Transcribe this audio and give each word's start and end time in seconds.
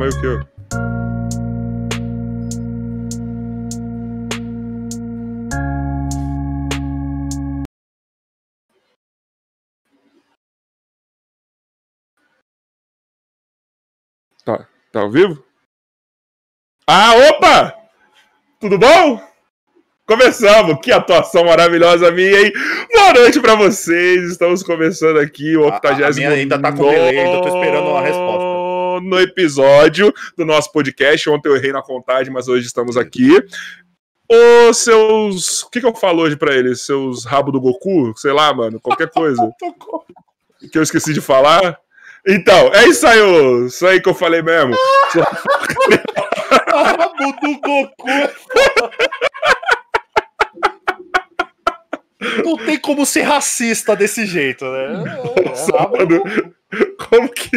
calma 0.00 0.06
aí 0.06 0.10
o 0.10 0.20
que 0.20 0.26
eu. 0.26 0.40
Tá, 14.44 14.66
tá 14.90 15.00
ao 15.00 15.10
vivo? 15.10 15.44
Ah, 16.86 17.12
opa! 17.28 17.74
Tudo 18.58 18.78
bom? 18.78 19.20
Começamos! 20.06 20.78
Que 20.82 20.90
atuação 20.90 21.44
maravilhosa 21.44 22.10
minha, 22.10 22.40
hein? 22.40 22.52
Boa 22.92 23.12
noite 23.12 23.38
pra 23.38 23.54
vocês! 23.54 24.32
Estamos 24.32 24.62
começando 24.62 25.18
aqui 25.18 25.56
o 25.56 25.66
80 25.66 26.06
A 26.06 26.10
minha 26.10 26.30
ainda 26.30 26.58
tá 26.58 26.72
com 26.72 26.88
delay, 26.88 27.18
ainda 27.18 27.42
tô 27.42 27.48
esperando 27.48 27.88
uma 27.88 28.00
resposta. 28.00 28.49
No 29.10 29.20
episódio 29.20 30.14
do 30.38 30.46
nosso 30.46 30.70
podcast. 30.70 31.28
Ontem 31.28 31.48
eu 31.48 31.56
errei 31.56 31.72
na 31.72 31.82
contagem, 31.82 32.32
mas 32.32 32.46
hoje 32.46 32.64
estamos 32.64 32.96
aqui. 32.96 33.44
Os 34.30 34.76
seus. 34.76 35.64
O 35.64 35.70
que, 35.70 35.80
que 35.80 35.86
eu 35.86 35.92
falo 35.96 36.22
hoje 36.22 36.36
pra 36.36 36.54
eles? 36.54 36.82
Seus 36.82 37.24
rabo 37.24 37.50
do 37.50 37.60
Goku? 37.60 38.16
Sei 38.16 38.32
lá, 38.32 38.54
mano, 38.54 38.78
qualquer 38.80 39.10
coisa. 39.12 39.50
que 40.70 40.78
eu 40.78 40.82
esqueci 40.84 41.12
de 41.12 41.20
falar. 41.20 41.76
Então, 42.24 42.72
é 42.72 42.86
isso 42.86 43.04
aí, 43.04 43.20
ô. 43.20 43.66
isso 43.66 43.84
aí 43.84 44.00
que 44.00 44.08
eu 44.08 44.14
falei 44.14 44.42
mesmo. 44.42 44.76
Rabo 46.70 47.32
do 47.40 47.60
Goku. 47.60 48.06
Não 52.44 52.56
tem 52.58 52.78
como 52.78 53.04
ser 53.04 53.22
racista 53.22 53.96
desse 53.96 54.24
jeito, 54.24 54.64
né? 54.66 55.04
Nossa, 55.44 55.72
mano, 55.88 56.22
como 57.08 57.28
que. 57.28 57.50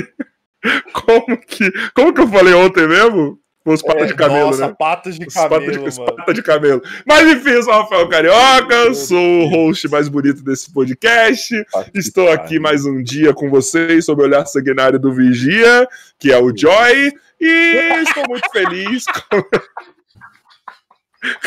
Como 0.93 1.37
que. 1.37 1.71
Como 1.93 2.13
que 2.13 2.21
eu 2.21 2.27
falei 2.27 2.53
ontem 2.53 2.87
mesmo? 2.87 3.39
Os 3.65 3.81
patas 3.81 4.03
É, 4.03 4.05
de 4.07 4.15
camelo, 4.15 4.47
nossa, 4.47 4.67
né? 4.67 4.75
patas 4.77 5.17
de 5.17 5.25
Os 5.25 5.33
patas 5.33 5.49
camelo, 5.57 5.71
de, 5.71 5.87
os 5.87 5.97
mano. 5.97 6.15
patas 6.17 6.35
de 6.35 6.43
camelo. 6.43 6.81
Mas 7.07 7.31
enfim, 7.31 7.49
eu 7.51 7.63
sou 7.63 7.73
o 7.73 7.77
Rafael 7.81 8.09
Carioca, 8.09 8.93
sou 8.93 9.43
o 9.43 9.47
host 9.47 9.87
mais 9.87 10.09
bonito 10.09 10.43
desse 10.43 10.73
podcast. 10.73 11.55
Estou 11.93 12.29
aqui 12.29 12.59
mais 12.59 12.85
um 12.85 13.01
dia 13.01 13.33
com 13.33 13.49
vocês 13.49 14.03
sob 14.03 14.21
o 14.21 14.25
olhar 14.25 14.45
sanguinário 14.45 14.99
do 14.99 15.13
Vigia, 15.13 15.87
que 16.19 16.29
é 16.29 16.37
o 16.37 16.51
Joy, 16.55 17.13
e 17.39 18.03
estou 18.05 18.25
muito 18.27 18.49
feliz. 18.51 19.05
Com... 19.05 19.41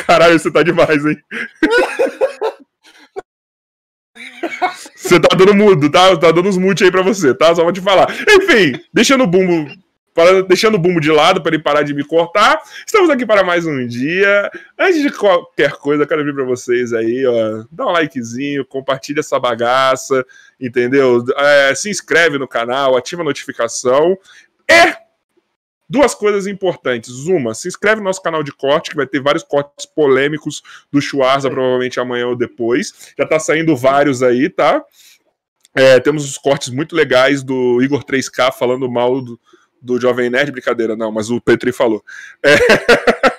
Caralho, 0.07 0.39
você 0.39 0.51
tá 0.51 0.63
demais, 0.63 1.05
hein? 1.05 1.19
Você 5.07 5.21
tá 5.21 5.37
dando 5.37 5.55
mudo, 5.55 5.89
tá? 5.89 6.17
Tá 6.17 6.33
dando 6.33 6.49
uns 6.49 6.59
mute 6.59 6.83
aí 6.83 6.91
pra 6.91 7.01
você, 7.01 7.33
tá? 7.33 7.55
Só 7.55 7.63
vou 7.63 7.73
te 7.73 7.81
falar. 7.81 8.09
Enfim, 8.29 8.81
deixando 8.93 9.23
o 9.23 9.27
bumbo. 9.27 9.71
Deixando 10.49 10.77
o 10.77 10.79
bumbo 10.79 10.99
de 10.99 11.13
lado 11.13 11.43
para 11.43 11.55
ele 11.55 11.63
parar 11.63 11.83
de 11.83 11.93
me 11.93 12.03
cortar, 12.03 12.59
estamos 12.87 13.11
aqui 13.11 13.27
para 13.27 13.45
mais 13.45 13.67
um 13.67 13.87
dia. 13.87 14.51
Antes 14.79 15.03
de 15.03 15.11
qualquer 15.11 15.73
coisa, 15.73 16.07
quero 16.07 16.25
vir 16.25 16.35
para 16.35 16.45
vocês 16.45 16.95
aí, 16.95 17.25
ó. 17.27 17.65
Dá 17.71 17.87
um 17.87 17.93
likezinho, 17.93 18.65
compartilha 18.65 19.21
essa 19.21 19.39
bagaça, 19.39 20.25
entendeu? 20.59 21.23
É, 21.37 21.75
se 21.75 21.91
inscreve 21.91 22.39
no 22.39 22.49
canal, 22.49 22.97
ativa 22.97 23.21
a 23.21 23.25
notificação. 23.27 24.17
E 24.69 25.06
duas 25.89 26.15
coisas 26.15 26.47
importantes. 26.47 27.11
Uma, 27.27 27.55
se 27.55 27.69
inscreve 27.69 28.01
no 28.01 28.05
nosso 28.05 28.23
canal 28.23 28.43
de 28.43 28.53
corte, 28.53 28.91
que 28.91 28.97
vai 28.97 29.07
ter 29.07 29.21
vários 29.21 29.43
cortes 29.43 29.87
polêmicos 29.87 30.63
do 30.91 31.01
Schwarza, 31.01 31.51
provavelmente 31.51 32.01
amanhã 32.01 32.27
ou 32.29 32.37
depois. 32.37 33.13
Já 33.19 33.27
tá 33.27 33.39
saindo 33.39 33.77
vários 33.77 34.23
aí, 34.23 34.49
tá? 34.49 34.85
É, 35.75 36.01
temos 36.01 36.25
os 36.25 36.39
cortes 36.39 36.69
muito 36.69 36.97
legais 36.97 37.43
do 37.43 37.83
Igor 37.83 38.05
3K 38.05 38.53
falando 38.53 38.91
mal 38.91 39.21
do, 39.21 39.39
do 39.81 40.01
Jovem 40.01 40.31
Nerd, 40.31 40.51
brincadeira, 40.51 40.97
não, 40.97 41.13
mas 41.13 41.31
o 41.31 41.41
Petri 41.41 41.73
falou. 41.73 42.03
É. 42.43 42.57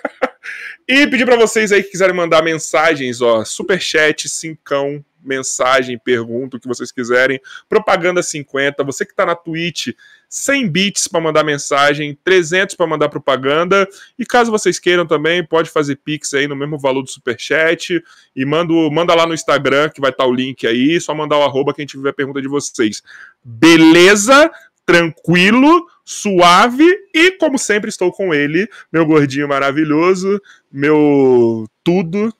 E 0.89 1.05
pedir 1.05 1.25
para 1.25 1.35
vocês 1.35 1.73
aí 1.73 1.83
que 1.83 1.89
quiserem 1.89 2.15
mandar 2.15 2.41
mensagens, 2.41 3.19
ó, 3.19 3.43
superchat, 3.43 4.29
cincão, 4.29 5.03
mensagem, 5.27 5.97
pergunta, 5.97 6.57
o 6.57 6.59
que 6.59 6.67
vocês 6.67 6.91
quiserem. 6.91 7.39
Propaganda 7.67 8.23
50, 8.23 8.83
você 8.83 9.05
que 9.05 9.15
tá 9.15 9.25
na 9.25 9.35
Twitch, 9.35 9.89
100 10.29 10.67
bits 10.67 11.07
para 11.07 11.21
mandar 11.21 11.43
mensagem, 11.43 12.17
300 12.23 12.75
para 12.75 12.87
mandar 12.87 13.09
propaganda. 13.09 13.87
E 14.17 14.25
caso 14.25 14.51
vocês 14.51 14.79
queiram 14.79 15.05
também, 15.05 15.45
pode 15.45 15.69
fazer 15.69 15.97
pix 15.97 16.33
aí 16.33 16.47
no 16.47 16.55
mesmo 16.55 16.77
valor 16.77 17.01
do 17.01 17.09
superchat 17.09 18.03
e 18.35 18.45
manda, 18.45 18.73
o- 18.73 18.91
manda 18.91 19.13
lá 19.15 19.25
no 19.25 19.33
Instagram 19.33 19.89
que 19.89 20.01
vai 20.01 20.11
estar 20.11 20.25
o 20.25 20.33
link 20.33 20.65
aí, 20.67 20.99
só 20.99 21.13
mandar 21.13 21.37
o 21.37 21.43
arroba 21.43 21.73
que 21.73 21.81
a 21.81 21.83
gente 21.83 21.91
tiver 21.97 22.13
pergunta 22.13 22.41
de 22.41 22.47
vocês. 22.47 23.01
Beleza? 23.43 24.51
Tranquilo, 24.85 25.85
suave 26.05 26.85
e 27.13 27.31
como 27.31 27.57
sempre 27.57 27.89
estou 27.89 28.11
com 28.11 28.33
ele, 28.33 28.69
meu 28.91 29.05
gordinho 29.05 29.47
maravilhoso, 29.47 30.41
meu 30.71 31.67
tudo. 31.83 32.33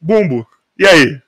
Bumbo. 0.00 0.46
E 0.78 0.86
aí? 0.86 1.20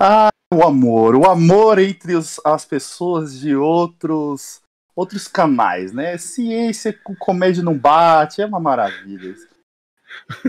Ah, 0.00 0.30
o 0.52 0.62
amor. 0.62 1.14
O 1.14 1.28
amor 1.28 1.78
entre 1.78 2.14
os- 2.14 2.40
as 2.44 2.64
pessoas 2.64 3.38
de 3.38 3.54
outros 3.54 4.62
outros 4.96 5.28
canais, 5.28 5.92
né? 5.92 6.18
Ciência 6.18 6.92
com 7.04 7.14
comédia 7.14 7.62
não 7.62 7.76
bate, 7.78 8.42
é 8.42 8.46
uma 8.46 8.60
maravilha. 8.60 9.34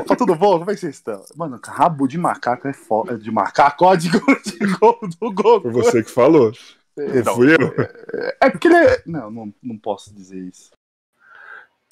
Tá 0.08 0.16
tudo 0.16 0.36
bom? 0.36 0.58
Como 0.60 0.72
é 0.72 0.74
que 0.74 0.80
vocês 0.82 0.96
estão? 0.96 1.24
Mano, 1.36 1.60
rabo 1.64 2.08
de 2.08 2.18
macaco 2.18 2.68
é 2.68 2.74
foda. 2.74 3.18
De 3.18 3.32
macaco, 3.32 3.78
código 3.78 4.20
de 4.44 4.58
gol 4.78 5.00
do 5.20 5.32
Goku. 5.34 5.72
Foi 5.72 5.84
você 5.84 6.04
que 6.04 6.10
falou. 6.12 6.52
Não 6.98 7.24
Não, 7.24 7.36
fui 7.36 7.54
eu? 7.54 7.74
é 8.42 8.50
porque 8.50 8.68
ele 8.68 8.76
é... 8.76 9.02
Não, 9.06 9.30
não, 9.32 9.54
não 9.64 9.78
posso 9.78 10.14
dizer 10.14 10.40
isso. 10.40 10.72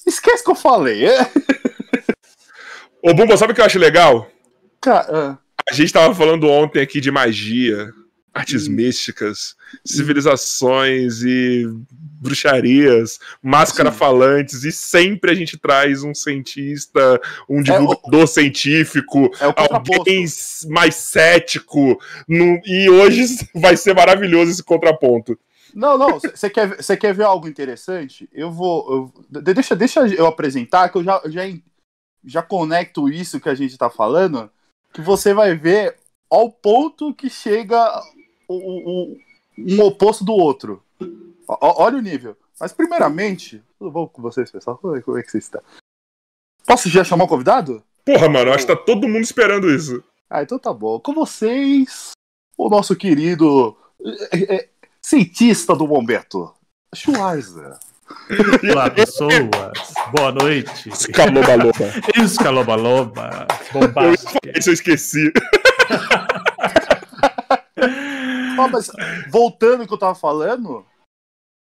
Esquece 0.06 0.44
que 0.44 0.50
eu 0.50 0.54
falei. 0.54 1.06
É... 1.06 1.20
Ô, 3.02 3.14
Bumbo, 3.14 3.36
sabe 3.38 3.52
o 3.52 3.54
que 3.54 3.60
eu 3.60 3.64
acho 3.64 3.78
legal? 3.78 4.26
Cara, 4.80 5.38
A 5.70 5.74
gente 5.74 5.92
tava 5.92 6.14
falando 6.14 6.48
ontem 6.48 6.80
aqui 6.80 7.00
de 7.00 7.10
magia, 7.10 7.92
artes 8.34 8.66
Hum. 8.66 8.72
místicas, 8.72 9.54
civilizações 9.84 11.22
e 11.22 11.64
bruxarias, 12.20 13.18
máscara 13.42 13.90
Sim. 13.90 13.96
falantes, 13.98 14.64
e 14.64 14.72
sempre 14.72 15.30
a 15.30 15.34
gente 15.34 15.56
traz 15.56 16.02
um 16.02 16.14
cientista, 16.14 17.20
um 17.48 17.62
divulgador 17.62 18.26
científico, 18.26 19.30
é 19.40 19.46
o 19.46 19.54
contraposto. 19.54 19.98
alguém 20.00 20.26
mais 20.68 20.94
cético, 20.96 21.98
no- 22.28 22.60
e 22.66 22.90
hoje 22.90 23.24
vai 23.54 23.76
ser 23.76 23.94
maravilhoso 23.94 24.50
esse 24.50 24.62
contraponto. 24.62 25.38
Não, 25.72 25.96
não, 25.96 26.18
você 26.18 26.50
quer, 26.50 26.82
quer 26.96 27.14
ver 27.14 27.22
algo 27.24 27.48
interessante? 27.48 28.28
Eu 28.32 28.50
vou. 28.50 29.12
eu- 29.30 29.40
de- 29.40 29.54
deixa, 29.54 29.76
deixa 29.76 30.00
eu 30.06 30.26
apresentar, 30.26 30.88
que 30.88 30.98
eu 30.98 31.04
já, 31.04 31.22
já, 31.26 31.42
já 32.24 32.42
conecto 32.42 33.08
isso 33.08 33.38
que 33.40 33.48
a 33.48 33.54
gente 33.54 33.78
tá 33.78 33.88
falando, 33.88 34.50
que 34.92 35.00
você 35.00 35.32
vai 35.34 35.54
ver 35.54 35.96
ao 36.30 36.50
ponto 36.50 37.14
que 37.14 37.28
chega 37.30 38.00
o, 38.48 38.54
o- 38.54 39.12
o- 39.12 39.18
um 39.58 39.80
oposto 39.82 40.24
do 40.24 40.32
outro. 40.32 40.82
Ó- 41.48 41.82
olha 41.84 41.98
o 41.98 42.02
nível. 42.02 42.36
Mas, 42.58 42.72
primeiramente, 42.72 43.62
tudo 43.78 43.90
bom 43.90 44.06
com 44.06 44.20
vocês, 44.22 44.50
pessoal? 44.50 44.76
Como 44.78 44.96
é 44.96 45.00
que 45.22 45.30
vocês 45.30 45.44
estão? 45.44 45.62
Posso 46.66 46.88
já 46.88 47.02
chamar 47.02 47.24
o 47.24 47.28
convidado? 47.28 47.82
Porra, 48.04 48.28
mano, 48.28 48.50
eu 48.50 48.54
acho 48.54 48.66
que 48.66 48.74
tá 48.74 48.80
todo 48.80 49.08
mundo 49.08 49.22
esperando 49.22 49.70
isso. 49.70 50.02
Ah, 50.28 50.42
então 50.42 50.58
tá 50.58 50.72
bom. 50.72 51.00
Com 51.00 51.12
vocês, 51.14 52.12
o 52.56 52.68
nosso 52.68 52.94
querido 52.94 53.76
é, 54.32 54.54
é, 54.56 54.68
cientista 55.00 55.74
do 55.74 55.86
momento, 55.88 56.54
Schwarzer. 56.94 57.78
Olá, 58.72 58.90
pessoas. 58.90 59.32
Boa 60.16 60.32
noite. 60.32 60.88
Escaloba 60.88 61.54
loba. 61.54 62.22
Escaloba 62.22 62.74
loba. 62.76 63.46
Bombástica. 63.72 64.38
Isso 64.56 64.70
eu 64.70 64.74
esqueci. 64.74 65.32
Ó, 68.58 68.68
mas 68.70 68.90
voltando 69.30 69.82
ao 69.82 69.86
que 69.86 69.94
eu 69.94 69.98
tava 69.98 70.14
falando, 70.14 70.84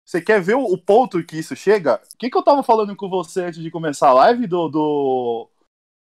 você 0.05 0.21
quer 0.21 0.41
ver 0.41 0.55
o, 0.55 0.63
o 0.63 0.77
ponto 0.77 1.23
que 1.23 1.37
isso 1.37 1.55
chega? 1.55 2.01
O 2.13 2.17
que, 2.17 2.29
que 2.29 2.37
eu 2.37 2.43
tava 2.43 2.63
falando 2.63 2.95
com 2.95 3.09
você 3.09 3.45
antes 3.45 3.61
de 3.61 3.71
começar 3.71 4.09
a 4.09 4.13
live 4.13 4.47
do, 4.47 4.67
do- 4.69 5.49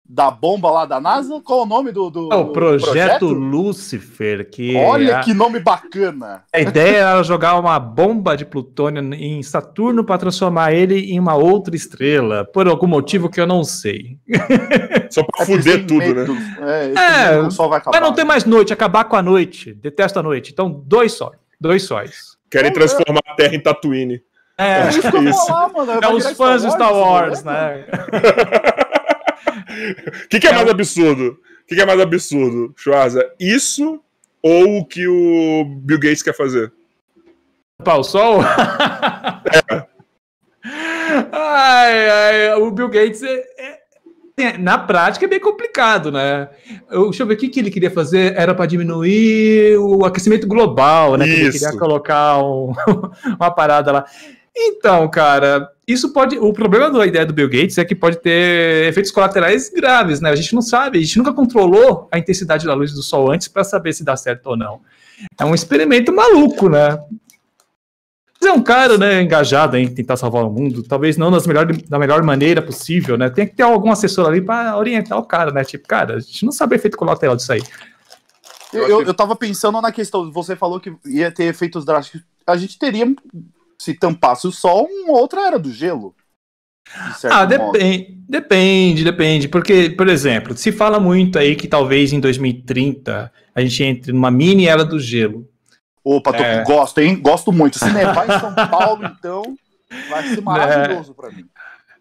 da 0.08 0.30
bomba 0.30 0.70
lá 0.70 0.86
da 0.86 0.98
NASA? 1.00 1.40
Qual 1.44 1.60
é 1.60 1.62
o 1.64 1.66
nome 1.66 1.92
do, 1.92 2.08
do, 2.08 2.32
É 2.32 2.36
o 2.36 2.44
do 2.44 2.52
projeto 2.52 3.26
Lúcifer, 3.26 4.48
que 4.50 4.74
Olha 4.76 5.18
a, 5.18 5.20
que 5.20 5.34
nome 5.34 5.60
bacana! 5.60 6.44
a 6.52 6.60
ideia 6.60 6.96
era 6.98 7.22
jogar 7.22 7.58
uma 7.58 7.78
bomba 7.78 8.36
de 8.36 8.46
plutônio 8.46 9.12
em 9.14 9.42
Saturno 9.42 10.02
para 10.02 10.18
transformar 10.18 10.72
ele 10.72 11.12
em 11.12 11.20
uma 11.20 11.34
outra 11.34 11.76
estrela, 11.76 12.44
por 12.44 12.66
algum 12.66 12.86
motivo 12.86 13.28
que 13.28 13.40
eu 13.40 13.46
não 13.46 13.62
sei. 13.64 14.18
Só 15.10 15.22
pra 15.22 15.42
É 15.42 15.46
fuder 15.46 15.86
tudo, 15.86 15.98
medo. 15.98 16.34
né? 16.34 16.92
É, 16.96 17.34
É, 17.44 17.50
só 17.50 17.68
vai 17.68 17.78
acabar. 17.78 18.00
Mas 18.00 18.08
não 18.08 18.14
tem 18.14 18.24
mais 18.24 18.44
noite, 18.44 18.72
acabar 18.72 19.04
com 19.04 19.16
a 19.16 19.22
noite. 19.22 19.74
Detesto 19.74 20.18
a 20.18 20.22
noite. 20.22 20.52
Então, 20.52 20.82
dois 20.86 21.12
sóis. 21.12 21.38
Dois 21.60 21.82
sóis. 21.82 22.36
Querem 22.50 22.72
transformar 22.72 23.20
a 23.26 23.34
Terra 23.34 23.54
em 23.54 23.60
Tatooine. 23.60 24.20
É, 24.56 24.80
é 24.82 24.88
isso. 24.88 25.46
Falar, 25.46 25.68
mano, 25.72 25.92
é 26.02 26.12
os 26.12 26.30
fãs 26.32 26.62
de 26.62 26.70
Star 26.72 26.92
Wars, 26.92 27.38
isso, 27.38 27.46
né? 27.46 27.84
O 30.24 30.28
que, 30.28 30.40
que 30.40 30.46
é, 30.46 30.52
mais 30.52 30.68
absurdo? 30.68 31.38
O 31.62 31.66
que, 31.66 31.74
que 31.74 31.80
é 31.80 31.86
mais 31.86 32.00
absurdo, 32.00 32.72
Schwarza? 32.76 33.24
Isso 33.38 34.00
ou 34.42 34.78
o 34.78 34.84
que 34.86 35.06
o 35.06 35.64
Bill 35.82 35.98
Gates 35.98 36.22
quer 36.22 36.34
fazer? 36.34 36.72
Pau 37.84 38.02
sol? 38.02 38.40
Ai, 41.32 42.08
ai, 42.10 42.54
o 42.60 42.70
Bill 42.70 42.88
Gates 42.88 43.22
é, 43.22 43.42
é- 43.58 43.78
é- 44.38 44.58
na 44.58 44.76
prática 44.78 45.24
é 45.24 45.28
bem 45.28 45.40
complicado, 45.40 46.12
né? 46.12 46.48
Eu- 46.90 47.04
deixa 47.04 47.22
eu 47.22 47.26
ver 47.26 47.34
o 47.34 47.36
que, 47.36 47.48
que 47.48 47.58
ele 47.60 47.70
queria 47.70 47.90
fazer. 47.90 48.34
Era 48.36 48.54
para 48.54 48.66
diminuir 48.66 49.76
o 49.78 50.04
aquecimento 50.04 50.46
global, 50.46 51.16
né? 51.16 51.24
Que 51.24 51.30
ele 51.32 51.48
Isso. 51.48 51.58
queria 51.58 51.78
colocar 51.78 52.38
um- 52.42 52.72
uma 53.40 53.50
parada 53.50 53.92
lá. 53.92 54.04
Então, 54.60 55.08
cara, 55.08 55.70
isso 55.86 56.12
pode. 56.12 56.36
O 56.36 56.52
problema 56.52 56.90
da 56.90 57.06
ideia 57.06 57.24
do 57.24 57.32
Bill 57.32 57.48
Gates 57.48 57.78
é 57.78 57.84
que 57.84 57.94
pode 57.94 58.16
ter 58.18 58.88
efeitos 58.88 59.12
colaterais 59.12 59.70
graves, 59.70 60.20
né? 60.20 60.30
A 60.30 60.34
gente 60.34 60.52
não 60.52 60.60
sabe, 60.60 60.98
a 60.98 61.00
gente 61.00 61.16
nunca 61.16 61.32
controlou 61.32 62.08
a 62.10 62.18
intensidade 62.18 62.66
da 62.66 62.74
luz 62.74 62.92
do 62.92 63.02
sol 63.02 63.30
antes 63.30 63.46
para 63.46 63.62
saber 63.62 63.92
se 63.92 64.02
dá 64.02 64.16
certo 64.16 64.48
ou 64.48 64.56
não. 64.56 64.80
É 65.38 65.44
um 65.44 65.54
experimento 65.54 66.12
maluco, 66.12 66.68
né? 66.68 66.98
Mas 68.40 68.50
é 68.50 68.52
um 68.52 68.62
cara, 68.62 68.98
né, 68.98 69.22
engajado 69.22 69.76
em 69.76 69.92
tentar 69.92 70.16
salvar 70.16 70.44
o 70.44 70.50
mundo, 70.50 70.82
talvez 70.82 71.16
não 71.16 71.30
das 71.30 71.46
melhor, 71.46 71.66
da 71.66 71.98
melhor 71.98 72.22
maneira 72.22 72.62
possível, 72.62 73.16
né? 73.16 73.30
Tem 73.30 73.46
que 73.46 73.54
ter 73.54 73.62
algum 73.64 73.90
assessor 73.90 74.26
ali 74.26 74.40
para 74.40 74.76
orientar 74.76 75.18
o 75.18 75.24
cara, 75.24 75.52
né? 75.52 75.64
Tipo, 75.64 75.86
cara, 75.86 76.16
a 76.16 76.20
gente 76.20 76.44
não 76.44 76.52
sabe 76.52 76.76
efeito 76.76 76.96
colateral 76.96 77.36
disso 77.36 77.52
aí. 77.52 77.62
Eu, 78.72 78.86
eu, 78.88 79.02
eu 79.02 79.14
tava 79.14 79.34
pensando 79.34 79.80
na 79.80 79.92
questão, 79.92 80.30
você 80.32 80.54
falou 80.54 80.80
que 80.80 80.92
ia 81.06 81.30
ter 81.30 81.44
efeitos 81.44 81.84
drásticos. 81.84 82.22
A 82.46 82.56
gente 82.56 82.78
teria, 82.78 83.06
se 83.80 83.94
tampasse 83.94 84.46
o 84.46 84.52
sol, 84.52 84.88
uma 84.90 85.18
outra 85.18 85.42
era 85.46 85.58
do 85.58 85.72
gelo. 85.72 86.14
de 87.20 87.26
Ah, 87.28 87.44
depende, 87.44 88.18
depende, 88.28 89.04
depende, 89.04 89.48
porque, 89.48 89.90
por 89.90 90.08
exemplo, 90.08 90.56
se 90.56 90.72
fala 90.72 90.98
muito 90.98 91.38
aí 91.38 91.54
que 91.54 91.68
talvez 91.68 92.12
em 92.12 92.20
2030 92.20 93.32
a 93.54 93.60
gente 93.60 93.82
entre 93.84 94.12
numa 94.12 94.30
mini 94.30 94.66
era 94.66 94.84
do 94.84 94.98
gelo. 94.98 95.48
Opa, 96.04 96.32
tô, 96.32 96.42
É. 96.42 96.64
gosto, 96.64 96.98
hein? 97.00 97.20
Gosto 97.20 97.52
muito. 97.52 97.78
Se 97.78 97.90
nevar 97.92 98.24
em 98.28 98.40
São 98.40 98.54
Paulo, 98.70 99.04
então, 99.04 99.42
vai 100.08 100.26
ser 100.28 100.40
maravilhoso 100.40 101.14
pra 101.14 101.30
mim. 101.30 101.44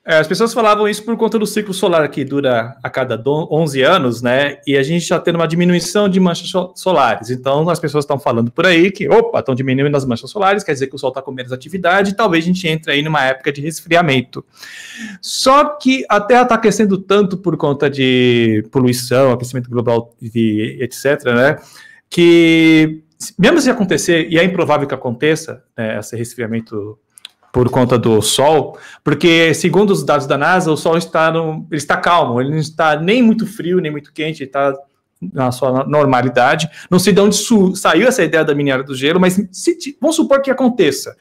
É, 0.09 0.19
as 0.19 0.27
pessoas 0.27 0.53
falavam 0.53 0.87
isso 0.87 1.03
por 1.03 1.17
conta 1.17 1.37
do 1.37 1.45
ciclo 1.45 1.73
solar 1.73 2.07
que 2.09 2.23
dura 2.23 2.77
a 2.81 2.89
cada 2.89 3.17
do- 3.17 3.45
11 3.51 3.81
anos, 3.81 4.21
né? 4.21 4.57
E 4.65 4.77
a 4.77 4.81
gente 4.81 5.01
está 5.03 5.19
tendo 5.19 5.35
uma 5.35 5.47
diminuição 5.47 6.07
de 6.07 6.17
manchas 6.17 6.49
so- 6.49 6.71
solares. 6.77 7.29
Então 7.29 7.69
as 7.69 7.77
pessoas 7.77 8.05
estão 8.05 8.17
falando 8.17 8.49
por 8.49 8.65
aí 8.65 8.89
que, 8.89 9.09
opa, 9.09 9.39
estão 9.39 9.53
diminuindo 9.53 9.97
as 9.97 10.05
manchas 10.05 10.31
solares, 10.31 10.63
quer 10.63 10.71
dizer 10.71 10.87
que 10.87 10.95
o 10.95 10.97
Sol 10.97 11.09
está 11.09 11.21
com 11.21 11.29
menos 11.31 11.51
atividade, 11.51 12.11
e 12.11 12.15
talvez 12.15 12.45
a 12.45 12.47
gente 12.47 12.65
entre 12.69 12.93
aí 12.93 13.01
numa 13.01 13.21
época 13.25 13.51
de 13.51 13.59
resfriamento. 13.59 14.45
Só 15.21 15.65
que 15.75 16.05
a 16.07 16.21
Terra 16.21 16.43
está 16.43 16.55
aquecendo 16.55 16.97
tanto 16.97 17.35
por 17.37 17.57
conta 17.57 17.89
de 17.89 18.63
poluição, 18.71 19.33
aquecimento 19.33 19.69
global 19.69 20.15
e 20.21 20.77
etc., 20.79 21.21
né? 21.35 21.57
Que 22.09 23.03
mesmo 23.37 23.59
se 23.59 23.69
acontecer, 23.69 24.27
e 24.29 24.39
é 24.39 24.43
improvável 24.45 24.87
que 24.87 24.93
aconteça, 24.93 25.63
né, 25.77 25.99
esse 25.99 26.15
resfriamento 26.15 26.97
por 27.51 27.69
conta 27.69 27.97
do 27.97 28.21
Sol, 28.21 28.77
porque 29.03 29.53
segundo 29.53 29.91
os 29.91 30.03
dados 30.03 30.27
da 30.27 30.37
NASA, 30.37 30.71
o 30.71 30.77
Sol 30.77 30.97
está 30.97 31.31
no, 31.31 31.65
ele 31.71 31.77
está 31.77 31.97
calmo, 31.97 32.39
ele 32.39 32.51
não 32.51 32.57
está 32.57 32.99
nem 32.99 33.21
muito 33.21 33.47
frio 33.47 33.79
nem 33.79 33.91
muito 33.91 34.13
quente, 34.13 34.43
ele 34.43 34.49
está 34.49 34.73
na 35.21 35.51
sua 35.51 35.85
normalidade. 35.85 36.69
Não 36.89 36.99
sei 36.99 37.13
de 37.13 37.19
onde 37.19 37.37
saiu 37.75 38.07
essa 38.07 38.23
ideia 38.23 38.43
da 38.43 38.53
miniera 38.53 38.83
do 38.83 38.95
gelo, 38.95 39.19
mas 39.19 39.41
se 39.51 39.97
vamos 39.99 40.15
supor 40.15 40.41
que 40.41 40.51
aconteça. 40.51 41.15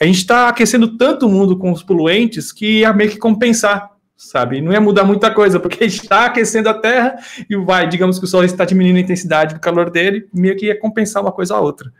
A 0.00 0.04
gente 0.04 0.18
está 0.18 0.48
aquecendo 0.48 0.96
tanto 0.96 1.26
o 1.26 1.28
mundo 1.28 1.56
com 1.56 1.70
os 1.70 1.82
poluentes 1.82 2.52
que 2.52 2.80
ia 2.80 2.92
meio 2.92 3.10
que 3.10 3.18
compensar, 3.18 3.90
sabe? 4.16 4.60
Não 4.60 4.72
ia 4.72 4.80
mudar 4.80 5.04
muita 5.04 5.30
coisa, 5.32 5.60
porque 5.60 5.82
a 5.84 5.88
gente 5.88 6.02
está 6.02 6.26
aquecendo 6.26 6.68
a 6.68 6.74
Terra 6.74 7.16
e 7.48 7.56
vai, 7.56 7.88
digamos 7.88 8.18
que 8.18 8.24
o 8.24 8.28
Sol 8.28 8.44
está 8.44 8.64
diminuindo 8.64 8.96
a 8.96 9.00
intensidade 9.00 9.54
do 9.54 9.60
calor 9.60 9.90
dele, 9.90 10.28
meio 10.32 10.56
que 10.56 10.66
ia 10.66 10.78
compensar 10.78 11.22
uma 11.22 11.32
coisa 11.32 11.54
a 11.54 11.60
outra. 11.60 11.92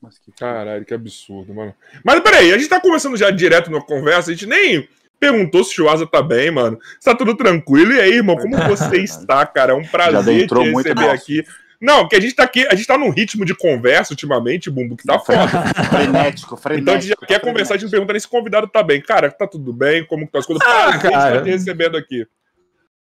Mas 0.00 0.18
que- 0.18 0.32
Caralho, 0.38 0.84
que 0.84 0.94
absurdo, 0.94 1.54
mano. 1.54 1.74
Mas 2.04 2.20
peraí, 2.20 2.52
a 2.52 2.58
gente 2.58 2.68
tá 2.68 2.80
começando 2.80 3.16
já 3.16 3.30
direto 3.30 3.70
na 3.70 3.80
conversa, 3.80 4.30
a 4.30 4.34
gente 4.34 4.46
nem 4.46 4.88
perguntou 5.18 5.64
se 5.64 5.70
o 5.72 5.74
Chuasa 5.74 6.06
tá 6.06 6.22
bem, 6.22 6.50
mano. 6.50 6.78
Se 7.00 7.06
tá 7.10 7.14
tudo 7.16 7.34
tranquilo. 7.36 7.92
E 7.94 8.00
aí, 8.00 8.12
irmão, 8.12 8.36
como 8.36 8.56
você 8.58 8.98
está, 9.02 9.44
cara? 9.46 9.72
É 9.72 9.74
um 9.74 9.84
prazer 9.86 10.46
te 10.46 10.54
receber 10.54 10.94
mal. 10.94 11.10
aqui. 11.10 11.42
Não, 11.80 12.00
porque 12.00 12.16
a 12.16 12.20
gente 12.20 12.34
tá 12.34 12.42
aqui, 12.42 12.66
a 12.66 12.74
gente 12.74 12.86
tá 12.86 12.96
num 12.96 13.10
ritmo 13.10 13.44
de 13.44 13.54
conversa 13.54 14.12
ultimamente, 14.14 14.70
Bumbo, 14.70 14.96
que 14.96 15.04
tá 15.04 15.18
foda. 15.18 15.46
Frenético, 15.90 16.56
frenético. 16.60 16.82
Então 16.82 16.94
a 16.94 17.00
gente 17.00 17.08
já 17.10 17.26
quer 17.26 17.40
conversar, 17.40 17.74
a 17.74 17.76
gente 17.76 17.84
não 17.84 17.90
pergunta 17.90 18.12
nem 18.14 18.20
se 18.20 18.26
o 18.26 18.30
convidado 18.30 18.66
tá 18.66 18.82
bem. 18.82 19.00
Cara, 19.02 19.30
tá 19.30 19.46
tudo 19.46 19.72
bem? 19.74 20.04
Como 20.06 20.24
que 20.26 20.32
tá 20.32 20.38
as 20.38 20.46
coisas? 20.46 20.66
Ah, 20.66 20.98
Prazer 20.98 21.10
cara. 21.10 21.42
te 21.42 21.50
recebendo 21.50 21.96
aqui. 21.96 22.26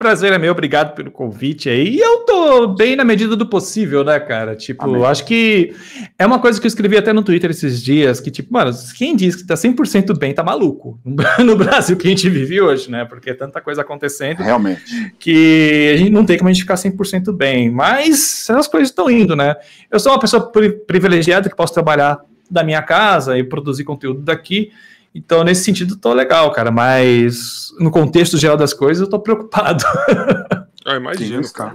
Prazer 0.00 0.32
é 0.32 0.38
meu, 0.38 0.52
obrigado 0.52 0.94
pelo 0.94 1.10
convite 1.10 1.68
aí. 1.68 1.96
E 1.96 2.00
eu 2.00 2.20
tô 2.20 2.68
bem 2.68 2.96
na 2.96 3.04
medida 3.04 3.36
do 3.36 3.44
possível, 3.46 4.02
né, 4.02 4.18
cara? 4.18 4.56
Tipo, 4.56 4.84
Amém. 4.84 5.04
acho 5.04 5.26
que 5.26 5.74
é 6.18 6.24
uma 6.24 6.38
coisa 6.38 6.58
que 6.58 6.66
eu 6.66 6.68
escrevi 6.68 6.96
até 6.96 7.12
no 7.12 7.22
Twitter 7.22 7.50
esses 7.50 7.82
dias, 7.82 8.18
que 8.18 8.30
tipo, 8.30 8.50
mano, 8.50 8.70
quem 8.96 9.14
diz 9.14 9.36
que 9.36 9.46
tá 9.46 9.52
100% 9.52 10.16
bem 10.18 10.32
tá 10.32 10.42
maluco. 10.42 10.98
No 11.44 11.54
Brasil 11.54 11.98
que 11.98 12.06
a 12.06 12.10
gente 12.10 12.30
vive 12.30 12.62
hoje, 12.62 12.90
né? 12.90 13.04
Porque 13.04 13.28
é 13.28 13.34
tanta 13.34 13.60
coisa 13.60 13.82
acontecendo 13.82 14.38
Realmente. 14.38 15.12
que 15.18 15.90
a 15.94 15.98
gente 15.98 16.10
não 16.10 16.24
tem 16.24 16.38
como 16.38 16.48
a 16.48 16.52
gente 16.54 16.62
ficar 16.62 16.76
100% 16.76 17.30
bem. 17.36 17.70
Mas 17.70 18.48
as 18.48 18.66
coisas 18.66 18.88
estão 18.88 19.10
indo, 19.10 19.36
né? 19.36 19.54
Eu 19.90 20.00
sou 20.00 20.12
uma 20.12 20.18
pessoa 20.18 20.50
pri- 20.50 20.72
privilegiada 20.86 21.50
que 21.50 21.54
posso 21.54 21.74
trabalhar 21.74 22.18
da 22.50 22.64
minha 22.64 22.80
casa 22.80 23.36
e 23.36 23.44
produzir 23.44 23.84
conteúdo 23.84 24.22
daqui. 24.22 24.72
Então, 25.14 25.42
nesse 25.42 25.64
sentido, 25.64 25.96
tô 25.96 26.12
legal, 26.12 26.52
cara. 26.52 26.70
Mas 26.70 27.72
no 27.78 27.90
contexto 27.90 28.38
geral 28.38 28.56
das 28.56 28.72
coisas, 28.72 29.02
eu 29.02 29.10
tô 29.10 29.20
preocupado. 29.20 29.84
Ah, 30.82 30.96
imagino, 30.96 31.44
Sim, 31.44 31.52
cara. 31.52 31.74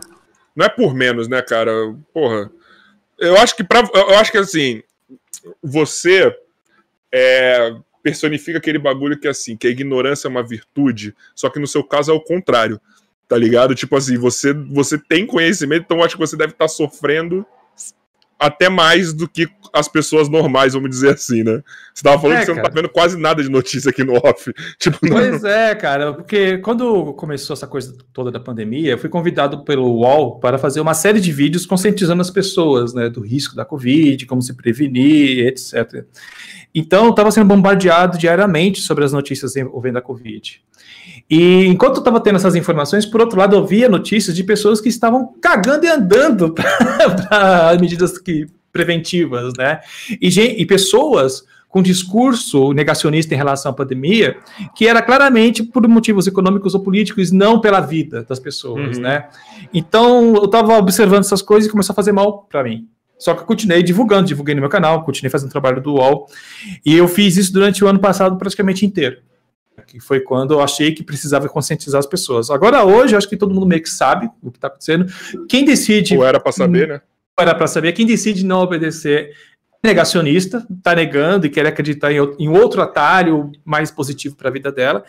Não 0.55 0.65
é 0.65 0.69
por 0.69 0.95
menos, 0.95 1.27
né, 1.27 1.39
cara? 1.39 1.71
Porra. 2.11 2.49
Eu 3.19 3.37
acho 3.37 3.55
que 3.55 3.63
pra, 3.63 3.87
eu 3.93 4.17
acho 4.17 4.31
que 4.31 4.37
assim, 4.39 4.81
você 5.61 6.35
é, 7.11 7.75
personifica 8.01 8.57
aquele 8.57 8.79
bagulho 8.79 9.17
que 9.19 9.27
assim, 9.27 9.55
que 9.55 9.67
a 9.67 9.69
ignorância 9.69 10.27
é 10.27 10.29
uma 10.29 10.43
virtude, 10.43 11.15
só 11.35 11.49
que 11.49 11.59
no 11.59 11.67
seu 11.67 11.83
caso 11.83 12.11
é 12.11 12.13
o 12.15 12.19
contrário. 12.19 12.81
Tá 13.27 13.37
ligado? 13.37 13.73
Tipo 13.73 13.95
assim, 13.95 14.17
você 14.17 14.53
você 14.53 14.97
tem 14.97 15.25
conhecimento, 15.25 15.83
então 15.85 15.97
eu 15.97 16.03
acho 16.03 16.15
que 16.15 16.19
você 16.19 16.35
deve 16.35 16.53
estar 16.53 16.67
sofrendo 16.67 17.45
até 18.39 18.69
mais 18.69 19.13
do 19.13 19.27
que 19.27 19.47
as 19.73 19.87
pessoas 19.89 20.29
normais, 20.29 20.73
vamos 20.73 20.89
dizer 20.89 21.13
assim, 21.13 21.43
né? 21.43 21.61
Você 21.93 22.01
tava 22.03 22.21
falando 22.21 22.37
É, 22.37 22.39
que 22.39 22.45
você 22.45 22.51
não 22.51 22.61
cara. 22.61 22.69
tá 22.69 22.75
vendo 22.81 22.89
quase 22.89 23.17
nada 23.17 23.43
de 23.43 23.49
notícia 23.49 23.89
aqui 23.89 24.03
no 24.03 24.13
off. 24.15 24.53
Tipo, 24.79 24.97
não, 25.03 25.17
Pois 25.17 25.43
é, 25.43 25.75
cara, 25.75 26.13
porque 26.13 26.57
quando 26.59 27.13
começou 27.13 27.53
essa 27.53 27.67
coisa 27.67 27.95
toda 28.13 28.31
da 28.31 28.39
pandemia, 28.39 28.91
eu 28.91 28.97
fui 28.97 29.09
convidado 29.09 29.63
pelo 29.65 29.85
UOL 29.85 30.39
para 30.39 30.57
fazer 30.57 30.79
uma 30.79 30.93
série 30.93 31.19
de 31.19 31.31
vídeos 31.31 31.65
conscientizando 31.65 32.21
as 32.21 32.29
pessoas, 32.29 32.93
né, 32.93 33.09
do 33.09 33.21
risco 33.21 33.55
da 33.55 33.65
Covid, 33.65 34.25
como 34.25 34.41
se 34.41 34.53
prevenir, 34.53 35.47
etc. 35.47 36.05
Então, 36.73 37.05
eu 37.05 37.11
estava 37.11 37.31
sendo 37.31 37.47
bombardeado 37.47 38.17
diariamente 38.17 38.81
sobre 38.81 39.03
as 39.05 39.13
notícias 39.13 39.55
envolvendo 39.55 39.97
a 39.97 40.01
Covid. 40.01 40.61
E 41.29 41.65
enquanto 41.65 41.95
eu 41.95 41.99
estava 41.99 42.19
tendo 42.19 42.35
essas 42.35 42.55
informações, 42.55 43.05
por 43.05 43.21
outro 43.21 43.37
lado, 43.39 43.55
eu 43.55 43.65
via 43.65 43.89
notícias 43.89 44.35
de 44.35 44.43
pessoas 44.43 44.79
que 44.79 44.89
estavam 44.89 45.33
cagando 45.41 45.85
e 45.85 45.89
andando 45.89 46.53
para 46.53 47.77
medidas 47.79 48.17
que, 48.17 48.47
preventivas, 48.71 49.53
né? 49.57 49.79
E, 50.21 50.27
e 50.39 50.65
pessoas 50.65 51.43
com 51.69 51.81
discurso 51.81 52.71
negacionista 52.71 53.33
em 53.33 53.37
relação 53.37 53.69
à 53.71 53.75
pandemia, 53.75 54.37
que 54.75 54.87
era 54.87 55.01
claramente 55.01 55.61
por 55.61 55.85
motivos 55.89 56.25
econômicos 56.25 56.73
ou 56.73 56.79
políticos, 56.81 57.31
não 57.31 57.59
pela 57.59 57.81
vida 57.81 58.23
das 58.23 58.39
pessoas, 58.39 58.95
Uhum. 58.95 59.03
né? 59.03 59.27
Então, 59.73 60.35
eu 60.35 60.45
estava 60.45 60.77
observando 60.77 61.25
essas 61.25 61.41
coisas 61.41 61.67
e 61.67 61.71
começou 61.71 61.91
a 61.91 61.95
fazer 61.95 62.13
mal 62.13 62.43
para 62.49 62.63
mim. 62.63 62.87
Só 63.17 63.33
que 63.33 63.41
eu 63.41 63.45
continuei 63.45 63.83
divulgando, 63.83 64.27
divulguei 64.27 64.55
no 64.55 64.61
meu 64.61 64.69
canal, 64.69 65.03
continuei 65.03 65.29
fazendo 65.29 65.49
trabalho 65.51 65.81
do 65.81 65.95
UOL, 65.95 66.27
e 66.85 66.95
eu 66.95 67.07
fiz 67.07 67.35
isso 67.35 67.51
durante 67.51 67.83
o 67.83 67.87
ano 67.87 67.99
passado 67.99 68.37
praticamente 68.37 68.85
inteiro. 68.85 69.17
Que 69.85 69.99
foi 69.99 70.19
quando 70.19 70.53
eu 70.53 70.61
achei 70.61 70.93
que 70.93 71.03
precisava 71.03 71.47
conscientizar 71.47 71.99
as 71.99 72.05
pessoas. 72.05 72.49
Agora, 72.49 72.83
hoje, 72.83 73.13
eu 73.13 73.17
acho 73.17 73.29
que 73.29 73.37
todo 73.37 73.53
mundo 73.53 73.65
meio 73.65 73.81
que 73.81 73.89
sabe 73.89 74.29
o 74.41 74.51
que 74.51 74.57
está 74.57 74.67
acontecendo. 74.67 75.05
Quem 75.47 75.63
decide 75.63 76.17
ou 76.17 76.25
era 76.25 76.39
pra 76.39 76.51
saber, 76.51 76.87
né? 76.87 77.01
era 77.39 77.53
para 77.53 77.67
saber 77.67 77.91
quem 77.91 78.05
decide 78.05 78.45
não 78.45 78.61
obedecer 78.61 79.31
negacionista, 79.83 80.65
está 80.75 80.95
negando 80.95 81.45
e 81.45 81.49
quer 81.49 81.65
acreditar 81.65 82.11
em 82.11 82.49
outro 82.49 82.81
atalho 82.81 83.51
mais 83.63 83.91
positivo 83.91 84.35
para 84.35 84.49
a 84.49 84.51
vida 84.51 84.71
dela. 84.71 85.03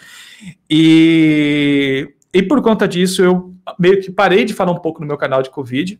E, 0.68 2.12
e 2.32 2.42
por 2.42 2.60
conta 2.60 2.86
disso, 2.86 3.22
eu 3.22 3.54
meio 3.78 4.00
que 4.00 4.10
parei 4.10 4.44
de 4.44 4.52
falar 4.52 4.72
um 4.72 4.78
pouco 4.78 5.00
no 5.00 5.06
meu 5.06 5.16
canal 5.16 5.42
de 5.42 5.50
Covid. 5.50 5.98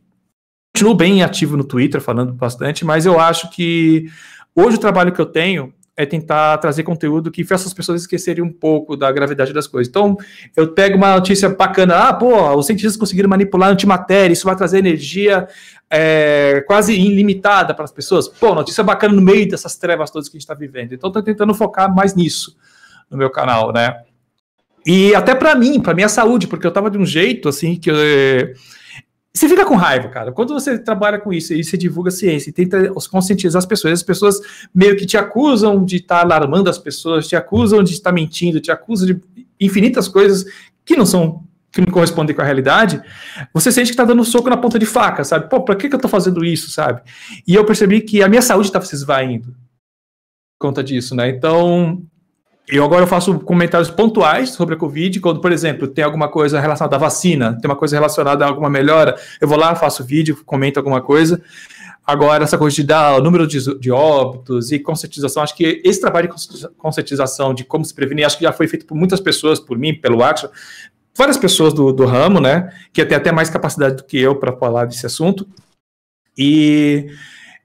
Continuo 0.74 0.94
bem 0.94 1.22
ativo 1.22 1.56
no 1.56 1.64
Twitter, 1.64 2.00
falando 2.00 2.34
bastante, 2.34 2.84
mas 2.84 3.06
eu 3.06 3.18
acho 3.18 3.50
que 3.50 4.06
hoje 4.54 4.76
o 4.76 4.80
trabalho 4.80 5.12
que 5.12 5.20
eu 5.20 5.26
tenho 5.26 5.72
é 5.96 6.04
tentar 6.04 6.59
trazer 6.59 6.82
conteúdo 6.82 7.30
que 7.30 7.42
faça 7.42 7.66
as 7.66 7.72
pessoas 7.72 8.02
esquecerem 8.02 8.44
um 8.44 8.52
pouco 8.52 8.96
da 8.96 9.11
gravidade 9.11 9.52
das 9.52 9.66
coisas. 9.66 9.88
Então, 9.88 10.16
eu 10.54 10.72
pego 10.72 10.96
uma 10.96 11.14
notícia 11.14 11.48
bacana, 11.48 12.09
ah, 12.09 12.12
pô, 12.12 12.54
os 12.54 12.66
cientistas 12.66 12.96
conseguiram 12.96 13.30
manipular 13.30 13.70
antimatéria, 13.70 14.32
isso 14.32 14.44
vai 14.44 14.54
trazer 14.54 14.78
energia 14.78 15.48
é, 15.90 16.62
quase 16.66 16.92
ilimitada 16.92 17.74
para 17.74 17.85
as 17.85 17.92
pessoas. 17.92 18.28
Pô, 18.28 18.54
notícia 18.54 18.85
bacana 18.85 19.14
no 19.14 19.22
meio 19.22 19.48
dessas 19.48 19.76
trevas 19.76 20.11
todas 20.11 20.28
que 20.28 20.37
a 20.37 20.38
gente 20.38 20.42
está 20.42 20.54
vivendo. 20.54 20.92
Então, 20.92 21.09
estou 21.09 21.22
tentando 21.22 21.54
focar 21.54 21.92
mais 21.94 22.14
nisso 22.14 22.56
no 23.11 23.16
meu 23.16 23.30
canal, 23.30 23.72
né? 23.72 24.02
E 24.85 25.14
até 25.14 25.35
para 25.35 25.54
mim, 25.54 25.80
para 25.80 25.94
minha 25.94 26.09
saúde, 26.09 26.46
porque 26.46 26.66
eu 26.66 26.68
estava 26.68 26.90
de 26.90 26.98
um 26.98 27.06
jeito 27.06 27.48
assim 27.48 27.74
que 27.74 27.90
eu, 27.90 27.96
você 29.37 29.49
fica 29.49 29.66
com 29.66 29.77
raiva, 29.77 30.09
cara. 30.09 30.33
Quando 30.33 30.55
você 30.55 30.79
trabalha 30.79 31.18
com 31.18 31.33
isso 31.33 31.53
e 31.53 31.62
você 31.62 31.77
divulga 31.77 32.11
ciência 32.11 32.49
e 32.49 32.53
tenta 32.53 32.90
conscientizar 33.11 33.59
as 33.59 33.66
pessoas, 33.66 33.92
as 33.92 34.03
pessoas 34.03 34.40
meio 34.75 34.96
que 34.96 35.05
te 35.05 35.16
acusam 35.16 35.85
de 35.85 35.96
estar 35.96 36.16
tá 36.16 36.22
alarmando 36.22 36.70
as 36.70 36.79
pessoas, 36.79 37.29
te 37.29 37.37
acusam 37.37 37.83
de 37.83 37.92
estar 37.92 38.12
mentindo, 38.12 38.61
te 38.61 38.70
acusam 38.70 39.07
de 39.07 39.20
infinitas 39.61 40.09
coisas 40.09 40.44
que 40.85 40.96
não 40.96 41.05
são 41.05 41.44
que 41.70 41.83
não 41.83 41.92
correspondem 41.92 42.35
com 42.35 42.40
a 42.40 42.44
realidade, 42.44 43.03
você 43.53 43.70
sente 43.70 43.88
que 43.88 43.92
está 43.92 44.05
dando 44.05 44.22
um 44.22 44.25
soco 44.25 44.49
na 44.49 44.57
ponta 44.57 44.79
de 44.79 44.87
faca, 44.87 45.22
sabe? 45.22 45.51
Pô, 45.51 45.61
pra 45.61 45.77
que, 45.77 45.90
que 45.90 45.94
eu 45.94 45.99
estou 45.99 46.11
fazendo 46.11 46.42
isso, 46.42 46.70
sabe? 46.70 47.03
E 47.46 47.55
eu 47.55 47.66
percebi 47.66 48.01
que 48.01 48.22
a 48.22 48.29
minha 48.31 48.40
saúde 48.40 48.68
estava 48.68 48.87
se 48.87 48.94
esvaindo 48.94 49.49
por 49.49 50.68
conta 50.68 50.83
disso, 50.83 51.14
né? 51.14 51.29
Então, 51.29 52.03
eu 52.68 52.85
agora 52.85 53.05
eu 53.05 53.07
faço 53.07 53.38
comentários 53.40 53.90
pontuais 53.90 54.50
sobre 54.50 54.74
a 54.74 54.79
Covid, 54.79 55.20
quando, 55.20 55.40
por 55.40 55.52
exemplo, 55.52 55.87
tem 55.87 56.05
alguma 56.05 56.29
coisa 56.29 56.61
relacionada 56.61 56.96
à 56.96 56.98
vacina, 56.98 57.59
tem 57.61 57.70
uma 57.70 57.76
coisa 57.76 57.96
relacionada 57.96 58.44
a 58.44 58.48
alguma 58.48 58.68
melhora, 58.68 59.16
eu 59.40 59.46
vou 59.46 59.57
lá, 59.57 59.74
faço 59.76 60.05
vídeo, 60.05 60.42
comento 60.44 60.79
alguma 60.79 61.00
coisa. 61.00 61.40
Agora, 62.05 62.44
essa 62.44 62.59
coisa 62.59 62.74
de 62.74 62.85
dar 62.85 63.18
o 63.18 63.22
número 63.22 63.46
de, 63.46 63.79
de 63.79 63.90
óbitos 63.90 64.72
e 64.72 64.79
conscientização, 64.79 65.42
acho 65.42 65.57
que 65.57 65.81
esse 65.85 66.00
trabalho 66.00 66.29
de 66.29 66.68
conscientização 66.76 67.55
de 67.55 67.64
como 67.64 67.85
se 67.85 67.94
prevenir, 67.94 68.24
acho 68.24 68.38
que 68.38 68.44
já 68.44 68.52
foi 68.52 68.66
feito 68.66 68.87
por 68.87 68.96
muitas 68.96 69.20
pessoas, 69.20 69.61
por 69.61 69.79
mim, 69.79 69.94
pelo 69.94 70.22
Axel, 70.22 70.50
várias 71.16 71.37
pessoas 71.37 71.72
do, 71.72 71.92
do 71.92 72.05
ramo, 72.05 72.40
né, 72.40 72.72
que 72.92 73.05
tem 73.05 73.16
até 73.16 73.33
mais 73.33 73.48
capacidade 73.48 73.96
do 73.96 74.05
que 74.05 74.18
eu 74.18 74.37
para 74.37 74.57
falar 74.57 74.87
desse 74.87 75.07
assunto. 75.07 75.48
E 76.37 77.07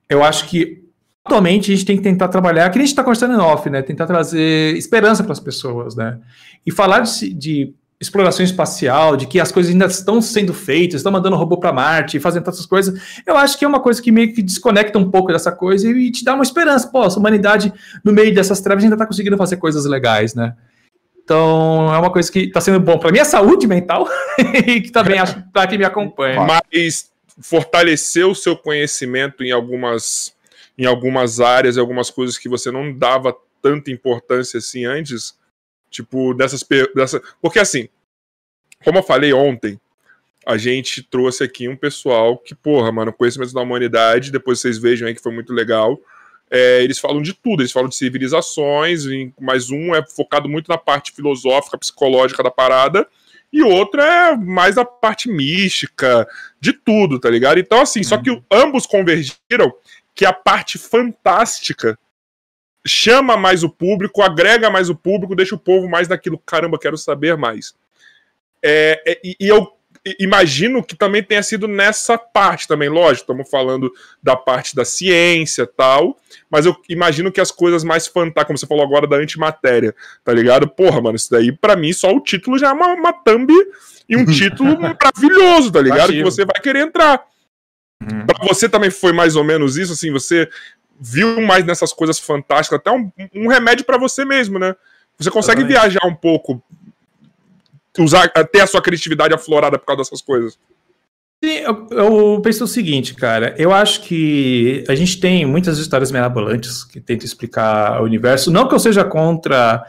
eu 0.07 0.23
acho 0.23 0.47
que 0.47 0.81
Atualmente 1.23 1.71
a 1.71 1.75
gente 1.75 1.85
tem 1.85 1.97
que 1.97 2.03
tentar 2.03 2.27
trabalhar, 2.29 2.69
que 2.69 2.79
a 2.79 2.81
gente 2.81 2.89
está 2.89 3.03
conversando 3.03 3.35
em 3.35 3.37
off, 3.37 3.69
né? 3.69 3.81
Tentar 3.81 4.07
trazer 4.07 4.75
esperança 4.75 5.23
para 5.23 5.33
as 5.33 5.39
pessoas, 5.39 5.95
né? 5.95 6.19
E 6.65 6.71
falar 6.71 7.01
de, 7.01 7.33
de, 7.33 7.73
exploração 7.99 8.43
espacial, 8.43 9.15
de 9.15 9.27
que 9.27 9.39
as 9.39 9.51
coisas 9.51 9.71
ainda 9.71 9.85
estão 9.85 10.19
sendo 10.19 10.55
feitas, 10.55 11.01
estão 11.01 11.11
mandando 11.11 11.35
robô 11.35 11.57
para 11.57 11.71
Marte, 11.71 12.19
fazendo 12.19 12.45
tantas 12.45 12.65
coisas, 12.65 12.99
eu 13.27 13.37
acho 13.37 13.59
que 13.59 13.63
é 13.63 13.67
uma 13.67 13.79
coisa 13.79 14.01
que 14.01 14.11
meio 14.11 14.33
que 14.33 14.41
desconecta 14.41 14.97
um 14.97 15.11
pouco 15.11 15.31
dessa 15.31 15.51
coisa 15.51 15.87
e, 15.87 16.07
e 16.07 16.11
te 16.11 16.23
dá 16.23 16.33
uma 16.33 16.43
esperança. 16.43 16.87
Pô, 16.87 17.03
a 17.03 17.07
humanidade, 17.09 17.71
no 18.03 18.11
meio 18.11 18.33
dessas 18.33 18.59
trevas, 18.59 18.83
ainda 18.83 18.95
está 18.95 19.05
conseguindo 19.05 19.37
fazer 19.37 19.57
coisas 19.57 19.85
legais, 19.85 20.33
né? 20.33 20.55
Então, 21.23 21.93
é 21.93 21.97
uma 21.99 22.11
coisa 22.11 22.31
que 22.31 22.39
está 22.39 22.59
sendo 22.59 22.79
bom 22.79 22.97
para 22.97 23.11
minha 23.11 23.23
saúde 23.23 23.67
mental 23.67 24.07
e 24.67 24.81
que 24.81 24.91
também 24.91 25.19
acho 25.19 25.43
para 25.53 25.67
quem 25.67 25.77
me 25.77 25.85
acompanha. 25.85 26.41
Mas 26.41 27.11
fortalecer 27.39 28.25
o 28.25 28.33
seu 28.33 28.57
conhecimento 28.57 29.43
em 29.43 29.51
algumas 29.51 30.33
em 30.77 30.85
algumas 30.85 31.39
áreas, 31.39 31.77
algumas 31.77 32.09
coisas 32.09 32.37
que 32.37 32.49
você 32.49 32.71
não 32.71 32.93
dava 32.93 33.35
tanta 33.61 33.91
importância 33.91 34.57
assim 34.57 34.85
antes, 34.85 35.37
tipo, 35.89 36.33
dessas. 36.33 36.65
Dessa... 36.95 37.21
Porque 37.41 37.59
assim, 37.59 37.87
como 38.83 38.97
eu 38.97 39.03
falei 39.03 39.33
ontem, 39.33 39.79
a 40.45 40.57
gente 40.57 41.03
trouxe 41.03 41.43
aqui 41.43 41.67
um 41.67 41.75
pessoal 41.75 42.37
que, 42.37 42.55
porra, 42.55 42.91
mano, 42.91 43.13
conhecimento 43.13 43.53
da 43.53 43.61
humanidade, 43.61 44.31
depois 44.31 44.59
vocês 44.59 44.77
vejam 44.77 45.07
aí 45.07 45.13
que 45.13 45.21
foi 45.21 45.33
muito 45.33 45.53
legal. 45.53 45.99
É, 46.49 46.83
eles 46.83 46.99
falam 46.99 47.21
de 47.21 47.33
tudo, 47.33 47.61
eles 47.61 47.71
falam 47.71 47.87
de 47.87 47.95
civilizações, 47.95 49.03
mas 49.39 49.69
um 49.69 49.95
é 49.95 50.05
focado 50.05 50.49
muito 50.49 50.67
na 50.67 50.77
parte 50.77 51.11
filosófica, 51.11 51.77
psicológica 51.77 52.43
da 52.43 52.51
parada, 52.51 53.07
e 53.53 53.61
outro 53.61 54.01
é 54.01 54.35
mais 54.35 54.77
a 54.77 54.83
parte 54.83 55.29
mística, 55.29 56.27
de 56.59 56.73
tudo, 56.73 57.19
tá 57.19 57.29
ligado? 57.29 57.59
Então, 57.59 57.79
assim, 57.79 57.99
uhum. 57.99 58.05
só 58.05 58.17
que 58.17 58.41
ambos 58.51 58.85
convergiram 58.85 59.73
que 60.15 60.25
a 60.25 60.33
parte 60.33 60.77
fantástica 60.77 61.97
chama 62.85 63.37
mais 63.37 63.63
o 63.63 63.69
público, 63.69 64.21
agrega 64.21 64.69
mais 64.69 64.89
o 64.89 64.95
público, 64.95 65.35
deixa 65.35 65.55
o 65.55 65.59
povo 65.59 65.87
mais 65.87 66.07
naquilo, 66.07 66.37
caramba, 66.37 66.79
quero 66.79 66.97
saber 66.97 67.37
mais. 67.37 67.73
É, 68.63 69.01
é, 69.05 69.19
e, 69.23 69.35
eu 69.39 69.71
imagino 70.19 70.83
que 70.83 70.95
também 70.95 71.21
tenha 71.21 71.43
sido 71.43 71.67
nessa 71.67 72.17
parte 72.17 72.67
também, 72.67 72.89
lógico, 72.89 73.31
estamos 73.31 73.49
falando 73.49 73.91
da 74.21 74.35
parte 74.35 74.75
da 74.75 74.83
ciência 74.83 75.67
tal, 75.67 76.17
mas 76.49 76.65
eu 76.65 76.75
imagino 76.89 77.31
que 77.31 77.39
as 77.39 77.51
coisas 77.51 77.83
mais 77.83 78.07
fantásticas, 78.07 78.47
como 78.47 78.57
você 78.57 78.67
falou 78.67 78.83
agora 78.83 79.05
da 79.05 79.17
antimatéria, 79.17 79.93
tá 80.23 80.33
ligado? 80.33 80.67
Porra, 80.67 81.01
mano, 81.01 81.15
isso 81.15 81.29
daí 81.29 81.51
para 81.51 81.75
mim 81.75 81.93
só 81.93 82.11
o 82.11 82.19
título 82.19 82.57
já 82.57 82.69
é 82.69 82.73
uma, 82.73 82.93
uma 82.95 83.13
thumb 83.13 83.53
e 84.09 84.17
um 84.17 84.25
título 84.31 84.75
maravilhoso, 84.79 85.71
tá 85.71 85.81
ligado? 85.81 86.11
Que 86.11 86.23
você 86.23 86.45
vai 86.45 86.59
querer 86.61 86.79
entrar. 86.79 87.23
Uhum. 88.01 88.25
Pra 88.25 88.47
você 88.47 88.67
também 88.67 88.89
foi 88.89 89.13
mais 89.13 89.35
ou 89.35 89.43
menos 89.43 89.77
isso, 89.77 89.93
assim, 89.93 90.11
você 90.11 90.49
viu 90.99 91.41
mais 91.41 91.65
nessas 91.65 91.93
coisas 91.93 92.19
fantásticas, 92.19 92.79
até 92.79 92.91
um, 92.91 93.11
um 93.33 93.47
remédio 93.47 93.85
para 93.85 93.97
você 93.97 94.25
mesmo, 94.25 94.57
né? 94.57 94.75
Você 95.17 95.29
consegue 95.29 95.63
viajar 95.63 96.05
um 96.05 96.15
pouco, 96.15 96.61
usar, 97.99 98.27
ter 98.27 98.61
a 98.61 98.67
sua 98.67 98.81
criatividade 98.81 99.33
aflorada 99.33 99.77
por 99.77 99.85
causa 99.85 100.01
dessas 100.01 100.21
coisas. 100.21 100.57
Sim, 101.43 101.57
eu, 101.57 101.87
eu 101.91 102.41
penso 102.43 102.63
o 102.63 102.67
seguinte, 102.67 103.15
cara. 103.15 103.55
Eu 103.57 103.73
acho 103.73 104.01
que 104.01 104.83
a 104.87 104.93
gente 104.93 105.19
tem 105.19 105.43
muitas 105.45 105.79
histórias 105.79 106.11
mirabolantes 106.11 106.83
que 106.83 106.99
tentam 106.99 107.25
explicar 107.25 107.99
o 107.99 108.05
universo. 108.05 108.51
Não 108.51 108.67
que 108.67 108.75
eu 108.75 108.79
seja 108.79 109.03
contra 109.03 109.83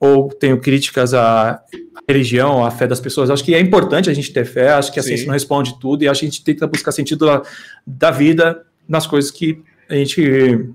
ou 0.00 0.30
tenho 0.30 0.58
críticas 0.58 1.12
à 1.12 1.62
religião, 2.08 2.64
à 2.64 2.70
fé 2.70 2.86
das 2.86 2.98
pessoas. 2.98 3.28
Acho 3.28 3.44
que 3.44 3.54
é 3.54 3.60
importante 3.60 4.08
a 4.08 4.14
gente 4.14 4.32
ter 4.32 4.46
fé, 4.46 4.70
acho 4.70 4.90
que 4.90 4.98
a 4.98 5.02
Sim. 5.02 5.08
ciência 5.08 5.26
não 5.26 5.34
responde 5.34 5.78
tudo 5.78 6.02
e 6.02 6.08
a 6.08 6.14
gente 6.14 6.42
tenta 6.42 6.66
buscar 6.66 6.90
sentido 6.90 7.26
da, 7.26 7.42
da 7.86 8.10
vida 8.10 8.62
nas 8.88 9.06
coisas 9.06 9.30
que 9.30 9.62
a 9.90 9.94
gente 9.94 10.70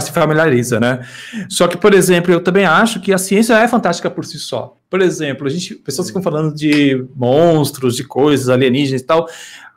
se 0.00 0.12
familiariza, 0.12 0.78
né? 0.80 1.06
Só 1.48 1.66
que, 1.66 1.76
por 1.76 1.94
exemplo, 1.94 2.32
eu 2.32 2.40
também 2.40 2.64
acho 2.64 3.00
que 3.00 3.12
a 3.12 3.18
ciência 3.18 3.54
é 3.54 3.68
fantástica 3.68 4.10
por 4.10 4.24
si 4.24 4.38
só. 4.38 4.76
Por 4.88 5.00
exemplo, 5.00 5.46
a 5.46 5.50
gente, 5.50 5.76
pessoas 5.76 6.08
ficam 6.08 6.22
falando 6.22 6.54
de 6.54 7.04
monstros, 7.14 7.96
de 7.96 8.04
coisas 8.04 8.48
alienígenas 8.48 9.02
e 9.02 9.04
tal, 9.04 9.28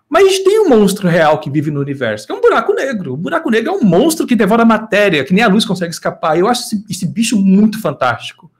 mas 0.09 0.25
a 0.25 0.29
gente 0.29 0.43
tem 0.43 0.59
um 0.59 0.69
monstro 0.69 1.07
real 1.07 1.39
que 1.39 1.49
vive 1.49 1.71
no 1.71 1.79
universo, 1.79 2.25
que 2.25 2.31
é 2.31 2.35
um 2.35 2.41
buraco 2.41 2.73
negro. 2.73 3.13
O 3.13 3.17
buraco 3.17 3.49
negro 3.49 3.71
é 3.71 3.75
um 3.75 3.83
monstro 3.83 4.27
que 4.27 4.35
devora 4.35 4.65
matéria, 4.65 5.23
que 5.23 5.33
nem 5.33 5.43
a 5.43 5.47
luz 5.47 5.65
consegue 5.65 5.91
escapar. 5.91 6.37
Eu 6.37 6.47
acho 6.47 6.63
esse, 6.63 6.85
esse 6.89 7.07
bicho 7.07 7.35
muito 7.35 7.81
fantástico. 7.81 8.51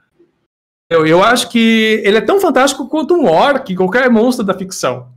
Eu, 0.93 1.07
eu 1.07 1.23
acho 1.23 1.49
que 1.49 2.01
ele 2.05 2.17
é 2.17 2.21
tão 2.21 2.39
fantástico 2.39 2.87
quanto 2.87 3.15
um 3.15 3.25
orc, 3.25 3.75
qualquer 3.75 4.09
monstro 4.11 4.45
da 4.45 4.53
ficção. 4.53 5.11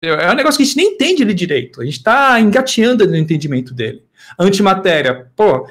É 0.00 0.30
um 0.30 0.36
negócio 0.36 0.56
que 0.56 0.62
a 0.62 0.66
gente 0.66 0.76
nem 0.76 0.92
entende 0.92 1.22
ele 1.22 1.34
direito. 1.34 1.80
A 1.80 1.84
gente 1.84 1.96
está 1.96 2.38
engateando 2.38 3.04
no 3.08 3.16
entendimento 3.16 3.74
dele. 3.74 4.04
Antimatéria, 4.38 5.26
pô, 5.34 5.66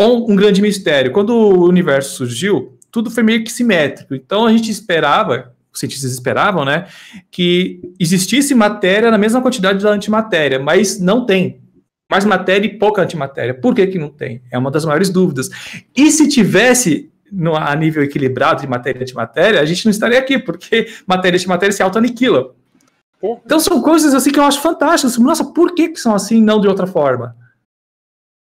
um, 0.00 0.32
um, 0.32 0.36
grande 0.36 0.62
mistério. 0.62 1.10
Quando 1.10 1.30
o 1.30 1.68
universo 1.68 2.18
surgiu, 2.18 2.78
tudo 2.92 3.10
foi 3.10 3.24
meio 3.24 3.42
que 3.42 3.50
simétrico. 3.50 4.14
Então 4.14 4.46
a 4.46 4.52
gente 4.52 4.70
esperava, 4.70 5.52
os 5.72 5.80
cientistas 5.80 6.12
esperavam, 6.12 6.64
né, 6.64 6.86
que 7.28 7.80
existisse 7.98 8.54
matéria 8.54 9.10
na 9.10 9.18
mesma 9.18 9.42
quantidade 9.42 9.82
da 9.82 9.90
antimatéria, 9.90 10.60
mas 10.60 11.00
não 11.00 11.26
tem. 11.26 11.60
Mais 12.08 12.24
matéria 12.24 12.66
e 12.66 12.78
pouca 12.78 13.02
antimatéria. 13.02 13.52
Por 13.52 13.74
que, 13.74 13.84
que 13.88 13.98
não 13.98 14.10
tem? 14.10 14.42
É 14.48 14.56
uma 14.56 14.70
das 14.70 14.84
maiores 14.84 15.10
dúvidas. 15.10 15.50
E 15.96 16.08
se 16.12 16.28
tivesse 16.28 17.10
no, 17.30 17.56
a 17.56 17.74
nível 17.74 18.02
equilibrado 18.02 18.60
de 18.60 18.68
matéria 18.68 19.00
e 19.00 19.02
antimatéria, 19.02 19.60
a 19.60 19.64
gente 19.64 19.84
não 19.84 19.90
estaria 19.90 20.18
aqui, 20.18 20.38
porque 20.38 20.88
matéria 21.06 21.36
e 21.36 21.38
antimatéria 21.38 21.72
se 21.72 21.82
auto-aniquilam. 21.82 22.50
Então 23.44 23.58
são 23.58 23.80
coisas 23.80 24.14
assim 24.14 24.30
que 24.30 24.38
eu 24.38 24.44
acho 24.44 24.60
fantásticas. 24.60 25.16
Nossa, 25.18 25.44
por 25.44 25.74
que, 25.74 25.88
que 25.88 26.00
são 26.00 26.14
assim 26.14 26.40
não 26.40 26.60
de 26.60 26.68
outra 26.68 26.86
forma? 26.86 27.36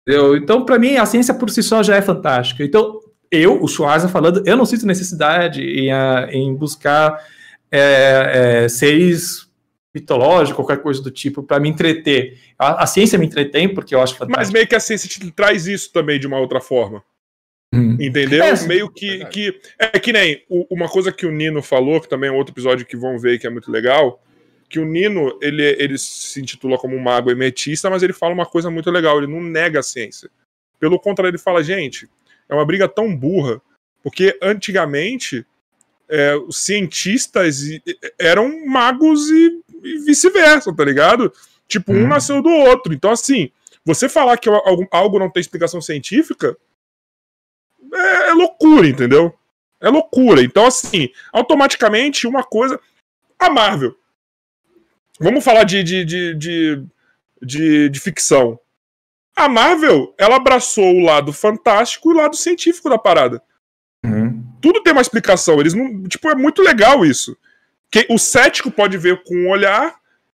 Eu, 0.06 0.36
então, 0.36 0.64
para 0.64 0.78
mim, 0.78 0.98
a 0.98 1.06
ciência 1.06 1.34
por 1.34 1.50
si 1.50 1.64
só 1.64 1.82
já 1.82 1.96
é 1.96 2.02
fantástica. 2.02 2.64
Então, 2.64 3.00
eu, 3.32 3.62
o 3.62 3.68
Schwarzer 3.68 4.10
falando, 4.10 4.44
eu 4.46 4.56
não 4.56 4.66
sinto 4.66 4.86
necessidade 4.86 5.62
em, 5.62 5.90
em 6.32 6.54
buscar 6.54 7.24
é, 7.72 8.64
é, 8.66 8.70
seres 8.70 9.50
mitológicos, 9.94 10.56
qualquer 10.56 10.82
coisa 10.82 11.02
do 11.02 11.10
tipo, 11.10 11.42
para 11.42 11.60
me 11.60 11.70
entreter. 11.70 12.38
A, 12.60 12.84
a, 12.84 12.86
ciência 12.86 13.18
me 13.18 13.26
entretém 13.26 13.74
porque 13.74 13.96
eu 13.96 14.02
acho 14.02 14.14
fantástico. 14.14 14.38
Mas 14.38 14.52
meio 14.52 14.68
que 14.68 14.76
a 14.76 14.80
ciência 14.80 15.10
te 15.10 15.32
traz 15.32 15.66
isso 15.66 15.92
também 15.92 16.20
de 16.20 16.28
uma 16.28 16.38
outra 16.38 16.60
forma. 16.60 17.02
Hum. 17.76 17.98
Entendeu? 18.00 18.44
É, 18.44 18.68
Meio 18.68 18.90
que, 18.90 19.26
que. 19.26 19.60
É 19.78 20.00
que 20.00 20.14
nem 20.14 20.44
o, 20.50 20.66
uma 20.74 20.88
coisa 20.88 21.12
que 21.12 21.26
o 21.26 21.32
Nino 21.32 21.62
falou, 21.62 22.00
que 22.00 22.08
também 22.08 22.30
é 22.30 22.34
outro 22.34 22.54
episódio 22.54 22.86
que 22.86 22.96
vão 22.96 23.20
ver 23.20 23.40
que 23.40 23.46
é 23.46 23.50
muito 23.50 23.72
legal. 23.72 24.22
Que 24.70 24.80
o 24.80 24.86
Nino, 24.86 25.38
ele, 25.42 25.64
ele 25.64 25.98
se 25.98 26.42
intitula 26.42 26.78
como 26.78 26.96
um 26.96 27.02
mago 27.02 27.30
emetista, 27.30 27.90
mas 27.90 28.02
ele 28.02 28.14
fala 28.14 28.34
uma 28.34 28.46
coisa 28.46 28.72
muito 28.72 28.90
legal, 28.90 29.18
ele 29.18 29.32
não 29.32 29.42
nega 29.42 29.80
a 29.80 29.84
ciência. 29.84 30.30
Pelo 30.80 31.00
contrário, 31.00 31.32
ele 31.32 31.38
fala, 31.38 31.64
gente, 31.64 32.10
é 32.50 32.54
uma 32.56 32.66
briga 32.66 32.88
tão 32.88 33.16
burra, 33.16 33.62
porque 34.02 34.38
antigamente 34.42 35.46
é, 36.10 36.36
os 36.36 36.58
cientistas 36.58 37.62
eram 38.20 38.66
magos 38.66 39.30
e, 39.30 39.62
e 39.84 39.98
vice-versa, 40.00 40.74
tá 40.74 40.84
ligado? 40.84 41.32
Tipo, 41.68 41.94
um 41.94 42.04
hum. 42.04 42.08
nasceu 42.08 42.42
do 42.42 42.50
outro. 42.50 42.94
Então, 42.94 43.12
assim, 43.12 43.52
você 43.84 44.10
falar 44.10 44.38
que 44.38 44.50
algo, 44.50 44.88
algo 44.92 45.20
não 45.20 45.30
tem 45.30 45.42
explicação 45.42 45.82
científica 45.82 46.58
é, 47.96 48.30
é 48.30 48.34
loucura, 48.34 48.88
entendeu? 48.88 49.34
É 49.80 49.90
loucura. 49.90 50.42
Então, 50.42 50.66
assim, 50.66 51.10
automaticamente 51.32 52.28
uma 52.28 52.44
coisa. 52.44 52.80
A 53.38 53.50
Marvel. 53.50 53.96
Vamos 55.20 55.44
falar 55.44 55.64
de, 55.64 55.84
de, 55.84 56.06
de, 56.06 56.36
de, 56.36 56.84
de, 57.42 57.90
de 57.90 58.00
ficção. 58.00 58.60
A 59.36 59.50
Marvel, 59.50 60.14
ela 60.18 60.38
abraçou 60.38 60.96
o 60.96 61.04
lado 61.04 61.34
fantástico 61.34 62.10
e 62.10 62.14
o 62.14 62.18
lado 62.18 62.36
científico 62.36 62.90
da 62.90 62.98
parada. 62.98 63.42
Uhum. 64.04 64.44
Tudo 64.62 64.82
tem 64.82 64.94
uma 64.94 65.02
explicação. 65.02 65.60
Eles 65.60 65.74
não. 65.74 66.04
Tipo, 66.04 66.30
é 66.30 66.36
muito 66.36 66.62
legal 66.62 67.06
isso. 67.06 67.38
Que 67.92 68.08
o 68.10 68.18
cético 68.18 68.72
pode 68.72 68.98
ver 68.98 69.24
com 69.24 69.36
um 69.36 69.50
olhar 69.50 69.96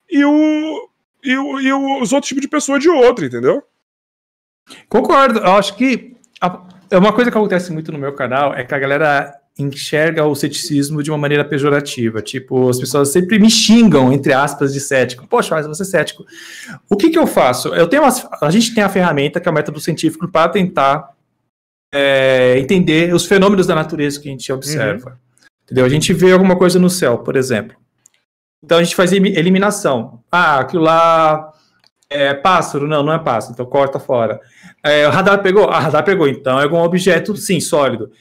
e, 0.10 0.24
o, 0.24 0.90
e, 1.24 1.38
o, 1.38 1.60
e 1.60 1.74
os 2.02 2.14
outros 2.14 2.30
tipos 2.30 2.42
de 2.42 2.48
pessoa 2.48 2.80
de 2.80 2.90
outro, 2.90 3.26
entendeu? 3.26 3.64
Concordo. 4.88 5.40
Eu 5.40 5.54
acho 5.54 5.76
que 5.76 6.16
a, 6.42 6.64
uma 6.92 7.14
coisa 7.14 7.32
que 7.32 7.38
acontece 7.38 7.72
muito 7.72 7.92
no 7.92 7.98
meu 7.98 8.14
canal 8.14 8.54
é 8.54 8.64
que 8.64 8.74
a 8.74 8.80
galera 8.80 9.34
enxerga 9.58 10.26
o 10.26 10.36
ceticismo 10.36 11.02
de 11.02 11.10
uma 11.10 11.18
maneira 11.18 11.46
pejorativa. 11.46 12.22
Tipo, 12.22 12.70
as 12.70 12.78
pessoas 12.78 13.10
sempre 13.10 13.40
me 13.40 13.50
xingam, 13.50 14.12
entre 14.12 14.34
aspas, 14.34 14.74
de 14.74 14.80
cético. 14.80 15.26
Poxa, 15.28 15.56
mas 15.56 15.66
você 15.66 15.84
é 15.84 15.86
cético. 15.86 16.26
O 16.90 16.98
que, 16.98 17.10
que 17.10 17.18
eu 17.18 17.26
faço? 17.26 17.70
Eu 17.70 17.88
tenho 17.88 18.04
uma, 18.04 18.14
a 18.42 18.52
gente 18.52 18.76
tem 18.76 18.84
a 18.84 18.90
ferramenta 18.90 19.40
que 19.40 19.48
é 19.48 19.52
o 19.52 19.56
método 19.56 19.80
científico 19.80 20.28
para 20.28 20.50
tentar 20.50 21.12
é, 21.94 22.60
entender 22.60 23.14
os 23.14 23.26
fenômenos 23.26 23.66
da 23.66 23.76
natureza 23.76 24.20
que 24.20 24.28
a 24.28 24.32
gente 24.32 24.52
observa. 24.52 25.12
Uhum. 25.12 25.16
Entendeu? 25.64 25.86
A 25.86 25.90
gente 25.90 26.14
vê 26.14 26.32
alguma 26.32 26.58
coisa 26.58 26.78
no 26.78 26.90
céu, 26.90 27.20
por 27.20 27.36
exemplo. 27.36 27.78
Então 28.64 28.78
a 28.78 28.84
gente 28.84 28.96
faz 28.96 29.14
eliminação. 29.14 30.20
Ah, 30.32 30.60
aquilo 30.60 30.84
lá 30.84 31.54
é 32.10 32.34
pássaro? 32.34 32.88
Não, 32.88 33.04
não 33.04 33.14
é 33.14 33.20
pássaro, 33.20 33.54
então 33.54 33.66
corta 33.66 34.00
fora. 34.00 34.40
É, 34.84 35.08
o 35.08 35.12
radar 35.12 35.42
pegou? 35.42 35.70
Ah, 35.70 35.80
radar 35.80 36.04
pegou, 36.04 36.28
então 36.28 36.60
é 36.60 36.64
algum 36.64 36.78
objeto, 36.78 37.36
sim, 37.36 37.60
sólido. 37.60 38.12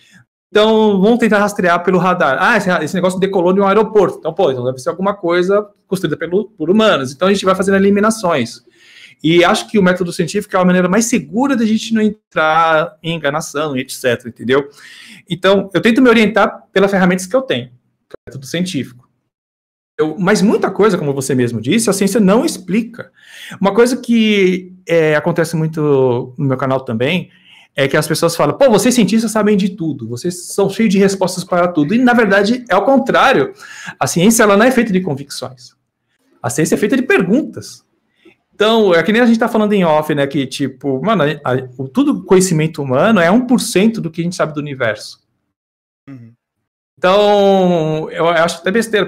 Então, 0.54 1.00
vamos 1.00 1.18
tentar 1.18 1.38
rastrear 1.38 1.82
pelo 1.82 1.98
radar. 1.98 2.36
Ah, 2.40 2.56
esse, 2.56 2.70
esse, 2.84 2.94
negócio 2.94 3.18
decolou 3.18 3.52
de 3.52 3.60
um 3.60 3.66
aeroporto. 3.66 4.18
Então, 4.18 4.32
pô, 4.32 4.52
então 4.52 4.64
deve 4.64 4.78
ser 4.78 4.88
alguma 4.88 5.12
coisa 5.12 5.66
construída 5.86 6.16
pelo, 6.16 6.48
por 6.50 6.70
humanos. 6.70 7.12
Então, 7.12 7.26
a 7.26 7.32
gente 7.32 7.44
vai 7.44 7.56
fazendo 7.56 7.76
eliminações. 7.76 8.62
E 9.22 9.44
acho 9.44 9.68
que 9.68 9.78
o 9.78 9.82
método 9.82 10.12
científico 10.12 10.56
é 10.56 10.60
a 10.60 10.64
maneira 10.64 10.88
mais 10.88 11.06
segura 11.06 11.56
da 11.56 11.64
gente 11.64 11.92
não 11.92 12.00
entrar 12.00 12.96
em 13.02 13.16
enganação, 13.16 13.76
etc, 13.76 14.26
entendeu? 14.26 14.68
Então, 15.28 15.70
eu 15.74 15.80
tento 15.80 16.00
me 16.00 16.08
orientar 16.08 16.62
pelas 16.72 16.90
ferramentas 16.90 17.26
que 17.26 17.34
eu 17.34 17.42
tenho, 17.42 17.68
que 17.68 18.14
é 18.14 18.16
o 18.16 18.30
método 18.30 18.46
científico. 18.46 19.03
Eu, 19.98 20.16
mas 20.18 20.42
muita 20.42 20.70
coisa, 20.70 20.98
como 20.98 21.14
você 21.14 21.34
mesmo 21.34 21.60
disse, 21.60 21.88
a 21.88 21.92
ciência 21.92 22.20
não 22.20 22.44
explica. 22.44 23.12
Uma 23.60 23.72
coisa 23.72 23.96
que 23.96 24.72
é, 24.86 25.14
acontece 25.14 25.54
muito 25.54 26.34
no 26.36 26.46
meu 26.46 26.56
canal 26.56 26.80
também 26.80 27.30
é 27.76 27.88
que 27.88 27.96
as 27.96 28.06
pessoas 28.06 28.36
falam, 28.36 28.56
pô, 28.56 28.70
vocês 28.70 28.94
cientistas 28.94 29.30
sabem 29.32 29.56
de 29.56 29.70
tudo, 29.70 30.08
vocês 30.08 30.52
são 30.52 30.70
cheios 30.70 30.92
de 30.92 30.98
respostas 30.98 31.42
para 31.42 31.68
tudo. 31.68 31.94
E, 31.94 31.98
na 31.98 32.12
verdade, 32.12 32.64
é 32.68 32.76
o 32.76 32.84
contrário. 32.84 33.52
A 33.98 34.06
ciência 34.06 34.44
ela 34.44 34.56
não 34.56 34.64
é 34.64 34.70
feita 34.70 34.92
de 34.92 35.00
convicções. 35.00 35.74
A 36.42 36.50
ciência 36.50 36.74
é 36.74 36.78
feita 36.78 36.96
de 36.96 37.02
perguntas. 37.02 37.84
Então, 38.54 38.94
é 38.94 39.02
que 39.02 39.12
nem 39.12 39.20
a 39.20 39.26
gente 39.26 39.34
está 39.34 39.48
falando 39.48 39.72
em 39.72 39.84
off, 39.84 40.14
né? 40.14 40.26
Que, 40.26 40.46
tipo, 40.46 41.04
mano, 41.04 41.24
a, 41.24 41.52
a, 41.52 41.68
o, 41.76 41.88
tudo 41.88 42.22
conhecimento 42.24 42.80
humano 42.80 43.18
é 43.18 43.28
1% 43.28 43.94
do 43.94 44.10
que 44.10 44.20
a 44.20 44.24
gente 44.24 44.36
sabe 44.36 44.54
do 44.54 44.60
universo. 44.60 45.20
Uhum. 46.08 46.32
Então, 46.96 48.08
eu 48.10 48.28
acho 48.28 48.58
até 48.58 48.70
besteira. 48.70 49.06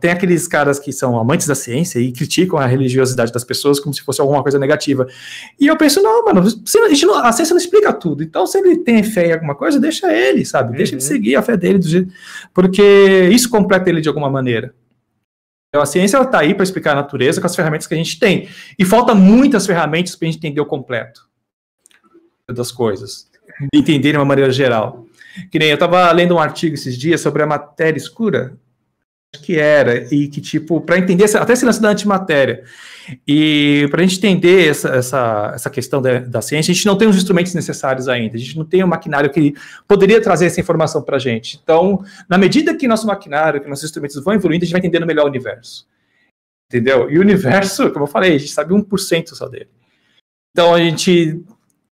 Tem 0.00 0.10
aqueles 0.10 0.48
caras 0.48 0.78
que 0.78 0.92
são 0.92 1.18
amantes 1.18 1.46
da 1.46 1.54
ciência 1.54 1.98
e 1.98 2.10
criticam 2.10 2.58
a 2.58 2.66
religiosidade 2.66 3.32
das 3.32 3.44
pessoas 3.44 3.78
como 3.78 3.94
se 3.94 4.02
fosse 4.02 4.20
alguma 4.20 4.42
coisa 4.42 4.58
negativa. 4.58 5.06
E 5.60 5.66
eu 5.66 5.76
penso, 5.76 6.02
não, 6.02 6.24
mano, 6.24 6.40
a, 6.40 7.28
a 7.28 7.32
ciência 7.32 7.52
não 7.52 7.60
explica 7.60 7.92
tudo. 7.92 8.22
Então, 8.22 8.46
se 8.46 8.58
ele 8.58 8.78
tem 8.78 9.02
fé 9.02 9.28
em 9.28 9.32
alguma 9.32 9.54
coisa, 9.54 9.78
deixa 9.78 10.12
ele, 10.12 10.44
sabe? 10.44 10.76
Deixa 10.76 10.94
ele 10.94 11.02
uhum. 11.02 11.08
seguir 11.08 11.36
a 11.36 11.42
fé 11.42 11.56
dele, 11.56 11.78
do 11.78 11.86
jeito, 11.86 12.12
porque 12.52 12.82
isso 13.30 13.50
completa 13.50 13.90
ele 13.90 14.00
de 14.00 14.08
alguma 14.08 14.30
maneira. 14.30 14.74
Então, 15.68 15.82
a 15.82 15.86
ciência 15.86 16.20
está 16.20 16.40
aí 16.40 16.54
para 16.54 16.64
explicar 16.64 16.92
a 16.92 16.96
natureza 16.96 17.40
com 17.40 17.46
as 17.46 17.54
ferramentas 17.54 17.86
que 17.86 17.94
a 17.94 17.96
gente 17.96 18.18
tem. 18.18 18.48
E 18.78 18.84
falta 18.84 19.14
muitas 19.14 19.66
ferramentas 19.66 20.16
para 20.16 20.26
a 20.26 20.30
gente 20.30 20.38
entender 20.38 20.60
o 20.60 20.66
completo 20.66 21.28
das 22.48 22.72
coisas, 22.72 23.30
entender 23.72 24.12
de 24.12 24.18
uma 24.18 24.24
maneira 24.24 24.50
geral. 24.50 25.06
Que 25.50 25.58
nem 25.58 25.68
eu 25.68 25.74
estava 25.74 26.10
lendo 26.12 26.34
um 26.34 26.38
artigo 26.38 26.74
esses 26.74 26.96
dias 26.96 27.20
sobre 27.20 27.42
a 27.42 27.46
matéria 27.46 27.98
escura, 27.98 28.56
que 29.40 29.58
era, 29.58 30.12
e 30.14 30.28
que, 30.28 30.40
tipo, 30.40 30.80
para 30.80 30.98
entender 30.98 31.24
até 31.36 31.52
esse 31.54 31.64
lance 31.64 31.80
da 31.80 31.88
antimatéria. 31.88 32.64
E 33.26 33.88
para 33.90 34.02
a 34.02 34.06
gente 34.06 34.18
entender 34.18 34.68
essa, 34.68 34.90
essa, 34.90 35.52
essa 35.54 35.70
questão 35.70 36.02
da, 36.02 36.20
da, 36.20 36.42
ciência, 36.42 36.70
a 36.70 36.74
gente 36.74 36.86
não 36.86 36.96
tem 36.96 37.08
os 37.08 37.16
instrumentos 37.16 37.54
necessários 37.54 38.08
ainda, 38.08 38.36
a 38.36 38.38
gente 38.38 38.56
não 38.56 38.64
tem 38.64 38.84
um 38.84 38.86
maquinário 38.86 39.30
que 39.30 39.54
poderia 39.88 40.20
trazer 40.20 40.46
essa 40.46 40.60
informação 40.60 41.02
para 41.02 41.16
a 41.16 41.18
gente. 41.18 41.58
Então, 41.62 42.04
na 42.28 42.36
medida 42.36 42.76
que 42.76 42.86
nosso 42.86 43.06
maquinário, 43.06 43.60
que 43.60 43.68
nossos 43.68 43.84
instrumentos 43.84 44.22
vão 44.22 44.34
evoluindo, 44.34 44.64
a 44.64 44.66
gente 44.66 44.72
vai 44.72 44.80
entendendo 44.80 45.06
melhor 45.06 45.24
o 45.24 45.28
universo. 45.28 45.88
Entendeu? 46.70 47.10
E 47.10 47.18
o 47.18 47.20
universo, 47.22 47.90
como 47.90 48.04
eu 48.04 48.08
falei, 48.08 48.36
a 48.36 48.38
gente 48.38 48.52
sabe 48.52 48.74
1% 48.74 49.28
só 49.28 49.48
dele. 49.48 49.68
Então, 50.52 50.74
a 50.74 50.78
gente 50.78 51.42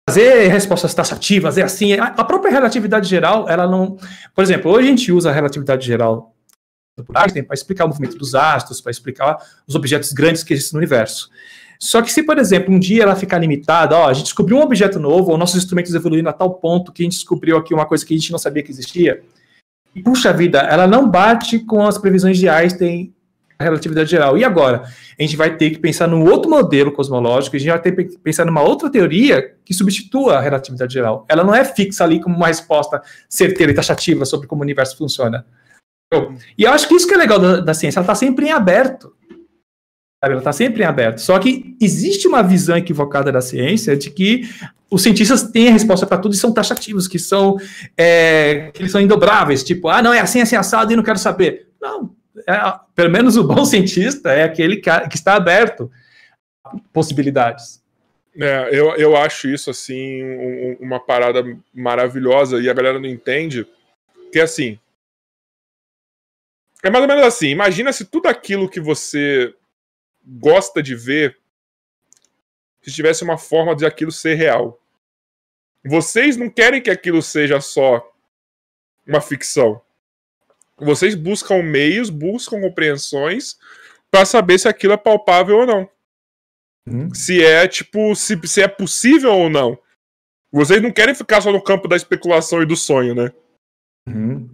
fazer 0.10 0.48
respostas 0.48 0.94
taxativas, 0.94 1.58
é 1.58 1.63
assim, 1.63 1.94
a 1.94 2.24
própria 2.24 2.52
relatividade 2.52 3.10
geral, 3.10 3.50
ela 3.50 3.68
não... 3.68 3.98
Por 4.36 4.44
exemplo, 4.44 4.72
hoje 4.72 4.88
a 4.88 4.89
gente 4.89 5.12
usa 5.12 5.30
a 5.30 5.34
relatividade 5.34 5.86
geral 5.86 6.36
do 6.98 7.06
Einstein 7.16 7.44
para 7.44 7.54
explicar 7.54 7.86
o 7.86 7.88
movimento 7.88 8.18
dos 8.18 8.36
astros, 8.36 8.82
para 8.82 8.92
explicar 8.92 9.38
os 9.68 9.76
objetos 9.76 10.12
grandes 10.12 10.44
que 10.44 10.54
existem 10.54 10.78
no 10.78 10.80
universo. 10.80 11.30
Só 11.80 12.02
que 12.02 12.12
se, 12.12 12.24
por 12.24 12.38
exemplo, 12.38 12.74
um 12.74 12.80
dia 12.80 13.04
ela 13.04 13.16
ficar 13.16 13.39
limitada, 13.39 13.98
ó, 13.98 14.08
a 14.08 14.13
gente 14.13 14.26
descobriu 14.26 14.58
um 14.58 14.62
objeto 14.62 15.00
novo, 15.00 15.32
ou 15.32 15.38
nossos 15.38 15.58
instrumentos 15.58 15.94
evoluíram 15.94 16.30
a 16.30 16.34
tal 16.34 16.54
ponto 16.54 16.92
que 16.92 17.02
a 17.02 17.06
gente 17.06 17.13
descobriu 17.13 17.58
aqui 17.58 17.74
uma 17.74 17.86
coisa 17.86 18.06
que 18.06 18.13
a 18.13 18.18
gente 18.18 18.32
não 18.32 18.39
sabia 18.39 18.63
que 18.63 18.72
existia, 18.72 19.24
e, 19.96 20.02
puxa 20.02 20.34
vida, 20.34 20.60
ela 20.60 20.88
não 20.88 21.10
bate 21.10 21.60
com 21.60 21.86
as 21.86 21.98
previsões 21.98 22.38
de 22.38 22.50
Einstein 22.50 23.13
a 23.58 23.63
relatividade 23.63 24.10
geral. 24.10 24.38
E 24.38 24.44
agora? 24.44 24.84
A 25.18 25.22
gente 25.22 25.36
vai 25.36 25.56
ter 25.56 25.72
que 25.72 25.80
pensar 25.80 26.08
num 26.08 26.24
outro 26.30 26.50
modelo 26.50 26.92
cosmológico, 26.92 27.56
a 27.56 27.60
gente 27.60 27.70
vai 27.70 27.82
ter 27.82 27.92
que 27.92 28.18
pensar 28.20 28.46
numa 28.46 28.62
outra 28.62 28.89
teoria 28.89 29.56
que 29.63 29.74
substitua 29.74 30.38
a 30.38 30.42
relatividade 30.42 30.94
geral. 30.94 31.26
Ela 31.30 31.44
não 31.44 31.54
é 31.54 31.63
fixa 31.63 32.04
ali 32.04 32.20
como 32.20 32.36
uma 32.36 32.48
resposta 32.48 33.02
certeira 33.30 33.72
e 33.72 33.76
taxativa 33.76 34.26
sobre 34.26 34.48
como 34.48 34.62
o 34.62 34.66
universo 34.66 34.98
funciona. 34.98 35.46
E 36.58 36.63
eu 36.63 36.72
acho 36.72 36.88
que 36.88 36.96
isso 36.96 37.08
que 37.08 37.13
é 37.13 37.18
legal 37.18 37.39
da, 37.39 37.60
da 37.60 37.74
ciência, 37.74 38.00
ela 38.00 38.04
está 38.04 38.16
sempre 38.16 38.48
em 38.48 38.52
aberto. 38.52 39.16
Ela 40.24 40.38
está 40.38 40.54
sempre 40.54 40.84
em 40.84 40.86
aberto. 40.86 41.20
Só 41.20 41.38
que 41.39 41.76
existe 41.82 42.28
uma 42.28 42.42
visão 42.42 42.78
equivocada 42.78 43.32
da 43.32 43.42
ciência 43.42 43.98
de 43.98 44.10
que 44.10 44.48
os 44.89 45.02
cientistas 45.02 45.44
têm 45.44 45.70
a 45.70 45.72
resposta 45.72 46.06
para 46.06 46.20
tudo 46.20 46.34
e 46.34 46.38
são 46.38 46.54
taxativos, 46.54 47.08
que 47.08 47.18
são, 47.18 47.58
é, 47.98 48.72
que 48.74 48.88
são 48.88 49.02
indobráveis. 49.02 49.63
Tipo, 49.63 49.89
ah, 49.89 50.02
não, 50.02 50.13
é 50.13 50.20
assim, 50.20 50.39
assim, 50.39 50.56
assado 50.56 50.94
e 50.94 50.96
não 50.96 51.04
quero 51.04 51.18
saber. 51.18 51.70
Não, 51.82 52.16
é, 52.48 52.80
pelo 52.96 53.12
menos 53.12 53.38
o 53.38 53.43
bom 53.43 53.63
cientista 53.65 54.32
é 54.32 54.43
aquele 54.43 54.78
que, 54.78 54.89
que 55.10 55.15
está 55.15 55.36
aberto 55.36 55.91
a 56.63 56.76
possibilidades. 56.91 57.82
É, 58.36 58.69
eu, 58.72 58.96
eu 58.96 59.15
acho 59.15 59.48
isso, 59.48 59.69
assim, 59.69 60.24
um, 60.24 60.78
uma 60.80 61.00
parada 61.00 61.43
maravilhosa 61.74 62.60
e 62.60 62.69
a 62.69 62.74
galera 62.74 63.00
não 63.00 63.08
entende 63.08 63.67
que, 64.32 64.39
assim, 64.39 64.80
é 66.84 66.89
mais 66.89 67.04
ou 67.04 67.08
menos 67.08 67.24
assim, 67.24 67.48
imagina 67.48 67.93
se 67.93 68.04
tudo 68.04 68.28
aquilo 68.28 68.69
que 68.69 68.80
você 68.80 69.56
gosta 70.26 70.84
de 70.84 70.96
ver 70.96 71.38
se 72.82 72.91
tivesse 72.91 73.24
uma 73.24 73.38
forma 73.38 73.74
de 73.74 73.86
aquilo 73.86 74.12
ser 74.12 74.36
real. 74.36 74.78
Vocês 75.86 76.36
não 76.36 76.50
querem 76.50 76.82
que 76.82 76.89
aquilo 76.89 77.22
seja 77.22 77.62
só 77.62 78.06
uma 79.08 79.22
ficção. 79.22 79.82
Vocês 80.80 81.16
buscam 81.16 81.62
meios, 81.62 82.10
buscam 82.10 82.62
compreensões 82.62 83.58
para 84.12 84.26
saber 84.26 84.60
se 84.60 84.68
aquilo 84.68 84.94
é 84.94 84.98
palpável 84.98 85.60
ou 85.60 85.66
não. 85.66 85.90
Hum. 86.88 87.14
Se 87.14 87.44
é, 87.44 87.68
tipo, 87.68 88.16
se, 88.16 88.40
se 88.46 88.62
é 88.62 88.68
possível 88.68 89.34
ou 89.34 89.50
não. 89.50 89.78
Vocês 90.52 90.82
não 90.82 90.92
querem 90.92 91.16
ficar 91.16 91.42
só 91.42 91.52
no 91.52 91.62
campo 91.62 91.88
da 91.88 91.96
especulação 91.96 92.62
e 92.62 92.66
do 92.66 92.76
sonho, 92.76 93.16
né? 93.16 93.32
Uhum. 94.08 94.50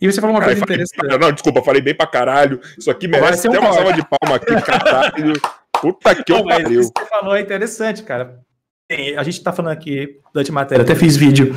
E 0.00 0.10
você 0.10 0.20
falou 0.20 0.36
uma 0.36 0.44
coisa 0.44 0.60
interessante. 0.60 1.18
Não, 1.18 1.32
desculpa, 1.32 1.62
falei 1.62 1.80
bem 1.80 1.94
pra 1.94 2.06
caralho. 2.06 2.60
Isso 2.76 2.90
aqui 2.90 3.06
merece 3.06 3.48
até 3.48 3.58
um 3.58 3.62
uma 3.62 3.72
salva 3.72 3.92
de 3.92 4.02
palma 4.04 4.36
aqui, 4.36 4.54
caralho. 4.60 5.32
Puta 5.80 6.14
que 6.14 6.42
pariu. 6.42 6.80
Isso 6.80 6.92
que 6.92 7.00
você 7.00 7.08
falou 7.08 7.36
é 7.36 7.40
interessante, 7.40 8.02
cara. 8.02 8.40
A 9.16 9.22
gente 9.22 9.42
tá 9.42 9.52
falando 9.52 9.72
aqui 9.72 10.20
da 10.34 10.42
matéria, 10.52 10.82
até 10.82 10.94
fiz 10.94 11.16
vídeo 11.16 11.54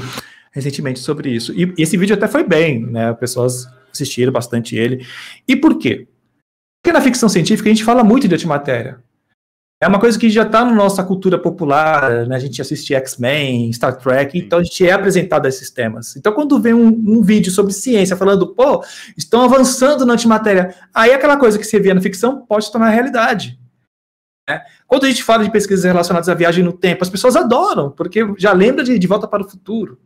recentemente 0.51 0.99
sobre 0.99 1.29
isso. 1.29 1.53
E 1.53 1.73
esse 1.77 1.97
vídeo 1.97 2.15
até 2.15 2.27
foi 2.27 2.43
bem, 2.43 2.85
né? 2.85 3.13
Pessoas 3.13 3.65
assistiram 3.91 4.31
bastante 4.31 4.75
ele. 4.75 5.05
E 5.47 5.55
por 5.55 5.77
quê? 5.77 6.07
Porque 6.81 6.93
na 6.93 7.01
ficção 7.01 7.29
científica 7.29 7.69
a 7.69 7.73
gente 7.73 7.83
fala 7.83 8.03
muito 8.03 8.27
de 8.27 8.35
antimatéria. 8.35 8.99
É 9.83 9.87
uma 9.87 9.99
coisa 9.99 10.17
que 10.19 10.29
já 10.29 10.43
está 10.43 10.63
na 10.63 10.75
nossa 10.75 11.03
cultura 11.03 11.39
popular, 11.39 12.27
né? 12.27 12.35
A 12.35 12.39
gente 12.39 12.61
assiste 12.61 12.93
X-Men, 12.93 13.73
Star 13.73 13.97
Trek, 13.97 14.37
então 14.37 14.59
a 14.59 14.63
gente 14.63 14.87
é 14.87 14.91
apresentado 14.91 15.47
a 15.47 15.49
esses 15.49 15.71
temas. 15.71 16.15
Então, 16.15 16.31
quando 16.33 16.59
vem 16.59 16.71
um, 16.71 16.87
um, 16.87 17.21
vídeo 17.23 17.51
sobre 17.51 17.73
ciência 17.73 18.15
falando, 18.15 18.53
pô, 18.53 18.83
estão 19.17 19.41
avançando 19.41 20.05
na 20.05 20.13
antimatéria, 20.13 20.75
aí 20.93 21.11
aquela 21.11 21.35
coisa 21.35 21.57
que 21.57 21.65
você 21.65 21.79
via 21.79 21.95
na 21.95 22.01
ficção 22.01 22.45
pode 22.45 22.65
se 22.65 22.71
tornar 22.71 22.89
realidade. 22.89 23.59
Né? 24.47 24.63
Quando 24.85 25.05
a 25.05 25.09
gente 25.09 25.23
fala 25.23 25.43
de 25.43 25.51
pesquisas 25.51 25.83
relacionadas 25.83 26.29
à 26.29 26.35
viagem 26.35 26.63
no 26.63 26.73
tempo, 26.73 27.03
as 27.03 27.09
pessoas 27.09 27.35
adoram, 27.35 27.89
porque 27.89 28.19
já 28.37 28.53
lembra 28.53 28.83
de 28.83 28.99
De 28.99 29.07
Volta 29.07 29.27
para 29.27 29.41
o 29.41 29.49
Futuro. 29.49 29.99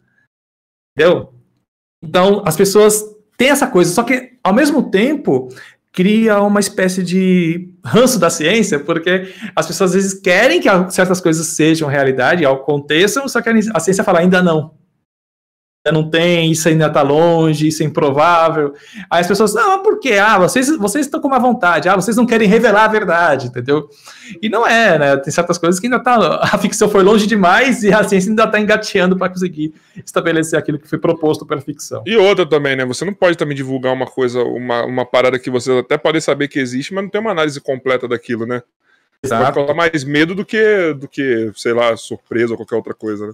Entendeu? 0.98 1.34
Então, 2.02 2.44
as 2.46 2.56
pessoas 2.56 3.04
têm 3.38 3.50
essa 3.50 3.68
coisa, 3.68 3.94
só 3.94 4.04
que, 4.04 4.32
ao 4.44 4.54
mesmo 4.54 4.90
tempo, 4.90 5.50
cria 5.92 6.42
uma 6.42 6.60
espécie 6.60 7.02
de 7.02 7.70
ranço 7.84 8.20
da 8.20 8.30
ciência, 8.30 8.80
porque 8.80 9.34
as 9.56 9.66
pessoas 9.66 9.92
às 9.92 9.96
vezes 9.96 10.14
querem 10.20 10.60
que 10.60 10.70
certas 10.92 11.22
coisas 11.22 11.48
sejam 11.48 11.88
realidade, 11.88 12.46
aconteçam, 12.46 13.28
só 13.28 13.42
que 13.42 13.50
a 13.50 13.80
ciência 13.80 14.04
fala 14.04 14.20
ainda 14.20 14.44
não. 14.44 14.74
Não 15.92 16.10
tem, 16.10 16.52
isso 16.52 16.68
ainda 16.68 16.88
está 16.88 17.02
longe, 17.02 17.68
isso 17.68 17.84
é 17.84 17.86
improvável. 17.86 18.74
Aí 19.10 19.22
as 19.22 19.28
pessoas, 19.28 19.54
não, 19.54 19.84
por 19.84 20.00
quê? 20.00 20.14
Ah, 20.14 20.40
vocês, 20.40 20.76
vocês 20.78 21.06
estão 21.06 21.22
com 21.22 21.28
uma 21.28 21.40
vontade, 21.40 21.88
ah, 21.88 21.96
vocês 21.96 22.18
não 22.18 22.26
querem 22.26 22.48
revelar 22.48 22.86
a 22.86 22.88
verdade, 22.88 23.48
entendeu? 23.48 23.88
E 24.42 24.50
não 24.50 24.66
é, 24.66 24.98
né? 24.98 25.18
Tem 25.18 25.32
certas 25.32 25.58
coisas 25.58 25.80
que 25.80 25.86
ainda 25.86 26.00
tá. 26.00 26.16
A 26.56 26.58
ficção 26.58 26.90
foi 26.90 27.04
longe 27.04 27.28
demais 27.28 27.84
e 27.84 27.94
a 27.94 28.04
ciência 28.04 28.30
ainda 28.30 28.46
está 28.46 28.60
engateando 28.60 29.18
para 29.18 29.30
conseguir 29.30 29.74
estabelecer 30.04 30.58
aquilo 30.58 30.80
que 30.80 30.88
foi 30.88 30.98
proposto 30.98 31.46
pela 31.46 31.62
ficção. 31.62 32.04
E 32.06 32.16
outra 32.16 32.46
também, 32.46 32.76
né? 32.76 32.86
Você 32.86 33.04
não 33.06 33.14
pode 33.14 33.38
também 33.38 33.56
divulgar 33.56 33.94
uma 33.94 34.06
coisa, 34.06 34.42
uma, 34.42 34.86
uma 34.86 35.06
parada 35.06 35.38
que 35.38 35.50
você 35.50 35.80
até 35.80 35.98
pode 35.98 36.22
saber 36.22 36.48
que 36.48 36.60
existe, 36.60 36.94
mas 36.94 37.04
não 37.04 37.12
tem 37.12 37.22
uma 37.22 37.32
análise 37.32 37.60
completa 37.60 38.08
daquilo, 38.08 38.46
né? 38.46 38.62
Exato. 39.24 39.44
Vai 39.44 39.54
causar 39.54 39.74
mais 39.74 40.04
medo 40.04 40.34
do 40.34 40.46
que, 40.46 40.94
do 40.94 41.08
que, 41.08 41.52
sei 41.56 41.74
lá, 41.74 41.96
surpresa 41.98 42.54
ou 42.54 42.58
qualquer 42.58 42.76
outra 42.76 42.94
coisa, 42.94 43.28
né? 43.28 43.34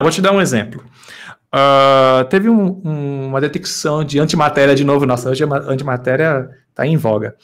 Vou 0.00 0.12
te 0.12 0.22
dar 0.22 0.32
um 0.32 0.40
exemplo. 0.40 0.84
Uh, 1.54 2.24
teve 2.28 2.48
um, 2.50 2.80
um, 2.84 3.26
uma 3.28 3.40
detecção 3.40 4.04
de 4.04 4.18
antimatéria 4.18 4.74
de 4.74 4.84
novo. 4.84 5.06
Nossa, 5.06 5.30
hoje 5.30 5.44
a 5.44 5.46
antimatéria 5.46 6.48
está 6.68 6.86
em 6.86 6.96
voga. 6.96 7.34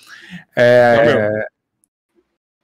É, 0.57 1.47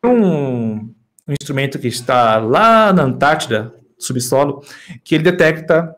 um, 0.05 0.75
um, 0.77 0.95
instrumento 1.29 1.79
que 1.79 1.89
está 1.89 2.39
lá 2.39 2.93
na 2.93 3.05
Antártida, 3.05 3.75
subsolo, 3.99 4.63
que 5.03 5.15
ele 5.15 5.25
detecta 5.25 5.95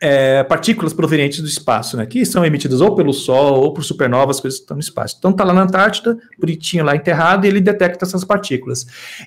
é, 0.00 0.42
partículas 0.42 0.92
provenientes 0.92 1.40
do 1.40 1.46
espaço, 1.46 1.96
né, 1.96 2.04
que 2.04 2.26
são 2.26 2.44
emitidas 2.44 2.80
ou 2.80 2.94
pelo 2.94 3.12
Sol 3.12 3.62
ou 3.62 3.72
por 3.72 3.84
supernovas, 3.84 4.40
coisas 4.40 4.58
que 4.58 4.64
estão 4.64 4.76
no 4.76 4.82
espaço. 4.82 5.16
Então 5.18 5.30
está 5.30 5.44
lá 5.44 5.54
na 5.54 5.62
Antártida, 5.62 6.18
bonitinho 6.38 6.84
lá 6.84 6.96
enterrado, 6.96 7.46
e 7.46 7.48
ele 7.48 7.60
detecta 7.60 8.04
essas 8.04 8.24
partículas. 8.24 8.84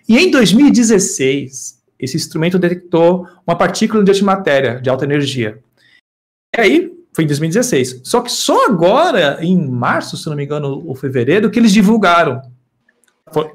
E 0.08 0.18
em 0.18 0.30
2016 0.30 1.77
esse 2.00 2.16
instrumento 2.16 2.60
detectou 2.60 3.28
uma 3.46 3.58
partícula 3.58 4.04
de 4.04 4.12
antimatéria 4.12 4.80
de 4.80 4.90
alta 4.90 5.06
energia. 5.06 5.60
E 6.56 6.62
aí, 6.62 6.98
foi 7.14 7.24
em 7.24 7.28
2016. 7.28 8.02
Só 8.04 8.22
que 8.22 8.32
só 8.32 8.68
agora, 8.68 9.40
em 9.42 9.68
março, 9.68 10.16
se 10.16 10.28
não 10.30 10.36
me 10.36 10.44
engano, 10.44 10.84
ou 10.86 10.96
fevereiro, 10.96 11.50
que 11.50 11.58
eles 11.58 11.72
divulgaram. 11.72 12.42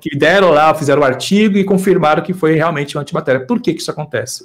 Que 0.00 0.18
deram 0.18 0.50
lá, 0.50 0.74
fizeram 0.74 1.00
o 1.00 1.04
artigo 1.04 1.56
e 1.56 1.64
confirmaram 1.64 2.22
que 2.22 2.34
foi 2.34 2.54
realmente 2.56 2.96
uma 2.96 3.02
antimatéria. 3.02 3.46
Por 3.46 3.60
que, 3.60 3.72
que 3.72 3.80
isso 3.80 3.90
acontece? 3.90 4.44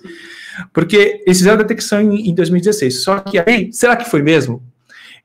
Porque 0.71 1.23
eles 1.25 1.39
fizeram 1.39 1.60
a 1.60 1.63
detecção 1.63 1.99
em, 1.99 2.29
em 2.29 2.33
2016. 2.36 3.03
Só 3.03 3.19
que 3.19 3.39
aí, 3.39 3.73
será 3.73 3.95
que 3.95 4.10
foi 4.10 4.21
mesmo? 4.21 4.62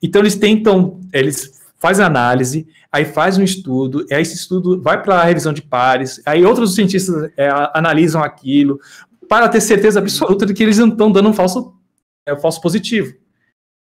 Então 0.03 0.21
eles 0.23 0.35
tentam, 0.35 0.99
eles 1.13 1.62
fazem 1.83 2.07
análise, 2.07 2.69
aí 2.93 3.05
faz 3.05 3.37
um 3.37 3.43
estudo, 3.43 4.07
aí 4.13 4.23
esse 4.23 4.37
estudo 4.37 4.81
vai 4.81 5.03
para 5.03 5.17
a 5.17 5.25
revisão 5.25 5.53
de 5.53 5.61
pares, 5.61 6.23
aí 6.25 6.45
outros 6.45 6.77
cientistas 6.77 7.29
é, 7.37 7.49
analisam 7.75 8.23
aquilo, 8.23 8.79
para 9.29 9.49
ter 9.49 9.61
certeza 9.61 9.99
absoluta 9.99 10.47
de 10.47 10.55
que 10.55 10.63
eles 10.63 10.79
não 10.79 10.87
estão 10.87 11.11
dando 11.11 11.29
um 11.29 11.33
falso, 11.33 11.75
é, 12.25 12.33
um 12.33 12.39
falso 12.39 12.61
positivo. 12.61 13.13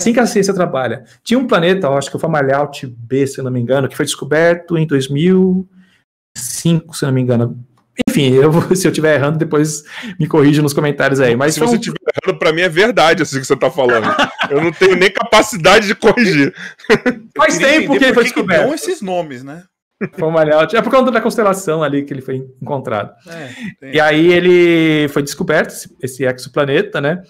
Assim 0.01 0.15
que 0.15 0.21
a 0.21 0.27
ciência 0.27 0.55
trabalha. 0.55 1.05
Tinha 1.23 1.39
um 1.39 1.47
planeta, 1.47 1.91
acho 1.91 2.11
que 2.11 2.19
foi 2.19 2.31
Malhaut 2.31 2.87
B, 2.87 3.27
se 3.27 3.43
não 3.43 3.51
me 3.51 3.61
engano, 3.61 3.87
que 3.87 3.97
foi 3.97 4.07
descoberto 4.07 4.79
em 4.79 4.87
2005, 4.87 6.97
se 6.97 7.05
não 7.05 7.13
me 7.13 7.21
engano. 7.21 7.63
Enfim, 8.09 8.33
eu, 8.33 8.53
se 8.75 8.87
eu 8.87 8.91
estiver 8.91 9.15
errando, 9.15 9.39
depois 9.39 9.85
me 10.19 10.27
corrija 10.27 10.63
nos 10.63 10.73
comentários 10.73 11.21
aí. 11.21 11.37
Mas 11.37 11.55
se 11.55 11.61
você 11.61 11.77
estiver 11.77 11.99
errando, 12.25 12.39
para 12.39 12.53
mim 12.53 12.63
é 12.63 12.69
verdade 12.69 13.23
assim 13.23 13.41
que 13.41 13.47
você 13.47 13.55
está 13.55 13.71
falando. 13.71 14.15
eu 14.51 14.61
não 14.61 14.73
tenho 14.73 14.97
nem 14.97 15.11
capacidade 15.11 15.87
de 15.87 15.95
corrigir. 15.95 16.55
Faz 17.37 17.59
tempo 17.59 17.97
que 17.99 18.05
ele 18.05 18.15
foi 18.15 18.25
descoberto. 18.25 18.65
São 18.65 18.75
esses 18.75 19.01
nomes, 19.01 19.45
né? 19.45 19.65
Foi 20.19 20.29
É 20.77 20.83
por 20.83 20.91
conta 20.91 21.11
da 21.11 21.21
constelação 21.21 21.83
ali 21.83 22.05
que 22.05 22.13
ele 22.13 22.21
foi 22.21 22.45
encontrado. 22.61 23.15
É, 23.29 23.95
e 23.95 24.01
aí 24.01 24.33
ele 24.33 25.09
foi 25.09 25.23
descoberto, 25.23 25.71
esse, 25.71 25.97
esse 26.03 26.25
exoplaneta, 26.25 27.01
né? 27.01 27.23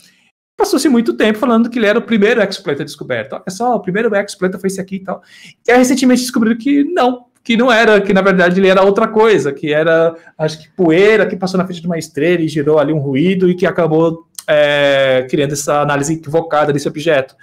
Passou-se 0.57 0.89
muito 0.89 1.15
tempo 1.15 1.39
falando 1.39 1.69
que 1.69 1.79
ele 1.79 1.87
era 1.87 1.99
o 1.99 2.03
primeiro 2.03 2.41
exoplaneta 2.41 2.85
descoberto. 2.85 3.35
Olha 3.35 3.51
só, 3.51 3.75
o 3.75 3.81
primeiro 3.81 4.15
exoplaneta 4.17 4.59
foi 4.59 4.69
esse 4.69 4.81
aqui 4.81 4.97
e 4.97 5.05
tal. 5.05 5.23
E 5.67 5.71
aí 5.71 5.79
recentemente 5.79 6.23
descobriram 6.23 6.57
que 6.57 6.85
não, 6.85 7.27
que 7.45 7.59
não 7.59 7.71
era, 7.71 8.01
que 8.01 8.15
na 8.15 8.23
verdade 8.23 8.59
ele 8.59 8.69
era 8.69 8.83
outra 8.83 9.07
coisa, 9.07 9.53
que 9.53 9.71
era, 9.71 10.17
acho 10.39 10.63
que 10.63 10.71
poeira 10.71 11.27
que 11.27 11.37
passou 11.37 11.59
na 11.59 11.67
frente 11.67 11.83
de 11.83 11.87
uma 11.87 11.99
estrela 11.99 12.41
e 12.41 12.49
gerou 12.49 12.79
ali 12.79 12.91
um 12.91 12.99
ruído 12.99 13.51
e 13.51 13.55
que 13.55 13.67
acabou 13.67 14.27
é, 14.49 15.27
criando 15.29 15.53
essa 15.53 15.83
análise 15.83 16.15
equivocada 16.15 16.73
desse 16.73 16.89
objeto. 16.89 17.37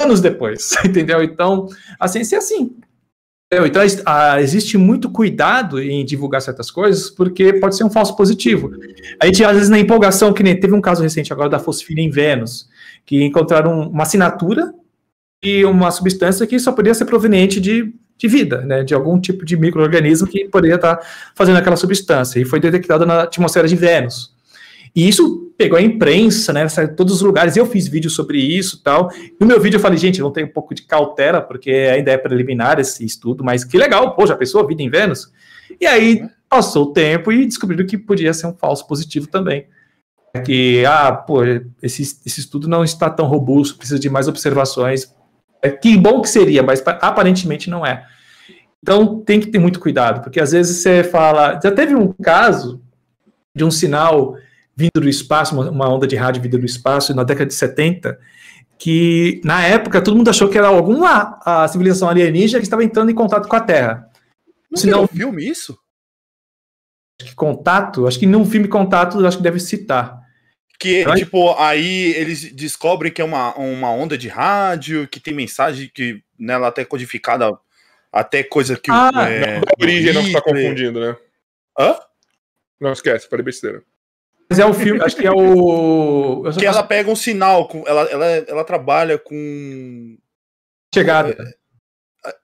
Anos 0.00 0.20
depois, 0.20 0.72
entendeu? 0.84 1.22
Então, 1.22 1.68
a 1.98 2.08
ciência 2.08 2.34
é 2.34 2.38
assim. 2.38 2.76
Então, 3.52 3.82
a, 4.04 4.40
existe 4.40 4.76
muito 4.76 5.10
cuidado 5.10 5.80
em 5.80 6.04
divulgar 6.04 6.42
certas 6.42 6.70
coisas, 6.70 7.08
porque 7.08 7.52
pode 7.54 7.76
ser 7.76 7.84
um 7.84 7.90
falso 7.90 8.16
positivo. 8.16 8.70
A 9.20 9.26
gente, 9.26 9.44
às 9.44 9.54
vezes, 9.54 9.68
na 9.68 9.78
empolgação, 9.78 10.32
que 10.32 10.42
nem 10.42 10.58
teve 10.58 10.74
um 10.74 10.80
caso 10.80 11.02
recente 11.02 11.32
agora 11.32 11.48
da 11.48 11.58
fosfina 11.58 12.00
em 12.00 12.10
Vênus, 12.10 12.68
que 13.06 13.24
encontraram 13.24 13.88
uma 13.90 14.04
assinatura 14.04 14.72
e 15.42 15.64
uma 15.64 15.90
substância 15.90 16.46
que 16.46 16.58
só 16.58 16.72
podia 16.72 16.94
ser 16.94 17.06
proveniente 17.06 17.60
de 17.60 17.92
de 18.20 18.28
vida, 18.28 18.60
né, 18.60 18.84
de 18.84 18.94
algum 18.94 19.18
tipo 19.18 19.46
de 19.46 19.56
microorganismo 19.56 20.28
que 20.28 20.44
poderia 20.44 20.76
estar 20.76 21.00
fazendo 21.34 21.56
aquela 21.56 21.76
substância, 21.76 22.38
e 22.38 22.44
foi 22.44 22.60
detectado 22.60 23.06
na 23.06 23.22
atmosfera 23.22 23.66
de 23.66 23.74
Vênus. 23.74 24.34
E 24.94 25.08
isso 25.08 25.52
pegou 25.56 25.78
a 25.78 25.82
imprensa, 25.82 26.52
né, 26.52 26.66
em 26.66 26.94
todos 26.94 27.14
os 27.14 27.22
lugares, 27.22 27.56
eu 27.56 27.64
fiz 27.64 27.88
vídeo 27.88 28.10
sobre 28.10 28.38
isso 28.38 28.82
tal, 28.82 29.10
no 29.40 29.46
meu 29.46 29.58
vídeo 29.58 29.78
eu 29.78 29.80
falei, 29.80 29.96
gente, 29.96 30.20
não 30.20 30.30
tem 30.30 30.44
um 30.44 30.48
pouco 30.48 30.74
de 30.74 30.82
cautela, 30.82 31.40
porque 31.40 31.70
ainda 31.70 32.10
é 32.10 32.18
preliminar 32.18 32.78
esse 32.78 33.04
estudo, 33.06 33.42
mas 33.42 33.64
que 33.64 33.78
legal, 33.78 34.14
pô, 34.14 34.26
já 34.26 34.36
pensou 34.36 34.60
a 34.60 34.66
vida 34.66 34.82
em 34.82 34.90
Vênus? 34.90 35.32
E 35.80 35.86
aí 35.86 36.28
passou 36.46 36.86
o 36.86 36.92
tempo 36.92 37.32
e 37.32 37.46
descobriram 37.46 37.86
que 37.86 37.96
podia 37.96 38.34
ser 38.34 38.48
um 38.48 38.54
falso 38.54 38.86
positivo 38.86 39.28
também. 39.28 39.66
Que, 40.44 40.84
ah, 40.84 41.12
pô, 41.12 41.42
esse, 41.82 42.02
esse 42.02 42.40
estudo 42.40 42.68
não 42.68 42.84
está 42.84 43.08
tão 43.08 43.26
robusto, 43.26 43.78
precisa 43.78 43.98
de 43.98 44.10
mais 44.10 44.28
observações 44.28 45.12
que 45.68 45.96
bom 45.96 46.22
que 46.22 46.28
seria, 46.28 46.62
mas 46.62 46.82
aparentemente 46.86 47.68
não 47.68 47.84
é. 47.84 48.06
Então 48.82 49.20
tem 49.20 49.40
que 49.40 49.48
ter 49.48 49.58
muito 49.58 49.78
cuidado, 49.78 50.22
porque 50.22 50.40
às 50.40 50.52
vezes 50.52 50.78
você 50.78 51.04
fala. 51.04 51.60
Já 51.62 51.70
teve 51.70 51.94
um 51.94 52.12
caso 52.12 52.82
de 53.54 53.64
um 53.64 53.70
sinal 53.70 54.36
vindo 54.74 55.00
do 55.00 55.08
espaço, 55.08 55.58
uma 55.60 55.88
onda 55.88 56.06
de 56.06 56.16
rádio 56.16 56.40
vindo 56.42 56.58
do 56.58 56.64
espaço, 56.64 57.14
na 57.14 57.22
década 57.22 57.46
de 57.46 57.54
70, 57.54 58.18
que 58.78 59.40
na 59.44 59.62
época 59.62 60.00
todo 60.00 60.16
mundo 60.16 60.30
achou 60.30 60.48
que 60.48 60.56
era 60.56 60.68
alguma 60.68 61.38
a 61.44 61.68
civilização 61.68 62.08
alienígena 62.08 62.60
que 62.60 62.66
estava 62.66 62.82
entrando 62.82 63.10
em 63.10 63.14
contato 63.14 63.46
com 63.46 63.56
a 63.56 63.60
Terra. 63.60 64.08
Não 64.70 64.78
Senão, 64.78 65.04
um 65.04 65.08
filme 65.08 65.46
isso? 65.46 65.78
Acho 67.20 67.30
que 67.30 67.36
contato, 67.36 68.06
acho 68.06 68.18
que 68.18 68.26
num 68.26 68.46
filme 68.46 68.66
contato, 68.66 69.24
acho 69.26 69.36
que 69.36 69.42
deve 69.42 69.60
citar. 69.60 70.19
Que, 70.80 71.04
Ai. 71.04 71.18
tipo, 71.18 71.54
aí 71.58 72.14
eles 72.14 72.50
descobrem 72.54 73.12
que 73.12 73.20
é 73.20 73.24
uma, 73.24 73.54
uma 73.54 73.92
onda 73.92 74.16
de 74.16 74.28
rádio, 74.28 75.06
que 75.06 75.20
tem 75.20 75.34
mensagem 75.34 75.90
que 75.92 76.24
nela 76.38 76.68
até 76.68 76.86
codificada, 76.86 77.52
até 78.10 78.42
coisa 78.42 78.78
que. 78.78 78.90
Ah, 78.90 79.10
é, 79.28 79.56
não, 79.56 79.58
a 79.58 79.82
origem 79.82 80.14
não 80.14 80.22
está 80.22 80.40
confundindo, 80.40 80.98
né? 80.98 81.14
Hã? 81.78 81.96
Não 82.80 82.92
esquece, 82.94 83.28
falei 83.28 83.44
besteira. 83.44 83.82
Mas 84.48 84.58
é 84.58 84.64
o 84.64 84.72
filme, 84.72 85.02
acho 85.02 85.16
que 85.16 85.26
é 85.26 85.30
o. 85.30 86.42
Que 86.58 86.64
ela 86.64 86.82
pega 86.82 87.10
um 87.10 87.14
sinal, 87.14 87.68
com, 87.68 87.86
ela, 87.86 88.02
ela, 88.04 88.26
ela 88.26 88.64
trabalha 88.64 89.18
com. 89.18 90.16
Chegada. 90.94 91.36
É, 92.24 92.34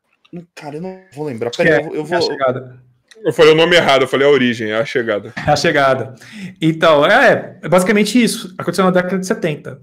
cara, 0.55 0.77
eu 0.77 0.83
não 0.83 1.03
vou 1.15 1.25
lembrar. 1.25 1.51
Pera, 1.57 1.81
é, 1.81 1.87
eu, 1.87 1.95
eu 1.95 2.05
vou. 2.05 2.19
É 2.19 2.21
chegada. 2.21 2.86
Eu 3.27 3.33
falei 3.33 3.55
o 3.55 3.57
nome 3.57 3.75
errado, 3.75 4.03
eu 4.03 4.09
falei 4.09 4.25
a 4.25 4.31
origem, 4.31 4.73
a 4.73 4.85
chegada. 4.85 5.33
A 5.35 5.57
chegada. 5.57 6.15
Então, 6.63 7.05
é, 7.05 7.59
é 7.61 7.69
basicamente 7.69 8.23
isso. 8.23 8.55
Aconteceu 8.57 8.85
na 8.85 8.93
década 8.93 9.19
de 9.19 9.27
70. 9.27 9.81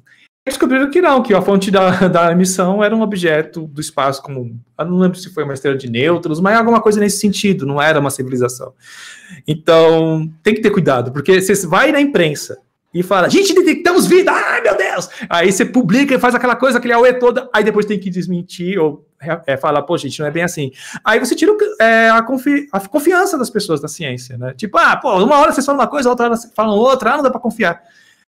Descobriram 0.47 0.89
que 0.89 1.01
não, 1.01 1.21
que 1.21 1.33
a 1.33 1.41
fonte 1.41 1.69
da, 1.69 2.07
da 2.07 2.31
emissão 2.31 2.81
era 2.81 2.95
um 2.95 3.01
objeto 3.01 3.67
do 3.67 3.81
espaço 3.81 4.23
comum. 4.23 4.57
Eu 4.79 4.85
não 4.85 4.97
lembro 4.97 5.17
se 5.17 5.29
foi 5.33 5.43
uma 5.43 5.53
estrela 5.53 5.77
de 5.77 5.91
nêutrons, 5.91 6.39
mas 6.39 6.57
alguma 6.57 6.79
coisa 6.79 7.01
nesse 7.01 7.17
sentido, 7.17 7.65
não 7.65 7.81
era 7.81 7.99
uma 7.99 8.09
civilização. 8.09 8.71
Então, 9.45 10.31
tem 10.41 10.55
que 10.55 10.61
ter 10.61 10.71
cuidado, 10.71 11.11
porque 11.11 11.41
você 11.41 11.67
vai 11.67 11.91
na 11.91 11.99
imprensa 11.99 12.57
e 12.93 13.01
fala, 13.01 13.29
gente, 13.29 13.53
detectamos 13.53 14.05
vida, 14.05 14.31
ai 14.31 14.61
meu 14.61 14.77
Deus! 14.77 15.09
Aí 15.29 15.51
você 15.51 15.65
publica 15.65 16.13
e 16.13 16.19
faz 16.19 16.35
aquela 16.35 16.55
coisa, 16.55 16.77
aquele 16.77 16.93
auê 16.93 17.13
toda, 17.13 17.49
aí 17.51 17.63
depois 17.63 17.85
tem 17.85 17.99
que 17.99 18.09
desmentir 18.09 18.77
ou 18.77 19.07
é, 19.47 19.57
falar, 19.57 19.81
pô, 19.83 19.97
gente, 19.97 20.19
não 20.19 20.27
é 20.27 20.31
bem 20.31 20.43
assim. 20.43 20.71
Aí 21.03 21.19
você 21.19 21.35
tira 21.35 21.53
é, 21.79 22.09
a, 22.09 22.21
confi 22.21 22.67
a, 22.71 22.79
confiança 22.79 23.37
das 23.37 23.49
pessoas 23.49 23.81
da 23.81 23.87
ciência, 23.87 24.37
né? 24.37 24.53
Tipo, 24.53 24.77
ah, 24.77 24.95
pô, 24.97 25.23
uma 25.23 25.37
hora 25.37 25.51
vocês 25.51 25.65
falam 25.65 25.81
uma 25.81 25.87
coisa, 25.87 26.09
outra 26.09 26.25
hora 26.25 26.37
falam 26.55 26.77
outra, 26.77 27.13
ah, 27.13 27.17
não 27.17 27.23
dá 27.23 27.31
pra 27.31 27.39
confiar. 27.39 27.81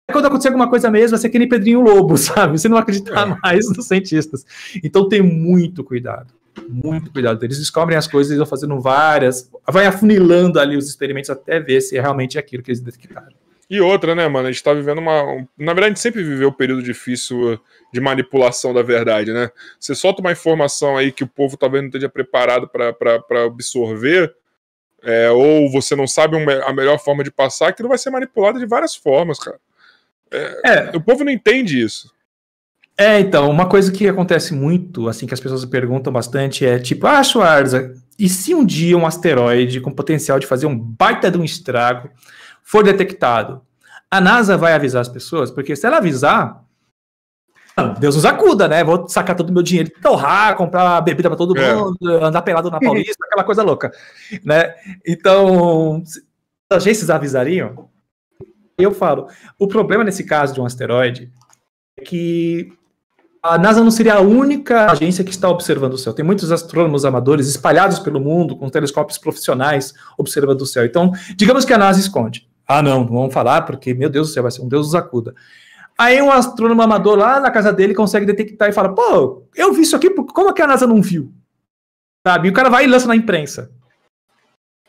Aí 0.07 0.13
quando 0.13 0.25
acontecer 0.25 0.49
alguma 0.49 0.69
coisa 0.69 0.91
mesmo, 0.91 1.11
vai 1.11 1.19
ser 1.19 1.27
aquele 1.27 1.47
Pedrinho 1.47 1.81
Lobo, 1.81 2.15
sabe? 2.19 2.59
Você 2.59 2.67
não 2.67 2.75
vai 2.75 2.83
acreditar 2.83 3.27
é. 3.27 3.37
mais 3.41 3.67
nos 3.69 3.87
cientistas. 3.87 4.45
Então 4.83 5.07
tem 5.07 5.21
muito 5.21 5.83
cuidado. 5.83 6.33
Muito 6.67 7.11
cuidado. 7.11 7.43
Eles 7.43 7.57
descobrem 7.57 7.97
as 7.97 8.07
coisas, 8.07 8.31
eles 8.31 8.39
vão 8.39 8.47
fazendo 8.47 8.79
várias, 8.79 9.49
vai 9.69 9.85
afunilando 9.85 10.59
ali 10.59 10.75
os 10.75 10.87
experimentos 10.87 11.29
até 11.29 11.59
ver 11.59 11.81
se 11.81 11.97
é 11.97 12.01
realmente 12.01 12.37
aquilo 12.37 12.61
que 12.61 12.71
eles 12.71 12.81
detectaram. 12.81 13.40
E 13.71 13.79
outra, 13.79 14.13
né, 14.13 14.27
mano? 14.27 14.49
A 14.49 14.51
gente 14.51 14.61
tá 14.61 14.73
vivendo 14.73 14.97
uma. 14.97 15.47
Na 15.57 15.71
verdade, 15.71 15.85
a 15.85 15.87
gente 15.87 16.01
sempre 16.01 16.21
viveu 16.21 16.49
um 16.49 16.53
período 16.53 16.83
difícil 16.83 17.57
de 17.93 18.01
manipulação 18.01 18.73
da 18.73 18.81
verdade, 18.81 19.31
né? 19.31 19.49
Você 19.79 19.95
solta 19.95 20.19
uma 20.19 20.33
informação 20.33 20.97
aí 20.97 21.09
que 21.09 21.23
o 21.23 21.27
povo 21.27 21.55
talvez 21.55 21.81
não 21.81 21.87
esteja 21.87 22.09
preparado 22.09 22.67
para 22.67 23.45
absorver, 23.45 24.35
é, 25.01 25.31
ou 25.31 25.71
você 25.71 25.95
não 25.95 26.05
sabe 26.05 26.35
a 26.35 26.73
melhor 26.73 26.99
forma 26.99 27.23
de 27.23 27.31
passar, 27.31 27.69
aquilo 27.69 27.87
vai 27.87 27.97
ser 27.97 28.09
manipulado 28.09 28.59
de 28.59 28.65
várias 28.65 28.93
formas, 28.93 29.39
cara. 29.39 29.57
É, 30.29 30.61
é. 30.65 30.91
O 30.93 30.99
povo 30.99 31.23
não 31.23 31.31
entende 31.31 31.81
isso. 31.81 32.13
É, 32.97 33.21
então, 33.21 33.49
uma 33.49 33.69
coisa 33.69 33.89
que 33.89 34.05
acontece 34.05 34.53
muito, 34.53 35.07
assim, 35.07 35.25
que 35.25 35.33
as 35.33 35.39
pessoas 35.39 35.63
perguntam 35.63 36.11
bastante 36.11 36.65
é 36.65 36.77
tipo, 36.77 37.07
ah, 37.07 37.23
Schwarza, 37.23 37.95
e 38.19 38.27
se 38.27 38.53
um 38.53 38.65
dia 38.65 38.97
um 38.97 39.07
asteroide 39.07 39.79
com 39.79 39.93
potencial 39.93 40.39
de 40.39 40.45
fazer 40.45 40.65
um 40.65 40.77
baita 40.77 41.31
de 41.31 41.37
um 41.37 41.43
estrago 41.45 42.09
for 42.71 42.83
detectado? 42.83 43.61
A 44.09 44.21
NASA 44.21 44.55
vai 44.57 44.73
avisar 44.73 45.01
as 45.01 45.09
pessoas? 45.09 45.51
Porque 45.51 45.75
se 45.75 45.85
ela 45.85 45.97
avisar, 45.97 46.63
Deus 47.99 48.15
nos 48.15 48.25
acuda, 48.25 48.67
né? 48.67 48.83
Vou 48.83 49.07
sacar 49.07 49.35
todo 49.35 49.49
o 49.49 49.53
meu 49.53 49.63
dinheiro, 49.63 49.91
torrar, 50.01 50.55
comprar 50.55 51.01
bebida 51.01 51.29
para 51.29 51.37
todo 51.37 51.57
É. 51.57 51.75
mundo, 51.75 51.97
andar 52.23 52.41
pelado 52.41 52.69
na 52.69 52.79
Paulista, 52.81 53.25
aquela 53.25 53.43
coisa 53.43 53.63
louca, 53.63 53.91
né? 54.43 54.73
Então, 55.05 56.01
as 56.69 56.77
agências 56.77 57.09
avisariam, 57.09 57.89
eu 58.77 58.93
falo, 58.93 59.27
o 59.59 59.67
problema 59.67 60.03
nesse 60.03 60.23
caso 60.23 60.53
de 60.53 60.61
um 60.61 60.65
asteroide 60.65 61.31
é 61.97 62.03
que 62.03 62.73
a 63.43 63.57
NASA 63.57 63.83
não 63.83 63.91
seria 63.91 64.15
a 64.15 64.21
única 64.21 64.91
agência 64.91 65.23
que 65.23 65.31
está 65.31 65.49
observando 65.49 65.93
o 65.93 65.97
céu. 65.97 66.13
Tem 66.13 66.23
muitos 66.23 66.51
astrônomos 66.51 67.05
amadores 67.05 67.47
espalhados 67.47 67.97
pelo 67.99 68.19
mundo, 68.19 68.55
com 68.55 68.69
telescópios 68.69 69.17
profissionais 69.17 69.93
observando 70.17 70.61
o 70.61 70.65
céu. 70.65 70.85
Então, 70.85 71.11
digamos 71.35 71.65
que 71.65 71.73
a 71.73 71.77
NASA 71.77 71.99
esconde. 71.99 72.50
Ah, 72.71 72.81
não, 72.81 73.01
não 73.01 73.07
vamos 73.07 73.33
falar, 73.33 73.63
porque, 73.63 73.93
meu 73.93 74.09
Deus 74.09 74.29
do 74.29 74.33
céu, 74.33 74.43
vai 74.43 74.51
ser 74.51 74.61
um 74.61 74.67
Deus 74.67 74.87
nos 74.87 74.95
acuda. 74.95 75.33
Aí 75.97 76.21
um 76.21 76.31
astrônomo 76.31 76.81
amador 76.81 77.17
lá 77.17 77.39
na 77.39 77.51
casa 77.51 77.71
dele 77.71 77.93
consegue 77.93 78.25
detectar 78.25 78.69
e 78.69 78.73
fala: 78.73 78.93
pô, 78.93 79.43
eu 79.55 79.73
vi 79.73 79.81
isso 79.81 79.95
aqui, 79.95 80.09
como 80.09 80.53
que 80.53 80.61
a 80.61 80.67
NASA 80.67 80.87
não 80.87 81.01
viu? 81.01 81.31
Sabe? 82.25 82.47
E 82.47 82.51
o 82.51 82.53
cara 82.53 82.69
vai 82.69 82.85
e 82.85 82.87
lança 82.87 83.07
na 83.07 83.15
imprensa. 83.15 83.71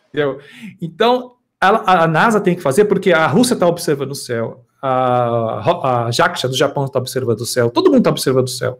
Entendeu? 0.08 0.38
Então, 0.80 1.36
a, 1.60 2.04
a 2.04 2.06
NASA 2.06 2.40
tem 2.40 2.54
que 2.54 2.62
fazer, 2.62 2.84
porque 2.86 3.12
a 3.12 3.26
Rússia 3.26 3.54
está 3.54 3.66
observando 3.66 4.12
o 4.12 4.16
céu, 4.16 4.64
a, 4.82 6.08
a 6.08 6.46
do 6.48 6.56
Japão 6.56 6.84
está 6.84 6.98
observando 6.98 7.40
o 7.40 7.46
céu, 7.46 7.70
todo 7.70 7.86
mundo 7.86 7.98
está 7.98 8.10
observando 8.10 8.46
o 8.46 8.50
céu. 8.50 8.78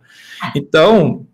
Então, 0.55 1.27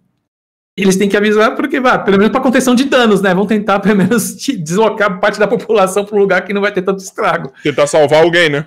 eles 0.82 0.96
têm 0.96 1.08
que 1.08 1.16
avisar, 1.16 1.54
porque, 1.56 1.80
vai, 1.80 2.02
pelo 2.04 2.16
menos 2.18 2.30
para 2.32 2.40
contenção 2.40 2.74
de 2.74 2.84
danos, 2.84 3.20
né? 3.20 3.34
Vão 3.34 3.46
tentar, 3.46 3.80
pelo 3.80 3.96
menos, 3.96 4.36
deslocar 4.36 5.18
parte 5.20 5.38
da 5.38 5.46
população 5.48 6.04
para 6.04 6.16
um 6.16 6.20
lugar 6.20 6.44
que 6.44 6.52
não 6.52 6.60
vai 6.60 6.72
ter 6.72 6.82
tanto 6.82 7.00
estrago. 7.02 7.52
Tentar 7.62 7.86
salvar 7.86 8.22
alguém, 8.22 8.48
né? 8.48 8.66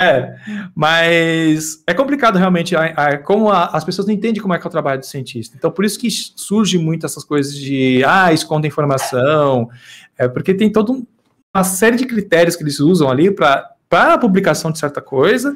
É, 0.00 0.34
mas 0.74 1.82
é 1.86 1.94
complicado 1.94 2.36
realmente, 2.36 2.74
a- 2.74 2.86
a- 2.86 3.18
como 3.18 3.50
a- 3.50 3.66
as 3.66 3.84
pessoas 3.84 4.06
não 4.08 4.12
entendem 4.14 4.42
como 4.42 4.52
é 4.52 4.58
que 4.58 4.66
é 4.66 4.68
o 4.68 4.70
trabalho 4.70 4.98
do 4.98 5.06
cientista. 5.06 5.54
Então, 5.56 5.70
por 5.70 5.84
isso 5.84 5.96
que 5.98 6.08
surge 6.10 6.76
muito 6.76 7.06
essas 7.06 7.22
coisas 7.22 7.54
de, 7.54 8.02
ah, 8.04 8.32
esconda 8.32 8.66
informação, 8.66 9.68
é, 10.18 10.26
porque 10.26 10.54
tem 10.54 10.70
toda 10.72 10.90
um- 10.92 11.06
uma 11.54 11.62
série 11.62 11.96
de 11.96 12.06
critérios 12.06 12.56
que 12.56 12.64
eles 12.64 12.80
usam 12.80 13.08
ali 13.10 13.30
para 13.30 13.70
a 13.92 14.18
publicação 14.18 14.72
de 14.72 14.78
certa 14.80 15.00
coisa 15.00 15.54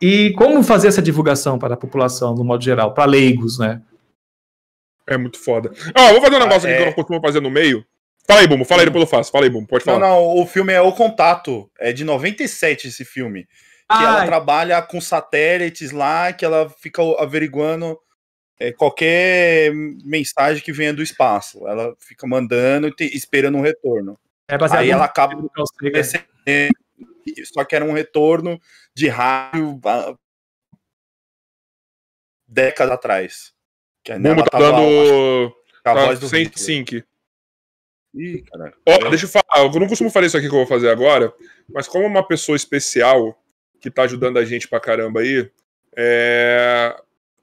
e 0.00 0.32
como 0.36 0.62
fazer 0.62 0.86
essa 0.88 1.02
divulgação 1.02 1.58
para 1.58 1.74
a 1.74 1.76
população, 1.76 2.34
no 2.34 2.44
modo 2.44 2.62
geral, 2.62 2.94
para 2.94 3.06
leigos, 3.06 3.58
né? 3.58 3.80
É 5.10 5.16
muito 5.18 5.38
foda. 5.38 5.70
Ó, 5.96 6.12
vou 6.12 6.20
fazer 6.20 6.36
um 6.36 6.38
negócio 6.38 6.68
Ah, 6.68 6.72
aqui 6.72 6.76
que 6.76 6.78
é. 6.78 6.80
eu 6.82 6.86
não 6.86 6.92
costumo 6.92 7.20
fazer 7.20 7.40
no 7.40 7.50
meio. 7.50 7.84
Fala 8.26 8.40
aí, 8.40 8.46
Bumbo. 8.46 8.64
Fala 8.64 8.82
aí, 8.82 8.86
depois 8.86 9.02
eu 9.02 9.08
faço. 9.10 9.32
Fala 9.32 9.44
aí, 9.44 9.50
Bumbo. 9.50 9.66
Pode 9.66 9.84
Não, 9.86 9.94
falar. 9.94 10.08
não, 10.08 10.22
o 10.40 10.46
filme 10.46 10.72
é 10.72 10.80
O 10.80 10.92
Contato. 10.92 11.68
É 11.78 11.92
de 11.92 12.04
97 12.04 12.86
esse 12.88 13.04
filme. 13.04 13.44
Que 13.44 13.96
ela 14.04 14.22
Ah, 14.22 14.26
trabalha 14.26 14.80
com 14.82 15.00
satélites 15.00 15.90
lá, 15.90 16.32
que 16.32 16.44
ela 16.44 16.70
fica 16.80 17.02
averiguando 17.18 17.98
é, 18.60 18.70
qualquer 18.72 19.72
mensagem 20.04 20.62
que 20.62 20.70
venha 20.72 20.94
do 20.94 21.02
espaço. 21.02 21.66
Ela 21.66 21.92
fica 21.98 22.24
mandando 22.26 22.86
e 22.86 22.94
te- 22.94 23.16
esperando 23.16 23.58
um 23.58 23.62
retorno. 23.62 24.16
é 24.48 24.56
baseado 24.56 24.82
Aí 24.82 24.90
ela 24.90 25.06
acaba 25.06 25.34
só 27.52 27.64
que 27.64 27.74
era 27.74 27.84
um 27.84 27.92
retorno 27.92 28.60
de 28.94 29.08
rádio 29.08 29.80
ah, 29.84 30.14
décadas 32.46 32.92
atrás. 32.94 33.52
Que 34.04 34.18
Bumbo 34.18 34.44
tá 34.44 34.58
dando. 34.58 35.50
que 35.82 35.88
a 35.88 35.94
Tá 35.94 36.06
voz 36.06 36.18
do 36.18 36.28
sem 36.28 36.44
Hitler. 36.44 36.58
sync. 36.64 37.04
Ih, 38.14 38.42
caralho. 38.42 38.74
Ó, 38.86 39.08
deixa 39.08 39.26
eu 39.26 39.28
falar. 39.28 39.64
Eu 39.64 39.80
não 39.80 39.86
costumo 39.86 40.10
fazer 40.10 40.26
isso 40.26 40.36
aqui 40.36 40.48
que 40.48 40.54
eu 40.54 40.58
vou 40.58 40.66
fazer 40.66 40.90
agora, 40.90 41.32
mas 41.72 41.86
como 41.86 42.06
uma 42.06 42.26
pessoa 42.26 42.56
especial 42.56 43.38
que 43.80 43.90
tá 43.90 44.02
ajudando 44.02 44.38
a 44.38 44.44
gente 44.44 44.68
pra 44.68 44.80
caramba 44.80 45.20
aí, 45.20 45.48
é... 45.96 46.94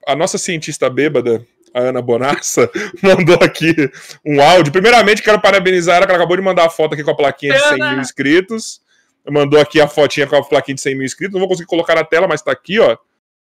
a 0.06 0.16
nossa 0.16 0.38
cientista 0.38 0.90
bêbada, 0.90 1.46
a 1.74 1.80
Ana 1.80 2.02
Bonassa, 2.02 2.70
mandou 3.02 3.40
aqui 3.42 3.74
um 4.26 4.42
áudio. 4.42 4.72
Primeiramente, 4.72 5.24
quero 5.24 5.42
parabenizar 5.42 5.98
ela, 5.98 6.06
que 6.06 6.12
ela 6.12 6.20
acabou 6.20 6.38
de 6.38 6.44
mandar 6.44 6.66
a 6.66 6.70
foto 6.70 6.94
aqui 6.94 7.04
com 7.04 7.12
a 7.12 7.16
plaquinha 7.16 7.54
de 7.54 7.60
100 7.62 7.78
mil 7.78 8.00
inscritos. 8.02 8.82
Mandou 9.30 9.60
aqui 9.60 9.80
a 9.82 9.88
fotinha 9.88 10.26
com 10.28 10.36
a 10.36 10.44
plaquinha 10.44 10.76
de 10.76 10.82
100 10.82 10.96
mil 10.96 11.06
inscritos. 11.06 11.34
Não 11.34 11.40
vou 11.40 11.50
conseguir 11.50 11.68
colocar 11.68 11.96
na 11.96 12.04
tela, 12.04 12.28
mas 12.28 12.42
tá 12.42 12.52
aqui, 12.52 12.80
ó. 12.80 12.98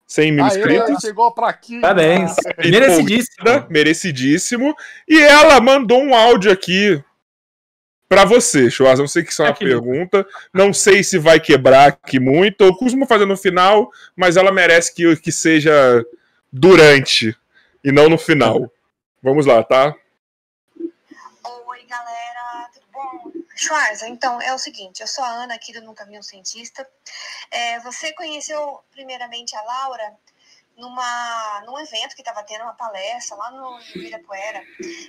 100 0.09 0.31
mil 0.31 0.43
Aê, 0.43 0.57
inscritos. 0.57 1.01
chegou 1.01 1.31
pra 1.31 1.49
aqui. 1.49 1.79
Parabéns. 1.79 2.35
Merecidíssimo. 2.57 3.35
Empolgada, 3.41 3.67
merecidíssimo. 3.69 4.75
E 5.07 5.19
ela 5.21 5.61
mandou 5.61 6.01
um 6.01 6.15
áudio 6.15 6.51
aqui 6.51 6.99
pra 8.07 8.25
você, 8.25 8.71
Schwarz. 8.71 8.99
Não 8.99 9.07
sei 9.07 9.23
que 9.23 9.31
isso 9.31 9.43
é 9.43 9.45
uma 9.45 9.51
Ah, 9.51 9.55
pergunta. 9.55 10.25
Não 10.51 10.73
sei 10.73 11.03
se 11.03 11.19
vai 11.19 11.39
quebrar 11.39 11.89
aqui 11.89 12.19
muito. 12.19 12.63
Eu 12.63 12.75
costumo 12.75 13.05
fazer 13.05 13.25
no 13.25 13.37
final, 13.37 13.91
mas 14.15 14.35
ela 14.35 14.51
merece 14.51 14.95
que, 14.95 15.15
que 15.17 15.31
seja 15.31 16.03
durante 16.51 17.37
e 17.83 17.91
não 17.91 18.09
no 18.09 18.17
final. 18.17 18.71
Vamos 19.21 19.45
lá, 19.45 19.61
tá? 19.63 19.93
Schwarza, 23.61 24.07
então 24.07 24.41
é 24.41 24.53
o 24.53 24.57
seguinte, 24.57 25.01
eu 25.01 25.07
sou 25.07 25.21
a 25.21 25.27
Ana 25.27 25.53
aqui 25.53 25.73
do 25.73 25.93
Vi 26.05 26.17
um 26.17 26.23
Cientista. 26.23 26.89
É, 27.51 27.77
você 27.81 28.13
conheceu 28.13 28.81
primeiramente 28.89 29.53
a 29.53 29.61
Laura 29.61 30.17
numa, 30.79 31.61
num 31.65 31.77
evento 31.77 32.15
que 32.15 32.21
estava 32.21 32.41
tendo 32.43 32.63
uma 32.63 32.73
palestra 32.73 33.35
lá 33.35 33.51
no 33.51 33.79
Ibirapuera. 33.95 34.63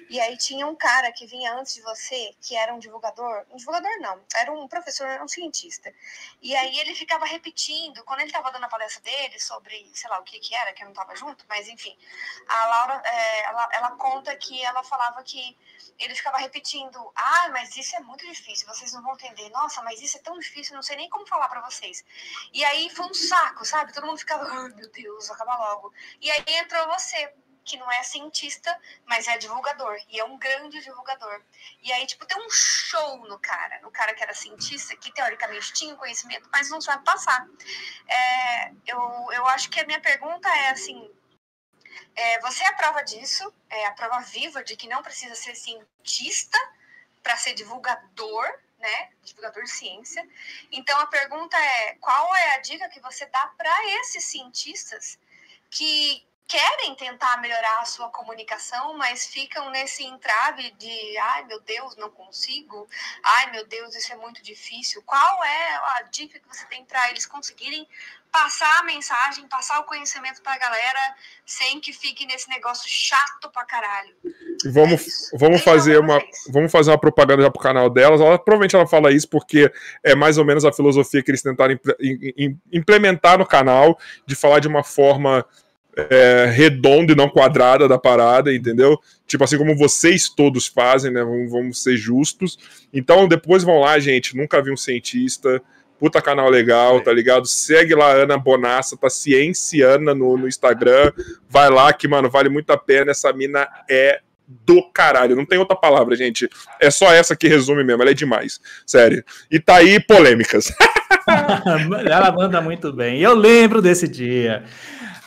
E 0.09 0.21
aí 0.21 0.37
tinha 0.37 0.67
um 0.67 0.75
cara 0.75 1.11
que 1.13 1.27
vinha 1.27 1.55
antes 1.55 1.75
de 1.75 1.83
você, 1.83 2.35
que 2.41 2.57
era 2.57 2.75
um 2.75 2.79
divulgador. 2.79 3.47
Um 3.51 3.57
divulgador 3.57 3.91
não, 4.01 4.21
era 4.35 4.53
um 4.53 4.67
professor, 4.69 5.07
era 5.07 5.23
um 5.25 5.29
cientista. 5.29 5.95
E 6.43 6.55
aí 6.55 6.79
ele 6.81 6.95
ficava 6.95 7.25
repetindo, 7.25 8.03
quando 8.05 8.21
ele 8.21 8.29
estava 8.29 8.51
dando 8.51 8.65
a 8.65 8.69
palestra 8.69 9.03
dele 9.03 9.39
sobre, 9.39 9.91
sei 9.95 10.11
lá, 10.11 10.19
o 10.19 10.25
que 10.25 10.39
que 10.41 10.55
era, 10.55 10.73
que 10.73 10.83
eu 10.83 10.87
não 10.87 10.93
estava 10.93 11.15
junto, 11.15 11.45
mas 11.49 11.69
enfim. 11.69 11.97
A 12.49 12.67
Laura, 12.67 13.03
é, 13.05 13.43
ela, 13.45 13.69
ela 13.73 13.91
conta 13.93 14.35
que 14.37 14.63
ela 14.65 14.83
falava 14.83 15.23
que 15.23 15.57
ele 15.99 16.15
ficava 16.15 16.39
repetindo: 16.39 17.13
Ah, 17.15 17.49
mas 17.53 17.77
isso 17.77 17.95
é 17.95 18.01
muito 18.01 18.27
difícil, 18.27 18.67
vocês 18.67 18.93
não 18.93 19.03
vão 19.03 19.15
entender. 19.15 19.49
Nossa, 19.51 19.83
mas 19.83 20.01
isso 20.01 20.17
é 20.17 20.21
tão 20.21 20.39
difícil, 20.39 20.75
não 20.75 20.83
sei 20.83 20.97
nem 20.97 21.09
como 21.09 21.27
falar 21.27 21.49
pra 21.49 21.61
vocês. 21.61 22.05
E 22.53 22.65
aí 22.65 22.89
foi 22.91 23.07
um 23.07 23.15
saco, 23.15 23.65
sabe? 23.65 23.93
Todo 23.93 24.07
mundo 24.07 24.19
ficava: 24.19 24.45
Ai, 24.45 24.69
meu 24.71 24.89
Deus, 24.91 25.31
acaba 25.31 25.57
logo. 25.61 25.93
E 26.21 26.31
aí 26.31 26.45
entrou 26.49 26.87
você, 26.89 27.33
que 27.65 27.77
não 27.77 27.91
é 27.91 28.03
cientista, 28.03 28.77
mas 29.07 29.29
é 29.29 29.39
divulgador. 29.39 29.97
E 30.09 30.19
é 30.19 30.25
um 30.25 30.39
grande 30.39 30.81
divulgador. 30.81 31.43
E 31.83 31.93
aí, 31.93 32.07
tipo, 32.07 32.27
tem 32.27 32.37
um 32.39 32.51
show 32.51 33.19
no 33.29 33.39
cara, 33.39 33.81
no 33.81 33.91
cara 33.91 34.15
que 34.15 34.23
era 34.23 34.35
cientista, 34.35 34.97
que 34.97 35.13
teoricamente 35.13 35.73
tinha 35.73 35.95
conhecimento, 35.95 36.49
mas 36.53 36.71
não 36.71 36.81
sabe 36.81 37.05
passar. 37.05 37.47
É, 38.09 38.73
eu, 38.87 39.29
eu 39.33 39.47
acho 39.49 39.71
que 39.71 39.81
a 39.81 39.87
minha 39.87 40.01
pergunta 40.01 40.49
é 40.49 40.71
assim. 40.71 41.11
É, 42.15 42.41
você 42.41 42.65
é 42.65 42.69
a 42.69 42.75
prova 42.75 43.03
disso, 43.03 43.53
é 43.69 43.87
a 43.87 43.93
prova 43.93 44.21
viva 44.21 44.65
de 44.65 44.77
que 44.77 44.89
não 44.89 45.03
precisa 45.03 45.35
ser 45.35 45.55
cientista 45.55 46.59
para 47.23 47.37
ser 47.37 47.55
divulgador, 47.55 48.47
né? 48.79 49.11
Divulgador 49.23 49.63
de 49.63 49.71
ciência. 49.71 50.27
Então 50.73 50.99
a 50.99 51.07
pergunta 51.07 51.57
é: 51.57 51.95
qual 51.97 52.35
é 52.35 52.55
a 52.55 52.59
dica 52.59 52.89
que 52.89 53.01
você 53.01 53.27
dá 53.27 53.47
para 53.57 53.87
esses 54.01 54.25
cientistas 54.25 55.19
que 55.71 56.30
querem 56.51 56.97
tentar 56.97 57.41
melhorar 57.41 57.79
a 57.81 57.85
sua 57.85 58.09
comunicação, 58.09 58.95
mas 58.99 59.25
ficam 59.27 59.71
nesse 59.71 60.03
entrave 60.03 60.73
de 60.73 61.17
ai 61.19 61.45
meu 61.45 61.61
Deus, 61.61 61.97
não 61.97 62.11
consigo, 62.11 62.89
ai 63.23 63.53
meu 63.53 63.65
Deus, 63.69 63.95
isso 63.95 64.13
é 64.13 64.17
muito 64.17 64.43
difícil. 64.43 65.01
Qual 65.07 65.45
é 65.45 65.77
a 65.77 66.03
dica 66.11 66.41
que 66.41 66.49
você 66.49 66.67
tem 66.67 66.85
para 66.85 67.09
eles 67.09 67.25
conseguirem 67.25 67.87
passar 68.33 68.81
a 68.81 68.83
mensagem, 68.83 69.47
passar 69.47 69.79
o 69.79 69.85
conhecimento 69.85 70.43
para 70.43 70.55
a 70.55 70.59
galera, 70.59 71.15
sem 71.47 71.81
que 71.81 71.93
fique 71.93 72.27
nesse 72.27 72.49
negócio 72.49 72.89
chato 72.89 73.49
pra 73.53 73.65
caralho? 73.65 74.15
Vamos, 74.73 75.33
É 75.33 75.39
vamos 75.39 75.63
fazer 75.63 76.01
uma, 76.01 76.21
vamos 76.49 76.73
fazer 76.73 76.91
uma 76.91 76.99
propaganda 76.99 77.45
já 77.45 77.51
pro 77.51 77.63
canal 77.63 77.89
delas. 77.89 78.21
Ela, 78.21 78.39
provavelmente 78.39 78.75
ela 78.75 78.89
fala 78.89 79.13
isso 79.13 79.29
porque 79.29 79.73
é 80.03 80.17
mais 80.17 80.37
ou 80.37 80.45
menos 80.45 80.65
a 80.65 80.73
filosofia 80.73 81.23
que 81.23 81.31
eles 81.31 81.43
tentaram 81.43 81.75
imple- 81.75 81.97
im- 82.01 82.35
im- 82.37 82.61
implementar 82.73 83.39
no 83.39 83.47
canal, 83.47 83.97
de 84.27 84.35
falar 84.35 84.59
de 84.59 84.67
uma 84.69 84.83
forma 84.83 85.47
é, 85.97 86.47
redonda 86.47 87.13
e 87.13 87.17
não 87.17 87.29
quadrada 87.29 87.89
da 87.89 87.99
parada, 87.99 88.55
entendeu? 88.55 88.99
Tipo 89.27 89.45
assim 89.45 89.59
como 89.59 89.77
vocês 89.77 90.29
todos 90.29 90.67
fazem, 90.67 91.11
né? 91.11 91.23
Vamos, 91.23 91.51
vamos 91.51 91.83
ser 91.83 91.97
justos. 91.97 92.59
Então 92.93 93.29
depois 93.29 93.63
vão 93.63 93.81
lá, 93.81 93.99
gente. 93.99 94.37
Nunca 94.37 94.63
vi 94.63 94.73
um 94.73 94.77
cientista. 94.77 95.61
Puta 95.99 96.23
canal 96.23 96.49
legal, 96.49 97.03
tá 97.03 97.13
ligado? 97.13 97.47
Segue 97.47 97.95
lá, 97.95 98.13
Ana 98.13 98.39
Bonassa, 98.39 98.97
tá 98.97 99.11
Cienciana 99.11 100.15
no, 100.15 100.39
no 100.39 100.49
Instagram. 100.49 101.13
Vai 101.47 101.69
lá 101.69 101.93
que, 101.93 102.09
mano, 102.09 102.31
vale 102.31 102.49
muito 102.49 102.71
a 102.71 102.77
pena. 102.79 103.11
Essa 103.11 103.33
mina 103.35 103.69
é 103.89 104.21
do 104.65 104.83
caralho. 104.83 105.37
Não 105.37 105.45
tem 105.45 105.59
outra 105.59 105.77
palavra, 105.77 106.17
gente. 106.17 106.49
É 106.81 106.91
só 106.91 107.13
essa 107.13 107.37
que 107.37 107.47
resume 107.47 107.85
mesmo. 107.85 108.01
Ela 108.01 108.13
é 108.13 108.15
demais. 108.15 108.61
Sério. 108.87 109.23
E 109.51 109.61
tá 109.61 109.77
aí 109.77 110.01
polêmicas. 110.01 110.73
Ela 112.09 112.33
manda 112.33 112.61
muito 112.63 112.93
bem. 112.93 113.21
Eu 113.21 113.35
lembro 113.35 113.83
desse 113.83 114.09
dia. 114.09 114.65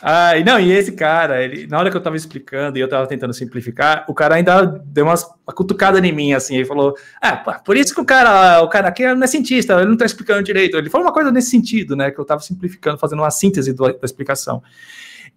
Ah, 0.06 0.32
não, 0.44 0.60
e 0.60 0.70
esse 0.70 0.92
cara, 0.92 1.42
ele, 1.42 1.66
na 1.66 1.78
hora 1.78 1.90
que 1.90 1.96
eu 1.96 2.00
tava 2.02 2.14
explicando 2.14 2.76
e 2.76 2.80
eu 2.82 2.86
tava 2.86 3.06
tentando 3.06 3.32
simplificar, 3.32 4.04
o 4.06 4.12
cara 4.12 4.34
ainda 4.34 4.60
deu 4.66 5.06
umas, 5.06 5.24
uma 5.24 5.54
cutucada 5.54 5.98
em 5.98 6.12
mim, 6.12 6.34
assim, 6.34 6.56
ele 6.56 6.66
falou, 6.66 6.94
ah, 7.22 7.34
por 7.36 7.74
isso 7.74 7.94
que 7.94 8.02
o 8.02 8.04
cara, 8.04 8.60
o 8.60 8.68
cara 8.68 8.88
aqui 8.88 9.02
não 9.14 9.24
é 9.24 9.26
cientista, 9.26 9.72
ele 9.80 9.88
não 9.88 9.96
tá 9.96 10.04
explicando 10.04 10.42
direito. 10.42 10.76
Ele 10.76 10.90
falou 10.90 11.06
uma 11.06 11.12
coisa 11.12 11.32
nesse 11.32 11.48
sentido, 11.48 11.96
né, 11.96 12.10
que 12.10 12.18
eu 12.18 12.24
tava 12.26 12.42
simplificando, 12.42 12.98
fazendo 12.98 13.20
uma 13.20 13.30
síntese 13.30 13.72
do, 13.72 13.82
da 13.82 14.04
explicação. 14.04 14.62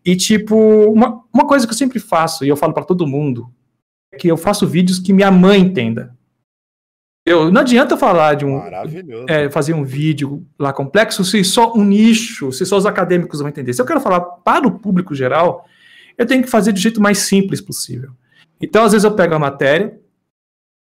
E, 0.03 0.17
tipo, 0.17 0.57
uma, 0.91 1.23
uma 1.33 1.47
coisa 1.47 1.65
que 1.65 1.71
eu 1.71 1.77
sempre 1.77 2.01
faço, 2.01 2.43
e 2.43 2.49
eu 2.49 2.57
falo 2.57 2.73
para 2.73 2.83
todo 2.83 3.07
mundo, 3.07 3.49
é 4.11 4.17
que 4.17 4.27
eu 4.27 4.35
faço 4.35 4.67
vídeos 4.67 4.99
que 4.99 5.13
minha 5.13 5.31
mãe 5.31 5.61
entenda. 5.61 6.13
Eu, 7.27 7.51
não 7.51 7.59
adianta 7.59 7.97
falar 7.97 8.35
de 8.35 8.45
um. 8.45 8.61
É, 9.27 9.49
fazer 9.49 9.73
um 9.73 9.83
vídeo 9.83 10.47
lá 10.57 10.71
complexo 10.71 11.25
se 11.25 11.43
só 11.43 11.73
um 11.75 11.83
nicho, 11.83 12.53
se 12.53 12.65
só 12.65 12.77
os 12.77 12.85
acadêmicos 12.85 13.39
vão 13.39 13.49
entender. 13.49 13.73
Se 13.73 13.81
eu 13.81 13.85
quero 13.85 13.99
falar 13.99 14.21
para 14.21 14.65
o 14.65 14.79
público 14.79 15.13
geral, 15.13 15.65
eu 16.17 16.25
tenho 16.25 16.41
que 16.41 16.49
fazer 16.49 16.71
do 16.71 16.79
jeito 16.79 17.01
mais 17.01 17.17
simples 17.17 17.59
possível. 17.59 18.11
Então, 18.61 18.85
às 18.85 18.93
vezes, 18.93 19.03
eu 19.03 19.11
pego 19.11 19.35
a 19.35 19.39
matéria, 19.39 19.99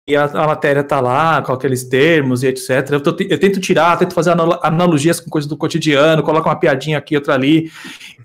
e 0.09 0.15
a, 0.15 0.25
a 0.25 0.47
matéria 0.47 0.83
tá 0.83 0.99
lá 0.99 1.39
com 1.43 1.53
aqueles 1.53 1.83
termos 1.83 2.41
e 2.41 2.47
etc. 2.47 2.69
Eu, 2.91 2.99
tô, 2.99 3.15
eu 3.29 3.39
tento 3.39 3.59
tirar, 3.59 3.95
tento 3.97 4.15
fazer 4.15 4.31
analogias 4.31 5.19
com 5.19 5.29
coisas 5.29 5.47
do 5.47 5.55
cotidiano, 5.55 6.23
coloco 6.23 6.49
uma 6.49 6.55
piadinha 6.55 6.97
aqui, 6.97 7.15
outra 7.15 7.35
ali. 7.35 7.71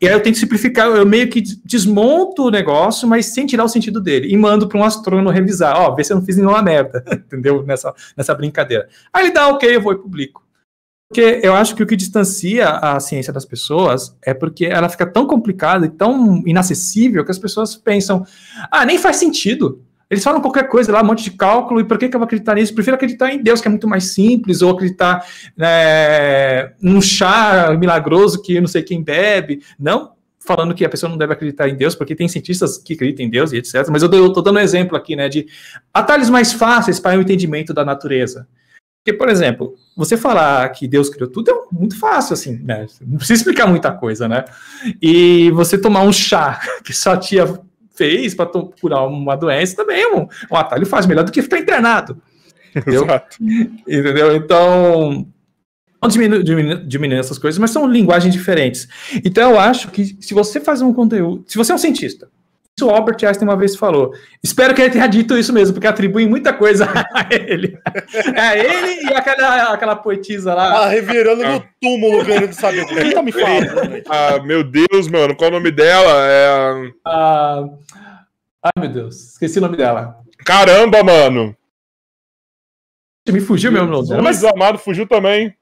E 0.00 0.08
aí 0.08 0.14
eu 0.14 0.22
tento 0.22 0.38
simplificar, 0.38 0.88
eu 0.88 1.04
meio 1.04 1.28
que 1.28 1.42
desmonto 1.62 2.44
o 2.44 2.50
negócio, 2.50 3.06
mas 3.06 3.26
sem 3.26 3.44
tirar 3.44 3.64
o 3.64 3.68
sentido 3.68 4.00
dele. 4.00 4.32
E 4.32 4.36
mando 4.36 4.66
para 4.66 4.78
um 4.78 4.84
astrônomo 4.84 5.28
revisar. 5.28 5.76
Ó, 5.78 5.94
vê 5.94 6.02
se 6.02 6.12
eu 6.12 6.16
não 6.16 6.24
fiz 6.24 6.36
nenhuma 6.38 6.62
merda, 6.62 7.04
entendeu? 7.12 7.62
Nessa, 7.62 7.92
nessa 8.16 8.34
brincadeira. 8.34 8.88
Aí 9.12 9.26
ele 9.26 9.34
dá 9.34 9.48
ok, 9.48 9.76
eu 9.76 9.82
vou 9.82 9.92
e 9.92 9.98
publico. 9.98 10.42
Porque 11.08 11.40
eu 11.42 11.54
acho 11.54 11.76
que 11.76 11.82
o 11.82 11.86
que 11.86 11.96
distancia 11.96 12.68
a 12.68 12.98
ciência 12.98 13.32
das 13.32 13.44
pessoas 13.44 14.16
é 14.24 14.32
porque 14.32 14.64
ela 14.64 14.88
fica 14.88 15.06
tão 15.06 15.26
complicada 15.26 15.84
e 15.84 15.90
tão 15.90 16.42
inacessível 16.46 17.24
que 17.24 17.30
as 17.30 17.38
pessoas 17.38 17.76
pensam: 17.76 18.26
ah, 18.70 18.86
nem 18.86 18.96
faz 18.96 19.16
sentido. 19.16 19.84
Eles 20.14 20.24
falam 20.24 20.40
qualquer 20.40 20.68
coisa 20.68 20.92
lá, 20.92 21.02
um 21.02 21.06
monte 21.06 21.24
de 21.24 21.32
cálculo, 21.32 21.80
e 21.80 21.84
por 21.84 21.98
que, 21.98 22.08
que 22.08 22.16
eu 22.16 22.20
vou 22.20 22.24
acreditar 22.24 22.54
nisso? 22.54 22.74
Prefiro 22.74 22.94
acreditar 22.94 23.32
em 23.32 23.42
Deus, 23.42 23.60
que 23.60 23.68
é 23.68 23.70
muito 23.70 23.88
mais 23.88 24.12
simples, 24.12 24.62
ou 24.62 24.70
acreditar 24.70 25.26
é, 25.58 26.72
num 26.80 27.00
chá 27.02 27.76
milagroso 27.78 28.40
que 28.40 28.60
não 28.60 28.68
sei 28.68 28.82
quem 28.82 29.02
bebe. 29.02 29.62
Não 29.78 30.14
falando 30.46 30.74
que 30.74 30.84
a 30.84 30.88
pessoa 30.88 31.08
não 31.08 31.16
deve 31.16 31.32
acreditar 31.32 31.68
em 31.68 31.74
Deus, 31.74 31.94
porque 31.94 32.14
tem 32.14 32.28
cientistas 32.28 32.76
que 32.76 32.92
acreditam 32.92 33.24
em 33.24 33.30
Deus 33.30 33.52
e 33.52 33.56
etc. 33.56 33.88
Mas 33.90 34.02
eu 34.02 34.26
estou 34.26 34.42
dando 34.42 34.56
um 34.56 34.60
exemplo 34.60 34.96
aqui, 34.96 35.16
né, 35.16 35.28
de 35.28 35.46
atalhos 35.92 36.28
mais 36.28 36.52
fáceis 36.52 37.00
para 37.00 37.18
o 37.18 37.22
entendimento 37.22 37.72
da 37.72 37.84
natureza. 37.84 38.46
Porque, 39.02 39.18
por 39.18 39.28
exemplo, 39.28 39.74
você 39.94 40.16
falar 40.16 40.66
que 40.70 40.88
Deus 40.88 41.10
criou 41.10 41.30
tudo 41.30 41.50
é 41.50 41.54
muito 41.70 41.98
fácil, 41.98 42.32
assim, 42.32 42.58
né? 42.62 42.86
Não 43.02 43.18
precisa 43.18 43.40
explicar 43.40 43.66
muita 43.66 43.92
coisa, 43.92 44.26
né? 44.26 44.46
E 45.00 45.50
você 45.50 45.76
tomar 45.76 46.02
um 46.02 46.12
chá 46.12 46.58
que 46.82 46.94
só 46.94 47.14
tia 47.14 47.44
fez 47.94 48.34
para 48.34 48.46
curar 48.46 49.06
uma 49.06 49.36
doença 49.36 49.76
também 49.76 50.06
um, 50.14 50.26
um 50.50 50.56
atalho 50.56 50.84
faz 50.86 51.06
melhor 51.06 51.24
do 51.24 51.32
que 51.32 51.42
ficar 51.42 51.58
internado. 51.58 52.20
Entendeu? 52.74 53.04
Exato. 53.04 53.36
Entendeu? 53.40 54.36
Então, 54.36 55.26
não 56.02 56.08
diminuir, 56.08 56.86
diminuir 56.86 57.18
essas 57.18 57.38
coisas, 57.38 57.58
mas 57.58 57.70
são 57.70 57.86
linguagens 57.86 58.34
diferentes. 58.34 58.88
Então, 59.24 59.52
eu 59.52 59.60
acho 59.60 59.90
que 59.90 60.16
se 60.20 60.34
você 60.34 60.60
faz 60.60 60.82
um 60.82 60.92
conteúdo, 60.92 61.44
se 61.46 61.56
você 61.56 61.72
é 61.72 61.74
um 61.74 61.78
cientista, 61.78 62.28
isso 62.76 62.88
o 62.88 62.90
Albert 62.90 63.24
Einstein 63.24 63.48
uma 63.48 63.56
vez 63.56 63.76
falou. 63.76 64.12
Espero 64.42 64.74
que 64.74 64.82
ele 64.82 64.90
tenha 64.90 65.06
dito 65.06 65.38
isso 65.38 65.52
mesmo, 65.52 65.74
porque 65.74 65.86
atribui 65.86 66.26
muita 66.26 66.52
coisa 66.52 66.86
a 67.14 67.28
ele. 67.32 67.78
É 68.34 68.58
ele 68.58 69.08
e 69.08 69.14
aquela, 69.14 69.72
aquela 69.72 69.94
poetisa 69.94 70.52
lá. 70.54 70.82
Ah, 70.82 70.88
revirando 70.88 71.44
no 71.44 71.64
túmulo, 71.80 72.24
querendo 72.24 72.52
saber. 72.52 72.84
Quem 72.86 73.12
tá 73.12 73.22
me 73.22 73.30
falando? 73.30 74.02
Ah, 74.08 74.42
meu 74.42 74.64
Deus, 74.64 75.06
mano, 75.08 75.36
qual 75.36 75.50
o 75.50 75.54
nome 75.54 75.70
dela? 75.70 76.26
É. 76.26 76.92
Ah, 77.06 77.64
ai, 78.64 78.72
meu 78.80 78.88
Deus, 78.90 79.32
esqueci 79.32 79.58
o 79.58 79.62
nome 79.62 79.76
dela. 79.76 80.16
Caramba, 80.44 81.04
mano! 81.04 81.56
Me 83.28 83.40
fugiu 83.40 83.70
meu 83.70 83.86
nome 83.86 84.08
dela. 84.08 84.20
Mas 84.22 84.42
Amado 84.42 84.78
fugiu 84.78 85.06
também. 85.06 85.54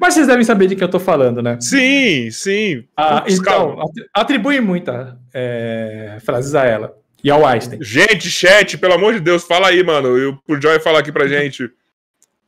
Mas 0.00 0.14
vocês 0.14 0.26
devem 0.26 0.44
saber 0.44 0.68
de 0.68 0.76
que 0.76 0.84
eu 0.84 0.90
tô 0.90 1.00
falando, 1.00 1.42
né? 1.42 1.58
Sim, 1.60 2.30
sim. 2.30 2.84
Ah, 2.96 3.24
então, 3.26 3.78
atribui 4.14 4.60
muita 4.60 5.18
é, 5.32 6.18
frases 6.24 6.54
a 6.54 6.64
ela. 6.64 6.96
E 7.24 7.30
ao 7.30 7.46
Einstein. 7.46 7.78
Gente, 7.82 8.28
chat, 8.28 8.76
pelo 8.78 8.94
amor 8.94 9.14
de 9.14 9.20
Deus, 9.20 9.44
fala 9.44 9.68
aí, 9.68 9.82
mano. 9.82 10.18
E 10.18 10.26
o 10.26 10.60
Joy 10.60 10.80
falar 10.80 10.98
aqui 10.98 11.12
pra 11.12 11.28
gente. 11.28 11.70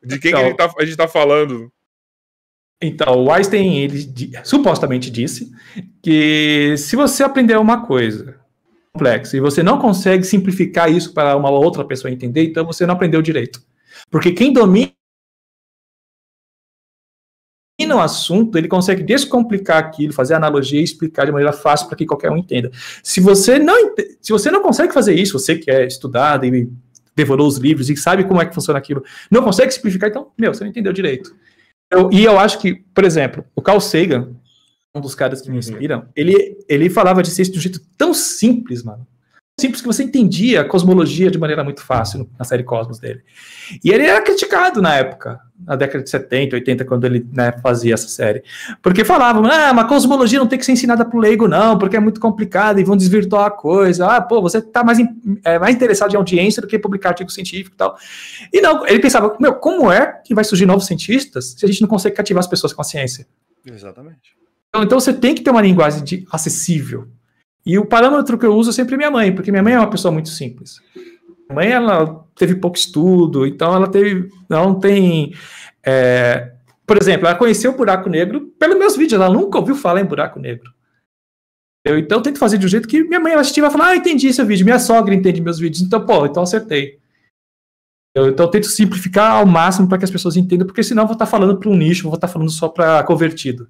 De 0.02 0.18
quem 0.18 0.30
então, 0.30 0.40
que 0.40 0.46
a 0.46 0.48
gente, 0.48 0.56
tá, 0.56 0.74
a 0.78 0.84
gente 0.84 0.96
tá 0.96 1.08
falando? 1.08 1.72
Então, 2.82 3.24
o 3.24 3.32
Einstein, 3.32 3.78
ele 3.78 4.32
supostamente 4.42 5.10
disse 5.10 5.50
que 6.02 6.74
se 6.76 6.96
você 6.96 7.22
aprender 7.22 7.56
uma 7.56 7.86
coisa 7.86 8.36
complexa 8.92 9.36
e 9.36 9.40
você 9.40 9.62
não 9.62 9.78
consegue 9.78 10.24
simplificar 10.24 10.90
isso 10.90 11.14
para 11.14 11.36
uma 11.36 11.50
outra 11.50 11.84
pessoa 11.84 12.12
entender, 12.12 12.44
então 12.44 12.66
você 12.66 12.84
não 12.84 12.94
aprendeu 12.94 13.22
direito. 13.22 13.62
Porque 14.10 14.32
quem 14.32 14.52
domina 14.52 14.92
no 17.80 18.00
assunto, 18.00 18.56
ele 18.56 18.68
consegue 18.68 19.02
descomplicar 19.02 19.78
aquilo, 19.78 20.12
fazer 20.12 20.34
analogia 20.34 20.80
e 20.80 20.84
explicar 20.84 21.26
de 21.26 21.32
maneira 21.32 21.52
fácil 21.52 21.88
para 21.88 21.96
que 21.96 22.06
qualquer 22.06 22.30
um 22.30 22.36
entenda. 22.36 22.70
Se 23.02 23.20
você 23.20 23.58
não 23.58 23.94
se 24.20 24.32
você 24.32 24.50
não 24.50 24.62
consegue 24.62 24.92
fazer 24.94 25.14
isso, 25.14 25.38
você 25.38 25.56
que 25.56 25.70
é 25.70 25.84
estudado 25.84 26.46
e 26.46 26.70
devorou 27.16 27.48
os 27.48 27.56
livros 27.56 27.90
e 27.90 27.96
sabe 27.96 28.24
como 28.24 28.40
é 28.40 28.46
que 28.46 28.54
funciona 28.54 28.78
aquilo, 28.78 29.04
não 29.30 29.42
consegue 29.42 29.72
simplificar, 29.72 30.08
então, 30.08 30.30
meu, 30.38 30.54
você 30.54 30.62
não 30.62 30.70
entendeu 30.70 30.92
direito. 30.92 31.34
Eu, 31.90 32.10
e 32.12 32.24
eu 32.24 32.38
acho 32.38 32.60
que, 32.60 32.76
por 32.94 33.04
exemplo, 33.04 33.44
o 33.54 33.62
Carl 33.62 33.80
Sagan, 33.80 34.34
um 34.94 35.00
dos 35.00 35.14
caras 35.14 35.40
que 35.40 35.48
me 35.48 35.54
uhum. 35.54 35.58
inspiram, 35.58 36.08
ele, 36.14 36.56
ele 36.68 36.88
falava 36.88 37.22
de 37.22 37.30
ciência 37.30 37.52
de 37.52 37.58
um 37.58 37.62
jeito 37.62 37.80
tão 37.96 38.14
simples, 38.14 38.82
mano 38.82 39.06
simples 39.58 39.80
que 39.80 39.86
você 39.86 40.02
entendia 40.02 40.62
a 40.62 40.64
cosmologia 40.64 41.30
de 41.30 41.38
maneira 41.38 41.62
muito 41.62 41.80
fácil 41.80 42.28
na 42.38 42.44
série 42.44 42.64
Cosmos 42.64 42.98
dele. 42.98 43.22
E 43.82 43.90
ele 43.90 44.04
era 44.04 44.20
criticado 44.22 44.82
na 44.82 44.94
época, 44.96 45.40
na 45.66 45.76
década 45.76 46.04
de 46.04 46.10
70, 46.10 46.56
80, 46.56 46.84
quando 46.84 47.04
ele 47.04 47.26
né, 47.32 47.52
fazia 47.62 47.94
essa 47.94 48.08
série. 48.08 48.42
Porque 48.82 49.04
falavam, 49.04 49.44
ah, 49.46 49.72
mas 49.72 49.88
cosmologia 49.88 50.38
não 50.38 50.46
tem 50.46 50.58
que 50.58 50.64
ser 50.64 50.72
ensinada 50.72 51.04
pro 51.04 51.18
leigo, 51.18 51.48
não, 51.48 51.78
porque 51.78 51.96
é 51.96 52.00
muito 52.00 52.20
complicado 52.20 52.78
e 52.80 52.84
vão 52.84 52.96
desvirtuar 52.96 53.46
a 53.46 53.50
coisa. 53.50 54.06
Ah, 54.06 54.20
pô, 54.20 54.42
você 54.42 54.60
tá 54.60 54.84
mais, 54.84 54.98
é, 55.44 55.58
mais 55.58 55.74
interessado 55.74 56.12
em 56.12 56.16
audiência 56.16 56.60
do 56.60 56.68
que 56.68 56.78
publicar 56.78 57.10
artigo 57.10 57.30
científico 57.30 57.74
e 57.74 57.78
tal. 57.78 57.96
E 58.52 58.60
não, 58.60 58.86
ele 58.86 59.00
pensava, 59.00 59.36
meu, 59.40 59.54
como 59.54 59.90
é 59.90 60.20
que 60.24 60.34
vai 60.34 60.44
surgir 60.44 60.66
novos 60.66 60.86
cientistas 60.86 61.54
se 61.56 61.64
a 61.64 61.68
gente 61.68 61.80
não 61.80 61.88
consegue 61.88 62.16
cativar 62.16 62.40
as 62.40 62.46
pessoas 62.46 62.72
com 62.72 62.82
a 62.82 62.84
ciência? 62.84 63.26
Exatamente. 63.66 64.34
Então, 64.68 64.82
então 64.82 65.00
você 65.00 65.12
tem 65.12 65.34
que 65.34 65.42
ter 65.42 65.50
uma 65.50 65.62
linguagem 65.62 66.02
de, 66.02 66.26
acessível. 66.30 67.08
E 67.64 67.78
o 67.78 67.86
parâmetro 67.86 68.36
que 68.36 68.44
eu 68.44 68.54
uso 68.54 68.70
é 68.70 68.72
sempre 68.72 68.96
minha 68.96 69.10
mãe, 69.10 69.34
porque 69.34 69.50
minha 69.50 69.62
mãe 69.62 69.72
é 69.72 69.78
uma 69.78 69.88
pessoa 69.88 70.12
muito 70.12 70.28
simples. 70.28 70.80
Mãe, 71.52 71.70
ela 71.70 72.24
teve 72.34 72.56
pouco 72.56 72.76
estudo, 72.76 73.46
então 73.46 73.74
ela 73.74 73.88
teve, 73.88 74.28
não 74.48 74.78
tem, 74.78 75.34
é, 75.84 76.52
por 76.86 76.96
exemplo, 76.96 77.26
ela 77.26 77.36
conheceu 77.36 77.72
o 77.72 77.76
buraco 77.76 78.08
negro 78.08 78.52
pelos 78.58 78.78
meus 78.78 78.96
vídeos, 78.96 79.20
ela 79.20 79.32
nunca 79.32 79.58
ouviu 79.58 79.76
falar 79.76 80.00
em 80.00 80.06
buraco 80.06 80.40
negro. 80.40 80.72
Eu, 81.84 81.98
então, 81.98 82.18
eu 82.18 82.22
tento 82.22 82.38
fazer 82.38 82.56
de 82.56 82.64
um 82.64 82.68
jeito 82.68 82.88
que 82.88 83.04
minha 83.04 83.20
mãe 83.20 83.34
assistir 83.34 83.60
vai 83.60 83.70
falar, 83.70 83.88
ah, 83.88 83.96
entendi 83.96 84.32
seu 84.32 84.46
vídeo, 84.46 84.64
minha 84.64 84.78
sogra 84.78 85.14
entende 85.14 85.40
meus 85.40 85.58
vídeos, 85.58 85.82
então, 85.82 86.04
pô, 86.04 86.24
então 86.24 86.42
acertei. 86.42 86.98
Eu, 88.16 88.28
então, 88.28 88.46
eu 88.46 88.50
tento 88.50 88.66
simplificar 88.66 89.32
ao 89.32 89.46
máximo 89.46 89.88
para 89.88 89.98
que 89.98 90.04
as 90.04 90.10
pessoas 90.10 90.36
entendam, 90.36 90.66
porque 90.66 90.82
senão 90.82 91.02
eu 91.02 91.06
vou 91.06 91.14
estar 91.14 91.26
falando 91.26 91.58
para 91.58 91.68
um 91.68 91.76
nicho, 91.76 92.04
vou 92.04 92.14
estar 92.14 92.28
falando 92.28 92.50
só 92.50 92.68
para 92.68 93.02
convertido. 93.02 93.68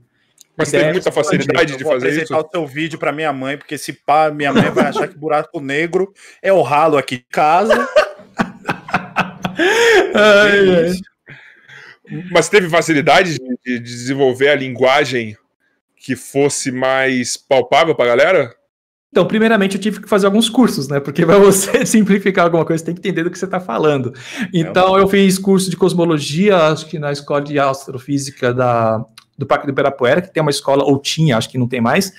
Mas 0.56 0.70
tem 0.70 0.92
muita 0.92 1.10
facilidade 1.10 1.76
de 1.76 1.82
fazer 1.84 2.10
isso? 2.10 2.20
Eu 2.20 2.28
vou 2.28 2.38
apresentar 2.38 2.38
o 2.38 2.50
seu 2.50 2.66
vídeo 2.66 2.98
para 2.98 3.12
minha 3.12 3.32
mãe, 3.32 3.58
porque 3.58 3.76
se 3.76 3.92
pá, 3.92 4.30
minha 4.30 4.52
mãe 4.52 4.70
vai 4.70 4.86
achar 4.86 5.08
que 5.08 5.18
buraco 5.18 5.60
negro 5.60 6.12
é 6.42 6.52
o 6.52 6.62
ralo 6.62 6.96
aqui 6.96 7.18
de 7.18 7.26
casa. 7.30 7.88
ai. 10.14 10.92
Mas 12.30 12.48
teve 12.48 12.68
facilidade 12.68 13.38
de, 13.38 13.58
de 13.64 13.78
desenvolver 13.80 14.48
a 14.48 14.54
linguagem 14.54 15.36
que 15.96 16.14
fosse 16.14 16.70
mais 16.70 17.36
palpável 17.36 17.94
para 17.94 18.04
a 18.04 18.08
galera? 18.08 18.54
Então, 19.10 19.26
primeiramente, 19.26 19.76
eu 19.76 19.80
tive 19.80 20.02
que 20.02 20.08
fazer 20.08 20.26
alguns 20.26 20.50
cursos, 20.50 20.88
né? 20.88 20.98
Porque 20.98 21.24
para 21.24 21.38
você 21.38 21.86
simplificar 21.86 22.44
alguma 22.44 22.64
coisa, 22.64 22.80
você 22.80 22.86
tem 22.86 22.94
que 22.94 23.00
entender 23.00 23.22
do 23.22 23.30
que 23.30 23.38
você 23.38 23.44
está 23.44 23.60
falando. 23.60 24.12
Então, 24.52 24.98
é 24.98 25.00
eu 25.00 25.08
fiz 25.08 25.38
curso 25.38 25.70
de 25.70 25.76
cosmologia, 25.76 26.56
acho 26.56 26.86
que 26.86 26.98
na 26.98 27.12
escola 27.12 27.40
de 27.40 27.58
astrofísica 27.58 28.52
da 28.52 29.04
do 29.36 29.46
Parque 29.46 29.66
do 29.66 29.70
Ibirapuera, 29.70 30.22
que 30.22 30.32
tem 30.32 30.40
uma 30.40 30.50
escola, 30.50 30.84
ou 30.84 30.98
tinha, 30.98 31.36
acho 31.36 31.48
que 31.48 31.58
não 31.58 31.68
tem 31.68 31.80
mais, 31.80 32.12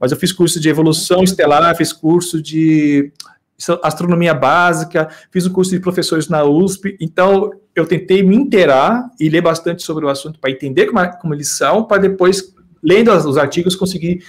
mas 0.00 0.10
eu 0.10 0.18
fiz 0.18 0.32
curso 0.32 0.60
de 0.60 0.68
evolução 0.68 1.22
estelar, 1.22 1.76
fiz 1.76 1.92
curso 1.92 2.40
de 2.40 3.12
astronomia 3.82 4.34
básica, 4.34 5.08
fiz 5.30 5.46
um 5.46 5.52
curso 5.52 5.70
de 5.70 5.80
professores 5.80 6.28
na 6.28 6.44
USP, 6.44 6.96
então 7.00 7.52
eu 7.74 7.86
tentei 7.86 8.22
me 8.22 8.34
inteirar 8.36 9.08
e 9.20 9.28
ler 9.28 9.40
bastante 9.40 9.82
sobre 9.82 10.04
o 10.04 10.08
assunto 10.08 10.38
para 10.40 10.50
entender 10.50 10.86
como, 10.86 11.18
como, 11.18 11.34
eles 11.34 11.48
são, 11.48 11.84
para 11.84 12.02
depois, 12.02 12.54
lendo 12.82 13.12
os 13.12 13.38
artigos, 13.38 13.76
conseguir 13.76 14.22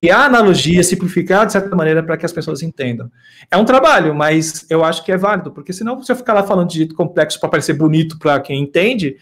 criar 0.00 0.24
analogia, 0.24 0.82
simplificar 0.82 1.46
de 1.46 1.52
certa 1.52 1.76
maneira 1.76 2.02
para 2.02 2.16
que 2.16 2.26
as 2.26 2.32
pessoas 2.32 2.60
entendam. 2.60 3.08
É 3.48 3.56
um 3.56 3.64
trabalho, 3.64 4.12
mas 4.12 4.66
eu 4.68 4.84
acho 4.84 5.04
que 5.04 5.12
é 5.12 5.16
válido, 5.16 5.52
porque 5.52 5.72
senão 5.72 6.02
se 6.02 6.10
eu 6.10 6.16
ficar 6.16 6.32
lá 6.32 6.42
falando 6.42 6.68
de 6.70 6.78
jeito 6.78 6.94
complexo 6.94 7.38
para 7.38 7.48
parecer 7.48 7.74
bonito 7.74 8.18
para 8.18 8.40
quem 8.40 8.60
entende, 8.60 9.16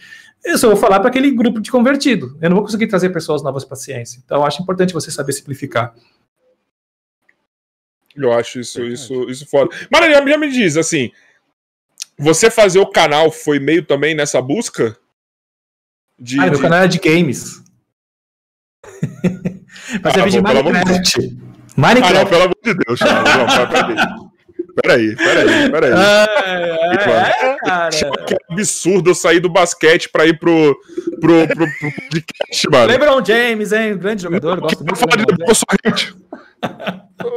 eu 0.45 0.59
só 0.59 0.68
vou 0.68 0.76
falar 0.76 1.01
para 1.01 1.09
aquele 1.09 1.30
grupo 1.30 1.61
de 1.61 1.70
convertido. 1.70 2.36
Eu 2.41 2.51
não 2.51 2.57
vou 2.57 2.64
conseguir 2.64 2.86
trazer 2.86 3.11
pessoas 3.11 3.43
novas 3.43 3.64
para 3.64 3.74
a 3.74 3.80
ciência. 3.80 4.20
Então, 4.24 4.38
eu 4.38 4.45
acho 4.45 4.62
importante 4.62 4.93
você 4.93 5.11
saber 5.11 5.32
simplificar. 5.32 5.95
Eu 8.16 8.32
acho 8.32 8.61
isso, 8.61 8.82
isso, 8.84 9.30
isso 9.30 9.47
foda. 9.47 9.74
Mas 9.91 10.11
já, 10.11 10.38
me 10.38 10.51
diz, 10.51 10.76
assim, 10.76 11.11
você 12.18 12.51
fazer 12.51 12.78
o 12.78 12.91
canal 12.91 13.30
foi 13.30 13.59
meio 13.59 13.84
também 13.84 14.14
nessa 14.14 14.43
busca? 14.43 14.97
De, 16.18 16.38
ah, 16.41 16.45
de... 16.45 16.51
meu 16.51 16.61
canal 16.61 16.78
era 16.80 16.88
de 16.88 16.99
games. 16.99 17.62
Mas 20.03 20.16
ah, 20.16 20.20
é 20.20 20.24
vídeo 20.24 20.43
de 20.43 20.49
Minecraft. 20.49 21.38
Minecraft. 21.76 22.16
Ah, 22.16 22.22
não, 22.22 22.30
pelo 22.30 22.43
amor 22.43 22.57
de 22.62 22.74
Deus, 22.74 22.99
Charles. 22.99 23.36
Não, 23.36 24.19
peraí. 24.82 25.16
Peraí, 25.16 25.70
peraí. 25.70 25.92
É, 26.50 26.94
é, 26.94 27.56
cara. 27.56 27.90
Que 28.26 28.36
absurdo 28.50 29.10
eu 29.10 29.14
sair 29.14 29.40
do 29.40 29.48
basquete 29.48 30.08
pra 30.08 30.26
ir 30.26 30.38
pro, 30.38 30.76
pro, 31.20 31.46
pro, 31.46 31.66
pro 31.78 31.92
podcast, 32.10 32.70
mano. 32.70 32.86
LeBron 32.86 33.24
James, 33.24 33.72
hein? 33.72 33.96
Grande 33.96 34.22
jogador. 34.22 34.60
Gosto 34.60 34.84
muito 34.84 35.06
do 35.06 35.16
LeBron. 35.16 35.46
Eu 35.48 35.54
sou 35.54 35.66
hate. 35.84 36.14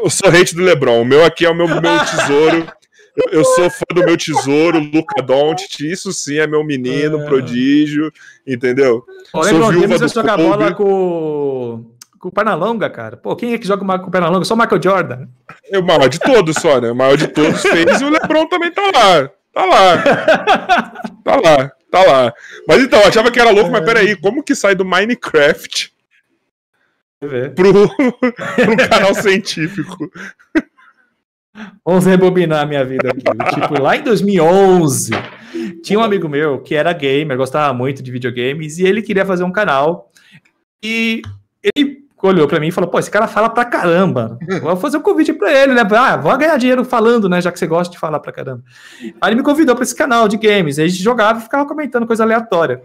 Eu 0.03 0.09
sou 0.09 0.29
hate 0.29 0.55
do 0.55 0.63
LeBron. 0.63 1.01
O 1.01 1.05
meu 1.05 1.23
aqui 1.23 1.45
é 1.45 1.49
o 1.49 1.55
meu, 1.55 1.67
meu 1.67 2.05
tesouro. 2.05 2.67
Eu, 3.15 3.39
eu, 3.39 3.45
sou 3.45 3.69
fã 3.69 3.85
do 3.93 4.03
meu 4.03 4.17
tesouro, 4.17 4.79
Luca 4.79 5.21
Doncic. 5.21 5.81
Isso 5.81 6.11
sim 6.11 6.39
é 6.39 6.47
meu 6.47 6.63
menino, 6.63 7.21
é. 7.21 7.25
prodígio, 7.25 8.11
entendeu? 8.45 9.05
O 9.31 9.41
LeBron 9.41 9.71
James 9.71 10.11
joga 10.11 10.35
bola 10.35 10.73
com 10.73 11.92
com 12.23 12.31
perna 12.31 12.55
longa, 12.55 12.89
cara. 12.89 13.17
Pô, 13.17 13.35
quem 13.35 13.53
é 13.53 13.57
que 13.57 13.67
joga 13.67 13.99
com 13.99 14.09
perna 14.09 14.29
longa? 14.29 14.45
Só 14.45 14.53
o 14.53 14.57
Michael 14.57 14.81
Jordan. 14.81 15.27
É 15.69 15.77
o 15.77 15.83
maior 15.83 16.07
de 16.07 16.17
todos 16.17 16.55
só, 16.55 16.79
né? 16.79 16.89
O 16.89 16.95
maior 16.95 17.17
de 17.17 17.27
todos 17.27 17.61
fez 17.61 17.99
e 17.99 18.05
o 18.05 18.09
LeBron 18.09 18.47
também 18.47 18.71
tá 18.71 18.81
lá. 18.81 19.29
Tá 19.51 19.65
lá. 19.65 19.97
Tá 21.21 21.35
lá. 21.35 21.71
Tá 21.91 22.01
lá. 22.01 22.33
Mas 22.65 22.81
então, 22.81 22.99
achava 23.01 23.29
que 23.29 23.39
era 23.39 23.51
louco, 23.51 23.69
mas 23.69 23.83
peraí, 23.83 24.15
como 24.15 24.41
que 24.41 24.55
sai 24.55 24.73
do 24.73 24.85
Minecraft 24.85 25.93
pro, 27.55 27.89
pro 28.55 28.77
canal 28.89 29.13
científico? 29.15 30.09
Vamos 31.85 32.05
rebobinar 32.05 32.61
a 32.63 32.65
minha 32.65 32.85
vida 32.85 33.09
aqui. 33.09 33.59
Tipo, 33.59 33.81
lá 33.81 33.97
em 33.97 34.01
2011, 34.01 35.11
tinha 35.83 35.99
um 35.99 36.03
amigo 36.03 36.29
meu 36.29 36.61
que 36.61 36.73
era 36.73 36.93
gamer, 36.93 37.35
gostava 37.35 37.73
muito 37.73 38.01
de 38.01 38.11
videogames, 38.11 38.79
e 38.79 38.85
ele 38.85 39.01
queria 39.01 39.25
fazer 39.25 39.43
um 39.43 39.51
canal. 39.51 40.09
E 40.81 41.21
ele 41.75 41.92
olhou 42.23 42.47
para 42.47 42.59
mim 42.59 42.67
e 42.67 42.71
falou: 42.71 42.89
pô, 42.89 42.99
esse 42.99 43.11
cara 43.11 43.27
fala 43.27 43.49
pra 43.49 43.65
caramba. 43.65 44.37
Vou 44.61 44.75
fazer 44.77 44.97
um 44.97 45.01
convite 45.01 45.33
para 45.33 45.51
ele, 45.51 45.73
né? 45.73 45.81
Ah, 45.91 46.17
vou 46.17 46.35
ganhar 46.37 46.57
dinheiro 46.57 46.83
falando, 46.85 47.27
né? 47.27 47.41
Já 47.41 47.51
que 47.51 47.59
você 47.59 47.67
gosta 47.67 47.91
de 47.91 47.99
falar 47.99 48.19
pra 48.19 48.31
caramba. 48.31 48.63
Aí 49.21 49.29
ele 49.29 49.35
me 49.35 49.43
convidou 49.43 49.75
para 49.75 49.83
esse 49.83 49.95
canal 49.95 50.27
de 50.27 50.37
games. 50.37 50.79
Aí 50.79 50.85
a 50.85 50.87
gente 50.87 51.03
jogava 51.03 51.39
e 51.39 51.43
ficava 51.43 51.65
comentando 51.65 52.07
coisa 52.07 52.23
aleatória. 52.23 52.81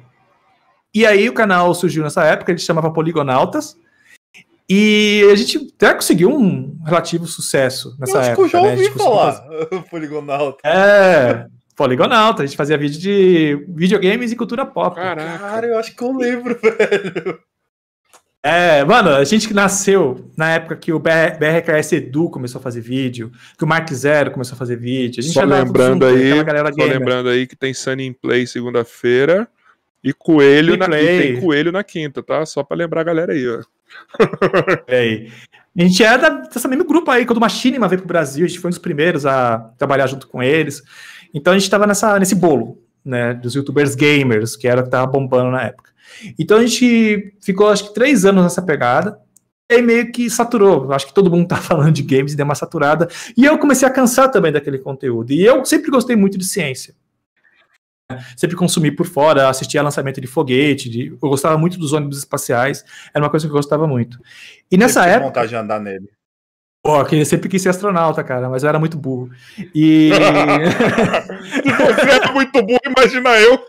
E 0.94 1.06
aí 1.06 1.28
o 1.28 1.32
canal 1.32 1.72
surgiu 1.74 2.02
nessa 2.02 2.24
época, 2.24 2.50
ele 2.50 2.58
chamava 2.58 2.92
Poligonautas. 2.92 3.76
E 4.68 5.26
a 5.32 5.34
gente 5.34 5.72
até 5.76 5.94
conseguiu 5.94 6.30
um 6.30 6.78
relativo 6.84 7.26
sucesso 7.26 7.96
nessa 7.98 8.16
eu 8.16 8.20
acho 8.20 8.30
época. 8.30 8.48
Que 8.48 8.56
eu 8.56 8.60
já 8.60 8.66
né? 8.66 8.70
ouvi 8.72 8.84
né? 8.84 8.90
falar, 8.90 9.32
fazer... 9.32 9.82
Poligonauta. 9.90 10.68
É, 10.68 11.46
Poligonauta. 11.74 12.42
A 12.42 12.46
gente 12.46 12.56
fazia 12.56 12.76
vídeo 12.76 13.00
de 13.00 13.64
videogames 13.68 14.30
e 14.30 14.36
cultura 14.36 14.66
pop. 14.66 14.94
Caraca. 14.94 15.38
Cara, 15.38 15.66
eu 15.66 15.78
acho 15.78 15.94
que 15.94 16.02
eu 16.02 16.12
lembro, 16.12 16.58
velho. 16.60 17.40
É, 18.48 18.82
mano, 18.82 19.10
a 19.10 19.24
gente 19.24 19.46
que 19.46 19.52
nasceu 19.52 20.30
na 20.34 20.52
época 20.52 20.74
que 20.74 20.90
o 20.90 20.98
BR, 20.98 21.36
BRKS 21.38 21.92
Edu 21.92 22.30
começou 22.30 22.58
a 22.58 22.62
fazer 22.62 22.80
vídeo, 22.80 23.30
que 23.58 23.62
o 23.62 23.66
Mark 23.66 23.92
Zero 23.92 24.30
começou 24.30 24.54
a 24.54 24.58
fazer 24.58 24.76
vídeo. 24.76 25.20
A 25.20 25.22
gente 25.22 25.34
só 25.34 25.44
lembrando 25.44 26.06
aí, 26.06 26.30
só 26.30 26.84
lembrando 26.86 27.28
aí 27.28 27.46
que 27.46 27.54
tem 27.54 27.74
Sunny 27.74 28.06
in 28.06 28.14
Play 28.14 28.46
segunda-feira 28.46 29.46
e 30.02 30.14
Coelho 30.14 30.78
na, 30.78 30.86
e 30.98 31.18
tem 31.18 31.40
Coelho 31.42 31.70
na 31.70 31.84
quinta, 31.84 32.22
tá? 32.22 32.46
Só 32.46 32.62
para 32.62 32.78
lembrar 32.78 33.02
a 33.02 33.04
galera 33.04 33.34
aí, 33.34 33.46
ó. 33.46 33.62
aí. 34.88 35.30
A 35.76 35.82
gente 35.82 36.02
é 36.02 36.16
da, 36.16 36.30
dessa 36.30 36.68
mesmo 36.68 36.86
grupo 36.86 37.10
aí, 37.10 37.26
quando 37.26 37.36
o 37.36 37.42
Machinima 37.42 37.86
veio 37.86 38.00
pro 38.00 38.08
Brasil, 38.08 38.46
a 38.46 38.48
gente 38.48 38.60
foi 38.60 38.68
um 38.68 38.72
dos 38.72 38.78
primeiros 38.78 39.26
a 39.26 39.58
trabalhar 39.76 40.06
junto 40.06 40.26
com 40.26 40.42
eles. 40.42 40.82
Então 41.34 41.52
a 41.52 41.58
gente 41.58 41.68
tava 41.68 41.86
nessa, 41.86 42.18
nesse 42.18 42.34
bolo, 42.34 42.82
né, 43.04 43.34
dos 43.34 43.54
youtubers 43.54 43.94
gamers, 43.94 44.56
que 44.56 44.66
era 44.66 44.80
o 44.80 44.84
que 44.84 44.90
tava 44.90 45.06
bombando 45.06 45.50
na 45.50 45.64
época. 45.64 45.97
Então 46.38 46.58
a 46.58 46.66
gente 46.66 47.34
ficou, 47.40 47.68
acho 47.68 47.88
que, 47.88 47.94
três 47.94 48.24
anos 48.24 48.42
nessa 48.42 48.62
pegada. 48.62 49.18
E 49.70 49.82
meio 49.82 50.10
que 50.10 50.30
saturou. 50.30 50.90
Acho 50.92 51.06
que 51.06 51.14
todo 51.14 51.30
mundo 51.30 51.46
tá 51.48 51.56
falando 51.56 51.92
de 51.92 52.02
games 52.02 52.32
e 52.32 52.36
deu 52.36 52.44
uma 52.44 52.54
saturada. 52.54 53.08
E 53.36 53.44
eu 53.44 53.58
comecei 53.58 53.86
a 53.86 53.90
cansar 53.90 54.30
também 54.30 54.50
daquele 54.50 54.78
conteúdo. 54.78 55.32
E 55.32 55.44
eu 55.44 55.64
sempre 55.64 55.90
gostei 55.90 56.16
muito 56.16 56.38
de 56.38 56.46
ciência. 56.46 56.94
Sempre 58.36 58.56
consumi 58.56 58.90
por 58.90 59.06
fora, 59.06 59.50
assistia 59.50 59.80
a 59.80 59.84
lançamento 59.84 60.18
de 60.18 60.26
foguete, 60.26 60.88
de... 60.88 61.08
eu 61.08 61.28
gostava 61.28 61.58
muito 61.58 61.78
dos 61.78 61.92
ônibus 61.92 62.16
espaciais, 62.16 62.82
era 63.12 63.22
uma 63.22 63.30
coisa 63.30 63.46
que 63.46 63.50
eu 63.50 63.56
gostava 63.56 63.86
muito. 63.86 64.18
E 64.70 64.78
nessa 64.78 65.00
sempre 65.00 65.10
época. 65.10 65.26
vontade 65.26 65.48
de 65.50 65.56
andar 65.56 65.78
nele. 65.78 66.08
Pô, 66.82 67.02
eu 67.02 67.26
sempre 67.26 67.50
quis 67.50 67.60
ser 67.60 67.68
astronauta, 67.68 68.24
cara, 68.24 68.48
mas 68.48 68.62
eu 68.62 68.70
era 68.70 68.78
muito 68.78 68.96
burro. 68.96 69.30
E. 69.74 70.10
Você 71.60 72.10
era 72.10 72.32
muito 72.32 72.62
burro, 72.62 72.80
imagina 72.86 73.38
eu. 73.40 73.58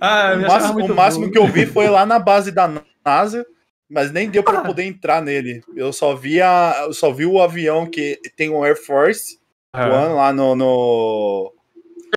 Ah, 0.00 0.34
o 0.34 0.40
máximo, 0.42 0.84
o 0.84 0.94
máximo 0.94 1.30
que 1.30 1.38
eu 1.38 1.46
vi 1.46 1.66
foi 1.66 1.88
lá 1.88 2.04
na 2.04 2.18
base 2.18 2.50
da 2.50 2.70
NASA, 3.04 3.46
mas 3.88 4.10
nem 4.10 4.28
deu 4.28 4.42
para 4.42 4.60
ah. 4.60 4.64
poder 4.64 4.84
entrar 4.84 5.20
nele. 5.22 5.62
Eu 5.76 5.92
só 5.92 6.14
vi, 6.14 6.40
a, 6.40 6.84
eu 6.86 6.94
só 6.94 7.12
vi 7.12 7.26
o 7.26 7.40
avião 7.40 7.86
que 7.86 8.18
tem 8.36 8.50
um 8.50 8.62
Air 8.62 8.76
Force. 8.76 9.38
One 9.74 10.14
lá 10.14 10.32
no, 10.32 10.54
no. 10.54 11.52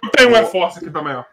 Eu 0.04 0.10
tenho 0.12 0.32
um 0.32 0.36
Air 0.36 0.48
Force 0.48 0.80
aqui 0.80 0.90
também, 0.90 1.16
ó. 1.16 1.24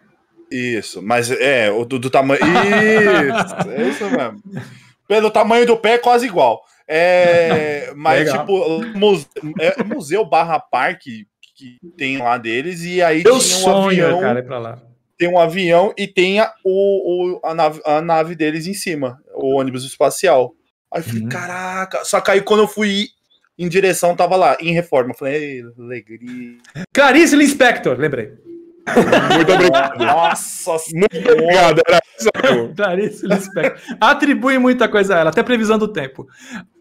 Isso, 0.51 1.01
mas 1.03 1.31
é, 1.31 1.71
o 1.71 1.85
do, 1.85 1.99
do 1.99 2.11
tamanho. 2.11 2.41
Isso, 2.45 3.71
é 3.71 3.89
isso 3.89 4.05
mesmo. 4.05 4.43
Pelo 5.09 5.31
tamanho 5.31 5.67
do 5.67 5.77
pé, 5.77 5.95
é 5.95 5.99
quase 5.99 6.27
igual. 6.27 6.63
É, 6.87 7.93
mas, 7.97 8.27
Legal. 8.27 8.41
tipo, 8.41 8.99
museu, 8.99 9.27
é, 9.59 9.83
museu 9.83 10.25
barra 10.25 10.61
parque 10.61 11.27
que 11.57 11.79
tem 11.97 12.19
lá 12.19 12.37
deles, 12.37 12.83
e 12.85 13.03
aí 13.03 13.19
eu 13.19 13.23
tinha 13.23 13.35
um 13.35 13.41
sonho, 13.41 14.05
avião. 14.05 14.21
Cara, 14.21 14.41
ir 14.41 14.47
pra 14.47 14.59
lá 14.59 14.92
tem 15.23 15.29
um 15.29 15.39
avião 15.39 15.95
e 15.97 16.09
tem 16.09 16.41
a, 16.41 16.53
o, 16.65 17.37
o, 17.37 17.41
a, 17.45 17.55
nave, 17.55 17.81
a 17.85 18.03
nave 18.03 18.35
deles 18.35 18.67
em 18.67 18.75
cima, 18.75 19.21
o 19.37 19.55
ônibus 19.55 19.85
espacial. 19.85 20.53
Aí 20.93 21.01
eu 21.01 21.05
falei, 21.05 21.23
uhum. 21.23 21.29
caraca. 21.29 22.05
Só 22.05 22.21
que 22.21 22.33
aí 22.33 22.41
quando 22.41 22.65
eu 22.65 22.67
fui 22.67 23.07
em 23.57 23.69
direção, 23.69 24.17
tava 24.17 24.35
lá, 24.35 24.57
em 24.61 24.73
reforma. 24.73 25.13
Eu 25.13 25.17
falei, 25.17 25.63
alegria. 25.79 26.59
Clarice 26.93 27.37
Lispector, 27.37 27.97
lembrei. 27.97 28.33
Muito 29.33 29.53
obrigado. 29.53 29.99
Nossa 30.05 30.73
Muito 30.93 31.31
obrigado. 31.31 31.81
Era 31.87 32.01
Clarice 32.75 33.25
Lispector. 33.25 33.97
Atribui 34.01 34.59
muita 34.59 34.89
coisa 34.89 35.15
a 35.15 35.21
ela, 35.21 35.31
até 35.31 35.45
previsão 35.45 35.79
do 35.79 35.87
tempo. 35.87 36.27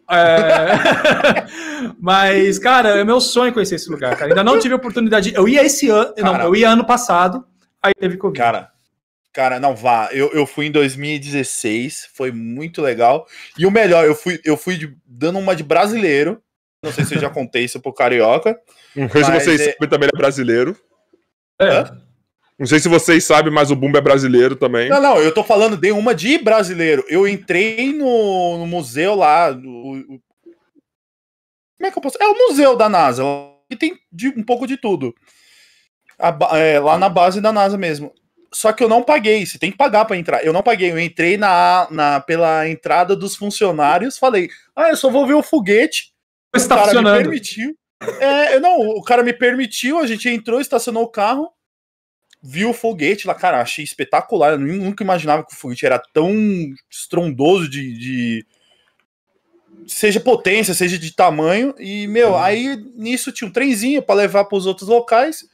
É... 0.10 1.46
Mas, 2.02 2.58
cara, 2.58 2.90
é 2.98 3.04
meu 3.04 3.22
sonho 3.22 3.54
conhecer 3.54 3.76
esse 3.76 3.92
lugar, 3.92 4.18
cara. 4.18 4.32
Ainda 4.32 4.44
não 4.44 4.58
tive 4.58 4.74
oportunidade. 4.74 5.32
Eu 5.36 5.48
ia 5.48 5.64
esse 5.64 5.90
ano, 5.90 6.12
não, 6.18 6.42
eu 6.42 6.56
ia 6.56 6.72
ano 6.72 6.88
passado, 6.88 7.46
Aí 7.82 7.94
teve 7.94 8.18
Covid. 8.18 8.38
Cara, 8.38 8.72
cara, 9.34 9.60
não 9.60 9.76
vá. 9.76 10.10
Eu, 10.12 10.32
eu 10.32 10.46
fui 10.46 10.68
em 10.68 10.72
2016, 10.72 12.10
foi 12.14 12.32
muito 12.32 12.82
legal. 12.82 13.28
E 13.58 13.66
o 13.66 13.72
melhor, 13.72 14.06
eu 14.06 14.16
fui, 14.16 14.40
eu 14.44 14.56
fui 14.56 14.78
de, 14.78 14.96
dando 15.06 15.40
uma 15.40 15.56
de 15.56 15.64
brasileiro. 15.64 16.42
Não 16.84 16.92
sei 16.92 17.06
se 17.06 17.16
eu 17.16 17.22
já 17.22 17.30
contei 17.32 17.64
isso 17.64 17.80
pro 17.80 17.94
Carioca. 17.94 18.60
Não 18.96 19.10
sei 19.10 19.24
se 19.24 19.32
vocês 19.32 19.62
é... 19.62 19.72
sabem, 19.72 19.90
também 19.90 20.10
é 20.14 20.18
brasileiro. 20.18 20.78
É. 21.60 21.84
Não 22.58 22.68
sei 22.68 22.80
se 22.80 22.88
vocês 22.88 23.24
sabem, 23.24 23.52
mas 23.52 23.72
o 23.72 23.76
Bumba 23.76 23.98
é 23.98 24.02
brasileiro 24.02 24.56
também. 24.56 24.88
Não, 24.88 25.02
não, 25.02 25.18
eu 25.18 25.34
tô 25.34 25.44
falando 25.44 25.76
de 25.76 25.92
uma 25.92 26.14
de 26.14 26.38
brasileiro. 26.38 27.04
Eu 27.08 27.28
entrei 27.28 27.92
no, 27.92 28.60
no 28.60 28.68
museu 28.68 29.16
lá. 29.16 29.52
No, 29.52 30.22
como 31.78 31.88
é 31.88 31.92
que 31.92 31.98
eu 31.98 32.02
posso. 32.02 32.18
É 32.22 32.28
o 32.28 32.38
museu 32.38 32.76
da 32.76 32.88
NASA. 32.88 33.24
E 33.68 33.76
tem 33.76 33.98
de, 34.12 34.28
um 34.30 34.44
pouco 34.44 34.68
de 34.68 34.78
tudo 34.78 35.16
a, 36.22 36.58
é, 36.58 36.80
lá 36.80 36.98
na 36.98 37.10
base 37.10 37.42
da 37.42 37.52
NASA 37.52 37.78
mesmo. 37.78 38.14
Só 38.54 38.74
que 38.74 38.84
eu 38.84 38.90
não 38.90 39.02
paguei, 39.02 39.46
você 39.46 39.58
tem 39.58 39.72
que 39.72 39.78
pagar 39.78 40.06
para 40.06 40.18
entrar. 40.18 40.46
Eu 40.46 40.52
não 40.52 40.62
paguei, 40.62 40.92
eu 40.92 41.00
entrei 41.00 41.38
na, 41.38 41.88
na, 41.90 42.20
pela 42.20 42.68
entrada 42.68 43.16
dos 43.16 43.36
funcionários, 43.36 44.18
falei, 44.18 44.50
ah, 44.76 44.90
eu 44.90 44.98
só 44.98 45.10
vou 45.10 45.26
ver 45.26 45.36
o 45.36 45.44
foguete. 45.44 46.12
O 46.54 46.68
cara 46.68 47.02
me 47.02 47.24
permitiu. 47.24 47.76
É, 48.20 48.60
não, 48.60 48.80
o 48.80 49.04
cara 49.04 49.24
me 49.24 49.32
permitiu, 49.32 50.00
a 50.00 50.08
gente 50.08 50.28
entrou, 50.28 50.60
estacionou 50.60 51.04
o 51.04 51.08
carro, 51.08 51.50
viu 52.44 52.72
o 52.72 52.74
foguete 52.74 53.26
lá, 53.28 53.34
cara, 53.34 53.62
achei 53.62 53.86
espetacular. 53.86 54.54
Eu 54.54 54.60
nunca 54.60 55.04
imaginava 55.04 55.46
que 55.46 55.54
o 55.54 55.58
foguete 55.58 55.86
era 55.86 56.02
tão 56.12 56.34
estrondoso 56.90 57.70
de, 57.70 57.98
de 57.98 58.46
seja 59.88 60.20
potência, 60.20 60.74
seja 60.74 60.98
de 60.98 61.16
tamanho. 61.16 61.74
E, 61.80 62.08
meu, 62.08 62.32
uhum. 62.32 62.38
aí 62.38 62.76
nisso 62.96 63.32
tinha 63.32 63.48
um 63.48 63.52
trenzinho 63.52 64.02
para 64.02 64.16
levar 64.16 64.46
para 64.46 64.58
os 64.58 64.66
outros 64.66 64.90
locais. 64.90 65.46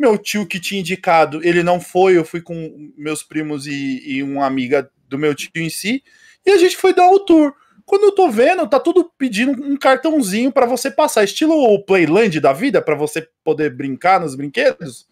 Meu 0.00 0.16
tio 0.16 0.46
que 0.46 0.58
tinha 0.58 0.80
indicado, 0.80 1.44
ele 1.44 1.62
não 1.62 1.78
foi, 1.78 2.16
eu 2.16 2.24
fui 2.24 2.40
com 2.40 2.90
meus 2.96 3.22
primos 3.22 3.66
e, 3.66 4.02
e 4.02 4.22
uma 4.22 4.46
amiga 4.46 4.90
do 5.06 5.18
meu 5.18 5.34
tio 5.34 5.50
em 5.56 5.68
si, 5.68 6.02
e 6.46 6.50
a 6.50 6.56
gente 6.56 6.74
foi 6.74 6.94
dar 6.94 7.06
o 7.10 7.20
tour. 7.20 7.54
Quando 7.84 8.04
eu 8.04 8.12
tô 8.12 8.30
vendo, 8.30 8.66
tá 8.66 8.80
tudo 8.80 9.12
pedindo 9.18 9.62
um 9.62 9.76
cartãozinho 9.76 10.50
para 10.50 10.64
você 10.64 10.90
passar, 10.90 11.22
estilo 11.22 11.54
o 11.54 11.84
Playland 11.84 12.40
da 12.40 12.50
vida, 12.50 12.80
para 12.80 12.94
você 12.94 13.28
poder 13.44 13.74
brincar 13.74 14.20
nos 14.20 14.34
brinquedos. 14.34 15.06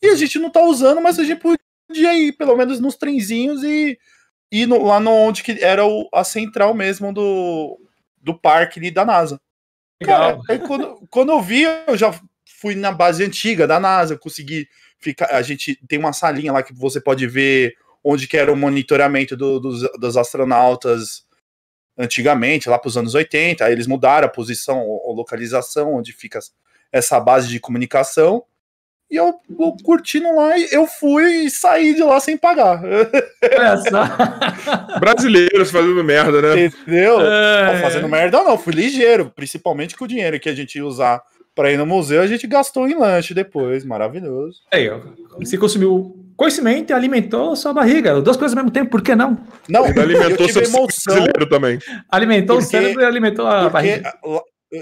E 0.00 0.06
a 0.06 0.14
gente 0.14 0.38
não 0.38 0.48
tá 0.48 0.62
usando, 0.62 1.02
mas 1.02 1.18
a 1.18 1.24
gente 1.24 1.38
podia 1.40 2.16
ir, 2.16 2.32
pelo 2.32 2.56
menos 2.56 2.80
nos 2.80 2.96
trenzinhos 2.96 3.62
e 3.62 3.98
ir 4.50 4.66
no, 4.66 4.82
lá 4.82 4.98
no 4.98 5.10
onde 5.10 5.42
que 5.42 5.62
era 5.62 5.84
o, 5.84 6.08
a 6.14 6.24
central 6.24 6.72
mesmo 6.72 7.12
do, 7.12 7.78
do 8.22 8.32
parque 8.32 8.78
ali 8.78 8.90
da 8.90 9.04
NASA. 9.04 9.38
Cara, 10.02 10.40
aí 10.48 10.58
quando, 10.60 11.06
quando 11.10 11.32
eu 11.32 11.42
vi, 11.42 11.64
eu 11.86 11.96
já 11.96 12.18
fui 12.60 12.74
na 12.74 12.92
base 12.92 13.24
antiga 13.24 13.66
da 13.66 13.80
NASA, 13.80 14.18
consegui 14.18 14.68
ficar. 14.98 15.26
A 15.30 15.40
gente 15.42 15.78
tem 15.88 15.98
uma 15.98 16.12
salinha 16.12 16.52
lá 16.52 16.62
que 16.62 16.74
você 16.74 17.00
pode 17.00 17.26
ver 17.26 17.74
onde 18.04 18.26
que 18.26 18.36
era 18.36 18.52
o 18.52 18.56
monitoramento 18.56 19.36
do- 19.36 19.58
dos, 19.58 19.82
dos 19.98 20.16
astronautas 20.16 21.24
antigamente, 21.98 22.68
lá 22.68 22.78
para 22.78 22.88
os 22.88 22.96
anos 22.96 23.14
80. 23.14 23.64
Aí 23.64 23.72
eles 23.72 23.86
mudaram 23.86 24.26
a 24.26 24.30
posição 24.30 24.80
ou 24.80 25.12
localização 25.14 25.94
onde 25.94 26.12
fica 26.12 26.38
essa 26.92 27.18
base 27.20 27.48
de 27.48 27.60
comunicação. 27.60 28.44
E 29.10 29.16
eu, 29.16 29.34
eu 29.58 29.76
curtindo 29.82 30.32
lá, 30.36 30.56
e 30.56 30.68
eu 30.70 30.86
fui 30.86 31.44
e 31.46 31.50
saí 31.50 31.94
de 31.94 32.02
lá 32.02 32.20
sem 32.20 32.36
pagar. 32.36 32.80
Só. 33.90 34.98
Brasileiros 35.00 35.70
fazendo 35.70 36.04
merda, 36.04 36.40
né? 36.40 36.66
Entendeu? 36.66 37.20
É. 37.20 37.72
Não, 37.74 37.80
fazendo 37.82 38.08
merda 38.08 38.42
não, 38.44 38.56
fui 38.56 38.72
ligeiro, 38.72 39.30
principalmente 39.34 39.96
com 39.96 40.04
o 40.04 40.08
dinheiro 40.08 40.38
que 40.38 40.48
a 40.48 40.54
gente 40.54 40.76
ia 40.76 40.86
usar 40.86 41.22
para 41.60 41.70
ir 41.70 41.76
no 41.76 41.84
museu, 41.84 42.22
a 42.22 42.26
gente 42.26 42.46
gastou 42.46 42.88
em 42.88 42.94
lanche 42.98 43.34
depois, 43.34 43.84
maravilhoso. 43.84 44.60
Aí, 44.72 44.88
ó. 44.88 44.98
Você 45.38 45.58
consumiu 45.58 46.16
conhecimento 46.34 46.88
e 46.88 46.94
alimentou 46.94 47.54
sua 47.54 47.74
barriga. 47.74 48.18
Duas 48.22 48.38
coisas 48.38 48.56
ao 48.56 48.64
mesmo 48.64 48.72
tempo, 48.72 48.90
por 48.90 49.02
que 49.02 49.14
não? 49.14 49.38
Não, 49.68 49.84
Ele 49.86 50.00
alimentou 50.00 50.46
eu 50.46 50.52
seu 50.54 50.62
emoção, 50.62 51.26
também. 51.50 51.78
Alimentou 52.10 52.56
Porque- 52.56 52.66
o 52.66 52.70
cérebro 52.80 53.02
e 53.02 53.04
alimentou 53.04 53.46
a 53.46 53.68
porque, 53.68 53.72
barriga. 54.00 54.12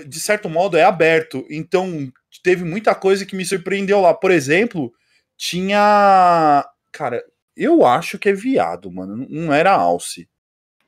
de 0.07 0.20
certo 0.20 0.49
modo, 0.49 0.76
é 0.76 0.85
aberto, 0.85 1.45
então 1.51 2.09
teve 2.45 2.62
muita 2.62 2.95
coisa 2.95 3.26
que 3.26 3.35
me 3.35 3.45
surpreendeu 3.45 4.01
lá. 4.01 4.14
Por 4.14 4.31
exemplo, 4.31 4.93
tinha... 5.37 6.64
Cara, 6.93 7.20
eu 7.57 7.85
acho 7.85 8.20
que 8.20 8.29
é 8.29 8.33
viado, 8.33 8.89
mano, 8.93 9.26
não 9.29 9.53
era 9.53 9.72
alce. 9.72 10.29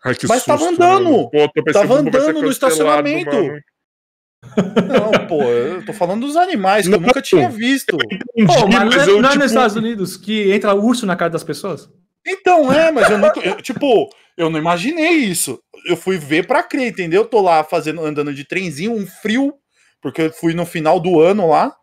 Ai, 0.04 0.14
que 0.14 0.28
Mas 0.28 0.44
tava 0.44 0.60
susto, 0.60 0.74
andando. 0.80 1.04
mano. 1.10 1.30
Pô, 1.30 1.72
Tava 1.72 1.94
andando 1.94 2.42
no 2.42 2.48
estacionamento. 2.50 3.34
mano. 3.34 3.60
Não, 4.88 5.26
pô, 5.26 5.42
eu 5.42 5.84
tô 5.84 5.92
falando 5.92 6.26
dos 6.26 6.36
animais 6.36 6.88
que 6.88 6.94
eu 6.94 6.98
Não. 7.00 7.06
nunca 7.06 7.20
tinha 7.22 7.48
visto. 7.48 7.96
Entendi, 7.96 8.46
Pô, 8.46 8.66
mas 8.66 8.94
não 8.96 9.02
é, 9.02 9.08
eu, 9.08 9.20
não 9.22 9.28
é 9.28 9.32
tipo, 9.32 9.42
nos 9.42 9.50
Estados 9.50 9.76
Unidos 9.76 10.16
que 10.16 10.50
entra 10.52 10.74
urso 10.74 11.06
na 11.06 11.14
cara 11.16 11.30
das 11.30 11.44
pessoas? 11.44 11.88
Então, 12.26 12.72
é, 12.72 12.90
mas 12.90 13.08
eu 13.10 13.18
nunca. 13.18 13.40
eu, 13.40 13.56
tipo, 13.62 14.08
eu 14.36 14.50
não 14.50 14.58
imaginei 14.58 15.10
isso. 15.12 15.60
Eu 15.86 15.96
fui 15.96 16.18
ver 16.18 16.46
pra 16.46 16.62
crer, 16.62 16.88
entendeu? 16.90 17.22
Eu 17.22 17.28
tô 17.28 17.40
lá 17.40 17.62
fazendo, 17.64 18.04
andando 18.04 18.34
de 18.34 18.44
trenzinho, 18.44 18.92
um 18.92 19.06
frio, 19.06 19.54
porque 20.00 20.22
eu 20.22 20.32
fui 20.32 20.52
no 20.54 20.66
final 20.66 20.98
do 21.00 21.20
ano 21.20 21.48
lá. 21.48 21.74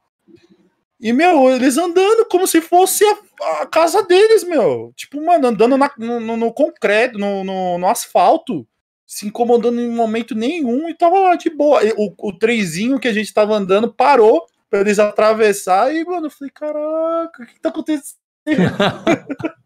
E, 1.00 1.14
meu, 1.14 1.50
eles 1.52 1.78
andando 1.78 2.26
como 2.26 2.48
se 2.48 2.60
fosse 2.60 3.04
a, 3.06 3.62
a 3.62 3.66
casa 3.68 4.02
deles, 4.04 4.44
meu. 4.44 4.92
Tipo, 4.96 5.24
mano, 5.24 5.48
andando 5.48 5.78
na- 5.78 5.92
no, 5.98 6.20
no- 6.20 6.38
no 6.38 6.52
concreto, 6.54 7.20
no, 7.20 7.44
no- 7.44 7.78
no 7.78 7.88
asfalto, 7.88 8.68
se 9.08 9.26
incomodando 9.26 9.80
em 9.80 9.90
momento 9.90 10.36
nenhum 10.36 10.90
e 10.90 10.94
tava 10.94 11.18
lá 11.18 11.36
de 11.36 11.50
boa. 11.50 11.82
E 11.84 11.94
o, 11.98 12.14
o 12.20 12.38
trenzinho 12.38 13.00
que 13.00 13.08
a 13.08 13.14
gente 13.14 13.34
tava 13.34 13.56
andando 13.56 13.92
parou 13.92 14.46
pra 14.70 14.82
eles 14.82 15.00
atravessar 15.00 15.96
e, 15.96 16.04
mano, 16.04 16.26
eu 16.28 16.30
falei, 16.30 16.52
caraca, 16.54 17.42
o 17.42 17.46
que, 17.46 17.54
que 17.54 17.62
tá 17.62 17.70
acontecendo? 17.70 18.18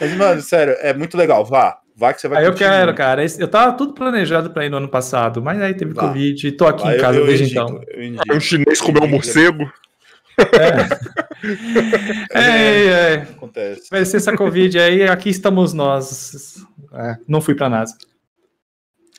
Mas, 0.00 0.14
mano, 0.16 0.40
sério, 0.40 0.74
é 0.78 0.94
muito 0.94 1.16
legal. 1.16 1.44
Vá, 1.44 1.78
vá 1.96 2.14
que 2.14 2.20
você 2.20 2.28
vai 2.28 2.38
Aí 2.38 2.44
eu 2.46 2.54
quero, 2.54 2.94
cara. 2.94 3.22
Eu 3.38 3.48
tava 3.48 3.76
tudo 3.76 3.92
planejado 3.92 4.50
pra 4.50 4.64
ir 4.64 4.70
no 4.70 4.76
ano 4.76 4.88
passado, 4.88 5.42
mas 5.42 5.60
aí 5.60 5.74
teve 5.74 5.92
Vai. 5.92 6.06
Covid 6.06 6.46
e 6.46 6.52
tô 6.52 6.66
aqui 6.66 6.84
Vai, 6.84 6.96
em 6.96 7.00
casa 7.00 7.18
eu- 7.18 7.22
eu 7.22 7.26
desde 7.26 7.44
indico, 7.46 7.60
então. 7.64 7.82
eu. 8.30 8.36
Um 8.36 8.40
chinês 8.40 8.80
comeu 8.80 9.02
um 9.02 9.08
morcego. 9.08 9.70
É, 12.32 12.34
é, 12.38 13.14
Acontece. 13.14 13.88
vai 13.90 14.04
ser 14.04 14.18
essa 14.18 14.36
Covid 14.36 14.78
aí, 14.78 15.02
aqui 15.08 15.28
estamos 15.28 15.72
nós. 15.72 16.64
É, 16.94 17.16
não 17.26 17.40
fui 17.40 17.54
pra 17.54 17.68
NASA. 17.68 17.96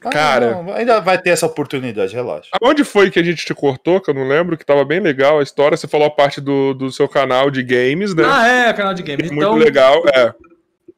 Ah, 0.04 0.10
Cara. 0.10 0.64
não, 0.64 0.74
ainda 0.74 0.99
vai 0.99 1.22
ter 1.22 1.30
essa 1.30 1.45
oportunidade, 1.45 2.14
relaxa. 2.16 2.49
Aonde 2.62 2.84
foi 2.84 3.12
que 3.12 3.20
a 3.20 3.24
gente 3.24 3.45
te 3.45 3.54
cortou? 3.54 4.02
Que 4.02 4.10
eu 4.10 4.14
não 4.16 4.28
lembro, 4.28 4.58
que 4.58 4.66
tava 4.66 4.84
bem 4.84 4.99
legal 4.99 5.39
a 5.39 5.43
história. 5.43 5.78
Você 5.78 5.88
falou 5.88 6.08
a 6.08 6.12
parte 6.12 6.41
do, 6.41 6.74
do 6.74 6.91
seu 6.91 7.08
canal 7.08 7.52
de 7.52 7.62
games, 7.62 8.16
né? 8.16 8.24
Ah, 8.26 8.47
é, 8.47 8.74
canal 8.74 8.93
de 8.95 9.04
games. 9.04 9.30
Muito 9.30 9.38
Então, 9.43 9.56
legal. 9.56 10.04
É. 10.08 10.34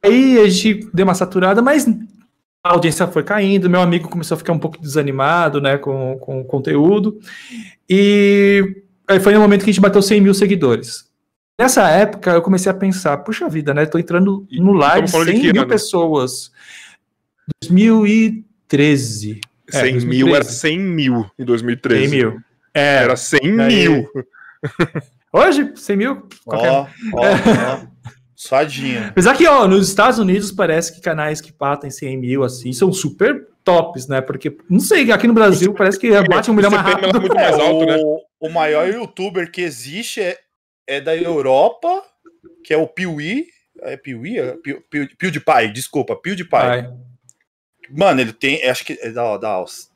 aí 0.02 0.38
a 0.38 0.48
gente 0.48 0.88
deu 0.94 1.04
uma 1.04 1.14
saturada, 1.14 1.60
mas 1.60 1.86
a 2.66 2.70
audiência 2.72 3.06
foi 3.06 3.22
caindo, 3.22 3.68
meu 3.68 3.82
amigo 3.82 4.08
começou 4.08 4.36
a 4.36 4.38
ficar 4.38 4.54
um 4.54 4.58
pouco 4.58 4.80
desanimado, 4.80 5.60
né, 5.60 5.76
com, 5.76 6.16
com 6.18 6.40
o 6.40 6.44
conteúdo, 6.46 7.20
e 7.86 8.82
aí 9.06 9.20
foi 9.20 9.34
no 9.34 9.40
momento 9.40 9.64
que 9.64 9.70
a 9.70 9.72
gente 9.74 9.82
bateu 9.82 10.00
100 10.00 10.20
mil 10.22 10.32
seguidores. 10.32 11.04
Nessa 11.60 11.90
época, 11.90 12.30
eu 12.30 12.40
comecei 12.40 12.72
a 12.72 12.74
pensar, 12.74 13.18
puxa 13.18 13.50
vida, 13.50 13.74
né, 13.74 13.84
tô 13.84 13.98
entrando 13.98 14.46
no 14.50 14.72
live 14.72 15.02
de 15.02 15.06
Estamos 15.08 15.12
falando 15.12 15.26
de 15.26 15.32
100 15.32 15.40
que 15.42 15.52
mil 15.52 15.62
ano? 15.62 15.70
pessoas. 15.70 16.50
2013. 18.76 19.40
É, 19.72 19.80
100 19.80 19.92
mil 20.00 20.26
2013. 20.28 20.34
era 20.34 20.44
100 20.44 20.78
mil 20.78 21.30
em 21.38 21.44
2013. 21.44 22.08
100 22.08 22.18
mil. 22.18 22.40
É, 22.74 22.94
Era 22.96 23.16
100 23.16 23.60
Aí- 23.60 23.88
mil. 23.88 24.08
hoje, 25.32 25.72
100 25.76 25.96
mil, 25.96 26.28
qualquer 26.44 26.70
Ó, 26.70 26.86
ó, 27.14 27.20
ó. 27.20 27.94
Suadinho. 28.36 29.06
Apesar 29.08 29.34
que, 29.36 29.46
ó, 29.46 29.66
nos 29.66 29.88
Estados 29.88 30.18
Unidos 30.18 30.50
parece 30.52 30.92
que 30.94 31.00
canais 31.00 31.40
que 31.40 31.52
batem 31.58 31.90
100 31.90 32.16
mil, 32.18 32.42
assim, 32.44 32.72
são 32.72 32.92
super 32.92 33.46
tops, 33.64 34.06
né? 34.06 34.20
Porque, 34.20 34.54
não 34.68 34.80
sei, 34.80 35.10
aqui 35.10 35.26
no 35.26 35.32
Brasil 35.32 35.72
parece 35.74 35.98
que 35.98 36.10
bate 36.28 36.50
um 36.50 36.54
milhão 36.54 36.70
mais 36.70 36.86
é 36.86 36.90
rápido. 36.90 37.20
muito 37.20 37.34
mais 37.34 37.56
É, 37.56 37.60
alto, 37.60 37.84
o, 37.84 37.86
né? 37.86 37.96
o 38.40 38.48
maior 38.50 38.86
youtuber 38.88 39.50
que 39.50 39.62
existe 39.62 40.20
é, 40.20 40.38
é 40.86 41.00
da 41.00 41.16
Europa, 41.16 42.02
que 42.62 42.74
é 42.74 42.76
o 42.76 42.86
Piuí. 42.86 43.46
É 43.80 43.96
Piuí? 43.96 44.38
É 44.38 44.56
Pew- 44.62 44.82
Pew- 44.90 45.08
PewDiePie, 45.18 45.72
desculpa, 45.72 46.14
PewDiePie. 46.16 46.50
Vai. 46.50 46.90
Mano, 47.90 48.20
ele 48.20 48.32
tem, 48.32 48.62
acho 48.68 48.84
que 48.84 48.98
é 49.00 49.10
da, 49.10 49.36
da 49.36 49.48
Áustria. 49.50 49.92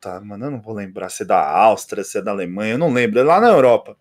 Tá, 0.00 0.20
mano, 0.20 0.46
eu 0.46 0.50
não 0.50 0.60
vou 0.60 0.74
lembrar 0.74 1.08
se 1.08 1.22
é 1.22 1.26
da 1.26 1.38
Áustria, 1.40 2.02
se 2.02 2.18
é 2.18 2.22
da 2.22 2.32
Alemanha, 2.32 2.74
eu 2.74 2.78
não 2.78 2.92
lembro, 2.92 3.20
é 3.20 3.22
lá 3.22 3.40
na 3.40 3.48
Europa. 3.48 3.96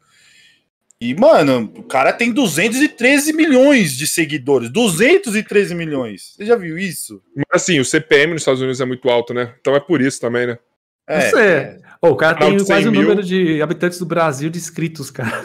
E, 0.99 1.15
mano, 1.15 1.71
o 1.77 1.83
cara 1.83 2.13
tem 2.13 2.31
213 2.31 3.33
milhões 3.33 3.95
de 3.97 4.05
seguidores. 4.05 4.69
213 4.69 5.73
milhões. 5.73 6.33
Você 6.35 6.45
já 6.45 6.55
viu 6.55 6.77
isso? 6.77 7.21
Mas 7.35 7.63
assim, 7.63 7.79
o 7.79 7.85
CPM 7.85 8.33
nos 8.33 8.41
Estados 8.43 8.61
Unidos 8.61 8.79
é 8.81 8.85
muito 8.85 9.09
alto, 9.09 9.33
né? 9.33 9.53
Então 9.59 9.75
é 9.75 9.79
por 9.79 9.99
isso 10.01 10.19
também, 10.21 10.45
né? 10.47 10.59
É, 11.07 11.15
Não 11.23 11.29
sei. 11.31 11.81
Ô, 12.01 12.07
o 12.09 12.15
cara 12.15 12.37
tem 12.37 12.51
de 12.55 12.59
100 12.63 12.67
quase 12.67 12.87
o 12.87 12.91
número 12.91 13.23
de 13.23 13.61
habitantes 13.61 13.97
do 13.97 14.05
Brasil 14.05 14.49
de 14.51 14.59
inscritos, 14.59 15.09
cara. 15.09 15.43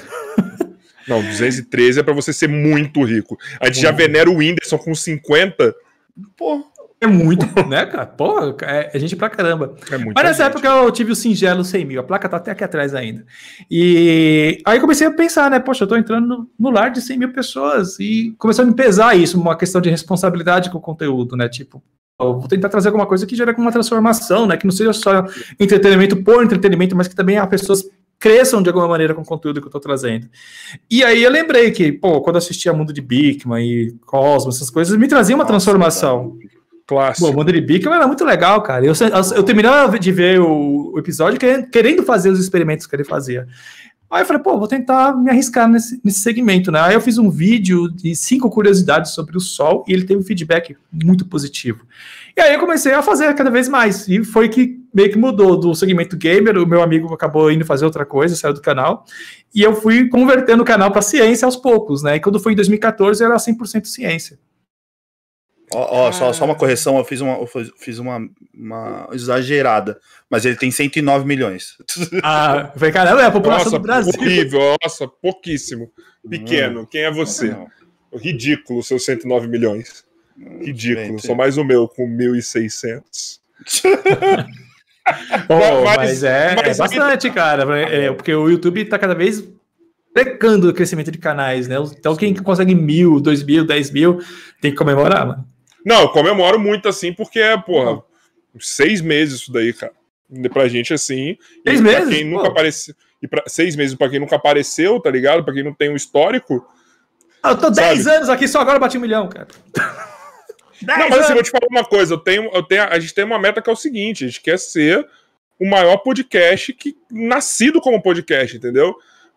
Não, 1.08 1.22
213 1.22 2.00
é 2.00 2.02
pra 2.02 2.12
você 2.12 2.32
ser 2.32 2.48
muito 2.48 3.02
rico. 3.04 3.38
A 3.60 3.66
gente 3.66 3.80
já 3.80 3.90
Uhum. 3.90 3.96
venera 3.96 4.30
o 4.30 4.36
Whindersson 4.36 4.76
com 4.76 4.94
50. 4.94 5.74
Pô, 6.36 6.64
É 6.98 7.06
muito, 7.06 7.44
né, 7.68 7.84
cara? 7.84 8.06
Pô, 8.06 8.56
é, 8.62 8.90
é 8.92 8.98
gente 8.98 9.14
pra 9.14 9.28
caramba. 9.28 9.74
É 9.90 9.98
muito 9.98 10.14
Mas 10.14 10.24
nessa 10.24 10.44
época 10.44 10.66
eu 10.66 10.90
tive 10.90 11.12
o 11.12 11.16
singelo 11.16 11.62
100 11.62 11.84
mil, 11.84 12.00
a 12.00 12.04
placa 12.04 12.28
tá 12.28 12.38
até 12.38 12.50
aqui 12.50 12.64
atrás 12.64 12.94
ainda. 12.94 13.24
E 13.70 14.62
aí 14.64 14.80
comecei 14.80 15.06
a 15.06 15.10
pensar, 15.10 15.50
né? 15.50 15.58
Poxa, 15.58 15.84
eu 15.84 15.88
tô 15.88 15.96
entrando 15.96 16.26
no, 16.26 16.50
no 16.58 16.70
lar 16.70 16.90
de 16.90 17.02
100 17.02 17.18
mil 17.18 17.32
pessoas 17.32 18.00
e 18.00 18.34
começou 18.38 18.64
a 18.64 18.66
me 18.66 18.74
pesar 18.74 19.14
isso, 19.14 19.38
uma 19.38 19.56
questão 19.56 19.80
de 19.80 19.90
responsabilidade 19.90 20.70
com 20.70 20.78
o 20.78 20.80
conteúdo, 20.80 21.36
né? 21.36 21.48
Tipo, 21.48 21.82
eu 22.18 22.38
vou 22.38 22.48
tentar 22.48 22.70
trazer 22.70 22.88
alguma 22.88 23.06
coisa 23.06 23.26
que 23.26 23.36
gere 23.36 23.52
uma 23.52 23.72
transformação, 23.72 24.46
né? 24.46 24.56
Que 24.56 24.64
não 24.64 24.72
seja 24.72 24.94
só 24.94 25.26
entretenimento 25.60 26.16
por 26.22 26.42
entretenimento, 26.42 26.96
mas 26.96 27.08
que 27.08 27.14
também 27.14 27.36
as 27.36 27.48
pessoas 27.48 27.84
cresçam 28.18 28.62
de 28.62 28.70
alguma 28.70 28.88
maneira 28.88 29.14
com 29.14 29.20
o 29.20 29.26
conteúdo 29.26 29.60
que 29.60 29.66
eu 29.66 29.70
tô 29.70 29.78
trazendo. 29.78 30.26
E 30.90 31.04
aí 31.04 31.22
eu 31.22 31.30
lembrei 31.30 31.70
que, 31.70 31.92
pô, 31.92 32.22
quando 32.22 32.36
eu 32.36 32.38
assistia 32.38 32.72
Mundo 32.72 32.92
de 32.92 33.02
Bigman 33.02 33.62
e 33.62 33.92
Cosmos, 34.06 34.56
essas 34.56 34.70
coisas, 34.70 34.96
me 34.96 35.06
trazia 35.06 35.36
uma 35.36 35.44
Nossa, 35.44 35.52
transformação. 35.52 36.28
O 36.28 36.38
Clássico. 36.86 37.32
Mundo 37.32 37.52
de 37.52 37.60
Bigman 37.60 37.96
era 37.96 38.06
muito 38.06 38.24
legal, 38.24 38.62
cara. 38.62 38.84
Eu, 38.84 38.92
eu, 38.92 39.36
eu 39.36 39.42
terminava 39.42 39.98
de 39.98 40.12
ver 40.12 40.40
o, 40.40 40.92
o 40.94 40.98
episódio 40.98 41.38
querendo, 41.38 41.66
querendo 41.68 42.02
fazer 42.04 42.30
os 42.30 42.38
experimentos 42.38 42.86
que 42.86 42.94
ele 42.94 43.04
fazia. 43.04 43.46
Aí 44.08 44.22
eu 44.22 44.26
falei, 44.26 44.40
pô, 44.40 44.56
vou 44.56 44.68
tentar 44.68 45.16
me 45.16 45.28
arriscar 45.28 45.68
nesse, 45.68 46.00
nesse 46.04 46.20
segmento, 46.20 46.70
né? 46.70 46.80
Aí 46.80 46.94
eu 46.94 47.00
fiz 47.00 47.18
um 47.18 47.28
vídeo 47.28 47.90
de 47.90 48.14
cinco 48.14 48.48
curiosidades 48.48 49.10
sobre 49.10 49.36
o 49.36 49.40
Sol 49.40 49.84
e 49.88 49.92
ele 49.92 50.04
teve 50.04 50.20
um 50.20 50.24
feedback 50.24 50.76
muito 50.92 51.26
positivo. 51.26 51.84
E 52.36 52.40
aí 52.40 52.54
eu 52.54 52.60
comecei 52.60 52.92
a 52.92 53.02
fazer 53.02 53.34
cada 53.34 53.50
vez 53.50 53.68
mais. 53.68 54.06
E 54.06 54.22
foi 54.22 54.48
que 54.48 54.80
meio 54.94 55.10
que 55.10 55.18
mudou 55.18 55.58
do 55.58 55.74
segmento 55.74 56.16
gamer. 56.16 56.56
O 56.56 56.66
meu 56.66 56.82
amigo 56.82 57.12
acabou 57.12 57.50
indo 57.50 57.64
fazer 57.64 57.84
outra 57.84 58.06
coisa, 58.06 58.36
saiu 58.36 58.54
do 58.54 58.60
canal. 58.60 59.04
E 59.52 59.60
eu 59.60 59.74
fui 59.74 60.08
convertendo 60.08 60.62
o 60.62 60.66
canal 60.66 60.92
para 60.92 61.02
ciência 61.02 61.44
aos 61.44 61.56
poucos, 61.56 62.02
né? 62.02 62.16
E 62.16 62.20
quando 62.20 62.38
foi 62.38 62.52
em 62.52 62.56
2014 62.56 63.24
era 63.24 63.34
100% 63.34 63.86
ciência. 63.86 64.38
Ó, 65.74 66.06
ó, 66.08 66.12
só, 66.12 66.32
só 66.32 66.44
uma 66.44 66.54
correção, 66.54 66.96
eu 66.96 67.04
fiz 67.04 67.20
uma, 67.20 67.34
eu 67.38 67.46
fiz- 67.46 67.70
fiz 67.78 67.98
uma, 67.98 68.20
uma 68.54 69.08
exagerada, 69.12 69.98
mas 70.30 70.44
ele 70.44 70.54
tem 70.56 70.70
109 70.70 71.26
milhões. 71.26 71.76
Ah, 72.22 72.70
eu 72.72 72.78
falei, 72.78 72.92
caramba, 72.92 73.22
é 73.22 73.24
a 73.26 73.30
população 73.32 73.64
Nossa, 73.66 73.78
do 73.78 73.82
Brasil. 73.82 74.12
horrível. 74.16 74.60
Nossa, 74.82 75.08
pouquíssimo. 75.08 75.90
Pequeno. 76.28 76.86
Quem 76.86 77.02
é 77.02 77.10
você? 77.10 77.48
Não, 77.50 77.66
Ridículo, 78.14 78.82
seus 78.82 79.04
109 79.04 79.48
milhões. 79.48 80.04
Ridículo. 80.60 81.06
gente. 81.06 81.26
Sou 81.26 81.34
mais 81.34 81.58
o 81.58 81.64
meu, 81.64 81.88
com 81.88 82.06
1.600. 82.08 83.40
Pô, 85.46 85.54
Mas- 85.84 85.96
mas, 85.96 86.24
é, 86.24 86.54
mas- 86.56 86.78
é 86.78 86.82
bastante, 86.82 87.30
cara. 87.30 87.78
É, 87.80 88.12
porque 88.12 88.34
o 88.34 88.48
YouTube 88.48 88.84
tá 88.86 88.98
cada 88.98 89.14
vez 89.14 89.44
pecando 90.12 90.68
o 90.68 90.74
crescimento 90.74 91.10
de 91.10 91.18
canais, 91.18 91.68
né? 91.68 91.76
Então 91.98 92.16
quem 92.16 92.34
consegue 92.34 92.74
mil, 92.74 93.20
dois 93.20 93.42
mil, 93.42 93.64
dez 93.64 93.90
mil, 93.90 94.18
tem 94.60 94.70
que 94.70 94.76
comemorar, 94.76 95.26
mano. 95.26 95.46
Não, 95.86 96.02
eu 96.02 96.08
comemoro 96.08 96.58
muito 96.58 96.88
assim, 96.88 97.12
porque 97.12 97.38
é, 97.38 97.56
porra, 97.56 98.02
uns 98.52 98.68
seis 98.68 99.00
meses 99.00 99.42
isso 99.42 99.52
daí, 99.52 99.72
cara. 99.72 99.92
Pra 100.52 100.66
gente, 100.66 100.92
assim. 100.92 101.38
Seis 101.64 101.80
pra 101.80 101.90
meses? 101.92 102.08
Quem 102.12 102.24
nunca 102.24 102.42
Pô. 102.46 102.48
apareceu. 102.50 102.94
E 103.22 103.28
pra, 103.28 103.44
seis 103.46 103.76
meses 103.76 103.94
pra 103.94 104.10
quem 104.10 104.18
nunca 104.18 104.34
apareceu, 104.34 104.98
tá 104.98 105.08
ligado? 105.08 105.44
Pra 105.44 105.54
quem 105.54 105.62
não 105.62 105.72
tem 105.72 105.88
um 105.88 105.94
histórico. 105.94 106.66
Ah, 107.40 107.50
Eu 107.50 107.58
tô 107.58 107.70
10 107.70 108.02
Sabe? 108.02 108.16
anos 108.16 108.28
aqui, 108.28 108.48
só 108.48 108.60
agora 108.60 108.76
eu 108.76 108.80
bati 108.80 108.98
um 108.98 109.00
milhão, 109.02 109.28
cara. 109.28 109.46
Não, 110.82 110.94
10 110.96 111.08
mas 111.10 111.12
assim, 111.12 111.32
anos. 111.32 111.34
vou 111.34 111.42
te 111.44 111.50
falar 111.50 111.68
uma 111.70 111.84
coisa. 111.84 112.14
Eu 112.14 112.18
tenho, 112.18 112.50
eu 112.52 112.62
tenho, 112.64 112.82
a 112.82 112.98
gente 112.98 113.14
tem 113.14 113.24
uma 113.24 113.38
meta 113.38 113.62
que 113.62 113.70
é 113.70 113.72
o 113.72 113.76
seguinte: 113.76 114.24
a 114.24 114.26
gente 114.26 114.40
quer 114.42 114.58
ser 114.58 115.06
o 115.58 115.66
maior 115.70 115.98
podcast 115.98 116.72
que 116.74 116.96
nascido 117.10 117.80
como 117.80 118.02
podcast, 118.02 118.56
entendeu? 118.56 118.94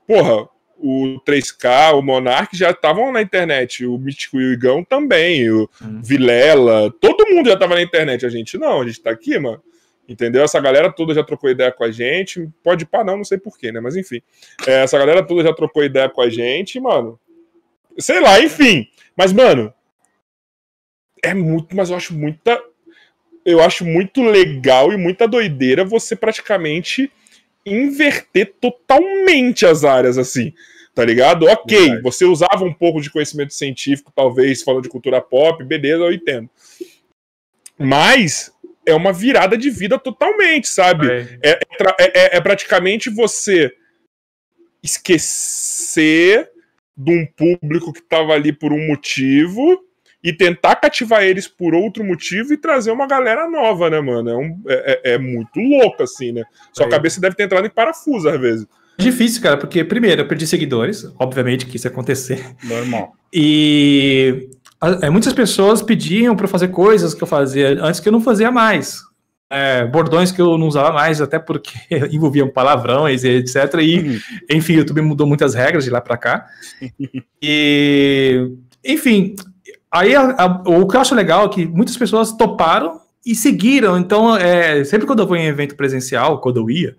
Porra, 0.08 0.50
o 0.80 1.20
3K, 1.26 1.94
o 1.94 2.02
Monark 2.02 2.56
já 2.56 2.72
estavam 2.72 3.12
na 3.12 3.22
internet, 3.22 3.86
o 3.86 3.98
Mítico 3.98 4.40
e 4.40 4.46
o 4.46 4.54
Igão 4.54 4.84
também, 4.84 5.50
o 5.52 5.70
Hum. 5.82 6.02
Vilela, 6.04 6.92
todo 7.00 7.28
mundo 7.28 7.50
já 7.50 7.58
tava 7.58 7.76
na 7.76 7.82
internet, 7.82 8.26
a 8.26 8.30
gente 8.30 8.58
não, 8.58 8.82
a 8.82 8.88
gente 8.88 9.02
tá 9.02 9.12
aqui, 9.12 9.38
mano. 9.38 9.62
Entendeu? 10.08 10.44
Essa 10.44 10.60
galera 10.60 10.92
toda 10.92 11.14
já 11.14 11.24
trocou 11.24 11.52
ideia 11.52 11.72
com 11.72 11.84
a 11.84 11.92
gente. 11.92 12.50
Pode 12.64 12.84
pá, 12.84 13.04
não, 13.04 13.18
não 13.18 13.24
sei 13.24 13.38
porquê, 13.38 13.72
né? 13.72 13.80
Mas 13.80 13.96
enfim. 13.96 14.20
É, 14.66 14.82
essa 14.82 14.98
galera 14.98 15.22
toda 15.22 15.44
já 15.44 15.54
trocou 15.54 15.84
ideia 15.84 16.10
com 16.10 16.22
a 16.22 16.28
gente, 16.28 16.80
mano. 16.80 17.20
Sei 18.00 18.20
lá, 18.20 18.42
enfim. 18.42 18.88
Mas, 19.16 19.32
mano, 19.32 19.72
é 21.24 21.36
muito, 21.36 21.76
mas 21.76 21.92
eu 21.92 21.96
acho 21.96 22.16
muita. 22.16 22.60
Eu 23.46 23.62
acho 23.62 23.86
muito 23.86 24.24
legal 24.24 24.92
e 24.92 24.98
muita 24.98 25.28
doideira 25.28 25.86
você 25.86 26.16
praticamente 26.16 27.12
inverter 27.66 28.54
totalmente 28.60 29.66
as 29.66 29.84
áreas 29.84 30.18
assim. 30.18 30.54
Tá 30.96 31.06
ligado? 31.06 31.46
Ok, 31.46 31.78
Verdade. 31.80 32.02
você 32.02 32.26
usava 32.26 32.64
um 32.66 32.74
pouco 32.74 33.00
de 33.00 33.10
conhecimento 33.10 33.54
científico, 33.54 34.12
talvez, 34.14 34.64
falando 34.64 34.84
de 34.84 34.90
cultura 34.90 35.22
pop, 35.22 35.64
beleza, 35.64 36.04
eu 36.04 36.12
entendo. 36.12 36.50
Mas 37.78 38.52
é 38.86 38.94
uma 38.94 39.14
virada 39.14 39.58
de 39.58 39.70
vida 39.70 39.98
totalmente, 39.98 40.68
sabe? 40.68 41.10
É. 41.10 41.40
É, 41.42 41.50
é 41.52 41.60
é- 42.00 42.12
é- 42.14 42.38
é 42.38 42.42
praticamente 42.42 43.10
você 43.10 43.72
esquecer 44.84 46.50
de 46.98 47.12
um 47.12 47.26
público 47.26 47.94
que 47.94 48.00
estava 48.00 48.34
ali 48.34 48.52
por 48.52 48.74
um 48.74 48.88
motivo 48.88 49.82
e 50.24 50.34
tentar 50.34 50.76
cativar 50.76 51.24
eles 51.24 51.48
por 51.48 51.74
outro 51.74 52.04
motivo 52.04 52.54
e 52.54 52.58
trazer 52.58 52.92
uma 52.92 53.08
galera 53.08 53.50
nova, 53.50 53.90
né, 53.90 54.02
mano? 54.02 54.30
É, 54.30 54.36
um- 54.36 54.62
é- 54.68 55.02
é- 55.04 55.14
é 55.14 55.18
muito 55.18 55.60
louco, 55.60 56.04
assim, 56.04 56.32
né? 56.32 56.44
Sua 56.74 56.86
É. 56.86 56.90
cabeça 56.90 57.22
deve 57.22 57.36
ter 57.36 57.44
entrado 57.44 57.66
em 57.66 57.70
parafuso 57.70 58.28
às 58.28 58.40
vezes. 58.40 58.68
Difícil, 58.98 59.42
cara, 59.42 59.56
porque 59.58 59.82
primeiro 59.84 60.22
eu 60.22 60.28
perdi 60.28 60.46
seguidores, 60.46 61.06
obviamente 61.18 61.66
que 61.66 61.78
isso 61.78 61.88
ia 61.88 61.92
acontecer. 61.92 62.46
Normal. 62.66 63.14
E 63.34 64.50
a- 64.82 65.00
é, 65.04 65.10
muitas 65.10 65.32
pessoas 65.32 65.82
pediam 65.82 66.36
para 66.36 66.48
fazer 66.50 66.68
coisas 66.68 67.14
que 67.14 67.24
eu 67.24 67.28
fazia 67.28 67.82
antes 67.82 68.02
que 68.02 68.10
eu 68.10 68.12
não 68.14 68.20
fazia 68.22 68.52
mais. 68.52 69.00
É, 69.52 69.84
bordões 69.86 70.32
que 70.32 70.40
eu 70.42 70.58
não 70.60 70.68
usava 70.68 70.92
mais, 70.92 71.22
até 71.22 71.40
porque 71.40 71.72
envolviam 72.12 72.48
palavrões 72.50 73.24
e 73.24 73.30
etc. 73.30 73.56
E, 73.82 74.20
enfim, 74.50 74.74
o 74.74 74.80
YouTube 74.80 75.02
mudou 75.02 75.26
muitas 75.26 75.56
regras 75.56 75.86
de 75.86 75.90
lá 75.90 76.02
para 76.02 76.18
cá. 76.18 76.46
E, 77.42 78.52
enfim, 78.86 79.36
aí 79.92 80.16
a- 80.16 80.36
a- 80.38 80.64
o 80.66 80.88
que 80.88 80.96
eu 80.96 81.02
acho 81.02 81.16
legal 81.16 81.46
é 81.46 81.50
que 81.50 81.66
muitas 81.66 81.98
pessoas 81.98 82.32
toparam 82.32 83.00
e 83.26 83.36
seguiram. 83.36 83.98
Então, 83.98 84.36
é, 84.36 84.84
sempre 84.84 85.06
quando 85.06 85.20
eu 85.20 85.28
vou 85.28 85.36
em 85.36 85.46
evento 85.48 85.76
presencial, 85.76 86.40
quando 86.40 86.58
eu 86.58 86.70
ia, 86.70 86.96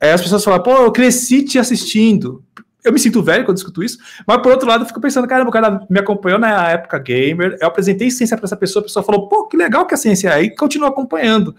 é, 0.00 0.12
as 0.12 0.20
pessoas 0.20 0.42
falam, 0.44 0.62
pô, 0.62 0.72
eu 0.72 0.92
cresci 0.92 1.44
te 1.44 1.58
assistindo. 1.58 2.42
Eu 2.84 2.92
me 2.92 2.98
sinto 2.98 3.22
velho 3.22 3.44
quando 3.44 3.58
escuto 3.58 3.80
isso, 3.80 3.96
mas 4.26 4.38
por 4.42 4.50
outro 4.50 4.66
lado 4.68 4.82
eu 4.82 4.88
fico 4.88 5.00
pensando, 5.00 5.28
caramba, 5.28 5.50
o 5.50 5.52
cara 5.52 5.86
me 5.88 6.00
acompanhou 6.00 6.36
na 6.36 6.68
época 6.70 6.98
gamer, 6.98 7.56
eu 7.60 7.68
apresentei 7.68 8.10
ciência 8.10 8.36
para 8.36 8.44
essa 8.46 8.56
pessoa, 8.56 8.80
a 8.80 8.84
pessoa 8.84 9.04
falou, 9.04 9.28
pô, 9.28 9.46
que 9.46 9.56
legal 9.56 9.86
que 9.86 9.94
a 9.94 9.96
ciência 9.96 10.30
é, 10.30 10.42
e 10.42 10.50
continua 10.56 10.88
acompanhando. 10.88 11.54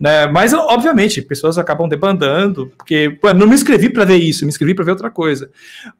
Né? 0.00 0.26
Mas, 0.26 0.54
obviamente, 0.54 1.20
pessoas 1.20 1.58
acabam 1.58 1.86
debandando, 1.86 2.72
porque 2.78 3.18
pô, 3.20 3.34
não 3.34 3.46
me 3.46 3.54
inscrevi 3.54 3.90
para 3.90 4.06
ver 4.06 4.16
isso, 4.16 4.46
me 4.46 4.48
inscrevi 4.48 4.74
para 4.74 4.86
ver 4.86 4.92
outra 4.92 5.10
coisa. 5.10 5.50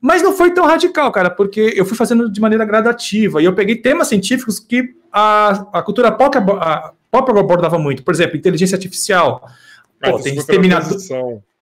Mas 0.01 0.23
não 0.23 0.33
foi 0.33 0.53
tão 0.53 0.67
radical, 0.67 1.13
cara, 1.13 1.29
porque 1.29 1.75
eu 1.77 1.85
fui 1.85 1.97
fazendo 1.97 2.31
de 2.33 2.41
maneira 2.41 2.65
gradativa, 2.65 3.43
e 3.43 3.45
eu 3.45 3.53
peguei 3.53 3.77
temas 3.77 4.09
científicos 4.09 4.59
que 4.59 4.95
a, 5.13 5.67
a 5.75 5.83
cultura 5.83 6.11
pop, 6.11 6.35
abo- 6.39 6.55
a, 6.55 6.95
pop 7.11 7.31
abordava 7.31 7.79
muito, 7.79 8.03
por 8.03 8.15
exemplo, 8.15 8.39
inteligência 8.39 8.75
artificial. 8.77 9.47
Pô, 10.03 10.13
Mas 10.13 10.23
tem 10.23 10.35
exterminador. 10.35 10.89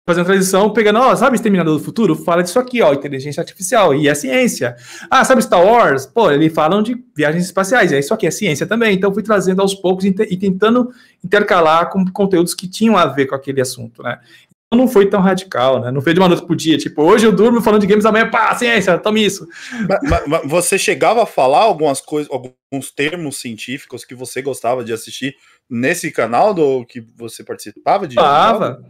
Fazendo 0.07 0.25
transição, 0.25 0.69
pegando, 0.71 0.99
ó, 0.99 1.15
sabe 1.15 1.35
Exterminador 1.35 1.77
do 1.79 1.83
Futuro? 1.83 2.15
Fala 2.15 2.43
disso 2.43 2.59
aqui, 2.59 2.79
ó, 2.81 2.93
inteligência 2.93 3.41
artificial, 3.41 3.93
e 3.95 4.07
é 4.07 4.13
ciência. 4.13 4.75
Ah, 5.09 5.25
sabe 5.25 5.41
Star 5.41 5.65
Wars? 5.65 6.05
Pô, 6.05 6.29
eles 6.29 6.53
falam 6.53 6.83
de 6.83 6.95
viagens 7.15 7.43
espaciais, 7.45 7.91
é 7.91 7.97
isso 7.97 8.13
aqui, 8.13 8.27
é 8.27 8.31
ciência 8.31 8.67
também. 8.67 8.93
Então 8.95 9.11
fui 9.11 9.23
trazendo 9.23 9.61
aos 9.63 9.73
poucos 9.73 10.05
e 10.05 10.11
te- 10.11 10.37
tentando 10.37 10.91
intercalar 11.23 11.89
com 11.89 12.05
conteúdos 12.05 12.53
que 12.53 12.67
tinham 12.67 12.95
a 12.95 13.07
ver 13.07 13.25
com 13.25 13.33
aquele 13.33 13.59
assunto, 13.61 14.03
né? 14.03 14.19
Então 14.67 14.85
não 14.85 14.87
foi 14.87 15.07
tão 15.09 15.21
radical, 15.21 15.79
né? 15.81 15.89
Não 15.89 16.01
foi 16.01 16.13
de 16.13 16.19
uma 16.19 16.27
noite 16.29 16.45
pro 16.45 16.55
dia, 16.55 16.77
tipo, 16.77 17.01
hoje 17.01 17.25
eu 17.25 17.31
durmo 17.31 17.59
falando 17.59 17.81
de 17.81 17.87
games, 17.87 18.05
amanhã, 18.05 18.29
pá, 18.29 18.53
ciência, 18.55 18.99
tome 18.99 19.25
isso. 19.25 19.47
Ma- 19.89 19.99
ma- 20.03 20.27
ma- 20.27 20.41
você 20.45 20.77
chegava 20.77 21.23
a 21.23 21.25
falar 21.25 21.61
algumas 21.63 21.99
coisas, 21.99 22.31
alguns 22.31 22.91
termos 22.91 23.37
científicos 23.39 24.05
que 24.05 24.13
você 24.13 24.39
gostava 24.43 24.83
de 24.83 24.93
assistir 24.93 25.35
nesse 25.67 26.11
canal 26.11 26.53
do 26.53 26.85
que 26.85 27.03
você 27.17 27.43
participava 27.43 28.07
de? 28.07 28.13
Falava. 28.15 28.83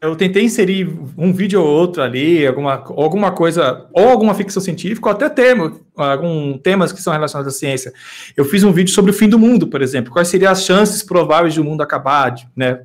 Eu 0.00 0.14
tentei 0.14 0.44
inserir 0.44 0.88
um 1.16 1.32
vídeo 1.32 1.60
ou 1.60 1.66
outro 1.66 2.00
ali, 2.02 2.46
alguma, 2.46 2.74
alguma 2.74 3.32
coisa, 3.32 3.88
ou 3.92 4.08
alguma 4.08 4.32
ficção 4.32 4.62
científica, 4.62 5.08
ou 5.08 5.12
até 5.12 5.28
termo, 5.28 5.80
algum, 5.96 6.56
temas 6.56 6.92
que 6.92 7.02
são 7.02 7.12
relacionados 7.12 7.52
à 7.52 7.58
ciência. 7.58 7.92
Eu 8.36 8.44
fiz 8.44 8.62
um 8.62 8.70
vídeo 8.70 8.92
sobre 8.92 9.10
o 9.10 9.14
fim 9.14 9.28
do 9.28 9.38
mundo, 9.38 9.66
por 9.66 9.82
exemplo. 9.82 10.12
Quais 10.12 10.28
seriam 10.28 10.52
as 10.52 10.64
chances 10.64 11.02
prováveis 11.02 11.52
de 11.52 11.60
o 11.60 11.64
mundo 11.64 11.82
acabar, 11.82 12.32
né? 12.54 12.82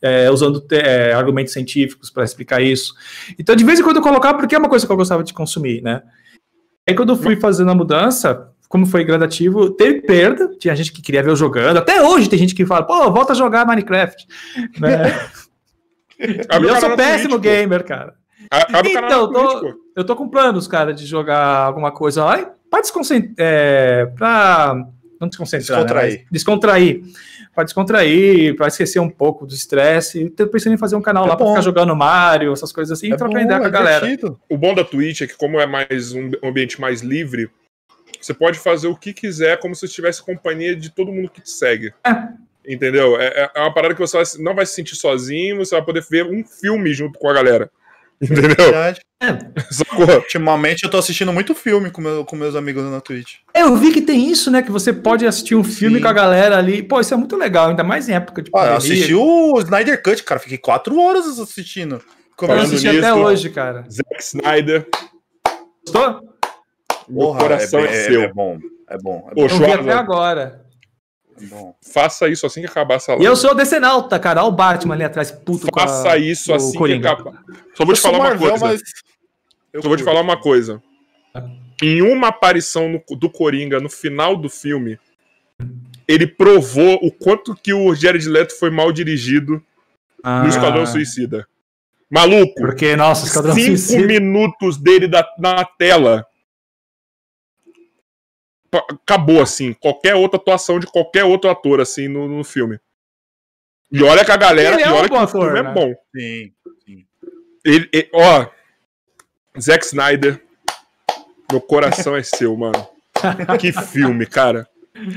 é, 0.00 0.30
usando 0.30 0.64
é, 0.70 1.12
argumentos 1.12 1.52
científicos 1.52 2.10
para 2.10 2.22
explicar 2.22 2.62
isso. 2.62 2.94
Então, 3.38 3.56
de 3.56 3.64
vez 3.64 3.80
em 3.80 3.82
quando 3.82 3.96
eu 3.96 4.02
colocava, 4.02 4.38
porque 4.38 4.54
é 4.54 4.58
uma 4.58 4.68
coisa 4.68 4.86
que 4.86 4.92
eu 4.92 4.96
gostava 4.96 5.24
de 5.24 5.34
consumir, 5.34 5.82
né? 5.82 6.02
Aí, 6.88 6.94
quando 6.94 7.12
eu 7.12 7.16
fui 7.16 7.34
fazendo 7.34 7.72
a 7.72 7.74
mudança, 7.74 8.52
como 8.68 8.86
foi 8.86 9.04
gradativo, 9.04 9.70
teve 9.70 10.02
perda. 10.02 10.50
Tinha 10.58 10.76
gente 10.76 10.92
que 10.92 11.02
queria 11.02 11.22
ver 11.22 11.30
eu 11.30 11.36
jogando. 11.36 11.78
Até 11.78 12.02
hoje 12.02 12.28
tem 12.28 12.38
gente 12.38 12.54
que 12.54 12.66
fala, 12.66 12.84
pô, 12.84 13.10
volta 13.10 13.32
a 13.32 13.36
jogar 13.36 13.66
Minecraft. 13.66 14.26
Né? 14.78 15.12
Abre 16.48 16.68
E 16.68 16.70
eu 16.70 16.76
sou 16.80 16.96
péssimo 16.96 17.38
gamer, 17.38 17.84
cara. 17.84 18.14
A- 18.50 18.78
Abre 18.78 18.90
o 18.90 18.94
canal 18.94 19.08
Então, 19.10 19.32
tô-. 19.32 19.74
Eu 19.96 20.04
tô 20.04 20.14
com 20.16 20.28
planos, 20.28 20.68
cara, 20.68 20.92
de 20.92 21.06
jogar 21.06 21.64
alguma 21.64 21.90
coisa 21.90 22.24
lá 22.24 22.38
e 22.40 22.46
pra 22.70 22.80
desconcentrar. 22.80 23.34
É, 23.38 24.06
pra. 24.06 24.74
Não 25.20 25.28
desconcentrar. 25.28 25.78
Descontrair. 25.78 26.18
Né, 26.20 26.24
descontrair. 26.30 27.02
Pra 27.54 27.64
descontrair, 27.64 28.54
pra 28.54 28.66
esquecer 28.68 29.00
um 29.00 29.08
pouco 29.08 29.46
do 29.46 29.54
estresse. 29.54 30.28
Tô 30.30 30.46
pensando 30.46 30.74
em 30.74 30.78
fazer 30.78 30.94
um 30.94 31.00
canal 31.00 31.24
É 31.24 31.28
lá 31.30 31.36
pra 31.36 31.46
bom. 31.46 31.52
ficar 31.52 31.62
jogando 31.62 31.96
Mario, 31.96 32.52
essas 32.52 32.70
coisas 32.70 32.98
assim, 32.98 33.08
e 33.08 33.12
É 33.12 33.16
trocar 33.16 33.38
bom, 33.38 33.44
ideia 33.44 33.58
com 33.58 33.64
a 33.64 33.68
é 33.68 33.70
galera. 33.70 34.06
O 34.50 34.58
bom 34.58 34.74
da 34.74 34.84
Twitch 34.84 35.22
é 35.22 35.26
que, 35.26 35.34
como 35.36 35.58
é 35.58 35.66
mais 35.66 36.12
um 36.12 36.30
ambiente 36.44 36.78
mais 36.78 37.00
livre, 37.00 37.48
você 38.20 38.34
pode 38.34 38.58
fazer 38.58 38.88
o 38.88 38.94
que 38.96 39.14
quiser, 39.14 39.58
como 39.58 39.74
se 39.74 39.88
tivesse 39.88 40.22
companhia 40.22 40.76
de 40.76 40.90
todo 40.90 41.10
mundo 41.10 41.30
que 41.30 41.40
te 41.40 41.48
segue. 41.50 41.94
É. 42.06 42.28
Entendeu? 42.66 43.20
É, 43.20 43.26
é- 43.26 43.50
é 43.54 43.60
uma 43.60 43.72
parada 43.72 43.94
que 43.94 44.00
você 44.00 44.18
não 44.40 44.54
vai 44.54 44.66
se 44.66 44.74
sentir 44.74 44.96
sozinho, 44.96 45.56
você 45.58 45.74
vai 45.74 45.84
poder 45.84 46.04
ver 46.10 46.24
um 46.24 46.44
filme 46.44 46.92
junto 46.92 47.18
com 47.18 47.28
a 47.28 47.32
galera. 47.32 47.70
Entendeu? 48.20 48.56
Verdade. 48.56 49.00
Sacou? 49.70 50.06
Ultimamente 50.16 50.82
eu 50.84 50.90
tô 50.90 50.98
assistindo 50.98 51.32
muito 51.32 51.54
filme 51.54 51.90
com, 51.90 52.00
meu, 52.00 52.24
com 52.24 52.34
meus 52.36 52.54
amigos 52.56 52.82
na 52.84 53.00
Twitch. 53.00 53.36
Eu 53.54 53.76
vi 53.76 53.92
que 53.92 54.00
tem 54.02 54.30
isso, 54.30 54.50
né? 54.50 54.62
Que 54.62 54.70
você 54.70 54.92
pode 54.92 55.26
assistir 55.26 55.54
um 55.54 55.64
filme 55.64 55.96
Sim. 55.96 56.02
com 56.02 56.08
a 56.08 56.12
galera 56.12 56.58
ali. 56.58 56.82
Pô, 56.82 57.00
isso 57.00 57.14
é 57.14 57.16
muito 57.16 57.36
legal, 57.36 57.68
ainda 57.70 57.84
mais 57.84 58.08
em 58.08 58.14
época 58.14 58.42
de 58.42 58.50
Ah, 58.54 58.58
eu 58.58 58.62
pandemia. 58.74 58.76
assisti 58.94 59.14
o 59.14 59.58
Snyder 59.60 60.02
Cut, 60.02 60.22
cara. 60.22 60.40
Fiquei 60.40 60.58
quatro 60.58 60.98
horas 61.00 61.38
assistindo. 61.38 61.94
Eu 61.96 62.46
Falando 62.46 62.64
assisti 62.64 62.88
até 62.88 63.00
nisso, 63.00 63.14
hoje, 63.14 63.50
cara. 63.50 63.84
Zack 63.90 64.22
Snyder, 64.22 64.86
Gostou? 65.86 66.20
Porra, 67.14 67.38
coração 67.40 67.80
é, 67.80 67.84
é, 67.84 68.04
seu. 68.04 68.22
é 68.22 68.32
bom. 68.32 68.58
É 68.88 68.98
bom. 68.98 69.28
É 69.30 69.34
Pô, 69.34 69.34
bom. 69.34 69.42
Eu 69.42 69.48
vi 69.58 69.64
até 69.72 69.92
agora. 69.92 70.65
Bom. 71.42 71.74
Faça 71.92 72.28
isso 72.28 72.46
assim 72.46 72.60
que 72.60 72.66
acabar 72.66 72.94
essa 72.96 73.12
E 73.12 73.14
live. 73.16 73.26
eu 73.26 73.36
sou 73.36 73.50
o 73.52 73.54
Decenalta, 73.54 74.18
cara. 74.18 74.42
Olha 74.42 74.48
o 74.48 74.52
Batman 74.52 74.94
ali 74.94 75.04
atrás, 75.04 75.30
puto 75.30 75.66
com 75.70 75.80
a- 75.80 75.86
Faça 75.86 76.16
isso 76.18 76.52
assim 76.54 76.72
que 76.72 76.78
Coringa. 76.78 77.12
acabar. 77.12 77.42
Só 77.74 77.84
vou 77.84 77.92
Eu 77.92 77.96
te 77.96 78.00
falar 78.02 78.18
uma 78.18 78.28
Marvel, 78.28 78.48
coisa. 78.50 78.66
mas 78.66 78.80
eu 79.72 79.82
Só 79.82 79.88
vou 79.88 79.96
te 79.96 80.02
falar 80.04 80.20
uma 80.20 80.40
coisa. 80.40 80.82
Em 81.82 82.00
uma 82.02 82.28
aparição 82.28 82.88
no- 82.88 83.16
do 83.16 83.28
Coringa 83.30 83.78
no 83.80 83.90
final 83.90 84.36
do 84.36 84.48
filme, 84.48 84.98
ele 86.08 86.26
provou 86.26 86.94
o 87.02 87.10
quanto 87.12 87.54
que 87.54 87.72
o 87.74 87.94
Jared 87.94 88.26
Leto 88.28 88.58
foi 88.58 88.70
mal 88.70 88.90
dirigido 88.92 89.62
Ah, 90.22 90.42
no 90.42 90.48
Esquadrão 90.48 90.86
Suicida. 90.86 91.46
Maluco, 92.10 92.54
Porque, 92.60 92.96
nossa, 92.96 93.26
Esquadrão 93.26 93.54
cinco 93.54 93.76
Suicida. 93.76 94.06
minutos 94.06 94.76
dele 94.76 95.06
da- 95.08 95.28
na 95.38 95.64
tela. 95.64 96.24
Acabou, 98.78 99.40
assim. 99.42 99.72
Qualquer 99.72 100.14
outra 100.14 100.38
atuação 100.38 100.78
de 100.78 100.86
qualquer 100.86 101.24
outro 101.24 101.50
ator, 101.50 101.80
assim, 101.80 102.08
no, 102.08 102.28
no 102.28 102.44
filme. 102.44 102.78
E 103.90 104.02
olha 104.02 104.24
que 104.24 104.30
a 104.32 104.36
galera. 104.36 104.74
Ele 104.74 104.82
é 104.82 104.90
um 104.90 104.94
olha 104.94 105.08
que 105.08 105.14
bom 105.14 105.22
o 105.24 105.28
filme 105.28 105.46
ator, 105.46 105.56
é 105.58 105.62
né? 105.62 105.72
bom. 105.72 105.94
Sim. 106.14 106.52
Ele, 107.64 107.88
ele- 107.92 108.10
ó, 108.12 108.46
Zack 109.60 109.84
Snyder, 109.84 110.40
meu 111.50 111.60
coração 111.60 112.14
é 112.16 112.22
seu, 112.22 112.56
mano. 112.56 112.86
Que 113.58 113.72
filme, 113.72 114.26
cara. 114.26 114.68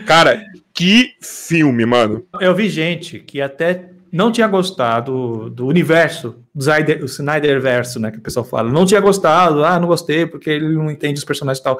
Cara, 0.06 0.42
que 0.74 1.16
filme, 1.22 1.86
mano. 1.86 2.26
Eu 2.40 2.56
vi 2.56 2.70
gente 2.70 3.20
que 3.20 3.42
até 3.42 3.90
não 4.12 4.32
tinha 4.32 4.48
gostado 4.48 5.50
do 5.50 5.68
universo, 5.68 6.36
do 6.54 6.60
Snyder, 6.62 7.02
o 7.02 7.06
Snyder 7.06 7.62
verso, 7.62 8.00
né, 8.00 8.12
que 8.12 8.18
o 8.18 8.22
pessoal 8.22 8.46
fala. 8.46 8.72
Não 8.72 8.86
tinha 8.86 9.00
gostado, 9.00 9.64
ah, 9.64 9.80
não 9.80 9.88
gostei 9.88 10.26
porque 10.26 10.50
ele 10.50 10.70
não 10.70 10.90
entende 10.90 11.20
os 11.20 11.26
personagens 11.26 11.60
e 11.60 11.64
tal. 11.64 11.80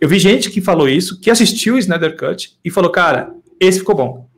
Eu 0.00 0.08
vi 0.08 0.18
gente 0.18 0.50
que 0.50 0.60
falou 0.60 0.88
isso, 0.88 1.20
que 1.20 1.30
assistiu 1.30 1.74
o 1.74 1.78
Snyder 1.78 2.16
Cut 2.16 2.52
e 2.64 2.70
falou, 2.70 2.90
cara, 2.90 3.30
esse 3.60 3.78
ficou 3.80 3.94
bom. 3.94 4.28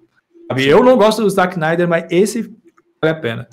Eu 0.57 0.83
não 0.85 0.97
gosto 0.97 1.23
do 1.23 1.31
Zack 1.31 1.55
Snyder, 1.55 1.89
mas 1.89 2.05
esse 2.11 2.43
vale 3.03 3.15
a 3.17 3.21
pena. 3.21 3.49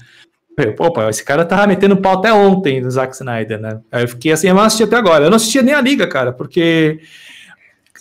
Eu, 0.57 0.75
Opa, 0.77 1.09
esse 1.09 1.23
cara 1.23 1.45
tava 1.45 1.65
metendo 1.67 1.95
pau 1.95 2.17
até 2.17 2.33
ontem 2.33 2.81
no 2.81 2.91
Zack 2.91 3.13
Snyder, 3.15 3.59
né? 3.59 3.79
Aí 3.89 4.03
eu 4.03 4.07
fiquei 4.09 4.33
assim, 4.33 4.49
eu 4.49 4.55
não 4.55 4.61
assisti 4.63 4.83
até 4.83 4.97
agora. 4.97 5.23
Eu 5.23 5.29
não 5.29 5.37
assistia 5.37 5.61
nem 5.61 5.73
a 5.73 5.79
Liga, 5.81 6.05
cara, 6.05 6.33
porque 6.33 6.99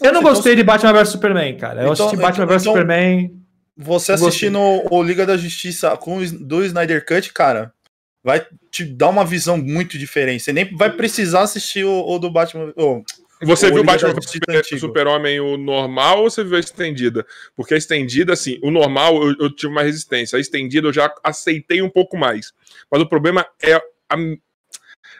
eu 0.02 0.12
não 0.12 0.20
Então, 0.20 0.32
gostei 0.32 0.56
de 0.56 0.64
Batman 0.64 0.92
vs 0.92 1.08
Superman, 1.10 1.56
cara. 1.56 1.82
Eu 1.82 1.92
Então- 1.92 2.06
assisti 2.06 2.16
Batman 2.16 2.44
então- 2.44 2.56
vs 2.58 2.62
Superman. 2.64 3.37
Você 3.78 4.12
gostei. 4.12 4.28
assistindo 4.28 4.58
o 4.58 5.02
Liga 5.02 5.24
da 5.24 5.36
Justiça 5.36 5.96
com 5.96 6.20
do 6.24 6.64
Snyder 6.64 7.06
Cut, 7.06 7.32
cara, 7.32 7.72
vai 8.24 8.44
te 8.72 8.84
dar 8.84 9.08
uma 9.08 9.24
visão 9.24 9.56
muito 9.56 9.96
diferente. 9.96 10.42
Você 10.42 10.52
nem 10.52 10.74
vai 10.76 10.90
precisar 10.90 11.42
assistir 11.42 11.84
o, 11.84 12.04
o 12.06 12.18
do 12.18 12.28
Batman. 12.30 12.72
o- 12.76 13.04
Você 13.42 13.66
O 13.68 13.74
viu 13.74 13.82
o 13.82 13.84
Batman. 13.86 14.14
Super-Homem 14.80 15.38
o 15.38 15.56
normal 15.56 16.24
ou 16.24 16.28
você 16.30 16.42
viu 16.42 16.56
a 16.56 16.60
estendida? 16.60 17.24
Porque 17.54 17.72
a 17.72 17.76
estendida, 17.76 18.32
assim, 18.32 18.58
o 18.64 18.70
normal 18.72 19.14
eu, 19.22 19.36
eu 19.38 19.54
tive 19.54 19.72
mais 19.72 19.86
resistência. 19.86 20.36
A 20.36 20.40
estendida 20.40 20.88
eu 20.88 20.92
já 20.92 21.14
aceitei 21.22 21.80
um 21.80 21.88
pouco 21.88 22.16
mais. 22.18 22.52
Mas 22.90 23.00
o 23.00 23.06
problema 23.06 23.46
é 23.62 23.74
a- 23.74 23.82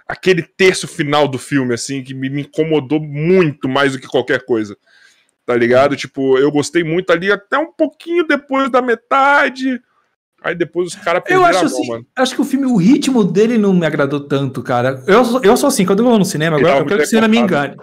aquele 0.07 0.43
terço 0.43 0.89
final 0.89 1.29
do 1.29 1.39
filme, 1.39 1.75
assim, 1.75 2.03
que 2.03 2.13
me, 2.15 2.29
me 2.29 2.43
incomodou 2.43 2.99
muito 3.01 3.69
mais 3.69 3.93
do 3.93 4.01
que 4.01 4.07
qualquer 4.09 4.45
coisa. 4.45 4.77
Tá 5.49 5.57
ligado? 5.57 5.97
Tipo, 5.97 6.37
eu 6.37 6.53
gostei 6.53 6.85
muito 6.85 7.11
ali 7.11 7.33
até 7.33 7.57
um 7.57 7.73
pouquinho 7.73 8.23
depois 8.27 8.71
da 8.71 8.83
metade. 8.83 9.81
Aí 10.43 10.55
depois 10.55 10.89
os 10.89 10.95
caras 10.95 11.23
Eu 11.27 11.43
acho 11.43 11.61
mão, 11.65 11.67
assim, 11.67 11.89
mano. 11.89 12.07
acho 12.15 12.35
que 12.35 12.41
o 12.43 12.45
filme, 12.45 12.67
o 12.67 12.77
ritmo 12.77 13.25
dele 13.25 13.57
não 13.57 13.73
me 13.73 13.87
agradou 13.87 14.21
tanto, 14.21 14.63
cara. 14.63 15.03
Eu, 15.07 15.25
sou- 15.25 15.41
eu 15.43 15.57
sou 15.57 15.69
assim, 15.69 15.87
quando 15.87 16.01
eu 16.01 16.05
vou 16.05 16.19
no 16.19 16.25
cinema, 16.27 16.59
agora, 16.59 16.81
eu 16.81 16.85
quero 16.85 17.01
que 17.01 17.07
o 17.07 17.09
cinema 17.09 17.29
me 17.29 17.39
engane. 17.39 17.77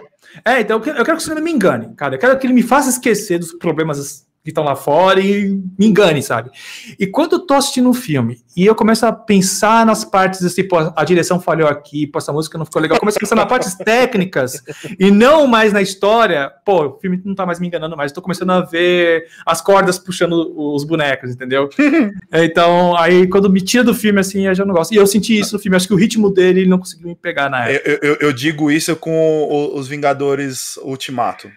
É, 0.44 0.60
então 0.60 0.76
eu 0.76 0.80
quero, 0.80 0.96
eu 0.98 1.04
quero 1.04 1.16
que 1.16 1.22
o 1.22 1.26
cinema 1.26 1.40
me 1.40 1.50
engane, 1.50 1.92
cara. 1.96 2.14
Eu 2.14 2.18
quero 2.20 2.38
que 2.38 2.46
ele 2.46 2.54
me 2.54 2.62
faça 2.62 2.88
esquecer 2.88 3.40
dos 3.40 3.52
problemas 3.54 4.24
que 4.46 4.50
estão 4.52 4.62
lá 4.64 4.76
fora 4.76 5.20
e 5.20 5.48
me 5.76 5.86
engane, 5.86 6.22
sabe? 6.22 6.50
E 6.98 7.06
quando 7.06 7.32
eu 7.32 7.40
tô 7.40 7.54
assistindo 7.54 7.88
um 7.88 7.92
filme 7.94 8.38
e 8.56 8.64
eu 8.64 8.74
começo 8.76 9.04
a 9.04 9.12
pensar 9.12 9.84
nas 9.84 10.04
partes 10.04 10.42
assim, 10.44 10.62
pô, 10.62 10.76
a 10.94 11.04
direção 11.04 11.40
falhou 11.40 11.68
aqui, 11.68 12.06
pô, 12.06 12.18
essa 12.20 12.32
música 12.32 12.56
não 12.56 12.64
ficou 12.64 12.80
legal, 12.80 12.96
eu 12.96 13.00
começo 13.00 13.18
a 13.18 13.20
pensar 13.20 13.34
nas 13.34 13.46
partes 13.46 13.74
técnicas 13.74 14.62
e 15.00 15.10
não 15.10 15.46
mais 15.48 15.72
na 15.72 15.82
história, 15.82 16.50
pô, 16.64 16.86
o 16.86 16.98
filme 17.00 17.20
não 17.24 17.34
tá 17.34 17.44
mais 17.44 17.58
me 17.58 17.66
enganando 17.66 17.96
mais, 17.96 18.12
eu 18.12 18.14
tô 18.14 18.22
começando 18.22 18.50
a 18.50 18.60
ver 18.60 19.26
as 19.44 19.60
cordas 19.60 19.98
puxando 19.98 20.54
os 20.56 20.84
bonecos, 20.84 21.30
entendeu? 21.32 21.68
Então, 22.32 22.96
aí 22.96 23.26
quando 23.26 23.50
me 23.50 23.60
tira 23.60 23.82
do 23.82 23.94
filme, 23.94 24.20
assim, 24.20 24.46
eu 24.46 24.54
já 24.54 24.64
não 24.64 24.74
gosto. 24.74 24.92
E 24.92 24.96
eu 24.96 25.06
senti 25.06 25.38
isso 25.38 25.54
no 25.54 25.58
filme, 25.60 25.76
acho 25.76 25.88
que 25.88 25.94
o 25.94 25.96
ritmo 25.96 26.30
dele 26.32 26.66
não 26.66 26.78
conseguiu 26.78 27.08
me 27.08 27.14
pegar 27.16 27.48
na 27.50 27.66
época. 27.68 27.90
Eu, 27.90 27.98
eu- 28.10 28.16
eu 28.20 28.32
digo 28.32 28.70
isso 28.70 28.94
com 28.96 29.72
os 29.74 29.88
Vingadores 29.88 30.76
Ultimato. 30.82 31.48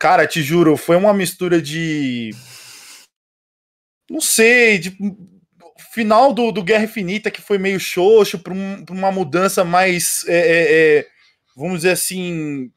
Cara, 0.00 0.26
te 0.26 0.42
juro, 0.42 0.78
foi 0.78 0.96
uma 0.96 1.12
mistura 1.12 1.60
de. 1.60 2.30
Não 4.10 4.20
sei, 4.20 4.78
de. 4.78 4.96
Final 5.92 6.32
do, 6.32 6.50
do 6.52 6.62
Guerra 6.62 6.84
Infinita 6.84 7.30
que 7.30 7.42
foi 7.42 7.58
meio 7.58 7.78
xoxo 7.78 8.38
para 8.38 8.54
um, 8.54 8.82
pra 8.84 8.94
uma 8.94 9.12
mudança 9.12 9.62
mais. 9.62 10.24
é, 10.26 10.38
é, 10.38 10.98
é, 10.98 11.06
vamos 11.54 11.80
dizer 11.80 11.90
assim. 11.90 12.72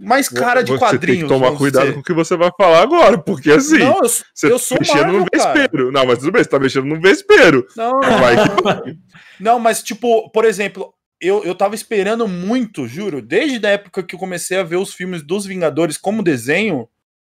Mais 0.00 0.28
cara 0.28 0.62
de 0.62 0.72
você 0.72 0.78
quadrinhos. 0.78 1.20
tem 1.20 1.28
que 1.28 1.34
tomar 1.34 1.56
cuidado 1.56 1.82
dizer. 1.82 1.94
com 1.94 2.00
o 2.00 2.02
que 2.04 2.12
você 2.12 2.36
vai 2.36 2.50
falar 2.56 2.82
agora, 2.82 3.18
porque 3.18 3.50
assim. 3.50 3.78
Não, 3.78 3.98
eu, 4.02 4.08
Você 4.08 4.46
eu 4.46 4.52
tá 4.52 4.58
sou 4.58 4.78
mexendo 4.78 5.02
Marvel, 5.02 5.20
no 5.20 5.30
cara. 5.30 5.52
vespeiro. 5.52 5.92
Não, 5.92 6.06
mas 6.06 6.18
tudo 6.18 6.32
bem, 6.32 6.42
você 6.42 6.48
tá 6.50 6.58
mexendo 6.58 6.86
no 6.86 7.00
vespeiro. 7.00 7.66
Não, 7.76 7.92
Não, 9.38 9.58
mas 9.58 9.82
tipo, 9.82 10.30
por 10.30 10.44
exemplo, 10.44 10.93
eu, 11.26 11.44
eu 11.44 11.54
tava 11.54 11.74
esperando 11.74 12.28
muito, 12.28 12.86
juro, 12.86 13.22
desde 13.22 13.64
a 13.66 13.70
época 13.70 14.02
que 14.02 14.14
eu 14.14 14.18
comecei 14.18 14.58
a 14.58 14.62
ver 14.62 14.76
os 14.76 14.92
filmes 14.92 15.22
dos 15.22 15.46
Vingadores 15.46 15.96
como 15.96 16.22
desenho, 16.22 16.88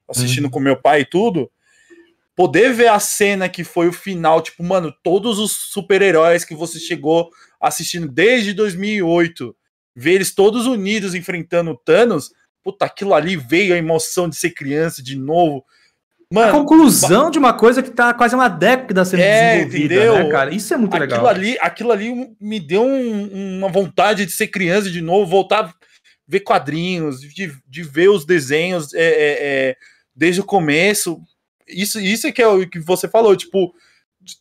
assistindo 0.08 0.50
com 0.50 0.60
meu 0.60 0.76
pai 0.76 1.02
e 1.02 1.06
tudo, 1.06 1.52
poder 2.36 2.74
ver 2.74 2.88
a 2.88 3.00
cena 3.00 3.50
que 3.50 3.64
foi 3.64 3.88
o 3.88 3.94
final, 3.94 4.42
tipo, 4.42 4.64
mano, 4.64 4.94
todos 5.04 5.40
os 5.40 5.52
super-heróis 5.52 6.46
que 6.46 6.56
você 6.56 6.80
chegou 6.80 7.30
assistindo 7.60 8.08
desde 8.08 8.54
2008, 8.54 9.56
ver 9.96 10.14
eles 10.14 10.34
todos 10.34 10.66
unidos 10.66 11.14
enfrentando 11.14 11.72
o 11.72 11.78
Thanos, 11.78 12.32
puta, 12.64 12.86
aquilo 12.86 13.14
ali 13.14 13.36
veio 13.36 13.74
a 13.74 13.78
emoção 13.78 14.30
de 14.30 14.36
ser 14.36 14.52
criança 14.52 15.04
de 15.04 15.18
novo. 15.18 15.66
A 16.32 16.36
Mano, 16.36 16.52
conclusão 16.52 17.32
de 17.32 17.40
uma 17.40 17.54
coisa 17.54 17.82
que 17.82 17.90
tá 17.90 18.14
quase 18.14 18.36
uma 18.36 18.48
década 18.48 19.04
sendo 19.04 19.22
É, 19.22 19.52
desenvolvida, 19.54 19.96
entendeu? 19.96 20.14
né, 20.26 20.30
cara? 20.30 20.54
Isso 20.54 20.72
é 20.72 20.78
muito 20.78 20.94
aquilo 20.96 21.10
legal. 21.12 21.28
ali, 21.28 21.58
aquilo 21.60 21.92
ali 21.92 22.36
me 22.40 22.60
deu 22.60 22.84
um- 22.84 23.58
uma 23.58 23.68
vontade 23.68 24.28
de 24.28 24.32
ser 24.32 24.46
criança 24.48 24.92
de 24.92 25.02
novo, 25.02 25.26
voltar 25.30 25.66
a 25.66 25.74
ver 26.28 26.42
quadrinhos, 26.42 27.20
de, 27.22 27.52
de 27.68 27.82
ver 27.84 28.10
os 28.10 28.26
desenhos 28.26 28.94
é, 28.94 29.00
é, 29.02 29.38
é, 29.72 29.76
desde 30.16 30.40
o 30.42 30.44
começo. 30.46 31.20
Isso, 31.68 32.00
isso 32.00 32.28
é 32.28 32.32
que 32.32 32.44
é 32.44 32.48
o 32.48 32.68
que 32.70 32.80
você 32.80 33.08
falou, 33.08 33.36
tipo, 33.36 33.74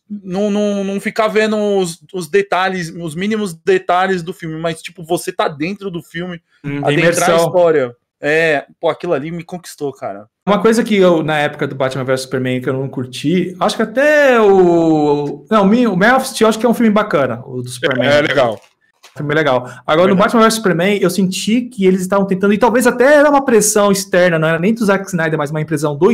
não, 0.07 0.51
não, 0.51 0.83
não 0.83 0.99
ficar 1.01 1.27
vendo 1.27 1.57
os, 1.57 2.03
os 2.13 2.27
detalhes, 2.29 2.89
os 2.89 3.15
mínimos 3.15 3.55
detalhes 3.55 4.21
do 4.21 4.31
filme, 4.31 4.59
mas 4.61 4.79
tipo, 4.83 5.03
você 5.03 5.31
tá 5.31 5.47
dentro 5.47 5.89
do 5.89 6.03
filme, 6.03 6.39
Hum, 6.63 6.81
adentrar 6.85 6.89
a 6.89 6.93
imersão. 6.93 7.37
história. 7.47 7.95
É, 8.21 8.65
pô, 8.79 8.89
aquilo 8.89 9.13
ali 9.13 9.31
me 9.31 9.43
conquistou, 9.43 9.93
cara. 9.93 10.27
Uma 10.45 10.61
coisa 10.61 10.83
que 10.83 10.95
eu, 10.95 11.23
na 11.23 11.37
época 11.37 11.67
do 11.67 11.75
Batman 11.75 12.03
vs 12.03 12.21
Superman, 12.21 12.59
que 12.61 12.67
eu 12.67 12.73
não 12.73 12.89
curti, 12.89 13.55
acho 13.59 13.75
que 13.75 13.81
até 13.81 14.41
o. 14.41 15.45
Não, 15.49 15.63
o 15.63 15.95
Man 15.97 16.15
of 16.15 16.27
Steel 16.27 16.49
acho 16.49 16.59
que 16.59 16.65
é 16.65 16.69
um 16.69 16.73
filme 16.73 16.91
bacana, 16.91 17.41
o 17.45 17.61
do 17.61 17.69
Superman. 17.69 18.09
É 18.09 18.21
legal. 18.21 18.59
Um 19.15 19.17
filme 19.19 19.33
legal. 19.33 19.69
Agora, 19.85 20.09
no 20.09 20.15
Batman 20.15 20.41
vs 20.41 20.55
Superman, 20.55 20.99
eu 21.01 21.09
senti 21.09 21.61
que 21.61 21.85
eles 21.85 22.01
estavam 22.01 22.25
tentando, 22.25 22.53
e 22.53 22.57
talvez 22.57 22.85
até 22.85 23.15
era 23.15 23.29
uma 23.29 23.45
pressão 23.45 23.91
externa, 23.91 24.37
não 24.37 24.47
era 24.47 24.59
nem 24.59 24.73
do 24.73 24.83
Zack 24.83 25.07
Snyder, 25.07 25.37
mas 25.37 25.51
uma 25.51 25.61
impressão 25.61 25.95
do, 25.95 26.11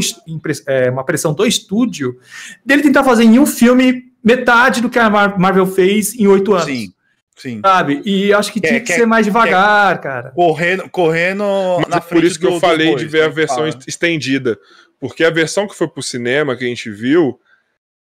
é, 0.67 0.89
uma 0.91 1.03
pressão 1.03 1.33
do 1.33 1.45
estúdio, 1.45 2.17
dele 2.65 2.83
tentar 2.83 3.03
fazer 3.03 3.23
em 3.23 3.39
um 3.39 3.45
filme 3.45 4.03
metade 4.23 4.81
do 4.81 4.89
que 4.89 4.99
a 4.99 5.09
Mar- 5.09 5.39
Marvel 5.39 5.65
fez 5.67 6.13
em 6.15 6.27
oito 6.27 6.53
anos. 6.53 6.65
Sim, 6.65 6.91
sim. 7.35 7.61
Sabe? 7.63 8.01
E 8.05 8.33
acho 8.33 8.51
que 8.51 8.59
Quer- 8.61 8.67
tinha 8.67 8.79
que 8.81 8.87
quer- 8.87 8.95
ser 8.99 9.05
mais 9.05 9.25
devagar, 9.25 9.99
cara. 10.01 10.31
Correndo, 10.31 10.89
correndo 10.89 11.43
Mas 11.79 11.87
na 11.89 11.97
é 11.97 11.99
por 11.99 12.07
frente 12.09 12.27
isso 12.27 12.39
que 12.39 12.45
eu 12.47 12.59
falei 12.59 12.91
dos 12.93 13.01
de 13.01 13.07
ver 13.07 13.21
a 13.21 13.23
né, 13.23 13.29
que 13.29 13.35
versão 13.35 13.57
fala. 13.71 13.79
estendida. 13.87 14.57
Porque 14.99 15.23
a 15.23 15.29
versão 15.29 15.67
que 15.67 15.75
foi 15.75 15.87
pro 15.87 16.01
cinema, 16.01 16.55
que 16.55 16.63
a 16.63 16.67
gente 16.67 16.89
viu, 16.89 17.39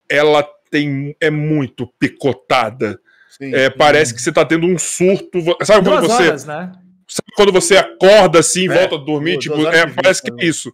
ela 0.10 0.44
tem 0.70 1.16
é 1.20 1.30
muito 1.30 1.88
picotada. 2.00 3.00
Sim. 3.30 3.54
É, 3.56 3.70
parece 3.70 4.14
que 4.14 4.22
você 4.22 4.32
tá 4.32 4.46
tendo 4.46 4.68
um 4.68 4.78
surto. 4.78 5.40
Sabe 5.64 5.86
quando 5.88 6.00
Duas 6.02 6.12
você, 6.12 6.28
horas, 6.28 6.46
né? 6.46 6.72
sabe 7.08 7.28
quando 7.36 7.52
você 7.52 7.78
acorda 7.78 8.40
assim, 8.40 8.70
É, 8.70 8.74
volta 8.74 8.96
a 8.96 9.00
dormir? 9.00 9.32
duas- 9.34 9.44
tipo, 9.44 9.56
duas 9.58 9.74
é, 9.76 9.88
parece 9.88 10.22
que 10.22 10.32
né? 10.32 10.38
é 10.44 10.46
isso. 10.46 10.72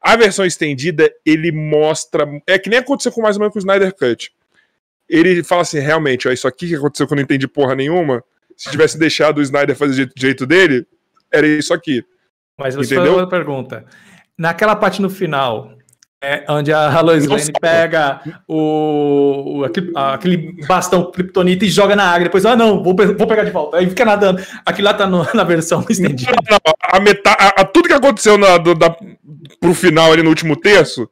A 0.00 0.16
versão 0.16 0.44
estendida, 0.44 1.10
ele 1.24 1.50
mostra. 1.52 2.26
É 2.46 2.58
que 2.58 2.70
nem 2.70 2.78
aconteceu 2.78 3.12
com 3.12 3.20
mais 3.20 3.36
ou 3.36 3.40
menos 3.40 3.52
com 3.52 3.58
o 3.58 3.62
Snyder 3.62 3.92
Cut. 3.94 4.30
Ele 5.08 5.42
fala 5.42 5.62
assim: 5.62 5.78
realmente, 5.78 6.28
ó, 6.28 6.32
isso 6.32 6.46
aqui 6.48 6.68
que 6.68 6.74
aconteceu 6.76 7.06
que 7.06 7.12
eu 7.12 7.16
não 7.16 7.22
entendi 7.22 7.46
porra 7.48 7.74
nenhuma. 7.74 8.22
Se 8.56 8.70
tivesse 8.70 8.98
deixado 8.98 9.38
o 9.38 9.42
Snyder 9.42 9.74
fazer 9.76 10.06
do 10.06 10.12
jeito, 10.16 10.44
dele, 10.46 10.84
era 11.32 11.46
isso 11.46 11.72
aqui. 11.72 12.04
Mas 12.58 12.74
você 12.74 12.94
Entendeu? 12.96 13.14
uma 13.16 13.28
pergunta. 13.28 13.84
Naquela 14.36 14.74
parte 14.74 15.00
no 15.00 15.08
final, 15.08 15.70
é, 16.20 16.44
onde 16.48 16.72
a 16.72 17.00
Lois 17.00 17.24
Lane 17.26 17.52
pega 17.60 18.20
o, 18.48 19.60
o- 19.60 19.64
aquele, 19.64 19.92
aquele 19.94 20.66
bastão 20.66 21.10
kryptonita 21.12 21.64
e 21.64 21.68
joga 21.68 21.94
na 21.94 22.04
água, 22.04 22.24
depois, 22.24 22.44
ah, 22.44 22.56
não, 22.56 22.82
vou, 22.82 22.94
vou 22.96 23.26
pegar 23.28 23.44
de 23.44 23.50
volta. 23.52 23.76
Aí 23.78 23.88
fica 23.88 24.04
nadando. 24.04 24.42
Aquilo 24.66 24.86
lá 24.86 24.94
tá 24.94 25.06
no- 25.06 25.26
na 25.32 25.44
versão 25.44 25.84
estendida. 25.88 26.32
Não, 26.50 26.58
não, 26.66 26.74
a 26.82 27.00
metade, 27.00 27.36
a- 27.40 27.60
a- 27.60 27.64
tudo 27.64 27.86
que 27.88 27.94
aconteceu 27.94 28.36
na, 28.36 28.58
do, 28.58 28.74
da, 28.74 28.90
pro 29.60 29.72
final 29.74 30.12
ali 30.12 30.22
no 30.22 30.30
último 30.30 30.56
terço 30.56 31.08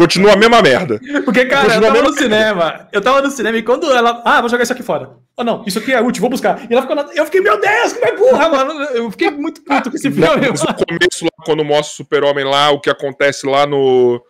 continua 0.00 0.32
a 0.32 0.36
mesma 0.36 0.62
merda. 0.62 0.98
Porque, 1.24 1.44
cara, 1.44 1.74
eu 1.74 1.80
Continua 1.80 1.88
tava 1.88 1.92
mesmo. 2.02 2.08
no 2.10 2.16
cinema, 2.16 2.88
eu 2.90 3.00
tava 3.02 3.20
no 3.22 3.30
cinema 3.30 3.58
e 3.58 3.62
quando 3.62 3.92
ela, 3.92 4.22
ah, 4.24 4.40
vou 4.40 4.48
jogar 4.48 4.62
isso 4.62 4.72
aqui 4.72 4.82
fora. 4.82 5.10
Oh, 5.36 5.44
não, 5.44 5.62
isso 5.66 5.78
aqui 5.78 5.92
é 5.92 6.00
útil, 6.00 6.20
vou 6.22 6.30
buscar. 6.30 6.60
E 6.68 6.72
ela 6.72 6.80
ficou, 6.82 6.96
na- 6.96 7.08
eu 7.14 7.24
fiquei, 7.26 7.40
meu 7.42 7.60
Deus, 7.60 7.92
que 7.92 8.04
é 8.04 8.16
burra, 8.16 8.48
mano. 8.48 8.82
Eu 8.94 9.10
fiquei 9.10 9.30
muito 9.30 9.62
puto 9.62 9.90
com 9.90 9.96
esse 9.96 10.10
filme. 10.10 10.26
Mas 10.26 10.62
no 10.62 10.74
começo, 10.74 11.24
lá, 11.24 11.44
quando 11.44 11.64
mostra 11.64 11.92
o 11.92 11.96
Super-Homem 11.96 12.44
lá, 12.44 12.70
o 12.70 12.80
que 12.80 12.88
acontece 12.90 13.46
lá 13.46 13.66
no, 13.66 14.22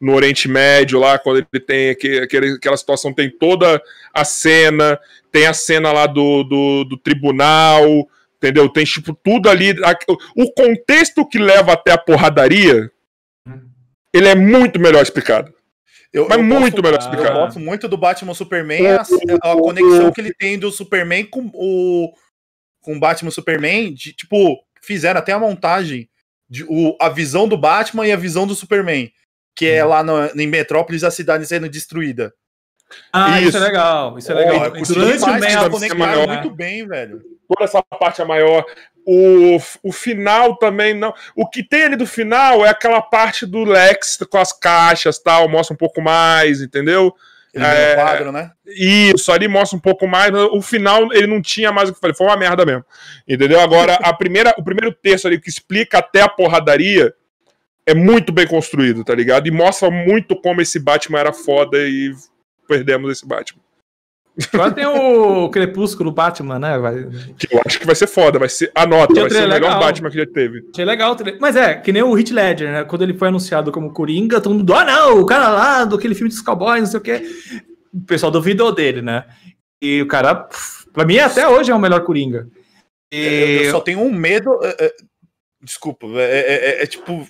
no 0.00 0.14
Oriente 0.14 0.48
Médio, 0.48 0.98
lá, 1.00 1.18
quando 1.18 1.38
ele 1.38 1.60
tem 1.64 1.90
aquele- 1.90 2.54
aquela 2.54 2.76
situação, 2.76 3.12
tem 3.12 3.28
toda 3.30 3.80
a 4.14 4.24
cena, 4.24 4.98
tem 5.32 5.46
a 5.46 5.52
cena 5.54 5.92
lá 5.92 6.06
do, 6.06 6.42
do, 6.44 6.84
do 6.84 6.96
tribunal, 6.96 7.84
entendeu? 8.38 8.68
Tem, 8.68 8.84
tipo, 8.84 9.12
tudo 9.24 9.48
ali. 9.48 9.70
a- 9.84 9.96
o 10.36 10.52
contexto 10.52 11.26
que 11.28 11.38
leva 11.38 11.72
até 11.72 11.92
a 11.92 11.98
porradaria, 11.98 12.90
ele 14.12 14.28
é 14.28 14.34
muito 14.34 14.78
melhor 14.80 15.02
explicado. 15.02 15.52
Eu, 16.12 16.26
Mas 16.28 16.38
eu 16.38 16.44
muito 16.44 16.80
gosto- 16.80 16.82
melhor 16.82 16.98
Eu 16.98 17.00
explicado. 17.00 17.38
gosto 17.40 17.60
muito 17.60 17.88
do 17.88 17.96
Batman 17.96 18.32
Superman, 18.34 18.86
a, 18.88 19.02
a 19.52 19.56
conexão 19.56 20.12
que 20.12 20.20
ele 20.20 20.32
tem 20.34 20.58
do 20.58 20.70
Superman 20.70 21.24
com 21.26 21.50
o 21.52 22.12
com 22.80 22.96
o 22.96 23.00
Batman 23.00 23.32
Superman, 23.32 23.92
de, 23.92 24.12
tipo, 24.12 24.56
fizeram 24.80 25.18
até 25.18 25.32
a 25.32 25.38
montagem 25.40 26.08
de 26.48 26.62
o, 26.68 26.96
a 27.00 27.08
visão 27.08 27.48
do 27.48 27.58
Batman 27.58 28.06
e 28.06 28.12
a 28.12 28.16
visão 28.16 28.46
do 28.46 28.54
Superman. 28.54 29.10
que 29.56 29.66
é 29.66 29.84
lá 29.84 30.02
no, 30.04 30.26
em 30.40 30.46
Metrópolis 30.46 31.02
a 31.02 31.10
cidade 31.10 31.44
sendo 31.46 31.68
destruída. 31.68 32.32
Ah, 33.12 33.40
isso, 33.40 33.48
Isso. 33.48 33.56
é 33.56 33.60
legal. 33.60 34.16
Isso 34.16 34.30
é 34.30 34.34
legal. 34.36 34.64
eu 34.66 34.72
consegui 34.74 35.00
Durante 35.00 35.22
o 35.24 35.26
Man 35.26 35.70
conectaram 35.70 35.98
maior, 35.98 36.28
muito 36.28 36.50
bem, 36.54 36.86
velho. 36.86 37.20
Toda 37.48 37.64
essa 37.64 37.82
parte 37.82 38.20
é 38.22 38.24
maior. 38.24 38.64
O, 39.08 39.56
o 39.84 39.92
final 39.92 40.56
também 40.56 40.92
não. 40.92 41.14
O 41.36 41.48
que 41.48 41.62
tem 41.62 41.84
ali 41.84 41.94
do 41.94 42.06
final 42.06 42.66
é 42.66 42.70
aquela 42.70 43.00
parte 43.00 43.46
do 43.46 43.62
Lex 43.62 44.18
com 44.28 44.36
as 44.36 44.52
caixas 44.52 45.16
tal, 45.16 45.48
mostra 45.48 45.74
um 45.74 45.76
pouco 45.76 46.02
mais, 46.02 46.60
entendeu? 46.60 47.14
Ele 47.54 47.64
É. 47.64 47.94
quadro, 47.94 48.32
né? 48.32 48.50
Isso, 48.66 49.30
ali 49.30 49.46
mostra 49.46 49.78
um 49.78 49.80
pouco 49.80 50.08
mais. 50.08 50.30
mas 50.32 50.42
O 50.52 50.60
final, 50.60 51.12
ele 51.12 51.28
não 51.28 51.40
tinha 51.40 51.70
mais 51.70 51.88
o 51.88 51.94
que 51.94 52.00
fazer. 52.00 52.14
Foi 52.14 52.26
uma 52.26 52.36
merda 52.36 52.66
mesmo. 52.66 52.84
Entendeu? 53.26 53.60
Agora, 53.60 53.94
a 53.94 54.12
primeira, 54.12 54.52
o 54.58 54.64
primeiro 54.64 54.92
texto 54.92 55.26
ali 55.26 55.40
que 55.40 55.48
explica 55.48 55.98
até 55.98 56.22
a 56.22 56.28
porradaria 56.28 57.14
é 57.86 57.94
muito 57.94 58.32
bem 58.32 58.46
construído, 58.46 59.04
tá 59.04 59.14
ligado? 59.14 59.46
E 59.46 59.52
mostra 59.52 59.88
muito 59.88 60.34
como 60.34 60.60
esse 60.60 60.80
Batman 60.80 61.20
era 61.20 61.32
foda 61.32 61.78
e 61.78 62.12
perdemos 62.66 63.10
esse 63.10 63.24
Batman. 63.26 63.62
Agora 64.52 64.70
tem 64.70 64.84
o 64.84 65.48
Crepúsculo 65.48 66.12
Batman, 66.12 66.58
né? 66.58 66.78
Vai... 66.78 67.04
Que 67.38 67.54
eu 67.54 67.60
acho 67.64 67.78
que 67.80 67.86
vai 67.86 67.94
ser 67.94 68.06
foda, 68.06 68.38
vai 68.38 68.48
ser. 68.50 68.70
Anota, 68.74 69.14
vai 69.14 69.30
ser 69.30 69.44
o 69.44 69.48
legal. 69.48 69.70
melhor 69.70 69.80
Batman 69.80 70.10
que 70.10 70.18
já 70.18 70.26
teve. 70.26 70.62
Achei 70.72 70.84
legal. 70.84 71.16
Mas 71.40 71.56
é, 71.56 71.74
que 71.76 71.90
nem 71.90 72.02
o 72.02 72.18
Heath 72.18 72.30
Ledger, 72.32 72.70
né? 72.70 72.84
Quando 72.84 73.02
ele 73.02 73.14
foi 73.14 73.28
anunciado 73.28 73.72
como 73.72 73.92
Coringa, 73.92 74.40
todo 74.40 74.54
mundo, 74.54 74.74
ah, 74.74 74.84
não, 74.84 75.20
o 75.20 75.26
cara 75.26 75.48
lá 75.48 75.84
do 75.84 75.96
aquele 75.96 76.14
filme 76.14 76.28
dos 76.28 76.42
cowboys, 76.42 76.80
não 76.82 76.86
sei 76.90 77.00
o 77.00 77.02
quê. 77.02 77.22
O 77.94 78.00
pessoal 78.02 78.30
duvidou 78.30 78.74
dele, 78.74 79.00
né? 79.00 79.24
E 79.80 80.02
o 80.02 80.06
cara, 80.06 80.34
pff, 80.34 80.90
pra 80.92 81.06
mim, 81.06 81.18
até 81.18 81.48
hoje 81.48 81.70
é 81.70 81.74
o 81.74 81.78
melhor 81.78 82.00
Coringa. 82.04 82.46
Eu, 83.10 83.18
E... 83.18 83.62
eu 83.64 83.70
só 83.70 83.80
tenho 83.80 84.00
um 84.00 84.12
medo. 84.12 84.58
é, 84.62 84.84
é, 84.86 84.92
desculpa, 85.62 86.06
é, 86.08 86.20
é- 86.20 86.70
é- 86.80 86.82
é 86.82 86.86
tipo. 86.86 87.26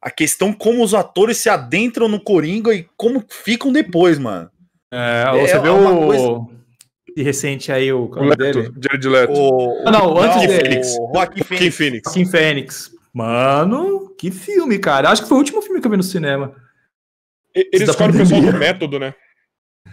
A 0.00 0.10
questão 0.10 0.52
como 0.52 0.82
os 0.82 0.94
atores 0.94 1.36
se 1.36 1.48
adentram 1.48 2.08
no 2.08 2.18
Coringa 2.18 2.74
e 2.74 2.88
como 2.96 3.22
ficam 3.28 3.70
depois, 3.70 4.18
mano. 4.18 4.50
É, 4.92 5.24
É 5.26 5.46
você 5.46 5.58
vê 5.58 5.68
uma 5.70 5.90
o. 5.92 6.06
coisa- 6.06 6.52
De 7.16 7.22
recente 7.22 7.70
aí, 7.72 7.92
o. 7.92 8.10
É 8.16 8.20
o 8.20 8.24
Leto? 8.24 8.74
Jared 8.82 9.08
Leto. 9.08 9.32
O, 9.34 9.82
Ah, 9.86 9.90
não, 9.90 10.16
antes 10.18 10.46
dele. 10.46 10.80
O 11.00 11.12
Joaquim 11.14 11.40
Kim 11.40 11.44
Phoenix. 11.44 11.76
Phoenix. 11.76 12.02
Joaquim 12.04 12.24
Fênix. 12.26 12.90
Mano, 13.12 14.14
que 14.18 14.30
filme, 14.30 14.78
cara. 14.78 15.10
Acho 15.10 15.22
que 15.22 15.28
foi 15.28 15.36
o 15.36 15.40
último 15.40 15.60
filme 15.60 15.80
que 15.80 15.86
eu 15.86 15.90
vi 15.90 15.96
no 15.98 16.02
cinema. 16.02 16.54
Eles 17.54 17.88
escolhem 17.88 18.14
o 18.14 18.18
pessoal 18.18 18.40
do 18.40 18.52
método, 18.58 18.98
né? 18.98 19.14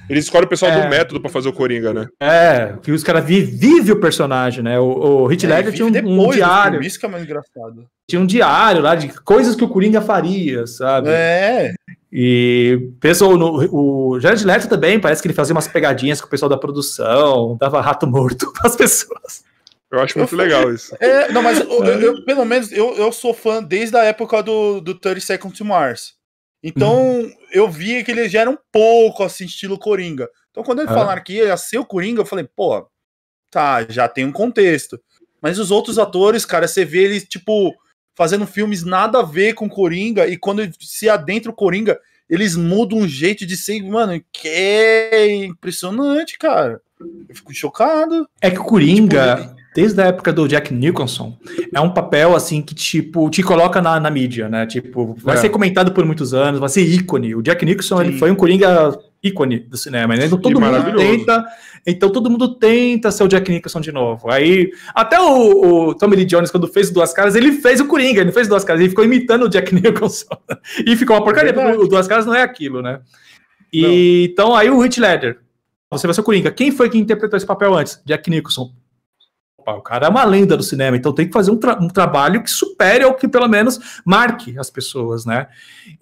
Eles 0.09 0.23
escolhem 0.25 0.45
o 0.45 0.49
pessoal 0.49 0.71
É. 0.71 0.81
do 0.81 0.89
método 0.89 1.19
pra 1.19 1.29
fazer 1.29 1.49
o 1.49 1.53
Coringa, 1.53 1.93
né? 1.93 2.07
É, 2.21 2.77
que 2.81 2.91
os 2.91 3.03
caras 3.03 3.25
vi, 3.25 3.41
vive 3.41 3.91
o 3.91 3.99
personagem, 3.99 4.63
né? 4.63 4.79
O, 4.79 5.23
o 5.25 5.31
Heath 5.31 5.43
É, 5.43 5.47
Ledger 5.47 5.71
vive 5.73 5.75
tinha 5.91 6.03
um, 6.07 6.25
um 6.27 6.29
diário. 6.31 6.71
filme, 6.73 6.87
Isso 6.87 6.99
que 6.99 7.05
é 7.05 7.09
mais 7.09 7.23
engraçado. 7.23 7.85
Tinha 8.09 8.21
um 8.21 8.25
diário 8.25 8.81
lá 8.81 8.95
de 8.95 9.09
coisas 9.21 9.55
que 9.55 9.63
o 9.63 9.67
Coringa 9.69 9.99
faria, 10.01 10.65
sabe? 10.65 11.09
É. 11.11 11.73
E 12.11 12.91
pessoal, 12.99 13.37
no, 13.37 13.57
o 13.71 14.19
Jared 14.19 14.43
Leto 14.45 14.67
também, 14.67 14.99
parece 14.99 15.21
que 15.21 15.27
ele 15.27 15.35
fazia 15.35 15.53
umas 15.53 15.67
pegadinhas 15.67 16.19
com 16.19 16.27
o 16.27 16.29
pessoal 16.29 16.49
da 16.49 16.57
produção, 16.57 17.55
dava 17.59 17.79
rato 17.81 18.07
morto 18.07 18.51
pras 18.59 18.75
pessoas. 18.75 19.43
Eu 19.91 19.99
acho 19.99 20.17
muito 20.17 20.35
legal 20.35 20.71
isso. 20.73 20.95
É, 20.99 21.31
não, 21.31 21.41
mas 21.43 21.59
eu- 21.61 21.83
eu- 21.83 22.01
eu- 22.01 22.25
pelo 22.25 22.45
menos 22.45 22.71
eu, 22.71 22.95
eu 22.95 23.11
sou 23.11 23.33
fã 23.33 23.61
desde 23.61 23.95
a 23.95 24.03
época 24.03 24.41
do, 24.41 24.79
do 24.81 24.93
30 24.95 25.19
Seconds 25.19 25.57
to 25.57 25.65
Mars. 25.65 26.13
Então 26.63 27.29
eu 27.53 27.69
via 27.69 28.03
que 28.03 28.11
ele 28.11 28.27
já 28.27 28.41
era 28.41 28.49
um 28.49 28.57
pouco 28.71 29.23
assim, 29.23 29.45
estilo 29.45 29.77
Coringa. 29.79 30.27
Então 30.51 30.63
quando 30.63 30.79
eles 30.79 30.91
Ah. 30.91 30.95
falaram 30.95 31.23
que 31.23 31.33
ia 31.33 31.55
ser 31.57 31.77
o 31.77 31.85
Coringa, 31.85 32.21
eu 32.21 32.25
falei, 32.25 32.47
pô, 32.55 32.85
tá, 33.51 33.85
já 33.87 34.07
tem 34.07 34.25
um 34.25 34.31
contexto. 34.31 34.99
Mas 35.41 35.57
os 35.57 35.71
outros 35.71 35.97
atores, 35.97 36.43
cara, 36.45 36.67
você 36.67 36.83
vê 36.83 37.03
eles, 37.03 37.23
tipo, 37.23 37.73
fazendo 38.19 38.45
filmes 38.45 38.83
nada 38.83 39.19
a 39.19 39.23
ver 39.23 39.53
com 39.53 39.69
Coringa, 39.69 40.27
e 40.27 40.35
quando 40.35 40.61
se 40.77 41.07
adentra 41.07 41.49
o 41.49 41.55
Coringa, 41.55 41.97
eles 42.29 42.53
mudam 42.57 42.97
um 42.99 43.07
jeito 43.07 43.45
de 43.45 43.55
ser, 43.55 43.81
mano, 43.81 44.21
que 44.33 44.45
é 44.49 45.45
impressionante, 45.45 46.37
cara. 46.37 46.81
Eu 46.99 47.33
fico 47.33 47.53
chocado. 47.53 48.27
É 48.41 48.51
que 48.51 48.59
o 48.59 48.63
Coringa, 48.65 49.37
Tipo, 49.37 49.55
desde 49.73 50.01
a 50.01 50.07
época 50.07 50.33
do 50.33 50.49
Jack 50.49 50.73
Nicholson, 50.73 51.37
é 51.73 51.79
um 51.79 51.93
papel 51.93 52.35
assim 52.35 52.61
que, 52.61 52.75
tipo, 52.75 53.29
te 53.29 53.41
coloca 53.41 53.81
na, 53.81 53.97
na 54.01 54.09
mídia, 54.11 54.49
né? 54.49 54.65
Tipo, 54.65 55.15
vai 55.17 55.37
É. 55.37 55.39
ser 55.39 55.47
comentado 55.49 55.93
por 55.93 56.03
muitos 56.05 56.33
anos, 56.33 56.59
vai 56.59 56.67
ser 56.67 56.81
ícone. 56.81 57.33
O 57.35 57.41
Jack 57.41 57.63
Nicholson, 57.63 58.01
ele 58.01 58.11
Sim. 58.11 58.19
foi 58.19 58.31
um 58.31 58.35
Coringa 58.35 58.99
ícone 59.23 59.59
do 59.59 59.77
cinema, 59.77 60.13
né? 60.13 60.25
Então 60.25 60.37
todo 60.37 60.59
mundo 60.59 60.71
maravilhoso. 60.71 61.05
tenta, 61.05 61.45
então 61.85 62.09
todo 62.11 62.29
mundo 62.29 62.55
tenta 62.55 63.11
ser 63.11 63.23
o 63.23 63.27
Jack 63.27 63.49
Nicholson 63.51 63.81
de 63.81 63.91
novo. 63.91 64.29
Aí, 64.31 64.69
até 64.93 65.19
o, 65.19 65.87
o 65.89 65.95
Tommy 65.95 66.15
Lee 66.15 66.25
Jones, 66.25 66.51
quando 66.51 66.67
fez 66.67 66.89
Duas 66.91 67.13
Caras, 67.13 67.35
ele 67.35 67.53
fez 67.53 67.79
o 67.79 67.87
Coringa, 67.87 68.21
ele 68.21 68.31
fez 68.31 68.47
Duas 68.47 68.63
Caras, 68.63 68.79
ele 68.81 68.89
ficou 68.89 69.03
imitando 69.05 69.43
o 69.43 69.49
Jack 69.49 69.73
Nicholson. 69.75 70.27
e 70.85 70.95
ficou 70.95 71.15
uma 71.15 71.23
porcaria, 71.23 71.51
Verdade. 71.53 71.73
porque 71.77 71.85
o 71.87 71.89
Duas 71.89 72.07
Caras 72.07 72.25
não 72.25 72.35
é 72.35 72.41
aquilo, 72.41 72.81
né? 72.81 72.99
E, 73.71 74.29
então, 74.31 74.55
aí 74.55 74.69
o 74.69 74.83
Heath 74.83 74.97
Ledger, 74.97 75.39
você 75.91 76.07
vai 76.07 76.13
ser 76.13 76.21
o 76.21 76.23
Coringa. 76.23 76.51
Quem 76.51 76.71
foi 76.71 76.89
que 76.89 76.97
interpretou 76.97 77.37
esse 77.37 77.45
papel 77.45 77.73
antes? 77.75 78.01
Jack 78.05 78.29
Nicholson. 78.29 78.71
Opa, 79.57 79.73
o 79.73 79.81
cara 79.81 80.07
é 80.07 80.09
uma 80.09 80.23
lenda 80.23 80.55
do 80.55 80.63
cinema, 80.63 80.95
então 80.95 81.11
tem 81.13 81.27
que 81.27 81.33
fazer 81.33 81.51
um, 81.51 81.57
tra- 81.57 81.77
um 81.81 81.87
trabalho 81.89 82.41
que 82.41 82.49
supere 82.49 83.03
ou 83.03 83.13
que 83.13 83.27
pelo 83.27 83.47
menos 83.47 84.01
marque 84.05 84.57
as 84.57 84.69
pessoas, 84.69 85.25
né? 85.25 85.47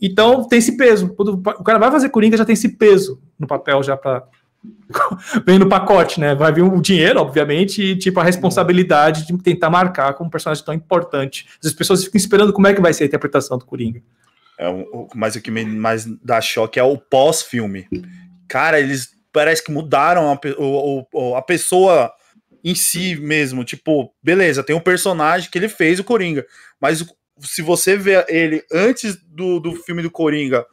Então 0.02 0.48
tem 0.48 0.60
esse 0.60 0.78
peso. 0.78 1.10
Quando 1.16 1.34
o 1.34 1.64
cara 1.64 1.80
vai 1.80 1.90
fazer 1.92 2.10
Coringa, 2.10 2.38
já 2.38 2.46
tem 2.46 2.54
esse 2.54 2.70
peso 2.78 3.20
no 3.40 3.48
papel 3.48 3.82
já 3.82 3.98
para 3.98 4.24
vem 5.46 5.60
no 5.60 5.70
pacote, 5.70 6.20
né? 6.20 6.34
Vai 6.36 6.52
vir 6.52 6.64
o 6.64 6.82
dinheiro, 6.82 7.20
obviamente, 7.20 7.82
e 7.82 7.96
tipo 7.96 8.20
a 8.20 8.24
responsabilidade 8.24 9.26
de 9.28 9.38
tentar 9.38 9.70
marcar 9.70 10.14
como 10.14 10.28
um 10.28 10.32
personagem 10.32 10.64
tão 10.64 10.74
importante. 10.74 11.48
As 11.64 11.74
pessoas 11.74 12.04
ficam 12.04 12.18
esperando 12.18 12.54
como 12.54 12.68
é 12.68 12.74
que 12.74 12.82
vai 12.82 12.94
ser 12.94 13.04
a 13.04 13.08
interpretação 13.08 13.58
do 13.58 13.66
Coringa. 13.66 14.02
É, 14.58 14.68
o- 14.70 15.08
mas 15.14 15.36
o 15.36 15.42
que 15.42 15.52
me 15.52 15.64
mais 15.66 16.06
dá 16.24 16.42
choque 16.42 16.80
é 16.80 16.84
o 16.84 16.98
pós-filme. 16.98 17.88
Cara, 18.48 18.80
eles 18.80 19.10
parece 19.32 19.64
que 19.64 19.72
mudaram 19.72 20.32
a, 20.32 20.40
o- 20.58 21.36
a 21.36 21.42
pessoa 21.42 22.12
em 22.64 22.74
si 22.74 23.16
mesmo. 23.16 23.64
Tipo, 23.64 24.12
beleza, 24.24 24.64
tem 24.64 24.76
um 24.76 24.80
personagem 24.80 25.50
que 25.52 25.58
ele 25.58 25.70
fez 25.70 26.00
o 26.00 26.04
Coringa, 26.04 26.46
mas 26.82 27.06
se 27.40 27.62
você 27.62 27.96
vê 27.96 28.26
ele 28.28 28.64
antes 28.74 29.16
do, 29.28 29.60
do 29.60 29.76
filme 29.76 30.02
do 30.02 30.10
Coringa 30.10 30.66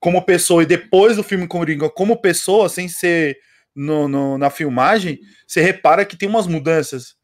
como 0.00 0.22
pessoa 0.22 0.62
e 0.62 0.66
depois 0.66 1.16
do 1.16 1.22
filme 1.22 1.46
Coringa 1.46 1.88
como 1.90 2.16
pessoa, 2.20 2.68
sem 2.68 2.88
ser 2.88 3.36
no, 3.76 4.08
no- 4.08 4.38
na 4.38 4.50
filmagem, 4.50 5.18
você 5.46 5.60
repara 5.60 6.04
que 6.04 6.16
tem 6.16 6.28
umas 6.28 6.46
mudanças. 6.46 7.14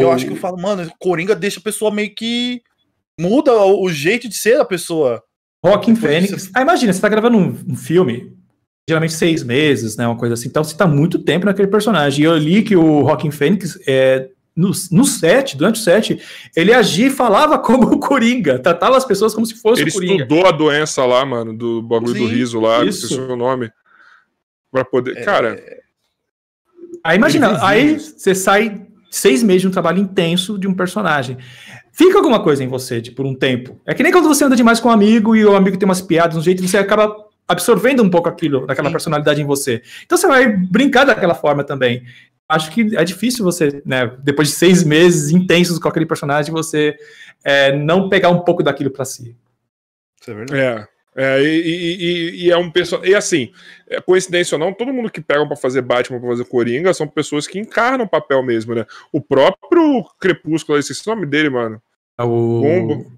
Eu 0.00 0.10
acho 0.10 0.24
que 0.26 0.32
eu 0.32 0.36
falo, 0.36 0.56
mano, 0.60 0.90
Coringa 0.98 1.34
deixa 1.36 1.60
a 1.60 1.62
pessoa 1.62 1.90
meio 1.90 2.14
que 2.14 2.62
muda 3.20 3.52
o, 3.54 3.82
jeito 3.90 4.28
de 4.28 4.34
ser 4.34 4.58
a 4.58 4.64
pessoa. 4.64 5.22
Depois 5.94 5.94
Fênix. 5.94 6.50
Ah, 6.54 6.62
imagina, 6.62 6.92
você 6.92 7.00
tá 7.00 7.08
gravando 7.08 7.36
um, 7.38 7.48
um 7.68 7.76
filme, 7.76 8.32
geralmente 8.88 9.12
seis 9.12 9.42
meses, 9.42 9.96
né? 9.96 10.06
Uma 10.06 10.16
coisa 10.18 10.34
assim. 10.34 10.48
Então 10.48 10.64
você 10.64 10.76
tá 10.76 10.86
muito 10.86 11.18
tempo 11.22 11.46
naquele 11.46 11.68
personagem. 11.68 12.22
E 12.22 12.24
eu 12.26 12.36
li 12.36 12.62
que 12.62 12.76
o 12.76 13.02
Joaquim 13.02 13.30
Fênix, 13.30 13.78
é, 13.86 14.28
no, 14.56 14.70
no 14.90 15.04
set, 15.04 15.56
durante 15.56 15.80
o 15.80 15.82
set, 15.82 16.20
ele 16.54 16.72
agia 16.72 17.08
e 17.08 17.10
falava 17.10 17.58
como 17.60 17.86
o 17.88 17.98
Coringa, 17.98 18.58
tratava 18.58 18.96
as 18.96 19.04
pessoas 19.04 19.34
como 19.34 19.46
se 19.46 19.54
fosse 19.54 19.82
Ele 19.82 19.90
o 19.90 19.94
Coringa. 19.94 20.22
estudou 20.22 20.46
a 20.46 20.50
doença 20.50 21.04
lá, 21.04 21.24
mano, 21.24 21.56
do 21.56 21.82
bagulho 21.82 22.14
do 22.14 22.28
Sim, 22.28 22.34
riso 22.34 22.60
lá, 22.60 22.84
isso. 22.84 23.06
esqueci 23.06 23.20
o 23.20 23.36
nome. 23.36 23.70
Pra 24.70 24.84
poder. 24.84 25.24
Cara, 25.24 25.56
Aí 27.04 27.18
imagina, 27.18 27.48
Ele 27.48 27.58
aí 27.60 28.00
você 28.00 28.34
sai 28.34 28.86
seis 29.10 29.42
meses 29.42 29.62
de 29.62 29.68
um 29.68 29.70
trabalho 29.70 29.98
intenso 30.00 30.58
de 30.58 30.66
um 30.66 30.72
personagem. 30.74 31.36
Fica 31.92 32.16
alguma 32.18 32.42
coisa 32.42 32.64
em 32.64 32.66
você, 32.66 33.00
tipo, 33.00 33.18
por 33.18 33.26
um 33.26 33.34
tempo. 33.34 33.78
É 33.86 33.94
que 33.94 34.02
nem 34.02 34.10
quando 34.10 34.26
você 34.26 34.44
anda 34.44 34.56
demais 34.56 34.80
com 34.80 34.88
um 34.88 34.92
amigo 34.92 35.36
e 35.36 35.44
o 35.44 35.54
amigo 35.54 35.76
tem 35.76 35.84
umas 35.86 36.00
piadas, 36.00 36.36
um 36.36 36.42
jeito, 36.42 36.66
você 36.66 36.78
acaba 36.78 37.14
absorvendo 37.46 38.02
um 38.02 38.08
pouco 38.08 38.28
aquilo, 38.28 38.66
daquela 38.66 38.88
Sim. 38.88 38.92
personalidade 38.92 39.40
em 39.40 39.44
você. 39.44 39.82
Então 40.04 40.16
você 40.16 40.26
vai 40.26 40.48
brincar 40.48 41.04
daquela 41.04 41.34
forma 41.34 41.62
também. 41.62 42.02
Acho 42.48 42.70
que 42.70 42.96
é 42.96 43.04
difícil 43.04 43.44
você, 43.44 43.82
né, 43.86 44.06
depois 44.22 44.48
de 44.48 44.54
seis 44.54 44.82
meses 44.84 45.30
intensos 45.30 45.78
com 45.78 45.88
aquele 45.88 46.04
personagem, 46.06 46.52
você 46.52 46.94
é, 47.42 47.74
não 47.76 48.08
pegar 48.08 48.28
um 48.30 48.40
pouco 48.40 48.62
daquilo 48.62 48.90
pra 48.90 49.04
si. 49.04 49.34
Isso 50.20 50.30
é 50.30 50.34
verdade. 50.34 50.60
é. 50.60 50.94
É, 51.16 51.40
e, 51.40 51.46
e- 51.46 52.44
e- 52.46 52.50
é 52.50 52.56
um 52.56 52.68
personagem. 52.68 53.12
E 53.12 53.14
assim, 53.14 53.52
é 53.88 54.00
coincidência 54.00 54.56
ou 54.56 54.58
não, 54.58 54.72
todo 54.74 54.92
mundo 54.92 55.08
que 55.08 55.20
pegam 55.20 55.46
pra 55.46 55.56
fazer 55.56 55.80
Batman, 55.80 56.18
pra 56.18 56.28
fazer 56.30 56.44
Coringa, 56.44 56.92
são 56.92 57.06
pessoas 57.06 57.46
que 57.46 57.56
encarnam 57.56 58.04
o 58.04 58.08
papel 58.08 58.42
mesmo, 58.42 58.74
né? 58.74 58.84
O 59.12 59.20
próprio 59.20 60.04
Crepúsculo, 60.18 60.76
esse 60.76 60.92
o 60.92 61.10
nome 61.14 61.24
dele, 61.24 61.50
mano. 61.50 61.80
É 62.18 62.24
o. 62.24 62.60
Pombo. 62.62 63.12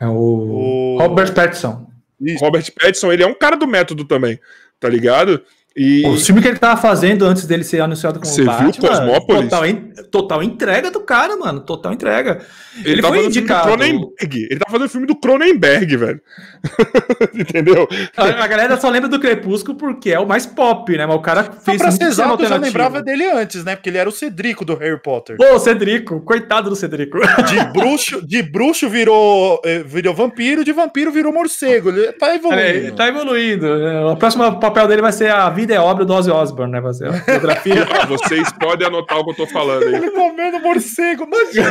É 0.00 0.06
o. 0.08 0.14
O- 0.14 0.98
Robert 0.98 1.34
Pattinson. 1.34 1.86
Isso. 2.18 2.42
Robert 2.42 2.64
Pattinson, 2.72 3.12
ele 3.12 3.22
é 3.22 3.26
um 3.26 3.34
cara 3.34 3.56
do 3.56 3.66
método 3.66 4.06
também, 4.06 4.40
tá 4.80 4.88
ligado? 4.88 5.42
E 5.76 6.06
O 6.06 6.16
filme 6.16 6.40
que 6.40 6.46
ele 6.46 6.58
tava 6.58 6.80
fazendo 6.80 7.24
antes 7.26 7.46
dele 7.46 7.64
ser 7.64 7.80
anunciado 7.80 8.20
como 8.20 8.30
Você 8.32 8.42
viu 8.42 8.50
Batman, 8.52 8.88
Cosmópolis? 8.88 9.42
Total, 9.50 9.66
en- 9.66 9.92
total 10.10 10.42
entrega 10.42 10.90
do 10.90 11.00
cara, 11.00 11.36
mano. 11.36 11.60
Total 11.60 11.92
entrega. 11.92 12.40
ele, 12.78 12.92
Ele 12.92 13.02
tá 13.02 13.08
foi 13.08 13.26
indicado. 13.26 13.66
Cronenberg. 13.68 14.46
Ele 14.50 14.60
tá 14.60 14.70
fazendo 14.70 14.88
filme 14.88 15.06
do 15.06 15.16
Cronenberg, 15.16 15.96
velho. 15.96 16.20
Entendeu? 17.34 17.88
A, 18.16 18.24
a 18.44 18.46
galera 18.46 18.76
só 18.76 18.88
lembra 18.88 19.08
do 19.08 19.18
Crepúsculo 19.18 19.76
porque 19.76 20.10
é 20.10 20.18
o 20.18 20.26
mais 20.26 20.46
pop, 20.46 20.96
né? 20.96 21.06
Mas 21.06 21.16
o 21.16 21.20
cara 21.20 21.44
fez 21.44 21.78
pra 21.78 21.90
ser 21.90 22.04
exato, 22.04 22.42
eu 22.42 22.48
já 22.48 22.56
lembrava 22.56 23.02
dele 23.02 23.24
antes, 23.32 23.64
né? 23.64 23.74
Porque 23.76 23.88
ele 23.90 23.98
era 23.98 24.08
o 24.08 24.12
Cedrico 24.12 24.64
do 24.64 24.76
Harry 24.76 25.00
Potter. 25.02 25.36
Pô, 25.36 25.58
Cedrico, 25.58 26.20
coitado 26.20 26.70
do 26.70 26.76
Cedrico. 26.76 27.18
De 27.46 27.64
bruxo, 27.72 28.24
de 28.26 28.42
bruxo 28.42 28.88
virou, 28.88 29.60
eh, 29.64 29.82
virou 29.84 30.14
vampiro, 30.14 30.64
de 30.64 30.72
vampiro 30.72 31.10
virou 31.10 31.32
morcego. 31.32 31.90
Ele 31.90 32.12
tá 32.12 32.28
É, 32.30 32.36
evoluindo. 32.36 32.96
tá 32.96 33.08
evoluindo. 33.08 33.66
O 34.12 34.16
próximo 34.16 34.58
papel 34.60 34.86
dele 34.88 35.02
vai 35.02 35.12
ser 35.12 35.30
a 35.30 35.48
vida 35.50 35.63
é 35.72 35.80
obra 35.80 36.04
do 36.04 36.12
Ozzy 36.12 36.30
Osbourne, 36.30 36.72
né? 36.72 36.80
Vai 36.80 36.92
ser 36.92 37.08
a 37.08 37.12
biografia. 37.12 37.86
Ah, 37.90 38.06
Vocês 38.06 38.52
podem 38.52 38.86
anotar 38.86 39.18
o 39.18 39.24
que 39.24 39.30
eu 39.30 39.34
tô 39.36 39.46
falando 39.46 39.84
aí. 39.84 39.94
Ele 39.94 40.10
comendo 40.10 40.58
morcego. 40.60 41.24
Imagina. 41.24 41.70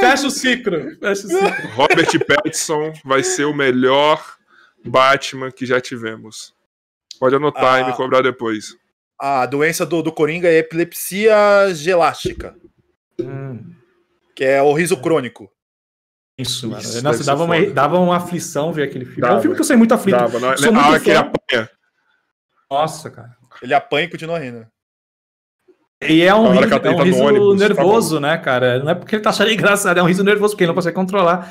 Fecha 0.00 0.26
o 0.26 0.30
ciclo. 0.30 0.78
Fecha 0.98 1.26
o 1.26 1.30
ciclo. 1.30 1.70
Robert 1.74 2.26
Pattinson 2.26 2.92
vai 3.04 3.22
ser 3.22 3.44
o 3.44 3.54
melhor 3.54 4.22
Batman 4.84 5.50
que 5.50 5.66
já 5.66 5.80
tivemos. 5.80 6.54
Pode 7.18 7.34
anotar 7.34 7.76
Ah. 7.76 7.80
e 7.80 7.84
me 7.86 7.92
cobrar 7.92 8.22
depois. 8.22 8.76
A 9.18 9.46
doença 9.46 9.84
do, 9.86 10.02
do 10.02 10.12
Coringa 10.12 10.48
é 10.48 10.58
epilepsia 10.58 11.34
gelástica, 11.74 12.54
Hum, 13.18 13.72
que 14.34 14.44
é 14.44 14.60
o 14.62 14.72
riso 14.74 14.98
crônico. 14.98 15.50
isso, 16.38 16.68
mano. 16.68 16.82
Isso, 16.82 17.02
Nossa, 17.02 17.24
dava 17.24 17.44
uma, 17.44 17.58
dava 17.70 17.98
uma 17.98 18.16
aflição 18.18 18.70
ver 18.74 18.82
aquele 18.82 19.06
filme. 19.06 19.20
é 19.20 19.22
Dava. 19.22 19.38
um 19.38 19.40
filme 19.40 19.54
que 19.56 19.62
eu 19.62 19.64
sei 19.64 19.74
muito 19.76 19.94
aflito. 19.94 20.18
Dava, 20.18 20.38
não 20.38 20.52
é? 20.52 20.56
Sou 20.58 20.70
muito 20.70 20.86
Ah, 20.94 21.00
que 21.00 21.08
ele 21.10 21.18
fã. 21.18 21.30
apanha. 21.32 21.70
Nossa, 22.70 23.10
cara. 23.10 23.30
Ele 23.62 23.74
apanha 23.74 24.06
e 24.06 24.10
continua 24.10 24.38
rindo. 24.38 24.66
E 26.02 26.22
é 26.22 26.34
um 26.34 26.50
riso, 26.50 26.68
tá 26.80 26.88
é 26.88 26.90
um 26.90 27.02
riso 27.02 27.22
ônibus, 27.22 27.58
tá 27.60 27.68
nervoso, 27.68 28.20
né, 28.20 28.36
cara? 28.36 28.78
Não 28.80 28.90
é 28.90 28.94
porque 28.94 29.16
ele 29.16 29.22
tá 29.22 29.30
achando 29.30 29.50
engraçado, 29.50 29.98
é 29.98 30.02
um 30.02 30.06
riso 30.06 30.22
nervoso, 30.22 30.52
porque 30.52 30.64
ele 30.64 30.68
não 30.68 30.74
consegue 30.74 30.94
controlar. 30.94 31.50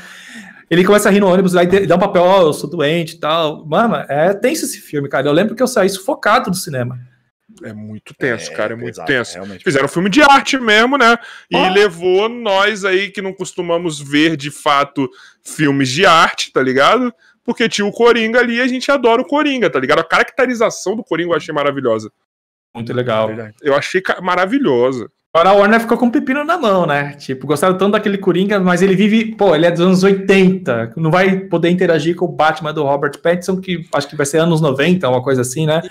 Ele 0.70 0.84
começa 0.84 1.10
a 1.10 1.12
rir 1.12 1.20
no 1.20 1.28
ônibus, 1.32 1.56
aí 1.56 1.68
dá 1.88 1.96
um 1.96 2.00
papel, 2.00 2.24
ó, 2.24 2.42
eu 2.42 2.54
sou 2.54 2.70
doente 2.70 3.16
e 3.16 3.20
tal. 3.20 3.66
Mano, 3.66 3.96
é 4.08 4.34
tenso 4.34 4.66
esse 4.66 4.80
filme, 4.80 5.10
cara. 5.10 5.28
Eu 5.28 5.34
lembro 5.34 5.56
que 5.56 5.64
eu 5.64 5.68
saí 5.68 5.90
sufocado 5.90 6.50
do 6.52 6.56
cinema. 6.58 7.00
É 7.64 7.72
muito 7.72 8.14
tenso, 8.14 8.52
cara, 8.52 8.74
é 8.74 8.76
muito 8.76 8.88
pesado, 8.88 9.08
tenso. 9.08 9.34
realmente. 9.34 9.64
Fizeram 9.64 9.86
um 9.86 9.90
filme 9.90 10.10
de 10.10 10.22
arte 10.22 10.58
mesmo, 10.60 10.98
né? 10.98 11.18
E 11.50 11.56
Ah. 11.56 11.70
levou 11.70 12.28
nós 12.28 12.84
aí 12.84 13.10
que 13.10 13.22
não 13.22 13.32
costumamos 13.34 14.00
ver 14.00 14.36
de 14.36 14.52
fato 14.52 15.10
filmes 15.44 15.90
de 15.90 16.06
arte, 16.06 16.52
tá 16.52 16.62
ligado? 16.62 17.14
Porque 17.46 17.70
tinha 17.70 17.86
o 17.86 17.92
Coringa 17.92 18.40
ali 18.40 18.56
e 18.56 18.62
a 18.62 18.68
gente 18.68 18.92
adora 18.92 19.22
o 19.22 19.26
Coringa, 19.26 19.70
tá 19.70 19.80
ligado? 19.80 20.00
A 20.00 20.04
caracterização 20.04 20.96
do 20.96 21.04
Coringa 21.04 21.32
eu 21.32 21.38
achei 21.38 21.54
maravilhosa. 21.54 22.12
Muito 22.74 22.92
legal. 22.92 23.30
Eu 23.62 23.76
achei 23.76 24.02
maravilhosa. 24.22 25.10
Agora 25.34 25.50
a 25.50 25.54
Warner 25.54 25.82
ficou 25.82 25.98
com 25.98 26.06
um 26.06 26.12
pepino 26.12 26.46
na 26.46 26.58
mão, 26.58 26.86
né? 26.86 27.14
Tipo, 27.16 27.46
gostaram 27.46 27.78
tanto 27.78 27.92
daquele 27.92 28.18
Coringa, 28.18 28.58
mas 28.58 28.82
ele 28.82 28.96
vive, 28.96 29.36
pô, 29.36 29.54
ele 29.54 29.66
é 29.66 29.72
dos 29.72 29.82
anos 29.82 30.02
80, 30.02 30.94
não 30.96 31.12
vai 31.12 31.38
poder 31.42 31.70
interagir 31.70 32.16
com 32.16 32.24
o 32.24 32.32
Batman 32.32 32.74
do 32.74 32.84
Robert 32.84 33.20
Pattinson, 33.22 33.60
que 33.60 33.86
acho 33.94 34.08
que 34.08 34.16
vai 34.16 34.26
ser 34.26 34.38
anos 34.38 34.62
90, 34.62 35.08
uma 35.10 35.22
coisa 35.22 35.42
assim, 35.42 35.66
né? 35.66 35.82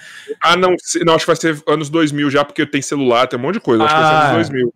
Ah, 0.43 0.57
não, 0.57 0.75
não, 1.05 1.15
acho 1.15 1.25
que 1.25 1.31
vai 1.31 1.37
ser 1.37 1.63
anos 1.69 1.91
2000 1.91 2.31
já, 2.31 2.43
porque 2.43 2.65
tem 2.65 2.81
celular, 2.81 3.27
tem 3.27 3.39
um 3.39 3.43
monte 3.43 3.55
de 3.57 3.61
coisa. 3.61 3.85
Acho 3.85 3.95
que 3.95 4.01
vai 4.01 4.11
ser 4.11 4.17
Ah. 4.17 4.31
anos 4.35 4.49
2000. 4.49 4.75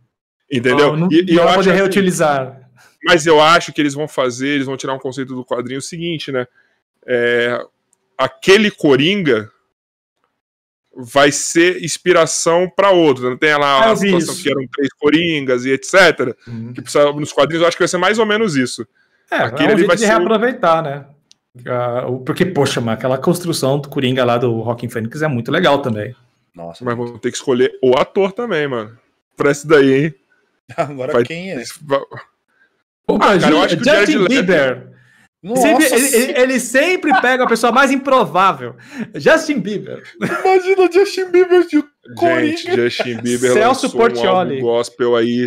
Entendeu? 0.52 0.96
Não, 0.96 1.08
E- 1.10 1.20
e 1.22 1.24
não 1.24 1.32
eu 1.32 1.36
vai 1.36 1.46
acho 1.46 1.54
poder 1.56 1.70
assim, 1.70 1.78
reutilizar. 1.78 2.60
Mas 3.04 3.26
eu 3.26 3.40
acho 3.40 3.72
que 3.72 3.80
eles 3.80 3.94
vão 3.94 4.06
fazer, 4.06 4.48
eles 4.48 4.66
vão 4.66 4.76
tirar 4.76 4.92
um 4.92 4.98
conceito 4.98 5.34
do 5.34 5.44
quadrinho 5.46 5.80
seguinte, 5.80 6.30
né? 6.30 6.46
É, 7.08 7.58
aquele 8.18 8.70
Coringa 8.70 9.50
vai 10.94 11.30
ser 11.30 11.82
inspiração 11.82 12.68
para 12.68 12.90
outro. 12.90 13.30
Não 13.30 13.36
tem 13.36 13.56
lá 13.56 13.84
Ah, 13.86 13.90
a 13.92 13.96
situação 13.96 14.34
isso. 14.34 14.42
que 14.42 14.50
eram 14.50 14.66
três 14.66 14.92
Coringas 14.94 15.64
e 15.64 15.70
etc. 15.70 16.34
Que 16.74 16.82
precisa, 16.82 17.12
nos 17.12 17.32
quadrinhos 17.32 17.62
eu 17.62 17.68
acho 17.68 17.76
que 17.76 17.82
vai 17.82 17.88
ser 17.88 17.98
mais 17.98 18.18
ou 18.18 18.26
menos 18.26 18.56
isso. 18.56 18.86
É, 19.30 19.36
Aquele 19.36 19.72
é 19.72 19.76
um 19.76 19.86
vai 19.86 19.96
de 19.96 20.02
ser 20.02 20.08
o- 20.08 20.08
reaproveitar, 20.18 20.82
né? 20.82 21.06
Ah, 21.66 22.02
Porque, 22.24 22.44
poxa, 22.46 22.80
mano, 22.80 22.92
aquela 22.92 23.18
construção 23.18 23.78
do 23.78 23.88
Coringa 23.88 24.24
lá 24.24 24.38
do 24.38 24.60
Rockin' 24.60 24.88
Fênix 24.88 25.22
é 25.22 25.28
muito 25.28 25.50
legal 25.50 25.80
também. 25.82 26.14
Nossa, 26.54 26.84
Mas 26.84 26.96
vão 26.96 27.18
ter 27.18 27.30
que 27.30 27.36
escolher 27.36 27.72
o 27.82 27.96
ator 27.96 28.32
também, 28.32 28.66
mano. 28.66 28.98
Pra 29.36 29.50
esse 29.50 29.66
daí, 29.66 30.04
hein? 30.06 30.14
agora 30.76 31.12
vai- 31.12 31.22
quem 31.24 31.52
é? 31.52 31.62
Opa, 33.06 33.38
cara, 33.38 33.52
eu 33.52 33.62
acho 33.62 33.76
que 33.76 33.82
o 33.82 33.84
Jared 33.84 34.12
Justin 34.12 34.18
Leto- 34.18 34.28
Bieber. 34.46 34.76
Nossa, 34.76 34.97
Sempre- 35.56 35.86
ele, 35.86 36.16
ele- 36.16 36.40
ele 36.40 36.60
sempre 36.60 37.20
pega 37.20 37.44
a 37.44 37.46
pessoa 37.46 37.70
mais 37.72 37.90
improvável. 37.92 38.74
Justin 39.14 39.60
Bieber. 39.60 40.02
imagina 40.20 40.82
o 40.88 40.92
Justin 40.92 41.30
Bieber 41.30 41.66
de 41.66 41.82
Coringa. 42.16 42.56
Gente, 42.56 42.74
Justin 42.74 43.16
Bieber 43.22 43.52
Celso 43.52 43.86
lançou 43.86 43.90
um 43.90 43.92
Portiolli. 43.92 44.54
álbum 44.56 44.60
gospel 44.60 45.16
aí. 45.16 45.46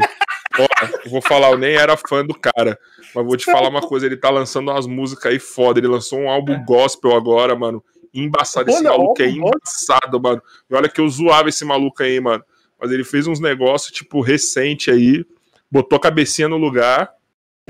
Ó, 0.60 0.68
eu 1.06 1.12
vou 1.12 1.22
falar, 1.22 1.52
eu 1.52 1.58
nem 1.58 1.76
era 1.76 1.96
fã 1.98 2.26
do 2.26 2.34
cara, 2.34 2.78
mas 3.16 3.26
vou 3.26 3.38
te 3.38 3.46
falar 3.46 3.70
uma 3.70 3.82
coisa, 3.82 4.06
ele 4.06 4.18
tá 4.18 4.30
lançando 4.30 4.70
umas 4.70 4.86
músicas 4.86 5.32
aí 5.32 5.40
foda, 5.40 5.80
ele 5.80 5.88
lançou 5.88 6.20
um 6.20 6.30
álbum 6.30 6.62
gospel 6.66 7.16
agora, 7.16 7.56
mano, 7.56 7.82
embaçado, 8.14 8.70
esse 8.70 8.80
Olha, 8.80 8.90
maluco 8.90 9.22
é 9.22 9.30
embaçado, 9.30 10.20
mano, 10.22 10.42
e 10.70 10.76
olha 10.76 10.90
que 10.90 11.00
eu 11.00 11.08
zoava 11.08 11.48
esse 11.48 11.64
maluco 11.64 12.04
aí, 12.04 12.20
mano, 12.20 12.44
mas 12.80 12.92
ele 12.92 13.06
fez 13.06 13.28
uns 13.28 13.40
negócios, 13.40 13.94
tipo, 13.94 14.20
recente 14.20 14.92
aí, 14.92 15.26
botou 15.72 15.96
a 15.96 16.02
cabecinha 16.02 16.50
no 16.50 16.58
lugar, 16.58 17.10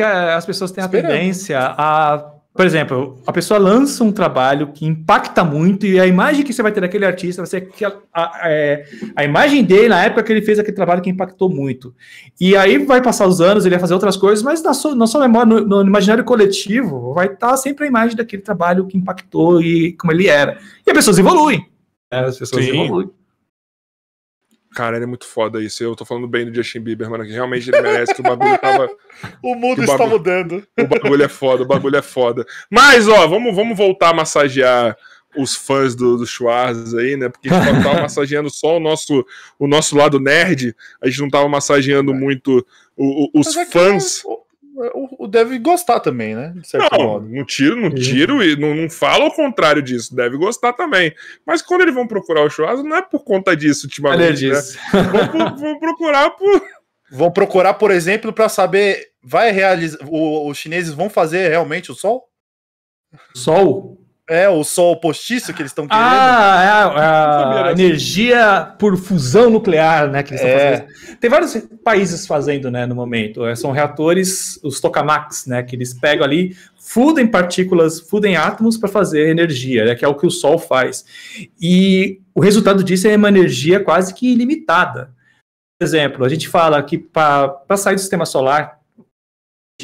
que 0.01 0.05
é, 0.05 0.33
as 0.33 0.45
pessoas 0.45 0.71
têm 0.71 0.83
a 0.83 0.85
Esperando. 0.87 1.11
tendência 1.11 1.59
a. 1.59 2.31
Por 2.53 2.65
exemplo, 2.65 3.17
a 3.25 3.31
pessoa 3.31 3.57
lança 3.57 4.03
um 4.03 4.11
trabalho 4.11 4.73
que 4.73 4.85
impacta 4.85 5.41
muito 5.41 5.85
e 5.85 5.97
a 5.97 6.05
imagem 6.05 6.43
que 6.43 6.51
você 6.51 6.61
vai 6.61 6.73
ter 6.73 6.81
daquele 6.81 7.05
artista 7.05 7.41
vai 7.41 7.47
ser 7.47 7.61
que 7.61 7.85
a, 7.85 7.93
a, 8.13 8.41
é, 8.43 8.83
a 9.15 9.23
imagem 9.23 9.63
dele 9.63 9.87
na 9.87 10.03
época 10.03 10.21
que 10.21 10.33
ele 10.33 10.41
fez 10.41 10.59
aquele 10.59 10.75
trabalho 10.75 11.01
que 11.01 11.09
impactou 11.09 11.49
muito. 11.49 11.95
E 12.41 12.53
aí 12.57 12.77
vai 12.79 13.01
passar 13.01 13.25
os 13.25 13.39
anos, 13.39 13.65
ele 13.65 13.75
vai 13.75 13.79
fazer 13.79 13.93
outras 13.93 14.17
coisas, 14.17 14.43
mas 14.43 14.61
na 14.61 14.73
sua, 14.73 14.93
na 14.93 15.07
sua 15.07 15.21
memória, 15.21 15.45
no, 15.45 15.61
no 15.61 15.87
imaginário 15.87 16.25
coletivo, 16.25 17.13
vai 17.13 17.27
estar 17.27 17.55
sempre 17.55 17.85
a 17.85 17.87
imagem 17.87 18.17
daquele 18.17 18.41
trabalho 18.41 18.85
que 18.85 18.97
impactou 18.97 19.61
e 19.61 19.93
como 19.93 20.11
ele 20.11 20.27
era. 20.27 20.57
E 20.85 20.91
as 20.91 20.97
pessoas 20.97 21.19
evoluem. 21.19 21.65
né? 22.11 22.19
As 22.25 22.37
pessoas 22.37 22.65
Sim. 22.65 22.71
evoluem. 22.83 23.09
Cara, 24.73 24.95
ele 24.95 25.03
é 25.03 25.07
muito 25.07 25.25
foda 25.25 25.61
isso, 25.61 25.83
eu 25.83 25.95
tô 25.95 26.05
falando 26.05 26.27
bem 26.27 26.45
do 26.45 26.53
Justin 26.55 26.79
Bieber, 26.79 27.09
mano, 27.09 27.25
que 27.25 27.31
realmente 27.31 27.69
ele 27.69 27.81
merece, 27.81 28.13
que 28.13 28.21
o 28.21 28.23
bagulho 28.23 28.57
tava... 28.57 28.89
O 29.43 29.53
mundo 29.55 29.81
está 29.81 29.97
bagulho. 29.97 30.17
mudando. 30.17 30.67
O 30.79 30.87
bagulho 30.87 31.23
é 31.23 31.27
foda, 31.27 31.63
o 31.63 31.67
bagulho 31.67 31.95
é 31.97 32.01
foda. 32.01 32.45
Mas, 32.69 33.07
ó, 33.07 33.27
vamos, 33.27 33.55
vamos 33.55 33.77
voltar 33.77 34.09
a 34.09 34.13
massagear 34.13 34.97
os 35.37 35.55
fãs 35.55 35.93
do, 35.95 36.17
do 36.17 36.25
Schwarz 36.25 36.93
aí, 36.93 37.15
né? 37.15 37.29
Porque 37.29 37.49
a 37.49 37.59
gente 37.61 37.83
tava 37.83 38.01
massageando 38.01 38.49
só 38.49 38.77
o 38.77 38.79
nosso, 38.79 39.25
o 39.59 39.67
nosso 39.67 39.95
lado 39.95 40.19
nerd, 40.19 40.75
a 41.01 41.07
gente 41.07 41.21
não 41.21 41.29
tava 41.29 41.47
massageando 41.47 42.13
muito 42.13 42.65
o- 42.97 43.25
o- 43.37 43.39
os 43.39 43.55
é 43.55 43.65
fãs. 43.65 44.23
O, 44.25 44.41
o- 44.93 45.25
o 45.25 45.27
deve 45.27 45.57
gostar 45.59 45.99
também, 45.99 46.35
né? 46.35 46.53
De 46.55 46.67
certo 46.67 46.91
Não, 46.97 47.05
modo. 47.07 47.27
não 47.29 47.45
tiro, 47.45 47.75
não 47.75 47.89
tiro 47.89 48.43
e 48.43 48.55
não, 48.55 48.73
não 48.73 48.89
falo 48.89 49.23
ao 49.25 49.31
contrário 49.33 49.81
disso, 49.81 50.15
deve 50.15 50.37
gostar 50.37 50.73
também. 50.73 51.13
Mas 51.45 51.61
quando 51.61 51.81
eles 51.81 51.93
vão 51.95 52.07
procurar 52.07 52.41
o 52.43 52.49
Schwarz, 52.49 52.83
não 52.83 52.95
é 52.97 53.01
por 53.01 53.23
conta 53.23 53.55
disso, 53.55 53.85
ultimamente, 53.87 54.47
né? 54.47 54.53
disso. 54.55 54.77
Vão, 55.31 55.55
vão 55.57 55.79
procurar 55.79 56.29
por. 56.31 56.61
Vão 57.13 57.29
procurar, 57.29 57.73
por 57.73 57.91
exemplo, 57.91 58.31
para 58.31 58.47
saber, 58.47 59.07
vai 59.21 59.51
realizar, 59.51 59.97
o- 60.09 60.47
os 60.49 60.57
chineses 60.57 60.93
vão 60.93 61.09
fazer 61.09 61.49
realmente 61.49 61.91
o 61.91 61.93
sol? 61.93 62.23
Sol. 63.35 63.97
É, 64.29 64.47
o 64.47 64.63
sol 64.63 64.95
postiço 64.97 65.53
que 65.53 65.61
eles 65.61 65.71
estão 65.71 65.87
querendo? 65.87 66.03
Ah, 66.05 66.63
é 66.63 66.69
a, 66.69 67.63
dessa. 67.63 67.81
energia 67.81 68.73
por 68.79 68.95
fusão 68.95 69.49
nuclear, 69.49 70.09
né? 70.09 70.23
Que 70.23 70.31
eles 70.33 70.41
estão 70.41 70.57
É. 70.57 70.77
fazendo. 70.77 71.17
Tem 71.19 71.29
vários 71.29 71.57
países 71.83 72.25
fazendo, 72.25 72.71
né, 72.71 72.85
no 72.85 72.95
momento. 72.95 73.45
É, 73.45 73.55
São 73.55 73.71
reatores, 73.71 74.57
os 74.63 74.79
tokamaks, 74.79 75.45
né? 75.47 75.61
Que 75.63 75.75
eles 75.75 75.93
pegam 75.93 76.23
ali, 76.23 76.55
fudem 76.79 77.27
partículas, 77.27 77.99
fudem 77.99 78.37
átomos 78.37 78.77
para 78.77 78.87
fazer 78.87 79.27
energia, 79.29 79.85
né, 79.85 79.95
que 79.95 80.05
é 80.05 80.07
o 80.07 80.15
que 80.15 80.25
o 80.27 80.31
Sol 80.31 80.57
faz. 80.57 81.03
E 81.61 82.19
o 82.33 82.39
resultado 82.41 82.83
disso 82.83 83.07
é 83.07 83.15
uma 83.17 83.27
energia 83.29 83.79
quase 83.79 84.13
que 84.13 84.31
ilimitada. 84.31 85.11
Por 85.79 85.85
exemplo, 85.85 86.23
a 86.23 86.29
gente 86.29 86.47
fala 86.47 86.81
que 86.83 86.97
para 86.97 87.57
sair 87.75 87.95
do 87.95 88.01
sistema 88.01 88.25
solar, 88.25 88.79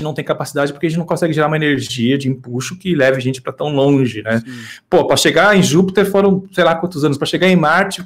não 0.03 0.14
tem 0.14 0.24
capacidade 0.24 0.72
porque 0.72 0.86
a 0.86 0.90
gente 0.90 0.99
não 0.99 1.06
consegue 1.06 1.34
gerar 1.34 1.48
uma 1.48 1.56
energia 1.56 2.18
de 2.18 2.30
empuxo 2.30 2.78
que 2.78 2.95
leve 2.95 3.18
a 3.18 3.22
gente 3.22 3.41
para 3.41 3.53
tão 3.53 3.69
longe, 3.69 4.22
né? 4.22 4.41
Pô, 4.90 5.06
para 5.06 5.18
chegar 5.18 5.56
em 5.57 5.64
Júpiter 5.64 6.06
foram, 6.06 6.44
sei 6.52 6.64
lá 6.64 6.76
quantos 6.76 7.03
anos, 7.03 7.18
para 7.18 7.28
chegar 7.28 7.48
em 7.48 7.56
Marte, 7.56 8.06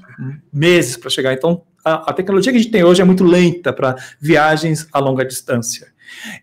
meses 0.52 0.98
para 0.98 1.10
chegar. 1.10 1.34
Então, 1.34 1.64
a, 1.84 2.12
a 2.12 2.14
tecnologia 2.14 2.52
que 2.52 2.58
a 2.58 2.62
gente 2.62 2.72
tem 2.72 2.84
hoje 2.84 3.02
é 3.02 3.06
muito 3.06 3.24
lenta 3.24 3.74
para 3.74 3.96
viagens 4.20 4.88
a 4.92 5.00
longa 5.00 5.26
distância. 5.26 5.88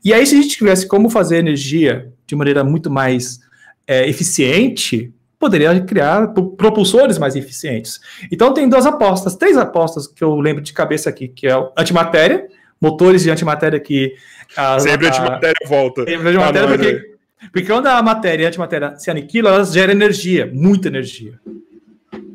E 0.04 0.12
aí, 0.12 0.26
se 0.26 0.34
a 0.36 0.42
gente 0.42 0.56
tivesse 0.56 0.86
como 0.86 1.10
fazer 1.10 1.36
energia 1.36 2.10
de 2.26 2.34
maneira 2.34 2.64
muito 2.64 2.90
mais 2.90 3.38
é, 3.86 4.08
eficiente, 4.08 5.12
poderia 5.38 5.78
criar 5.80 6.28
pro- 6.28 6.50
propulsores 6.50 7.18
mais 7.18 7.36
eficientes. 7.36 8.00
Então, 8.32 8.52
tem 8.52 8.68
duas 8.68 8.86
apostas, 8.86 9.36
três 9.36 9.56
apostas 9.56 10.06
que 10.06 10.24
eu 10.24 10.34
lembro 10.40 10.62
de 10.62 10.72
cabeça 10.72 11.08
aqui, 11.08 11.28
que 11.28 11.46
é 11.46 11.52
antimatéria, 11.76 12.46
motores 12.80 13.22
de 13.22 13.30
antimatéria 13.30 13.78
que... 13.78 14.14
a- 14.56 14.78
Sempre 14.78 15.06
a 15.06 15.10
a- 15.10 15.12
antimatéria 15.12 15.68
volta. 15.68 16.04
Sempre 16.04 16.30
de 16.32 16.36
Ah, 16.36 16.40
matéria, 16.40 16.68
não, 16.68 16.76
porque, 16.76 17.16
porque 17.52 17.66
quando 17.66 17.86
a 17.86 18.02
matéria 18.02 18.42
e 18.42 18.46
a 18.46 18.48
antimatéria 18.48 18.96
se 18.96 19.10
aniquilam, 19.10 19.52
elas 19.54 19.72
geram 19.72 19.92
energia, 19.92 20.50
muita 20.52 20.88
energia. 20.88 21.38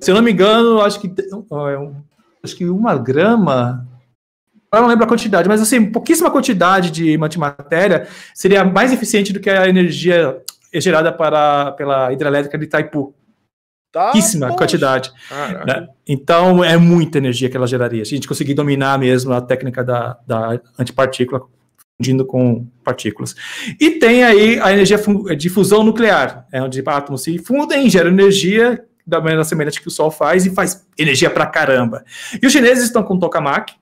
Se 0.02 0.12
eu 0.12 0.16
não 0.16 0.22
me 0.22 0.32
engano, 0.32 0.82
acho 0.82 1.00
que 1.00 1.12
acho 2.44 2.56
que 2.56 2.66
uma 2.70 2.96
grama 2.98 3.88
eu 4.74 4.82
não 4.82 4.88
lembro 4.88 5.06
a 5.06 5.08
quantidade, 5.08 5.48
mas 5.48 5.62
assim, 5.62 5.86
pouquíssima 5.92 6.32
quantidade 6.32 6.90
de 6.90 7.16
antimatéria 7.24 8.08
seria 8.34 8.66
mais 8.66 8.92
eficiente 8.92 9.32
do 9.32 9.40
que 9.40 9.50
a 9.50 9.68
energia 9.68 10.42
gerada 10.74 11.12
para, 11.12 11.74
pela 11.74 12.12
hidrelétrica 12.12 12.58
de 12.58 12.66
Itaipu. 12.66 13.14
Tá, 13.92 14.06
pouquíssima 14.06 14.48
poxa. 14.48 14.58
quantidade. 14.58 15.12
Né? 15.68 15.88
Então, 16.08 16.64
é 16.64 16.76
muita 16.78 17.20
energia 17.20 17.48
que 17.48 17.56
ela 17.56 17.68
geraria. 17.68 18.04
Se 18.04 18.16
a 18.16 18.18
gente 18.18 18.28
conseguir 18.28 18.56
dominar 18.56 18.98
mesmo 18.98 19.32
a 19.32 19.40
técnica 19.40 19.84
da, 19.84 20.18
da 20.26 20.60
antipartícula, 20.80 21.44
fundindo 21.98 22.26
com 22.26 22.66
partículas. 22.84 23.36
E 23.80 23.92
tem 23.92 24.24
aí 24.24 24.60
a 24.60 24.72
energia 24.72 25.00
de 25.38 25.50
fusão 25.50 25.84
nuclear, 25.84 26.48
é 26.52 26.62
onde 26.62 26.84
átomos 26.86 27.24
se 27.24 27.38
fundem, 27.38 27.90
geram 27.90 28.10
energia 28.10 28.84
da 29.06 29.20
maneira 29.20 29.44
semelhante 29.44 29.82
que 29.82 29.88
o 29.88 29.92
Sol 29.92 30.10
faz 30.10 30.46
e 30.46 30.54
faz 30.54 30.86
energia 30.98 31.30
pra 31.30 31.46
caramba. 31.46 32.04
E 32.42 32.46
os 32.46 32.54
chineses 32.54 32.86
estão 32.86 33.04
com 33.04 33.16
o 33.16 33.20
tokamak, 33.20 33.74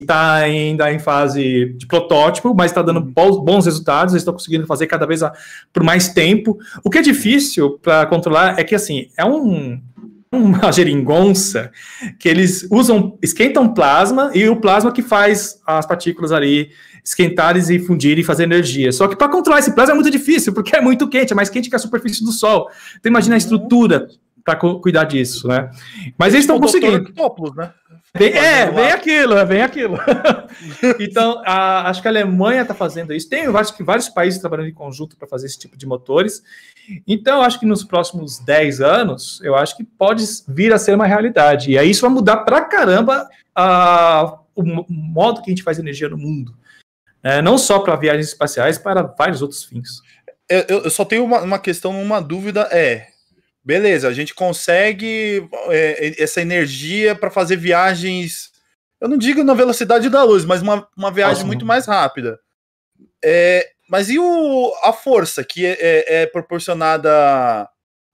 está 0.00 0.34
ainda 0.34 0.92
em 0.92 0.98
fase 0.98 1.74
de 1.76 1.86
protótipo, 1.86 2.54
mas 2.54 2.70
está 2.70 2.82
dando 2.82 3.00
bons 3.00 3.66
resultados, 3.66 4.14
eles 4.14 4.22
estão 4.22 4.34
conseguindo 4.34 4.66
fazer 4.66 4.86
cada 4.86 5.06
vez 5.06 5.20
por 5.72 5.82
mais 5.82 6.08
tempo. 6.08 6.58
O 6.84 6.90
que 6.90 6.98
é 6.98 7.02
difícil 7.02 7.78
para 7.78 8.06
controlar 8.06 8.58
é 8.58 8.64
que, 8.64 8.74
assim, 8.74 9.08
é 9.16 9.24
um, 9.24 9.80
uma 10.32 10.70
geringonça 10.72 11.72
que 12.18 12.28
eles 12.28 12.66
usam, 12.70 13.18
esquentam 13.22 13.72
plasma 13.74 14.30
e 14.34 14.48
o 14.48 14.56
plasma 14.56 14.92
que 14.92 15.02
faz 15.02 15.60
as 15.66 15.86
partículas 15.86 16.32
ali 16.32 16.70
esquentarem 17.04 17.62
e 17.70 17.78
fundirem 17.78 18.22
e 18.22 18.24
fazer 18.26 18.44
energia. 18.44 18.92
Só 18.92 19.08
que 19.08 19.16
para 19.16 19.28
controlar 19.28 19.58
esse 19.58 19.74
plasma 19.74 19.92
é 19.92 19.94
muito 19.94 20.10
difícil, 20.10 20.52
porque 20.52 20.76
é 20.76 20.80
muito 20.80 21.08
quente, 21.08 21.32
é 21.32 21.36
mais 21.36 21.48
quente 21.48 21.68
que 21.68 21.76
a 21.76 21.78
superfície 21.78 22.24
do 22.24 22.30
Sol. 22.30 22.68
Então 22.98 23.10
imagina 23.10 23.34
a 23.34 23.38
estrutura 23.38 24.06
para 24.44 24.56
cuidar 24.56 25.04
disso, 25.04 25.48
né? 25.48 25.70
Mas 26.18 26.32
eles 26.32 26.44
estão 26.44 26.60
conseguindo. 26.60 26.96
Octópolis, 26.96 27.54
né? 27.54 27.72
Vem, 28.12 28.32
é, 28.32 28.68
vem 28.70 28.90
aquilo, 28.90 29.46
vem 29.46 29.62
aquilo. 29.62 29.96
então, 30.98 31.40
a, 31.44 31.88
acho 31.88 32.02
que 32.02 32.08
a 32.08 32.10
Alemanha 32.10 32.62
está 32.62 32.74
fazendo 32.74 33.14
isso. 33.14 33.28
Tem 33.28 33.46
acho 33.46 33.76
que 33.76 33.84
vários 33.84 34.08
países 34.08 34.40
trabalhando 34.40 34.68
em 34.68 34.74
conjunto 34.74 35.16
para 35.16 35.28
fazer 35.28 35.46
esse 35.46 35.58
tipo 35.58 35.76
de 35.76 35.86
motores. 35.86 36.42
Então, 37.06 37.40
acho 37.40 37.60
que 37.60 37.66
nos 37.66 37.84
próximos 37.84 38.40
10 38.40 38.80
anos, 38.80 39.40
eu 39.44 39.54
acho 39.54 39.76
que 39.76 39.84
pode 39.84 40.24
vir 40.48 40.72
a 40.72 40.78
ser 40.78 40.94
uma 40.94 41.06
realidade. 41.06 41.70
E 41.70 41.78
aí 41.78 41.90
isso 41.90 42.00
vai 42.00 42.10
mudar 42.10 42.38
para 42.38 42.62
caramba 42.62 43.28
a, 43.54 44.40
o 44.56 44.64
modo 44.88 45.40
que 45.40 45.50
a 45.50 45.52
gente 45.52 45.62
faz 45.62 45.78
energia 45.78 46.08
no 46.08 46.18
mundo. 46.18 46.52
É, 47.22 47.40
não 47.40 47.56
só 47.56 47.78
para 47.78 47.94
viagens 47.96 48.28
espaciais, 48.28 48.76
para 48.76 49.02
vários 49.02 49.40
outros 49.40 49.62
fins. 49.62 50.02
Eu, 50.48 50.82
eu 50.82 50.90
só 50.90 51.04
tenho 51.04 51.24
uma, 51.24 51.42
uma 51.42 51.58
questão, 51.60 52.02
uma 52.02 52.20
dúvida, 52.20 52.68
é 52.72 53.09
beleza, 53.64 54.08
a 54.08 54.12
gente 54.12 54.34
consegue 54.34 55.48
é, 55.68 56.22
essa 56.22 56.40
energia 56.40 57.14
para 57.14 57.30
fazer 57.30 57.56
viagens, 57.56 58.50
eu 59.00 59.08
não 59.08 59.16
digo 59.16 59.44
na 59.44 59.54
velocidade 59.54 60.08
da 60.08 60.22
luz, 60.22 60.44
mas 60.44 60.62
uma, 60.62 60.86
uma 60.96 61.10
viagem 61.10 61.34
Nossa, 61.34 61.46
muito 61.46 61.66
mais 61.66 61.86
rápida. 61.86 62.38
É, 63.22 63.68
mas 63.88 64.08
e 64.08 64.18
o, 64.18 64.72
a 64.82 64.92
força 64.92 65.44
que 65.44 65.66
é, 65.66 65.76
é, 65.80 66.22
é 66.22 66.26
proporcionada 66.26 67.68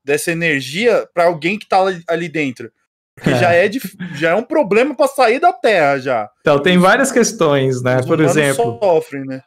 dessa 0.05 0.31
energia 0.31 1.09
para 1.13 1.25
alguém 1.25 1.59
que 1.59 1.65
está 1.65 1.79
ali 2.09 2.29
dentro? 2.29 2.71
Porque 3.15 3.35
já, 3.35 3.53
é 3.53 3.67
de, 3.67 3.81
já 4.15 4.31
é 4.31 4.35
um 4.35 4.43
problema 4.43 4.95
para 4.95 5.09
sair 5.09 5.41
da 5.41 5.53
Terra 5.53 5.99
já. 5.99 6.31
Então, 6.41 6.61
tem 6.61 6.77
várias 6.77 7.11
questões, 7.11 7.83
né? 7.83 8.03
Por 8.03 8.21
exemplo. 8.21 8.79
Sofrem, 8.79 9.25
né? 9.25 9.43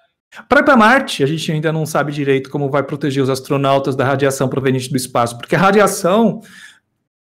Para 0.47 0.60
ir 0.60 0.64
para 0.64 0.77
Marte, 0.77 1.23
a 1.23 1.27
gente 1.27 1.51
ainda 1.51 1.72
não 1.72 1.85
sabe 1.85 2.11
direito 2.11 2.49
como 2.49 2.69
vai 2.69 2.84
proteger 2.84 3.23
os 3.23 3.30
astronautas 3.30 3.95
da 3.95 4.06
radiação 4.06 4.47
proveniente 4.47 4.89
do 4.89 4.97
espaço, 4.97 5.38
porque 5.38 5.56
a 5.56 5.60
radiação, 5.60 6.41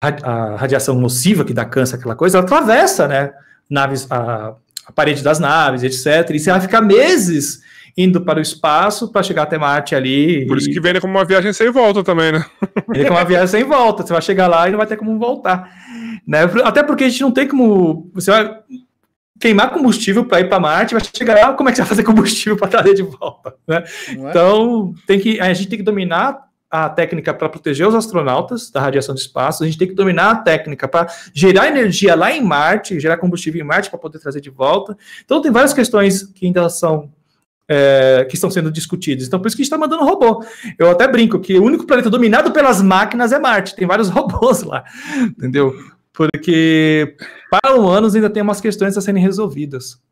a 0.00 0.56
radiação 0.56 0.94
nociva 0.94 1.44
que 1.44 1.54
dá 1.54 1.64
câncer, 1.64 1.96
aquela 1.96 2.14
coisa, 2.14 2.38
ela 2.38 2.44
atravessa, 2.44 3.08
né, 3.08 3.32
naves, 3.68 4.06
a, 4.10 4.54
a 4.86 4.92
parede 4.92 5.22
das 5.22 5.38
naves, 5.38 5.82
etc. 5.82 6.34
E 6.34 6.38
você 6.38 6.50
vai 6.50 6.60
ficar 6.60 6.82
meses 6.82 7.62
indo 7.96 8.20
para 8.20 8.38
o 8.38 8.42
espaço 8.42 9.10
para 9.10 9.22
chegar 9.22 9.42
até 9.42 9.58
Marte 9.58 9.94
ali. 9.94 10.46
Por 10.46 10.56
e... 10.56 10.60
isso 10.60 10.70
que 10.70 10.80
vem 10.80 11.00
como 11.00 11.14
uma 11.14 11.24
viagem 11.24 11.52
sem 11.52 11.70
volta 11.70 12.04
também, 12.04 12.30
né? 12.30 12.44
Vem 12.88 13.04
como 13.04 13.18
uma 13.18 13.24
viagem 13.24 13.48
sem 13.48 13.64
volta. 13.64 14.06
Você 14.06 14.12
vai 14.12 14.22
chegar 14.22 14.46
lá 14.46 14.68
e 14.68 14.70
não 14.70 14.78
vai 14.78 14.86
ter 14.86 14.96
como 14.96 15.18
voltar. 15.18 15.68
Né? 16.26 16.40
Até 16.64 16.82
porque 16.82 17.04
a 17.04 17.08
gente 17.08 17.20
não 17.20 17.32
tem 17.32 17.48
como. 17.48 18.10
Você 18.14 18.30
vai 18.30 18.54
queimar 19.38 19.70
combustível 19.70 20.24
para 20.24 20.40
ir 20.40 20.48
para 20.48 20.60
Marte, 20.60 20.94
vai 20.94 21.02
chegar 21.04 21.34
lá, 21.34 21.52
como 21.52 21.68
é 21.68 21.72
que 21.72 21.76
você 21.76 21.82
vai 21.82 21.88
fazer 21.88 22.02
combustível 22.02 22.56
para 22.56 22.68
trazer 22.68 22.94
de 22.94 23.02
volta? 23.02 23.54
Né? 23.66 23.84
É? 24.08 24.12
Então, 24.12 24.94
tem 25.06 25.18
que, 25.18 25.40
a 25.40 25.52
gente 25.52 25.68
tem 25.68 25.78
que 25.78 25.84
dominar 25.84 26.48
a 26.70 26.88
técnica 26.88 27.32
para 27.32 27.48
proteger 27.48 27.86
os 27.86 27.94
astronautas 27.94 28.70
da 28.70 28.80
radiação 28.80 29.14
do 29.14 29.18
espaço, 29.18 29.62
a 29.62 29.66
gente 29.66 29.78
tem 29.78 29.88
que 29.88 29.94
dominar 29.94 30.30
a 30.30 30.36
técnica 30.36 30.86
para 30.86 31.06
gerar 31.32 31.68
energia 31.68 32.14
lá 32.14 32.30
em 32.30 32.42
Marte, 32.42 33.00
gerar 33.00 33.16
combustível 33.16 33.60
em 33.60 33.64
Marte 33.64 33.88
para 33.88 33.98
poder 33.98 34.18
trazer 34.18 34.40
de 34.40 34.50
volta. 34.50 34.96
Então, 35.24 35.40
tem 35.40 35.50
várias 35.50 35.72
questões 35.72 36.24
que 36.24 36.44
ainda 36.44 36.68
são 36.68 37.10
é, 37.68 38.26
que 38.28 38.34
estão 38.34 38.50
sendo 38.50 38.70
discutidas. 38.70 39.26
Então, 39.26 39.38
por 39.38 39.46
isso 39.46 39.56
que 39.56 39.62
a 39.62 39.64
gente 39.64 39.72
está 39.72 39.78
mandando 39.78 40.04
robô. 40.04 40.42
Eu 40.78 40.90
até 40.90 41.06
brinco 41.06 41.38
que 41.38 41.58
o 41.58 41.62
único 41.62 41.86
planeta 41.86 42.08
dominado 42.08 42.50
pelas 42.50 42.80
máquinas 42.80 43.30
é 43.30 43.38
Marte. 43.38 43.76
Tem 43.76 43.86
vários 43.86 44.08
robôs 44.10 44.62
lá, 44.62 44.84
entendeu? 45.20 45.74
Porque 46.18 47.14
para 47.48 47.76
humanos 47.76 48.16
ainda 48.16 48.28
tem 48.28 48.42
umas 48.42 48.60
questões 48.60 48.98
a 48.98 49.00
serem 49.00 49.22
resolvidas. 49.22 50.02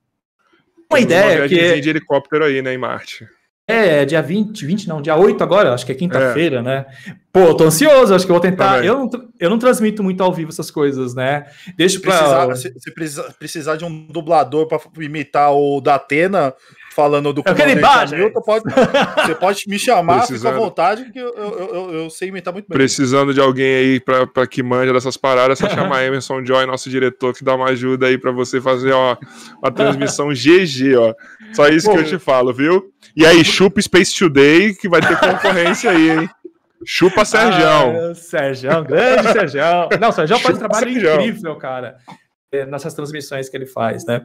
Uma 0.88 0.98
tem 0.98 1.02
ideia 1.02 1.40
uma 1.40 1.48
que 1.48 1.58
é... 1.58 1.80
de 1.80 1.90
helicóptero 1.90 2.44
aí, 2.44 2.62
né, 2.62 2.72
em 2.72 2.78
Marte. 2.78 3.26
É, 3.66 4.04
dia 4.04 4.22
20, 4.22 4.64
20 4.64 4.88
não, 4.88 5.02
dia 5.02 5.16
8 5.16 5.42
agora, 5.42 5.74
acho 5.74 5.84
que 5.84 5.90
é 5.90 5.96
quinta-feira, 5.96 6.58
é. 6.58 6.62
né? 6.62 6.86
Pô, 7.32 7.52
tô 7.52 7.64
ansioso, 7.64 8.14
acho 8.14 8.24
que 8.24 8.30
eu 8.30 8.36
vou 8.36 8.40
tentar. 8.40 8.84
Eu 8.84 8.96
não, 8.98 9.10
eu 9.40 9.50
não 9.50 9.58
transmito 9.58 10.04
muito 10.04 10.22
ao 10.22 10.32
vivo 10.32 10.50
essas 10.50 10.70
coisas, 10.70 11.12
né? 11.16 11.46
Deixa 11.76 11.98
pra. 11.98 12.54
Se 12.54 12.94
precisar, 12.94 13.34
precisar 13.36 13.74
de 13.74 13.84
um 13.84 14.06
dublador 14.06 14.68
para 14.68 14.80
imitar 15.00 15.52
o 15.52 15.80
da 15.80 15.96
Atena, 15.96 16.54
falando 16.96 17.30
do 17.30 17.44
comandante 17.44 18.14
Hamilton, 18.14 18.40
pode, 18.40 18.64
você 18.64 19.34
pode 19.34 19.64
me 19.68 19.78
chamar, 19.78 20.20
Precisando. 20.20 20.52
fica 20.52 20.62
à 20.62 20.66
vontade, 20.66 21.12
que 21.12 21.18
eu, 21.18 21.28
eu, 21.36 21.70
eu, 21.74 21.94
eu, 21.94 22.10
sei 22.10 22.28
imitar 22.28 22.54
muito 22.54 22.66
bem. 22.66 22.78
Precisando 22.78 23.34
de 23.34 23.40
alguém 23.40 23.76
aí 23.76 24.00
pra, 24.00 24.26
pra 24.26 24.46
que 24.46 24.62
manja 24.62 24.94
dessas 24.94 25.14
paradas, 25.14 25.60
é 25.60 25.68
só 25.68 25.74
chamar 25.74 26.02
Emerson 26.08 26.42
Joy, 26.42 26.64
nosso 26.64 26.88
diretor, 26.88 27.34
que 27.34 27.44
dá 27.44 27.54
uma 27.54 27.66
ajuda 27.66 28.06
aí 28.06 28.16
pra 28.16 28.32
você 28.32 28.62
fazer, 28.62 28.92
ó, 28.92 29.14
uma 29.62 29.70
transmissão 29.70 30.28
GG, 30.30 30.96
ó. 30.96 31.14
Só 31.52 31.68
isso 31.68 31.86
Pô. 31.86 31.92
que 31.92 32.00
eu 32.00 32.04
te 32.06 32.18
falo, 32.18 32.50
viu? 32.54 32.90
E 33.14 33.26
aí, 33.26 33.44
chupa 33.44 33.80
Space 33.82 34.18
Today, 34.18 34.74
que 34.74 34.88
vai 34.88 35.02
ter 35.02 35.20
concorrência 35.20 35.90
aí, 35.90 36.10
hein? 36.10 36.30
Chupa 36.82 37.26
Serjão. 37.26 38.10
Ah, 38.10 38.14
Serjão, 38.14 38.84
grande 38.84 39.32
Serjão. 39.32 39.88
Não, 40.00 40.12
Serjão 40.12 40.38
faz 40.38 40.56
um 40.56 40.58
trabalho 40.60 40.92
Serjão. 40.92 41.14
incrível, 41.20 41.56
cara. 41.56 41.96
É, 42.52 42.64
nessas 42.64 42.94
transmissões 42.94 43.48
que 43.48 43.56
ele 43.56 43.66
faz, 43.66 44.06
né? 44.06 44.24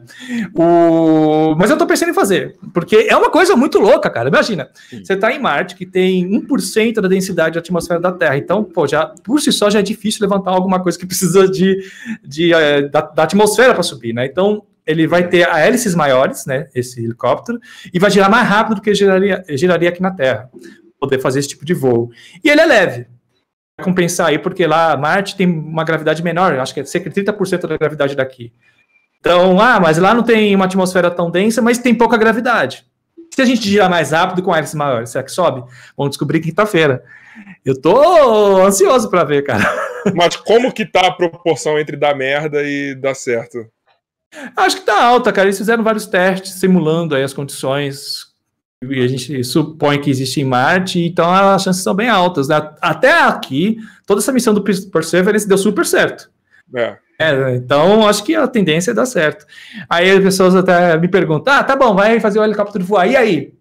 O... 0.54 1.56
Mas 1.56 1.70
eu 1.70 1.76
tô 1.76 1.84
pensando 1.84 2.10
em 2.10 2.14
fazer, 2.14 2.56
porque 2.72 3.08
é 3.10 3.16
uma 3.16 3.28
coisa 3.28 3.56
muito 3.56 3.80
louca, 3.80 4.08
cara. 4.08 4.28
Imagina, 4.28 4.70
Sim. 4.88 5.04
você 5.04 5.16
tá 5.16 5.32
em 5.32 5.40
Marte, 5.40 5.74
que 5.74 5.84
tem 5.84 6.30
1% 6.30 7.00
da 7.00 7.08
densidade 7.08 7.54
da 7.54 7.60
atmosfera 7.60 7.98
da 7.98 8.12
Terra, 8.12 8.36
então, 8.36 8.62
pô, 8.62 8.86
já 8.86 9.06
por 9.24 9.40
si 9.40 9.50
só 9.50 9.68
já 9.68 9.80
é 9.80 9.82
difícil 9.82 10.22
levantar 10.22 10.52
alguma 10.52 10.80
coisa 10.80 10.96
que 10.96 11.04
precisa 11.06 11.48
de, 11.48 11.84
de, 12.22 12.54
é, 12.54 12.82
da, 12.82 13.00
da 13.00 13.24
atmosfera 13.24 13.74
para 13.74 13.82
subir, 13.82 14.12
né? 14.12 14.24
Então, 14.24 14.62
ele 14.86 15.08
vai 15.08 15.28
ter 15.28 15.48
hélices 15.48 15.96
maiores, 15.96 16.46
né? 16.46 16.68
Esse 16.72 17.02
helicóptero, 17.02 17.58
e 17.92 17.98
vai 17.98 18.08
girar 18.08 18.30
mais 18.30 18.48
rápido 18.48 18.76
do 18.76 18.82
que 18.82 18.94
giraria, 18.94 19.42
giraria 19.48 19.88
aqui 19.88 20.00
na 20.00 20.12
Terra, 20.12 20.48
poder 21.00 21.18
fazer 21.18 21.40
esse 21.40 21.48
tipo 21.48 21.64
de 21.64 21.74
voo. 21.74 22.12
E 22.44 22.48
ele 22.48 22.60
é 22.60 22.66
leve, 22.66 23.06
compensar 23.80 24.28
aí, 24.28 24.38
porque 24.38 24.66
lá 24.66 24.96
Marte 24.96 25.36
tem 25.36 25.46
uma 25.46 25.84
gravidade 25.84 26.22
menor, 26.22 26.58
acho 26.58 26.74
que 26.74 26.80
é 26.80 26.84
cerca 26.84 27.08
de 27.08 27.22
30% 27.22 27.66
da 27.66 27.76
gravidade 27.76 28.14
daqui. 28.14 28.52
Então, 29.20 29.60
ah, 29.60 29.78
mas 29.78 29.98
lá 29.98 30.12
não 30.12 30.22
tem 30.22 30.54
uma 30.54 30.64
atmosfera 30.64 31.10
tão 31.10 31.30
densa, 31.30 31.62
mas 31.62 31.78
tem 31.78 31.94
pouca 31.94 32.16
gravidade. 32.16 32.84
Se 33.34 33.40
a 33.40 33.44
gente 33.44 33.62
girar 33.62 33.88
mais 33.88 34.10
rápido 34.10 34.42
com 34.42 34.54
hélices 34.54 34.74
maiores, 34.74 35.10
será 35.10 35.24
que 35.24 35.30
sobe? 35.30 35.62
Vamos 35.96 36.10
descobrir 36.10 36.40
quinta-feira. 36.40 37.02
Eu 37.64 37.80
tô 37.80 38.62
ansioso 38.62 39.08
para 39.08 39.24
ver, 39.24 39.42
cara. 39.42 39.64
Mas 40.14 40.36
como 40.36 40.72
que 40.72 40.84
tá 40.84 41.06
a 41.06 41.12
proporção 41.12 41.78
entre 41.78 41.96
dar 41.96 42.14
merda 42.14 42.62
e 42.62 42.94
dar 42.94 43.14
certo? 43.14 43.66
Acho 44.56 44.76
que 44.76 44.82
tá 44.82 45.02
alta, 45.02 45.32
cara. 45.32 45.46
Eles 45.46 45.58
fizeram 45.58 45.84
vários 45.84 46.06
testes 46.06 46.54
simulando 46.54 47.14
aí 47.14 47.22
as 47.22 47.32
condições 47.32 48.31
e 48.90 49.02
a 49.02 49.06
gente 49.06 49.44
supõe 49.44 50.00
que 50.00 50.10
existe 50.10 50.40
em 50.40 50.44
Marte, 50.44 51.00
então 51.00 51.30
as 51.32 51.62
chances 51.62 51.82
são 51.82 51.94
bem 51.94 52.08
altas. 52.08 52.48
Né? 52.48 52.56
Até 52.80 53.22
aqui, 53.22 53.78
toda 54.06 54.20
essa 54.20 54.32
missão 54.32 54.52
do 54.52 54.62
Perseverance 54.62 55.46
deu 55.46 55.58
super 55.58 55.86
certo. 55.86 56.30
É. 56.74 56.96
É, 57.18 57.54
então, 57.54 58.08
acho 58.08 58.24
que 58.24 58.34
a 58.34 58.48
tendência 58.48 58.90
é 58.90 58.94
dar 58.94 59.06
certo. 59.06 59.46
Aí 59.88 60.10
as 60.10 60.22
pessoas 60.22 60.56
até 60.56 60.98
me 60.98 61.06
perguntam: 61.06 61.54
ah, 61.54 61.62
tá 61.62 61.76
bom, 61.76 61.94
vai 61.94 62.18
fazer 62.18 62.40
o 62.40 62.44
helicóptero 62.44 62.84
voar. 62.84 63.06
E 63.08 63.16
aí? 63.16 63.54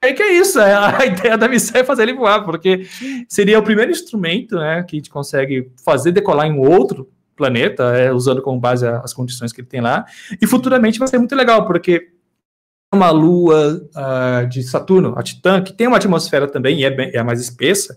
É 0.00 0.12
que 0.12 0.22
é 0.22 0.34
isso, 0.34 0.60
é, 0.60 0.72
a 0.78 1.04
ideia 1.04 1.36
da 1.36 1.48
missão 1.48 1.80
é 1.80 1.84
fazer 1.84 2.04
ele 2.04 2.14
voar, 2.14 2.44
porque 2.44 2.86
seria 3.28 3.58
o 3.58 3.62
primeiro 3.62 3.90
instrumento 3.90 4.56
né, 4.56 4.84
que 4.84 4.94
a 4.94 4.98
gente 4.98 5.10
consegue 5.10 5.72
fazer 5.84 6.12
decolar 6.12 6.46
em 6.46 6.56
outro 6.56 7.10
planeta, 7.36 7.96
é, 7.96 8.12
usando 8.12 8.40
como 8.40 8.60
base 8.60 8.86
as 8.86 9.12
condições 9.12 9.52
que 9.52 9.60
ele 9.60 9.68
tem 9.68 9.80
lá, 9.80 10.04
e 10.40 10.46
futuramente 10.46 11.00
vai 11.00 11.08
ser 11.08 11.18
muito 11.18 11.34
legal, 11.34 11.66
porque 11.66 12.10
uma 12.92 13.10
lua 13.10 13.82
uh, 13.94 14.46
de 14.48 14.62
Saturno, 14.62 15.14
a 15.16 15.22
Titã, 15.22 15.62
que 15.62 15.74
tem 15.74 15.86
uma 15.86 15.98
atmosfera 15.98 16.48
também 16.48 16.80
e 16.80 16.84
é, 16.84 16.90
bem, 16.90 17.10
é 17.12 17.22
mais 17.22 17.38
espessa. 17.40 17.94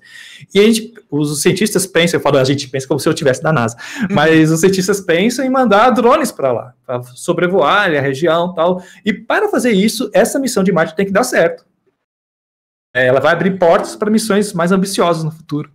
E 0.54 0.60
a 0.60 0.64
gente, 0.64 0.94
os 1.10 1.42
cientistas 1.42 1.88
pensam, 1.88 2.20
eu 2.20 2.24
falo, 2.24 2.38
a 2.38 2.44
gente 2.44 2.68
pensa 2.68 2.88
como 2.88 3.00
se 3.00 3.08
eu 3.08 3.14
tivesse 3.14 3.42
da 3.42 3.54
NASA, 3.54 3.78
uhum. 4.02 4.08
mas 4.12 4.52
os 4.52 4.60
cientistas 4.60 5.00
pensam 5.00 5.46
em 5.46 5.50
mandar 5.50 5.92
drones 5.92 6.32
para 6.32 6.52
lá, 6.52 6.74
para 6.86 7.02
sobrevoar 7.04 7.90
a 7.90 8.02
região 8.02 8.54
tal. 8.54 8.84
E 9.06 9.14
para 9.14 9.48
fazer 9.48 9.72
isso, 9.72 10.10
essa 10.14 10.38
missão 10.38 10.64
de 10.64 10.74
Marte 10.74 10.96
tem 10.96 11.06
que 11.06 11.12
dar 11.12 11.24
certo. 11.24 11.66
É, 12.94 13.08
ela 13.08 13.22
vai 13.22 13.32
abrir 13.32 13.58
portas 13.58 13.96
para 13.96 14.12
missões 14.12 14.52
mais 14.52 14.74
ambiciosas 14.74 15.24
no 15.24 15.32
futuro. 15.32 15.72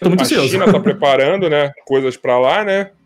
Tô 0.00 0.08
muito 0.08 0.20
a 0.20 0.24
ansioso. 0.24 0.48
China 0.48 0.64
está 0.64 0.80
preparando, 0.80 1.50
né, 1.50 1.70
coisas 1.86 2.16
para 2.16 2.38
lá, 2.38 2.64
né? 2.64 2.90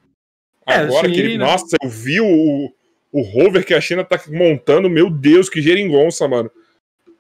É, 0.69 0.75
Agora 0.75 1.09
é, 1.09 1.11
que 1.11 1.19
ele, 1.19 1.39
nossa, 1.39 1.77
eu 1.83 1.89
vi 1.89 2.21
o 2.21 2.71
o 3.13 3.23
rover 3.23 3.65
que 3.65 3.75
a 3.75 3.81
China 3.81 4.05
tá 4.05 4.21
montando, 4.29 4.89
meu 4.89 5.11
Deus, 5.11 5.49
que 5.49 5.61
geringonça, 5.61 6.27
mano. 6.29 6.51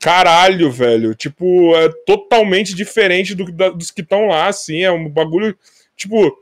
Caralho, 0.00 0.70
velho. 0.70 1.14
Tipo, 1.14 1.76
é 1.76 1.90
totalmente 2.06 2.74
diferente 2.74 3.34
do, 3.34 3.50
da, 3.52 3.68
dos 3.68 3.90
que 3.90 4.00
estão 4.00 4.28
lá, 4.28 4.46
assim. 4.46 4.82
É 4.82 4.90
um 4.90 5.08
bagulho. 5.08 5.56
Tipo, 5.96 6.34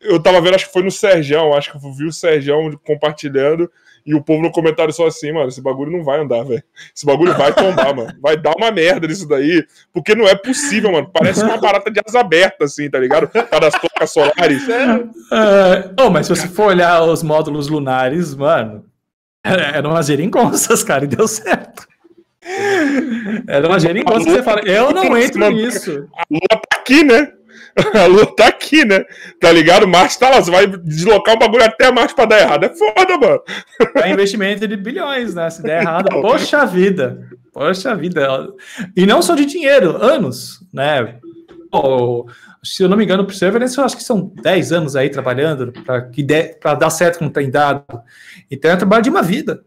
eu 0.00 0.20
tava 0.20 0.40
vendo, 0.40 0.54
acho 0.54 0.66
que 0.66 0.72
foi 0.72 0.82
no 0.82 0.90
Serjão, 0.90 1.54
acho 1.54 1.70
que 1.70 1.76
eu 1.76 1.92
vi 1.92 2.04
o 2.04 2.12
Serjão 2.12 2.70
compartilhando. 2.84 3.70
E 4.04 4.14
o 4.14 4.22
povo 4.22 4.42
no 4.42 4.50
comentário 4.50 4.92
só 4.92 5.06
assim, 5.06 5.32
mano, 5.32 5.48
esse 5.48 5.60
bagulho 5.60 5.92
não 5.92 6.02
vai 6.02 6.18
andar, 6.18 6.42
velho. 6.42 6.62
Esse 6.96 7.04
bagulho 7.04 7.34
vai 7.36 7.52
tombar, 7.52 7.94
mano. 7.94 8.10
Vai 8.22 8.38
dar 8.38 8.54
uma 8.56 8.70
merda 8.70 9.06
nisso 9.06 9.28
daí. 9.28 9.62
Porque 9.92 10.14
não 10.14 10.26
é 10.26 10.34
possível, 10.34 10.90
mano. 10.90 11.10
Parece 11.12 11.42
uma 11.42 11.58
barata 11.58 11.90
de 11.90 12.00
asa 12.06 12.20
aberta, 12.20 12.64
assim, 12.64 12.88
tá 12.88 12.98
ligado? 12.98 13.28
Para 13.28 13.68
as 13.68 13.78
placas 13.78 14.10
solares. 14.10 14.66
É, 14.66 15.90
oh, 16.00 16.08
mas 16.08 16.26
se 16.26 16.34
você 16.34 16.48
for 16.48 16.68
olhar 16.68 17.02
os 17.02 17.22
módulos 17.22 17.68
lunares, 17.68 18.34
mano, 18.34 18.82
eram 19.54 19.90
umas 19.90 20.06
geringonças, 20.06 20.82
cara, 20.84 21.04
e 21.04 21.08
deu 21.08 21.26
certo. 21.28 21.86
Era 23.46 23.68
uma 23.68 23.78
geringonça 23.78 24.24
que 24.24 24.30
você 24.30 24.42
fala, 24.42 24.60
eu 24.62 24.92
não 24.92 25.16
entro 25.16 25.50
nisso. 25.50 26.08
A 26.16 26.24
lua 26.30 26.48
tá 26.48 26.78
aqui, 26.78 27.04
né? 27.04 27.32
A 27.94 28.06
lua 28.06 28.26
tá 28.34 28.48
aqui, 28.48 28.84
né? 28.84 29.04
Tá 29.40 29.52
ligado? 29.52 29.86
Marte 29.86 30.18
tá 30.18 30.30
lá. 30.30 30.42
Você 30.42 30.50
vai 30.50 30.66
deslocar 30.66 31.34
o 31.34 31.38
bagulho 31.38 31.64
até 31.64 31.90
Marte 31.92 32.14
pra 32.14 32.24
dar 32.24 32.40
errado. 32.40 32.64
É 32.64 32.70
foda, 32.70 33.18
mano. 33.18 33.40
É 34.02 34.10
investimento 34.10 34.66
de 34.66 34.76
bilhões, 34.76 35.34
né? 35.34 35.48
Se 35.50 35.62
der 35.62 35.82
errado, 35.82 36.08
poxa 36.20 36.64
vida. 36.64 37.28
Poxa 37.52 37.94
vida. 37.94 38.48
E 38.96 39.06
não 39.06 39.22
só 39.22 39.34
de 39.34 39.44
dinheiro, 39.44 39.96
anos, 40.02 40.60
né? 40.72 41.18
Se 42.62 42.82
eu 42.82 42.88
não 42.88 42.96
me 42.96 43.04
engano, 43.04 43.22
o 43.22 43.26
Perseverance, 43.26 43.76
eu 43.76 43.84
acho 43.84 43.96
que 43.96 44.02
são 44.02 44.32
10 44.42 44.72
anos 44.72 44.96
aí 44.96 45.08
trabalhando 45.10 45.72
para 46.60 46.74
dar 46.74 46.90
certo 46.90 47.18
como 47.18 47.30
tem 47.30 47.50
dado. 47.50 47.84
Então 48.50 48.70
é 48.70 48.76
trabalho 48.76 49.02
de 49.02 49.10
uma 49.10 49.22
vida. 49.22 49.62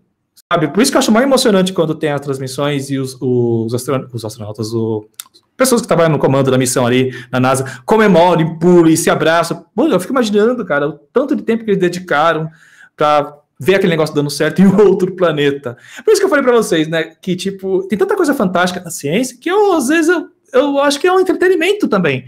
Sabe? 0.52 0.68
Por 0.68 0.82
isso 0.82 0.92
que 0.92 0.98
eu 0.98 1.00
acho 1.00 1.12
mais 1.12 1.26
emocionante 1.26 1.72
quando 1.72 1.96
tem 1.96 2.12
as 2.12 2.20
transmissões 2.20 2.90
e 2.90 2.98
os, 2.98 3.18
os, 3.22 3.74
astronautas, 3.74 4.14
os 4.14 4.26
astronautas 4.26 4.74
o, 4.74 5.08
pessoas 5.56 5.82
que 5.82 5.88
trabalham 5.88 6.12
no 6.12 6.20
comando 6.20 6.52
da 6.52 6.58
missão 6.58 6.86
ali 6.86 7.14
na 7.32 7.40
NASA 7.40 7.82
comemoram, 7.86 8.58
pulam 8.58 8.90
e 8.90 8.98
se 8.98 9.10
abraçam. 9.10 9.66
Eu 9.78 10.00
fico 10.00 10.12
imaginando, 10.12 10.66
cara, 10.66 10.90
o 10.90 10.94
tanto 10.94 11.36
de 11.36 11.44
tempo 11.44 11.64
que 11.64 11.72
eles 11.72 11.80
dedicaram 11.80 12.50
para 12.98 13.38
ver 13.60 13.76
aquele 13.76 13.92
negócio 13.92 14.16
dando 14.16 14.30
certo 14.32 14.60
em 14.60 14.66
outro 14.82 15.16
planeta. 15.16 15.78
Por 16.04 16.12
isso 16.12 16.20
que 16.20 16.26
eu 16.26 16.30
falei 16.30 16.44
para 16.44 16.54
vocês, 16.54 16.88
né, 16.88 17.04
que 17.22 17.36
tipo, 17.36 17.88
tem 17.88 17.98
tanta 17.98 18.16
coisa 18.16 18.34
fantástica 18.34 18.84
na 18.84 18.90
ciência 18.90 19.38
que 19.40 19.50
eu 19.50 19.74
às 19.74 19.88
vezes 19.88 20.10
eu, 20.10 20.30
eu 20.54 20.80
acho 20.80 21.00
que 21.00 21.08
é 21.08 21.12
um 21.12 21.20
entretenimento 21.20 21.88
também. 21.88 22.26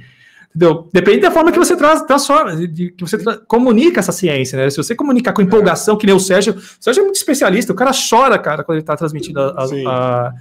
Entendeu? 0.55 0.87
Depende 0.93 1.21
da 1.21 1.31
forma 1.31 1.51
que 1.51 1.57
você 1.57 1.75
traz, 1.75 2.03
transforma, 2.03 2.55
de, 2.67 2.91
que 2.91 3.03
você 3.03 3.17
tra 3.17 3.37
comunica 3.37 3.99
essa 3.99 4.11
ciência, 4.11 4.57
né? 4.57 4.69
Se 4.69 4.77
você 4.77 4.93
comunicar 4.93 5.33
com 5.33 5.41
empolgação, 5.41 5.97
que 5.97 6.05
nem 6.05 6.15
o 6.15 6.19
Sérgio, 6.19 6.53
o 6.53 6.61
Sérgio 6.79 7.01
é 7.01 7.03
muito 7.03 7.15
especialista, 7.15 7.73
o 7.73 7.75
cara 7.75 7.91
chora, 7.91 8.37
cara, 8.37 8.63
quando 8.63 8.75
ele 8.75 8.83
está 8.83 8.95
transmitindo 8.95 9.39
a, 9.39 9.65
a, 9.87 10.33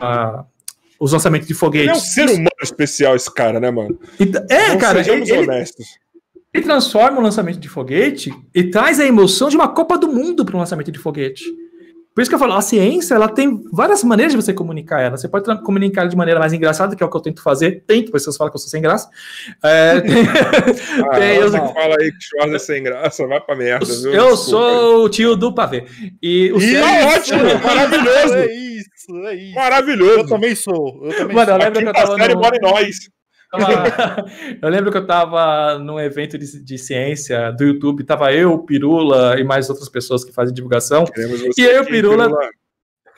a, 0.00 0.44
os 0.98 1.12
lançamentos 1.12 1.46
de 1.46 1.52
foguetes. 1.52 1.86
Ele 1.86 1.98
é 1.98 2.00
um 2.00 2.00
ser 2.00 2.30
humano 2.30 2.48
especial, 2.62 3.14
esse 3.14 3.32
cara, 3.32 3.60
né, 3.60 3.70
mano? 3.70 3.98
é, 4.48 4.70
Não 4.70 4.78
cara, 4.78 5.00
ele, 5.00 5.32
honestos. 5.36 5.86
Ele 6.52 6.64
transforma 6.64 7.18
o 7.18 7.22
lançamento 7.22 7.58
de 7.58 7.68
foguete 7.68 8.32
e 8.54 8.64
traz 8.64 8.98
a 8.98 9.04
emoção 9.04 9.50
de 9.50 9.56
uma 9.56 9.68
Copa 9.68 9.98
do 9.98 10.08
Mundo 10.08 10.46
para 10.46 10.56
um 10.56 10.60
lançamento 10.60 10.90
de 10.90 10.98
foguete. 10.98 11.44
Por 12.18 12.22
isso 12.22 12.30
que 12.32 12.34
eu 12.34 12.38
falo, 12.40 12.54
a 12.54 12.60
ciência, 12.60 13.14
ela 13.14 13.28
tem 13.28 13.62
várias 13.70 14.02
maneiras 14.02 14.32
de 14.32 14.42
você 14.42 14.52
comunicar 14.52 15.00
ela. 15.00 15.16
Você 15.16 15.28
pode 15.28 15.46
comunicar 15.62 16.08
de 16.08 16.16
maneira 16.16 16.40
mais 16.40 16.52
engraçada, 16.52 16.96
que 16.96 17.00
é 17.04 17.06
o 17.06 17.08
que 17.08 17.16
eu 17.16 17.20
tento 17.20 17.40
fazer. 17.40 17.84
Tento, 17.86 18.10
vocês 18.10 18.36
falam 18.36 18.50
que 18.50 18.56
eu 18.56 18.60
sou 18.60 18.68
sem 18.68 18.82
graça. 18.82 19.08
É, 19.62 20.00
tem, 20.02 20.26
ah, 20.26 21.16
tem, 21.16 21.36
eu, 21.36 21.48
fala 21.52 21.94
aí 22.00 22.10
que 22.10 22.20
Schwarz 22.20 22.52
é 22.52 22.58
sem 22.58 22.82
graça, 22.82 23.24
vai 23.24 23.40
pra 23.40 23.54
merda. 23.54 23.86
Viu? 23.86 24.12
Eu 24.12 24.30
Desculpa 24.32 24.36
sou 24.36 24.96
aí. 24.96 25.04
o 25.04 25.08
tio 25.08 25.36
do 25.36 25.54
pavê. 25.54 25.84
E 26.20 26.50
o 26.50 26.60
Ih, 26.60 26.74
é 26.74 27.06
ótimo, 27.06 27.40
maravilhoso. 27.62 28.34
É 28.34 28.52
isso, 28.52 29.16
é 29.24 29.34
isso. 29.36 29.54
Maravilhoso. 29.54 30.18
Eu 30.18 30.26
também 30.26 30.56
sou. 30.56 31.00
Eu 31.04 31.16
também 31.16 31.36
Mano, 31.36 31.46
sou. 31.46 31.54
eu 31.54 31.64
lembro 31.64 31.82
que 31.82 31.88
eu 31.88 31.92
tava 31.92 32.16
série 32.16 32.34
no... 32.34 32.40
mora 32.40 32.56
em 32.56 32.60
nós. 32.60 32.96
eu 34.60 34.68
lembro 34.68 34.90
que 34.90 34.98
eu 34.98 35.06
tava 35.06 35.78
num 35.78 35.98
evento 35.98 36.36
de, 36.36 36.62
de, 36.62 36.78
ciência 36.78 37.50
do 37.52 37.64
YouTube, 37.64 38.04
tava 38.04 38.32
eu, 38.32 38.58
Pirula 38.58 39.40
e 39.40 39.44
mais 39.44 39.70
outras 39.70 39.88
pessoas 39.88 40.22
que 40.24 40.32
fazem 40.32 40.54
divulgação. 40.54 41.04
E 41.56 41.62
eu, 41.62 41.82
o 41.82 41.86
Pirula. 41.86 42.30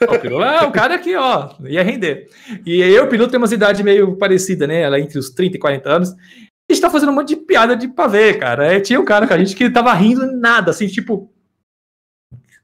O 0.01 0.19
Pirula 0.19 0.47
é 0.47 0.63
o 0.63 0.73
cara 0.73 0.99
que, 0.99 1.17
ó, 1.17 1.51
ia 1.65 1.83
render. 1.83 2.29
E 2.65 2.81
eu, 2.81 3.05
o 3.05 3.09
Pirula, 3.09 3.29
tem 3.29 3.39
uma 3.39 3.53
idade 3.53 3.83
meio 3.83 4.17
parecida, 4.17 4.67
né? 4.67 4.83
Ela 4.83 4.99
é 4.99 5.01
entre 5.01 5.19
os 5.19 5.31
30 5.31 5.57
e 5.57 5.61
40 5.61 5.91
anos. 5.91 6.11
A 6.11 6.73
gente 6.73 6.81
tá 6.81 6.89
fazendo 6.89 7.11
um 7.11 7.15
monte 7.17 7.35
de 7.35 7.37
piada 7.37 7.75
de 7.75 7.89
pavê, 7.89 8.35
cara. 8.35 8.77
E 8.77 8.81
tinha 8.81 9.01
um 9.01 9.05
cara 9.05 9.27
com 9.27 9.35
a 9.35 9.39
gente 9.39 9.57
que 9.57 9.69
tava 9.69 9.93
rindo 9.95 10.25
nada, 10.39 10.71
assim, 10.71 10.87
tipo. 10.87 11.33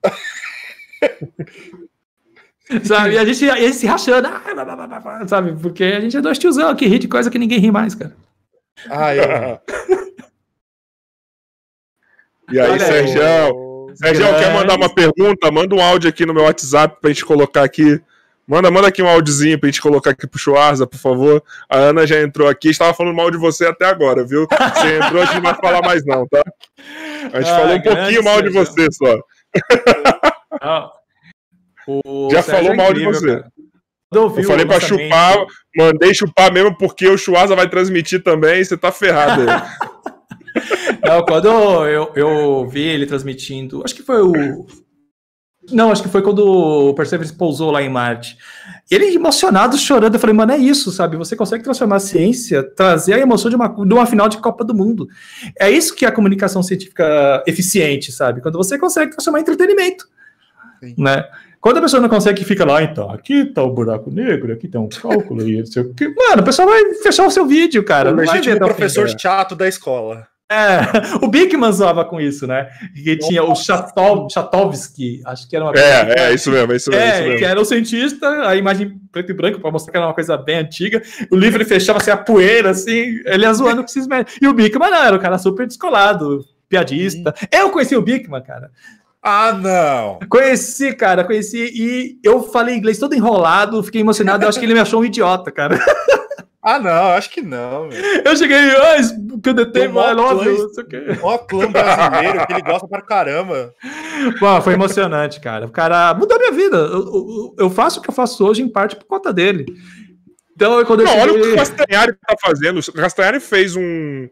Sabe? 2.84 3.14
E 3.14 3.18
a 3.18 3.24
gente, 3.24 3.48
a 3.48 3.56
gente 3.56 3.76
se 3.76 3.86
rachando, 3.86 4.28
ah, 4.28 4.42
sabe? 5.26 5.56
Porque 5.60 5.84
a 5.84 6.00
gente 6.00 6.16
é 6.16 6.20
dois 6.20 6.38
tiozão 6.38 6.74
que 6.74 6.86
ri 6.86 6.98
de 6.98 7.06
coisa 7.06 7.30
que 7.30 7.38
ninguém 7.38 7.60
ri 7.60 7.70
mais, 7.70 7.94
cara. 7.94 8.12
Ah, 8.90 9.14
é. 9.14 9.60
e 12.50 12.58
aí, 12.58 12.80
Sérgio? 12.80 13.22
Sérgio, 13.94 14.26
quer 14.38 14.52
mandar 14.52 14.76
uma 14.76 14.92
pergunta? 14.92 15.48
Manda 15.50 15.74
um 15.74 15.80
áudio 15.80 16.10
aqui 16.10 16.26
no 16.26 16.34
meu 16.34 16.42
WhatsApp 16.42 16.98
pra 17.00 17.10
gente 17.10 17.24
colocar 17.24 17.62
aqui. 17.62 18.02
Manda, 18.46 18.70
manda 18.70 18.88
aqui 18.88 19.02
um 19.02 19.08
áudiozinho 19.08 19.58
pra 19.58 19.68
gente 19.68 19.80
colocar 19.80 20.10
aqui 20.10 20.26
pro 20.26 20.38
Schwarza, 20.38 20.86
por 20.86 20.98
favor. 20.98 21.42
A 21.68 21.78
Ana 21.78 22.06
já 22.06 22.20
entrou 22.20 22.48
aqui, 22.48 22.68
estava 22.68 22.94
falando 22.94 23.14
mal 23.14 23.30
de 23.30 23.38
você 23.38 23.66
até 23.66 23.86
agora, 23.86 24.24
viu? 24.24 24.46
Você 24.46 24.98
entrou, 24.98 25.22
a 25.22 25.26
gente 25.26 25.36
não 25.36 25.42
vai 25.42 25.54
falar 25.54 25.82
mais 25.82 26.04
não, 26.04 26.26
tá? 26.28 26.42
A 27.32 27.40
gente 27.40 27.50
ah, 27.50 27.56
falou 27.56 27.76
um 27.76 27.82
pouquinho 27.82 28.24
mal 28.24 28.42
de 28.42 28.50
você 28.50 28.86
só. 28.92 29.18
Ah, 30.58 30.90
o 31.86 32.28
Já 32.30 32.42
Sérgio 32.42 32.64
falou 32.64 32.72
é 32.72 32.76
mal 32.76 32.90
incrível, 32.90 33.12
de 33.12 33.18
você. 33.18 33.44
Eu 34.14 34.44
falei 34.44 34.64
pra 34.64 34.80
chupar, 34.80 35.46
mandei 35.76 36.14
chupar 36.14 36.52
mesmo 36.52 36.76
porque 36.78 37.08
o 37.08 37.18
Chuasa 37.18 37.56
vai 37.56 37.68
transmitir 37.68 38.22
também 38.22 38.60
e 38.60 38.64
você 38.64 38.76
tá 38.76 38.92
ferrado. 38.92 39.42
Não, 41.04 41.22
quando 41.24 41.48
eu, 41.86 42.12
eu 42.14 42.68
vi 42.68 42.82
ele 42.82 43.06
transmitindo, 43.06 43.82
acho 43.84 43.94
que 43.94 44.02
foi 44.02 44.22
o. 44.22 44.66
Não, 45.70 45.90
acho 45.90 46.02
que 46.02 46.08
foi 46.08 46.22
quando 46.22 46.46
o 46.46 46.94
Perseverance 46.94 47.36
pousou 47.36 47.72
lá 47.72 47.82
em 47.82 47.88
Marte. 47.88 48.38
Ele 48.88 49.12
emocionado, 49.14 49.76
chorando, 49.76 50.14
eu 50.14 50.20
falei, 50.20 50.34
mano, 50.34 50.52
é 50.52 50.58
isso, 50.58 50.92
sabe? 50.92 51.16
Você 51.16 51.34
consegue 51.34 51.64
transformar 51.64 51.96
a 51.96 52.00
ciência, 52.00 52.62
trazer 52.62 53.14
a 53.14 53.18
emoção 53.18 53.50
de 53.50 53.56
uma, 53.56 53.66
de 53.66 53.92
uma 53.92 54.06
final 54.06 54.28
de 54.28 54.38
Copa 54.38 54.64
do 54.64 54.74
Mundo. 54.74 55.08
É 55.58 55.68
isso 55.68 55.94
que 55.96 56.04
é 56.04 56.08
a 56.08 56.12
comunicação 56.12 56.62
científica 56.62 57.42
eficiente, 57.48 58.12
sabe? 58.12 58.40
Quando 58.40 58.56
você 58.56 58.78
consegue 58.78 59.10
transformar 59.10 59.40
em 59.40 59.42
entretenimento. 59.42 60.08
Sim. 60.80 60.94
Né? 60.96 61.24
Quando 61.66 61.78
a 61.78 61.82
pessoa 61.82 62.00
não 62.00 62.08
consegue, 62.08 62.44
fica 62.44 62.64
lá, 62.64 62.80
então, 62.80 63.10
aqui 63.10 63.44
tá 63.44 63.60
o 63.60 63.72
buraco 63.72 64.08
negro, 64.08 64.52
aqui 64.52 64.68
tem 64.68 64.80
um 64.80 64.88
cálculo 64.88 65.42
e 65.42 65.58
não 65.58 65.66
sei 65.66 65.82
o 65.82 65.92
que. 65.92 66.06
Mano, 66.06 66.38
a 66.38 66.42
pessoa 66.44 66.68
vai 66.68 66.94
fechar 67.02 67.26
o 67.26 67.30
seu 67.30 67.44
vídeo, 67.44 67.82
cara. 67.82 68.12
O 68.12 68.14
legítimo 68.14 68.56
professor 68.56 69.08
chato 69.18 69.56
da 69.56 69.66
escola. 69.66 70.28
É, 70.48 70.78
o 71.20 71.26
Bigman 71.26 71.72
zoava 71.72 72.04
com 72.04 72.20
isso, 72.20 72.46
né? 72.46 72.68
Que 72.94 73.16
tinha 73.16 73.42
o 73.42 73.52
Chatov, 73.56 74.28
Chatovsky, 74.32 75.22
acho 75.24 75.48
que 75.48 75.56
era 75.56 75.64
uma 75.64 75.72
coisa. 75.72 75.84
É, 75.84 76.28
é, 76.28 76.34
isso 76.34 76.52
mesmo, 76.52 76.72
é 76.72 76.76
isso 76.76 76.88
mesmo. 76.88 77.04
É, 77.04 77.08
isso 77.08 77.22
mesmo. 77.24 77.38
que 77.38 77.44
era 77.44 77.60
o 77.60 77.64
cientista, 77.64 78.48
a 78.48 78.54
imagem 78.54 79.00
preto 79.10 79.32
e 79.32 79.34
branco, 79.34 79.58
para 79.58 79.72
mostrar 79.72 79.90
que 79.90 79.98
era 79.98 80.06
uma 80.06 80.14
coisa 80.14 80.36
bem 80.36 80.58
antiga. 80.58 81.02
O 81.32 81.36
livro 81.36 81.56
ele 81.56 81.68
fechava 81.68 81.98
assim, 81.98 82.12
a 82.12 82.16
poeira, 82.16 82.70
assim, 82.70 83.18
ele 83.24 83.42
ia 83.42 83.52
zoando 83.52 83.82
com 83.82 83.88
esses 83.88 84.06
E 84.40 84.46
o 84.46 84.54
Bigman 84.54 84.88
não, 84.88 85.02
era 85.02 85.16
um 85.16 85.20
cara 85.20 85.36
super 85.36 85.66
descolado, 85.66 86.44
piadista. 86.68 87.34
Eu 87.50 87.70
conheci 87.70 87.96
o 87.96 88.02
Bigman, 88.02 88.40
cara. 88.40 88.70
Ah, 89.28 89.52
não! 89.52 90.20
Conheci, 90.28 90.94
cara, 90.94 91.24
conheci 91.24 91.72
e 91.74 92.20
eu 92.22 92.44
falei 92.44 92.76
inglês 92.76 92.96
todo 92.96 93.12
enrolado, 93.12 93.82
fiquei 93.82 94.00
emocionado, 94.00 94.44
eu 94.44 94.48
acho 94.48 94.56
que 94.56 94.64
ele 94.64 94.72
me 94.72 94.78
achou 94.78 95.00
um 95.00 95.04
idiota, 95.04 95.50
cara. 95.50 95.76
Ah, 96.68 96.80
não, 96.80 97.12
acho 97.12 97.30
que 97.30 97.42
não. 97.42 97.86
Meu. 97.86 97.92
Eu 98.24 98.36
cheguei, 98.36 98.58
ah, 98.58 98.96
que 99.40 99.50
eu 99.50 99.54
detei, 99.54 99.86
mano, 99.86 100.20
óbvio, 100.20 100.68
Ó, 101.22 101.38
clã 101.38 101.70
brasileiro, 101.70 102.44
que 102.44 102.52
ele 102.54 102.62
gosta 102.62 102.88
pra 102.88 103.00
caramba. 103.00 103.72
Pô, 104.40 104.60
foi 104.60 104.72
emocionante, 104.72 105.38
cara. 105.38 105.66
O 105.66 105.70
cara 105.70 106.12
mudou 106.14 106.36
minha 106.36 106.50
vida. 106.50 106.76
Eu, 106.76 107.04
eu, 107.04 107.54
eu, 107.56 107.70
faço 107.70 108.00
o 108.00 108.02
que 108.02 108.10
eu 108.10 108.14
faço 108.14 108.44
hoje 108.44 108.62
em 108.62 108.68
parte 108.68 108.96
por 108.96 109.04
conta 109.04 109.32
dele. 109.32 109.64
Então, 110.56 110.84
quando 110.86 111.02
eu 111.02 111.06
não, 111.06 111.12
cheguei... 111.12 111.30
olha 111.30 111.40
o 111.40 111.42
que 111.44 111.52
o 111.52 111.54
Castanhari 111.54 112.12
tá 112.14 112.34
fazendo. 112.42 112.80
O 112.80 112.92
Castanhari 112.94 113.38
fez 113.38 113.76
um 113.76 114.28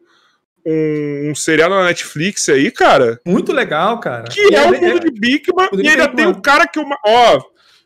um, 0.67 1.31
um 1.31 1.35
serial 1.35 1.71
na 1.71 1.85
Netflix 1.85 2.49
aí, 2.49 2.71
cara. 2.71 3.21
Muito 3.25 3.53
legal, 3.53 4.01
cara. 4.01 4.25
Que 4.25 4.55
é, 4.55 4.59
é 4.59 4.63
o 4.63 4.73
mundo 4.73 4.99
é, 4.99 5.11
de 5.11 5.11
Bigman. 5.11 5.69
E 5.73 5.89
ainda 5.89 6.09
tem 6.09 6.27
o 6.27 6.41
cara 6.41 6.67
que. 6.67 6.79
Uma, 6.79 6.99
ó, 7.07 7.41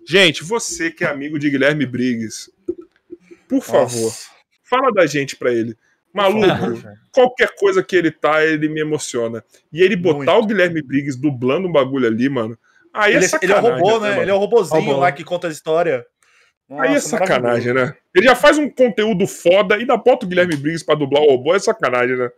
Gente, 0.09 0.43
você 0.43 0.91
que 0.91 1.05
é 1.05 1.07
amigo 1.07 1.39
de 1.39 1.51
Guilherme 1.51 1.85
Briggs, 1.85 2.51
por 3.47 3.63
favor, 3.63 4.05
Nossa. 4.05 4.31
fala 4.65 4.91
da 4.91 5.05
gente 5.05 5.37
pra 5.37 5.53
ele. 5.53 5.77
Maluco, 6.15 6.81
qualquer 7.13 7.55
coisa 7.55 7.83
que 7.83 7.95
ele 7.95 8.11
tá, 8.11 8.43
ele 8.43 8.71
me 8.71 8.81
emociona. 8.81 9.45
E 9.71 9.83
ele 9.83 9.97
botar 9.97 10.33
Muito. 10.33 10.45
o 10.45 10.47
Guilherme 10.47 10.81
Briggs 10.81 11.21
dublando 11.21 11.69
um 11.69 11.73
bagulho 11.73 12.07
ali, 12.07 12.27
mano. 12.27 12.59
Aí 12.91 13.15
Ele, 13.15 13.27
é 13.27 13.29
ele 13.43 13.53
é 13.53 13.59
o 13.59 13.61
sacanagem. 13.61 13.83
robô, 13.83 13.99
né, 13.99 14.01
né? 14.01 14.09
mano? 14.09 14.23
Ele 14.23 14.31
é 14.31 14.35
o 14.35 14.39
robozinho 14.39 14.81
Robô. 14.81 15.01
lá 15.01 15.13
que 15.13 15.23
conta 15.23 15.47
a 15.47 15.51
história. 15.51 16.07
Aí 16.71 16.93
é 16.93 16.95
Nossa, 16.95 17.09
sacanagem, 17.11 17.75
né? 17.75 17.95
Ele 18.15 18.25
já 18.25 18.35
faz 18.35 18.57
um 18.57 18.71
conteúdo 18.71 19.27
foda 19.27 19.77
e 19.77 19.81
ainda 19.81 19.97
bota 19.99 20.25
o 20.25 20.29
Guilherme 20.29 20.57
Briggs 20.57 20.87
pra 20.87 20.95
dublar 20.95 21.23
o 21.23 21.27
robô, 21.27 21.55
é 21.55 21.59
sacanagem, 21.59 22.17
né? 22.17 22.31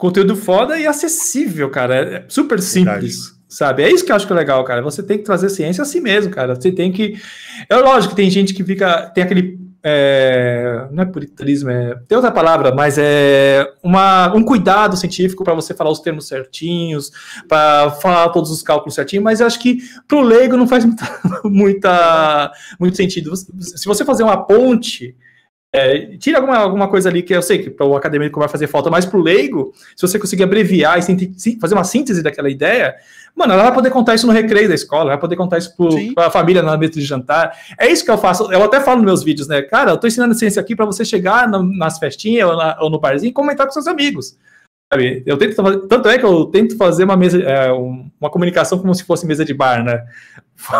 Conteúdo 0.00 0.34
foda 0.34 0.78
e 0.78 0.86
acessível, 0.86 1.68
cara. 1.70 1.94
É 1.94 2.24
super 2.28 2.58
simples, 2.60 3.16
sabe? 3.48 3.82
É 3.82 3.92
isso 3.92 4.04
que 4.04 4.10
eu 4.10 4.16
acho 4.16 4.26
que 4.26 4.32
é 4.32 4.36
legal, 4.36 4.64
cara. 4.64 4.80
Você 4.82 5.02
tem 5.02 5.18
que 5.18 5.24
trazer 5.24 5.48
ciência 5.50 5.82
assim 5.82 6.00
mesmo, 6.00 6.32
cara. 6.32 6.54
Você 6.54 6.72
tem 6.72 6.90
que. 6.90 7.20
É 7.68 7.76
lógico 7.76 8.14
que 8.14 8.16
tem 8.22 8.30
gente 8.30 8.54
que 8.54 8.64
fica. 8.64 9.10
Tem 9.14 9.22
aquele. 9.22 9.58
é, 9.84 10.86
Não 10.90 11.02
é 11.02 11.06
puritanismo, 11.06 11.70
é. 11.70 11.94
Tem 12.08 12.16
outra 12.16 12.30
palavra, 12.32 12.74
mas 12.74 12.96
é 12.98 13.66
uma, 13.82 14.34
um 14.34 14.42
cuidado 14.42 14.96
científico 14.96 15.44
para 15.44 15.54
você 15.54 15.74
falar 15.74 15.90
os 15.90 16.00
termos 16.00 16.26
certinhos, 16.28 17.10
para 17.48 17.90
falar 17.92 18.28
todos 18.30 18.50
os 18.50 18.62
cálculos 18.62 18.94
certinhos, 18.94 19.22
mas 19.24 19.40
eu 19.40 19.46
acho 19.46 19.58
que 19.60 19.78
pro 20.08 20.20
leigo 20.22 20.56
não 20.56 20.66
faz 20.66 20.84
muita, 20.84 21.20
muita- 21.44 22.52
muito 22.78 22.96
sentido. 22.96 23.34
Se 23.36 23.84
você 23.86 24.04
fazer 24.04 24.22
uma 24.22 24.46
ponte. 24.46 25.14
É, 25.72 26.16
tira 26.16 26.38
alguma, 26.38 26.56
alguma 26.58 26.88
coisa 26.88 27.08
ali 27.08 27.22
que 27.22 27.32
eu 27.32 27.40
sei 27.40 27.58
que 27.58 27.70
para 27.70 27.86
o 27.86 27.94
acadêmico 27.96 28.40
vai 28.40 28.48
fazer 28.48 28.66
falta, 28.66 28.90
mas 28.90 29.06
para 29.06 29.16
o 29.18 29.22
leigo, 29.22 29.72
se 29.94 30.02
você 30.06 30.18
conseguir 30.18 30.42
abreviar 30.42 30.98
e 30.98 31.58
fazer 31.60 31.74
uma 31.74 31.84
síntese 31.84 32.24
daquela 32.24 32.50
ideia, 32.50 32.96
mano, 33.36 33.52
ela 33.52 33.62
vai 33.62 33.72
poder 33.74 33.90
contar 33.90 34.16
isso 34.16 34.26
no 34.26 34.32
recreio 34.32 34.68
da 34.68 34.74
escola, 34.74 35.10
vai 35.10 35.18
poder 35.18 35.36
contar 35.36 35.58
isso 35.58 35.72
para 36.12 36.26
a 36.26 36.30
família 36.30 36.60
na 36.60 36.76
mesa 36.76 36.94
de 36.94 37.02
jantar. 37.02 37.52
É 37.78 37.86
isso 37.88 38.04
que 38.04 38.10
eu 38.10 38.18
faço. 38.18 38.52
Eu 38.52 38.64
até 38.64 38.80
falo 38.80 38.96
nos 38.96 39.06
meus 39.06 39.22
vídeos, 39.22 39.46
né? 39.46 39.62
Cara, 39.62 39.92
eu 39.92 39.96
tô 39.96 40.08
ensinando 40.08 40.34
ciência 40.34 40.60
aqui 40.60 40.74
para 40.74 40.84
você 40.86 41.04
chegar 41.04 41.48
na- 41.48 41.62
nas 41.62 42.00
festinhas 42.00 42.50
ou, 42.50 42.56
na- 42.56 42.76
ou 42.80 42.90
no 42.90 42.98
barzinho 42.98 43.30
e 43.30 43.32
comentar 43.32 43.64
com 43.64 43.72
seus 43.72 43.86
amigos. 43.86 44.36
Sabe? 44.92 45.22
Eu 45.24 45.38
tento 45.38 45.54
fazer- 45.54 45.86
tanto 45.86 46.08
é 46.08 46.18
que 46.18 46.24
eu 46.24 46.46
tento 46.46 46.76
fazer 46.76 47.04
uma 47.04 47.16
mesa, 47.16 47.40
é, 47.42 47.72
um- 47.72 48.10
uma 48.20 48.30
comunicação 48.30 48.78
como 48.78 48.94
se 48.94 49.04
fosse 49.04 49.24
mesa 49.26 49.44
de 49.44 49.54
bar, 49.54 49.84
né? 49.84 50.04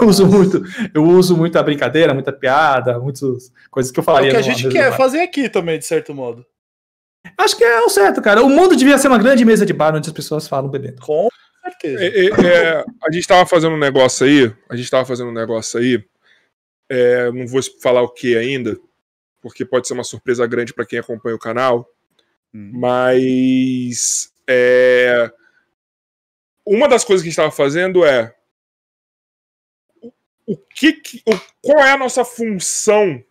Eu 0.03 0.09
uso 0.09 0.27
muito, 0.27 0.63
eu 0.93 1.05
uso 1.05 1.37
muita 1.37 1.63
brincadeira, 1.63 2.13
muita 2.13 2.33
piada, 2.33 2.99
muitas 2.99 3.53
coisas 3.71 3.93
que 3.93 3.99
eu 4.01 4.03
É 4.03 4.05
falaria. 4.05 4.29
o 4.29 4.33
que 4.33 4.39
a 4.39 4.43
gente 4.43 4.69
quer 4.69 4.97
fazer 4.97 5.21
aqui 5.21 5.49
também, 5.49 5.79
de 5.79 5.87
certo 5.87 6.13
modo. 6.15 6.45
Acho 7.39 7.57
que 7.57 7.63
é 7.63 7.81
o 7.83 7.89
certo, 7.89 8.21
cara. 8.21 8.43
O 8.43 8.49
mundo 8.49 8.75
devia 8.75 8.99
ser 8.99 9.09
uma 9.09 9.19
grande 9.19 9.45
mesa 9.45 9.65
de 9.65 9.73
bar 9.73 9.95
onde 9.95 10.09
as 10.09 10.13
pessoas 10.15 10.49
falam 10.49 10.71
bebendo. 10.71 11.01
Com 11.03 11.29
certeza. 11.63 12.03
É, 12.03 12.07
é, 12.09 12.27
é, 12.29 12.85
a 13.07 13.13
gente 13.13 13.29
tava 13.29 13.47
fazendo 13.47 13.75
um 13.75 13.79
negócio 13.79 14.27
aí, 14.27 14.53
a 14.69 14.75
gente 14.75 14.91
tava 14.91 15.05
fazendo 15.05 15.29
um 15.31 15.35
negócio 15.35 15.79
aí, 15.79 16.03
é, 16.91 17.31
não 17.31 17.47
vou 17.47 17.61
falar 17.81 18.03
o 18.03 18.09
que 18.09 18.37
ainda, 18.37 18.77
porque 19.41 19.65
pode 19.65 19.87
ser 19.87 19.95
uma 19.95 20.03
surpresa 20.05 20.47
grande 20.47 20.75
para 20.75 20.85
quem 20.87 20.99
acompanha 20.99 21.37
o 21.37 21.39
canal, 21.39 21.87
Hum. 22.53 22.71
mas 22.75 24.33
é, 24.47 25.33
uma 26.67 26.89
das 26.89 27.05
coisas 27.05 27.23
que 27.23 27.29
a 27.29 27.31
gente 27.31 27.39
estava 27.39 27.51
fazendo 27.53 28.05
é 28.05 28.35
o- 30.03 30.13
o 30.47 30.57
que, 30.57 30.95
que- 30.95 31.23
o- 31.27 31.41
qual 31.63 31.79
é 31.79 31.93
a 31.93 31.97
nossa 31.99 32.25
função 32.25 33.23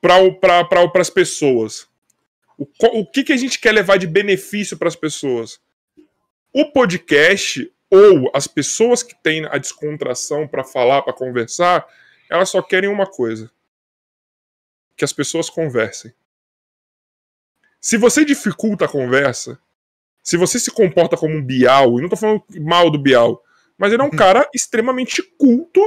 para 0.00 0.64
pra, 0.64 1.00
as 1.00 1.10
pessoas? 1.10 1.86
O, 2.58 2.66
o 3.00 3.06
que, 3.10 3.24
que 3.24 3.32
a 3.32 3.36
gente 3.36 3.58
quer 3.58 3.72
levar 3.72 3.98
de 3.98 4.06
benefício 4.06 4.76
para 4.76 4.88
as 4.88 4.96
pessoas? 4.96 5.60
O 6.52 6.70
podcast 6.72 7.72
ou 7.90 8.30
as 8.34 8.46
pessoas 8.46 9.02
que 9.02 9.14
têm 9.22 9.44
a 9.46 9.58
descontração 9.58 10.46
para 10.48 10.64
falar, 10.64 11.02
para 11.02 11.12
conversar, 11.12 11.86
elas 12.30 12.48
só 12.48 12.62
querem 12.62 12.88
uma 12.90 13.06
coisa: 13.06 13.50
que 14.96 15.04
as 15.04 15.12
pessoas 15.12 15.50
conversem. 15.50 16.12
Se 17.84 17.98
você 17.98 18.24
dificulta 18.24 18.86
a 18.86 18.88
conversa, 18.88 19.58
se 20.22 20.38
você 20.38 20.58
se 20.58 20.70
comporta 20.70 21.18
como 21.18 21.36
um 21.36 21.44
Bial, 21.44 21.98
e 21.98 22.02
não 22.02 22.08
tô 22.08 22.16
falando 22.16 22.42
mal 22.62 22.88
do 22.88 22.96
Bial, 22.96 23.42
mas 23.76 23.92
ele 23.92 24.00
é 24.00 24.04
um 24.06 24.10
cara 24.10 24.48
extremamente 24.54 25.22
culto, 25.36 25.82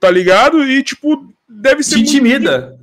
tá 0.00 0.10
ligado? 0.10 0.64
E, 0.64 0.82
tipo, 0.82 1.30
deve 1.46 1.82
ser 1.82 1.96
Te 1.96 2.00
intimida. 2.00 2.80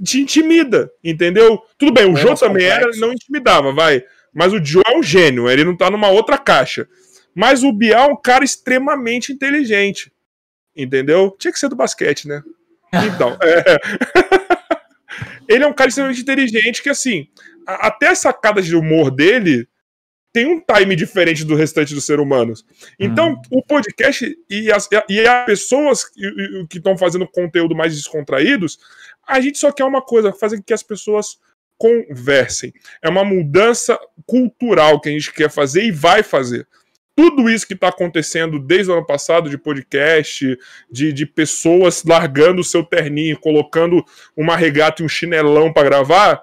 te 0.00 0.20
intimida, 0.20 0.88
entendeu? 1.02 1.60
Tudo 1.76 1.92
bem, 1.92 2.04
o 2.06 2.16
É 2.16 2.34
também 2.36 2.66
era, 2.66 2.88
não 2.98 3.12
intimidava, 3.12 3.72
vai. 3.72 4.00
Mas 4.32 4.52
o 4.52 4.64
Joe 4.64 4.84
é 4.86 4.96
um 4.96 5.02
gênio, 5.02 5.50
ele 5.50 5.64
não 5.64 5.76
tá 5.76 5.90
numa 5.90 6.08
outra 6.08 6.38
caixa. 6.38 6.88
Mas 7.34 7.64
o 7.64 7.72
Bial 7.72 8.10
é 8.10 8.12
um 8.12 8.16
cara 8.16 8.44
extremamente 8.44 9.32
inteligente, 9.32 10.12
entendeu? 10.76 11.34
Tinha 11.36 11.52
que 11.52 11.58
ser 11.58 11.68
do 11.68 11.74
basquete, 11.74 12.28
né? 12.28 12.44
Então, 13.12 13.36
é. 13.42 13.76
ele 15.48 15.64
é 15.64 15.66
um 15.66 15.72
cara 15.72 15.88
extremamente 15.88 16.22
inteligente 16.22 16.80
que, 16.80 16.88
assim, 16.88 17.26
até 17.66 18.08
as 18.08 18.18
sacadas 18.18 18.64
de 18.64 18.76
humor 18.76 19.10
dele 19.10 19.68
tem 20.32 20.46
um 20.46 20.60
time 20.60 20.94
diferente 20.94 21.44
do 21.44 21.54
restante 21.54 21.94
dos 21.94 22.04
seres 22.04 22.22
humanos. 22.22 22.64
Então, 22.98 23.40
o 23.50 23.62
podcast 23.62 24.36
e 24.50 24.70
as, 24.70 24.86
e 25.08 25.20
as 25.26 25.46
pessoas 25.46 26.04
que- 26.04 26.66
que 26.68 26.76
estão 26.78 26.96
fazendo 26.98 27.26
conteúdo 27.26 27.74
mais 27.74 27.94
descontraídos, 27.96 28.78
a 29.26 29.40
gente 29.40 29.56
só 29.56 29.72
quer 29.72 29.84
uma 29.84 30.02
coisa, 30.02 30.32
fazer 30.34 30.58
com 30.58 30.62
que 30.62 30.74
as 30.74 30.82
pessoas 30.82 31.38
conversem. 31.78 32.72
É 33.02 33.08
uma 33.08 33.24
mudança 33.24 33.98
cultural 34.26 35.00
que 35.00 35.08
a 35.08 35.12
gente 35.12 35.32
quer 35.32 35.50
fazer 35.50 35.84
e 35.84 35.90
vai 35.90 36.22
fazer. 36.22 36.66
Tudo 37.14 37.48
isso 37.48 37.66
que 37.66 37.72
está 37.72 37.88
acontecendo 37.88 38.58
desde 38.58 38.90
o 38.90 38.94
ano 38.94 39.06
passado, 39.06 39.48
de 39.48 39.56
podcast, 39.56 40.58
de, 40.90 41.12
de 41.14 41.24
pessoas 41.24 42.04
largando 42.04 42.60
o 42.60 42.64
seu 42.64 42.84
terninho, 42.84 43.40
colocando 43.40 44.04
uma 44.36 44.54
regata 44.54 45.02
e 45.02 45.06
um 45.06 45.08
chinelão 45.08 45.72
para 45.72 45.88
gravar, 45.88 46.42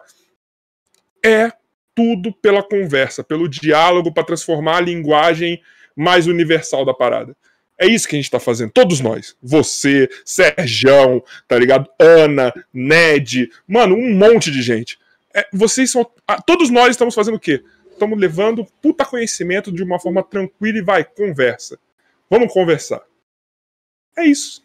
é 1.23 1.51
tudo 1.95 2.33
pela 2.33 2.63
conversa, 2.63 3.23
pelo 3.23 3.47
diálogo, 3.47 4.13
para 4.13 4.23
transformar 4.23 4.77
a 4.77 4.81
linguagem 4.81 5.61
mais 5.95 6.27
universal 6.27 6.85
da 6.85 6.93
parada. 6.93 7.35
É 7.77 7.87
isso 7.87 8.07
que 8.07 8.15
a 8.15 8.19
gente 8.19 8.31
tá 8.31 8.39
fazendo, 8.39 8.71
todos 8.71 8.99
nós. 8.99 9.35
Você, 9.41 10.09
Serjão, 10.23 11.23
tá 11.47 11.57
ligado? 11.57 11.89
Ana, 11.99 12.53
Ned, 12.73 13.49
mano, 13.67 13.95
um 13.95 14.13
monte 14.13 14.51
de 14.51 14.61
gente. 14.61 14.99
É, 15.33 15.47
vocês 15.51 15.91
são. 15.91 16.09
ah, 16.27 16.41
Todos 16.41 16.69
nós 16.69 16.91
estamos 16.91 17.15
fazendo 17.15 17.35
o 17.35 17.39
quê? 17.39 17.63
Estamos 17.91 18.19
levando 18.19 18.65
puta 18.81 19.05
conhecimento 19.05 19.71
de 19.71 19.83
uma 19.83 19.99
forma 19.99 20.23
tranquila 20.23 20.77
e 20.77 20.81
vai, 20.81 21.03
conversa. 21.03 21.79
Vamos 22.29 22.53
conversar. 22.53 23.01
É 24.17 24.25
isso. 24.25 24.63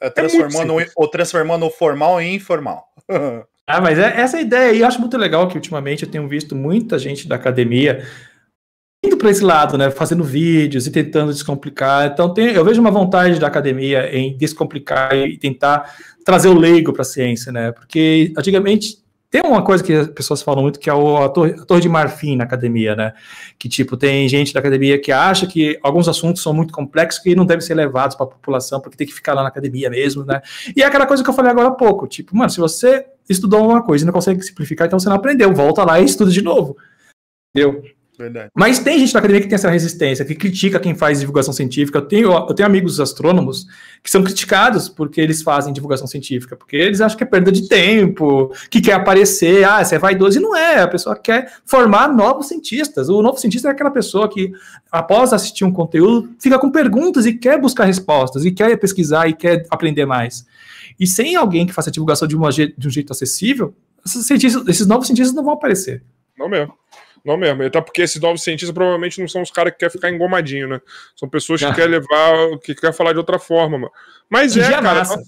É 0.00 0.10
transformando, 0.10 0.74
muito 0.74 0.92
o, 0.96 1.08
transformando 1.08 1.66
o 1.66 1.70
formal 1.70 2.20
em 2.20 2.34
informal. 2.34 2.92
Ah, 3.66 3.80
mas 3.80 3.98
é 3.98 4.20
essa 4.20 4.40
ideia. 4.40 4.72
E 4.72 4.80
eu 4.80 4.86
acho 4.86 5.00
muito 5.00 5.16
legal 5.16 5.48
que 5.48 5.56
ultimamente 5.56 6.04
eu 6.04 6.10
tenho 6.10 6.28
visto 6.28 6.54
muita 6.54 6.98
gente 6.98 7.28
da 7.28 7.36
academia 7.36 8.04
indo 9.04 9.16
para 9.16 9.30
esse 9.30 9.42
lado, 9.42 9.76
né? 9.76 9.90
Fazendo 9.90 10.22
vídeos 10.22 10.86
e 10.86 10.90
tentando 10.90 11.32
descomplicar. 11.32 12.06
Então, 12.06 12.32
tem, 12.32 12.52
eu 12.52 12.64
vejo 12.64 12.80
uma 12.80 12.90
vontade 12.90 13.38
da 13.40 13.48
academia 13.48 14.14
em 14.16 14.36
descomplicar 14.36 15.14
e 15.14 15.36
tentar 15.38 15.92
trazer 16.24 16.48
o 16.48 16.58
leigo 16.58 16.92
para 16.92 17.02
a 17.02 17.04
ciência, 17.04 17.50
né? 17.50 17.72
Porque 17.72 18.32
antigamente 18.36 19.01
tem 19.32 19.40
uma 19.42 19.64
coisa 19.64 19.82
que 19.82 19.94
as 19.94 20.08
pessoas 20.08 20.42
falam 20.42 20.60
muito 20.60 20.78
que 20.78 20.90
é 20.90 20.94
o, 20.94 21.16
a, 21.16 21.28
torre, 21.30 21.52
a 21.52 21.64
torre 21.64 21.80
de 21.80 21.88
marfim 21.88 22.36
na 22.36 22.44
academia, 22.44 22.94
né? 22.94 23.14
Que 23.58 23.66
tipo, 23.66 23.96
tem 23.96 24.28
gente 24.28 24.52
da 24.52 24.60
academia 24.60 25.00
que 25.00 25.10
acha 25.10 25.46
que 25.46 25.78
alguns 25.82 26.06
assuntos 26.06 26.42
são 26.42 26.52
muito 26.52 26.70
complexos 26.70 27.24
e 27.24 27.34
não 27.34 27.46
devem 27.46 27.62
ser 27.62 27.72
levados 27.72 28.14
para 28.14 28.26
a 28.26 28.28
população, 28.28 28.78
porque 28.78 28.94
tem 28.94 29.06
que 29.06 29.14
ficar 29.14 29.32
lá 29.32 29.40
na 29.40 29.48
academia 29.48 29.88
mesmo, 29.88 30.22
né? 30.22 30.42
E 30.76 30.82
é 30.82 30.84
aquela 30.84 31.06
coisa 31.06 31.24
que 31.24 31.30
eu 31.30 31.32
falei 31.32 31.50
agora 31.50 31.68
há 31.68 31.70
pouco, 31.70 32.06
tipo, 32.06 32.36
mano, 32.36 32.50
se 32.50 32.60
você 32.60 33.06
estudou 33.26 33.66
uma 33.70 33.82
coisa 33.82 34.04
e 34.04 34.06
não 34.06 34.12
consegue 34.12 34.42
simplificar, 34.42 34.86
então 34.86 35.00
você 35.00 35.08
não 35.08 35.16
aprendeu, 35.16 35.50
volta 35.54 35.82
lá 35.82 35.98
e 35.98 36.04
estuda 36.04 36.30
de 36.30 36.42
novo. 36.42 36.76
Entendeu? 37.56 37.82
Verdade. 38.22 38.50
Mas 38.54 38.78
tem 38.78 39.00
gente 39.00 39.12
da 39.12 39.18
academia 39.18 39.42
que 39.42 39.48
tem 39.48 39.56
essa 39.56 39.68
resistência, 39.68 40.24
que 40.24 40.36
critica 40.36 40.78
quem 40.78 40.94
faz 40.94 41.18
divulgação 41.18 41.52
científica. 41.52 41.98
Eu 41.98 42.02
tenho, 42.02 42.32
eu 42.32 42.54
tenho 42.54 42.68
amigos 42.68 43.00
astrônomos 43.00 43.66
que 44.00 44.08
são 44.08 44.22
criticados 44.22 44.88
porque 44.88 45.20
eles 45.20 45.42
fazem 45.42 45.72
divulgação 45.72 46.06
científica, 46.06 46.54
porque 46.54 46.76
eles 46.76 47.00
acham 47.00 47.18
que 47.18 47.24
é 47.24 47.26
perda 47.26 47.50
de 47.50 47.68
tempo, 47.68 48.52
que 48.70 48.80
quer 48.80 48.92
aparecer, 48.92 49.64
ah, 49.64 49.84
você 49.84 49.96
é 49.96 49.98
vaidoso. 49.98 50.38
E 50.38 50.40
não 50.40 50.56
é, 50.56 50.82
a 50.82 50.88
pessoa 50.88 51.16
quer 51.16 51.52
formar 51.66 52.12
novos 52.12 52.46
cientistas. 52.46 53.08
O 53.08 53.20
novo 53.22 53.38
cientista 53.38 53.68
é 53.68 53.72
aquela 53.72 53.90
pessoa 53.90 54.28
que, 54.28 54.52
após 54.90 55.32
assistir 55.32 55.64
um 55.64 55.72
conteúdo, 55.72 56.30
fica 56.38 56.60
com 56.60 56.70
perguntas 56.70 57.26
e 57.26 57.34
quer 57.34 57.60
buscar 57.60 57.86
respostas, 57.86 58.44
e 58.44 58.52
quer 58.52 58.76
pesquisar 58.76 59.26
e 59.28 59.32
quer 59.32 59.66
aprender 59.68 60.06
mais. 60.06 60.46
E 60.98 61.08
sem 61.08 61.34
alguém 61.34 61.66
que 61.66 61.72
faça 61.72 61.90
a 61.90 61.92
divulgação 61.92 62.28
de, 62.28 62.36
uma, 62.36 62.50
de 62.50 62.86
um 62.86 62.90
jeito 62.90 63.12
acessível, 63.12 63.74
esses, 64.06 64.30
esses 64.30 64.86
novos 64.86 65.08
cientistas 65.08 65.34
não 65.34 65.42
vão 65.42 65.54
aparecer. 65.54 66.04
Não 66.38 66.48
mesmo. 66.48 66.81
Não 67.24 67.36
mesmo. 67.36 67.62
Até 67.62 67.80
porque 67.80 68.02
esses 68.02 68.20
novos 68.20 68.42
cientistas 68.42 68.74
provavelmente 68.74 69.20
não 69.20 69.28
são 69.28 69.42
os 69.42 69.50
caras 69.50 69.72
que 69.72 69.78
querem 69.78 69.92
ficar 69.92 70.10
engomadinho, 70.10 70.68
né? 70.68 70.80
São 71.16 71.28
pessoas 71.28 71.60
que 71.60 71.66
Ah. 71.66 71.74
querem 71.74 71.90
levar, 71.92 72.58
que 72.62 72.74
querem 72.74 72.94
falar 72.96 73.12
de 73.12 73.18
outra 73.18 73.38
forma, 73.38 73.78
mano. 73.78 73.92
Mas 74.28 74.52
Atingir 74.52 74.72
é, 74.72 74.76
a 74.76 74.82
cara. 74.82 74.98
massa. 74.98 75.22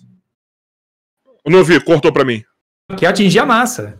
Não 1.47 1.59
ouvi, 1.59 1.79
cortou 1.81 2.13
pra 2.13 2.25
mim. 2.25 2.43
Que 2.97 3.07
atingir 3.07 3.39
a 3.39 3.47
massa. 3.47 3.99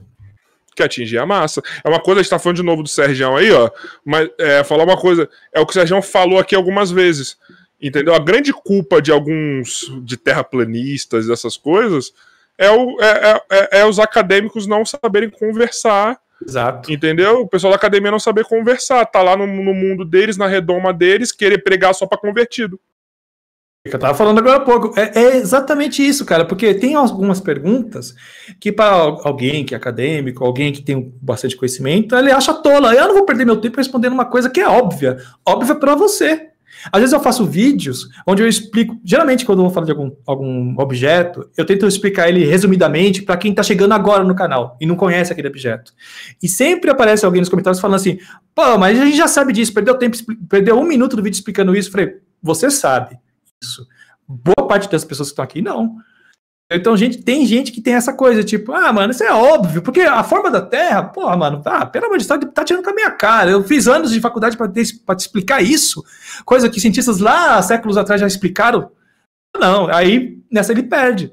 Que 0.75 0.83
atingir 0.83 1.19
a 1.19 1.27
massa. 1.27 1.63
É 1.85 1.89
uma 1.89 2.01
coisa, 2.01 2.21
a 2.21 2.23
gente 2.23 2.31
tá 2.31 2.39
falando 2.39 2.57
de 2.57 2.63
novo 2.63 2.83
do 2.83 2.89
Sergião 2.89 3.37
aí, 3.37 3.53
ó. 3.53 3.71
Mas 4.05 4.29
é, 4.39 4.65
falar 4.65 4.85
uma 4.85 4.97
coisa, 4.97 5.29
é 5.53 5.61
o 5.61 5.67
que 5.67 5.71
o 5.71 5.75
Sergião 5.75 6.03
falou 6.03 6.39
aqui 6.39 6.55
algumas 6.55 6.91
vezes. 6.91 7.37
Entendeu? 7.81 8.15
A 8.15 8.19
grande 8.19 8.53
culpa 8.53 9.01
de 9.01 9.13
alguns 9.13 9.93
de 10.03 10.17
terraplanistas, 10.17 11.27
dessas 11.27 11.57
coisas, 11.57 12.13
é, 12.57 12.71
o, 12.71 13.01
é, 13.01 13.41
é, 13.51 13.81
é 13.81 13.87
os 13.87 13.99
acadêmicos 13.99 14.67
não 14.67 14.85
saberem 14.85 15.29
conversar. 15.31 16.19
Exato. 16.47 16.93
Entendeu? 16.93 17.41
O 17.41 17.49
pessoal 17.49 17.71
da 17.71 17.77
academia 17.77 18.11
não 18.11 18.19
saber 18.19 18.45
conversar, 18.45 19.05
tá 19.07 19.23
lá 19.23 19.37
no, 19.37 19.47
no 19.47 19.75
mundo 19.75 20.05
deles, 20.05 20.37
na 20.37 20.47
redoma 20.47 20.93
deles, 20.93 21.33
querer 21.33 21.59
pregar 21.59 21.95
só 21.95 22.07
para 22.07 22.19
convertido. 22.19 22.79
que 23.85 23.95
eu 23.95 23.99
tava 23.99 24.15
falando 24.15 24.39
agora 24.39 24.59
há 24.59 24.61
pouco. 24.61 24.99
É, 24.99 25.19
é, 25.19 25.37
exatamente 25.37 26.07
isso, 26.07 26.25
cara, 26.25 26.45
porque 26.45 26.75
tem 26.75 26.95
algumas 26.95 27.41
perguntas 27.41 28.15
que 28.61 28.71
para 28.71 28.91
alguém 29.25 29.65
que 29.65 29.75
é 29.75 29.77
acadêmico, 29.77 30.45
alguém 30.45 30.73
que 30.73 30.83
tem 30.83 31.13
bastante 31.21 31.57
conhecimento, 31.57 32.15
ele 32.15 32.31
acha 32.31 32.55
tola. 32.55 32.95
Eu 32.95 33.09
não 33.09 33.15
vou 33.15 33.27
perder 33.27 33.45
meu 33.45 33.61
tempo 33.61 33.79
respondendo 33.79 34.13
uma 34.13 34.27
coisa 34.27 34.51
que 34.51 34.61
é 34.61 34.69
óbvia. 34.69 35.17
Óbvia 35.47 35.75
para 35.75 35.95
você. 35.95 36.54
Às 36.93 37.01
vezes 37.01 37.13
eu 37.13 37.21
faço 37.21 37.47
vídeos 37.47 38.09
onde 38.27 38.43
eu 38.43 38.49
explico, 38.49 38.99
geralmente 39.05 39.45
quando 39.45 39.59
eu 39.59 39.65
vou 39.65 39.73
falar 39.73 39.87
de 39.87 39.93
algum, 39.93 40.13
algum 40.27 40.75
objeto, 40.79 41.49
eu 41.57 41.65
tento 41.65 41.87
explicar 41.87 42.29
ele 42.29 42.45
resumidamente 42.45 43.23
para 43.23 43.37
quem 43.37 43.51
está 43.51 43.63
chegando 43.63 43.93
agora 43.93 44.25
no 44.25 44.35
canal 44.35 44.77
e 44.81 44.87
não 44.87 44.97
conhece 44.97 45.33
aquele 45.33 45.49
objeto. 45.49 45.93
E 46.43 46.49
sempre 46.49 46.91
aparece 46.91 47.25
alguém 47.25 47.41
nos 47.41 47.49
comentários 47.49 47.81
falando 47.81 47.97
assim: 47.97 48.19
pô, 48.55 48.79
mas 48.79 49.01
a 49.01 49.05
gente 49.05 49.17
já 49.17 49.29
sabe 49.29 49.53
disso, 49.53 49.73
perdeu 49.73 49.97
tempo, 49.97 50.17
perdeu 50.49 50.79
um 50.79 50.85
minuto 50.85 51.17
do 51.17 51.23
vídeo 51.23 51.37
explicando 51.37 51.75
isso. 51.75 51.89
Eu 51.89 51.93
falei, 51.93 52.17
você 52.43 52.71
sabe 52.71 53.19
isso. 53.63 53.87
Boa 54.27 54.67
parte 54.67 54.91
das 54.91 55.05
pessoas 55.05 55.29
que 55.29 55.33
estão 55.33 55.45
aqui, 55.45 55.63
não. 55.63 55.97
Então, 56.75 56.97
gente, 56.97 57.23
tem 57.23 57.47
gente 57.47 57.73
que 57.73 57.81
tem 57.81 57.95
essa 57.95 58.13
coisa, 58.13 58.43
tipo, 58.43 58.73
ah, 58.73 58.93
mano, 58.93 59.11
isso 59.11 59.23
é 59.23 59.33
óbvio, 59.33 59.83
porque 59.83 60.01
a 60.01 60.23
forma 60.23 60.51
da 60.51 60.61
Terra, 60.61 61.03
porra, 61.03 61.37
mano, 61.37 61.63
ah, 61.65 61.87
pelo 61.87 62.07
amor 62.07 62.19
de 62.19 62.27
Deus, 62.27 62.41
tá 62.53 62.65
tirando 62.65 62.85
com 62.85 62.91
a 62.91 62.95
minha 62.95 63.11
cara. 63.11 63.51
Eu 63.51 63.63
fiz 63.65 63.87
anos 63.87 64.11
de 64.11 64.21
faculdade 64.21 64.57
para 64.57 64.69
te 64.71 64.83
explicar 65.19 65.63
isso, 65.63 66.03
coisa 66.45 66.69
que 66.69 66.81
cientistas 66.81 67.19
lá 67.19 67.61
séculos 67.63 67.97
atrás 67.97 68.21
já 68.21 68.27
explicaram. 68.27 68.91
Não, 69.59 69.89
aí 69.89 70.39
nessa 70.51 70.73
ele 70.73 70.83
perde. 70.83 71.33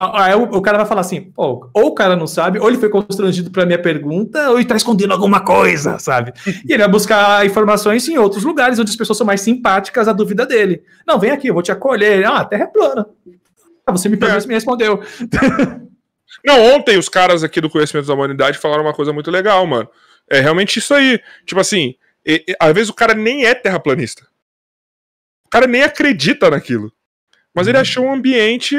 Aí 0.00 0.32
o, 0.32 0.42
o 0.42 0.62
cara 0.62 0.78
vai 0.78 0.86
falar 0.86 1.00
assim, 1.00 1.32
ou 1.36 1.68
o 1.74 1.92
cara 1.92 2.14
não 2.14 2.26
sabe, 2.28 2.60
ou 2.60 2.68
ele 2.68 2.78
foi 2.78 2.88
constrangido 2.88 3.50
pra 3.50 3.66
minha 3.66 3.82
pergunta, 3.82 4.48
ou 4.50 4.58
ele 4.58 4.68
tá 4.68 4.76
escondendo 4.76 5.12
alguma 5.12 5.40
coisa, 5.40 5.98
sabe? 5.98 6.32
E 6.46 6.72
ele 6.72 6.78
vai 6.78 6.88
buscar 6.88 7.44
informações 7.44 8.06
em 8.08 8.16
outros 8.16 8.44
lugares 8.44 8.78
onde 8.78 8.90
as 8.90 8.96
pessoas 8.96 9.18
são 9.18 9.26
mais 9.26 9.40
simpáticas 9.40 10.06
à 10.06 10.12
dúvida 10.12 10.46
dele. 10.46 10.84
Não, 11.04 11.18
vem 11.18 11.32
aqui, 11.32 11.48
eu 11.48 11.54
vou 11.54 11.64
te 11.64 11.72
acolher. 11.72 12.24
Ah, 12.24 12.38
a 12.38 12.44
Terra 12.44 12.64
é 12.64 12.66
plana. 12.68 13.06
Ah, 13.88 13.92
você 13.92 14.08
me 14.08 14.18
perguntou, 14.18 14.44
é. 14.44 14.46
me 14.46 14.54
respondeu. 14.54 15.02
Não, 16.44 16.74
ontem 16.74 16.98
os 16.98 17.08
caras 17.08 17.42
aqui 17.42 17.58
do 17.58 17.70
Conhecimento 17.70 18.06
da 18.06 18.12
Humanidade 18.12 18.58
falaram 18.58 18.82
uma 18.82 18.92
coisa 18.92 19.14
muito 19.14 19.30
legal, 19.30 19.66
mano. 19.66 19.88
É 20.28 20.40
realmente 20.40 20.78
isso 20.78 20.92
aí. 20.92 21.18
Tipo 21.46 21.60
assim, 21.60 21.94
e, 22.24 22.44
e, 22.46 22.56
às 22.60 22.74
vezes 22.74 22.90
o 22.90 22.94
cara 22.94 23.14
nem 23.14 23.46
é 23.46 23.54
terraplanista. 23.54 24.28
O 25.46 25.48
cara 25.48 25.66
nem 25.66 25.82
acredita 25.82 26.50
naquilo. 26.50 26.92
Mas 27.54 27.66
ele 27.66 27.78
uhum. 27.78 27.82
achou 27.82 28.04
um 28.04 28.12
ambiente 28.12 28.76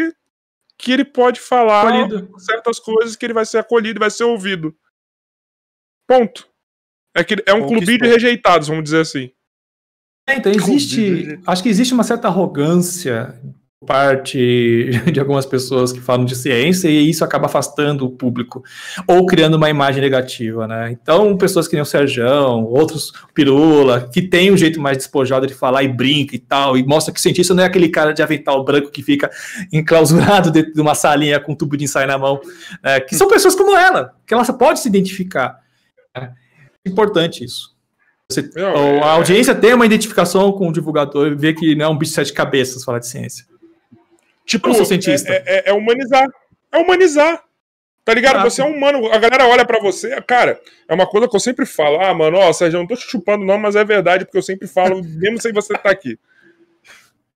que 0.78 0.92
ele 0.92 1.04
pode 1.04 1.40
falar 1.40 1.88
acolhido. 1.88 2.40
certas 2.40 2.80
coisas 2.80 3.16
que 3.16 3.26
ele 3.26 3.34
vai 3.34 3.46
ser 3.46 3.58
acolhido, 3.58 4.00
vai 4.00 4.12
ser 4.12 4.26
ouvido. 4.26 4.76
Ponto. 6.08 6.48
É, 7.16 7.24
que, 7.24 7.36
é 7.48 7.54
um 7.54 7.68
clube 7.68 7.98
de 7.98 8.08
rejeitados, 8.08 8.68
vamos 8.68 8.84
dizer 8.84 9.02
assim. 9.02 9.32
É, 10.28 10.36
então 10.36 10.52
existe. 10.52 11.40
Acho 11.48 11.64
que 11.64 11.70
existe 11.70 11.94
uma 11.94 12.04
certa 12.04 12.28
arrogância 12.28 13.36
parte 13.86 14.90
de 15.12 15.20
algumas 15.20 15.46
pessoas 15.46 15.94
que 15.94 16.02
falam 16.02 16.26
de 16.26 16.36
ciência 16.36 16.90
e 16.90 17.10
isso 17.10 17.24
acaba 17.24 17.46
afastando 17.46 18.06
o 18.06 18.10
público 18.10 18.64
ou 19.08 19.26
criando 19.26 19.56
uma 19.56 19.70
imagem 19.70 20.02
negativa, 20.02 20.68
né? 20.68 20.92
Então, 20.92 21.38
pessoas 21.38 21.68
que 21.68 21.74
nem 21.74 21.82
o 21.82 21.86
Serjão, 21.86 22.66
outros 22.66 23.14
Pirula, 23.34 24.10
que 24.12 24.22
tem 24.22 24.52
um 24.52 24.58
jeito 24.58 24.82
mais 24.82 24.98
despojado 24.98 25.48
de 25.48 25.54
falar 25.54 25.84
e 25.84 25.88
brinca 25.88 26.36
e 26.36 26.40
tal, 26.40 26.78
e 26.78 26.86
mostra 26.86 27.14
que 27.14 27.22
cientista 27.22 27.54
não 27.54 27.64
é 27.64 27.66
aquele 27.66 27.90
cara 27.90 28.14
de 28.14 28.22
avental 28.22 28.64
branco 28.64 28.92
que 28.92 29.02
fica 29.02 29.30
enclausurado 29.72 30.52
dentro 30.52 30.74
de 30.74 30.82
uma 30.82 30.94
salinha 30.94 31.40
com 31.40 31.54
um 31.54 31.56
tubo 31.56 31.78
de 31.78 31.86
ensaio 31.86 32.08
na 32.08 32.18
mão, 32.18 32.40
né? 32.84 33.00
que 33.00 33.16
são 33.16 33.28
pessoas 33.28 33.56
como 33.56 33.76
ela, 33.76 34.14
que 34.28 34.34
ela 34.34 34.46
pode 34.54 34.82
se 34.82 34.90
identificar. 34.90 35.60
É 36.16 36.30
importante 36.86 37.44
isso. 37.46 37.78
Você, 38.30 38.48
não, 38.56 39.04
a 39.04 39.08
é- 39.08 39.12
audiência 39.12 39.56
tem 39.56 39.74
uma 39.74 39.86
identificação 39.86 40.52
com 40.52 40.68
o 40.68 40.74
divulgador 40.74 41.28
e 41.28 41.36
vê 41.36 41.54
que 41.54 41.76
não 41.76 41.86
é 41.86 41.90
um 41.90 41.98
bicho 41.98 42.12
de 42.12 42.16
sete 42.16 42.34
cabeças 42.34 42.84
falar 42.84 43.00
de 43.00 43.08
ciência. 43.08 43.49
Tipo, 44.50 44.70
eu 44.70 44.84
cientista. 44.84 45.32
É, 45.32 45.44
é, 45.46 45.64
é, 45.70 45.74
humanizar. 45.74 46.28
É 46.72 46.78
humanizar. 46.80 47.44
Tá 48.04 48.16
ligado? 48.16 48.42
Você 48.42 48.64
é 48.64 48.66
humano, 48.66 49.06
a 49.12 49.18
galera 49.20 49.48
olha 49.48 49.64
para 49.64 49.80
você, 49.80 50.20
cara, 50.24 50.60
é 50.88 50.94
uma 50.96 51.06
coisa 51.06 51.28
que 51.28 51.36
eu 51.36 51.40
sempre 51.40 51.68
falo. 51.68 52.02
Ah, 52.02 52.12
mano, 52.12 52.38
ó, 52.38 52.52
Sérgio, 52.52 52.78
eu 52.78 52.80
não 52.80 52.88
tô 52.88 52.96
te 52.96 53.08
chupando, 53.08 53.46
não, 53.46 53.60
mas 53.60 53.76
é 53.76 53.84
verdade, 53.84 54.26
porque 54.26 54.40
eu 54.40 54.42
sempre 54.42 54.68
falo, 54.68 55.04
mesmo 55.06 55.40
sem 55.40 55.54
você 55.54 55.76
tá 55.76 55.92
aqui. 55.92 56.18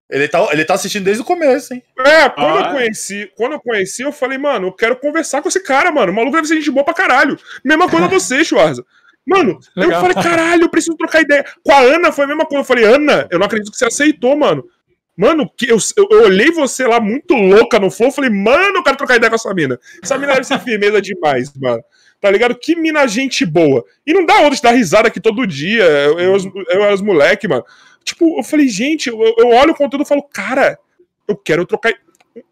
Ele 0.09 0.27
tá, 0.27 0.47
ele 0.51 0.65
tá 0.65 0.73
assistindo 0.73 1.03
desde 1.03 1.21
o 1.21 1.25
começo, 1.25 1.75
hein? 1.75 1.83
É, 1.99 2.27
quando 2.29 2.57
ah, 2.57 2.61
eu 2.61 2.71
conheci, 2.71 3.31
quando 3.35 3.53
eu 3.53 3.59
conheci, 3.59 4.01
eu 4.01 4.11
falei, 4.11 4.39
mano, 4.39 4.69
eu 4.69 4.71
quero 4.71 4.95
conversar 4.95 5.43
com 5.43 5.49
esse 5.49 5.61
cara, 5.61 5.91
mano. 5.91 6.11
O 6.11 6.15
maluco 6.15 6.35
deve 6.35 6.47
ser 6.47 6.55
gente 6.55 6.71
boa 6.71 6.83
pra 6.83 6.95
caralho. 6.95 7.37
Mesma 7.63 7.87
coisa 7.87 8.07
você, 8.09 8.43
Schwarza. 8.43 8.83
Mano, 9.23 9.59
Legal. 9.75 10.01
eu 10.03 10.07
falei, 10.07 10.23
caralho, 10.23 10.63
eu 10.63 10.69
preciso 10.69 10.97
trocar 10.97 11.21
ideia. 11.21 11.45
Com 11.63 11.71
a 11.71 11.79
Ana 11.81 12.11
foi 12.11 12.25
a 12.25 12.27
mesma 12.27 12.45
coisa. 12.45 12.61
Eu 12.61 12.65
falei, 12.65 12.83
Ana, 12.83 13.27
eu 13.29 13.37
não 13.37 13.45
acredito 13.45 13.71
que 13.71 13.77
você 13.77 13.85
aceitou, 13.85 14.35
mano. 14.35 14.63
Mano, 15.15 15.49
que 15.55 15.69
eu, 15.69 15.77
eu, 15.95 16.23
olhei 16.23 16.51
você 16.51 16.87
lá 16.87 16.99
muito 16.99 17.35
louca 17.35 17.79
no 17.79 17.91
flow, 17.91 18.11
falei, 18.11 18.31
mano, 18.31 18.77
eu 18.77 18.83
quero 18.83 18.97
trocar 18.97 19.17
ideia 19.17 19.29
com 19.29 19.35
essa 19.35 19.53
mina. 19.53 19.79
Essa 20.01 20.17
mina 20.17 20.33
deve 20.33 20.45
ser 20.45 20.59
firmeza 20.59 20.99
demais, 21.01 21.53
mano. 21.55 21.83
Tá 22.19 22.31
ligado? 22.31 22.55
Que 22.55 22.75
mina 22.75 23.05
gente 23.05 23.45
boa. 23.45 23.83
E 24.07 24.13
não 24.13 24.25
dá 24.25 24.39
outra 24.39 24.55
de 24.55 24.61
dar 24.61 24.71
risada 24.71 25.09
aqui 25.09 25.19
todo 25.19 25.45
dia. 25.45 25.83
Eu, 25.83 26.19
eu, 26.19 26.37
eu 26.69 26.83
as 26.89 27.01
moleque, 27.01 27.47
mano. 27.47 27.63
Tipo, 28.03 28.39
eu 28.39 28.43
falei, 28.43 28.67
gente, 28.67 29.09
eu, 29.09 29.35
eu 29.37 29.49
olho 29.49 29.71
o 29.71 29.75
conteúdo 29.75 30.03
e 30.03 30.07
falo, 30.07 30.23
cara, 30.23 30.79
eu 31.27 31.35
quero 31.35 31.65
trocar. 31.65 31.93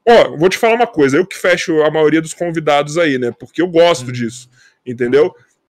Ó, 0.08 0.38
vou 0.38 0.50
te 0.50 0.58
falar 0.58 0.76
uma 0.76 0.88
coisa, 0.88 1.18
eu 1.18 1.26
que 1.26 1.38
fecho 1.38 1.82
a 1.82 1.90
maioria 1.90 2.22
dos 2.22 2.34
convidados 2.34 2.98
aí, 2.98 3.18
né? 3.18 3.34
Porque 3.40 3.62
eu 3.62 3.68
gosto 3.68 4.10
hum. 4.10 4.12
disso, 4.12 4.50
entendeu? 4.86 5.34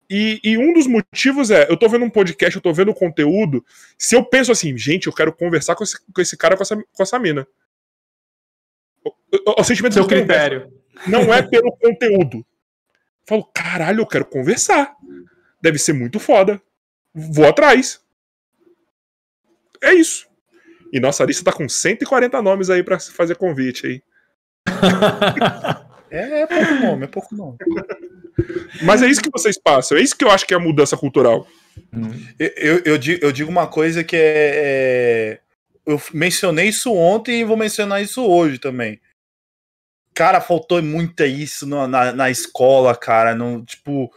E, 0.10 0.40
e, 0.44 0.58
um 0.58 0.74
dos 0.74 0.86
motivos 0.86 1.50
é, 1.50 1.70
eu 1.70 1.78
tô 1.78 1.90
vendo 1.90 2.06
um 2.06 2.10
podcast, 2.10 2.56
eu 2.56 2.62
tô 2.62 2.72
vendo 2.72 2.94
conteúdo, 2.94 3.66
se 3.98 4.16
eu 4.16 4.24
penso 4.24 4.52
assim, 4.52 4.78
gente, 4.78 5.08
eu 5.08 5.14
quero 5.14 5.34
conversar 5.34 5.76
com 5.76 5.84
esse, 5.84 6.00
com 6.00 6.22
esse 6.22 6.38
cara, 6.38 6.56
com 6.56 6.64
essa, 6.64 6.76
com 6.76 7.04
essa 7.04 7.18
mina. 7.18 7.48
O, 9.04 9.10
o, 9.10 9.62
o 9.62 9.64
sentimento 9.64 9.94
Seu 9.94 10.06
critério. 10.06 10.72
Não 11.08 11.34
é 11.34 11.42
pelo 11.42 11.72
conteúdo. 11.72 12.38
Eu 12.38 12.46
falo, 13.26 13.44
caralho, 13.46 14.02
eu 14.02 14.08
quero 14.08 14.26
conversar. 14.26 14.96
Deve 15.62 15.80
ser 15.80 15.94
muito 15.94 16.20
foda. 16.20 16.62
Vou 17.14 17.48
atrás. 17.48 18.02
É 19.82 19.94
isso. 19.94 20.28
E 20.94 21.00
nossa 21.00 21.26
lista 21.26 21.44
tá 21.44 21.52
com 21.52 21.68
140 21.68 22.42
nomes 22.42 22.70
aí 22.70 22.84
para 22.84 23.00
fazer 23.00 23.36
convite 23.36 23.88
aí. 23.88 24.04
é, 26.16 26.42
é 26.42 26.48
pouco 26.48 26.74
nome, 26.74 27.04
é 27.04 27.08
pouco 27.08 27.36
nome. 27.36 27.58
Mas 28.84 29.02
é 29.02 29.08
isso 29.08 29.22
que 29.22 29.30
vocês 29.32 29.58
passam, 29.58 29.98
é 29.98 30.02
isso 30.02 30.16
que 30.16 30.24
eu 30.24 30.32
acho 30.32 30.46
que 30.46 30.54
é 30.54 30.58
a 30.58 30.60
mudança 30.60 30.98
cultural. 30.98 31.48
Eu, 32.40 32.48
eu, 32.56 32.82
eu, 32.86 32.98
digo, 32.98 33.26
eu 33.26 33.32
digo 33.32 33.50
uma 33.50 33.68
coisa 33.68 34.04
que 34.04 34.16
é, 34.16 34.20
é, 34.22 35.40
Eu 35.86 36.02
mencionei 36.14 36.70
isso 36.70 36.94
ontem 36.94 37.42
e 37.42 37.46
vou 37.46 37.58
mencionar 37.58 38.02
isso 38.02 38.24
hoje 38.24 38.60
também. 38.60 39.00
Cara, 40.14 40.40
faltou 40.40 40.82
muito 40.82 41.24
isso 41.26 41.66
na, 41.68 41.88
na, 41.88 42.14
na 42.14 42.30
escola, 42.30 42.96
cara. 42.96 43.36
No, 43.36 43.66
tipo, 43.66 44.10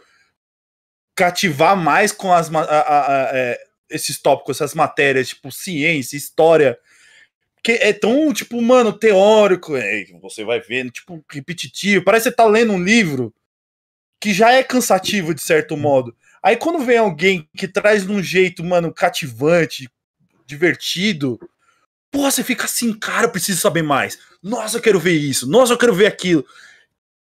cativar 1.15 1.75
mais 1.75 2.13
com 2.13 2.31
as, 2.31 2.53
a, 2.53 2.59
a, 2.61 3.07
a, 3.07 3.37
é, 3.37 3.59
esses 3.89 4.21
tópicos, 4.21 4.57
essas 4.57 4.73
matérias, 4.73 5.29
tipo, 5.29 5.51
ciência, 5.51 6.15
história. 6.15 6.79
Que 7.63 7.73
é 7.73 7.93
tão, 7.93 8.33
tipo, 8.33 8.61
mano, 8.61 8.93
teórico. 8.93 9.75
É, 9.75 10.05
você 10.21 10.43
vai 10.43 10.59
vendo, 10.59 10.91
tipo, 10.91 11.23
repetitivo. 11.29 12.03
Parece 12.03 12.25
que 12.25 12.29
você 12.29 12.35
tá 12.35 12.45
lendo 12.45 12.73
um 12.73 12.83
livro 12.83 13.33
que 14.19 14.33
já 14.33 14.51
é 14.51 14.63
cansativo 14.63 15.33
de 15.33 15.41
certo 15.41 15.77
modo. 15.77 16.15
Aí 16.43 16.55
quando 16.55 16.79
vem 16.79 16.97
alguém 16.97 17.47
que 17.55 17.67
traz 17.67 18.05
de 18.05 18.11
um 18.11 18.21
jeito, 18.21 18.63
mano, 18.63 18.93
cativante, 18.93 19.89
divertido, 20.45 21.39
pô, 22.11 22.29
você 22.29 22.43
fica 22.43 22.65
assim, 22.65 22.93
cara, 22.97 23.27
eu 23.27 23.31
preciso 23.31 23.61
saber 23.61 23.83
mais. 23.83 24.17
Nossa, 24.41 24.77
eu 24.77 24.81
quero 24.81 24.99
ver 24.99 25.13
isso. 25.13 25.49
Nossa, 25.49 25.73
eu 25.73 25.77
quero 25.77 25.93
ver 25.93 26.07
aquilo. 26.07 26.45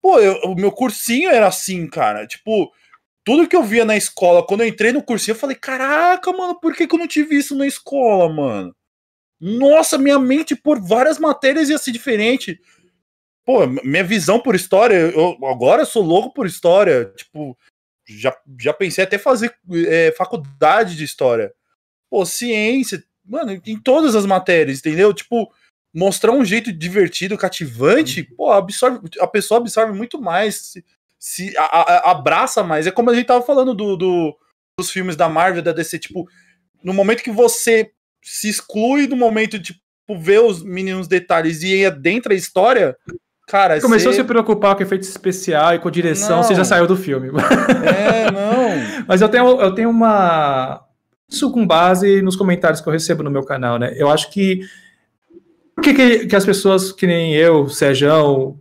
Pô, 0.03 0.19
eu, 0.19 0.35
o 0.45 0.55
meu 0.55 0.71
cursinho 0.73 1.31
era 1.31 1.47
assim, 1.47 1.87
cara. 1.89 2.27
Tipo, 2.27 2.73
tudo 3.25 3.49
que 3.49 3.57
eu 3.57 3.63
via 3.63 3.85
na 3.85 3.97
escola, 3.97 4.47
quando 4.47 4.63
eu 4.63 4.69
entrei 4.69 4.93
no 4.93 5.03
cursinho, 5.03 5.35
eu 5.35 5.39
falei, 5.39 5.57
caraca, 5.57 6.33
mano, 6.33 6.59
por 6.61 6.75
que, 6.75 6.87
que 6.87 6.95
eu 6.95 6.99
não 6.99 7.09
tive 7.09 7.37
isso 7.37 7.55
na 7.55 7.67
escola, 7.67 8.33
mano? 8.33 8.75
Nossa, 9.45 9.99
minha 9.99 10.19
mente 10.19 10.57
por 10.57 10.81
várias 10.81 11.19
matérias 11.19 11.69
ia 11.69 11.79
ser 11.79 11.93
diferente 11.93 12.59
pô, 13.45 13.67
minha 13.67 14.03
visão 14.03 14.41
por 14.41 14.55
história, 14.55 14.95
eu, 14.95 15.39
agora 15.47 15.83
eu 15.83 15.87
sou 15.87 16.03
louco 16.03 16.33
por 16.33 16.47
história, 16.47 17.13
tipo, 17.17 17.57
já, 18.07 18.37
já 18.59 18.73
pensei 18.73 19.05
até 19.05 19.19
fazer 19.19 19.55
é, 19.87 20.13
faculdade 20.13 20.97
de 20.97 21.05
história. 21.05 21.53
Pô, 22.11 22.25
ciência, 22.25 23.03
mano, 23.25 23.61
em 23.67 23.79
todas 23.79 24.15
as 24.15 24.25
matérias, 24.25 24.79
entendeu? 24.79 25.13
Tipo, 25.13 25.53
mostrar 25.95 26.33
um 26.33 26.45
jeito 26.45 26.73
divertido, 26.73 27.37
cativante, 27.37 28.21
uhum. 28.21 28.37
pô, 28.37 28.53
absorve, 28.53 29.01
a 29.21 29.27
pessoa 29.27 29.59
absorve 29.59 29.93
muito 29.93 30.21
mais, 30.21 30.57
se, 30.57 30.85
se 31.19 31.57
a, 31.57 31.63
a, 31.63 32.11
abraça 32.13 32.63
mais. 32.63 32.87
É 32.87 32.91
como 32.91 33.11
a 33.11 33.15
gente 33.15 33.27
tava 33.27 33.45
falando 33.45 33.75
do, 33.75 33.97
do, 33.97 34.39
dos 34.79 34.91
filmes 34.91 35.17
da 35.17 35.29
Marvel, 35.29 35.63
da 35.63 35.73
DC, 35.73 35.99
tipo, 35.99 36.29
no 36.83 36.95
momento 36.95 37.23
que 37.23 37.31
você 37.31 37.93
se 38.25 38.49
exclui 38.49 39.07
do 39.07 39.17
momento 39.17 39.59
de 39.59 39.75
tipo, 39.75 40.19
ver 40.21 40.41
os 40.41 40.63
mínimos 40.63 41.07
detalhes 41.07 41.63
e 41.63 41.85
adentra 41.85 42.33
a 42.33 42.37
história, 42.37 42.97
cara. 43.47 43.81
Começou 43.81 44.13
cê- 44.13 44.21
a 44.21 44.23
se 44.23 44.27
preocupar 44.27 44.75
com 44.77 44.83
efeito 44.83 45.03
especial 45.03 45.75
e 45.75 45.79
com 45.79 45.91
direção, 45.91 46.37
Não. 46.39 46.43
você 46.43 46.55
já 46.55 46.65
saiu 46.65 46.87
do 46.87 46.97
filme. 46.97 47.29
É, 47.29 48.31
não. 48.33 49.05
Mas 49.07 49.21
eu 49.21 49.29
tenho, 49.29 49.61
eu 49.61 49.75
tenho 49.75 49.91
uma. 49.91 50.83
Isso 51.31 51.51
com 51.51 51.67
base 51.67 52.23
nos 52.23 52.37
comentários 52.37 52.81
que 52.81 52.89
eu 52.89 52.93
recebo 52.93 53.23
no 53.23 53.31
meu 53.31 53.45
canal, 53.45 53.79
né? 53.79 53.93
Eu 53.97 54.11
acho 54.11 54.31
que. 54.31 54.61
Por 55.75 55.83
que, 55.83 55.93
que, 55.95 56.27
que 56.27 56.37
as 56.37 56.45
pessoas 56.45 56.93
que 56.93 57.07
nem 57.07 57.35
eu, 57.35 57.69
Sejão, 57.69 58.61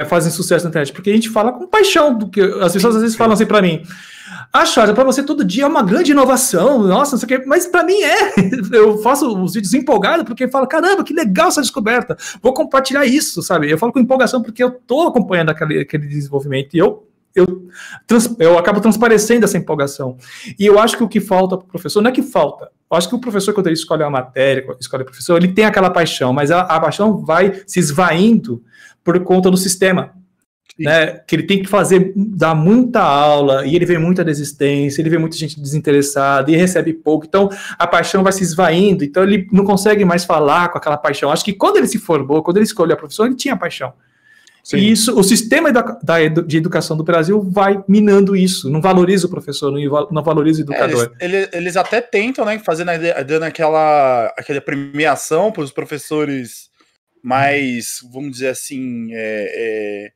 eh, 0.00 0.04
fazem 0.04 0.32
sucesso 0.32 0.64
na 0.64 0.70
internet? 0.70 0.92
Porque 0.92 1.10
a 1.10 1.14
gente 1.14 1.28
fala 1.30 1.52
com 1.52 1.68
paixão. 1.68 2.16
Do 2.18 2.28
que, 2.28 2.40
as 2.40 2.72
pessoas 2.72 2.96
às 2.96 3.02
vezes 3.02 3.16
falam 3.16 3.34
assim 3.34 3.46
pra 3.46 3.62
mim. 3.62 3.82
Ah, 4.54 4.66
Charles, 4.66 4.94
pra 4.94 5.02
você 5.02 5.22
todo 5.22 5.44
dia 5.44 5.64
é 5.64 5.66
uma 5.66 5.82
grande 5.82 6.10
inovação, 6.12 6.82
nossa, 6.86 7.12
não 7.12 7.18
sei 7.18 7.24
o 7.24 7.40
quê. 7.40 7.46
Mas 7.46 7.66
pra 7.66 7.82
mim 7.82 8.00
é. 8.02 8.34
Eu 8.76 8.98
faço 8.98 9.26
os 9.42 9.54
vídeos 9.54 9.72
empolgado 9.72 10.24
porque 10.26 10.46
falo, 10.46 10.66
caramba, 10.66 11.02
que 11.02 11.14
legal 11.14 11.48
essa 11.48 11.62
descoberta. 11.62 12.16
Vou 12.42 12.52
compartilhar 12.52 13.06
isso, 13.06 13.40
sabe? 13.42 13.70
Eu 13.70 13.78
falo 13.78 13.92
com 13.92 13.98
empolgação 13.98 14.42
porque 14.42 14.62
eu 14.62 14.70
tô 14.70 15.08
acompanhando 15.08 15.48
aquele, 15.50 15.80
aquele 15.80 16.06
desenvolvimento 16.06 16.74
e 16.74 16.78
eu 16.78 17.08
eu, 17.34 17.66
trans- 18.06 18.36
eu 18.38 18.58
acabo 18.58 18.78
transparecendo 18.78 19.46
essa 19.46 19.56
empolgação. 19.56 20.18
E 20.58 20.66
eu 20.66 20.78
acho 20.78 20.98
que 20.98 21.02
o 21.02 21.08
que 21.08 21.18
falta 21.18 21.56
para 21.56 21.64
o 21.64 21.66
professor 21.68 22.02
não 22.02 22.10
é 22.10 22.12
que 22.12 22.20
falta. 22.20 22.66
Eu 22.90 22.94
acho 22.98 23.08
que 23.08 23.14
o 23.14 23.18
professor, 23.18 23.54
quando 23.54 23.68
ele 23.68 23.74
escolhe 23.74 24.02
uma 24.02 24.10
matéria, 24.10 24.66
escolhe 24.78 25.02
o 25.02 25.06
professor, 25.06 25.38
ele 25.38 25.48
tem 25.54 25.64
aquela 25.64 25.88
paixão, 25.88 26.30
mas 26.30 26.50
a, 26.50 26.60
a 26.60 26.78
paixão 26.78 27.24
vai 27.24 27.62
se 27.66 27.80
esvaindo 27.80 28.62
por 29.02 29.18
conta 29.20 29.50
do 29.50 29.56
sistema. 29.56 30.12
Né, 30.82 31.20
que 31.26 31.36
ele 31.36 31.44
tem 31.44 31.62
que 31.62 31.68
fazer, 31.68 32.12
dar 32.16 32.54
muita 32.54 33.00
aula, 33.00 33.66
e 33.66 33.76
ele 33.76 33.86
vê 33.86 33.98
muita 33.98 34.24
desistência, 34.24 35.00
ele 35.00 35.10
vê 35.10 35.18
muita 35.18 35.36
gente 35.36 35.60
desinteressada, 35.60 36.50
e 36.50 36.56
recebe 36.56 36.92
pouco, 36.92 37.24
então 37.26 37.48
a 37.78 37.86
paixão 37.86 38.22
vai 38.22 38.32
se 38.32 38.42
esvaindo, 38.42 39.04
então 39.04 39.22
ele 39.22 39.46
não 39.52 39.64
consegue 39.64 40.04
mais 40.04 40.24
falar 40.24 40.68
com 40.70 40.78
aquela 40.78 40.96
paixão. 40.96 41.30
Acho 41.30 41.44
que 41.44 41.52
quando 41.52 41.76
ele 41.76 41.86
se 41.86 41.98
formou, 41.98 42.42
quando 42.42 42.56
ele 42.56 42.64
escolheu 42.64 42.94
a 42.94 42.98
profissão, 42.98 43.26
ele 43.26 43.36
tinha 43.36 43.56
paixão. 43.56 43.92
Sim. 44.64 44.76
E 44.76 44.92
isso, 44.92 45.18
o 45.18 45.24
sistema 45.24 45.72
da 45.72 46.22
edu- 46.22 46.42
de 46.46 46.56
educação 46.56 46.96
do 46.96 47.02
Brasil 47.02 47.42
vai 47.42 47.82
minando 47.88 48.36
isso, 48.36 48.70
não 48.70 48.80
valoriza 48.80 49.26
o 49.26 49.30
professor, 49.30 49.72
não, 49.72 50.08
não 50.10 50.22
valoriza 50.22 50.60
o 50.60 50.62
É, 50.62 50.64
educador. 50.64 51.12
eles, 51.20 51.34
ele- 51.34 51.48
eles 51.52 51.76
até 51.76 52.00
tentam, 52.00 52.44
né, 52.44 52.60
fazer 52.60 52.84
na- 52.84 52.96
dando 52.96 53.42
aquela, 53.42 54.26
aquela 54.38 54.60
premiação 54.60 55.50
para 55.50 55.64
os 55.64 55.72
professores 55.72 56.70
mais, 57.22 57.98
vamos 58.12 58.30
dizer 58.32 58.48
assim, 58.48 59.08
é, 59.12 60.06
é, 60.08 60.12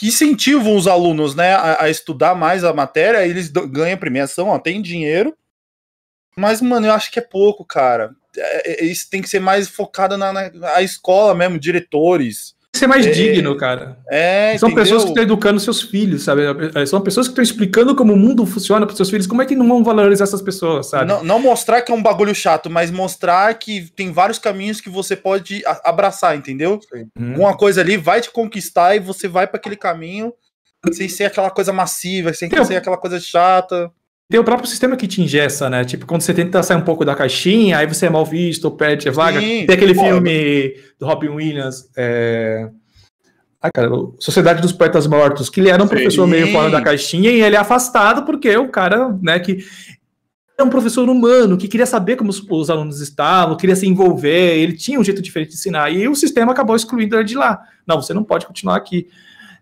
que 0.00 0.08
incentivam 0.08 0.74
os 0.76 0.86
alunos, 0.88 1.34
né, 1.34 1.52
a, 1.52 1.82
a 1.82 1.90
estudar 1.90 2.34
mais 2.34 2.64
a 2.64 2.72
matéria. 2.72 3.26
Eles 3.26 3.50
ganham 3.50 3.98
premiação, 3.98 4.48
ó, 4.48 4.58
tem 4.58 4.80
dinheiro. 4.80 5.36
Mas, 6.34 6.62
mano, 6.62 6.86
eu 6.86 6.92
acho 6.94 7.10
que 7.10 7.18
é 7.18 7.22
pouco, 7.22 7.66
cara. 7.66 8.16
É, 8.34 8.82
é, 8.82 8.84
isso 8.86 9.10
tem 9.10 9.20
que 9.20 9.28
ser 9.28 9.40
mais 9.40 9.68
focado 9.68 10.16
na, 10.16 10.32
na 10.32 10.80
escola 10.80 11.34
mesmo, 11.34 11.58
diretores. 11.58 12.56
Ser 12.80 12.86
mais 12.86 13.06
É, 13.06 13.10
digno, 13.10 13.54
cara. 13.56 13.98
É, 14.10 14.56
São 14.58 14.70
entendeu? 14.70 14.84
pessoas 14.84 15.02
que 15.04 15.10
estão 15.10 15.22
educando 15.22 15.60
seus 15.60 15.82
filhos, 15.82 16.22
sabe? 16.22 16.42
É, 16.74 16.86
São 16.86 16.98
pessoas 17.02 17.28
que 17.28 17.32
estão 17.32 17.42
explicando 17.44 17.94
como 17.94 18.14
o 18.14 18.16
mundo 18.16 18.46
funciona 18.46 18.86
para 18.86 18.96
seus 18.96 19.10
filhos. 19.10 19.26
Como 19.26 19.42
é 19.42 19.44
que 19.46 19.54
não 19.54 19.68
vão 19.68 19.84
valorizar 19.84 20.24
essas 20.24 20.40
pessoas, 20.40 20.88
sabe? 20.88 21.04
Não, 21.06 21.22
não 21.22 21.38
mostrar 21.38 21.82
que 21.82 21.92
é 21.92 21.94
um 21.94 22.02
bagulho 22.02 22.34
chato, 22.34 22.70
mas 22.70 22.90
mostrar 22.90 23.52
que 23.54 23.90
tem 23.94 24.10
vários 24.12 24.38
caminhos 24.38 24.80
que 24.80 24.88
você 24.88 25.14
pode 25.14 25.62
abraçar, 25.84 26.34
entendeu? 26.34 26.80
Hum. 27.18 27.34
Uma 27.36 27.54
coisa 27.54 27.82
ali 27.82 27.98
vai 27.98 28.22
te 28.22 28.30
conquistar 28.30 28.96
e 28.96 28.98
você 28.98 29.28
vai 29.28 29.46
para 29.46 29.58
aquele 29.58 29.76
caminho 29.76 30.32
sem 30.92 31.08
ser 31.08 31.24
aquela 31.24 31.50
coisa 31.50 31.74
massiva, 31.74 32.32
sem 32.32 32.48
ser 32.64 32.76
aquela 32.76 32.96
coisa 32.96 33.20
chata. 33.20 33.92
Tem 34.30 34.38
o 34.38 34.44
próprio 34.44 34.68
sistema 34.68 34.96
que 34.96 35.08
te 35.08 35.20
ingessa, 35.20 35.68
né? 35.68 35.84
Tipo, 35.84 36.06
quando 36.06 36.20
você 36.20 36.32
tenta 36.32 36.62
sair 36.62 36.76
um 36.76 36.84
pouco 36.84 37.04
da 37.04 37.16
caixinha, 37.16 37.78
aí 37.78 37.86
você 37.86 38.06
é 38.06 38.10
mal 38.10 38.24
visto, 38.24 38.66
ou 38.66 38.70
perde 38.70 39.08
a 39.08 39.12
vaga. 39.12 39.40
Sim, 39.40 39.66
Tem 39.66 39.74
aquele 39.74 39.92
filme 39.92 40.76
do 41.00 41.04
Robin 41.04 41.30
Williams, 41.30 41.90
é... 41.96 42.70
Ai, 43.60 43.70
cara, 43.74 43.90
Sociedade 44.20 44.62
dos 44.62 44.70
Poetas 44.70 45.08
Mortos, 45.08 45.50
que 45.50 45.58
ele 45.58 45.68
era 45.68 45.82
um 45.82 45.86
Sim. 45.86 45.94
professor 45.94 46.28
meio 46.28 46.46
fora 46.52 46.70
da 46.70 46.80
caixinha 46.80 47.30
e 47.30 47.42
ele 47.42 47.56
é 47.56 47.58
afastado 47.58 48.24
porque 48.24 48.56
o 48.56 48.68
cara, 48.68 49.18
né, 49.20 49.38
que 49.40 49.64
é 50.56 50.62
um 50.62 50.70
professor 50.70 51.08
humano, 51.10 51.58
que 51.58 51.66
queria 51.66 51.84
saber 51.84 52.14
como 52.14 52.30
os, 52.30 52.40
os 52.48 52.70
alunos 52.70 53.00
estavam, 53.00 53.56
queria 53.56 53.74
se 53.74 53.86
envolver, 53.86 54.56
ele 54.56 54.74
tinha 54.74 54.98
um 54.98 55.04
jeito 55.04 55.20
diferente 55.20 55.50
de 55.50 55.54
ensinar, 55.56 55.90
e 55.90 56.06
o 56.06 56.14
sistema 56.14 56.52
acabou 56.52 56.76
excluindo 56.76 57.16
ele 57.16 57.24
de 57.24 57.34
lá. 57.34 57.60
Não, 57.84 58.00
você 58.00 58.14
não 58.14 58.22
pode 58.22 58.46
continuar 58.46 58.76
aqui. 58.76 59.08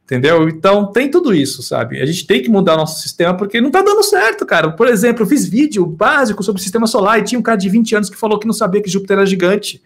Entendeu? 0.08 0.48
Então 0.48 0.90
tem 0.90 1.10
tudo 1.10 1.34
isso, 1.34 1.62
sabe? 1.62 2.00
A 2.00 2.06
gente 2.06 2.26
tem 2.26 2.42
que 2.42 2.48
mudar 2.48 2.78
nosso 2.78 3.02
sistema 3.02 3.36
porque 3.36 3.60
não 3.60 3.70
tá 3.70 3.82
dando 3.82 4.02
certo, 4.02 4.46
cara. 4.46 4.70
Por 4.70 4.88
exemplo, 4.88 5.22
eu 5.22 5.26
fiz 5.26 5.46
vídeo 5.46 5.84
básico 5.84 6.42
sobre 6.42 6.60
o 6.60 6.62
sistema 6.62 6.86
solar 6.86 7.18
e 7.18 7.24
tinha 7.24 7.38
um 7.38 7.42
cara 7.42 7.58
de 7.58 7.68
20 7.68 7.94
anos 7.94 8.08
que 8.08 8.16
falou 8.16 8.38
que 8.38 8.46
não 8.46 8.54
sabia 8.54 8.80
que 8.80 8.88
Júpiter 8.88 9.18
era 9.18 9.26
gigante. 9.26 9.82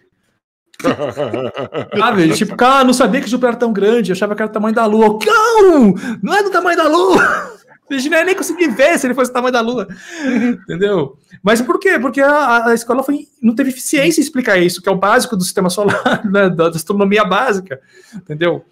Sabe? 1.99 2.33
tipo, 2.35 2.55
cara, 2.55 2.85
não 2.85 2.93
sabia 2.93 3.19
que 3.19 3.29
Júpiter 3.29 3.49
era 3.49 3.57
tão 3.57 3.73
grande, 3.73 4.11
eu 4.11 4.13
achava 4.15 4.33
que 4.33 4.41
era 4.41 4.49
o 4.49 4.53
tamanho 4.53 4.73
da 4.73 4.85
Lua. 4.85 5.19
Não! 5.25 5.93
Não 6.21 6.33
é 6.33 6.41
do 6.41 6.49
tamanho 6.49 6.77
da 6.77 6.87
Lua! 6.87 7.51
A 7.91 7.93
gente 7.95 8.09
não 8.09 8.17
ia 8.17 8.23
nem 8.23 8.35
conseguir 8.35 8.69
ver 8.69 8.97
se 8.97 9.05
ele 9.05 9.13
fosse 9.13 9.29
o 9.29 9.33
tamanho 9.33 9.51
da 9.51 9.59
Lua. 9.59 9.87
Entendeu? 10.25 11.17
Mas 11.43 11.61
por 11.61 11.77
quê? 11.77 11.99
Porque 11.99 12.21
a, 12.21 12.67
a 12.67 12.73
escola 12.73 13.03
foi, 13.03 13.27
não 13.41 13.53
teve 13.53 13.71
eficiência 13.71 14.21
em 14.21 14.23
explicar 14.23 14.57
isso, 14.57 14.81
que 14.81 14.87
é 14.87 14.91
o 14.91 14.97
básico 14.97 15.35
do 15.35 15.43
sistema 15.43 15.69
solar, 15.69 16.23
né, 16.25 16.49
da 16.49 16.69
astronomia 16.69 17.25
básica. 17.25 17.81
Entendeu? 18.15 18.63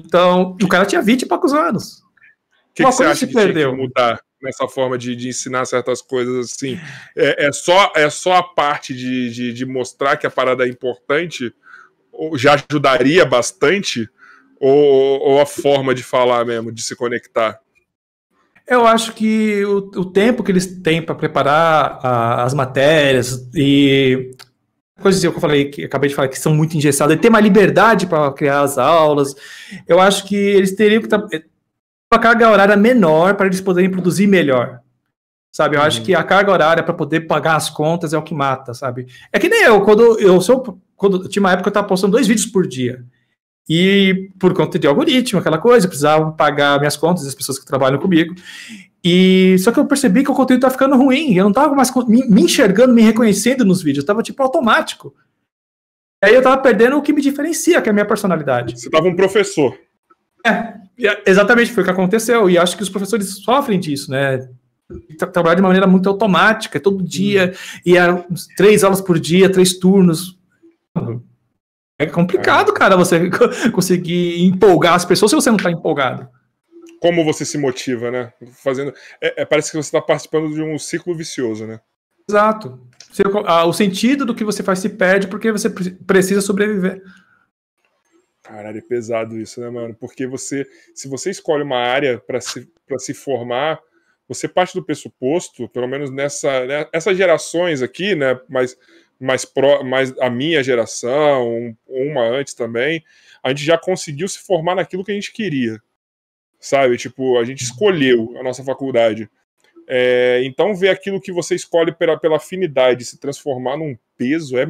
Então, 0.00 0.56
o 0.62 0.68
cara 0.68 0.86
tinha 0.86 1.02
20 1.02 1.22
e 1.22 1.26
poucos 1.26 1.52
anos. 1.52 1.98
O 2.70 2.74
que, 2.74 2.82
Uma 2.82 2.90
que 2.90 2.96
você 2.96 3.04
acha 3.04 3.26
que 3.26 3.32
perdeu. 3.32 3.70
que 3.70 3.76
mudar 3.76 4.20
nessa 4.42 4.66
forma 4.68 4.98
de, 4.98 5.14
de 5.14 5.28
ensinar 5.28 5.64
certas 5.64 6.02
coisas 6.02 6.52
assim? 6.52 6.78
É, 7.16 7.46
é 7.46 7.52
só, 7.52 7.92
é 7.94 8.10
só 8.10 8.34
a 8.34 8.42
parte 8.42 8.92
de, 8.94 9.30
de, 9.30 9.52
de 9.52 9.64
mostrar 9.66 10.16
que 10.16 10.26
a 10.26 10.30
parada 10.30 10.64
é 10.64 10.68
importante? 10.68 11.54
Já 12.36 12.54
ajudaria 12.70 13.24
bastante? 13.24 14.08
Ou, 14.60 15.20
ou 15.20 15.40
a 15.40 15.46
forma 15.46 15.94
de 15.94 16.02
falar 16.02 16.44
mesmo, 16.44 16.72
de 16.72 16.82
se 16.82 16.96
conectar? 16.96 17.60
Eu 18.66 18.86
acho 18.86 19.12
que 19.12 19.62
o, 19.64 19.76
o 20.00 20.04
tempo 20.06 20.42
que 20.42 20.50
eles 20.50 20.80
têm 20.80 21.02
para 21.02 21.14
preparar 21.14 22.00
a- 22.02 22.42
as 22.44 22.54
matérias 22.54 23.48
e 23.54 24.30
coisas 25.00 25.20
que 25.20 25.26
eu 25.26 25.40
falei 25.40 25.66
que 25.66 25.84
acabei 25.84 26.08
de 26.08 26.14
falar 26.14 26.28
que 26.28 26.38
são 26.38 26.54
muito 26.54 26.76
engessadas, 26.76 27.16
e 27.16 27.20
ter 27.20 27.30
mais 27.30 27.44
liberdade 27.44 28.06
para 28.06 28.32
criar 28.32 28.62
as 28.62 28.78
aulas, 28.78 29.34
eu 29.86 30.00
acho 30.00 30.24
que 30.24 30.36
eles 30.36 30.74
teriam 30.74 31.00
que 31.00 31.06
estar 31.06 31.24
uma 32.12 32.20
carga 32.20 32.48
horária 32.48 32.76
menor 32.76 33.34
para 33.34 33.46
eles 33.46 33.60
poderem 33.60 33.90
produzir 33.90 34.26
melhor. 34.26 34.80
Sabe, 35.52 35.76
eu 35.76 35.82
acho 35.82 36.02
que 36.02 36.14
a 36.14 36.22
carga 36.24 36.50
horária 36.50 36.82
para 36.82 36.94
poder 36.94 37.22
pagar 37.22 37.54
as 37.56 37.70
contas 37.70 38.12
é 38.12 38.18
o 38.18 38.22
que 38.22 38.34
mata, 38.34 38.74
sabe? 38.74 39.06
É 39.32 39.38
que 39.38 39.48
nem 39.48 39.62
eu, 39.62 39.80
quando 39.82 40.18
eu 40.18 40.40
sou 40.40 40.80
quando 40.96 41.28
tinha 41.28 41.40
uma 41.40 41.52
época 41.52 41.64
que 41.64 41.68
eu 41.68 41.70
estava 41.70 41.86
postando 41.86 42.12
dois 42.12 42.26
vídeos 42.26 42.46
por 42.46 42.66
dia. 42.66 43.04
E 43.68 44.30
por 44.38 44.52
conta 44.52 44.78
de 44.78 44.86
algoritmo, 44.86 45.38
aquela 45.38 45.58
coisa, 45.58 45.86
eu 45.86 45.88
precisava 45.88 46.32
pagar 46.32 46.78
minhas 46.78 46.96
contas, 46.96 47.26
as 47.26 47.34
pessoas 47.34 47.58
que 47.58 47.64
trabalham 47.64 47.98
comigo. 47.98 48.34
E 49.04 49.56
só 49.58 49.70
que 49.70 49.78
eu 49.78 49.84
percebi 49.86 50.24
que 50.24 50.30
o 50.30 50.34
conteúdo 50.34 50.62
tá 50.62 50.70
ficando 50.70 50.96
ruim, 50.96 51.34
eu 51.34 51.44
não 51.44 51.52
tava 51.52 51.74
mais 51.74 51.92
me, 52.08 52.26
me 52.26 52.42
enxergando, 52.42 52.94
me 52.94 53.02
reconhecendo 53.02 53.64
nos 53.64 53.82
vídeos, 53.82 54.04
tava 54.04 54.22
tipo 54.22 54.42
automático. 54.42 55.14
E 56.22 56.28
aí 56.28 56.34
eu 56.34 56.42
tava 56.42 56.56
perdendo 56.62 56.96
o 56.96 57.02
que 57.02 57.12
me 57.12 57.20
diferencia, 57.20 57.82
que 57.82 57.88
é 57.88 57.90
a 57.90 57.92
minha 57.92 58.06
personalidade. 58.06 58.80
Você 58.80 58.88
tava 58.88 59.06
um 59.08 59.14
professor. 59.14 59.76
E 60.96 61.06
é- 61.06 61.22
exatamente, 61.26 61.70
foi 61.72 61.82
o 61.82 61.84
que 61.86 61.92
aconteceu. 61.92 62.48
E 62.48 62.56
acho 62.56 62.76
que 62.78 62.82
os 62.82 62.88
professores 62.88 63.28
sofrem 63.42 63.78
disso, 63.78 64.10
né? 64.10 64.48
Tra- 65.18 65.28
Trabalhar 65.28 65.56
de 65.56 65.62
maneira 65.62 65.86
muito 65.86 66.08
automática, 66.08 66.80
todo 66.80 67.02
dia, 67.04 67.52
e 67.84 67.98
é 67.98 68.24
três 68.56 68.84
aulas 68.84 69.02
por 69.02 69.18
dia, 69.20 69.50
três 69.52 69.74
turnos. 69.78 70.38
É 71.98 72.06
complicado, 72.06 72.72
cara, 72.72 72.96
você 72.96 73.28
co- 73.30 73.48
conseguir 73.72 74.42
empolgar 74.44 74.94
as 74.94 75.04
pessoas 75.04 75.30
se 75.30 75.34
você 75.36 75.50
não 75.50 75.58
tá 75.58 75.70
empolgado. 75.70 76.28
Como 77.04 77.22
você 77.22 77.44
se 77.44 77.58
motiva, 77.58 78.10
né? 78.10 78.32
Fazendo. 78.52 78.90
é- 79.20 79.42
é, 79.42 79.44
parece 79.44 79.70
que 79.70 79.76
você 79.76 79.88
está 79.88 80.00
participando 80.00 80.54
de 80.54 80.62
um 80.62 80.78
ciclo 80.78 81.14
vicioso, 81.14 81.66
né? 81.66 81.78
Exato. 82.26 82.80
Ah, 83.44 83.66
o 83.66 83.74
sentido 83.74 84.24
do 84.24 84.34
que 84.34 84.42
você 84.42 84.62
faz 84.62 84.78
se 84.78 84.88
perde 84.88 85.26
porque 85.28 85.52
você 85.52 85.68
pre- 85.68 85.90
precisa 85.90 86.40
sobreviver. 86.40 87.02
Caralho, 88.42 88.78
é 88.78 88.80
pesado 88.80 89.38
isso, 89.38 89.60
né, 89.60 89.68
mano? 89.68 89.94
Porque 89.94 90.26
você, 90.26 90.66
se 90.94 91.06
você 91.06 91.28
escolhe 91.28 91.62
uma 91.62 91.76
área 91.76 92.18
para 92.18 92.40
se, 92.40 92.66
pra 92.86 92.98
se 92.98 93.12
formar, 93.12 93.78
você 94.26 94.48
parte 94.48 94.72
do 94.72 94.82
pressuposto, 94.82 95.68
pelo 95.68 95.86
menos 95.86 96.10
nessa, 96.10 96.64
né, 96.64 96.86
essas 96.90 97.18
gerações 97.18 97.82
aqui, 97.82 98.14
né, 98.14 98.40
mais, 98.48 98.78
mais, 99.20 99.44
pró, 99.44 99.84
mais 99.84 100.18
a 100.18 100.30
minha 100.30 100.62
geração, 100.64 101.46
um- 101.54 101.76
uma 101.86 102.22
antes 102.26 102.54
também, 102.54 103.04
a 103.42 103.50
gente 103.50 103.62
já 103.62 103.76
conseguiu 103.76 104.26
se 104.26 104.38
formar 104.38 104.74
naquilo 104.74 105.04
que 105.04 105.12
a 105.12 105.14
gente 105.14 105.32
queria, 105.34 105.78
sabe? 106.66 106.96
Tipo, 106.96 107.38
a 107.38 107.44
gente 107.44 107.62
escolheu 107.62 108.34
a 108.38 108.42
nossa 108.42 108.62
faculdade. 108.64 109.28
É, 109.86 110.40
então, 110.44 110.74
ver 110.74 110.88
aquilo 110.88 111.20
que 111.20 111.30
você 111.32 111.54
escolhe 111.54 111.92
pela, 111.92 112.18
pela 112.18 112.36
afinidade 112.36 113.04
se 113.04 113.18
transformar 113.18 113.76
num 113.76 113.96
peso 114.16 114.56
é, 114.56 114.66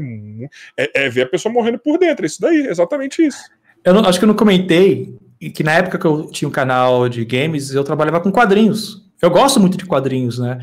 é, 0.76 1.04
é 1.04 1.08
ver 1.08 1.22
a 1.22 1.28
pessoa 1.28 1.52
morrendo 1.52 1.78
por 1.78 1.98
dentro. 1.98 2.24
É 2.24 2.26
isso 2.26 2.40
daí, 2.40 2.66
exatamente 2.66 3.24
isso. 3.24 3.38
Eu 3.84 3.94
não- 3.94 4.04
acho 4.04 4.18
que 4.18 4.24
eu 4.24 4.28
não 4.28 4.34
comentei 4.34 5.14
que 5.54 5.62
na 5.62 5.72
época 5.72 5.98
que 5.98 6.06
eu 6.06 6.26
tinha 6.30 6.48
um 6.48 6.52
canal 6.52 7.08
de 7.08 7.24
games, 7.24 7.72
eu 7.72 7.84
trabalhava 7.84 8.20
com 8.20 8.32
quadrinhos. 8.32 9.04
Eu 9.20 9.30
gosto 9.30 9.60
muito 9.60 9.76
de 9.76 9.84
quadrinhos, 9.84 10.38
né? 10.38 10.58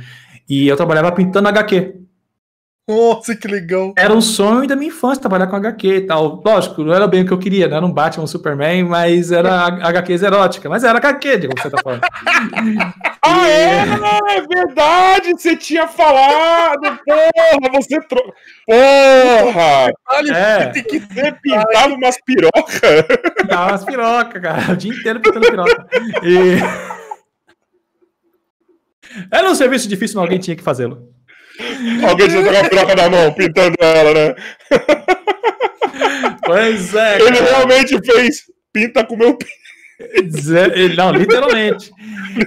E 0.49 0.67
eu 0.67 0.75
trabalhava 0.75 1.11
pintando 1.11 1.47
HQ. 1.47 2.00
Nossa, 2.91 3.33
que 3.33 3.47
legal. 3.47 3.93
Era 3.95 4.13
um 4.13 4.19
sonho 4.19 4.67
da 4.67 4.75
minha 4.75 4.89
infância 4.89 5.21
trabalhar 5.21 5.47
com 5.47 5.55
HQ 5.55 5.87
e 5.87 6.01
tal. 6.01 6.41
Lógico, 6.43 6.83
não 6.83 6.93
era 6.93 7.07
bem 7.07 7.23
o 7.23 7.25
que 7.25 7.31
eu 7.31 7.39
queria, 7.39 7.69
não 7.69 7.77
era 7.77 7.85
um 7.85 7.91
Batman, 7.91 8.25
um 8.25 8.27
Superman, 8.27 8.83
mas 8.83 9.31
era 9.31 9.65
HQs 9.65 10.23
erótica. 10.23 10.67
Mas 10.67 10.83
era 10.83 10.97
HQ, 10.97 11.37
de 11.37 11.47
como 11.47 11.61
você 11.61 11.69
tá 11.69 11.77
falando. 11.81 12.01
Ah, 13.23 13.47
é? 13.47 13.85
É 14.35 14.41
verdade! 14.41 15.31
Você 15.31 15.55
tinha 15.55 15.87
falado! 15.87 16.99
Porra, 17.05 17.71
você 17.71 18.01
trou... 18.01 18.33
Porra! 18.65 19.93
Olha, 20.09 20.33
É. 20.33 20.65
tem 20.67 20.83
que 20.83 20.99
Você 20.99 21.31
pintava 21.41 21.93
umas 21.93 22.17
pirocas? 22.25 23.05
Dava 23.47 23.71
umas 23.71 23.85
pirocas, 23.85 24.41
cara. 24.41 24.73
O 24.73 24.75
dia 24.75 24.91
inteiro 24.93 25.21
pintando 25.21 25.49
piroca. 25.49 25.87
E... 26.23 26.57
Era 29.31 29.49
um 29.49 29.55
serviço 29.55 29.87
difícil, 29.87 30.15
mas 30.15 30.23
alguém 30.23 30.39
tinha 30.39 30.55
que 30.55 30.63
fazê-lo. 30.63 31.09
Alguém 32.07 32.27
tinha 32.27 32.43
com 32.43 32.49
a 32.49 32.69
piroca 32.69 32.95
na 32.95 33.09
mão, 33.09 33.33
pintando 33.33 33.75
ela, 33.79 34.13
né? 34.13 34.35
Pois 36.45 36.93
é, 36.95 37.21
Ele 37.21 37.37
cara. 37.37 37.45
realmente 37.45 37.99
fez 38.03 38.43
pinta 38.73 39.05
com 39.05 39.15
meu 39.15 39.37
Não, 40.97 41.11
literalmente. 41.11 41.91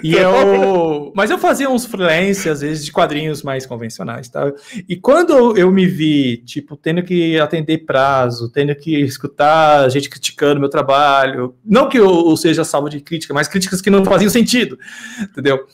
E 0.02 0.14
eu... 0.14 1.12
Mas 1.14 1.30
eu 1.30 1.38
fazia 1.38 1.68
uns 1.70 1.84
freelance, 1.84 2.48
às 2.48 2.60
vezes, 2.60 2.84
de 2.84 2.92
quadrinhos 2.92 3.42
mais 3.42 3.66
convencionais, 3.66 4.28
tá? 4.28 4.52
E 4.88 4.96
quando 4.96 5.56
eu 5.56 5.70
me 5.70 5.86
vi, 5.86 6.38
tipo, 6.38 6.76
tendo 6.76 7.02
que 7.02 7.38
atender 7.38 7.84
prazo, 7.84 8.50
tendo 8.50 8.74
que 8.74 8.98
escutar 9.00 9.88
gente 9.90 10.08
criticando 10.08 10.60
meu 10.60 10.68
trabalho, 10.68 11.54
não 11.64 11.88
que 11.88 11.98
eu 11.98 12.36
seja 12.36 12.64
salvo 12.64 12.88
de 12.88 13.00
crítica, 13.00 13.34
mas 13.34 13.48
críticas 13.48 13.80
que 13.80 13.90
não 13.90 14.04
faziam 14.04 14.30
sentido, 14.30 14.78
entendeu? 15.22 15.66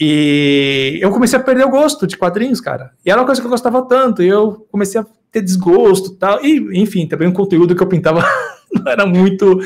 E 0.00 0.98
eu 1.02 1.10
comecei 1.10 1.38
a 1.38 1.42
perder 1.42 1.64
o 1.64 1.70
gosto 1.70 2.06
de 2.06 2.16
quadrinhos, 2.16 2.60
cara. 2.60 2.92
E 3.04 3.10
era 3.10 3.20
uma 3.20 3.26
coisa 3.26 3.40
que 3.40 3.46
eu 3.46 3.50
gostava 3.50 3.82
tanto, 3.86 4.22
e 4.22 4.28
eu 4.28 4.66
comecei 4.70 5.00
a 5.00 5.06
ter 5.32 5.42
desgosto 5.42 6.12
e 6.12 6.16
tal. 6.16 6.44
E, 6.44 6.80
enfim, 6.80 7.06
também 7.06 7.28
o 7.28 7.32
conteúdo 7.32 7.74
que 7.74 7.82
eu 7.82 7.88
pintava 7.88 8.24
não 8.72 8.92
era 8.92 9.04
muito. 9.04 9.60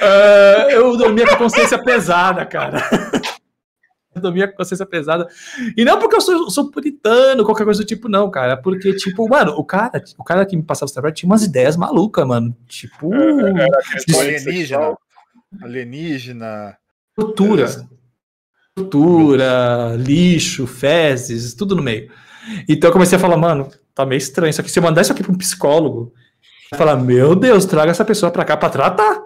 ah, 0.00 0.68
eu 0.70 0.96
dormia 0.96 1.26
com 1.26 1.34
a 1.34 1.38
consciência 1.38 1.82
pesada, 1.82 2.46
cara. 2.46 2.82
Eu 4.14 4.22
dormia 4.22 4.46
com 4.46 4.54
a 4.54 4.56
consciência 4.58 4.86
pesada. 4.86 5.26
E 5.76 5.84
não 5.84 5.98
porque 5.98 6.14
eu 6.14 6.20
sou, 6.20 6.48
sou 6.48 6.70
puritano, 6.70 7.44
qualquer 7.44 7.64
coisa 7.64 7.82
do 7.82 7.84
tipo, 7.84 8.08
não, 8.08 8.30
cara. 8.30 8.56
Porque, 8.56 8.94
tipo, 8.94 9.28
mano, 9.28 9.54
o 9.56 9.64
cara, 9.64 10.00
o 10.16 10.22
cara 10.22 10.46
que 10.46 10.56
me 10.56 10.62
passava 10.62 10.84
esse 10.84 10.94
trabalho 10.94 11.12
tinha 11.12 11.28
umas 11.28 11.42
ideias 11.42 11.76
malucas, 11.76 12.24
mano. 12.24 12.56
Tipo, 12.68 13.10
alienígena. 14.16 14.96
Alienígena. 15.60 16.76
tortura. 17.16 17.66
Tortura, 18.74 19.94
lixo, 19.96 20.66
fezes, 20.66 21.54
tudo 21.54 21.76
no 21.76 21.82
meio. 21.82 22.10
Então 22.68 22.88
eu 22.88 22.92
comecei 22.92 23.16
a 23.16 23.20
falar, 23.20 23.36
mano, 23.36 23.68
tá 23.94 24.04
meio 24.04 24.18
estranho. 24.18 24.52
Só 24.52 24.62
que 24.62 24.70
se 24.70 24.78
eu 24.78 24.82
mandar 24.82 25.02
isso 25.02 25.12
aqui 25.12 25.22
pra 25.22 25.30
um 25.32 25.38
psicólogo, 25.38 26.12
vai 26.70 26.78
falar, 26.78 26.96
meu 26.96 27.36
Deus, 27.36 27.64
traga 27.66 27.92
essa 27.92 28.04
pessoa 28.04 28.32
pra 28.32 28.44
cá 28.44 28.56
pra 28.56 28.68
tratar. 28.68 29.22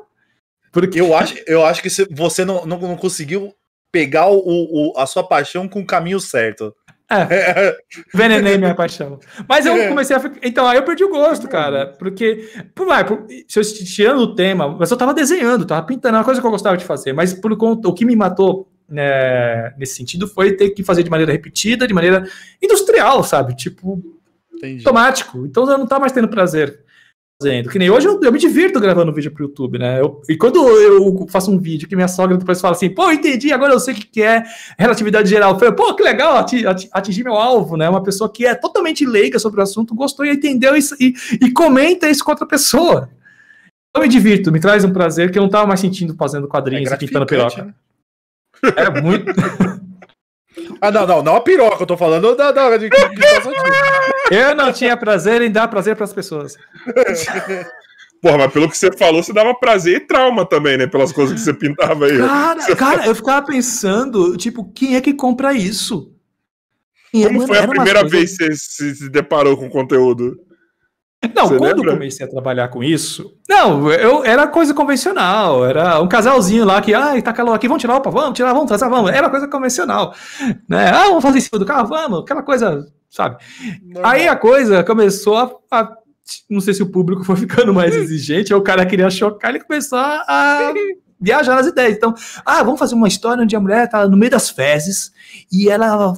Porque 0.70 1.00
Eu 1.00 1.16
acho, 1.16 1.34
eu 1.46 1.64
acho 1.64 1.82
que 1.82 1.88
você 2.14 2.44
não, 2.44 2.66
não, 2.66 2.78
não 2.78 2.96
conseguiu 2.96 3.54
pegar 3.90 4.28
o, 4.28 4.36
o- 4.38 4.92
a 4.98 5.06
sua 5.06 5.26
paixão 5.26 5.66
com 5.66 5.80
o 5.80 5.86
caminho 5.86 6.20
certo. 6.20 6.74
É, 7.10 7.74
envenenei 8.14 8.58
minha 8.58 8.74
paixão. 8.74 9.18
Mas 9.48 9.64
eu 9.64 9.88
comecei 9.88 10.14
a 10.14 10.20
ficar. 10.20 10.38
Então, 10.46 10.66
aí 10.66 10.76
eu 10.76 10.82
perdi 10.84 11.04
o 11.04 11.08
gosto, 11.08 11.48
cara. 11.48 11.86
Porque, 11.98 12.50
por, 12.74 12.86
vai, 12.86 13.02
por- 13.06 13.24
se 13.48 13.58
eu 13.58 13.64
tirando 13.64 14.18
o 14.20 14.34
tema, 14.34 14.68
mas 14.78 14.90
eu 14.90 14.96
tava 14.98 15.14
desenhando, 15.14 15.64
tava 15.64 15.86
pintando, 15.86 16.16
é 16.16 16.18
uma 16.18 16.24
coisa 16.24 16.38
que 16.38 16.46
eu 16.46 16.50
gostava 16.50 16.76
de 16.76 16.84
fazer. 16.84 17.14
Mas 17.14 17.32
por 17.32 17.56
conta, 17.56 17.88
o 17.88 17.94
que 17.94 18.04
me 18.04 18.14
matou 18.14 18.70
né, 18.88 19.74
nesse 19.78 19.94
sentido 19.96 20.26
foi 20.26 20.52
ter 20.52 20.70
que 20.70 20.82
fazer 20.82 21.02
de 21.02 21.10
maneira 21.10 21.32
repetida, 21.32 21.86
de 21.86 21.94
maneira 21.94 22.26
industrial, 22.62 23.22
sabe? 23.22 23.54
Tipo, 23.54 24.02
Entendi. 24.54 24.78
automático. 24.78 25.44
Então 25.46 25.70
eu 25.70 25.78
não 25.78 25.86
tá 25.86 25.98
mais 25.98 26.12
tendo 26.12 26.28
prazer 26.28 26.80
fazendo. 27.40 27.68
Que 27.70 27.78
nem 27.78 27.88
hoje 27.90 28.06
eu, 28.08 28.20
eu 28.20 28.32
me 28.32 28.38
divirto 28.38 28.80
gravando 28.80 29.12
vídeo 29.12 29.30
pro 29.30 29.44
YouTube, 29.44 29.78
né? 29.78 30.00
Eu- 30.00 30.20
e 30.28 30.36
quando 30.36 30.56
eu 30.68 31.26
faço 31.28 31.50
um 31.52 31.58
vídeo 31.58 31.86
que 31.88 31.94
minha 31.94 32.08
sogra 32.08 32.36
depois 32.36 32.60
fala 32.60 32.74
assim, 32.74 32.90
pô, 32.90 33.12
entendi, 33.12 33.52
agora 33.52 33.72
eu 33.72 33.78
sei 33.78 33.94
o 33.94 33.96
que, 33.96 34.06
que 34.06 34.22
é 34.22 34.42
relatividade 34.78 35.28
geral. 35.30 35.52
Eu 35.52 35.58
falei, 35.58 35.74
pô, 35.74 35.94
que 35.94 36.02
legal, 36.02 36.36
ati- 36.36 36.66
ati- 36.66 36.88
atingir 36.92 37.22
meu 37.22 37.34
alvo, 37.34 37.76
né? 37.76 37.88
Uma 37.88 38.02
pessoa 38.02 38.28
que 38.32 38.44
é 38.44 38.54
totalmente 38.56 39.06
leiga 39.06 39.38
sobre 39.38 39.60
o 39.60 39.62
assunto, 39.62 39.94
gostou 39.94 40.26
e 40.26 40.30
entendeu 40.30 40.74
isso 40.74 40.96
e, 40.98 41.14
e 41.40 41.52
comenta 41.52 42.08
isso 42.08 42.24
com 42.24 42.32
outra 42.32 42.46
pessoa. 42.46 43.08
Eu 43.96 44.02
me 44.02 44.08
divirto, 44.08 44.50
me 44.50 44.58
traz 44.60 44.84
um 44.84 44.92
prazer 44.92 45.30
que 45.30 45.38
eu 45.38 45.42
não 45.42 45.48
tava 45.48 45.66
mais 45.66 45.78
sentindo 45.80 46.14
fazendo 46.14 46.48
quadrinhos 46.48 46.90
e 46.90 46.96
pintando 46.98 47.24
piroca. 47.26 47.64
né? 47.66 47.74
É 48.76 49.00
muito. 49.00 49.26
Ah, 50.80 50.90
não, 50.90 51.06
não, 51.06 51.22
não 51.22 51.36
a 51.36 51.40
piroca, 51.40 51.82
eu 51.82 51.86
tô 51.86 51.96
falando 51.96 52.34
da, 52.36 52.50
da 52.52 52.76
de, 52.76 52.88
de, 52.90 52.96
de- 53.08 54.34
eu 54.36 54.54
não 54.56 54.72
tinha 54.72 54.96
prazer 54.96 55.40
em 55.42 55.50
dar 55.50 55.66
prazer 55.68 55.94
pras 55.96 56.12
pessoas. 56.12 56.56
Porra, 58.20 58.38
mas 58.38 58.52
pelo 58.52 58.68
que 58.68 58.76
você 58.76 58.90
falou, 58.96 59.22
você 59.22 59.32
dava 59.32 59.54
prazer 59.54 59.96
e 59.96 60.00
trauma 60.06 60.44
também, 60.44 60.76
né? 60.76 60.86
Pelas 60.86 61.12
coisas 61.12 61.34
que 61.36 61.40
você 61.40 61.54
pintava 61.54 62.06
aí. 62.06 62.18
Cara, 62.18 62.76
cara, 62.76 63.06
eu 63.06 63.14
ficava 63.14 63.46
pensando, 63.46 64.36
tipo, 64.36 64.70
quem 64.72 64.96
é 64.96 65.00
que 65.00 65.14
compra 65.14 65.52
isso? 65.54 66.12
E 67.14 67.24
Como 67.24 67.38
era- 67.42 67.46
foi 67.46 67.58
a 67.58 67.68
primeira 67.68 68.00
coisas- 68.00 68.18
vez 68.18 68.36
que 68.36 68.44
você 68.44 68.56
se, 68.56 68.94
se 68.96 69.08
deparou 69.08 69.56
com 69.56 69.66
o 69.66 69.70
conteúdo? 69.70 70.36
Não, 71.34 71.48
Você 71.48 71.56
quando 71.58 71.76
lembra? 71.78 71.90
eu 71.90 71.94
comecei 71.94 72.24
a 72.24 72.28
trabalhar 72.30 72.68
com 72.68 72.82
isso, 72.82 73.32
não, 73.48 73.90
eu 73.90 74.24
era 74.24 74.46
coisa 74.46 74.72
convencional, 74.72 75.66
era 75.66 76.00
um 76.00 76.06
casalzinho 76.06 76.64
lá 76.64 76.80
que, 76.80 76.94
ai, 76.94 77.20
tá 77.20 77.32
calor 77.32 77.54
aqui, 77.54 77.66
vamos 77.66 77.80
tirar 77.80 77.94
roupa, 77.94 78.08
vamos 78.10 78.34
tirar, 78.36 78.52
vamos 78.52 78.68
trazer, 78.68 78.88
vamos, 78.88 79.10
era 79.10 79.28
coisa 79.28 79.48
convencional, 79.48 80.14
né? 80.68 80.90
Ah, 80.90 81.04
vamos 81.08 81.22
fazer 81.22 81.38
em 81.38 81.40
cima 81.40 81.58
do 81.58 81.66
carro, 81.66 81.88
vamos, 81.88 82.20
aquela 82.20 82.42
coisa, 82.42 82.86
sabe? 83.10 83.36
Aí 84.04 84.28
a 84.28 84.36
coisa 84.36 84.84
começou 84.84 85.36
a, 85.36 85.50
a- 85.72 85.92
não 86.48 86.60
sei 86.60 86.72
se 86.74 86.84
o 86.84 86.90
público 86.90 87.24
foi 87.24 87.34
ficando 87.36 87.74
mais 87.74 87.96
exigente, 87.96 88.54
ou 88.54 88.60
o 88.60 88.64
cara 88.64 88.86
queria 88.86 89.10
chocar, 89.10 89.50
ele 89.50 89.64
começou 89.64 89.98
a, 89.98 90.72
viajar 91.20 91.56
nas 91.56 91.66
ideias. 91.66 91.96
Então, 91.96 92.14
ah, 92.46 92.62
vamos 92.62 92.78
fazer 92.78 92.94
uma 92.94 93.08
história 93.08 93.42
onde 93.42 93.56
a 93.56 93.60
mulher 93.60 93.88
tá 93.88 94.06
no 94.06 94.16
meio 94.16 94.30
das 94.30 94.50
fezes 94.50 95.10
e 95.50 95.68
ela 95.68 96.12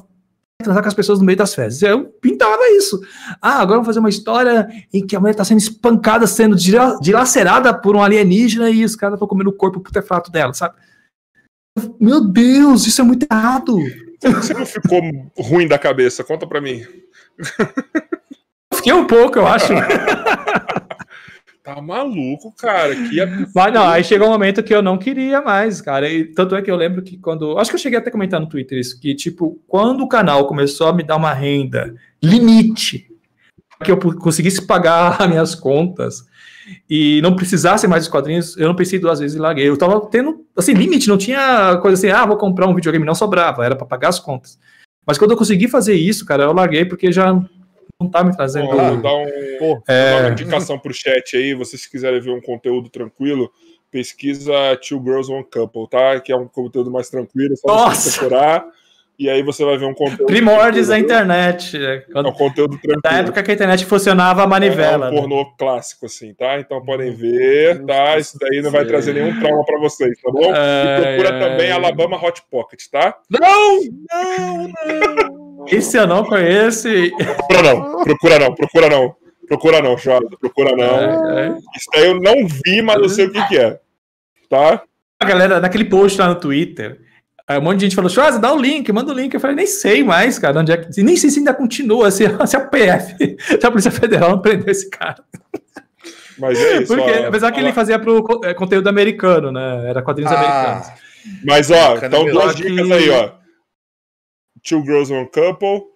transar 0.61 0.81
com 0.83 0.87
as 0.89 0.93
pessoas 0.93 1.19
no 1.19 1.25
meio 1.25 1.37
das 1.37 1.53
fezes. 1.55 1.81
Eu 1.81 2.05
pintava 2.21 2.61
isso. 2.77 2.99
Ah, 3.41 3.55
agora 3.61 3.75
vamos 3.77 3.87
fazer 3.87 3.99
uma 3.99 4.09
história 4.09 4.67
em 4.93 5.05
que 5.05 5.15
a 5.15 5.19
mulher 5.19 5.35
tá 5.35 5.43
sendo 5.43 5.59
espancada, 5.59 6.25
sendo 6.27 6.55
dila- 6.55 6.97
dilacerada 7.01 7.73
por 7.73 7.95
um 7.95 8.01
alienígena 8.03 8.69
e 8.69 8.83
os 8.85 8.95
caras 8.95 9.15
estão 9.15 9.27
comendo 9.27 9.49
o 9.49 9.53
corpo 9.53 9.79
putrefato 9.79 10.31
dela, 10.31 10.53
sabe? 10.53 10.75
Meu 11.99 12.21
Deus, 12.21 12.85
isso 12.85 13.01
é 13.01 13.03
muito 13.03 13.25
errado. 13.31 13.77
Você 14.23 14.53
não 14.53 14.65
ficou 14.65 15.01
ruim 15.37 15.67
da 15.67 15.79
cabeça? 15.79 16.23
Conta 16.23 16.45
pra 16.45 16.61
mim. 16.61 16.83
Fiquei 18.73 18.93
um 18.93 19.07
pouco, 19.07 19.39
eu 19.39 19.47
acho. 19.47 19.67
Tá 21.63 21.79
maluco, 21.79 22.53
cara. 22.57 22.95
Que 22.95 23.19
absurdo. 23.21 23.51
Mas 23.53 23.73
não, 23.73 23.87
aí 23.87 24.03
chegou 24.03 24.27
um 24.27 24.31
momento 24.31 24.63
que 24.63 24.73
eu 24.73 24.81
não 24.81 24.97
queria 24.97 25.41
mais, 25.41 25.79
cara. 25.79 26.09
E 26.09 26.25
tanto 26.25 26.55
é 26.55 26.61
que 26.61 26.71
eu 26.71 26.75
lembro 26.75 27.03
que 27.03 27.17
quando. 27.17 27.57
Acho 27.57 27.69
que 27.69 27.75
eu 27.75 27.81
cheguei 27.81 27.99
até 27.99 28.09
a 28.09 28.11
comentar 28.11 28.39
no 28.39 28.49
Twitter 28.49 28.79
isso, 28.79 28.99
que, 28.99 29.13
tipo, 29.13 29.59
quando 29.67 30.03
o 30.03 30.09
canal 30.09 30.47
começou 30.47 30.87
a 30.87 30.93
me 30.93 31.03
dar 31.03 31.17
uma 31.17 31.33
renda 31.33 31.93
limite, 32.21 33.07
que 33.83 33.91
eu 33.91 33.97
conseguisse 33.97 34.65
pagar 34.65 35.17
as 35.21 35.29
minhas 35.29 35.55
contas 35.55 36.25
e 36.89 37.21
não 37.21 37.35
precisasse 37.35 37.87
mais 37.87 38.03
dos 38.03 38.11
quadrinhos, 38.11 38.57
eu 38.57 38.67
não 38.67 38.75
pensei 38.75 38.97
duas 38.97 39.19
vezes 39.19 39.35
e 39.37 39.39
larguei. 39.39 39.67
Eu 39.67 39.77
tava 39.77 39.99
tendo, 40.07 40.45
assim, 40.55 40.73
limite, 40.73 41.07
não 41.07 41.17
tinha 41.17 41.77
coisa 41.81 41.95
assim, 41.95 42.09
ah, 42.09 42.25
vou 42.25 42.37
comprar 42.37 42.67
um 42.67 42.75
videogame, 42.75 43.05
não 43.05 43.15
sobrava, 43.15 43.65
era 43.65 43.75
para 43.75 43.85
pagar 43.85 44.09
as 44.09 44.19
contas. 44.19 44.57
Mas 45.05 45.17
quando 45.17 45.31
eu 45.31 45.37
consegui 45.37 45.67
fazer 45.67 45.95
isso, 45.95 46.25
cara, 46.25 46.43
eu 46.43 46.53
larguei 46.53 46.85
porque 46.85 47.11
já 47.11 47.39
não 48.03 48.09
tá 48.09 48.23
me 48.23 48.35
trazendo. 48.35 48.75
Dar, 48.75 48.93
um, 48.93 49.01
dar 49.01 49.13
uma 50.21 50.29
indicação 50.31 50.77
pro 50.77 50.93
chat 50.93 51.35
aí. 51.35 51.53
Vocês 51.53 51.85
quiserem 51.85 52.19
ver 52.19 52.31
um 52.31 52.41
conteúdo 52.41 52.89
tranquilo, 52.89 53.51
pesquisa 53.91 54.53
Two 54.87 55.01
Girls 55.03 55.31
One 55.31 55.45
Couple, 55.45 55.87
tá? 55.89 56.19
Que 56.19 56.31
é 56.31 56.35
um 56.35 56.47
conteúdo 56.47 56.91
mais 56.91 57.09
tranquilo, 57.09 57.53
é 57.53 57.55
só 57.55 57.67
Nossa! 57.67 58.09
você 58.09 58.19
procurar. 58.19 58.65
E 59.19 59.29
aí 59.29 59.43
você 59.43 59.63
vai 59.63 59.77
ver 59.77 59.85
um 59.85 59.93
conteúdo. 59.93 60.25
Primórdios 60.25 60.87
da 60.87 60.97
internet. 60.97 61.77
né? 61.77 62.03
É 62.11 62.19
um 62.21 62.31
conteúdo 62.31 62.75
tranquilo. 62.79 63.01
Da 63.03 63.11
época 63.19 63.43
que 63.43 63.51
a 63.51 63.53
internet 63.53 63.85
funcionava 63.85 64.41
a 64.41 64.47
manivela. 64.47 65.07
É 65.07 65.09
um 65.09 65.13
né? 65.13 65.19
pornô 65.19 65.45
clássico, 65.59 66.07
assim, 66.07 66.33
tá? 66.33 66.59
Então 66.59 66.83
podem 66.83 67.13
ver, 67.13 67.85
tá? 67.85 68.17
Isso 68.17 68.35
daí 68.39 68.63
não 68.63 68.71
vai 68.71 68.83
trazer 68.83 69.13
nenhum 69.13 69.39
trauma 69.39 69.63
pra 69.63 69.79
vocês, 69.79 70.19
tá 70.19 70.31
bom? 70.31 70.51
E 70.51 70.57
Ai, 70.57 71.01
procura 71.01 71.35
ai. 71.35 71.39
também 71.39 71.71
Alabama 71.71 72.17
Hot 72.17 72.41
Pocket, 72.49 72.81
tá? 72.91 73.15
Não, 73.29 73.81
não, 74.11 74.67
não. 74.67 75.40
Esse 75.67 75.97
eu 75.97 76.07
não 76.07 76.23
conheço. 76.23 76.87
e- 76.87 77.11
Procura 77.11 77.61
não, 77.61 78.03
procura 78.03 78.39
não, 78.39 78.55
procura 78.55 78.89
não. 78.89 79.15
Procura 79.47 79.81
não, 79.81 79.97
Jorge, 79.97 80.27
procura 80.39 80.75
não. 80.75 80.97
É, 80.97 81.47
é. 81.47 81.57
Isso 81.75 81.87
daí 81.93 82.05
eu 82.07 82.21
não 82.21 82.47
vi, 82.47 82.81
mas 82.81 82.95
eu 82.97 83.09
sei 83.09 83.25
o 83.25 83.31
que, 83.33 83.47
que 83.49 83.57
é. 83.57 83.79
Tá? 84.49 84.81
A 85.19 85.25
galera, 85.25 85.59
naquele 85.59 85.85
post 85.85 86.17
lá 86.19 86.27
no 86.29 86.35
Twitter, 86.35 87.01
aí 87.45 87.57
um 87.59 87.61
monte 87.61 87.79
de 87.79 87.85
gente 87.85 87.95
falou: 87.95 88.09
Chosa, 88.09 88.39
dá 88.39 88.53
o 88.53 88.59
link, 88.59 88.89
manda 88.93 89.11
o 89.11 89.15
link. 89.15 89.33
Eu 89.33 89.39
falei: 89.41 89.55
nem 89.57 89.67
sei 89.67 90.03
mais, 90.05 90.39
cara, 90.39 90.57
onde 90.59 90.71
é 90.71 90.77
que. 90.77 91.03
Nem 91.03 91.17
sei 91.17 91.29
se 91.29 91.39
ainda 91.39 91.53
continua, 91.53 92.09
se, 92.11 92.23
se 92.47 92.55
a 92.55 92.61
PF, 92.61 93.15
se 93.59 93.65
a 93.65 93.69
Polícia 93.69 93.91
Federal 93.91 94.29
não 94.31 94.39
prendeu 94.41 94.69
esse 94.71 94.89
cara. 94.89 95.21
Mas 96.39 96.57
é 96.59 96.77
isso. 96.81 96.95
Porque, 96.95 97.11
ó. 97.11 97.27
apesar 97.27 97.51
que 97.51 97.59
ele 97.59 97.73
fazia 97.73 97.99
pro 97.99 98.23
co- 98.23 98.41
é, 98.45 98.53
conteúdo 98.53 98.87
americano, 98.87 99.51
né? 99.51 99.89
Era 99.89 100.01
quadrinhos 100.01 100.31
americanos. 100.31 100.87
Ah, 100.87 100.93
Mas, 101.45 101.69
ó, 101.69 101.97
então 101.97 102.25
duas 102.25 102.55
dicas 102.55 102.87
que- 102.87 102.93
aí, 102.93 103.09
ó. 103.09 103.31
Two 104.63 104.83
Girls 104.83 105.13
One 105.13 105.29
Couple. 105.29 105.89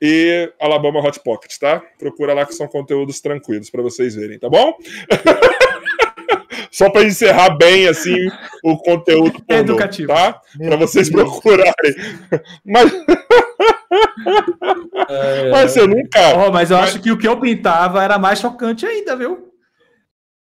e 0.00 0.52
Alabama 0.60 1.00
Hot 1.00 1.20
Pocket, 1.20 1.56
tá? 1.58 1.82
Procura 1.98 2.34
lá 2.34 2.44
que 2.44 2.54
são 2.54 2.66
conteúdos 2.66 3.20
tranquilos 3.20 3.70
para 3.70 3.82
vocês 3.82 4.14
verem, 4.14 4.38
tá 4.38 4.48
bom? 4.48 4.74
Só 6.70 6.88
para 6.88 7.04
encerrar 7.04 7.50
bem 7.50 7.86
assim 7.86 8.16
o 8.64 8.78
conteúdo 8.78 9.42
pornô, 9.44 9.60
educativo, 9.60 10.08
tá? 10.08 10.40
Para 10.58 10.76
vocês 10.76 11.10
procurarem. 11.10 11.94
Mas 12.64 12.90
é... 15.08 15.50
mas 15.50 15.76
eu 15.76 15.86
nunca. 15.86 16.18
Oh, 16.34 16.50
mas 16.50 16.70
eu 16.70 16.78
mas... 16.78 16.90
acho 16.90 17.02
que 17.02 17.10
o 17.10 17.18
que 17.18 17.28
eu 17.28 17.38
pintava 17.38 18.02
era 18.02 18.18
mais 18.18 18.38
chocante 18.38 18.86
ainda, 18.86 19.14
viu? 19.14 19.51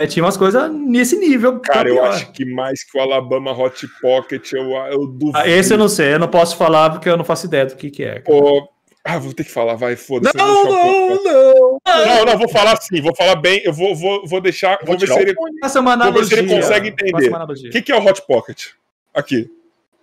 É, 0.03 0.07
tinha 0.07 0.23
umas 0.23 0.35
coisas 0.35 0.69
nesse 0.69 1.15
nível. 1.15 1.59
Cara, 1.61 1.87
eu 1.87 2.03
acho 2.03 2.29
que 2.33 2.43
mais 2.43 2.83
que 2.83 2.97
o 2.97 3.01
Alabama 3.01 3.57
Hot 3.57 3.87
Pocket, 4.01 4.51
eu, 4.51 4.71
eu 4.91 5.07
duvido. 5.07 5.37
Ah, 5.37 5.47
esse 5.47 5.73
eu 5.73 5.77
não 5.77 5.87
sei, 5.87 6.13
eu 6.13 6.19
não 6.19 6.27
posso 6.27 6.57
falar 6.57 6.89
porque 6.89 7.07
eu 7.07 7.15
não 7.15 7.23
faço 7.23 7.45
ideia 7.45 7.65
do 7.65 7.75
que, 7.75 7.89
que 7.89 8.03
é. 8.03 8.19
Pô, 8.19 8.69
ah, 9.01 9.17
vou 9.17 9.33
ter 9.33 9.45
que 9.45 9.51
falar, 9.51 9.75
vai, 9.75 9.95
foda-se. 9.95 10.35
Não, 10.35 10.65
não, 10.65 11.23
não, 11.23 11.79
não. 11.85 12.25
Não, 12.25 12.37
vou 12.37 12.49
falar 12.49 12.73
assim, 12.73 13.01
vou 13.01 13.15
falar 13.15 13.35
bem, 13.35 13.61
eu 13.63 13.71
vou, 13.71 13.95
vou, 13.95 14.27
vou 14.27 14.41
deixar. 14.41 14.77
Vou, 14.79 14.97
vou 14.97 14.99
ver 14.99 15.07
se 15.07 15.19
ele, 15.19 15.33
vou 15.33 16.13
ver 16.13 16.25
se 16.25 16.33
ele 16.35 16.49
consegue 16.49 16.89
entender. 16.89 17.33
O 17.33 17.71
que, 17.71 17.81
que 17.81 17.91
é 17.91 17.95
o 17.97 18.05
Hot 18.05 18.21
Pocket? 18.27 18.71
Aqui. 19.13 19.49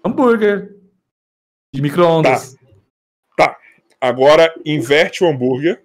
Hambúrguer. 0.02 0.76
De 1.74 1.82
micro-ondas. 1.82 2.56
Tá. 3.36 3.48
tá. 3.48 3.58
Agora 4.00 4.50
inverte 4.64 5.22
o 5.22 5.28
hambúrguer. 5.28 5.82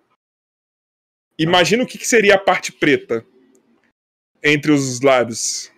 Imagina 1.38 1.84
o 1.84 1.88
que, 1.88 1.98
que 1.98 2.08
seria 2.08 2.36
a 2.36 2.40
parte 2.40 2.72
preta 2.72 3.26
entre 4.46 4.72
os 4.72 5.02
lábios. 5.02 5.72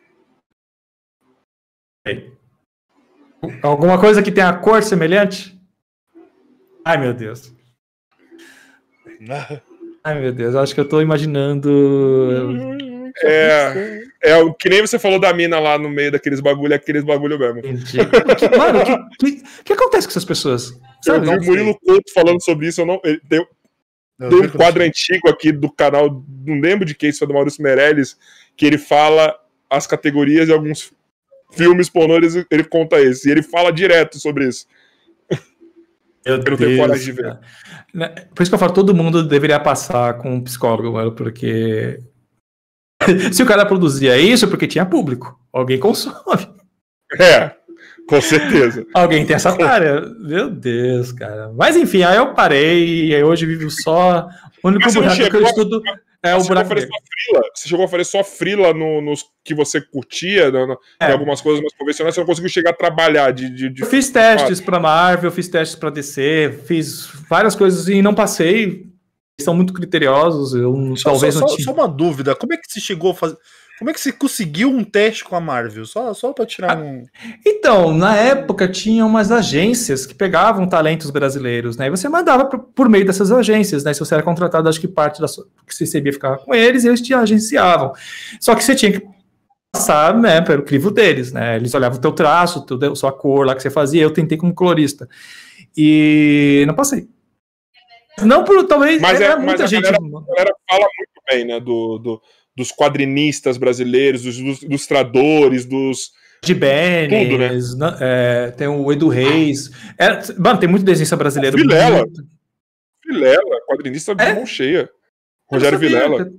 Alguma 3.64 4.00
coisa 4.00 4.22
que 4.22 4.32
tenha 4.32 4.54
cor 4.54 4.84
semelhante? 4.84 5.58
Ai, 6.84 6.98
meu 6.98 7.14
Deus. 7.14 7.54
Ai, 10.04 10.20
meu 10.20 10.34
Deus, 10.34 10.56
acho 10.56 10.76
que 10.76 10.82
eu 10.82 10.88
tô 10.88 11.02
imaginando. 11.02 11.70
É, 13.24 14.04
é 14.22 14.38
o 14.38 14.54
que 14.54 14.70
nem 14.70 14.82
você 14.82 15.00
falou 15.00 15.20
da 15.20 15.34
mina 15.34 15.60
lá 15.60 15.78
no 15.78 15.90
meio 15.90 16.12
daqueles 16.12 16.40
bagulho, 16.40 16.76
aqueles 16.76 17.04
bagulho 17.04 17.40
mesmo. 17.40 17.62
Mano, 18.58 18.80
o 18.80 19.10
que, 19.18 19.32
que, 19.32 19.44
que, 19.64 19.74
acontece 19.74 20.08
com 20.08 20.12
essas 20.12 20.26
pessoas? 20.26 20.80
Sabe? 21.02 21.28
Eu 21.28 21.40
vi 21.40 21.46
o 21.46 21.50
Murilo 21.50 21.80
Couto 21.80 22.14
falando 22.14 22.44
sobre 22.44 22.68
isso, 22.68 22.82
eu 22.82 22.86
não. 22.86 23.02
Ele 23.04 23.20
deu, 24.18 24.30
deu 24.30 24.44
um 24.44 24.50
quadro 24.50 24.84
antigo 24.84 25.30
aqui 25.30 25.52
do 25.52 25.72
canal, 25.72 26.24
não 26.46 26.60
lembro 26.60 26.86
de 26.86 26.96
quem, 26.96 27.10
isso 27.10 27.20
foi 27.20 27.28
do 27.28 27.34
Maurício 27.34 27.64
Meirelles, 27.64 28.18
que 28.56 28.66
ele 28.66 28.78
fala 28.78 29.36
as 29.70 29.86
categorias 29.86 30.48
de 30.48 30.54
alguns 30.54 30.92
filmes 31.52 31.90
pornô, 31.90 32.16
ele 32.52 32.64
conta 32.64 33.00
esse. 33.00 33.28
E 33.28 33.32
ele 33.32 33.42
fala 33.42 33.72
direto 33.72 34.20
sobre 34.20 34.48
isso. 34.48 34.66
Meu 36.26 36.36
eu 36.36 36.44
não 36.44 36.58
tenho 36.58 36.78
coragem 36.78 37.06
de 37.06 37.12
ver. 37.12 37.40
Né, 37.94 38.10
por 38.36 38.44
isso 38.44 38.52
que 38.52 38.56
eu 38.56 38.60
falo, 38.60 38.74
todo 38.74 38.94
mundo 38.94 39.26
deveria 39.26 39.60
passar 39.60 40.18
com 40.18 40.36
um 40.36 40.44
psicólogo, 40.44 40.92
mano, 40.92 41.14
porque. 41.14 42.00
Se 43.32 43.42
o 43.42 43.46
cara 43.46 43.66
produzia 43.66 44.18
isso, 44.18 44.46
é 44.46 44.50
porque 44.50 44.68
tinha 44.68 44.86
público. 44.86 45.40
Alguém 45.54 45.80
consome. 45.80 46.16
É, 47.20 47.56
com 48.08 48.22
certeza. 48.22 48.86
Alguém 48.94 49.26
tem 49.26 49.36
essa 49.36 49.50
área. 49.64 50.02
Meu 50.20 50.50
Deus, 50.50 51.12
cara. 51.12 51.52
Mas 51.56 51.76
enfim, 51.76 52.04
aí 52.04 52.18
eu 52.18 52.34
parei 52.34 53.12
e 53.12 53.24
hoje 53.24 53.46
vivo 53.46 53.70
só. 53.70 54.28
O 54.64 54.70
único 54.70 54.92
buraco 54.92 55.16
que 55.16 55.36
eu 55.36 55.44
estudo. 55.44 55.82
É 56.24 56.36
o 56.36 56.44
buraco 56.44 56.70
frila, 56.70 57.42
você 57.54 57.70
chegou 57.70 57.86
a 57.86 57.88
fazer 57.88 58.04
só 58.04 58.24
frila 58.24 58.74
no, 58.74 59.02
nos 59.02 59.24
que 59.46 59.54
você 59.54 59.80
curtia, 59.80 60.50
no, 60.50 60.68
no, 60.68 60.80
é. 61.00 61.10
em 61.10 61.12
algumas 61.12 61.42
coisas 61.42 61.62
mais 61.62 61.74
convencionais, 61.76 62.16
você 62.16 62.22
não 62.22 62.28
conseguiu 62.28 62.50
chegar 62.50 62.72
a 62.72 62.74
trabalhar 62.74 63.32
de. 63.32 63.50
de, 63.50 63.70
de... 63.70 63.82
Eu 63.84 63.88
fiz 63.88 64.10
testes 64.10 64.60
para 64.60 64.80
Marvel, 64.80 65.32
fiz 65.32 65.48
testes 65.48 65.78
para 65.78 65.92
DC, 65.92 66.62
fiz 66.66 67.08
várias 67.30 67.56
coisas 67.56 67.88
e 67.88 68.02
não 68.02 68.16
passei. 68.16 68.88
Eles 69.40 69.46
são 69.46 69.54
muito 69.54 69.74
criteriosos. 69.74 70.56
Eu 70.56 70.96
só, 70.98 71.12
talvez 71.12 71.36
só, 71.36 71.42
não 71.42 71.48
tinha... 71.48 71.66
só 71.66 71.72
uma 71.72 71.88
dúvida: 71.88 72.36
como 72.36 72.54
é 72.54 72.58
que 72.58 72.64
você 72.68 72.80
chegou 72.80 73.12
a 73.12 73.16
fazer. 73.16 73.38
Como 73.78 73.92
é 73.92 73.94
que 73.94 74.00
você 74.00 74.12
conseguiu 74.12 74.70
um 74.70 74.84
teste 74.84 75.24
com 75.24 75.36
a 75.36 75.40
Marvel? 75.40 75.86
Só, 75.86 76.12
só 76.14 76.34
para 76.34 76.48
tirar 76.48 76.78
ah, 76.78 76.82
um. 76.82 77.06
Então, 77.46 77.94
na 77.94 78.16
época 78.16 78.68
tinha 78.68 79.06
umas 79.06 79.32
agências 79.32 80.06
que 80.06 80.16
pegavam 80.16 80.68
talentos 80.68 81.12
brasileiros, 81.12 81.78
né? 81.78 81.86
E 81.86 81.90
você 81.92 82.10
mandava 82.10 82.46
por 82.46 82.90
meio 82.90 83.06
dessas 83.06 83.32
agências, 83.32 83.84
né? 83.84 83.94
Se 83.94 84.00
você 84.00 84.16
era 84.16 84.24
contratado, 84.24 84.68
acho 84.68 84.82
que 84.82 84.88
parte 84.88 85.22
da 85.22 85.28
sua, 85.28 85.46
que 85.66 85.76
você 85.76 85.84
recebia 85.84 86.12
ficava 86.12 86.38
com 86.40 86.56
eles 86.56 86.84
e 86.84 86.88
eles 86.88 87.02
te 87.02 87.14
agenciavam. 87.14 87.94
Só 88.40 88.56
que 88.56 88.64
você 88.64 88.74
tinha 88.74 88.94
que 88.94 89.08
passar, 89.72 90.18
né, 90.18 90.42
pelo 90.42 90.64
crivo 90.64 90.90
deles, 90.90 91.32
né? 91.32 91.56
Eles 91.58 91.74
olhavam 91.76 92.00
o 92.00 92.02
teu 92.02 92.12
traço, 92.12 92.66
a 92.92 92.96
sua 92.96 93.12
cor 93.12 93.46
lá 93.46 93.54
que 93.54 93.62
você 93.62 93.70
fazia. 93.70 94.02
Eu 94.02 94.12
tentei 94.12 94.40
como 94.40 94.56
colorista 94.56 95.08
e 95.76 96.64
não 96.66 96.74
passei. 96.74 97.08
Não 98.24 98.44
por 98.44 98.66
talvez. 98.66 99.00
Mas, 99.00 99.22
é, 99.22 99.36
muita 99.36 99.64
mas 99.64 99.70
gente. 99.70 99.86
A 99.86 99.92
galera, 99.92 100.04
a 100.04 100.34
galera 100.34 100.56
fala 100.68 100.88
muito 100.98 101.22
bem, 101.30 101.46
né? 101.46 101.60
do, 101.60 102.00
do 102.00 102.22
dos 102.58 102.72
quadrinistas 102.72 103.56
brasileiros, 103.58 104.24
dos 104.24 104.64
ilustradores, 104.64 105.64
dos. 105.64 106.12
De 106.44 106.54
Benes, 106.54 107.76
né? 107.78 107.98
é, 108.00 108.52
tem 108.52 108.68
o 108.68 108.92
Edu 108.92 109.10
Reis. 109.10 109.72
É, 109.98 110.20
mano, 110.40 110.60
tem 110.60 110.70
muito 110.70 110.86
desenhista 110.86 111.16
brasileiro. 111.16 111.58
Vilela. 111.58 112.00
Muito... 112.00 112.24
Vilela, 113.06 113.62
quadrinista 113.68 114.16
de 114.16 114.24
é? 114.24 114.34
mão 114.34 114.46
cheia. 114.46 114.90
Rogério 115.50 115.80
Vilela. 115.80 116.30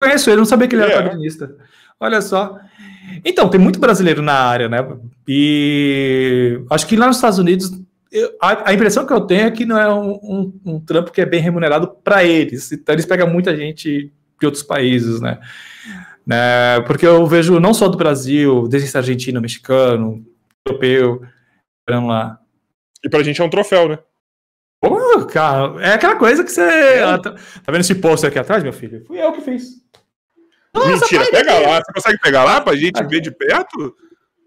Conheço 0.00 0.30
ele, 0.30 0.38
não 0.38 0.44
sabia 0.44 0.68
que 0.68 0.74
ele, 0.74 0.82
ele 0.82 0.92
era 0.92 1.00
é. 1.00 1.08
quadrinista. 1.08 1.56
Olha 2.00 2.20
só. 2.22 2.58
Então, 3.24 3.48
tem 3.48 3.60
muito 3.60 3.78
brasileiro 3.78 4.22
na 4.22 4.34
área, 4.34 4.68
né? 4.68 4.78
E 5.28 6.60
acho 6.70 6.86
que 6.86 6.96
lá 6.96 7.06
nos 7.06 7.16
Estados 7.16 7.38
Unidos 7.38 7.70
eu, 8.10 8.34
a, 8.40 8.70
a, 8.70 8.74
impressão 8.74 9.06
que 9.06 9.12
eu 9.12 9.20
tenho 9.22 9.46
é 9.46 9.50
que 9.50 9.66
não 9.66 9.78
é 9.78 9.92
um, 9.92 10.12
um, 10.22 10.60
um 10.64 10.80
trampo 10.80 11.10
que 11.10 11.20
é 11.20 11.26
bem 11.26 11.40
remunerado 11.40 11.88
para 12.02 12.24
eles. 12.24 12.72
Então 12.72 12.94
eles 12.94 13.06
pegam 13.06 13.28
muita 13.28 13.54
gente 13.56 14.10
de 14.44 14.46
outros 14.46 14.62
países, 14.62 15.20
né? 15.20 15.40
né? 16.26 16.80
Porque 16.86 17.06
eu 17.06 17.26
vejo 17.26 17.58
não 17.58 17.72
só 17.72 17.88
do 17.88 17.96
Brasil, 17.96 18.68
desde 18.68 18.96
argentino, 18.96 19.40
mexicano, 19.40 20.24
europeu, 20.66 21.22
vamos 21.88 22.10
lá. 22.10 22.38
E 23.02 23.08
pra 23.08 23.22
gente 23.22 23.40
é 23.40 23.44
um 23.44 23.50
troféu, 23.50 23.88
né? 23.88 23.98
Pô, 24.80 25.24
cara, 25.26 25.82
é 25.82 25.94
aquela 25.94 26.16
coisa 26.16 26.44
que 26.44 26.50
você. 26.50 26.60
É. 26.60 27.18
Tá, 27.18 27.32
tá, 27.32 27.72
vendo 27.72 27.80
esse 27.80 27.94
post 27.94 28.26
aqui 28.26 28.38
atrás, 28.38 28.62
meu 28.62 28.72
filho? 28.72 29.02
Fui 29.06 29.20
eu 29.20 29.32
que 29.32 29.40
fiz. 29.40 29.82
Nossa, 30.74 30.88
Mentira, 30.88 31.24
pega 31.30 31.58
lá. 31.58 31.76
Você 31.76 31.92
consegue 31.92 32.18
pegar 32.20 32.44
lá 32.44 32.60
pra 32.60 32.76
gente 32.76 33.02
ver 33.04 33.20
de 33.20 33.30
perto? 33.30 33.96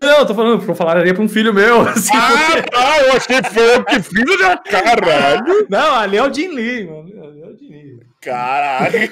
Não, 0.01 0.25
tô 0.27 0.35
falando, 0.35 0.63
eu 0.63 0.75
falaria 0.75 1.13
pra 1.13 1.23
um 1.23 1.29
filho 1.29 1.53
meu. 1.53 1.81
Assim, 1.89 2.15
ah, 2.15 2.51
porque... 2.53 2.69
tá, 2.69 2.99
eu 2.99 3.13
achei 3.13 3.41
que 3.41 3.49
foi 3.49 3.75
eu 3.75 3.85
que 3.85 4.01
fiz, 4.03 4.39
já, 4.39 4.57
caralho. 4.57 5.67
Não, 5.69 5.95
ali 5.95 6.17
é 6.17 6.23
o 6.23 6.31
Jim 6.31 6.49
Lee, 6.49 6.85
mano. 6.85 7.23
Ali 7.23 7.41
é 7.41 7.47
o 7.47 7.57
Jim 7.57 7.69
Lee. 7.69 7.96
Caralho! 8.27 9.09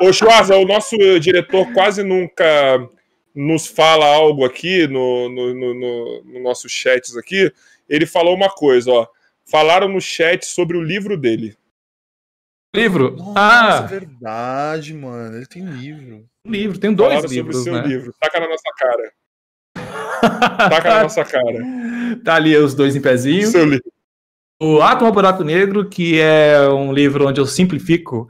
Ô, 0.00 0.12
Schwarza, 0.12 0.56
o 0.56 0.64
nosso 0.64 0.96
diretor 1.18 1.72
quase 1.72 2.02
nunca 2.02 2.88
nos 3.34 3.66
fala 3.66 4.06
algo 4.06 4.44
aqui 4.44 4.86
no, 4.86 5.28
no, 5.28 5.54
no, 5.54 5.74
no, 5.74 6.24
no 6.24 6.42
nossos 6.42 6.70
chats 6.70 7.16
aqui. 7.16 7.52
Ele 7.88 8.06
falou 8.06 8.34
uma 8.34 8.48
coisa, 8.48 8.90
ó. 8.90 9.06
Falaram 9.44 9.88
no 9.88 10.00
chat 10.00 10.46
sobre 10.46 10.76
o 10.76 10.82
livro 10.82 11.16
dele. 11.16 11.56
Livro? 12.74 13.16
Nossa, 13.16 13.34
ah! 13.36 13.84
é 13.84 13.86
verdade, 13.88 14.94
mano. 14.94 15.36
Ele 15.36 15.46
tem 15.46 15.64
livro. 15.64 16.24
Um 16.46 16.50
livro, 16.50 16.78
tem 16.78 16.94
dois 16.94 17.14
Falaram 17.14 17.28
livros. 17.28 17.56
Sobre 17.56 17.70
o 17.70 17.74
seu 17.74 17.82
né? 17.82 17.88
livro. 17.88 18.14
Taca 18.20 18.38
na 18.38 18.48
nossa 18.48 18.70
cara. 18.78 19.12
Taca 20.70 20.88
na 20.88 21.02
nossa 21.02 21.24
cara. 21.24 21.58
Tá 22.24 22.36
ali 22.36 22.56
os 22.56 22.72
dois 22.72 22.94
em 22.94 23.00
pezinho. 23.00 23.48
Seu 23.48 23.64
livro. 23.64 23.92
O 24.62 24.82
Átomo 24.82 25.10
Buraco 25.10 25.42
Negro, 25.42 25.86
que 25.88 26.20
é 26.20 26.68
um 26.68 26.92
livro 26.92 27.26
onde 27.26 27.40
eu 27.40 27.46
simplifico 27.46 28.28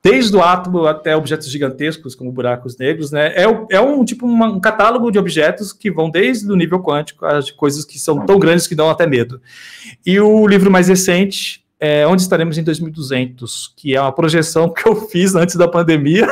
desde 0.00 0.36
o 0.36 0.40
átomo 0.40 0.86
até 0.86 1.16
objetos 1.16 1.50
gigantescos, 1.50 2.14
como 2.14 2.30
buracos 2.30 2.78
negros, 2.78 3.10
né? 3.10 3.32
É, 3.34 3.44
é 3.70 3.80
um 3.80 4.04
tipo 4.04 4.24
uma, 4.24 4.46
um 4.46 4.60
catálogo 4.60 5.10
de 5.10 5.18
objetos 5.18 5.72
que 5.72 5.90
vão 5.90 6.08
desde 6.08 6.50
o 6.50 6.54
nível 6.54 6.80
quântico 6.80 7.26
às 7.26 7.50
coisas 7.50 7.84
que 7.84 7.98
são 7.98 8.24
tão 8.24 8.38
grandes 8.38 8.68
que 8.68 8.76
dão 8.76 8.90
até 8.90 9.08
medo. 9.08 9.40
E 10.06 10.20
o 10.20 10.46
livro 10.46 10.70
mais 10.70 10.86
recente 10.86 11.64
é 11.80 12.06
Onde 12.06 12.22
Estaremos 12.22 12.56
em 12.56 12.62
2200, 12.62 13.74
que 13.76 13.96
é 13.96 14.00
uma 14.00 14.12
projeção 14.12 14.72
que 14.72 14.86
eu 14.88 14.94
fiz 15.08 15.34
antes 15.34 15.56
da 15.56 15.66
pandemia. 15.66 16.28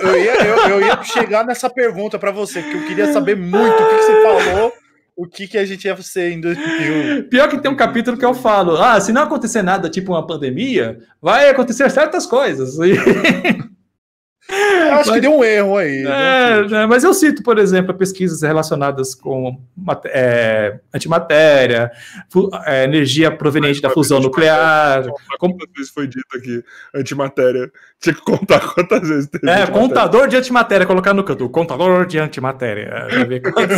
Eu 0.00 0.20
ia, 0.20 0.34
eu, 0.44 0.56
eu 0.68 0.80
ia 0.86 1.02
chegar 1.02 1.44
nessa 1.44 1.70
pergunta 1.70 2.18
para 2.18 2.30
você, 2.30 2.62
que 2.62 2.76
eu 2.76 2.86
queria 2.86 3.12
saber 3.12 3.34
muito 3.34 3.82
o 3.82 3.88
que, 3.88 3.96
que 3.96 4.02
você 4.02 4.22
falou 4.22 4.72
o 5.16 5.26
que, 5.26 5.46
que 5.46 5.56
a 5.58 5.64
gente 5.64 5.84
ia 5.84 5.96
ser 6.02 6.32
em 6.32 6.40
2021. 6.40 7.28
Pior 7.28 7.48
que 7.48 7.58
tem 7.58 7.70
um 7.70 7.76
capítulo 7.76 8.16
que 8.16 8.24
eu 8.24 8.34
falo: 8.34 8.76
ah, 8.76 9.00
se 9.00 9.12
não 9.12 9.22
acontecer 9.22 9.62
nada, 9.62 9.88
tipo 9.88 10.12
uma 10.12 10.26
pandemia, 10.26 10.98
vai 11.22 11.48
acontecer 11.48 11.88
certas 11.90 12.26
coisas. 12.26 12.76
Eu 14.46 14.92
acho 14.96 15.12
que 15.12 15.20
deu 15.22 15.34
um 15.38 15.42
erro 15.42 15.78
aí. 15.78 16.04
É, 16.06 16.68
né, 16.68 16.86
mas 16.86 17.02
eu 17.02 17.14
cito, 17.14 17.42
por 17.42 17.58
exemplo, 17.58 17.94
pesquisas 17.94 18.42
relacionadas 18.42 19.14
com 19.14 19.58
é, 20.06 20.78
antimatéria, 20.92 21.90
é, 22.66 22.84
energia 22.84 23.34
proveniente 23.34 23.80
da 23.80 23.88
fusão 23.88 24.20
nuclear. 24.20 25.06
como- 25.38 25.56
Quantas 25.56 25.72
vezes 25.74 25.90
foi 25.90 26.06
dito 26.06 26.26
aqui 26.36 26.62
antimatéria? 26.94 27.72
Tinha 28.04 28.14
que 28.14 28.20
contar 28.22 28.60
quantas 28.74 29.08
vezes 29.08 29.26
teve. 29.28 29.48
É, 29.50 29.66
contador 29.66 30.28
de 30.28 30.36
antimatéria, 30.36 30.86
colocar 30.86 31.14
no 31.14 31.24
canto, 31.24 31.48
contador 31.48 32.06
de 32.06 32.18
antimatéria. 32.18 33.06
Pra 33.08 33.24
ver 33.24 33.40
quantos 33.40 33.76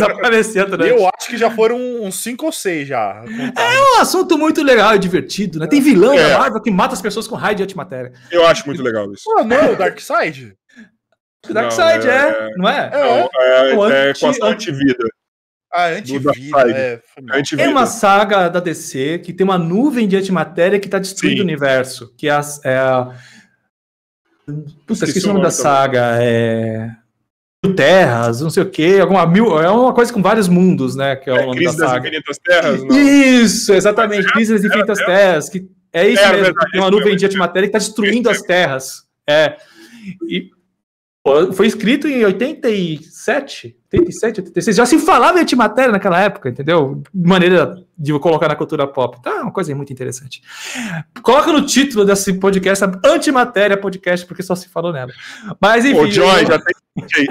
durante. 0.69 0.89
Eu 0.89 1.09
acho 1.17 1.29
que 1.29 1.37
já 1.37 1.49
foram 1.49 1.77
uns 2.03 2.15
5 2.21 2.45
ou 2.45 2.51
6 2.51 2.87
já. 2.89 3.23
É 3.57 3.97
um 3.97 4.01
assunto 4.01 4.37
muito 4.37 4.61
legal 4.61 4.93
e 4.95 4.99
divertido, 4.99 5.59
né? 5.59 5.67
Tem 5.67 5.79
vilão 5.81 6.13
É. 6.13 6.29
da 6.31 6.39
Marvel 6.39 6.61
que 6.61 6.69
mata 6.69 6.93
as 6.93 7.01
pessoas 7.01 7.27
com 7.27 7.35
raio 7.35 7.55
de 7.55 7.63
antimatéria. 7.63 8.11
Eu 8.29 8.45
acho 8.45 8.65
muito 8.65 8.83
legal 8.83 9.11
isso. 9.13 9.23
Pô, 9.23 9.43
não 9.43 9.55
é 9.55 9.71
o 9.71 9.75
Darkseid? 9.77 10.53
Darkseid, 11.49 12.05
Não, 12.05 12.11
é, 12.11 12.17
é- 12.29 12.49
não 12.57 12.69
é? 12.69 12.89
Não, 12.91 13.29
é, 13.41 13.75
O 13.75 13.89
é 13.89 14.09
anti- 14.09 14.25
antivida. 14.43 15.07
Ah, 15.71 15.89
Do 15.89 15.95
antivida. 15.97 16.23
Darkseid. 16.31 16.73
É, 16.77 17.01
foi 17.13 17.23
mal. 17.23 17.37
Antivida. 17.37 17.63
Tem 17.63 17.71
uma 17.71 17.85
saga 17.85 18.49
da 18.49 18.59
DC 18.59 19.19
que 19.19 19.31
tem 19.33 19.43
uma 19.45 19.57
nuvem 19.57 20.07
de 20.07 20.17
antimatéria 20.17 20.79
que 20.79 20.89
tá 20.89 20.99
destruindo 20.99 21.37
Sim. 21.37 21.41
o 21.41 21.43
universo. 21.43 22.13
Que 22.17 22.27
é 22.27 22.31
a. 22.31 22.41
É 22.65 22.77
a... 22.77 23.11
Puta, 24.85 25.05
esqueci, 25.05 25.25
o 25.25 25.29
nome 25.29 25.41
da 25.41 25.49
também. 25.49 25.61
saga. 25.63 26.17
É. 26.21 26.89
Mil 27.65 27.75
Terras, 27.75 28.39
não 28.41 28.49
sei 28.49 28.63
o 28.63 28.69
quê. 28.69 28.97
Alguma 29.01 29.25
mil... 29.25 29.59
É 29.59 29.69
uma 29.69 29.93
coisa 29.93 30.13
com 30.13 30.21
vários 30.21 30.47
mundos, 30.47 30.95
né? 30.95 31.15
Que 31.15 31.29
é, 31.29 31.33
o 31.33 31.37
É, 31.37 31.45
nome 31.45 31.57
Crise 31.57 31.77
da 31.77 31.83
das 31.83 31.91
saga. 31.93 32.07
Infinitas 32.07 32.37
Terras? 32.39 32.83
Não. 32.83 32.97
Isso, 32.99 33.73
exatamente. 33.73 34.27
Crise 34.31 34.53
das 34.53 34.63
Infinitas 34.63 34.99
Terras. 34.99 35.49
Que 35.49 35.67
é 35.91 36.07
isso 36.07 36.21
É, 36.21 36.27
mesmo. 36.31 36.43
verdade, 36.45 36.71
tem 36.71 36.81
uma 36.81 36.91
nuvem 36.91 37.15
de 37.15 37.25
antimatéria 37.25 37.67
que 37.67 37.73
tá 37.73 37.79
destruindo 37.79 38.29
as 38.29 38.41
terras. 38.41 39.03
É. 39.27 39.57
E 40.29 40.49
foi 41.53 41.67
escrito 41.67 42.07
em 42.07 42.23
87, 42.25 43.75
87, 43.93 44.39
86. 44.41 44.75
Já 44.77 44.85
se 44.85 44.99
falava 44.99 45.39
antimatéria 45.39 45.91
naquela 45.91 46.19
época, 46.21 46.49
entendeu? 46.49 47.01
De 47.13 47.27
maneira 47.29 47.75
de 47.97 48.17
colocar 48.19 48.47
na 48.47 48.55
cultura 48.55 48.87
pop. 48.87 49.21
Tá, 49.21 49.41
uma 49.41 49.51
coisa 49.51 49.73
muito 49.75 49.91
interessante. 49.91 50.41
Coloca 51.21 51.51
no 51.51 51.65
título 51.65 52.05
desse 52.05 52.33
podcast 52.33 52.83
Antimatéria 53.05 53.77
Podcast, 53.77 54.25
porque 54.25 54.43
só 54.43 54.55
se 54.55 54.69
falou 54.69 54.91
nela. 54.93 55.11
Mas 55.59 55.85
enfim. 55.85 55.97
Ô, 55.99 56.07
Joy, 56.09 56.41
eu- 56.43 56.47
já 56.47 56.59
tem. 56.59 56.75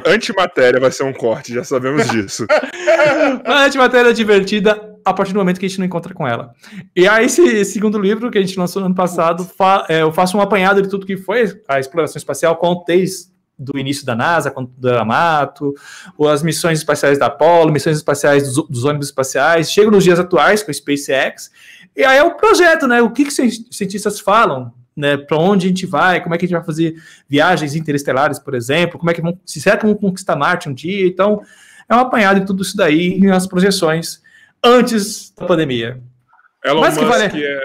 Antimatéria 0.06 0.78
vai 0.80 0.92
ser 0.92 1.02
um 1.02 1.12
corte, 1.12 1.52
já 1.52 1.64
sabemos 1.64 2.08
disso. 2.08 2.46
A 3.44 3.64
antimatéria 3.64 4.10
é 4.10 4.12
divertida 4.12 4.94
a 5.04 5.12
partir 5.12 5.32
do 5.32 5.38
momento 5.38 5.58
que 5.60 5.66
a 5.66 5.68
gente 5.68 5.78
não 5.78 5.86
encontra 5.86 6.12
com 6.14 6.26
ela. 6.26 6.52
E 6.94 7.06
aí, 7.08 7.26
esse 7.26 7.64
segundo 7.64 7.98
livro 7.98 8.30
que 8.30 8.38
a 8.38 8.40
gente 8.40 8.58
lançou 8.58 8.80
no 8.80 8.86
ano 8.86 8.94
passado, 8.94 9.44
fa- 9.44 9.84
é, 9.88 10.02
eu 10.02 10.12
faço 10.12 10.36
um 10.36 10.40
apanhado 10.40 10.82
de 10.82 10.88
tudo 10.88 11.06
que 11.06 11.16
foi 11.16 11.60
a 11.68 11.78
exploração 11.78 12.16
espacial, 12.18 12.56
contei 12.56 13.04
do 13.58 13.78
início 13.78 14.04
da 14.04 14.14
NASA, 14.14 14.50
com 14.50 14.64
do 14.64 14.98
Amato, 14.98 15.74
as 16.30 16.42
missões 16.42 16.78
espaciais 16.78 17.18
da 17.18 17.26
Apollo, 17.26 17.72
missões 17.72 17.96
espaciais 17.96 18.42
dos, 18.52 18.68
dos 18.68 18.84
ônibus 18.84 19.06
espaciais, 19.08 19.70
chego 19.70 19.90
nos 19.90 20.04
dias 20.04 20.18
atuais 20.20 20.62
com 20.62 20.70
o 20.70 20.74
SpaceX, 20.74 21.50
e 21.96 22.04
aí 22.04 22.18
é 22.18 22.22
o 22.22 22.34
projeto, 22.36 22.86
né? 22.86 23.00
O 23.00 23.10
que, 23.10 23.24
que 23.24 23.30
os 23.30 23.66
cientistas 23.70 24.20
falam, 24.20 24.72
né? 24.94 25.16
Para 25.16 25.38
onde 25.38 25.66
a 25.66 25.68
gente 25.68 25.86
vai, 25.86 26.22
como 26.22 26.34
é 26.34 26.38
que 26.38 26.44
a 26.44 26.48
gente 26.48 26.56
vai 26.56 26.64
fazer 26.64 26.94
viagens 27.28 27.74
interestelares, 27.74 28.38
por 28.38 28.54
exemplo, 28.54 28.98
como 28.98 29.10
é 29.10 29.14
que 29.14 29.22
vão, 29.22 29.38
se 29.46 29.60
será 29.60 29.76
que 29.78 29.86
vão 29.86 29.94
conquistar 29.94 30.36
Marte 30.36 30.68
um 30.68 30.74
dia? 30.74 31.06
Então, 31.06 31.40
é 31.88 31.94
um 31.94 32.00
apanhado 32.00 32.40
de 32.40 32.46
tudo 32.46 32.62
isso 32.62 32.76
daí 32.76 33.18
e 33.18 33.30
as 33.30 33.46
projeções 33.46 34.20
antes 34.62 35.32
da 35.34 35.46
pandemia. 35.46 36.02
Elon 36.64 36.80
Mas 36.80 36.98
que 36.98 37.04
Musk 37.04 37.18
vale- 37.18 37.42
é, 37.42 37.60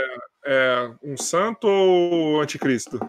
é 0.45 0.89
um 1.03 1.17
santo 1.17 1.67
ou 1.67 2.39
anticristo? 2.41 2.99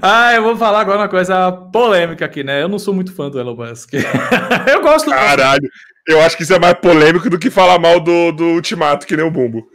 Ah, 0.00 0.34
eu 0.34 0.42
vou 0.42 0.56
falar 0.56 0.80
agora 0.80 0.98
uma 0.98 1.08
coisa 1.08 1.52
polêmica 1.52 2.24
aqui, 2.24 2.42
né? 2.42 2.62
Eu 2.62 2.68
não 2.68 2.78
sou 2.78 2.94
muito 2.94 3.12
fã 3.12 3.28
do 3.28 3.38
Elon 3.38 3.54
Musk. 3.54 3.92
eu 4.72 4.82
gosto. 4.82 5.10
Caralho, 5.10 5.68
eu 6.06 6.20
acho 6.22 6.36
que 6.36 6.42
isso 6.42 6.54
é 6.54 6.58
mais 6.58 6.74
polêmico 6.74 7.28
do 7.28 7.38
que 7.38 7.50
falar 7.50 7.78
mal 7.78 8.00
do, 8.00 8.32
do 8.32 8.44
Ultimato, 8.44 9.06
que 9.06 9.16
nem 9.16 9.26
o 9.26 9.30
Bumbo. 9.30 9.66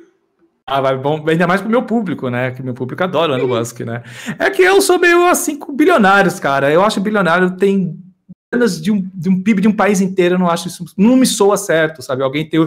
Ah, 0.66 0.80
vai 0.80 0.98
bom, 0.98 1.24
ainda 1.28 1.46
mais 1.46 1.62
pro 1.62 1.70
meu 1.70 1.84
público, 1.84 2.30
né? 2.30 2.52
Que 2.52 2.64
meu 2.64 2.74
público 2.74 3.04
adora 3.04 3.34
o 3.34 3.38
Elon 3.38 3.60
Musk, 3.60 3.82
né? 3.82 4.02
É 4.40 4.50
que 4.50 4.62
eu 4.62 4.82
sou 4.82 4.98
meio 4.98 5.28
assim 5.28 5.58
com 5.58 5.76
bilionários, 5.76 6.40
cara. 6.40 6.72
Eu 6.72 6.84
acho 6.84 6.96
que 6.96 7.04
bilionário 7.04 7.52
tem 7.58 7.98
apenas 8.54 8.82
de 8.82 8.92
um, 8.92 9.10
de 9.14 9.30
um 9.30 9.42
PIB 9.42 9.62
de 9.62 9.68
um 9.68 9.74
país 9.74 10.00
inteiro, 10.00 10.36
eu 10.36 10.40
não 10.40 10.48
acho 10.48 10.68
isso, 10.68 10.86
não 10.96 11.16
me 11.16 11.26
soa 11.26 11.58
certo, 11.58 12.02
sabe? 12.02 12.22
Alguém 12.22 12.48
ter 12.48 12.60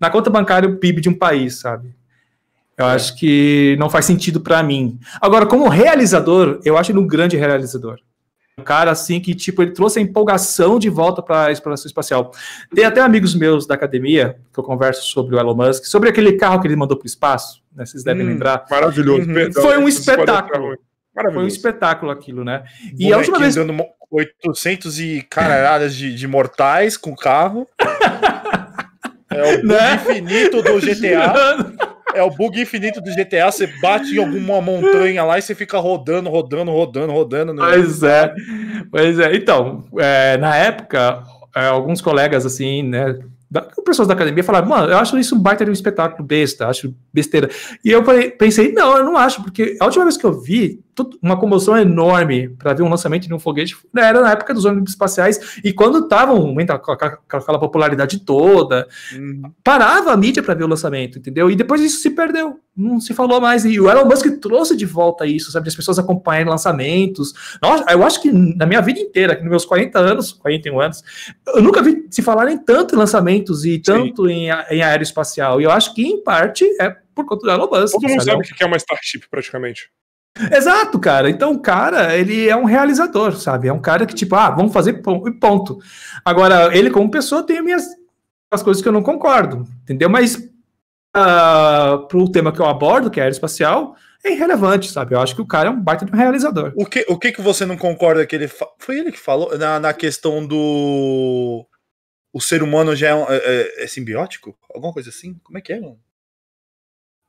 na 0.00 0.10
conta 0.10 0.30
bancária 0.30 0.68
o 0.68 0.76
PIB 0.78 1.02
de 1.02 1.08
um 1.08 1.14
país, 1.14 1.60
sabe? 1.60 1.94
Eu 2.76 2.86
acho 2.86 3.16
que 3.16 3.76
não 3.78 3.88
faz 3.88 4.04
sentido 4.04 4.40
pra 4.40 4.62
mim. 4.62 4.98
Agora, 5.20 5.46
como 5.46 5.68
realizador, 5.68 6.60
eu 6.64 6.76
acho 6.76 6.90
ele 6.90 6.98
um 6.98 7.06
grande 7.06 7.36
realizador. 7.36 7.98
Um 8.58 8.62
cara 8.62 8.90
assim 8.92 9.20
que, 9.20 9.34
tipo, 9.34 9.62
ele 9.62 9.72
trouxe 9.72 9.98
a 9.98 10.02
empolgação 10.02 10.78
de 10.78 10.88
volta 10.88 11.20
para 11.22 11.46
a 11.46 11.52
exploração 11.52 11.86
espacial. 11.88 12.30
Tem 12.74 12.84
até 12.84 13.00
amigos 13.00 13.34
meus 13.34 13.66
da 13.66 13.74
academia 13.74 14.36
que 14.52 14.58
eu 14.60 14.64
converso 14.64 15.02
sobre 15.08 15.34
o 15.34 15.38
Elon 15.40 15.54
Musk, 15.54 15.84
sobre 15.86 16.08
aquele 16.08 16.32
carro 16.34 16.60
que 16.60 16.66
ele 16.68 16.76
mandou 16.76 16.96
para 16.96 17.04
o 17.04 17.06
espaço, 17.06 17.62
né? 17.74 17.84
Vocês 17.84 18.04
devem 18.04 18.24
Hum. 18.24 18.28
lembrar. 18.30 18.64
Maravilhoso, 18.70 19.26
Uhum. 19.28 19.34
perdão. 19.34 19.62
Foi 19.62 19.76
um 19.78 19.88
espetáculo. 19.88 20.76
Foi 21.32 21.44
um 21.44 21.46
espetáculo 21.48 22.10
aquilo, 22.12 22.44
né? 22.44 22.64
E 22.98 23.12
a 23.12 23.18
última 23.18 23.38
vez. 23.38 23.54
dando 23.54 23.72
mo- 23.72 23.88
800 24.10 25.00
e 25.00 25.22
caralhadas 25.28 25.94
de, 25.94 26.14
de 26.14 26.26
mortais 26.28 26.96
com 26.96 27.10
o 27.12 27.16
carro. 27.16 27.66
É 29.30 29.56
o 29.56 29.66
Né? 29.66 29.94
infinito 29.96 30.62
do 30.62 30.78
GTA. 30.80 31.32
É 32.14 32.22
o 32.22 32.30
bug 32.30 32.60
infinito 32.60 33.00
do 33.00 33.14
GTA. 33.14 33.50
Você 33.50 33.66
bate 33.80 34.14
em 34.14 34.18
alguma 34.18 34.60
montanha 34.60 35.24
lá 35.24 35.38
e 35.38 35.42
você 35.42 35.54
fica 35.54 35.78
rodando, 35.78 36.30
rodando, 36.30 36.70
rodando, 36.70 37.12
rodando. 37.12 37.54
né? 37.54 37.62
Pois 37.62 38.02
é, 38.02 38.34
pois 38.90 39.18
é. 39.18 39.34
Então, 39.34 39.84
é, 39.98 40.36
na 40.36 40.56
época, 40.56 41.22
é, 41.54 41.66
alguns 41.66 42.00
colegas, 42.00 42.46
assim, 42.46 42.82
né, 42.82 43.18
pessoas 43.84 44.08
da 44.08 44.14
academia 44.14 44.42
falaram, 44.42 44.68
mano, 44.68 44.90
eu 44.90 44.98
acho 44.98 45.18
isso 45.18 45.36
um 45.36 45.40
baita 45.40 45.64
de 45.64 45.70
um 45.70 45.74
espetáculo 45.74 46.26
besta, 46.26 46.66
acho 46.66 46.94
besteira. 47.12 47.48
E 47.84 47.90
eu 47.90 48.02
pensei, 48.36 48.72
não, 48.72 48.96
eu 48.96 49.04
não 49.04 49.16
acho, 49.16 49.42
porque 49.42 49.76
a 49.80 49.84
última 49.84 50.04
vez 50.04 50.16
que 50.16 50.24
eu 50.24 50.40
vi 50.40 50.83
uma 51.22 51.36
comoção 51.38 51.76
enorme 51.76 52.48
para 52.50 52.72
ver 52.74 52.82
um 52.82 52.88
lançamento 52.88 53.26
de 53.26 53.34
um 53.34 53.38
foguete 53.38 53.76
era 53.96 54.20
na 54.20 54.30
época 54.32 54.52
dos 54.54 54.64
ônibus 54.64 54.90
espaciais, 54.92 55.58
e 55.64 55.72
quando 55.72 55.98
estavam 56.04 56.54
com 56.54 56.92
aquela- 56.92 57.58
popularidade 57.58 58.20
toda, 58.20 58.86
Hum, 59.14 59.42
parava 59.62 60.12
a 60.12 60.16
mídia 60.16 60.42
para 60.42 60.54
ver 60.54 60.64
o 60.64 60.68
lançamento, 60.68 61.18
entendeu? 61.18 61.50
E 61.50 61.56
depois 61.56 61.80
isso 61.80 61.98
se 62.00 62.10
perdeu, 62.10 62.58
não 62.76 63.00
se 63.00 63.14
falou 63.14 63.40
mais. 63.40 63.64
E 63.64 63.78
o 63.80 63.90
Elon 63.90 64.04
Musk 64.04 64.26
trouxe 64.40 64.76
de 64.76 64.84
volta 64.86 65.26
isso, 65.26 65.50
sabe? 65.50 65.68
As 65.68 65.74
pessoas 65.76 65.98
acompanharem 65.98 66.48
lançamentos. 66.48 67.32
Nossa, 67.62 67.84
eu 67.90 68.02
acho 68.04 68.20
que 68.20 68.30
na 68.32 68.66
minha 68.66 68.80
vida 68.80 69.00
inteira, 69.00 69.38
nos 69.40 69.48
meus 69.50 69.64
40 69.64 69.98
anos, 69.98 70.32
41 70.32 70.80
anos, 70.80 71.02
eu 71.54 71.62
nunca 71.62 71.82
vi 71.82 72.06
se 72.10 72.22
falarem 72.22 72.58
tanto 72.58 72.94
em 72.94 72.98
lançamentos 72.98 73.64
e 73.64 73.78
tanto 73.78 74.28
em, 74.28 74.48
em 74.70 74.82
aeroespacial. 74.82 75.60
E 75.60 75.64
eu 75.64 75.70
acho 75.70 75.94
que, 75.94 76.02
em 76.06 76.22
parte, 76.22 76.64
é 76.80 76.94
por 77.14 77.24
conta 77.26 77.46
do 77.46 77.50
Elon 77.52 77.68
Musk. 77.70 77.92
Todo 77.92 78.02
mundo 78.08 78.22
sabe 78.24 78.36
o 78.52 78.56
que 78.56 78.62
é 78.64 78.66
uma 78.66 78.76
Starship, 78.76 79.20
praticamente. 79.30 79.88
Exato, 80.52 80.98
cara. 80.98 81.30
Então, 81.30 81.52
o 81.52 81.60
cara, 81.60 82.16
ele 82.16 82.48
é 82.48 82.56
um 82.56 82.64
realizador, 82.64 83.36
sabe? 83.36 83.68
É 83.68 83.72
um 83.72 83.80
cara 83.80 84.04
que, 84.04 84.14
tipo, 84.14 84.34
ah, 84.34 84.50
vamos 84.50 84.72
fazer 84.72 84.90
e 85.00 85.30
ponto. 85.38 85.78
Agora, 86.24 86.76
ele, 86.76 86.90
como 86.90 87.10
pessoa, 87.10 87.42
tem 87.44 87.62
minhas 87.62 87.86
as 88.50 88.62
coisas 88.62 88.80
que 88.82 88.88
eu 88.88 88.92
não 88.92 89.02
concordo, 89.02 89.64
entendeu? 89.82 90.08
Mas 90.08 90.36
uh, 91.16 92.06
pro 92.08 92.30
tema 92.30 92.52
que 92.52 92.60
eu 92.60 92.66
abordo, 92.66 93.10
que 93.10 93.18
é 93.18 93.24
aeroespacial, 93.24 93.96
é 94.24 94.32
irrelevante, 94.32 94.90
sabe? 94.90 95.14
Eu 95.14 95.20
acho 95.20 95.34
que 95.34 95.40
o 95.42 95.46
cara 95.46 95.68
é 95.68 95.72
um 95.72 95.80
baita 95.80 96.04
de 96.04 96.12
um 96.12 96.16
realizador. 96.16 96.72
O 96.76 96.86
que, 96.86 97.04
o 97.08 97.18
que 97.18 97.32
que 97.32 97.40
você 97.42 97.64
não 97.66 97.76
concorda 97.76 98.24
que 98.26 98.34
ele. 98.34 98.48
fa- 98.48 98.68
Foi 98.78 98.98
ele 98.98 99.12
que 99.12 99.18
falou 99.18 99.56
na, 99.58 99.78
na 99.80 99.92
questão 99.92 100.46
do. 100.46 101.66
O 102.32 102.40
ser 102.40 102.62
humano 102.62 102.96
já 102.96 103.08
é, 103.08 103.14
um- 103.14 103.26
é- 103.30 103.36
é- 103.44 103.84
é 103.84 103.86
simbiótico? 103.86 104.56
Alguma 104.72 104.92
coisa 104.92 105.10
assim? 105.10 105.34
Como 105.44 105.58
é 105.58 105.60
que 105.60 105.72
é, 105.72 105.80
mano? 105.80 105.98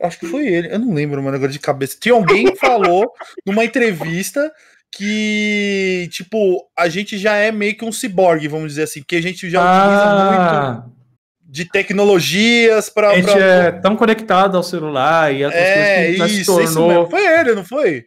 Acho 0.02 0.20
que 0.20 0.28
foi 0.28 0.48
ele. 0.48 0.74
Eu 0.74 0.80
não 0.80 0.94
lembro, 0.94 1.22
mano, 1.24 1.36
agora 1.38 1.52
de 1.52 1.60
cabeça. 1.60 1.96
Tinha 2.00 2.14
alguém 2.16 2.46
que 2.52 2.58
falou 2.58 3.12
numa 3.46 3.64
entrevista 3.64 4.52
que, 4.92 6.08
tipo, 6.12 6.66
a 6.78 6.88
gente 6.88 7.18
já 7.18 7.36
é 7.36 7.52
meio 7.52 7.76
que 7.78 7.86
um 7.86 7.92
ciborgue, 7.92 8.48
vamos 8.48 8.70
dizer 8.70 8.84
assim, 8.84 9.04
que 9.06 9.16
a 9.16 9.22
gente 9.22 9.50
já 9.50 9.60
utiliza 9.62 10.06
muito 10.30 10.42
Ah, 10.42 10.86
de 11.42 11.66
tecnologias 11.66 12.90
pra. 12.90 13.10
a 13.12 13.16
gente 13.16 13.26
pra- 13.32 13.40
é 13.42 13.72
tão 13.72 13.96
conectado 13.96 14.56
ao 14.58 14.64
celular 14.64 15.34
e 15.34 15.44
outras 15.46 15.62
É, 15.62 16.06
coisas 16.08 16.28
que 16.28 16.36
se 16.36 16.42
isso, 16.42 16.62
isso 16.62 16.74
tornou... 16.76 17.10
Foi 17.10 17.26
ele, 17.26 17.56
não 17.56 17.64
foi? 17.64 18.06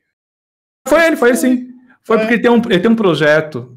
Foi 0.86 1.06
ele, 1.06 1.16
foi 1.16 1.28
ele 1.30 1.38
sim. 1.38 1.68
Foi 2.04 2.16
É. 2.16 2.20
porque 2.20 2.34
ele 2.34 2.42
tem 2.42 2.50
um, 2.50 2.62
ele 2.70 2.80
tem 2.80 2.90
um 2.90 2.96
projeto, 2.96 3.76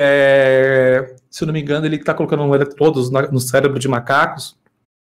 é, 0.00 1.14
se 1.30 1.42
eu 1.42 1.46
não 1.46 1.52
me 1.52 1.60
engano, 1.60 1.84
ele 1.86 1.96
está 1.96 2.14
colocando 2.14 2.54
eletrodos 2.54 3.10
no 3.10 3.40
cérebro 3.40 3.78
de 3.78 3.88
macacos 3.88 4.56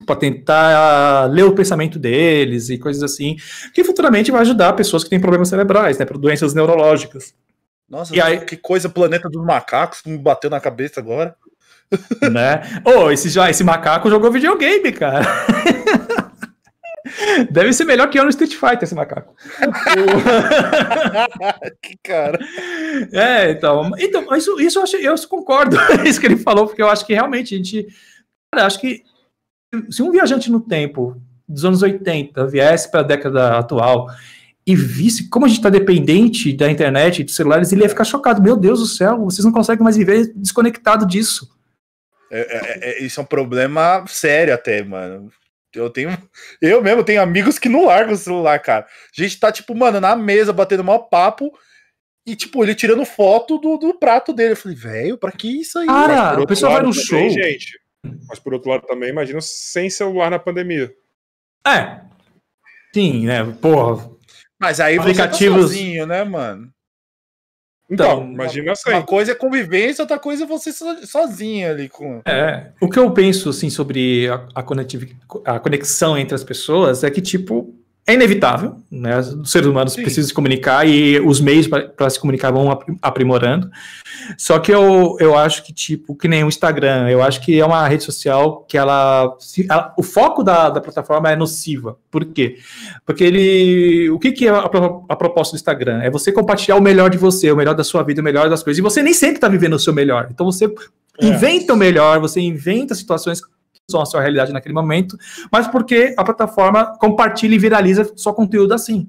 para 0.05 0.17
tentar 0.17 1.31
ler 1.31 1.45
o 1.45 1.55
pensamento 1.55 1.99
deles 1.99 2.69
e 2.71 2.79
coisas 2.79 3.03
assim, 3.03 3.37
que 3.73 3.85
futuramente 3.85 4.31
vai 4.31 4.41
ajudar 4.43 4.73
pessoas 4.75 5.05
que 5.05 5.11
têm 5.11 5.21
problemas 5.21 5.49
cerebrais, 5.49 5.99
né, 5.99 6.05
para 6.05 6.19
doenças 6.19 6.55
neurológicas, 6.55 7.35
Nossa, 7.89 8.15
E 8.17 8.21
aí- 8.21 8.41
que 8.41 8.57
coisa, 8.57 8.89
Planeta 8.89 9.29
dos 9.29 9.45
Macacos, 9.45 10.03
me 10.07 10.17
bateu 10.19 10.51
na 10.51 10.61
cabeça 10.61 11.01
agora. 11.01 11.35
né? 12.33 12.63
Oh, 12.85 13.11
esse, 13.11 13.29
já- 13.29 13.51
esse 13.51 13.63
macaco 13.63 14.11
jogou 14.11 14.31
videogame, 14.33 14.91
cara. 14.93 15.25
Deve 17.51 17.73
ser 17.75 17.85
melhor 17.85 18.09
que 18.09 18.19
eu 18.19 18.25
no 18.25 18.31
Street 18.31 18.55
Fighter, 18.55 18.85
esse 18.85 18.95
macaco. 18.95 19.35
que 21.83 21.97
cara. 22.03 22.39
É, 23.13 23.51
então, 23.51 23.91
então 23.99 24.35
isso, 24.37 24.59
isso 24.61 24.79
eu, 24.79 24.83
acho, 24.83 24.97
eu 24.97 25.15
concordo 25.29 25.77
com 25.87 26.03
isso 26.05 26.19
que 26.21 26.27
ele 26.27 26.37
falou, 26.39 26.67
porque 26.67 26.83
eu 26.83 26.89
acho 26.89 27.05
que 27.07 27.13
realmente 27.13 27.55
a 27.55 27.59
gente. 27.59 27.87
Cara, 28.53 28.67
acho 28.67 28.81
que 28.81 29.03
se 29.91 30.03
um 30.03 30.11
viajante 30.11 30.51
no 30.51 30.61
tempo 30.61 31.21
dos 31.49 31.65
anos 31.65 31.83
80 31.83 32.47
viesse 32.47 32.91
para 32.91 33.01
a 33.01 33.05
década 33.05 33.59
atual 33.59 34.09
e 34.67 34.75
visse 34.75 35.29
como 35.29 35.45
a 35.45 35.49
gente 35.49 35.59
está 35.59 35.69
dependente 35.69 36.53
da 36.53 36.71
internet 36.71 37.21
e 37.21 37.25
dos 37.25 37.37
celulares, 37.37 37.71
ele 37.71 37.83
ia 37.83 37.89
ficar 37.89 38.05
chocado. 38.05 38.43
Meu 38.43 38.57
Deus 38.57 38.81
do 38.81 38.87
céu, 38.87 39.19
vocês 39.25 39.45
não 39.45 39.53
conseguem 39.53 39.85
mais 39.85 39.97
viver 39.97 40.33
desconectado 40.35 41.07
disso. 41.07 41.51
É, 42.31 42.41
é, 42.41 42.91
é, 42.91 43.03
isso 43.03 43.21
é 43.21 43.23
um 43.23 43.27
problema 43.27 44.05
sério 44.09 44.55
até, 44.55 44.83
mano. 44.83 45.31
Eu 45.75 45.91
tenho. 45.91 46.17
Eu 46.63 46.83
mesmo 46.83 47.05
tenho 47.05 47.21
amigos 47.21 47.59
que 47.59 47.69
não 47.69 47.87
largam 47.87 48.15
o 48.15 48.17
celular, 48.17 48.59
cara. 48.61 48.87
A 48.87 49.23
gente 49.23 49.39
tá, 49.39 49.53
tipo, 49.53 49.75
mano, 49.75 50.01
na 50.01 50.17
mesa, 50.17 50.53
batendo 50.53 50.85
maior 50.85 51.01
papo. 51.01 51.53
E, 52.27 52.35
tipo, 52.35 52.65
ele 52.65 52.75
tirando 52.75 53.05
foto 53.05 53.59
do, 53.59 53.77
do 53.77 53.95
prato 53.95 54.33
dele. 54.33 54.53
Eu 54.53 54.57
falei, 54.57 54.77
velho, 54.77 55.19
pra 55.19 55.31
que 55.31 55.61
isso 55.61 55.79
aí? 55.79 55.87
Cara, 55.87 56.41
o 56.41 56.47
pessoal 56.47 56.73
vai 56.73 56.83
no 56.83 56.93
show. 56.93 57.29
Gente, 57.29 57.79
mas 58.29 58.39
por 58.39 58.55
outro 58.55 58.71
lado 58.71 58.87
também, 58.87 59.11
imagina 59.11 59.41
sem 59.41 59.89
celular 59.91 60.31
na 60.31 60.39
pandemia. 60.39 60.95
É. 61.67 62.01
Sim, 62.95 63.27
né? 63.27 63.45
Porra. 63.61 64.11
Mas 64.61 64.81
aí 64.81 64.99
Aplicativos- 64.99 65.57
você 65.57 65.63
tá 65.63 65.75
sozinho, 65.75 66.07
né, 66.07 66.25
mano? 66.25 66.71
Então, 67.91 68.07
Então, 68.23 68.33
imagina 68.33 68.73
assim. 68.73 68.91
Uma 68.91 69.03
coisa 69.03 69.33
é 69.33 69.35
convivência, 69.35 70.03
outra 70.03 70.19
coisa 70.19 70.45
é 70.45 70.47
você 70.47 70.73
so- 70.73 71.07
sozinho 71.07 71.71
ali 71.71 71.89
com. 71.89 72.23
É, 72.27 72.73
o 72.81 72.89
que 72.89 72.99
eu 72.99 73.11
penso 73.13 73.51
assim 73.51 73.69
sobre 73.69 74.27
a, 74.29 74.47
a, 74.55 75.57
a 75.57 75.61
conexão 75.61 76.17
entre 76.17 76.35
as 76.35 76.43
pessoas 76.43 77.05
é 77.05 77.11
que 77.11 77.21
tipo 77.21 77.75
é 78.07 78.13
inevitável, 78.15 78.77
né? 78.91 79.19
Os 79.19 79.51
seres 79.51 79.67
humanos 79.67 79.95
Sim. 79.95 80.03
precisam 80.03 80.29
se 80.29 80.35
comunicar 80.35 80.87
e 80.87 81.19
os 81.21 81.41
meios 81.41 81.67
para 81.67 82.11
se 82.11 82.21
comunicar 82.21 82.51
vão 82.51 82.71
apri- 82.71 82.95
aprimorando. 83.01 83.71
Só 84.37 84.59
que 84.59 84.71
eu, 84.73 85.17
eu 85.21 85.37
acho 85.37 85.65
que 85.65 85.73
tipo 85.73 86.15
que 86.15 86.29
nem 86.29 86.45
o 86.45 86.49
Instagram, 86.49 87.09
eu 87.09 87.23
acho 87.23 87.41
que 87.41 87.59
é 87.59 87.65
uma 87.65 87.87
rede 87.89 88.05
social 88.05 88.65
que 88.69 88.77
ela, 88.77 89.35
se- 89.39 89.67
ela- 89.71 89.95
o 89.97 90.03
foco 90.03 90.43
da, 90.43 90.69
da 90.69 90.81
plataforma 90.83 91.31
é 91.31 91.37
nociva. 91.37 91.97
Por 92.11 92.27
quê? 92.27 92.59
Porque 93.07 93.25
ele, 93.25 94.11
o 94.11 94.19
que 94.19 94.33
que 94.33 94.47
é 94.47 94.51
a, 94.51 94.69
a 95.09 95.17
proposta 95.17 95.55
do 95.55 95.59
Instagram? 95.59 96.03
É 96.03 96.11
você 96.11 96.31
compartilhar 96.31 96.77
o 96.77 96.83
melhor 96.83 97.09
de 97.09 97.17
você, 97.19 97.51
o 97.51 97.57
melhor 97.57 97.75
da 97.75 97.85
sua 97.85 98.03
vida, 98.03 98.21
o 98.21 98.25
melhor 98.25 98.51
das 98.51 98.63
coisas. 98.63 98.79
E 98.79 98.83
você 98.83 99.03
nem 99.03 99.15
sempre 99.15 99.37
está 99.37 99.49
vivendo 99.49 99.75
o 99.75 99.79
seu 99.79 99.95
melhor. 99.95 100.29
Então 100.31 100.45
você 100.45 100.67
É. 100.67 101.27
inventa 101.27 101.73
o 101.73 101.77
melhor, 101.77 102.21
você 102.21 102.39
inventa 102.41 102.95
situações 102.95 103.41
são 103.90 104.01
a 104.01 104.06
sua 104.06 104.20
realidade 104.20 104.52
naquele 104.52 104.74
momento, 104.74 105.16
mas 105.52 105.66
porque 105.69 106.15
a 106.16 106.24
plataforma 106.24 106.97
compartilha 106.98 107.55
e 107.55 107.59
viraliza 107.59 108.12
só 108.16 108.32
conteúdo 108.32 108.73
assim. 108.73 109.09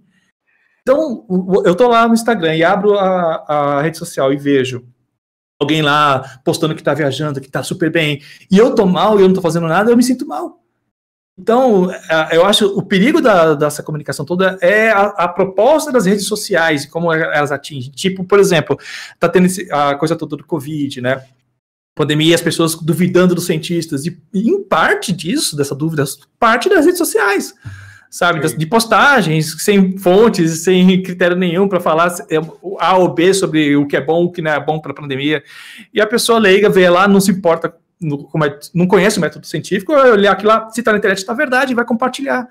Então, 0.81 1.26
eu 1.65 1.73
tô 1.76 1.88
lá 1.88 2.07
no 2.07 2.14
Instagram 2.14 2.56
e 2.56 2.64
abro 2.64 2.97
a, 2.97 3.45
a 3.47 3.81
rede 3.81 3.97
social 3.97 4.31
e 4.31 4.38
vejo 4.38 4.85
alguém 5.60 5.81
lá 5.81 6.39
postando 6.43 6.76
que 6.76 6.84
tá 6.84 6.93
viajando, 6.93 7.41
que 7.41 7.49
tá 7.49 7.64
super 7.64 7.89
bem, 7.89 8.22
e 8.52 8.57
eu 8.57 8.76
tô 8.76 8.85
mal 8.85 9.18
e 9.18 9.23
eu 9.23 9.27
não 9.27 9.34
tô 9.34 9.41
fazendo 9.41 9.68
nada, 9.68 9.89
eu 9.89 9.97
me 9.97 10.03
sinto 10.03 10.27
mal. 10.27 10.61
Então, 11.39 11.89
a- 12.10 12.30
eu 12.34 12.45
acho 12.45 12.68
o 12.77 12.84
perigo 12.84 13.19
da, 13.22 13.56
dessa 13.56 13.81
comunicação 13.81 14.26
toda 14.26 14.57
é 14.61 14.91
a, 14.91 15.02
a 15.07 15.27
proposta 15.27 15.91
das 15.91 16.06
redes 16.06 16.27
sociais 16.27 16.84
e 16.84 16.89
como 16.89 17.11
elas 17.11 17.52
atingem. 17.52 17.91
Tipo, 17.91 18.23
por 18.23 18.39
exemplo, 18.39 18.77
tá 19.19 19.27
tendo 19.27 19.47
a 19.72 19.95
coisa 19.95 20.15
toda 20.15 20.38
do 20.38 20.45
Covid, 20.45 21.02
né? 21.02 21.26
Pandemia, 21.96 22.36
as 22.36 22.42
pessoas 22.42 22.76
duvidando 22.76 23.34
dos 23.34 23.46
cientistas, 23.46 24.06
e, 24.06 24.22
e 24.34 24.50
em 24.50 24.62
parte 24.62 25.14
disso, 25.14 25.56
dessa 25.56 25.74
dúvida, 25.74 26.04
parte 26.38 26.68
das 26.68 26.84
redes 26.86 26.98
sociais, 26.98 27.54
sabe? 28.12 28.42
Das- 28.42 28.54
de 28.56 28.66
postagens, 28.66 29.56
sem 29.64 29.98
fontes, 29.98 30.64
sem 30.64 31.02
critério 31.02 31.38
nenhum 31.38 31.70
para 31.70 31.80
falar 31.80 32.14
é, 32.30 32.36
A 32.80 32.98
ou 32.98 33.14
B 33.14 33.34
sobre 33.34 33.78
o 33.78 33.88
que 33.88 33.96
é 33.96 34.02
bom, 34.02 34.26
o 34.26 34.32
que 34.32 34.42
não 34.42 34.52
é 34.52 34.60
bom 34.60 34.78
para 34.80 34.92
a 34.92 34.96
pandemia. 34.96 35.42
E 35.94 36.02
a 36.02 36.06
pessoa 36.06 36.38
leiga 36.38 36.70
vê 36.70 36.90
lá, 36.90 37.08
não 37.08 37.22
se 37.22 37.32
importa, 37.32 37.74
no- 38.02 38.30
é- 38.44 38.60
não 38.74 38.88
conhece 38.88 39.18
o 39.18 39.22
método 39.22 39.48
científico, 39.48 39.94
vai 39.94 40.12
olhar 40.12 40.34
aquilo 40.34 40.50
lá, 40.50 40.70
se 40.70 40.82
está 40.82 40.92
na 40.92 40.98
internet, 40.98 41.20
está 41.20 41.34
verdade, 41.34 41.72
e 41.72 41.76
vai 41.76 41.86
compartilhar. 41.86 42.46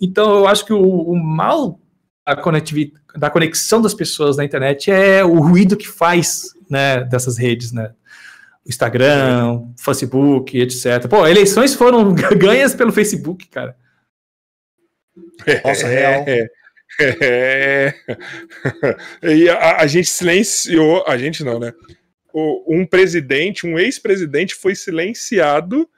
Então, 0.00 0.38
eu 0.38 0.46
acho 0.46 0.64
que 0.64 0.72
o, 0.72 0.80
o 0.80 1.16
mal 1.20 1.80
da, 2.24 2.34
da 3.16 3.28
conexão 3.30 3.82
das 3.82 3.92
pessoas 3.92 4.36
na 4.36 4.44
internet 4.44 4.88
é 4.90 5.24
o 5.24 5.40
ruído 5.40 5.76
que 5.76 5.88
faz 5.88 6.54
né, 6.70 7.02
dessas 7.04 7.36
redes, 7.36 7.72
né? 7.72 7.90
Instagram, 8.66 9.62
Facebook, 9.78 10.58
etc. 10.58 11.06
Pô, 11.08 11.26
eleições 11.26 11.74
foram 11.74 12.14
ganhas 12.38 12.74
pelo 12.74 12.92
Facebook, 12.92 13.46
cara. 13.48 13.76
Nossa, 15.64 15.86
real. 15.86 16.24
É, 16.26 16.48
é. 17.00 17.94
E 19.22 19.48
a, 19.48 19.78
a 19.80 19.86
gente 19.86 20.08
silenciou, 20.08 21.04
a 21.06 21.16
gente 21.16 21.42
não, 21.44 21.58
né? 21.58 21.72
O- 22.32 22.64
um 22.74 22.86
presidente, 22.86 23.66
um 23.66 23.78
ex-presidente 23.78 24.54
foi 24.54 24.74
silenciado 24.74 25.88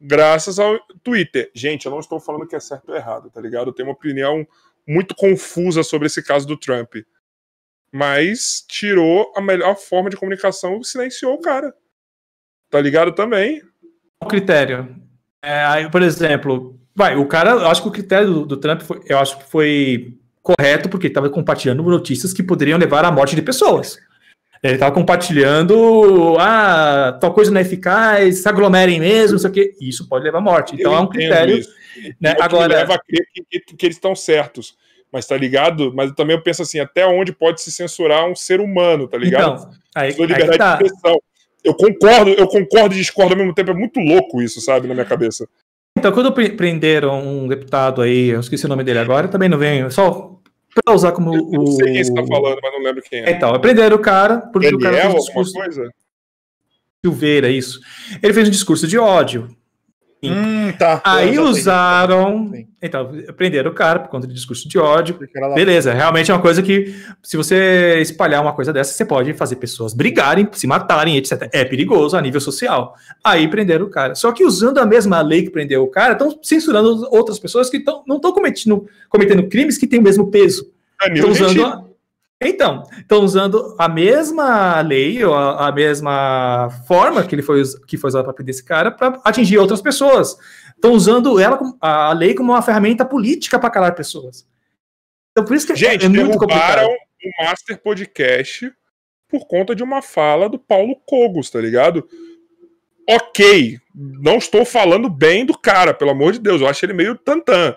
graças 0.00 0.58
ao 0.58 0.78
Twitter. 1.02 1.50
Gente, 1.54 1.86
eu 1.86 1.92
não 1.92 2.00
estou 2.00 2.18
falando 2.20 2.46
que 2.46 2.56
é 2.56 2.60
certo 2.60 2.88
ou 2.90 2.96
errado, 2.96 3.30
tá 3.30 3.40
ligado? 3.40 3.68
Eu 3.68 3.72
tenho 3.72 3.88
uma 3.88 3.94
opinião 3.94 4.46
muito 4.86 5.14
confusa 5.14 5.82
sobre 5.82 6.06
esse 6.06 6.22
caso 6.22 6.46
do 6.46 6.56
Trump. 6.58 6.96
Mas 7.92 8.64
tirou 8.68 9.32
a 9.36 9.40
melhor 9.40 9.76
forma 9.76 10.10
de 10.10 10.16
comunicação 10.16 10.80
e 10.80 10.84
silenciou 10.84 11.34
o 11.34 11.40
cara. 11.40 11.72
Tá 12.74 12.80
ligado 12.80 13.12
também? 13.12 13.62
O 14.20 14.26
critério. 14.26 14.96
É, 15.40 15.64
aí, 15.64 15.88
por 15.88 16.02
exemplo, 16.02 16.76
vai, 16.92 17.14
o 17.14 17.24
cara, 17.24 17.50
eu 17.50 17.68
acho 17.68 17.80
que 17.82 17.88
o 17.88 17.92
critério 17.92 18.26
do, 18.32 18.46
do 18.46 18.56
Trump, 18.56 18.80
foi, 18.80 19.00
eu 19.06 19.16
acho 19.16 19.38
que 19.38 19.44
foi 19.44 20.14
correto, 20.42 20.88
porque 20.88 21.06
ele 21.06 21.12
estava 21.12 21.30
compartilhando 21.30 21.84
notícias 21.84 22.32
que 22.32 22.42
poderiam 22.42 22.76
levar 22.76 23.04
à 23.04 23.12
morte 23.12 23.36
de 23.36 23.42
pessoas. 23.42 23.96
Ele 24.60 24.74
estava 24.74 24.92
compartilhando, 24.92 26.36
ah, 26.40 27.16
tal 27.20 27.32
coisa 27.32 27.52
não 27.52 27.60
é 27.60 27.62
eficaz, 27.62 28.38
se 28.38 28.48
aglomerem 28.48 28.98
mesmo, 28.98 29.36
isso 29.36 29.46
aqui. 29.46 29.72
Isso 29.80 30.08
pode 30.08 30.24
levar 30.24 30.38
à 30.38 30.40
morte. 30.40 30.74
Então 30.74 30.90
Eu 30.90 30.98
é 30.98 31.00
um 31.00 31.06
critério. 31.06 31.58
isso. 31.58 31.70
Né? 32.20 32.30
É 32.30 32.34
que 32.34 32.42
Agora, 32.42 32.74
leva 32.74 32.94
a 32.94 32.98
crer 32.98 33.24
que, 33.32 33.60
que- 33.60 33.76
que 33.76 33.86
eles 33.86 33.98
estão 33.98 34.16
certos. 34.16 34.74
Mas 35.12 35.26
tá 35.26 35.36
ligado? 35.36 35.92
Mas 35.94 36.10
também 36.10 36.34
eu 36.34 36.42
penso 36.42 36.62
assim, 36.62 36.80
até 36.80 37.06
onde 37.06 37.32
pode 37.32 37.60
se 37.62 37.70
censurar 37.70 38.28
um 38.28 38.34
ser 38.34 38.58
humano, 38.60 39.06
tá 39.06 39.16
ligado? 39.16 39.60
então, 39.60 39.70
aí, 39.94 40.12
que 40.12 40.26
liberdade 40.26 40.58
tá. 40.58 40.76
de 40.76 40.86
expressão. 40.86 41.20
Eu 41.64 41.74
concordo, 41.74 42.30
eu 42.30 42.46
concordo 42.46 42.94
e 42.94 42.98
discordo 42.98 43.32
ao 43.32 43.38
mesmo 43.38 43.54
tempo. 43.54 43.70
É 43.70 43.74
muito 43.74 43.98
louco 44.00 44.42
isso, 44.42 44.60
sabe, 44.60 44.86
na 44.86 44.94
minha 44.94 45.06
cabeça. 45.06 45.48
Então, 45.96 46.12
quando 46.12 46.30
pre- 46.32 46.50
prenderam 46.52 47.20
um 47.26 47.48
deputado 47.48 48.02
aí, 48.02 48.28
eu 48.28 48.40
esqueci 48.40 48.66
o 48.66 48.68
nome 48.68 48.84
dele 48.84 48.98
agora, 48.98 49.28
também 49.28 49.48
não 49.48 49.56
venho, 49.56 49.90
só 49.90 50.38
para 50.84 50.94
usar 50.94 51.12
como 51.12 51.34
Eu 51.34 51.42
o. 51.44 51.52
não 51.52 51.66
sei 51.68 51.92
quem 51.92 52.04
você 52.04 52.12
tá 52.14 52.26
falando, 52.26 52.58
mas 52.62 52.72
não 52.72 52.82
lembro 52.82 53.02
quem 53.02 53.20
é. 53.20 53.30
Então, 53.30 53.58
prenderam 53.60 53.96
o 53.96 54.00
cara, 54.00 54.38
porque 54.52 54.74
o 54.74 54.78
cara 54.78 54.92
fez 54.94 55.04
um 55.04 55.08
alguma 55.08 55.24
discurso. 55.24 55.52
coisa? 55.54 55.90
Silveira, 57.04 57.48
isso. 57.48 57.80
Ele 58.22 58.32
fez 58.34 58.48
um 58.48 58.50
discurso 58.50 58.86
de 58.86 58.98
ódio. 58.98 59.48
Hum, 60.32 60.72
tá. 60.78 61.00
Aí 61.04 61.34
sei. 61.34 61.38
usaram. 61.38 62.52
Então, 62.80 63.10
prenderam 63.36 63.70
o 63.70 63.74
cara 63.74 63.98
por 64.00 64.08
conta 64.08 64.26
de 64.26 64.34
discurso 64.34 64.68
de 64.68 64.78
ódio. 64.78 65.18
Beleza, 65.54 65.92
realmente 65.92 66.30
é 66.30 66.34
uma 66.34 66.40
coisa 66.40 66.62
que, 66.62 66.94
se 67.22 67.36
você 67.36 67.98
espalhar 68.00 68.42
uma 68.42 68.52
coisa 68.52 68.72
dessa, 68.72 68.92
você 68.92 69.04
pode 69.04 69.32
fazer 69.34 69.56
pessoas 69.56 69.94
brigarem, 69.94 70.48
se 70.52 70.66
matarem, 70.66 71.16
etc. 71.16 71.48
É 71.52 71.64
perigoso 71.64 72.16
a 72.16 72.20
nível 72.20 72.40
social. 72.40 72.94
Aí 73.22 73.48
prenderam 73.48 73.86
o 73.86 73.90
cara. 73.90 74.14
Só 74.14 74.32
que 74.32 74.44
usando 74.44 74.78
a 74.78 74.86
mesma 74.86 75.20
lei 75.22 75.42
que 75.42 75.50
prendeu 75.50 75.82
o 75.82 75.88
cara, 75.88 76.12
estão 76.12 76.38
censurando 76.42 77.08
outras 77.10 77.38
pessoas 77.38 77.70
que 77.70 77.80
tão, 77.80 78.02
não 78.06 78.16
estão 78.16 78.32
cometendo, 78.32 78.86
cometendo 79.08 79.48
crimes 79.48 79.78
que 79.78 79.86
têm 79.86 80.00
o 80.00 80.02
mesmo 80.02 80.30
peso. 80.30 80.70
Danilo 81.00 81.32
Estão 81.32 81.46
usando. 81.48 81.64
A- 81.66 81.93
Então, 82.42 82.82
estão 82.98 83.22
usando 83.24 83.74
a 83.78 83.88
mesma 83.88 84.80
lei, 84.80 85.24
ou 85.24 85.34
a, 85.34 85.68
a 85.68 85.72
mesma 85.72 86.68
forma 86.86 87.24
que 87.24 87.34
ele 87.34 87.42
foi, 87.42 87.62
que 87.86 87.96
foi 87.96 88.08
usada 88.08 88.24
para 88.24 88.34
prender 88.34 88.54
esse 88.54 88.64
cara, 88.64 88.90
para 88.90 89.20
atingir 89.24 89.58
outras 89.58 89.80
pessoas. 89.80 90.36
Estão 90.74 90.92
usando 90.92 91.38
ela, 91.40 91.58
a 91.80 92.12
lei 92.12 92.34
como 92.34 92.52
uma 92.52 92.60
ferramenta 92.62 93.04
política 93.04 93.58
para 93.58 93.70
calar 93.70 93.94
pessoas. 93.94 94.46
Então, 95.30 95.44
por 95.44 95.56
isso 95.56 95.66
que 95.66 95.72
é- 95.72 95.76
Gente, 95.76 96.04
é 96.04 96.08
muito 96.08 96.36
complicado. 96.38 96.86
o 96.86 97.44
Master 97.44 97.80
Podcast 97.80 98.70
por 99.28 99.46
conta 99.46 99.74
de 99.74 99.82
uma 99.82 100.02
fala 100.02 100.48
do 100.48 100.58
Paulo 100.58 100.96
Cogos, 101.06 101.50
tá 101.50 101.60
ligado? 101.60 102.06
Ok, 103.08 103.78
não 103.94 104.36
estou 104.36 104.64
falando 104.64 105.08
bem 105.08 105.44
do 105.44 105.58
cara, 105.58 105.92
pelo 105.94 106.10
amor 106.10 106.32
de 106.32 106.38
Deus, 106.38 106.60
eu 106.60 106.68
acho 106.68 106.84
ele 106.84 106.92
meio 106.92 107.16
tantã, 107.16 107.76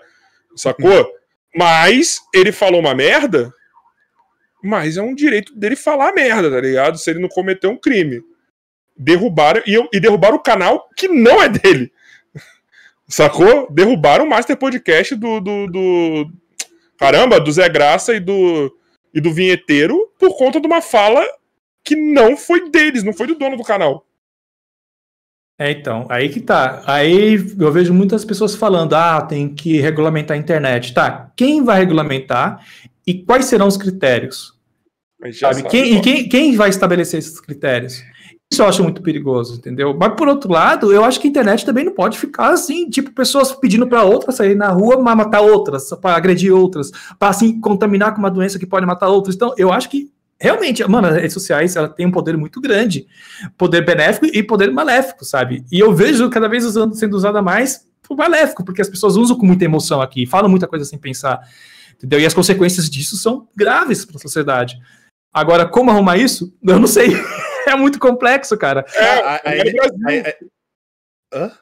sacou? 0.54 1.10
Mas 1.54 2.20
ele 2.34 2.52
falou 2.52 2.80
uma 2.80 2.94
merda, 2.94 3.52
mas 4.62 4.96
é 4.96 5.02
um 5.02 5.14
direito 5.14 5.54
dele 5.54 5.76
falar 5.76 6.12
merda, 6.12 6.50
tá 6.50 6.60
ligado? 6.60 6.98
Se 6.98 7.10
ele 7.10 7.20
não 7.20 7.28
cometeu 7.28 7.70
um 7.70 7.76
crime. 7.76 8.20
Derrubaram, 8.96 9.62
e, 9.66 9.76
e 9.92 10.00
derrubaram 10.00 10.36
o 10.36 10.42
canal 10.42 10.88
que 10.96 11.06
não 11.08 11.40
é 11.42 11.48
dele. 11.48 11.92
Sacou? 13.06 13.70
Derrubaram 13.70 14.24
o 14.24 14.28
Master 14.28 14.56
Podcast 14.56 15.14
do, 15.14 15.40
do, 15.40 15.66
do- 15.68 16.32
Caramba, 16.98 17.38
do 17.38 17.52
Zé 17.52 17.68
Graça 17.68 18.14
e 18.14 18.20
do, 18.20 18.76
e 19.14 19.20
do 19.20 19.32
Vinheteiro 19.32 20.12
por 20.18 20.36
conta 20.36 20.60
de 20.60 20.66
uma 20.66 20.82
fala 20.82 21.24
que 21.84 21.94
não 21.94 22.36
foi 22.36 22.68
deles, 22.70 23.04
não 23.04 23.12
foi 23.12 23.28
do 23.28 23.36
dono 23.36 23.56
do 23.56 23.62
canal. 23.62 24.04
É, 25.60 25.70
então, 25.72 26.06
aí 26.08 26.28
que 26.28 26.40
tá. 26.40 26.82
Aí 26.86 27.34
eu 27.58 27.72
vejo 27.72 27.92
muitas 27.92 28.24
pessoas 28.24 28.54
falando, 28.54 28.94
ah, 28.94 29.20
tem 29.22 29.48
que 29.52 29.80
regulamentar 29.80 30.36
a 30.36 30.40
internet. 30.40 30.94
Tá, 30.94 31.32
quem 31.36 31.64
vai 31.64 31.78
regulamentar 31.78 32.64
e 33.08 33.24
quais 33.24 33.46
serão 33.46 33.66
os 33.66 33.78
critérios? 33.78 34.52
Sabe? 35.18 35.34
sabe 35.34 35.62
Quem, 35.64 35.96
e 35.96 36.00
quem, 36.02 36.28
quem 36.28 36.56
vai 36.56 36.68
estabelecer 36.68 37.18
esses 37.18 37.40
critérios? 37.40 38.02
Isso 38.52 38.60
eu 38.60 38.66
acho 38.66 38.82
muito 38.82 39.02
perigoso, 39.02 39.56
entendeu? 39.56 39.96
Mas 39.98 40.14
por 40.14 40.28
outro 40.28 40.52
lado, 40.52 40.92
eu 40.92 41.02
acho 41.02 41.18
que 41.18 41.26
a 41.26 41.30
internet 41.30 41.64
também 41.64 41.84
não 41.84 41.94
pode 41.94 42.18
ficar 42.18 42.50
assim, 42.50 42.88
tipo, 42.90 43.10
pessoas 43.12 43.52
pedindo 43.52 43.86
para 43.86 44.04
outras 44.04 44.36
sair 44.36 44.54
na 44.54 44.68
rua, 44.68 44.98
mas 44.98 45.16
matar 45.16 45.40
outras, 45.40 45.88
para 46.00 46.16
agredir 46.16 46.54
outras, 46.54 46.90
para 47.18 47.28
assim 47.28 47.58
contaminar 47.60 48.12
com 48.12 48.18
uma 48.18 48.30
doença 48.30 48.58
que 48.58 48.66
pode 48.66 48.84
matar 48.84 49.08
outras. 49.08 49.34
Então, 49.34 49.54
eu 49.56 49.72
acho 49.72 49.88
que 49.88 50.10
realmente, 50.38 50.86
mano, 50.86 51.08
as 51.08 51.16
redes 51.16 51.32
sociais 51.32 51.76
ela 51.76 51.88
tem 51.88 52.06
um 52.06 52.10
poder 52.10 52.36
muito 52.36 52.60
grande, 52.60 53.06
poder 53.56 53.86
benéfico 53.86 54.26
e 54.26 54.42
poder 54.42 54.70
maléfico, 54.70 55.24
sabe? 55.24 55.64
E 55.72 55.78
eu 55.78 55.94
vejo 55.94 56.28
cada 56.28 56.48
vez 56.48 56.64
usando, 56.64 56.94
sendo 56.94 57.14
usada 57.16 57.40
mais 57.40 57.86
por 58.02 58.16
maléfico, 58.16 58.64
porque 58.64 58.82
as 58.82 58.88
pessoas 58.88 59.16
usam 59.16 59.36
com 59.36 59.46
muita 59.46 59.64
emoção 59.64 60.00
aqui, 60.02 60.26
falam 60.26 60.50
muita 60.50 60.66
coisa 60.66 60.84
sem 60.84 60.98
pensar, 60.98 61.40
entendeu? 61.98 62.20
E 62.20 62.26
as 62.26 62.34
consequências 62.34 62.88
disso 62.88 63.16
são 63.16 63.48
graves 63.54 64.04
para 64.04 64.16
a 64.16 64.20
sociedade. 64.20 64.78
Agora, 65.32 65.66
como 65.66 65.90
arrumar 65.90 66.16
isso? 66.16 66.56
Eu 66.66 66.78
não 66.78 66.86
sei. 66.86 67.08
é 67.66 67.76
muito 67.76 67.98
complexo, 67.98 68.56
cara. 68.56 68.84
É, 68.94 69.50
ainda, 69.50 69.72
mais 69.72 69.92
no 69.92 69.98
Brasil. 70.00 70.50
Hã? 71.32 71.52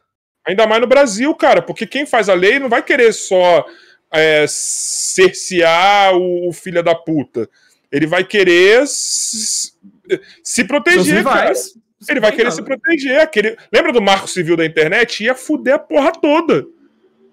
ainda 0.47 0.67
mais 0.67 0.81
no 0.81 0.87
Brasil, 0.87 1.35
cara, 1.35 1.61
porque 1.61 1.87
quem 1.87 2.07
faz 2.07 2.29
a 2.29 2.35
lei 2.35 2.59
não 2.59 2.69
vai 2.69 2.83
querer 2.83 3.13
só 3.13 3.67
é, 4.13 4.47
cercear 4.49 6.15
o, 6.15 6.49
o 6.49 6.53
filho 6.53 6.83
da 6.83 6.95
puta. 6.95 7.51
Ele 7.91 8.07
vai 8.07 8.23
querer 8.25 8.87
se, 8.87 9.73
se 10.43 10.65
proteger, 10.65 11.25
cara. 11.25 11.53
Ele 12.09 12.21
vai 12.21 12.31
querer 12.31 12.53
se 12.53 12.63
proteger. 12.63 13.21
Aquele... 13.21 13.57
Lembra 13.73 13.93
do 13.93 14.01
marco 14.01 14.29
civil 14.29 14.57
da 14.57 14.65
internet? 14.65 15.25
Ia 15.25 15.35
fuder 15.35 15.75
a 15.75 15.79
porra 15.79 16.13
toda. 16.13 16.65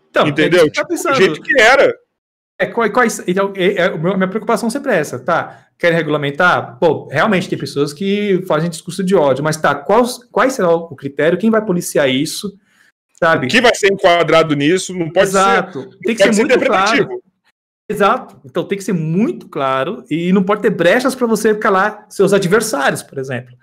Então, 0.10 0.28
Entendeu? 0.28 0.72
Tá 0.72 0.84
tipo, 0.84 1.10
do 1.10 1.16
jeito 1.16 1.42
que 1.42 1.60
era. 1.60 1.94
É, 2.60 2.68
quais, 2.68 3.24
então, 3.28 3.52
é, 3.56 3.74
é, 3.74 3.98
minha 3.98 4.28
preocupação 4.28 4.70
sempre 4.70 4.92
é 4.92 5.00
essa, 5.00 5.20
tá? 5.20 5.68
Querem 5.78 5.98
regulamentar? 5.98 6.78
Pô, 6.80 7.08
realmente 7.12 7.50
tem 7.50 7.58
pessoas 7.58 7.92
que 7.92 8.44
fazem 8.48 8.70
discurso 8.70 9.04
de 9.04 9.16
ódio, 9.16 9.44
mas 9.44 9.58
tá, 9.58 9.74
qual, 9.74 10.04
qual 10.32 10.50
será 10.50 10.70
o 10.70 10.96
critério? 10.96 11.38
Quem 11.38 11.50
vai 11.50 11.66
policiar 11.66 12.10
isso? 12.10 12.54
Sabe? 13.20 13.48
Que 13.48 13.62
vai 13.62 13.74
ser 13.74 13.92
enquadrado 13.92 14.56
nisso? 14.56 14.94
Não 14.94 15.10
pode 15.10 15.28
Exato. 15.28 15.82
ser. 15.82 15.98
Tem 16.04 16.16
que 16.16 16.34
ser 16.34 16.46
muito 16.46 16.60
claro. 16.60 17.22
Exato. 17.90 18.40
Então 18.46 18.64
tem 18.64 18.78
que 18.78 18.84
ser 18.84 18.94
muito 18.94 19.48
claro 19.48 20.04
e 20.10 20.32
não 20.32 20.44
pode 20.44 20.62
ter 20.62 20.70
brechas 20.70 21.16
para 21.16 21.28
você 21.28 21.54
calar 21.56 22.06
seus 22.10 22.34
adversários, 22.34 23.04
por 23.04 23.18
exemplo. 23.18 23.56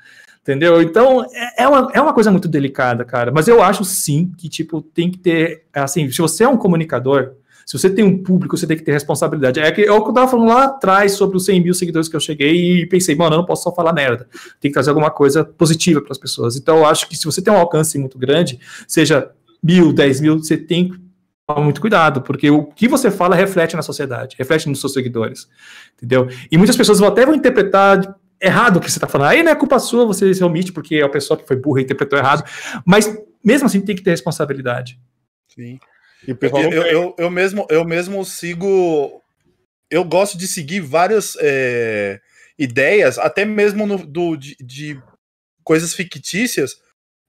Entendeu? 0.42 0.80
Então 0.80 1.24
é, 1.32 1.64
é 1.64 1.68
uma, 1.68 1.90
é 1.94 2.00
uma 2.00 2.12
coisa 2.12 2.30
muito 2.30 2.48
delicada, 2.48 3.04
cara. 3.04 3.30
Mas 3.30 3.48
eu 3.48 3.62
acho 3.62 3.84
sim 3.84 4.32
que, 4.36 4.48
tipo, 4.48 4.80
tem 4.80 5.10
que 5.10 5.18
ter. 5.18 5.64
Assim, 5.72 6.10
se 6.10 6.18
você 6.18 6.44
é 6.44 6.48
um 6.48 6.56
comunicador, 6.56 7.34
se 7.70 7.78
você 7.78 7.88
tem 7.88 8.04
um 8.04 8.20
público, 8.20 8.56
você 8.56 8.66
tem 8.66 8.76
que 8.76 8.82
ter 8.82 8.90
responsabilidade. 8.90 9.60
É 9.60 9.70
que 9.70 9.82
eu 9.82 9.96
estava 9.96 10.26
falando 10.26 10.48
lá 10.48 10.64
atrás 10.64 11.12
sobre 11.12 11.36
os 11.36 11.44
100 11.44 11.62
mil 11.62 11.72
seguidores 11.72 12.08
que 12.08 12.16
eu 12.16 12.20
cheguei 12.20 12.80
e 12.80 12.86
pensei, 12.86 13.14
mano, 13.14 13.36
eu 13.36 13.38
não 13.38 13.44
posso 13.44 13.62
só 13.62 13.72
falar 13.72 13.92
merda. 13.92 14.26
Tem 14.58 14.72
que 14.72 14.72
trazer 14.72 14.90
alguma 14.90 15.08
coisa 15.08 15.44
positiva 15.44 16.00
para 16.00 16.10
as 16.10 16.18
pessoas. 16.18 16.56
Então, 16.56 16.78
eu 16.78 16.86
acho 16.86 17.08
que 17.08 17.16
se 17.16 17.24
você 17.24 17.40
tem 17.40 17.54
um 17.54 17.56
alcance 17.56 17.96
muito 17.96 18.18
grande, 18.18 18.58
seja 18.88 19.30
mil, 19.62 19.92
dez 19.92 20.20
mil, 20.20 20.38
você 20.38 20.56
tem 20.56 20.88
que 20.88 20.98
muito 21.60 21.80
cuidado, 21.80 22.22
porque 22.22 22.50
o 22.50 22.64
que 22.64 22.88
você 22.88 23.08
fala 23.08 23.36
reflete 23.36 23.76
na 23.76 23.82
sociedade, 23.82 24.34
reflete 24.36 24.68
nos 24.68 24.80
seus 24.80 24.92
seguidores. 24.92 25.48
Entendeu? 25.96 26.28
E 26.50 26.58
muitas 26.58 26.76
pessoas 26.76 27.00
até 27.00 27.24
vão 27.24 27.36
interpretar 27.36 28.16
errado 28.42 28.78
o 28.78 28.80
que 28.80 28.90
você 28.90 28.98
está 28.98 29.06
falando. 29.06 29.28
Aí 29.28 29.44
não 29.44 29.52
é 29.52 29.54
culpa 29.54 29.78
sua, 29.78 30.04
você 30.04 30.34
se 30.34 30.42
omite 30.42 30.72
porque 30.72 30.96
é 30.96 31.02
a 31.02 31.08
pessoa 31.08 31.38
que 31.38 31.46
foi 31.46 31.54
burra 31.54 31.82
e 31.82 31.84
interpretou 31.84 32.18
errado. 32.18 32.42
Mas 32.84 33.16
mesmo 33.44 33.66
assim 33.66 33.80
tem 33.80 33.94
que 33.94 34.02
ter 34.02 34.10
responsabilidade. 34.10 34.98
Sim. 35.54 35.78
E 36.26 36.30
eu, 36.30 36.72
eu, 36.72 36.82
eu, 36.82 37.14
eu, 37.18 37.30
mesmo, 37.30 37.66
eu 37.70 37.84
mesmo 37.84 38.24
sigo. 38.24 39.22
Eu 39.90 40.04
gosto 40.04 40.36
de 40.38 40.46
seguir 40.46 40.80
várias 40.80 41.36
é, 41.40 42.20
ideias, 42.58 43.18
até 43.18 43.44
mesmo 43.44 43.86
no, 43.86 43.98
do, 43.98 44.36
de, 44.36 44.56
de, 44.60 45.02
coisas 45.64 45.94
fictícias. 45.94 46.76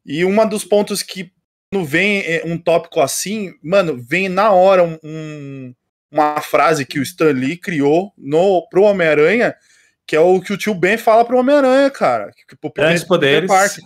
E 0.05 0.25
um 0.25 0.47
dos 0.47 0.65
pontos 0.65 1.01
que 1.01 1.31
quando 1.71 1.85
vem 1.85 2.19
é, 2.19 2.43
um 2.45 2.57
tópico 2.57 2.99
assim, 2.99 3.53
mano, 3.63 3.97
vem 3.97 4.27
na 4.27 4.51
hora 4.51 4.83
um, 4.83 4.99
um, 5.03 5.73
uma 6.11 6.41
frase 6.41 6.85
que 6.85 6.99
o 6.99 7.03
Stan 7.03 7.31
Lee 7.31 7.55
criou 7.55 8.11
no, 8.17 8.67
pro 8.69 8.83
Homem-Aranha, 8.83 9.55
que 10.05 10.15
é 10.15 10.19
o 10.19 10.41
que 10.41 10.51
o 10.51 10.57
tio 10.57 10.75
Ben 10.75 10.97
fala 10.97 11.23
pro 11.23 11.37
Homem-Aranha, 11.37 11.89
cara. 11.89 12.31
Que, 12.31 12.55
que, 12.55 12.71
grandes 12.75 13.03
poderes. 13.03 13.47
Parte, 13.47 13.81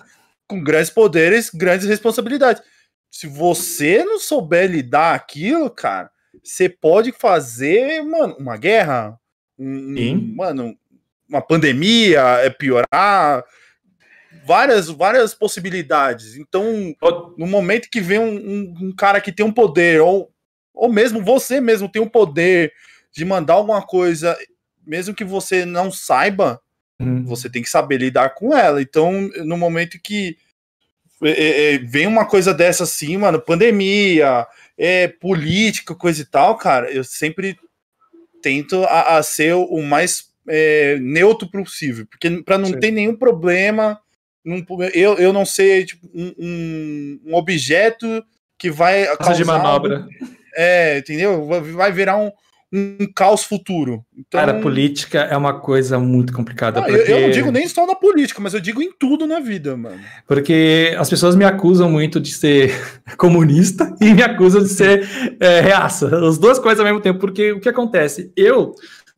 com 0.48 0.64
grandes 0.64 0.90
poderes, 0.90 1.50
grandes 1.52 1.88
responsabilidades 1.88 2.62
se 3.16 3.28
você 3.28 4.04
não 4.04 4.20
souber 4.20 4.70
lidar 4.70 5.16
aquilo, 5.16 5.70
cara, 5.70 6.12
você 6.44 6.68
pode 6.68 7.14
fazer, 7.14 8.04
mano, 8.04 8.36
uma 8.38 8.58
guerra, 8.58 9.18
um, 9.58 10.34
mano, 10.36 10.78
uma 11.30 11.42
pandemia, 11.42 12.20
é 12.44 12.50
piorar, 12.50 13.42
várias, 14.46 14.90
várias 14.90 15.34
possibilidades. 15.34 16.36
Então, 16.36 16.94
no 17.38 17.48
momento 17.48 17.90
que 17.90 18.02
vem 18.02 18.20
um, 18.20 18.36
um, 18.36 18.76
um, 18.88 18.92
cara 18.94 19.22
que 19.22 19.32
tem 19.32 19.46
um 19.46 19.54
poder, 19.54 20.02
ou, 20.02 20.30
ou 20.74 20.92
mesmo 20.92 21.24
você 21.24 21.62
mesmo 21.62 21.88
tem 21.88 22.02
um 22.02 22.10
poder 22.10 22.74
de 23.14 23.24
mandar 23.24 23.54
alguma 23.54 23.82
coisa, 23.82 24.38
mesmo 24.86 25.16
que 25.16 25.24
você 25.24 25.64
não 25.64 25.90
saiba, 25.90 26.62
uhum. 27.00 27.24
você 27.24 27.50
tem 27.50 27.62
que 27.62 27.70
saber 27.70 27.98
lidar 27.98 28.32
com 28.32 28.54
ela. 28.54 28.82
Então, 28.82 29.30
no 29.46 29.56
momento 29.56 29.98
que 30.04 30.36
é, 31.26 31.32
é, 31.32 31.74
é, 31.74 31.78
vem 31.80 32.08
uma 32.08 32.26
coisa 32.26 32.54
dessa 32.54 32.84
assim, 32.84 33.18
mano, 33.18 33.42
pandemia, 33.42 34.46
é, 34.78 35.08
política, 35.08 35.96
coisa 35.96 36.22
e 36.22 36.26
tal, 36.26 36.58
cara, 36.58 36.92
eu 36.92 37.04
sempre 37.04 37.58
tento 38.42 38.84
a, 38.84 39.18
a 39.18 39.24
ser 39.24 39.54
o 39.54 39.82
mais 39.82 40.30
é, 40.48 40.98
neutro 41.00 41.50
possível, 41.50 42.06
porque 42.06 42.30
para 42.44 42.58
não 42.58 42.68
Sim. 42.68 42.80
ter 42.80 42.92
nenhum 42.92 43.16
problema, 43.16 44.00
não, 44.44 44.64
eu, 44.94 45.16
eu 45.16 45.34
não 45.34 45.46
ser 45.46 45.86
tipo, 45.86 46.08
um, 46.14 46.34
um, 46.38 47.22
um 47.26 47.36
objeto 47.36 48.24
que 48.58 48.70
vai 48.70 49.06
causar 49.18 49.34
de 49.34 49.46
manobra. 49.46 50.08
é, 50.56 51.00
entendeu? 51.00 51.46
Vai 51.46 51.92
virar 51.92 52.18
um, 52.18 52.32
um 52.76 53.08
caos 53.14 53.44
futuro. 53.44 54.04
Então, 54.18 54.40
Cara, 54.40 54.60
política 54.60 55.20
é 55.20 55.38
uma 55.38 55.60
coisa 55.60 55.98
muito 55.98 56.34
complicada. 56.34 56.82
Não, 56.82 56.88
porque... 56.88 57.12
eu, 57.12 57.18
eu, 57.18 57.22
não 57.22 57.30
digo 57.32 57.52
nem 57.52 57.68
só 57.68 57.86
na 57.86 57.96
política, 57.96 58.42
mas 58.42 58.54
eu 58.54 58.60
digo 58.60 58.82
em 58.82 58.92
tudo 58.92 59.26
na 59.26 59.40
vida, 59.40 59.78
mano. 59.78 60.00
Porque 60.28 60.96
as 60.98 61.10
pessoas 61.10 61.36
me 61.36 61.46
acusam 61.46 61.90
muito 61.90 62.20
de 62.20 62.34
ser 62.34 62.74
comunista 63.18 63.96
e 64.02 64.14
me 64.14 64.22
acusam 64.22 64.62
de 64.62 64.70
ser 64.70 65.08
é, 65.40 65.62
reaça. 65.62 66.28
As 66.28 66.38
duas 66.38 66.60
coisas 66.60 66.80
ao 66.80 66.86
mesmo 66.86 67.02
tempo. 67.02 67.20
Porque 67.20 67.54
o 67.54 67.60
que 67.60 67.70
acontece? 67.70 68.32
Eu 68.36 68.76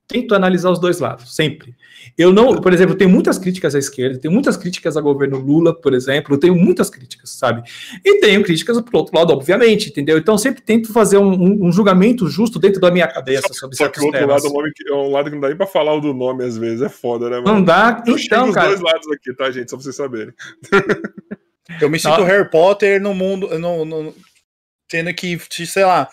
tento 0.07 0.33
analisar 0.33 0.71
os 0.71 0.79
dois 0.79 0.99
lados, 0.99 1.35
sempre. 1.35 1.75
Eu 2.17 2.31
não, 2.31 2.61
por 2.61 2.73
exemplo, 2.73 2.95
tenho 2.95 3.09
muitas 3.09 3.37
críticas 3.37 3.75
à 3.75 3.79
esquerda, 3.79 4.17
tenho 4.17 4.33
muitas 4.33 4.55
críticas 4.55 4.95
ao 4.95 5.03
governo 5.03 5.37
Lula, 5.37 5.73
por 5.73 5.93
exemplo, 5.93 6.35
eu 6.35 6.39
tenho 6.39 6.55
muitas 6.55 6.89
críticas, 6.89 7.31
sabe? 7.31 7.61
E 8.03 8.19
tenho 8.19 8.41
críticas 8.41 8.79
pro 8.81 8.99
outro 8.99 9.17
lado, 9.17 9.33
obviamente, 9.33 9.89
entendeu? 9.89 10.17
Então 10.17 10.37
sempre 10.37 10.61
tento 10.61 10.93
fazer 10.93 11.17
um, 11.17 11.33
um, 11.33 11.67
um 11.67 11.71
julgamento 11.71 12.27
justo 12.27 12.57
dentro 12.57 12.79
da 12.79 12.89
minha 12.89 13.07
cabeça 13.07 13.53
sobre 13.53 13.75
Só 13.75 13.89
que 13.89 13.99
o 13.99 14.05
outro 14.05 14.19
temas. 14.21 14.43
lado 14.43 14.53
é 14.87 14.93
um 14.93 15.11
lado 15.11 15.29
que 15.29 15.35
não 15.35 15.41
dá 15.41 15.49
nem 15.49 15.57
pra 15.57 15.67
falar 15.67 15.93
o 15.93 15.99
do 15.99 16.13
nome 16.13 16.45
às 16.45 16.57
vezes, 16.57 16.81
é 16.81 16.89
foda, 16.89 17.29
né, 17.29 17.41
mano? 17.41 17.55
Não 17.57 17.63
dá, 17.63 18.01
eu 18.07 18.17
então, 18.17 18.51
cara. 18.53 18.69
os 18.69 18.79
dois 18.79 18.93
lados 18.93 19.11
aqui, 19.11 19.33
tá, 19.33 19.51
gente? 19.51 19.69
Só 19.69 19.75
pra 19.75 19.83
vocês 19.83 19.95
saberem. 19.95 20.33
eu 21.81 21.89
me 21.89 21.99
sinto 21.99 22.23
Harry 22.23 22.49
Potter 22.49 23.01
no 23.01 23.13
mundo, 23.13 23.59
no, 23.59 23.83
no, 23.83 24.15
tendo 24.87 25.13
que, 25.13 25.37
sei 25.65 25.83
lá, 25.83 26.07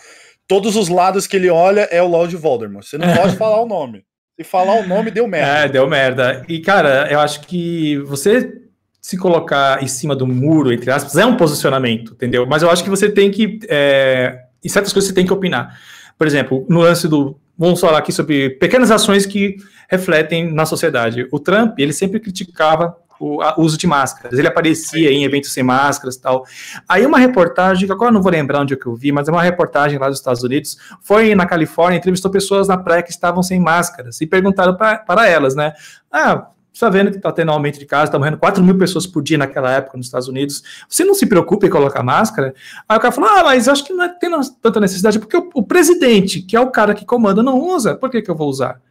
todos 0.47 0.75
os 0.75 0.89
lados 0.89 1.27
que 1.27 1.35
ele 1.35 1.49
olha 1.49 1.81
é 1.91 2.01
o 2.01 2.07
Lord 2.07 2.35
Voldemort. 2.35 2.85
Você 2.85 2.97
não 2.97 3.13
pode 3.15 3.35
falar 3.37 3.61
o 3.61 3.67
nome. 3.67 4.03
Se 4.37 4.43
falar 4.43 4.75
o 4.75 4.87
nome, 4.87 5.11
deu 5.11 5.27
merda. 5.27 5.65
É, 5.65 5.69
deu 5.69 5.87
merda. 5.87 6.45
E, 6.47 6.59
cara, 6.59 7.07
eu 7.09 7.19
acho 7.19 7.41
que 7.41 7.97
você 7.99 8.61
se 9.01 9.17
colocar 9.17 9.83
em 9.83 9.87
cima 9.87 10.15
do 10.15 10.25
muro, 10.25 10.73
entre 10.73 10.89
aspas, 10.89 11.15
é 11.15 11.25
um 11.25 11.37
posicionamento, 11.37 12.13
entendeu? 12.13 12.45
Mas 12.45 12.63
eu 12.63 12.69
acho 12.69 12.83
que 12.83 12.89
você 12.89 13.09
tem 13.09 13.31
que. 13.31 13.59
É, 13.69 14.37
em 14.63 14.67
certas 14.67 14.91
coisas 14.91 15.07
você 15.07 15.15
tem 15.15 15.25
que 15.25 15.31
opinar. 15.31 15.79
Por 16.17 16.27
exemplo, 16.27 16.65
no 16.67 16.81
lance 16.81 17.07
do. 17.07 17.39
Vamos 17.57 17.79
falar 17.79 17.99
aqui 17.99 18.11
sobre 18.11 18.49
pequenas 18.49 18.91
ações 18.91 19.25
que 19.25 19.55
refletem 19.89 20.51
na 20.51 20.65
sociedade. 20.65 21.27
O 21.31 21.39
Trump, 21.39 21.79
ele 21.79 21.93
sempre 21.93 22.19
criticava 22.19 22.97
o 23.25 23.61
uso 23.61 23.77
de 23.77 23.87
máscaras. 23.87 24.37
Ele 24.37 24.47
aparecia 24.47 25.11
em 25.11 25.23
eventos 25.23 25.51
sem 25.51 25.63
máscaras 25.63 26.17
tal. 26.17 26.45
Aí 26.87 27.05
uma 27.05 27.17
reportagem, 27.17 27.89
agora 27.89 28.11
não 28.11 28.21
vou 28.21 28.31
lembrar 28.31 28.61
onde 28.61 28.73
é 28.73 28.77
que 28.77 28.85
eu 28.85 28.95
vi, 28.95 29.11
mas 29.11 29.27
é 29.27 29.31
uma 29.31 29.41
reportagem 29.41 29.97
lá 29.97 30.07
dos 30.07 30.19
Estados 30.19 30.43
Unidos, 30.43 30.77
foi 31.01 31.33
na 31.35 31.45
Califórnia, 31.45 31.97
entrevistou 31.97 32.31
pessoas 32.31 32.67
na 32.67 32.77
praia 32.77 33.03
que 33.03 33.11
estavam 33.11 33.41
sem 33.41 33.59
máscaras 33.59 34.21
e 34.21 34.27
perguntaram 34.27 34.75
pra, 34.75 34.97
para 34.97 35.27
elas, 35.27 35.55
né? 35.55 35.73
Ah, 36.11 36.47
está 36.75 36.89
vendo 36.89 37.09
que 37.09 37.17
está 37.17 37.31
tendo 37.31 37.51
aumento 37.51 37.79
de 37.79 37.85
casos, 37.85 38.09
está 38.09 38.19
morrendo 38.19 38.37
4 38.37 38.63
mil 38.63 38.77
pessoas 38.77 39.07
por 39.07 39.23
dia 39.23 39.37
naquela 39.37 39.71
época 39.71 39.97
nos 39.97 40.07
Estados 40.07 40.27
Unidos. 40.27 40.61
Você 40.87 41.03
não 41.05 41.15
se 41.15 41.25
preocupa 41.25 41.65
em 41.65 41.69
colocar 41.69 42.03
máscara? 42.03 42.53
Aí 42.87 42.97
o 42.97 42.99
cara 42.99 43.11
falou: 43.13 43.29
Ah, 43.29 43.43
mas 43.43 43.67
acho 43.67 43.85
que 43.85 43.93
não 43.93 44.03
é, 44.03 44.09
tem 44.09 44.29
tanta 44.61 44.79
necessidade, 44.79 45.17
porque 45.17 45.37
o, 45.37 45.49
o, 45.53 45.63
presidente, 45.63 46.41
que 46.41 46.55
é 46.55 46.59
o 46.59 46.69
cara 46.69 46.93
que 46.93 47.05
comanda, 47.05 47.41
não 47.41 47.59
usa, 47.59 47.95
por 47.95 48.09
que, 48.09 48.21
que 48.21 48.29
eu 48.29 48.35
vou 48.35 48.49
usar? 48.49 48.81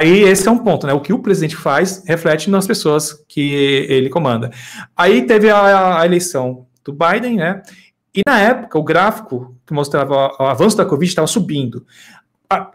Aí 0.00 0.22
esse 0.22 0.46
é 0.46 0.50
um 0.50 0.58
ponto, 0.58 0.86
né? 0.86 0.92
O 0.92 1.00
que 1.00 1.12
o 1.12 1.18
presidente 1.18 1.56
faz 1.56 2.04
reflete 2.06 2.48
nas 2.48 2.66
pessoas 2.66 3.12
que 3.28 3.52
ele 3.88 4.08
comanda. 4.08 4.50
Aí 4.96 5.26
teve 5.26 5.50
a, 5.50 6.00
a 6.00 6.06
eleição 6.06 6.66
do 6.84 6.92
Biden, 6.92 7.36
né? 7.36 7.62
E 8.14 8.22
na 8.26 8.40
época, 8.40 8.78
o 8.78 8.82
gráfico 8.82 9.56
que 9.66 9.74
mostrava 9.74 10.32
o 10.38 10.44
avanço 10.44 10.76
da 10.76 10.84
Covid 10.84 11.08
estava 11.08 11.26
subindo. 11.26 11.84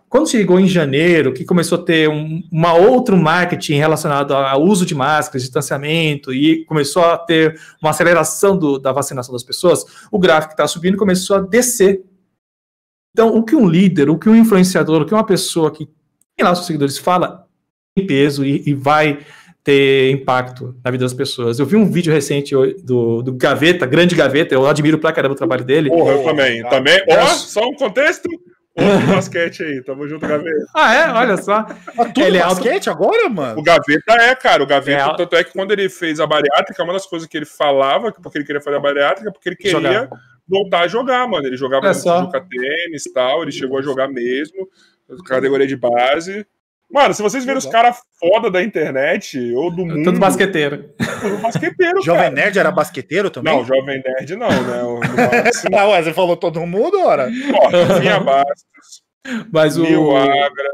Quando 0.08 0.30
chegou 0.30 0.60
em 0.60 0.68
janeiro, 0.68 1.34
que 1.34 1.44
começou 1.44 1.80
a 1.80 1.84
ter 1.84 2.08
um, 2.08 2.44
uma 2.52 2.74
outro 2.74 3.18
marketing 3.18 3.74
relacionado 3.74 4.34
ao 4.36 4.62
uso 4.62 4.86
de 4.86 4.94
máscaras, 4.94 5.42
distanciamento, 5.42 6.32
e 6.32 6.64
começou 6.66 7.04
a 7.04 7.18
ter 7.18 7.60
uma 7.82 7.90
aceleração 7.90 8.56
do, 8.56 8.78
da 8.78 8.92
vacinação 8.92 9.34
das 9.34 9.44
pessoas, 9.44 9.84
o 10.12 10.20
gráfico 10.20 10.50
que 10.50 10.54
estava 10.54 10.68
subindo 10.68 10.98
começou 10.98 11.38
a 11.38 11.40
descer. 11.40 12.04
Então, 13.12 13.36
o 13.36 13.44
que 13.44 13.56
um 13.56 13.68
líder, 13.68 14.10
o 14.10 14.20
que 14.20 14.30
um 14.30 14.36
influenciador, 14.36 15.02
o 15.02 15.06
que 15.06 15.14
uma 15.14 15.26
pessoa 15.26 15.72
que 15.72 15.90
tem 16.36 16.46
lá 16.46 16.52
os 16.52 16.60
seus 16.60 16.68
seguidores 16.68 16.98
fala, 16.98 17.48
tem 17.96 18.06
peso 18.06 18.46
e, 18.46 18.64
e 18.68 18.74
vai 18.74 19.20
ter 19.64 20.12
impacto 20.12 20.76
na 20.84 20.92
vida 20.92 21.06
das 21.06 21.14
pessoas. 21.14 21.58
Eu 21.58 21.66
vi 21.66 21.76
um 21.76 21.90
vídeo 21.90 22.12
recente 22.12 22.54
do, 22.84 23.22
do 23.22 23.34
Gaveta, 23.34 23.86
grande 23.86 24.16
Gaveta, 24.16 24.54
eu 24.54 24.68
admiro 24.68 25.00
pra 25.00 25.14
caramba 25.14 25.34
o 25.34 25.38
trabalho 25.38 25.64
dele. 25.64 25.90
Porra, 25.90 26.12
eu 26.12 26.24
também. 26.24 26.62
Cara. 26.62 26.76
também. 26.76 27.04
Ó, 27.10 27.26
só 27.28 27.62
um 27.68 27.76
contexto. 27.76 28.28
Outro 28.76 29.08
basquete 29.16 29.64
aí, 29.64 29.84
tamo 29.84 30.08
junto, 30.08 30.28
Gaveta. 30.28 30.66
Ah, 30.76 30.94
é? 30.94 31.12
Olha 31.12 31.38
só. 31.38 31.66
Ah, 31.98 32.06
tudo 32.06 32.26
ele 32.26 32.38
é 32.38 32.44
basquete 32.44 32.90
alto... 32.90 33.04
agora, 33.04 33.30
mano? 33.30 33.60
O 33.60 33.64
Gaveta 33.64 34.14
é, 34.14 34.36
cara. 34.36 34.64
O 34.64 34.68
Gaveta, 34.68 35.12
é... 35.12 35.16
tanto 35.16 35.36
é 35.36 35.44
que 35.44 35.54
quando 35.54 35.72
ele 35.72 35.88
fez 35.88 36.20
a 36.20 36.28
bariátrica, 36.28 36.84
uma 36.84 36.94
das 36.94 37.06
coisas 37.06 37.28
que 37.28 37.38
ele 37.38 37.46
falava, 37.46 38.12
porque 38.12 38.40
ele 38.40 38.46
queria 38.46 38.62
fazer 38.62 38.78
a 38.78 38.82
bariátrica, 38.82 39.32
porque 39.32 39.50
ele 39.50 39.56
queria 39.56 39.72
jogar. 39.72 40.10
voltar 40.48 40.80
a 40.82 40.88
jogar, 40.88 41.28
mano. 41.28 41.46
Ele 41.46 41.56
jogava 41.56 41.88
é 41.88 41.94
no 41.94 42.32
tênis 42.32 43.06
e 43.06 43.14
tal, 43.14 43.44
ele 43.44 43.52
chegou 43.52 43.78
a 43.78 43.82
jogar 43.82 44.08
mesmo, 44.08 44.68
categoria 45.26 45.68
de 45.68 45.76
base. 45.76 46.46
Mano, 46.92 47.14
se 47.14 47.24
vocês 47.24 47.44
verem 47.44 47.58
os 47.58 47.66
caras 47.66 47.98
foda 48.20 48.52
da 48.52 48.62
internet 48.62 49.52
ou 49.56 49.72
do 49.72 49.86
mundo. 49.86 50.04
Tudo 50.04 50.20
basqueteiro. 50.20 50.94
Tudo 51.22 51.38
basqueteiro. 51.38 52.04
Jovem. 52.04 52.32
Nerd 52.32 52.60
era 52.60 52.72
basqueteiro 52.72 53.32
também? 53.32 53.52
Não, 53.52 53.66
Jovem 53.66 54.04
Nerd 54.06 54.36
não, 54.36 54.50
né? 54.50 54.84
O, 54.84 55.00
não, 55.72 55.90
ué, 55.90 56.04
você 56.04 56.14
falou 56.14 56.38
todo 56.38 56.66
mundo, 56.68 57.00
ora? 57.00 57.30
Ó, 57.56 58.00
Vinha 58.00 58.20
Bastos. 58.20 59.02
Mas 59.52 59.78
o. 59.78 60.16
Agra. 60.16 60.70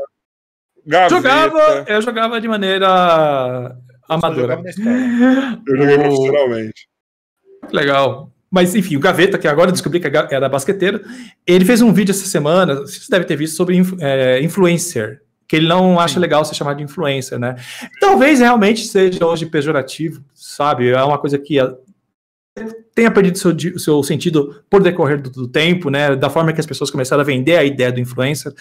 Gaveta. 0.86 1.16
Jogava, 1.16 1.86
eu 1.88 2.02
jogava 2.02 2.42
de 2.42 2.48
maneira 2.48 3.78
amadora. 4.10 4.62
Eu 5.68 5.78
joguei 5.78 5.96
o... 5.96 6.00
profissionalmente. 6.00 6.90
Legal. 7.72 8.32
Mas, 8.52 8.74
enfim, 8.76 8.96
o 8.96 9.00
Gaveta, 9.00 9.38
que 9.38 9.48
agora 9.48 9.72
descobri 9.72 10.00
que 10.00 10.08
era 10.08 10.50
basqueteiro, 10.50 11.02
ele 11.46 11.66
fez 11.66 11.82
um 11.82 11.94
vídeo 11.94 12.12
essa 12.12 12.26
semana, 12.26 12.76
vocês 12.76 13.08
devem 13.08 13.28
ter 13.28 13.36
visto, 13.36 13.56
sobre 13.56 13.80
é, 14.00 14.42
influencer 14.42 15.22
que 15.48 15.56
ele 15.56 15.68
não 15.68 16.00
acha 16.00 16.20
legal 16.20 16.46
ser 16.46 16.54
chamado 16.54 16.78
de 16.78 16.84
influencer, 16.84 17.40
né? 17.40 17.56
Talvez 18.00 18.40
realmente 18.40 18.86
seja 18.86 19.26
hoje 19.26 19.48
pejorativo, 19.48 20.24
sabe? 20.36 20.90
É 20.90 21.04
uma 21.04 21.18
coisa 21.18 21.40
que 21.40 21.58
tenha 22.94 23.10
perdido 23.10 23.38
seu, 23.40 23.80
seu 23.80 24.04
sentido 24.04 24.64
por 24.70 24.84
decorrer 24.84 25.20
do, 25.20 25.32
do, 25.32 25.48
tempo, 25.48 25.90
né? 25.90 26.16
Da 26.16 26.30
forma 26.30 26.54
que 26.54 26.60
as 26.60 26.68
pessoas 26.68 26.92
começaram 26.92 27.22
a 27.22 27.26
vender 27.26 27.58
a 27.58 27.64
ideia 27.64 27.92
do 27.92 28.00
influencer. 28.00 28.54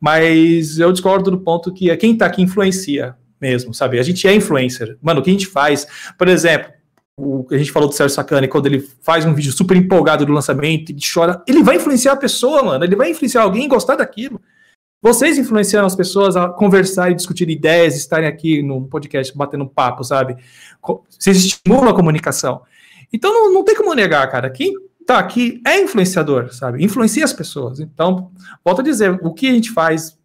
Mas 0.00 0.78
eu 0.78 0.90
discordo 0.90 1.30
do 1.30 1.38
ponto 1.38 1.74
que 1.74 1.90
é 1.90 1.96
quem 1.96 2.16
tá 2.16 2.24
aqui 2.24 2.40
influencia 2.40 3.14
mesmo, 3.38 3.74
sabe? 3.74 3.98
A 3.98 4.02
gente 4.02 4.26
é 4.26 4.34
influencer. 4.34 4.96
Mano, 5.02 5.20
o 5.20 5.22
que 5.22 5.28
a 5.28 5.32
gente 5.34 5.46
faz, 5.46 5.86
por 6.16 6.26
exemplo, 6.26 6.72
o 7.20 7.46
a 7.50 7.58
gente 7.58 7.72
falou 7.72 7.88
do 7.88 7.94
Sérgio 7.94 8.14
Sacani, 8.14 8.48
quando 8.48 8.66
ele 8.66 8.80
faz 9.02 9.24
um 9.24 9.34
vídeo 9.34 9.52
super 9.52 9.76
empolgado 9.76 10.24
do 10.24 10.32
lançamento, 10.32 10.90
ele 10.90 11.00
chora, 11.00 11.42
ele 11.46 11.62
vai 11.62 11.76
influenciar 11.76 12.12
a 12.12 12.16
pessoa, 12.16 12.62
mano. 12.62 12.84
Ele 12.84 12.96
vai 12.96 13.10
influenciar 13.10 13.42
alguém 13.42 13.68
gostar 13.68 13.96
daquilo. 13.96 14.40
Vocês 15.02 15.38
influenciaram 15.38 15.86
as 15.86 15.96
pessoas 15.96 16.36
a 16.36 16.48
conversar 16.48 17.10
e 17.10 17.14
discutir 17.14 17.48
ideias, 17.48 17.96
estarem 17.96 18.28
aqui 18.28 18.62
no 18.62 18.86
podcast 18.86 19.36
batendo 19.36 19.66
papo, 19.66 20.04
sabe? 20.04 20.36
Vocês 21.08 21.38
estimulam 21.38 21.88
a 21.88 21.94
comunicação. 21.94 22.62
Então 23.12 23.32
não, 23.32 23.52
não 23.52 23.64
tem 23.64 23.74
como 23.74 23.94
negar, 23.94 24.30
cara. 24.30 24.50
Quem 24.50 24.74
tá 25.06 25.18
aqui 25.18 25.60
é 25.66 25.80
influenciador, 25.80 26.52
sabe? 26.52 26.84
Influencia 26.84 27.24
as 27.24 27.32
pessoas. 27.32 27.80
Então, 27.80 28.30
volto 28.64 28.80
a 28.80 28.84
dizer, 28.84 29.18
o 29.22 29.32
que 29.32 29.48
a 29.48 29.52
gente 29.52 29.70
faz 29.70 30.18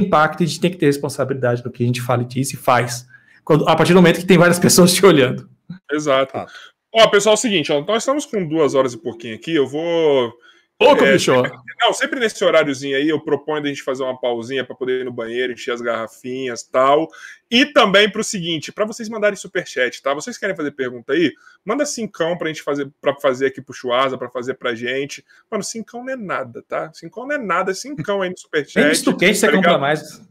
impacta 0.00 0.42
a 0.42 0.46
gente 0.46 0.60
tem 0.60 0.70
que 0.70 0.76
ter 0.76 0.86
responsabilidade 0.86 1.62
do 1.62 1.70
que 1.70 1.82
a 1.82 1.86
gente 1.86 2.00
fala 2.00 2.22
e 2.22 2.26
diz 2.26 2.52
e 2.52 2.56
faz. 2.56 3.06
Quando, 3.44 3.68
a 3.68 3.76
partir 3.76 3.92
do 3.92 3.96
momento 3.96 4.20
que 4.20 4.26
tem 4.26 4.38
várias 4.38 4.58
pessoas 4.60 4.92
te 4.92 5.04
olhando. 5.04 5.48
Exato. 5.90 6.46
Ó, 6.92 7.08
pessoal, 7.08 7.34
é 7.34 7.38
o 7.38 7.40
seguinte, 7.40 7.72
ó, 7.72 7.80
nós 7.82 8.02
estamos 8.02 8.24
com 8.24 8.46
duas 8.46 8.74
horas 8.74 8.94
e 8.94 8.98
pouquinho 8.98 9.34
aqui. 9.34 9.54
Eu 9.54 9.66
vou 9.66 10.32
Louco, 10.80 11.04
é, 11.04 11.12
bicho. 11.12 11.34
Sempre, 11.34 11.52
não, 11.80 11.92
sempre 11.92 12.20
nesse 12.20 12.44
horáriozinho 12.44 12.96
aí, 12.96 13.08
eu 13.08 13.20
proponho 13.20 13.64
a 13.64 13.66
gente 13.66 13.82
fazer 13.82 14.04
uma 14.04 14.18
pausinha 14.18 14.64
para 14.64 14.76
poder 14.76 15.00
ir 15.00 15.04
no 15.04 15.12
banheiro, 15.12 15.52
encher 15.52 15.72
as 15.72 15.80
garrafinhas 15.80 16.62
tal. 16.62 17.08
E 17.50 17.66
também 17.66 18.08
para 18.08 18.20
o 18.20 18.24
seguinte, 18.24 18.70
para 18.70 18.84
vocês 18.84 19.08
mandarem 19.08 19.36
superchat, 19.36 20.00
tá? 20.00 20.14
Vocês 20.14 20.38
querem 20.38 20.54
fazer 20.54 20.70
pergunta 20.70 21.14
aí? 21.14 21.32
Manda 21.64 21.84
cincão 21.84 22.38
pra 22.38 22.46
gente 22.46 22.62
fazer, 22.62 22.88
para 23.00 23.12
fazer 23.16 23.46
aqui 23.46 23.60
pro 23.60 23.74
Chuasa, 23.74 24.16
para 24.16 24.30
fazer 24.30 24.54
pra 24.54 24.74
gente. 24.74 25.24
Mano, 25.50 25.64
cincão 25.64 26.04
não 26.04 26.12
é 26.12 26.16
nada, 26.16 26.62
tá? 26.68 26.92
Cincão 26.92 27.26
não 27.26 27.34
é 27.34 27.38
nada, 27.38 27.72
é 27.72 27.74
cincão 27.74 28.22
aí 28.22 28.30
no 28.30 28.38
superchat. 28.38 28.76
Nem 28.76 28.88
misto 28.90 29.16
quente 29.16 29.40
tá 29.40 29.48
você 29.48 29.52
compra 29.52 29.78
mais. 29.78 30.27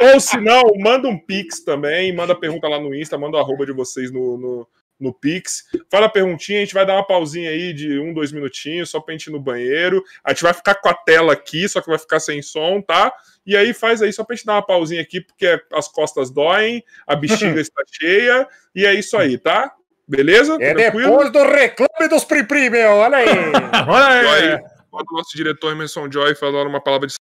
Ou, 0.00 0.08
ou 0.12 0.20
se 0.20 0.40
não, 0.40 0.72
manda 0.78 1.08
um 1.08 1.18
pix 1.18 1.64
também, 1.64 2.14
manda 2.14 2.34
pergunta 2.34 2.68
lá 2.68 2.80
no 2.80 2.94
Insta, 2.94 3.18
manda 3.18 3.36
o 3.36 3.40
arroba 3.40 3.66
de 3.66 3.72
vocês 3.72 4.10
no, 4.10 4.36
no 4.36 4.68
no 5.02 5.12
Pix. 5.12 5.64
Fala 5.90 6.06
a 6.06 6.08
perguntinha, 6.08 6.58
a 6.58 6.60
gente 6.60 6.74
vai 6.74 6.86
dar 6.86 6.94
uma 6.94 7.06
pausinha 7.06 7.50
aí 7.50 7.72
de 7.72 7.98
um, 7.98 8.14
dois 8.14 8.30
minutinhos, 8.30 8.88
só 8.88 9.00
pra 9.00 9.12
gente 9.12 9.26
ir 9.26 9.32
no 9.32 9.40
banheiro. 9.40 10.02
A 10.24 10.30
gente 10.30 10.44
vai 10.44 10.54
ficar 10.54 10.76
com 10.76 10.88
a 10.88 10.94
tela 10.94 11.32
aqui, 11.32 11.68
só 11.68 11.80
que 11.80 11.88
vai 11.88 11.98
ficar 11.98 12.20
sem 12.20 12.40
som, 12.40 12.80
tá? 12.80 13.12
E 13.44 13.56
aí 13.56 13.74
faz 13.74 14.00
aí 14.00 14.12
só 14.12 14.22
pra 14.24 14.36
gente 14.36 14.46
dar 14.46 14.54
uma 14.54 14.64
pausinha 14.64 15.02
aqui, 15.02 15.20
porque 15.20 15.60
as 15.72 15.88
costas 15.88 16.30
doem, 16.30 16.84
a 17.06 17.16
bexiga 17.16 17.58
está 17.60 17.82
cheia, 17.90 18.48
e 18.74 18.86
é 18.86 18.94
isso 18.94 19.16
aí, 19.16 19.36
tá? 19.36 19.74
Beleza? 20.06 20.56
É 20.60 20.72
depois 20.72 21.32
do 21.32 21.42
reclame 21.42 22.08
dos 22.08 22.24
Pripri, 22.24 22.70
meu, 22.70 22.92
olha 22.92 23.18
aí. 23.18 23.26
olha 23.88 24.54
aí. 24.56 24.72
O 24.92 25.16
nosso 25.16 25.34
diretor 25.34 25.72
Emerson 25.72 26.10
Joy 26.10 26.34
falando 26.34 26.68
uma 26.68 26.82
palavra 26.82 27.06
de 27.06 27.14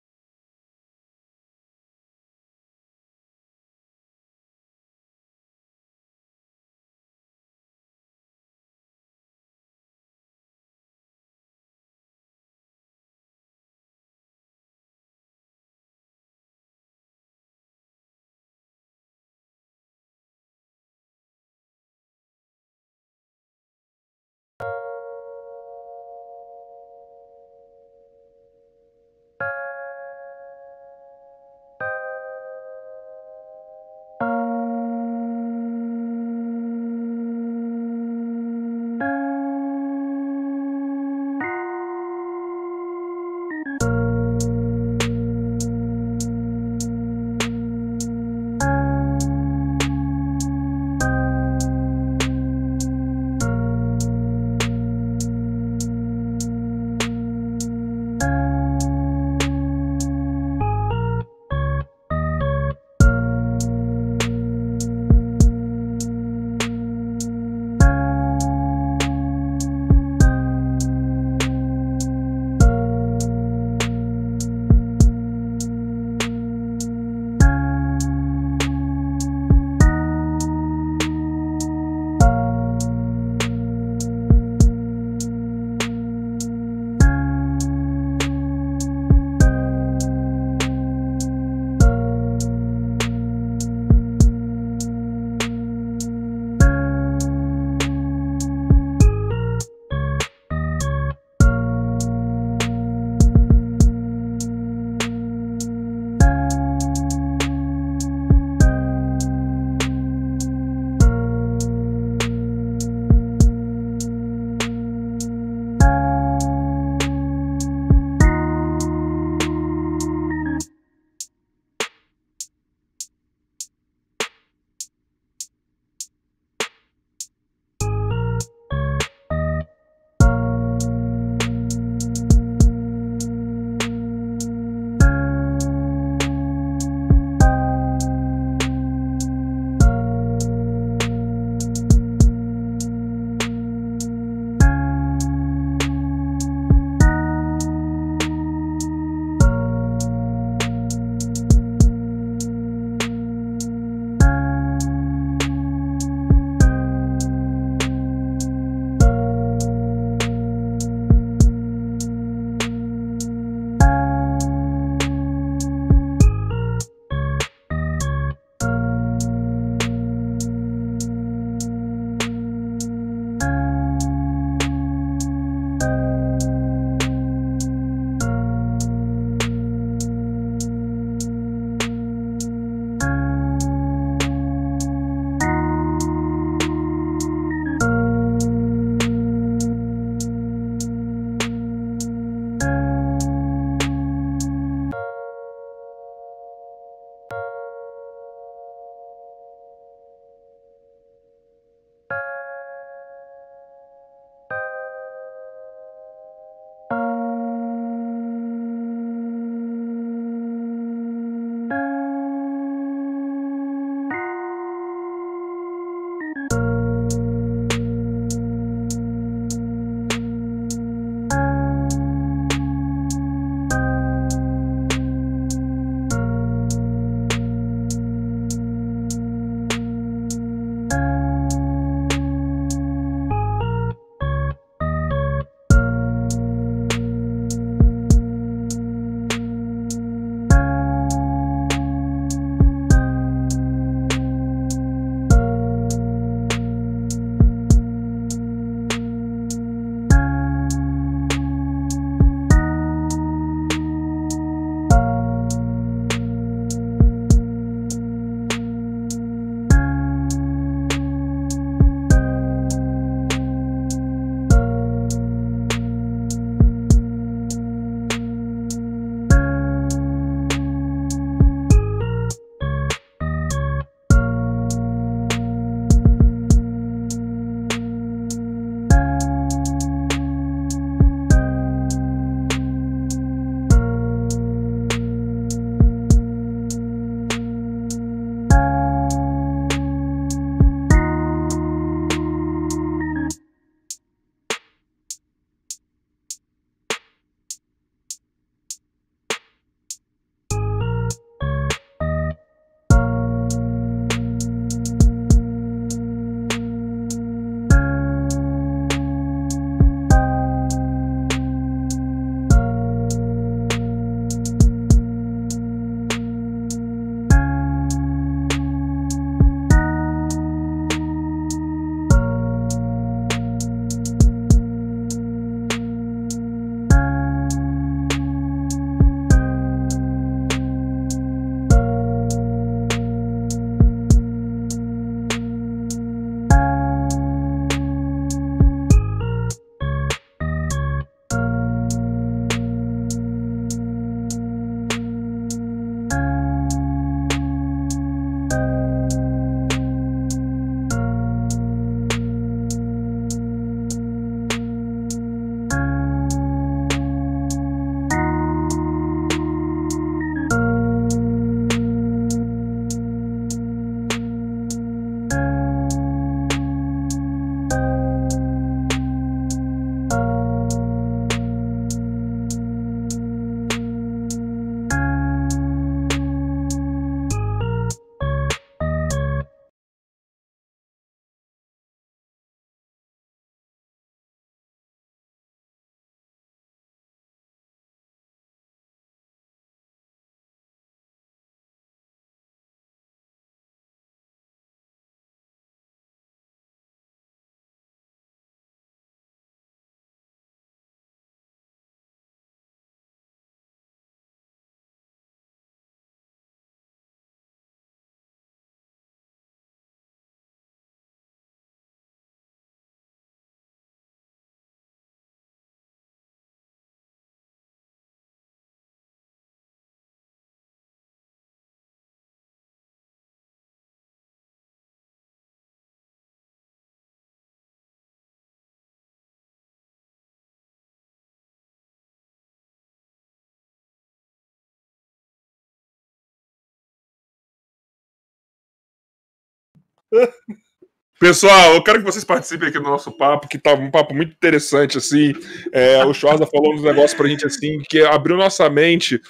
Pessoal, 441.20 441.76
eu 441.76 441.84
quero 441.84 442.00
que 442.00 442.04
vocês 442.06 442.24
participem 442.24 442.70
aqui 442.70 442.80
do 442.80 442.84
nosso 442.90 443.12
papo, 443.16 443.48
que 443.48 443.60
tá 443.60 443.74
um 443.76 443.92
papo 443.92 444.12
muito 444.12 444.32
interessante, 444.34 444.98
assim. 444.98 445.34
É, 445.72 446.04
o 446.04 446.12
Schwarza 446.16 446.48
falou 446.48 446.74
uns 446.74 446.82
negócios 446.82 447.14
pra 447.14 447.28
gente, 447.28 447.46
assim, 447.46 447.78
que 447.88 448.02
abriu 448.04 448.36
nossa 448.38 448.68
mente. 448.72 449.22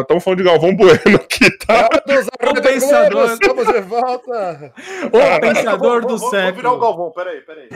Estamos 0.00 0.22
falando 0.22 0.38
de 0.38 0.44
Galvão 0.44 0.76
Bueno 0.76 1.16
aqui, 1.16 1.50
tá? 1.66 1.88
O 1.92 2.62
pensador. 2.62 3.32
Estamos 3.32 3.66
de 3.66 3.80
volta. 3.80 4.72
O 5.12 5.40
pensador 5.40 6.00
do 6.02 6.08
Vou- 6.10 6.18
vou- 6.18 6.18
Vou 6.18 6.30
século. 6.30 6.54
virar 6.56 6.72
o 6.74 6.78
Galvão, 6.78 7.10
peraí, 7.10 7.40
peraí. 7.40 7.68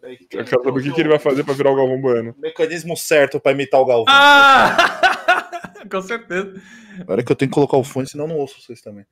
Peraí, 0.00 0.18
Eu 0.20 0.28
quero 0.28 0.48
saber 0.48 0.70
o 0.70 0.82
que, 0.82 0.92
que 0.92 1.00
ele 1.00 1.08
vai 1.10 1.18
fazer 1.18 1.44
pra 1.44 1.54
virar 1.54 1.70
o 1.72 1.76
Galvão 1.76 2.00
Bueno. 2.00 2.34
Mecanismo 2.38 2.96
certo 2.96 3.38
pra 3.38 3.52
imitar 3.52 3.80
o 3.80 3.84
Galvão. 3.84 4.06
Ah! 4.08 4.76
Com 5.92 6.02
certeza. 6.02 6.54
Agora 7.00 7.22
que 7.22 7.30
eu 7.30 7.36
tenho 7.36 7.50
que 7.50 7.54
colocar 7.54 7.76
o 7.76 7.84
fone, 7.84 8.08
senão 8.08 8.24
eu 8.24 8.28
não 8.28 8.36
ouço 8.38 8.62
vocês 8.62 8.80
também. 8.80 9.04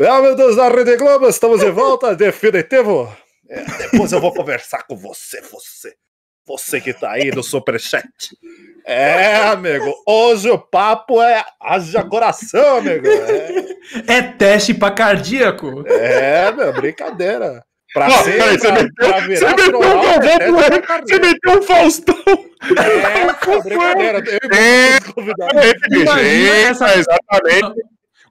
Ah, 0.00 0.20
meu 0.20 0.36
Deus, 0.36 0.56
da 0.56 0.68
Rede 0.68 0.96
Globo, 0.96 1.26
estamos 1.26 1.60
de 1.60 1.70
volta, 1.70 2.14
definitivo. 2.16 3.10
É, 3.48 3.64
depois 3.90 4.12
eu 4.12 4.20
vou 4.20 4.32
conversar 4.32 4.82
com 4.86 4.94
você, 4.94 5.40
você. 5.40 5.94
Você 6.46 6.80
que 6.80 6.94
tá 6.94 7.12
aí 7.12 7.30
no 7.30 7.42
Superchat. 7.42 8.06
É, 8.84 9.36
amigo, 9.36 9.92
hoje 10.06 10.48
o 10.50 10.58
papo 10.58 11.20
é 11.22 11.44
haja 11.60 12.02
coração, 12.04 12.78
amigo. 12.78 13.06
É, 13.06 14.16
É 14.18 14.22
teste 14.22 14.72
pra 14.72 14.90
cardíaco. 14.90 15.86
é 15.86 16.50
meu, 16.52 16.72
brincadeira. 16.72 17.64
Pra 17.94 18.10
ser, 18.10 18.32
peraí, 18.38 18.58
você 18.58 18.66
pra, 18.68 18.82
meteu- 18.82 19.08
pra 19.08 19.20
Você 19.20 19.46
meteu 19.46 19.78
o 19.78 19.82
astronauta, 19.82 20.18
Galvão 20.28 20.60
é 20.60 21.00
você 21.06 21.18
meteu 21.18 21.58
o 21.58 21.62
Faustão. 21.62 22.14
É, 22.76 23.24
meu, 23.48 23.62
brincadeira. 23.62 24.18
Eu 24.18 24.56
É. 24.56 25.00
e. 25.00 26.02
Imagina 26.02 26.22
Eita, 26.22 26.68
essa- 26.68 26.98
Exatamente. 26.98 27.82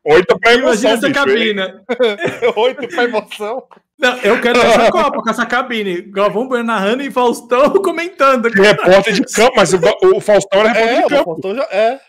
Oito 0.06 0.40
pra 0.40 0.54
Imagina 0.54 0.68
emoção, 0.70 0.92
essa 0.92 1.08
bicho. 1.08 1.20
cabine. 1.20 1.62
Oito 2.56 2.88
pra 2.88 3.04
emoção. 3.04 3.64
Não, 4.00 4.16
eu 4.20 4.40
quero 4.40 4.62
essa 4.62 4.92
Copa 4.92 5.22
com 5.24 5.30
essa 5.30 5.46
cabine. 5.46 6.02
Galvão 6.04 6.48
Bueno 6.48 6.64
narrando 6.66 7.02
e 7.04 7.10
Faustão 7.12 7.72
comentando. 7.82 8.50
De 8.50 8.62
repórter 8.62 9.14
de 9.16 9.24
campo, 9.24 9.54
mas 9.56 9.74
o, 9.74 9.80
o 10.16 10.22
Faustão 10.22 10.60
era 10.62 10.70
repórter 10.70 10.94
É, 10.96 11.00
de 11.00 11.06
o 11.06 11.10
campo. 11.10 11.24
Faustão 11.26 11.56
já 11.56 11.64
é. 11.72 12.00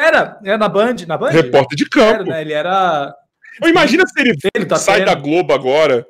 Era, 0.00 0.38
era 0.44 0.58
na 0.58 0.68
Band? 0.68 0.96
Na 1.06 1.16
Band? 1.16 1.30
Repórter 1.30 1.76
de 1.76 1.84
Era, 1.96 2.18
campo. 2.18 2.30
né? 2.30 2.40
Ele 2.42 2.52
era. 2.52 3.14
Ou 3.62 3.68
Imagina 3.68 4.04
se 4.06 4.20
ele 4.20 4.34
Ele 4.54 4.66
tá 4.66 4.76
sai 4.76 4.98
tendo. 4.98 5.06
da 5.06 5.14
Globo 5.14 5.52
agora, 5.52 6.06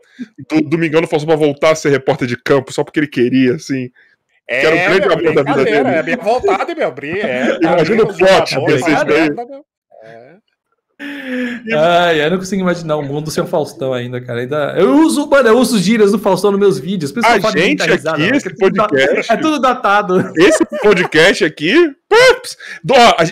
do 0.50 0.60
Domingão 0.62 1.00
do 1.00 1.06
Faustão 1.06 1.28
pra 1.28 1.36
voltar 1.36 1.70
a 1.72 1.74
ser 1.74 1.90
repórter 1.90 2.26
de 2.28 2.36
campo, 2.36 2.72
só 2.72 2.82
porque 2.84 3.00
ele 3.00 3.06
queria, 3.08 3.54
assim. 3.54 3.90
É, 4.48 4.60
Que 4.60 4.66
era 4.66 4.74
o 4.74 4.78
grande 4.78 5.28
amor 5.28 5.34
da 5.34 5.42
vida 5.52 5.64
dele. 5.64 5.88
É 5.88 6.02
minha 6.02 6.16
vontade, 6.16 6.74
meu. 6.74 6.90
Bri, 6.92 7.20
é, 7.20 7.58
Imagina 7.62 8.02
o 8.04 8.06
plot 8.16 8.64
desses 8.66 9.04
daí. 9.04 9.30
É. 10.04 10.28
Ai, 11.76 12.24
eu 12.24 12.30
não 12.30 12.38
consigo 12.38 12.60
imaginar 12.62 12.96
o 12.96 13.02
mundo 13.02 13.30
sem 13.30 13.42
o 13.42 13.46
Faustão 13.46 13.92
ainda, 13.92 14.20
cara. 14.20 14.40
Ainda... 14.40 14.74
Eu 14.76 14.96
uso, 14.96 15.28
mano, 15.28 15.48
eu 15.48 15.56
uso 15.58 15.76
os 15.76 15.82
gírias 15.82 16.10
do 16.10 16.18
Faustão 16.18 16.50
nos 16.50 16.58
meus 16.58 16.78
vídeos. 16.78 17.12
A 17.24 17.36
eu 17.36 17.40
gente 17.52 17.82
risada, 17.84 18.16
aqui, 18.16 18.30
né? 18.32 18.36
esse 18.36 18.48
É 18.48 18.54
podcast- 18.58 19.32
É 19.32 19.36
tudo 19.36 19.60
datado. 19.60 20.32
Esse 20.36 20.64
podcast 20.82 21.44
aqui. 21.44 21.74
Pups, 22.08 22.56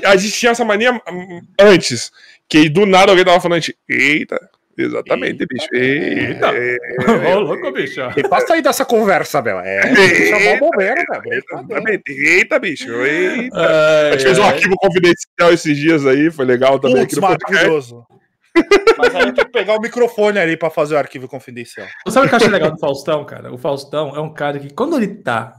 a 0.05 0.17
gente 0.17 0.35
tinha 0.35 0.53
essa 0.53 0.65
mania 0.65 0.93
hum, 1.11 1.41
antes. 1.61 2.13
Que 2.49 2.69
do 2.69 2.87
nada 2.87 3.13
alguém 3.13 3.25
tava 3.25 3.41
falando, 3.41 3.61
gente, 3.61 3.77
eita, 3.89 4.39
exatamente, 4.79 5.45
bicho. 5.47 5.69
Eita. 5.73 6.53
Ô, 7.35 7.41
louco, 7.41 7.73
bicho. 7.73 8.01
E 8.17 8.29
passa 8.29 8.55
aí 8.55 8.63
dessa 8.63 8.85
conversa, 8.85 9.43
meu. 9.43 9.59
É, 9.59 9.83
chamou 10.29 10.55
o 10.55 10.59
bombeiro. 10.61 10.95
Brincadeira. 10.95 11.43
Exatamente. 11.53 12.13
Eita, 12.13 12.59
bicho. 12.59 12.91
Eita. 12.91 13.59
Ai, 13.59 14.09
A 14.09 14.13
gente 14.13 14.23
fez 14.23 14.39
um 14.39 14.43
ai. 14.45 14.51
arquivo 14.51 14.77
confidencial 14.77 15.53
esses 15.53 15.77
dias 15.77 16.07
aí, 16.07 16.31
foi 16.31 16.45
legal 16.45 16.79
também 16.79 17.05
Putz, 17.05 17.19
maravilhoso. 17.19 18.07
Mas 18.97 19.15
aí 19.15 19.33
tenho 19.33 19.35
que 19.35 19.53
pegar 19.53 19.75
o 19.75 19.81
microfone 19.81 20.39
ali 20.39 20.57
pra 20.57 20.71
fazer 20.71 20.95
o 20.95 20.99
arquivo 20.99 21.29
confidencial. 21.29 21.87
Sabe 22.09 22.27
o 22.27 22.29
que 22.29 22.35
eu 22.35 22.37
acho 22.37 22.51
legal 22.51 22.71
do 22.71 22.79
Faustão, 22.79 23.25
cara? 23.25 23.53
O 23.53 23.59
Faustão 23.59 24.15
é 24.17 24.21
um 24.21 24.33
cara 24.33 24.59
que, 24.59 24.73
quando 24.73 24.97
ele 24.97 25.09
tá 25.17 25.53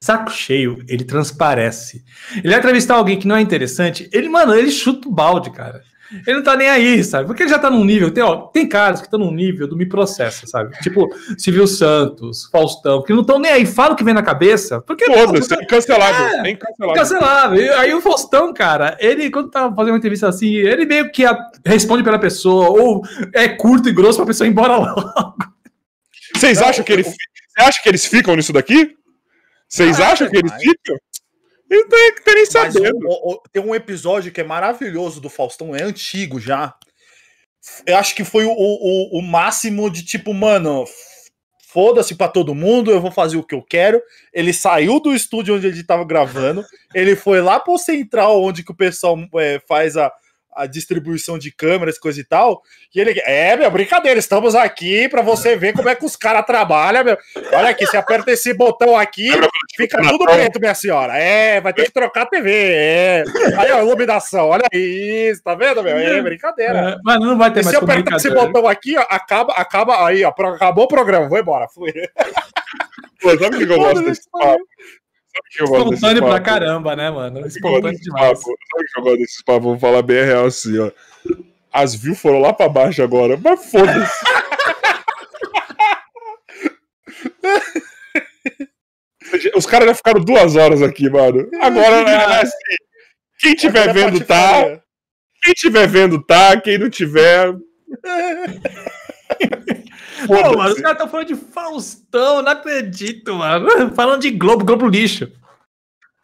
saco 0.00 0.30
cheio, 0.30 0.84
ele 0.86 1.02
transparece. 1.02 2.04
Ele 2.36 2.50
vai 2.50 2.58
entrevistar 2.58 2.96
alguém 2.96 3.18
que 3.18 3.26
não 3.26 3.36
é 3.36 3.40
interessante, 3.40 4.08
ele, 4.12 4.28
mano, 4.28 4.54
ele 4.54 4.70
chuta 4.70 5.08
o 5.08 5.12
balde, 5.12 5.50
cara. 5.50 5.82
Ele 6.26 6.36
não 6.36 6.42
tá 6.42 6.56
nem 6.56 6.68
aí, 6.68 7.02
sabe? 7.02 7.26
Porque 7.26 7.42
ele 7.42 7.50
já 7.50 7.58
tá 7.58 7.68
num 7.70 7.84
nível. 7.84 8.10
Tem, 8.10 8.22
ó, 8.22 8.42
tem 8.48 8.68
caras 8.68 9.00
que 9.00 9.06
estão 9.06 9.18
num 9.18 9.32
nível 9.32 9.66
do 9.66 9.76
me 9.76 9.86
processa, 9.86 10.46
sabe? 10.46 10.76
Tipo, 10.80 11.08
Silvio 11.38 11.66
Santos, 11.66 12.46
Faustão, 12.50 13.02
que 13.02 13.12
não 13.12 13.20
estão 13.22 13.38
nem 13.38 13.50
aí, 13.52 13.66
fala 13.66 13.92
o 13.94 13.96
que 13.96 14.04
vem 14.04 14.14
na 14.14 14.22
cabeça. 14.22 14.80
Porque 14.82 15.04
Foda-se, 15.06 15.52
é 15.54 15.64
cancelável. 15.66 16.26
É 16.44 16.50
incancelável. 16.50 16.94
Cancelável. 17.02 17.78
Aí 17.78 17.94
o 17.94 18.00
Faustão, 18.00 18.52
cara, 18.52 18.96
ele, 19.00 19.30
quando 19.30 19.50
tá 19.50 19.62
fazendo 19.70 19.92
uma 19.92 19.98
entrevista 19.98 20.28
assim, 20.28 20.54
ele 20.54 20.84
meio 20.86 21.10
que 21.10 21.24
a- 21.24 21.38
responde 21.66 22.02
pela 22.04 22.18
pessoa, 22.18 22.68
ou 22.70 23.02
é 23.34 23.48
curto 23.48 23.88
e 23.88 23.92
grosso 23.92 24.18
pra 24.18 24.26
pessoa 24.26 24.46
ir 24.46 24.50
embora 24.50 24.76
logo. 24.78 25.12
Vocês 26.34 26.60
acham 26.60 26.84
que 26.84 26.92
eles, 26.92 27.06
você 27.06 27.62
acha 27.62 27.82
que 27.82 27.88
eles 27.88 28.04
ficam 28.06 28.34
nisso 28.36 28.52
daqui? 28.52 28.94
Vocês 29.68 29.98
Ah, 30.00 30.12
acham 30.12 30.28
que 30.28 30.36
eles 30.36 30.52
ficam? 30.52 30.96
Não 31.74 31.88
ter 31.88 32.34
nem 32.34 32.46
sabendo. 32.46 32.98
tem 33.52 33.62
um 33.62 33.74
episódio 33.74 34.32
que 34.32 34.40
é 34.40 34.44
maravilhoso 34.44 35.20
do 35.20 35.28
Faustão, 35.28 35.74
é 35.74 35.82
antigo 35.82 36.38
já. 36.38 36.74
Eu 37.86 37.96
acho 37.96 38.14
que 38.14 38.24
foi 38.24 38.44
o, 38.44 38.52
o, 38.52 39.18
o 39.18 39.22
máximo 39.22 39.90
de 39.90 40.04
tipo, 40.04 40.34
mano, 40.34 40.84
foda-se 41.68 42.14
pra 42.14 42.28
todo 42.28 42.54
mundo, 42.54 42.90
eu 42.90 43.00
vou 43.00 43.10
fazer 43.10 43.36
o 43.36 43.42
que 43.42 43.54
eu 43.54 43.62
quero. 43.62 44.00
Ele 44.32 44.52
saiu 44.52 45.00
do 45.00 45.14
estúdio 45.14 45.56
onde 45.56 45.66
ele 45.66 45.82
tava 45.82 46.04
gravando, 46.04 46.64
ele 46.94 47.16
foi 47.16 47.40
lá 47.40 47.58
pro 47.58 47.78
central 47.78 48.42
onde 48.42 48.62
que 48.62 48.70
o 48.70 48.76
pessoal 48.76 49.18
é, 49.36 49.60
faz 49.66 49.96
a, 49.96 50.12
a 50.54 50.66
distribuição 50.66 51.38
de 51.38 51.50
câmeras, 51.50 51.98
coisa 51.98 52.20
e 52.20 52.24
tal. 52.24 52.62
E 52.94 53.00
ele, 53.00 53.20
é, 53.24 53.56
meu, 53.56 53.70
brincadeira, 53.70 54.18
estamos 54.18 54.54
aqui 54.54 55.08
pra 55.08 55.22
você 55.22 55.56
ver 55.56 55.72
como 55.72 55.88
é 55.88 55.94
que 55.94 56.04
os 56.04 56.16
caras 56.16 56.46
trabalham, 56.46 57.04
meu. 57.04 57.18
Olha 57.52 57.70
aqui, 57.70 57.86
você 57.86 57.96
aperta 57.96 58.30
esse 58.30 58.54
botão 58.54 58.96
aqui, 58.96 59.28
Fica 59.76 60.00
tudo 60.02 60.24
preto, 60.24 60.60
minha 60.60 60.74
senhora. 60.74 61.16
É, 61.18 61.60
vai 61.60 61.72
ter 61.72 61.84
que 61.84 61.92
trocar 61.92 62.22
a 62.22 62.26
TV. 62.26 62.50
É. 62.52 63.24
Aí, 63.58 63.72
ó, 63.72 63.82
iluminação. 63.82 64.48
Olha 64.48 64.64
isso, 64.72 65.42
tá 65.42 65.54
vendo, 65.54 65.82
meu? 65.82 65.96
É 65.96 66.22
brincadeira. 66.22 66.90
É, 66.92 66.96
Mas 67.02 67.20
não 67.20 67.36
vai 67.36 67.52
ter 67.52 67.60
E 67.60 67.64
mais 67.64 67.76
se 67.76 67.82
eu 67.82 67.84
apertar 67.84 68.16
esse 68.16 68.28
comunicador. 68.28 68.52
botão 68.52 68.70
aqui, 68.70 68.96
ó, 68.96 69.04
acaba, 69.08 69.52
acaba 69.54 70.06
aí, 70.06 70.24
ó. 70.24 70.28
Acabou 70.28 70.84
o 70.84 70.88
programa, 70.88 71.28
vou 71.28 71.38
embora. 71.38 71.66
Fui. 71.68 71.92
Pô, 73.20 73.30
sabe 73.30 73.56
o 73.56 73.58
que, 73.58 73.66
que 73.66 73.72
eu 73.72 73.78
gosto 73.78 74.02
desse 74.02 74.30
papo? 74.30 74.58
Espontâneo 75.50 76.22
pra 76.22 76.32
papo? 76.32 76.44
caramba, 76.44 76.96
né, 76.96 77.10
mano? 77.10 77.46
Espontâneo 77.46 77.98
demais. 78.00 78.28
papo? 78.28 78.42
Sabe 78.44 78.86
que 78.92 78.98
eu 78.98 79.02
gosto 79.02 79.18
desses 79.18 79.42
papos? 79.42 79.64
Vou 79.64 79.78
falar 79.78 80.02
bem 80.02 80.20
a 80.20 80.24
real 80.24 80.46
assim, 80.46 80.78
ó. 80.78 80.90
As 81.72 81.94
views 81.94 82.20
foram 82.20 82.40
lá 82.40 82.52
pra 82.52 82.68
baixo 82.68 83.02
agora, 83.02 83.38
mas 83.42 83.64
foda-se. 83.70 84.12
Os 89.56 89.66
caras 89.66 89.88
já 89.88 89.94
ficaram 89.94 90.20
duas 90.20 90.56
horas 90.56 90.82
aqui, 90.82 91.08
mano. 91.10 91.48
Agora, 91.60 91.96
é 92.10 92.42
assim, 92.42 92.52
quem 93.40 93.54
tiver 93.54 93.88
Agora 93.88 94.10
vendo 94.10 94.24
tá, 94.24 94.80
quem 95.42 95.54
tiver 95.54 95.86
vendo 95.88 96.22
tá, 96.24 96.60
quem 96.60 96.78
não 96.78 96.88
tiver. 96.88 97.52
Pô, 100.26 100.34
mano, 100.34 100.72
os 100.72 100.80
caras 100.80 100.92
estão 100.92 101.08
falando 101.08 101.26
de 101.26 101.36
Faustão, 101.36 102.42
não 102.42 102.52
acredito, 102.52 103.34
mano. 103.34 103.68
Falando 103.94 104.22
de 104.22 104.30
Globo, 104.30 104.64
Globo 104.64 104.86
lixo. 104.86 105.30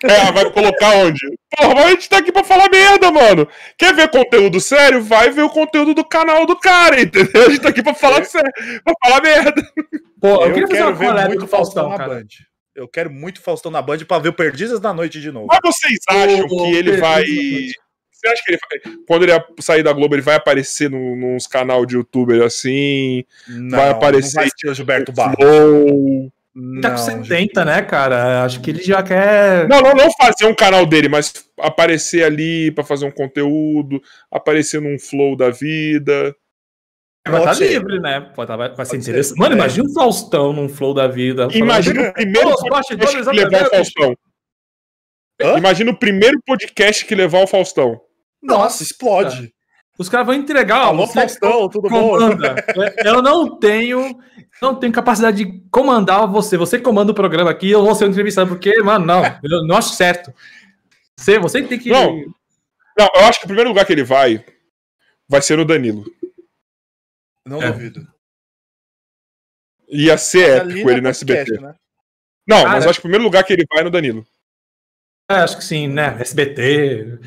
É, 0.03 0.33
vai 0.33 0.51
colocar 0.51 0.97
onde? 0.97 1.21
Porra, 1.57 1.75
mas 1.75 1.85
a 1.85 1.91
gente 1.91 2.09
tá 2.09 2.19
aqui 2.19 2.33
pra 2.33 2.43
falar 2.43 2.71
merda, 2.71 3.13
mano. 3.13 3.47
Quer 3.77 3.95
ver 3.95 4.09
conteúdo 4.09 4.59
sério? 4.59 5.03
Vai 5.03 5.31
ver 5.31 5.43
o 5.43 5.51
conteúdo 5.51 5.93
do 5.93 6.05
canal 6.05 6.47
do 6.47 6.57
cara, 6.57 7.03
entendeu? 7.03 7.47
A 7.47 7.51
gente 7.51 7.61
tá 7.61 7.69
aqui 7.69 7.83
pra 7.83 7.93
falar 7.93 8.25
sério, 8.25 8.51
pra 8.83 8.95
falar 9.05 9.23
merda. 9.23 9.63
Pô, 10.21 10.29
eu, 10.29 10.41
Eu, 10.47 10.53
queria 10.55 10.69
fazer 10.69 10.79
quero 10.79 11.39
uma 11.39 11.47
Faustão 11.47 11.49
Faustão, 11.49 11.89
na 11.91 11.97
cara. 11.99 12.15
Band. 12.15 12.27
Eu 12.75 12.89
quero 12.89 13.11
muito 13.11 13.43
Faustão 13.43 13.71
na 13.71 13.83
Band 13.83 13.99
pra 14.07 14.19
ver 14.19 14.31
o 14.31 14.33
Perdidas 14.33 14.81
da 14.81 14.95
Noite 14.95 15.21
de 15.21 15.31
novo. 15.31 15.49
Mas 15.49 15.61
vocês 15.63 15.99
acham 16.09 16.49
que 16.49 16.75
ele 16.75 16.97
vai. 16.97 17.25
Você 18.21 18.29
acha 18.29 18.43
que 18.45 18.53
ele 18.53 18.59
vai... 18.71 18.95
Quando 19.07 19.23
ele 19.23 19.33
sair 19.61 19.83
da 19.83 19.93
Globo, 19.93 20.15
ele 20.15 20.23
vai 20.23 20.35
aparecer 20.37 20.91
num, 20.91 21.17
nos 21.17 21.47
canal 21.47 21.87
de 21.87 21.97
youtuber 21.97 22.43
assim? 22.43 23.25
Não, 23.49 23.79
vai 23.79 23.89
aparecer, 23.91 24.37
Não 24.37 24.43
vai 24.43 24.51
ser 24.57 24.69
o 24.71 24.75
Gilberto 24.75 25.13
Barros. 25.13 25.37
Flow? 25.37 26.31
Ele 26.55 26.81
tá 26.83 26.91
com 26.91 26.97
Não, 26.97 26.99
70, 27.25 27.65
né, 27.65 27.81
cara? 27.83 28.45
Acho 28.45 28.61
que 28.61 28.71
ele 28.71 28.83
já 28.83 29.03
quer. 29.03 29.69
Não, 29.69 29.81
não, 29.81 29.95
não 29.95 30.11
fazer 30.13 30.45
um 30.47 30.55
canal 30.55 30.85
dele, 30.85 31.09
mas 31.09 31.33
aparecer 31.59 32.25
ali 32.25 32.71
pra 32.73 32.85
fazer 32.85 33.07
um 33.07 33.11
conteúdo, 33.11 34.03
aparecer 34.31 34.81
num 34.81 34.99
flow 34.99 35.37
da 35.37 35.49
vida. 35.49 36.35
vai 37.27 37.39
estar 37.41 37.55
ser. 37.55 37.69
livre, 37.69 38.01
né? 38.01 38.21
Pode 38.35 38.49
tá- 38.49 38.57
vai, 38.57 38.75
vai 38.75 38.85
ser 38.85 38.97
interessante. 38.97 39.39
Mano, 39.39 39.55
É. 39.55 39.59
imagina 39.59 39.89
o 39.89 39.93
Faustão 39.95 40.53
num 40.53 40.69
flow 40.69 40.93
da 40.93 41.07
vida. 41.07 41.47
Imagina 41.53 42.09
o 42.09 42.13
primeiro 42.13 42.51
podcast 42.57 43.25
que 43.25 43.33
levar 43.33 43.67
o 43.67 43.71
Faustão. 43.71 44.17
Hã? 45.43 45.57
Imagina 45.57 45.91
o 45.93 45.97
primeiro 45.97 46.41
podcast 46.45 47.05
que 47.07 47.15
levar 47.15 47.43
o 47.43 47.47
Faustão. 47.47 48.01
Nossa, 48.43 48.83
explode. 48.83 49.53
Os 49.99 50.09
caras 50.09 50.27
vão 50.27 50.35
entregar, 50.35 50.87
ó. 50.87 50.89
Alô, 50.89 51.07
você 51.07 51.13
Faustão, 51.13 51.69
tudo 51.69 51.89
bom? 51.89 52.11
comanda. 52.19 52.55
Eu 53.05 53.21
não 53.21 53.59
tenho, 53.59 54.19
não 54.63 54.75
tenho 54.75 54.93
capacidade 54.93 55.45
de 55.45 55.61
comandar 55.71 56.27
você. 56.27 56.57
Você 56.57 56.79
comanda 56.79 57.13
o 57.13 57.15
programa 57.15 57.51
aqui, 57.51 57.71
eu 57.71 57.85
vou 57.85 57.95
ser 57.95 58.09
entrevistado, 58.09 58.49
porque, 58.49 58.83
mano, 58.83 59.05
não, 59.05 59.23
eu 59.43 59.67
não 59.67 59.77
acho 59.77 59.91
certo. 59.95 60.33
Você, 61.19 61.39
você 61.39 61.63
tem 61.63 61.79
que. 61.79 61.91
Não. 61.91 62.17
Não, 62.99 63.09
eu 63.15 63.25
acho 63.27 63.41
que 63.41 63.45
o 63.45 63.49
primeiro 63.49 63.69
lugar 63.69 63.85
que 63.85 63.93
ele 63.93 64.03
vai 64.05 64.43
vai 65.29 65.43
ser 65.43 65.59
no 65.59 65.65
Danilo. 65.67 66.05
Não 67.47 67.63
É. 67.63 67.71
duvido. 67.71 68.07
Ia 69.89 70.17
ser 70.17 70.61
Ali 70.63 70.73
épico 70.73 70.89
é 70.89 70.93
ele 70.93 71.01
no 71.03 71.09
SBT. 71.09 71.39
podcast, 71.45 71.63
né? 71.67 71.75
Não, 72.49 72.57
Cara. 72.59 72.69
mas 72.71 72.85
eu 72.85 72.91
acho 72.91 72.99
que 73.01 73.03
o 73.03 73.09
primeiro 73.09 73.25
lugar 73.25 73.45
que 73.45 73.53
ele 73.53 73.65
vai 73.71 73.81
é 73.81 73.85
no 73.85 73.91
Danilo. 73.91 74.27
É, 75.31 75.35
acho 75.37 75.59
que 75.59 75.65
sim, 75.65 75.89
né? 75.89 76.17
SBT. 76.21 77.19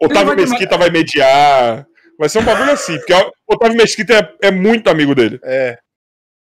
Otávio 0.00 0.36
Mesquita 0.36 0.76
vai 0.76 0.90
mediar. 0.90 1.86
Vai 2.18 2.28
ser 2.28 2.40
um 2.40 2.44
bagulho 2.44 2.72
assim, 2.72 2.96
porque 2.96 3.14
o 3.14 3.54
Otávio 3.54 3.76
Mesquita 3.76 4.14
é, 4.14 4.48
é 4.48 4.50
muito 4.50 4.88
amigo 4.88 5.14
dele. 5.14 5.38
É, 5.44 5.78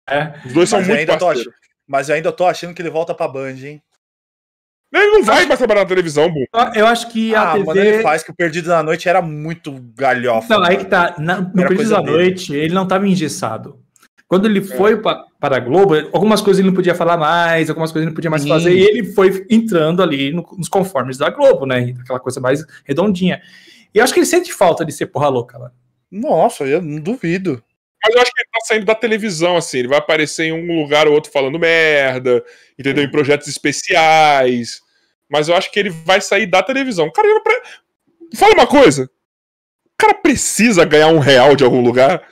É. 0.08 0.34
Os 0.44 0.52
dois 0.52 0.68
são 0.68 0.78
mas, 0.78 0.88
eu 0.88 0.94
muito 0.94 1.08
parceiros. 1.08 1.52
ach... 1.52 1.54
mas 1.86 2.08
eu 2.08 2.14
ainda 2.14 2.32
tô 2.32 2.46
achando 2.46 2.74
que 2.74 2.80
ele 2.80 2.90
volta 2.90 3.14
pra 3.14 3.28
Band, 3.28 3.56
hein? 3.62 3.82
Ele 4.94 5.10
não 5.10 5.24
vai 5.24 5.44
mais 5.46 5.58
trabalhar 5.58 5.82
na 5.82 5.88
televisão, 5.88 6.30
Bum. 6.30 6.44
Eu 6.74 6.86
acho 6.86 7.10
que 7.10 7.34
a 7.34 7.50
ah, 7.50 7.52
TV. 7.54 7.64
mano, 7.64 7.80
ele 7.80 8.02
faz 8.02 8.22
que 8.22 8.30
o 8.30 8.34
Perdido 8.34 8.68
da 8.68 8.82
Noite 8.82 9.08
era 9.08 9.20
muito 9.20 9.72
galhofa. 9.94 10.54
Não, 10.54 10.64
aí 10.64 10.76
que 10.78 10.84
tá. 10.84 11.16
Na, 11.18 11.40
no 11.40 11.66
coisa 11.66 11.96
da 11.96 12.00
dele. 12.00 12.12
Noite, 12.12 12.54
ele 12.54 12.72
não 12.72 12.84
estava 12.84 13.06
engessado. 13.06 13.84
Quando 14.28 14.46
É. 14.46 14.50
ele 14.50 14.60
foi 14.60 15.00
pa- 15.00 15.24
para 15.38 15.56
a 15.56 15.60
Globo, 15.60 15.94
algumas 16.12 16.40
coisas 16.40 16.58
ele 16.58 16.68
não 16.68 16.74
podia 16.74 16.94
falar 16.94 17.16
mais, 17.16 17.68
algumas 17.68 17.92
coisas 17.92 18.04
ele 18.04 18.10
não 18.10 18.14
podia 18.14 18.30
mais 18.30 18.42
Sim. 18.42 18.48
fazer, 18.48 18.72
e 18.72 18.82
ele 18.82 19.04
foi 19.12 19.46
entrando 19.48 20.02
ali 20.02 20.32
no- 20.32 20.46
nos 20.58 20.68
conformes 20.68 21.16
da 21.16 21.30
Globo, 21.30 21.64
né? 21.66 21.94
Aquela 22.00 22.18
coisa 22.18 22.40
mais 22.40 22.64
redondinha. 22.84 23.40
E 23.94 23.98
eu 23.98 24.04
acho 24.04 24.12
que 24.12 24.18
ele 24.18 24.26
sente 24.26 24.52
falta 24.52 24.84
de 24.84 24.92
ser 24.92 25.06
porra 25.06 25.28
louca, 25.28 25.58
mano. 25.58 25.72
Nossa, 26.10 26.64
eu 26.64 26.82
não 26.82 27.00
duvido. 27.00 27.62
Mas 28.04 28.14
eu 28.14 28.20
acho 28.22 28.32
que 28.32 28.40
ele 28.40 28.48
tá 28.52 28.60
saindo 28.66 28.84
da 28.86 28.94
televisão, 28.94 29.56
assim. 29.56 29.78
Ele 29.78 29.88
vai 29.88 29.98
aparecer 29.98 30.44
em 30.46 30.52
um 30.52 30.80
lugar 30.82 31.06
ou 31.08 31.14
outro 31.14 31.30
falando 31.32 31.58
merda, 31.58 32.44
entendeu? 32.78 33.04
Em 33.04 33.10
projetos 33.10 33.48
especiais. 33.48 34.80
Mas 35.28 35.48
eu 35.48 35.56
acho 35.56 35.70
que 35.72 35.78
ele 35.80 35.90
vai 35.90 36.20
sair 36.20 36.46
da 36.46 36.62
televisão. 36.62 37.10
Cara, 37.10 37.26
ele 37.26 37.34
não 37.34 37.42
pre... 37.42 37.60
Fala 38.36 38.54
uma 38.54 38.66
coisa. 38.66 39.04
O 39.86 39.96
cara 39.98 40.14
precisa 40.14 40.84
ganhar 40.84 41.08
um 41.08 41.18
real 41.18 41.56
de 41.56 41.64
algum 41.64 41.80
lugar? 41.82 42.22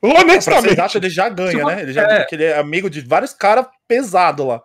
Pra 0.00 0.10
ser 0.10 0.20
Honestamente. 0.22 0.72
exato, 0.72 0.98
ele 0.98 1.10
já 1.10 1.28
ganha, 1.28 1.64
né? 1.64 1.82
Ele 1.82 1.92
já 1.92 2.02
é. 2.02 2.18
porque 2.20 2.34
ele 2.34 2.44
é 2.44 2.58
amigo 2.58 2.88
de 2.90 3.00
vários 3.00 3.32
caras 3.32 3.66
pesados 3.88 4.46
lá. 4.46 4.62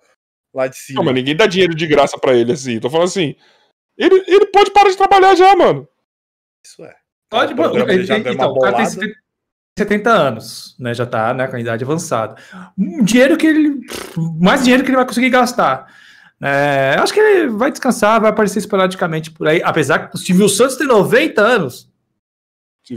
Lá 0.53 0.67
de 0.67 0.75
cima. 0.77 0.97
Não, 0.99 1.05
mas 1.05 1.13
ninguém 1.15 1.35
dá 1.35 1.47
dinheiro 1.47 1.73
de 1.73 1.87
graça 1.87 2.17
pra 2.17 2.33
ele, 2.33 2.51
assim. 2.51 2.79
Tô 2.79 2.89
falando 2.89 3.07
assim. 3.07 3.35
Ele, 3.97 4.23
ele 4.27 4.45
pode 4.47 4.71
parar 4.71 4.89
de 4.89 4.97
trabalhar 4.97 5.33
já, 5.35 5.55
mano. 5.55 5.87
Isso 6.65 6.83
é. 6.83 6.93
Pode, 7.29 7.53
O 7.53 7.55
programa 7.55 7.89
ele, 7.91 8.01
ele 8.01 8.05
já 8.05 8.15
ele- 8.15 8.23
ganha 8.23 8.33
então, 8.35 8.51
uma 8.51 8.57
o 8.57 8.59
cara 8.61 8.75
tem 8.75 8.85
bolada. 8.85 9.01
70, 9.01 9.15
70 9.79 10.09
anos, 10.11 10.75
né? 10.79 10.93
Já 10.93 11.05
tá 11.05 11.33
né, 11.33 11.47
com 11.47 11.55
a 11.55 11.59
idade 11.59 11.83
avançada. 11.83 12.35
Um 12.77 13.03
dinheiro 13.03 13.37
que 13.37 13.47
ele. 13.47 13.79
Mais 14.39 14.61
dinheiro 14.63 14.83
que 14.83 14.89
ele 14.89 14.97
vai 14.97 15.05
conseguir 15.07 15.29
gastar. 15.29 15.87
É, 16.43 16.95
eu 16.97 17.03
acho 17.03 17.13
que 17.13 17.19
ele 17.19 17.47
vai 17.49 17.71
descansar, 17.71 18.19
vai 18.19 18.31
aparecer 18.31 18.59
esporadicamente 18.59 19.29
por 19.31 19.47
aí. 19.47 19.61
Apesar 19.63 20.09
que 20.09 20.15
o 20.15 20.17
Silvio 20.19 20.49
Santos 20.49 20.75
tem 20.75 20.87
90 20.87 21.41
anos. 21.41 21.89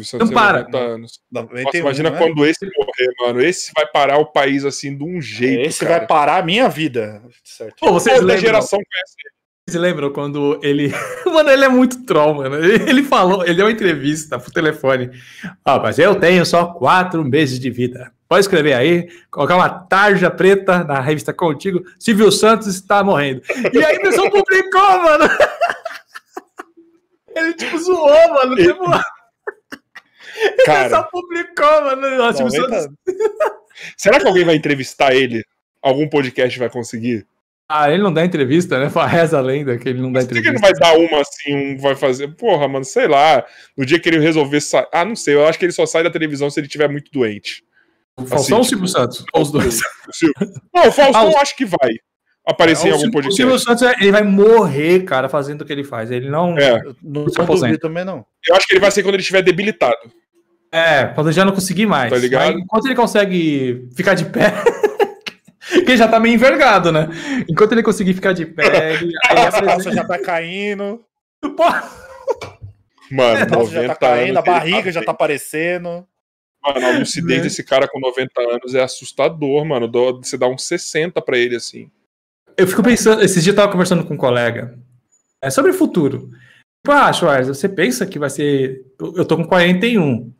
Santos 0.02 0.30
Não 0.30 0.34
para. 0.34 0.60
90 0.60 0.78
anos. 0.78 1.20
91, 1.30 1.64
Nossa, 1.64 1.78
imagina 1.78 2.10
né? 2.10 2.18
quando 2.18 2.46
esse 2.46 2.64
morrer, 2.64 3.12
mano. 3.20 3.40
Esse 3.42 3.70
vai 3.76 3.86
parar 3.86 4.18
o 4.18 4.26
país 4.26 4.64
assim 4.64 4.96
de 4.96 5.04
um 5.04 5.20
jeito. 5.20 5.68
Esse 5.68 5.84
cara. 5.84 5.98
vai 5.98 6.06
parar 6.06 6.36
a 6.38 6.42
minha 6.42 6.68
vida. 6.68 7.22
Certo. 7.44 7.76
Pô, 7.78 7.92
vocês 7.92 8.16
Toda 8.16 8.26
lembram, 8.26 8.46
geração 8.46 8.78
conhece 8.78 9.14
ele. 9.24 9.34
vocês 9.68 9.82
lembram 9.82 10.10
quando 10.12 10.58
ele. 10.62 10.92
Mano, 11.26 11.50
ele 11.50 11.64
é 11.64 11.68
muito 11.68 12.04
troll, 12.06 12.34
mano. 12.34 12.56
Ele 12.56 13.02
falou, 13.02 13.44
ele 13.44 13.54
deu 13.54 13.66
uma 13.66 13.72
entrevista 13.72 14.38
pro 14.38 14.52
telefone. 14.52 15.10
Ah, 15.64 15.78
mas 15.78 15.98
eu 15.98 16.14
tenho 16.14 16.44
só 16.46 16.66
quatro 16.66 17.24
meses 17.24 17.58
de 17.58 17.70
vida. 17.70 18.12
Pode 18.28 18.40
escrever 18.40 18.72
aí, 18.72 19.08
colocar 19.30 19.56
uma 19.56 19.68
tarja 19.68 20.30
preta 20.30 20.82
na 20.84 21.00
revista 21.00 21.32
Contigo. 21.32 21.82
Silvio 21.98 22.30
Santos 22.32 22.66
está 22.68 23.02
morrendo. 23.04 23.42
E 23.72 23.84
aí 23.84 23.96
o 23.96 24.02
pessoal 24.02 24.30
publicou, 24.30 25.02
mano. 25.02 25.24
Ele 27.36 27.52
tipo 27.54 27.76
zoou, 27.78 28.28
mano. 28.30 28.56
Tipo, 28.56 28.84
Cara, 30.66 30.84
pessoal 30.84 31.08
publicou, 31.10 31.82
mano. 31.82 32.22
Ó, 32.22 32.32
Silvio 32.32 32.60
90 32.62 32.80
Santos. 32.82 32.96
será 33.96 34.20
que 34.20 34.26
alguém 34.26 34.44
vai 34.44 34.54
entrevistar 34.56 35.14
ele? 35.14 35.42
Algum 35.82 36.08
podcast 36.08 36.58
vai 36.58 36.70
conseguir? 36.70 37.26
Ah, 37.68 37.90
ele 37.90 38.02
não 38.02 38.12
dá 38.12 38.24
entrevista, 38.24 38.78
né? 38.78 38.90
Reza 39.06 39.38
a 39.38 39.40
lenda 39.40 39.78
que 39.78 39.88
ele 39.88 40.00
não 40.00 40.12
dá 40.12 40.20
Por 40.20 40.28
que 40.28 40.34
ele 40.34 40.40
entrevista. 40.40 40.66
vai 40.70 40.72
dar 40.78 40.98
uma 40.98 41.20
assim, 41.22 41.54
um 41.74 41.78
vai 41.78 41.94
fazer? 41.96 42.28
Porra, 42.36 42.68
mano, 42.68 42.84
sei 42.84 43.08
lá. 43.08 43.44
No 43.76 43.86
dia 43.86 43.98
que 43.98 44.08
ele 44.08 44.18
resolver 44.18 44.60
sair. 44.60 44.86
Ah, 44.92 45.04
não 45.04 45.16
sei. 45.16 45.34
Eu 45.34 45.46
acho 45.46 45.58
que 45.58 45.64
ele 45.64 45.72
só 45.72 45.86
sai 45.86 46.02
da 46.04 46.10
televisão 46.10 46.50
se 46.50 46.60
ele 46.60 46.66
estiver 46.66 46.88
muito 46.88 47.10
doente. 47.10 47.64
O 48.16 48.26
Faustão 48.26 48.58
ou 48.58 48.60
o 48.60 48.60
assim, 48.62 48.68
Silvio 48.70 48.88
Santos? 48.88 49.24
Ou 49.32 49.42
os 49.42 49.50
dois. 49.50 49.80
O 50.08 50.12
Silvio- 50.12 50.34
Não, 50.74 50.88
o 50.88 50.92
Faustão 50.92 51.32
Ah, 51.36 51.40
acho 51.42 51.56
que 51.56 51.64
vai 51.64 51.94
aparecer 52.46 52.88
em 52.88 52.90
o, 52.90 52.94
algum 52.94 53.00
Silvio, 53.04 53.08
o 53.08 53.22
podcast. 53.22 53.36
Silvio 53.42 53.58
Santos 53.58 53.82
ele 54.00 54.12
vai 54.12 54.22
morrer, 54.22 55.00
cara, 55.04 55.28
fazendo 55.28 55.62
o 55.62 55.64
que 55.64 55.72
ele 55.72 55.84
faz. 55.84 56.10
Ele 56.10 56.28
não. 56.28 56.56
É, 56.58 56.82
Não, 57.02 57.28
Se 57.28 57.38
não 57.38 57.44
aposenta. 57.44 57.78
também, 57.78 58.04
não. 58.04 58.24
eu 58.46 58.54
acho 58.54 58.66
que 58.66 58.74
ele 58.74 58.80
vai 58.80 58.90
ser 58.90 59.02
quando 59.02 59.14
ele 59.14 59.22
estiver 59.22 59.42
debilitado. 59.42 59.96
É, 60.76 61.06
quando 61.14 61.28
ele 61.28 61.36
já 61.36 61.44
não 61.44 61.52
conseguir 61.52 61.86
mais. 61.86 62.10
Tá 62.10 62.18
ligado? 62.18 62.52
Mas 62.52 62.60
enquanto 62.62 62.86
ele 62.86 62.94
consegue 62.96 63.88
ficar 63.94 64.14
de 64.14 64.24
pé. 64.24 64.52
que 65.84 65.90
ele 65.92 65.96
já 65.96 66.08
tá 66.08 66.18
meio 66.18 66.34
envergado, 66.34 66.90
né? 66.90 67.08
Enquanto 67.48 67.72
ele 67.72 67.82
conseguir 67.82 68.12
ficar 68.14 68.32
de 68.32 68.44
pé, 68.44 68.94
ele, 69.00 69.12
A 69.24 69.34
calça 69.34 69.58
apresenta- 69.58 69.92
já 69.96 70.04
tá 70.04 70.18
caindo, 70.18 71.00
Pô, 71.40 71.64
Mano, 73.10 73.42
a 73.42 73.46
calça 73.46 73.70
já 73.70 73.82
90 73.82 73.88
tá 73.88 73.94
caindo, 73.94 74.38
a 74.38 74.42
barriga 74.42 74.90
já 74.90 75.02
tá 75.02 75.12
aparecendo. 75.12 76.04
Mano, 76.64 76.86
a 76.86 76.98
lucidez 76.98 77.38
Né? 77.38 77.44
desse 77.44 77.62
cara 77.62 77.86
com 77.86 78.00
90 78.00 78.40
anos 78.40 78.74
é 78.74 78.82
assustador, 78.82 79.64
mano. 79.64 79.88
Você 80.22 80.36
dá 80.36 80.48
uns 80.48 80.64
60 80.64 81.20
pra 81.22 81.38
ele, 81.38 81.54
assim. 81.56 81.88
Eu 82.56 82.66
fico 82.66 82.82
pensando, 82.82 83.22
esses 83.22 83.44
dias 83.44 83.54
eu 83.54 83.62
tava 83.62 83.70
conversando 83.70 84.04
com 84.04 84.14
um 84.14 84.18
colega 84.18 84.76
é, 85.42 85.50
sobre 85.50 85.70
o 85.70 85.74
futuro. 85.74 86.30
Tipo, 86.84 86.92
ah, 86.96 87.12
Schwarz, 87.12 87.48
você 87.48 87.68
pensa 87.68 88.04
que 88.06 88.18
vai 88.18 88.30
ser. 88.30 88.82
Eu 88.98 89.14
eu 89.18 89.24
tô 89.24 89.36
com 89.36 89.44
41. 89.44 90.32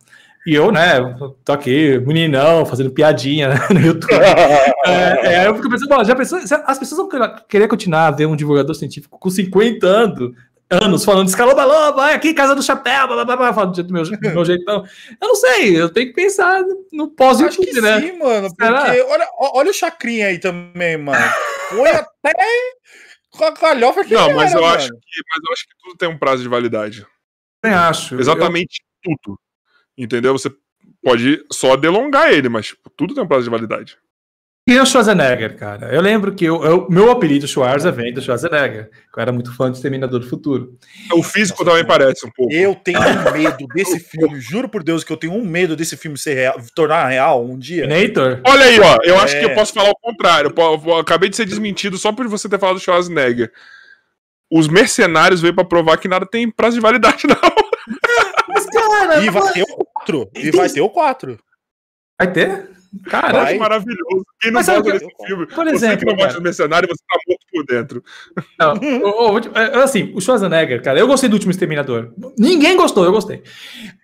E 0.46 0.54
eu, 0.54 0.70
né, 0.70 1.00
tô 1.44 1.52
aqui, 1.52 1.98
meninão, 2.00 2.66
fazendo 2.66 2.90
piadinha 2.90 3.48
no 3.70 3.80
YouTube. 3.80 4.10
É, 4.86 5.26
é, 5.32 5.38
aí 5.40 5.46
eu 5.46 5.54
fico 5.54 5.70
pensando, 5.70 6.04
já 6.04 6.14
pensou, 6.14 6.38
as 6.66 6.78
pessoas 6.78 6.98
vão 6.98 7.08
querer- 7.48 7.66
continuar 7.68 8.08
a 8.08 8.10
ver 8.10 8.26
um 8.26 8.36
divulgador 8.36 8.74
científico 8.74 9.18
com 9.18 9.30
50 9.30 9.86
anos, 9.86 10.34
anos 10.70 11.04
falando 11.06 11.24
de 11.24 11.30
escaloba 11.30 11.64
loba, 11.64 12.10
aqui, 12.10 12.34
casa 12.34 12.54
do 12.54 12.62
chapéu, 12.62 13.06
blá, 13.06 13.16
blá, 13.16 13.24
blá, 13.24 13.36
blá, 13.36 13.54
falando 13.54 13.70
do 13.70 13.76
jeito- 13.76 13.86
do 13.88 13.94
meu, 13.94 14.04
do 14.04 14.34
meu 14.34 14.44
jeitão. 14.44 14.84
Eu 15.22 15.28
não 15.28 15.34
sei, 15.36 15.80
eu 15.80 15.88
tenho 15.88 16.08
que 16.08 16.12
pensar 16.12 16.60
no 16.92 17.04
Acho 17.04 17.10
que 17.10 17.16
pós-YouTube, 17.16 17.80
né? 17.80 18.00
sim, 18.02 18.18
mano. 18.18 18.48
Será? 18.60 18.84
Porque 18.84 19.00
olha, 19.00 19.26
olha 19.54 19.70
o 19.70 19.74
Chacrinha 19.74 20.26
aí 20.26 20.38
também, 20.38 20.98
mano. 20.98 21.24
Foi 21.70 21.88
até 21.90 22.32
com 23.30 23.44
a 23.46 23.50
galhofa 23.52 24.04
que 24.04 24.12
Não, 24.12 24.24
era, 24.26 24.34
mas 24.34 24.52
eu, 24.52 24.60
mano. 24.60 24.74
acho 24.74 24.88
que, 24.88 24.94
mas 25.34 25.44
eu 25.46 25.52
acho 25.54 25.62
que 25.64 25.74
tudo 25.82 25.96
tem 25.96 26.08
um 26.10 26.18
prazo 26.18 26.42
de 26.42 26.48
validade. 26.50 27.06
Eu 27.62 27.74
acho. 27.74 28.20
Exatamente 28.20 28.82
tudo. 29.02 29.38
Entendeu? 29.96 30.32
Você 30.32 30.50
pode 31.02 31.44
só 31.52 31.76
delongar 31.76 32.32
ele, 32.32 32.48
mas 32.48 32.66
tipo, 32.68 32.90
tudo 32.96 33.14
tem 33.14 33.22
um 33.22 33.28
prazo 33.28 33.44
de 33.44 33.50
validade. 33.50 33.96
E 34.66 34.80
o 34.80 34.86
Schwarzenegger, 34.86 35.58
cara. 35.58 35.94
Eu 35.94 36.00
lembro 36.00 36.34
que 36.34 36.42
eu, 36.46 36.64
eu- 36.64 36.86
meu 36.88 37.10
apelido 37.10 37.46
Schwarza 37.46 37.92
vem 37.92 38.14
do 38.14 38.22
Schwarzenegger. 38.22 38.88
que 39.12 39.18
Eu 39.18 39.22
era 39.22 39.30
muito 39.30 39.54
fã 39.54 39.70
de 39.70 39.76
Exterminador 39.76 40.20
do 40.20 40.26
Futuro. 40.26 40.78
O 41.12 41.22
físico 41.22 41.62
Nossa, 41.62 41.76
também 41.76 41.86
cara. 41.86 42.04
parece 42.04 42.26
um 42.26 42.30
pouco. 42.30 42.50
Eu 42.50 42.74
tenho 42.74 42.98
um 42.98 43.02
medo 43.32 43.66
desse 43.74 44.00
filme, 44.00 44.40
juro 44.40 44.66
por 44.66 44.82
Deus 44.82 45.04
que 45.04 45.12
eu 45.12 45.18
tenho 45.18 45.34
um 45.34 45.44
medo 45.44 45.76
desse 45.76 45.98
filme 45.98 46.16
ser 46.16 46.32
real, 46.32 46.56
tornar 46.74 47.06
real 47.08 47.44
um 47.44 47.58
dia. 47.58 47.86
Terminator? 47.86 48.40
Olha 48.46 48.64
aí, 48.64 48.80
ó. 48.80 48.96
Eu 49.04 49.18
acho 49.18 49.36
É. 49.36 49.40
que 49.40 49.44
eu 49.44 49.54
posso 49.54 49.74
falar 49.74 49.90
o 49.90 49.98
contrário. 50.00 50.50
Eu 50.56 50.82
eu 50.86 50.96
acabei 50.98 51.28
de 51.28 51.36
ser 51.36 51.44
desmentido 51.44 51.98
só 51.98 52.10
por 52.10 52.26
você 52.26 52.48
ter 52.48 52.58
falado 52.58 52.76
do 52.76 52.80
Schwarzenegger. 52.82 53.52
Os 54.50 54.66
mercenários 54.66 55.42
veio 55.42 55.52
pra 55.54 55.64
provar 55.64 55.98
que 55.98 56.08
nada 56.08 56.24
tem 56.24 56.50
prazo 56.50 56.76
de 56.76 56.80
validade, 56.80 57.24
não. 57.28 57.36
Mas, 58.48 58.64
cara, 58.66 59.20
E 59.22 59.28
vai 59.28 59.52
ter 59.52 59.62
o 59.62 59.83
4. 60.12 60.30
E 60.36 60.50
vai 60.50 60.68
ter 60.68 60.80
o 60.80 60.88
4. 60.90 61.38
vai 62.20 62.32
ter? 62.32 62.74
Cara, 63.06 63.46
que 63.46 63.58
maravilhoso. 63.58 64.24
Quem 64.40 64.52
não 64.52 64.60
gosta 64.62 64.80
desse 64.82 65.06
filme? 65.26 65.46
por 65.48 65.64
você 65.64 65.70
que 65.70 65.74
exemplo, 65.74 66.04
não 66.06 66.12
gosta 66.12 66.26
cara. 66.28 66.32
dos 66.34 66.42
mercenários, 66.44 66.90
você 66.92 67.04
tá 67.08 67.18
morto 67.26 67.46
por 67.52 67.66
dentro. 67.66 68.04
não, 68.56 69.02
ô, 69.08 69.32
vou 69.32 69.40
te- 69.40 69.50
é, 69.52 69.82
assim, 69.82 70.12
o 70.14 70.20
Schwarzenegger, 70.20 70.80
cara, 70.80 71.00
eu 71.00 71.06
gostei 71.08 71.28
do 71.28 71.32
último 71.32 71.50
Exterminador. 71.50 72.12
Ninguém 72.38 72.76
gostou, 72.76 73.04
eu 73.04 73.10
gostei. 73.10 73.42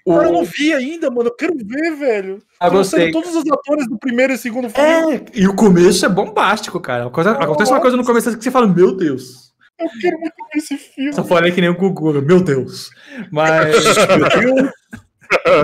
O, 0.05 0.17
Cara, 0.17 0.27
eu 0.27 0.33
não 0.33 0.45
vi 0.45 0.73
ainda, 0.73 1.09
mano. 1.09 1.29
Eu 1.29 1.37
quero 1.37 1.55
ver, 1.57 1.95
velho. 1.95 2.43
eu 2.61 2.69
Trouxeram 2.69 2.73
gostei. 2.73 3.13
todos 3.13 3.37
os 3.37 3.45
atores 3.53 3.87
do 3.89 3.97
primeiro 3.97 4.33
e 4.33 4.39
segundo 4.39 4.69
filme. 4.69 5.15
É, 5.15 5.25
e 5.35 5.47
o 5.47 5.55
começo 5.55 6.05
é 6.05 6.09
bombástico, 6.09 6.81
cara. 6.81 7.07
Acontece 7.07 7.71
uma 7.71 7.81
coisa 7.81 7.97
no 7.97 8.05
começo 8.05 8.37
que 8.37 8.43
você 8.43 8.51
fala, 8.51 8.67
meu 8.67 8.97
Deus. 8.97 9.51
Eu 9.79 9.87
quero 10.01 10.19
muito 10.19 10.35
ver 10.53 10.59
esse 10.59 10.77
filme. 10.77 11.13
Só 11.13 11.23
falei 11.23 11.53
que 11.53 11.61
nem 11.61 11.71
o 11.71 11.77
Gugu, 11.77 12.21
meu 12.21 12.41
Deus. 12.43 12.91
Mas. 13.31 13.73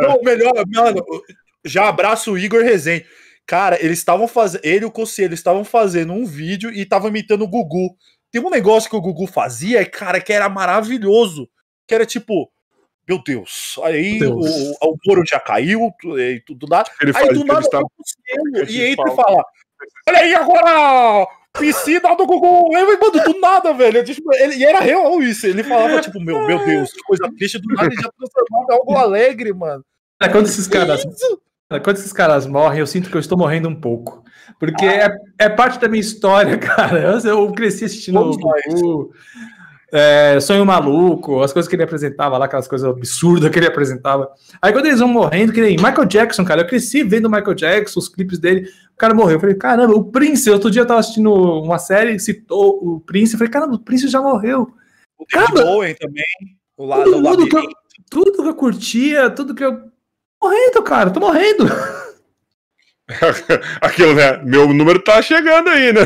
Não, 0.03 0.21
melhor, 0.23 0.65
mano, 0.69 1.05
já 1.65 1.89
abraço 1.89 2.33
o 2.33 2.39
Igor 2.39 2.63
Rezende. 2.63 3.07
Cara, 3.47 3.83
eles 3.83 3.99
estavam 3.99 4.27
fazendo. 4.27 4.65
Ele 4.65 4.85
e 4.85 4.89
o 4.89 4.91
Conselho 4.91 5.35
estavam 5.35 5.65
fazendo 5.65 6.13
um 6.13 6.25
vídeo 6.25 6.71
e 6.71 6.83
estavam 6.83 7.09
imitando 7.09 7.43
o 7.43 7.49
Gugu. 7.49 7.97
Tem 8.31 8.43
um 8.43 8.51
negócio 8.51 8.91
que 8.91 8.97
o 8.97 9.01
Gugu 9.01 9.27
fazia, 9.27 9.85
cara, 9.89 10.21
que 10.21 10.33
era 10.33 10.49
maravilhoso. 10.49 11.49
Que 11.87 11.95
era 11.95 12.05
tipo. 12.05 12.51
Meu 13.09 13.23
Deus. 13.23 13.79
Aí 13.85 14.19
Meu 14.19 14.41
Deus. 14.41 14.77
O, 14.81 14.91
o 14.91 14.97
Moro 15.07 15.23
já 15.25 15.39
caiu, 15.39 15.95
e 16.19 16.43
tudo 16.45 16.67
nada. 16.67 16.91
Ele 17.01 17.13
Aí 17.15 17.29
do 17.29 17.45
nada 17.45 17.63
te 17.63 18.73
e 18.73 18.83
entra 18.83 19.13
e 19.13 19.15
fala: 19.15 19.45
Olha 20.09 20.19
aí 20.19 20.35
agora! 20.35 21.29
Piscina 21.59 22.15
do 22.17 22.27
Gugu! 22.27 22.75
Aí, 22.75 22.85
mano, 22.85 23.25
do 23.25 23.41
nada, 23.41 23.73
velho. 23.73 24.05
Tipo, 24.05 24.33
ele, 24.35 24.57
e 24.57 24.65
era 24.65 24.81
real 24.81 25.23
isso. 25.23 25.47
Ele 25.47 25.63
falava, 25.63 26.01
tipo, 26.01 26.21
meu, 26.21 26.47
meu 26.47 26.65
Deus, 26.65 26.93
que 26.93 27.03
coisa 27.03 27.31
triste, 27.37 27.59
do 27.59 27.75
nada 27.75 27.89
ele 27.89 28.03
já 28.03 28.11
transformava 28.17 28.67
em 28.71 28.75
algo 28.75 28.97
alegre, 28.99 29.53
mano. 29.53 29.85
Cara, 30.19 30.33
quando 30.33 30.47
esses 30.47 30.67
caras. 30.67 31.05
Quando 31.83 31.97
esses 31.97 32.13
caras 32.13 32.47
morrem, 32.47 32.81
eu 32.81 32.87
sinto 32.87 33.11
que 33.11 33.17
eu 33.17 33.21
estou 33.21 33.37
morrendo 33.37 33.69
um 33.69 33.75
pouco. 33.75 34.23
Porque 34.59 34.87
é, 34.87 35.09
é 35.39 35.49
parte 35.49 35.81
da 35.81 35.89
minha 35.89 36.01
história, 36.01 36.57
cara. 36.59 37.01
Eu, 37.01 37.19
eu 37.19 37.53
cresci 37.53 37.85
assistindo 37.85 38.19
Todos 38.19 38.37
o 38.83 39.11
é, 39.93 40.39
Sonho 40.41 40.67
Maluco, 40.67 41.43
as 41.43 41.53
coisas 41.53 41.69
que 41.69 41.77
ele 41.77 41.83
apresentava 41.83 42.37
lá, 42.37 42.47
aquelas 42.47 42.67
coisas 42.67 42.89
absurdas 42.89 43.51
que 43.51 43.59
ele 43.59 43.67
apresentava. 43.67 44.29
Aí 44.61 44.73
quando 44.73 44.87
eles 44.87 45.01
vão 45.01 45.09
morrendo, 45.09 45.53
que 45.53 45.61
nem 45.61 45.77
Michael 45.77 46.07
Jackson, 46.07 46.45
cara, 46.45 46.63
eu 46.63 46.67
cresci 46.67 47.03
vendo 47.03 47.27
o 47.27 47.31
Michael 47.31 47.55
Jackson, 47.55 48.01
os 48.01 48.09
clipes 48.09 48.39
dele, 48.39 48.69
o 48.97 48.99
cara 48.99 49.15
morreu. 49.15 49.35
Eu 49.37 49.41
falei, 49.41 49.55
caramba, 49.55 49.95
o 49.95 50.11
Prince, 50.11 50.51
outro 50.51 50.71
dia 50.71 50.81
eu 50.81 50.87
tava 50.87 51.01
assistindo 51.01 51.31
uma 51.31 51.79
série, 51.79 52.19
citou 52.19 52.79
o 52.83 53.01
Prince, 53.01 53.35
eu 53.35 53.39
falei, 53.39 53.53
caramba, 53.53 53.75
o 53.75 53.79
Prince 53.79 54.09
já 54.09 54.23
morreu. 54.23 54.73
O 55.19 55.27
David 55.31 55.53
Cara, 55.53 55.67
Bowie 55.67 55.95
também. 55.95 56.25
O 56.79 56.87
lado 56.87 57.05
Tudo, 57.05 57.23
do 57.23 57.37
tudo, 57.37 57.49
que 57.49 57.57
eu, 57.57 57.69
tudo 58.11 58.33
que 58.33 58.49
eu 58.49 58.55
curtia, 58.55 59.31
tudo 59.31 59.55
que 59.55 59.65
eu. 59.65 59.83
Morrendo, 60.43 60.83
cara, 60.83 61.11
tô 61.11 61.21
morrendo. 61.21 61.67
Aquilo, 63.83 64.15
né? 64.15 64.39
Meu 64.39 64.73
número 64.73 64.99
tá 65.03 65.21
chegando 65.21 65.69
aí, 65.69 65.93
né? 65.93 66.01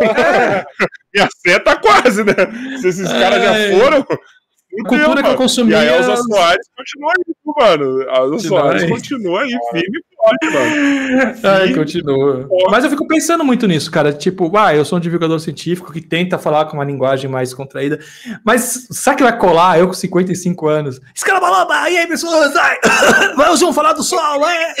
Minha 1.12 1.28
senha 1.44 1.60
tá 1.60 1.76
quase, 1.76 2.22
né? 2.22 2.34
Se 2.80 2.88
esses 2.88 3.08
caras 3.08 3.42
já 3.42 3.78
foram. 3.78 3.98
A 4.00 4.88
cultura 4.88 5.22
que 5.22 5.28
eu 5.28 5.36
consumia. 5.36 5.82
E 5.82 5.88
a 5.88 5.96
Elza 5.96 6.16
Soares 6.16 6.68
continua 6.76 7.12
aí, 7.16 7.24
mano. 7.44 8.10
A 8.10 8.18
Elza. 8.18 8.48
Soares 8.48 8.88
continua 8.88 9.42
aí, 9.42 9.58
firme 9.72 9.98
e 9.98 10.07
forte, 10.18 10.46
mano. 10.52 11.34
Ai, 11.44 11.72
continua. 11.74 12.48
Mas 12.70 12.84
eu 12.84 12.90
fico 12.90 13.06
pensando 13.06 13.44
muito 13.44 13.66
nisso, 13.66 13.90
cara. 13.90 14.12
Tipo, 14.12 14.54
ah, 14.58 14.74
eu 14.74 14.84
sou 14.84 14.98
um 14.98 15.00
divulgador 15.00 15.38
científico 15.40 15.92
que 15.92 16.00
tenta 16.00 16.36
falar 16.38 16.66
com 16.66 16.74
uma 16.76 16.84
linguagem 16.84 17.30
mais 17.30 17.54
contraída. 17.54 17.98
Mas 18.44 18.88
sabe 18.90 19.18
que 19.18 19.22
vai 19.22 19.38
colar? 19.38 19.78
Eu 19.78 19.86
com 19.86 19.94
55 19.94 20.66
anos. 20.68 21.00
Escarabalaba! 21.14 21.88
E 21.88 21.98
aí, 21.98 22.06
pessoas? 22.06 22.54
Ai, 22.56 22.76
vamos 23.36 23.74
falar 23.74 23.92
do 23.94 24.02
sol, 24.02 24.46
é? 24.48 24.74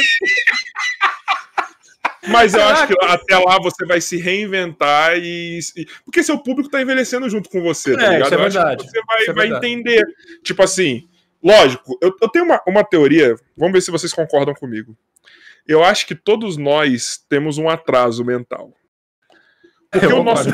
Mas 2.26 2.52
eu 2.52 2.62
acho 2.62 2.88
que 2.88 2.94
até 3.06 3.38
lá 3.38 3.58
você 3.62 3.86
vai 3.86 4.00
se 4.00 4.16
reinventar 4.18 5.16
e. 5.16 5.60
Porque 6.04 6.22
seu 6.22 6.36
público 6.38 6.68
tá 6.68 6.82
envelhecendo 6.82 7.30
junto 7.30 7.48
com 7.48 7.62
você, 7.62 7.96
tá 7.96 8.02
É, 8.02 8.10
ligado? 8.14 8.24
isso 8.26 8.34
é 8.34 8.36
verdade. 8.36 8.84
você 8.84 9.00
vai, 9.06 9.20
Isso 9.22 9.30
é 9.30 9.34
vai 9.34 9.46
verdade. 9.48 9.66
entender. 9.66 10.04
Tipo 10.42 10.62
assim, 10.62 11.08
lógico, 11.42 11.98
eu, 12.02 12.14
eu 12.20 12.28
tenho 12.28 12.44
uma, 12.44 12.60
uma 12.66 12.84
teoria, 12.84 13.34
vamos 13.56 13.72
ver 13.72 13.80
se 13.80 13.90
vocês 13.90 14.12
concordam 14.12 14.54
comigo. 14.54 14.96
Eu 15.66 15.84
acho 15.84 16.06
que 16.06 16.14
todos 16.14 16.56
nós 16.56 17.18
temos 17.28 17.58
um 17.58 17.68
atraso 17.68 18.24
mental. 18.24 18.72
Porque 19.90 20.06
Eu 20.06 20.20
o 20.20 20.22
nosso 20.22 20.48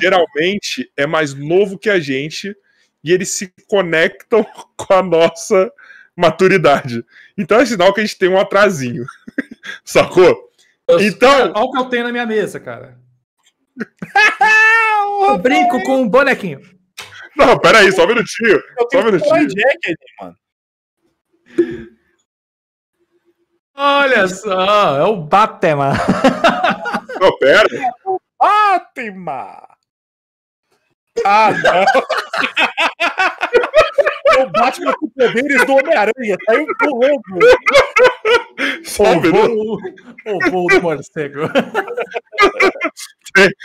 geralmente 0.00 0.90
é 0.96 1.06
mais 1.06 1.34
novo 1.34 1.78
que 1.78 1.88
a 1.90 1.98
gente 2.00 2.56
e 3.02 3.12
eles 3.12 3.30
se 3.30 3.52
conectam 3.68 4.44
com 4.76 4.92
a 4.92 5.02
nossa 5.02 5.70
maturidade. 6.16 7.04
Então 7.36 7.60
é 7.60 7.66
sinal 7.66 7.92
que 7.92 8.00
a 8.00 8.04
gente 8.04 8.18
tem 8.18 8.28
um 8.28 8.38
atrasinho. 8.38 9.04
Sacou? 9.84 10.50
Então- 11.00 11.30
Cara, 11.30 11.52
olha 11.54 11.64
o 11.64 11.72
que 11.72 11.78
eu 11.78 11.84
tenho 11.86 12.04
na 12.04 12.12
minha 12.12 12.26
mesa, 12.26 12.58
cara. 12.60 12.98
Eu 15.28 15.38
brinco 15.38 15.82
com 15.82 16.02
um 16.02 16.08
bonequinho. 16.08 16.60
Não, 17.36 17.58
peraí, 17.58 17.92
só 17.92 18.04
um 18.04 18.08
minutinho. 18.08 18.62
Eu 18.78 18.88
Só 18.90 19.00
um 19.00 19.04
minutinho. 19.04 19.28
Samurai 19.28 19.46
Jack 19.46 19.78
ali, 19.86 19.96
mano. 20.20 20.36
Olha 23.74 24.26
só, 24.28 24.96
é 24.96 25.04
o 25.04 25.16
Batman. 25.16 25.92
Não, 27.20 27.38
pera. 27.38 27.68
Batman! 28.40 29.75
Ah, 31.24 31.50
não! 31.52 31.84
É 34.34 34.42
o 34.42 34.50
Batman 34.50 34.92
com 34.94 35.08
poderes 35.10 35.64
do 35.64 35.72
Homem-Aranha, 35.72 36.36
saiu 36.46 36.66
do 36.66 36.90
logo. 36.94 37.22
Só 38.84 39.04
um 39.04 39.18
O 39.18 39.78
o 40.26 40.50
voo 40.50 40.66
do 40.68 40.82
morcego. 40.82 41.40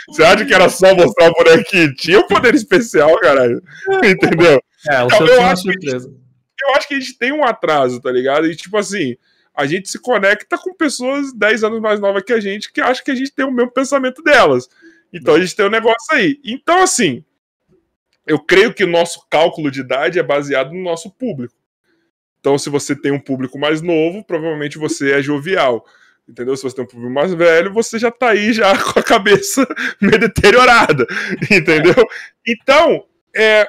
Você 0.08 0.22
acha 0.22 0.44
que 0.44 0.54
era 0.54 0.68
só 0.68 0.94
mostrar 0.94 1.30
o 1.30 1.34
bonequinho? 1.34 1.94
Tinha 1.94 2.20
um 2.20 2.26
poder 2.26 2.54
especial, 2.54 3.18
caralho. 3.18 3.62
Entendeu? 4.04 4.60
É, 4.88 5.02
o 5.02 5.10
seu 5.10 5.26
eu 5.26 5.42
acho 5.42 5.62
que- 5.64 5.72
surpresa. 5.72 6.08
Eu 6.64 6.74
acho 6.76 6.86
que 6.88 6.94
a 6.94 7.00
gente 7.00 7.18
tem 7.18 7.32
um 7.32 7.44
atraso, 7.44 8.00
tá 8.00 8.10
ligado? 8.12 8.46
E 8.46 8.54
tipo 8.54 8.76
assim, 8.78 9.16
a 9.54 9.66
gente 9.66 9.88
se 9.90 9.98
conecta 9.98 10.56
com 10.56 10.72
pessoas 10.74 11.32
10 11.34 11.64
anos 11.64 11.80
mais 11.80 11.98
novas 11.98 12.22
que 12.22 12.32
a 12.32 12.38
gente 12.40 12.72
que 12.72 12.80
acham 12.80 13.04
que 13.04 13.10
a 13.10 13.14
gente 13.16 13.32
tem 13.34 13.44
o 13.44 13.50
mesmo 13.50 13.72
pensamento 13.72 14.22
delas. 14.22 14.68
Então 15.12 15.34
a 15.34 15.40
gente 15.40 15.56
tem 15.56 15.66
um 15.66 15.70
negócio 15.70 16.14
aí. 16.14 16.38
Então, 16.44 16.80
assim, 16.82 17.24
eu 18.26 18.38
creio 18.38 18.72
que 18.72 18.84
o 18.84 18.88
nosso 18.88 19.26
cálculo 19.28 19.70
de 19.70 19.80
idade 19.80 20.18
é 20.18 20.22
baseado 20.22 20.72
no 20.72 20.82
nosso 20.82 21.10
público. 21.10 21.54
Então, 22.40 22.58
se 22.58 22.68
você 22.68 22.94
tem 22.94 23.12
um 23.12 23.20
público 23.20 23.58
mais 23.58 23.82
novo, 23.82 24.24
provavelmente 24.24 24.78
você 24.78 25.12
é 25.12 25.22
jovial. 25.22 25.84
Entendeu? 26.28 26.56
Se 26.56 26.62
você 26.62 26.76
tem 26.76 26.84
um 26.84 26.88
público 26.88 27.12
mais 27.12 27.32
velho, 27.34 27.72
você 27.72 27.98
já 27.98 28.10
tá 28.10 28.30
aí 28.30 28.52
já 28.52 28.76
com 28.82 28.98
a 28.98 29.02
cabeça 29.02 29.66
meio 30.00 30.18
deteriorada. 30.18 31.06
Entendeu? 31.50 31.94
Então, 32.46 33.06
é, 33.34 33.68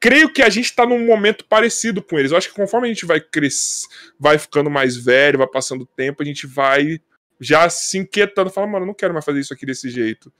creio 0.00 0.32
que 0.32 0.42
a 0.42 0.48
gente 0.48 0.74
tá 0.74 0.86
num 0.86 1.04
momento 1.04 1.44
parecido 1.44 2.02
com 2.02 2.18
eles. 2.18 2.30
Eu 2.30 2.38
acho 2.38 2.48
que 2.48 2.54
conforme 2.54 2.88
a 2.88 2.92
gente 2.92 3.06
vai 3.06 3.20
crescer, 3.20 3.86
vai 4.18 4.38
ficando 4.38 4.70
mais 4.70 4.96
velho, 4.96 5.38
vai 5.38 5.48
passando 5.48 5.86
tempo, 5.86 6.22
a 6.22 6.26
gente 6.26 6.46
vai 6.46 7.00
já 7.40 7.68
se 7.70 7.98
inquietando, 7.98 8.50
falando, 8.50 8.72
mano, 8.72 8.86
não 8.86 8.94
quero 8.94 9.12
mais 9.12 9.24
fazer 9.24 9.40
isso 9.40 9.52
aqui 9.52 9.64
desse 9.64 9.88
jeito. 9.90 10.32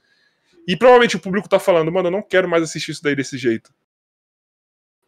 E 0.69 0.77
provavelmente 0.77 1.15
o 1.15 1.19
público 1.19 1.49
tá 1.49 1.57
falando, 1.57 1.91
mano, 1.91 2.09
eu 2.09 2.11
não 2.11 2.21
quero 2.21 2.47
mais 2.47 2.61
assistir 2.61 2.91
isso 2.91 3.01
daí 3.01 3.15
desse 3.15 3.37
jeito. 3.39 3.71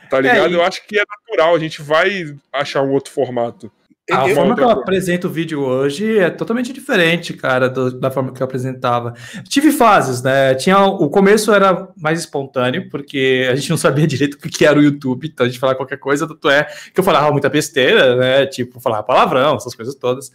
Tá 0.09 0.19
ligado? 0.19 0.49
e- 0.51 0.53
Eu 0.55 0.63
acho 0.63 0.85
que 0.87 0.97
é 0.97 1.03
natural, 1.07 1.55
a 1.55 1.59
gente 1.59 1.81
vai 1.83 2.35
achar 2.51 2.81
um 2.81 2.91
outro 2.91 3.13
formato. 3.13 3.71
A 4.11 4.27
Eu- 4.27 4.35
forma 4.35 4.55
que 4.55 4.61
eu 4.61 4.69
apresento 4.69 5.27
o 5.27 5.29
vídeo 5.31 5.61
hoje 5.61 6.17
é 6.17 6.29
totalmente 6.31 6.73
diferente, 6.73 7.33
cara, 7.33 7.69
do- 7.69 7.97
da 7.97 8.09
forma 8.09 8.33
que 8.33 8.41
eu 8.41 8.45
apresentava. 8.45 9.13
Tive 9.47 9.71
fases, 9.71 10.23
né? 10.23 10.55
Tinha, 10.55 10.79
o 10.83 11.07
começo 11.09 11.53
era 11.53 11.87
mais 11.95 12.19
espontâneo, 12.19 12.89
porque 12.89 13.47
a 13.49 13.55
gente 13.55 13.69
não 13.69 13.77
sabia 13.77 14.07
direito 14.07 14.33
o 14.33 14.37
que 14.39 14.65
era 14.65 14.77
o 14.77 14.81
YouTube, 14.81 15.27
então 15.27 15.45
a 15.45 15.49
gente 15.49 15.59
falava 15.59 15.77
qualquer 15.77 15.97
coisa, 15.97 16.27
tanto 16.27 16.49
é 16.49 16.63
que 16.91 16.99
eu 16.99 17.03
falava 17.03 17.31
muita 17.31 17.47
besteira, 17.47 18.15
né? 18.17 18.47
Tipo, 18.47 18.79
falava 18.81 19.03
palavrão, 19.03 19.55
essas 19.55 19.75
coisas 19.75 19.93
todas. 19.95 20.31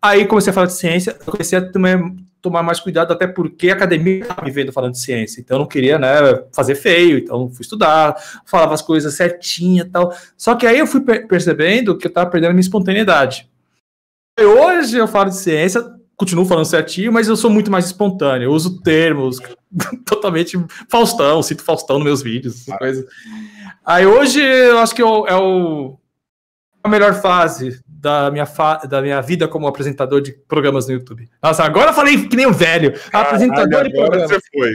Aí 0.00 0.26
comecei 0.26 0.50
a 0.50 0.54
falar 0.54 0.66
de 0.66 0.74
ciência, 0.74 1.16
eu 1.26 1.32
comecei 1.32 1.58
a 1.58 1.62
tomar, 1.72 1.98
tomar 2.46 2.62
mais 2.62 2.78
cuidado, 2.78 3.12
até 3.12 3.26
porque 3.26 3.70
a 3.70 3.74
academia 3.74 4.20
estava 4.22 4.42
me 4.44 4.50
vendo 4.50 4.72
falando 4.72 4.92
de 4.92 5.00
ciência, 5.00 5.40
então 5.40 5.56
eu 5.56 5.60
não 5.60 5.66
queria, 5.66 5.98
né, 5.98 6.08
fazer 6.54 6.74
feio, 6.76 7.18
então 7.18 7.50
fui 7.50 7.62
estudar, 7.62 8.14
falava 8.46 8.72
as 8.74 8.82
coisas 8.82 9.14
certinha 9.14 9.82
e 9.82 9.88
tal. 9.90 10.14
Só 10.36 10.54
que 10.54 10.66
aí 10.66 10.78
eu 10.78 10.86
fui 10.86 11.00
per- 11.00 11.26
percebendo 11.26 11.98
que 11.98 12.06
eu 12.06 12.12
tava 12.12 12.30
perdendo 12.30 12.50
a 12.50 12.54
minha 12.54 12.60
espontaneidade. 12.60 13.48
E 14.38 14.44
Hoje 14.44 14.96
eu 14.96 15.08
falo 15.08 15.30
de 15.30 15.36
ciência, 15.36 15.82
continuo 16.16 16.44
falando 16.44 16.66
certinho, 16.66 17.12
mas 17.12 17.26
eu 17.26 17.36
sou 17.36 17.50
muito 17.50 17.70
mais 17.70 17.86
espontâneo. 17.86 18.46
Eu 18.46 18.52
uso 18.52 18.80
termos 18.82 19.38
totalmente 20.06 20.56
Faustão, 20.88 21.42
cito 21.42 21.64
Faustão 21.64 21.96
nos 21.98 22.04
meus 22.04 22.22
vídeos, 22.22 22.64
coisas. 22.78 23.04
Aí 23.84 24.06
hoje 24.06 24.40
eu 24.40 24.78
acho 24.78 24.94
que 24.94 25.02
eu- 25.02 25.26
é 25.26 25.34
o, 25.36 25.98
a 26.84 26.88
melhor 26.88 27.14
fase 27.20 27.80
da 28.06 28.30
minha, 28.30 28.46
fa- 28.46 28.76
da 28.88 29.02
minha 29.02 29.20
vida 29.20 29.48
como 29.48 29.66
apresentador 29.66 30.20
de 30.20 30.30
programas 30.32 30.86
no 30.86 30.94
YouTube. 30.94 31.28
Nossa, 31.42 31.64
agora 31.64 31.90
eu 31.90 31.94
falei 31.94 32.28
que 32.28 32.36
nem 32.36 32.46
um 32.46 32.52
velho. 32.52 32.94
apresentador 33.12 33.68
Caralho, 33.68 33.90
de 33.90 33.98
agora 33.98 34.10
programa. 34.10 34.28
você 34.28 34.40
foi. 34.54 34.70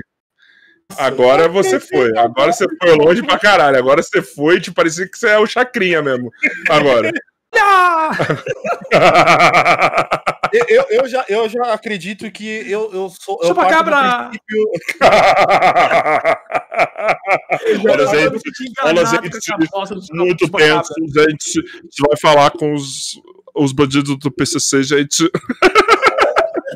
Agora 0.97 1.47
você 1.47 1.79
foi. 1.79 2.17
Agora 2.17 2.51
você 2.51 2.65
foi 2.81 2.95
longe 2.95 3.23
pra 3.23 3.39
caralho. 3.39 3.77
Agora 3.77 4.03
você 4.03 4.21
foi, 4.21 4.59
te 4.59 4.69
parecia 4.73 5.07
que 5.07 5.17
você 5.17 5.29
é 5.29 5.39
o 5.39 5.45
Chacrinha 5.45 6.01
mesmo. 6.01 6.29
Agora. 6.69 7.09
Eu, 10.53 10.65
eu, 10.67 10.85
eu 10.89 11.07
já, 11.07 11.23
eu 11.29 11.47
já 11.47 11.61
acredito 11.73 12.29
que 12.29 12.45
eu, 12.69 12.91
eu 12.91 13.09
sou. 13.09 13.39
eu 13.41 13.47
Chupa 13.49 13.63
do 13.63 13.69
cabra! 13.69 14.29
princípio- 14.29 14.69
Olha, 17.89 18.01
Eu 18.01 18.07
gente, 18.07 18.41
olha, 18.83 19.01
enganado 19.01 19.23
gente, 19.23 20.11
muito 20.11 20.49
tenso, 20.51 20.93
gente. 21.07 21.59
A 21.59 21.61
gente 21.83 22.01
vai 22.05 22.17
falar 22.21 22.51
com 22.51 22.73
os, 22.73 23.17
os 23.55 23.71
bandidos 23.71 24.17
do 24.19 24.29
PCC, 24.29 24.83
gente. 24.83 25.31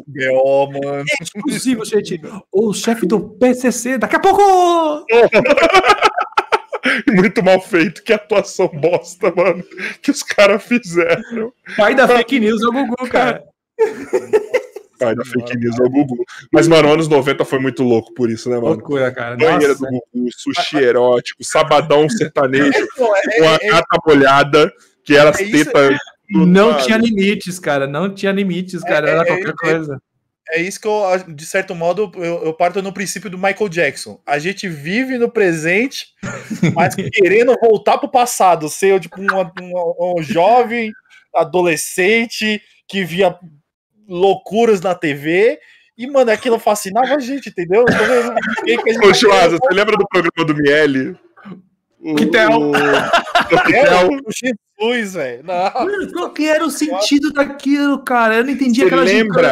B.O., 0.07 0.67
mano. 0.71 1.03
Exclusivo, 1.21 1.83
gente. 1.83 2.21
O 2.51 2.73
chefe 2.73 3.05
do 3.05 3.19
PCC, 3.19 3.97
daqui 3.97 4.15
a 4.15 4.19
pouco! 4.19 5.05
Muito 7.13 7.43
mal 7.43 7.59
feito. 7.61 8.03
Que 8.03 8.13
atuação 8.13 8.67
bosta, 8.67 9.33
mano. 9.35 9.63
Que 10.01 10.11
os 10.11 10.21
caras 10.23 10.63
fizeram. 10.63 11.51
Pai 11.77 11.95
da 11.95 12.07
fake 12.07 12.39
news 12.39 12.61
é 12.61 12.67
o 12.67 12.71
Gugu, 12.71 13.09
cara. 13.09 13.43
Pai 14.99 15.13
da 15.13 15.25
fake 15.25 15.57
news 15.57 15.77
é 15.79 15.83
o 15.83 15.89
Gugu. 15.89 16.23
Mas, 16.51 16.67
mano, 16.67 16.91
anos 16.91 17.07
90 17.07 17.43
foi 17.43 17.59
muito 17.59 17.83
louco 17.83 18.13
por 18.13 18.29
isso, 18.29 18.49
né, 18.49 18.55
mano? 18.55 18.69
Loucura, 18.69 19.11
cara. 19.11 19.35
Banheira 19.35 19.69
Nossa. 19.69 19.79
do 19.79 19.87
Gugu, 19.87 20.29
sushi 20.31 20.77
erótico, 20.77 21.43
sabadão 21.43 22.07
sertanejo, 22.09 22.71
Pô, 22.95 23.13
é- 23.15 23.39
com 23.39 23.45
a 23.45 23.53
é- 23.61 23.79
é- 23.79 23.81
molhada, 24.07 24.71
que 25.03 25.15
era 25.15 25.29
as 25.31 25.39
É 25.39 25.45
tetas. 25.49 25.97
Não 26.29 26.77
tinha 26.77 26.97
limites, 26.97 27.59
cara. 27.59 27.85
Não 27.85 28.13
tinha 28.13 28.31
limites, 28.31 28.81
cara. 28.83 29.09
Era 29.09 29.21
é- 29.21 29.25
qualquer 29.25 29.49
é- 29.49 29.53
coisa. 29.53 30.01
É 30.49 30.61
isso 30.61 30.79
que 30.79 30.87
eu, 30.87 31.03
de 31.27 31.45
certo 31.45 31.73
modo, 31.73 32.11
eu, 32.15 32.45
eu, 32.45 32.53
parto 32.53 32.81
no 32.81 32.93
princípio 32.93 33.29
do 33.29 33.37
Michael 33.37 33.69
Jackson. 33.69 34.21
A 34.25 34.37
gente 34.37 34.67
vive 34.67 35.17
no 35.17 35.29
presente, 35.29 36.09
mas 36.75 36.95
querendo 36.95 37.55
voltar 37.59 37.97
pro 37.97 38.09
passado, 38.09 38.69
ser 38.69 38.99
tipo 38.99 39.19
um, 39.19 39.25
um, 39.61 40.19
um 40.19 40.23
jovem 40.23 40.91
adolescente 41.35 42.61
que 42.87 43.03
via 43.03 43.37
loucuras 44.07 44.81
na 44.81 44.93
TV. 44.93 45.59
E, 45.97 46.05
mano, 46.07 46.29
aquilo 46.29 46.59
fascinava 46.59 47.15
a 47.15 47.19
gente, 47.19 47.49
entendeu? 47.49 47.83
Ô, 47.83 49.13
Chuasa, 49.13 49.57
você 49.57 49.73
lembra 49.73 49.97
do 49.97 50.07
programa 50.07 50.45
do 50.45 50.55
Miele? 50.55 51.17
Que 52.17 52.27
tel? 52.27 52.51
O 52.69 54.31
Jesus, 54.31 55.13
velho. 55.15 55.43
Qual 56.13 56.29
que 56.31 56.45
era 56.45 56.63
o 56.63 56.69
sentido 56.69 57.33
daquilo, 57.33 58.03
cara? 58.03 58.35
Eu 58.35 58.43
não 58.43 58.51
entendi 58.51 58.81
Você 58.81 58.85
aquela 58.85 59.01
lembra 59.01 59.51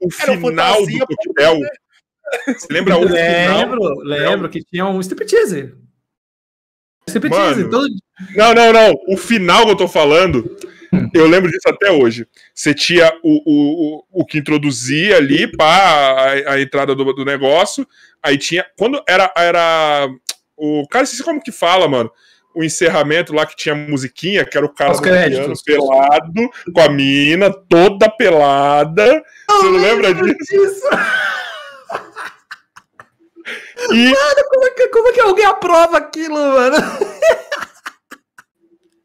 o 0.00 0.10
final 0.10 0.86
do 0.86 1.06
coquetel? 1.06 1.58
Você 2.46 2.66
lembra 2.70 2.96
o 2.96 3.04
lembro, 3.04 3.80
final? 3.80 3.94
Lembro, 4.04 4.48
que 4.48 4.62
tinha 4.62 4.86
um 4.86 5.00
striptease. 5.00 5.74
Striptease. 7.06 7.64
Mano, 7.64 7.70
todo... 7.70 7.88
Não, 8.34 8.54
não, 8.54 8.72
não. 8.72 8.94
O 9.08 9.16
final 9.16 9.64
que 9.64 9.72
eu 9.72 9.76
tô 9.76 9.88
falando, 9.88 10.56
eu 11.14 11.26
lembro 11.26 11.50
disso 11.50 11.68
até 11.68 11.90
hoje. 11.90 12.26
Você 12.54 12.74
tinha 12.74 13.10
o, 13.22 13.42
o, 13.46 13.96
o, 13.96 14.04
o 14.22 14.26
que 14.26 14.38
introduzia 14.38 15.16
ali 15.16 15.50
para 15.50 15.66
a, 15.66 16.52
a, 16.54 16.60
entrada 16.60 16.94
do, 16.94 17.12
do 17.12 17.24
negócio. 17.24 17.86
Aí 18.22 18.36
tinha. 18.36 18.66
Quando 18.76 19.02
era, 19.08 19.32
era 19.36 20.08
o 20.56 20.86
cara, 20.88 21.06
sei 21.06 21.24
como 21.24 21.42
que 21.42 21.52
fala, 21.52 21.88
mano. 21.88 22.10
O 22.58 22.64
encerramento 22.64 23.32
lá 23.32 23.46
que 23.46 23.54
tinha 23.54 23.72
musiquinha, 23.72 24.44
que 24.44 24.56
era 24.56 24.66
o 24.66 24.74
cara 24.74 25.00
piano, 25.00 25.52
pelado, 25.64 26.50
com 26.74 26.80
a 26.80 26.88
mina 26.88 27.52
toda 27.52 28.10
pelada. 28.10 29.22
Você 29.48 29.64
não 29.66 29.78
lembra 29.78 30.12
disso? 30.12 30.82
E... 33.90 34.04
Mano, 34.10 34.48
como 34.50 34.66
é, 34.66 34.70
que, 34.70 34.88
como 34.88 35.08
é 35.08 35.12
que 35.12 35.20
alguém 35.20 35.44
aprova 35.46 35.96
aquilo, 35.98 36.34
mano? 36.34 36.76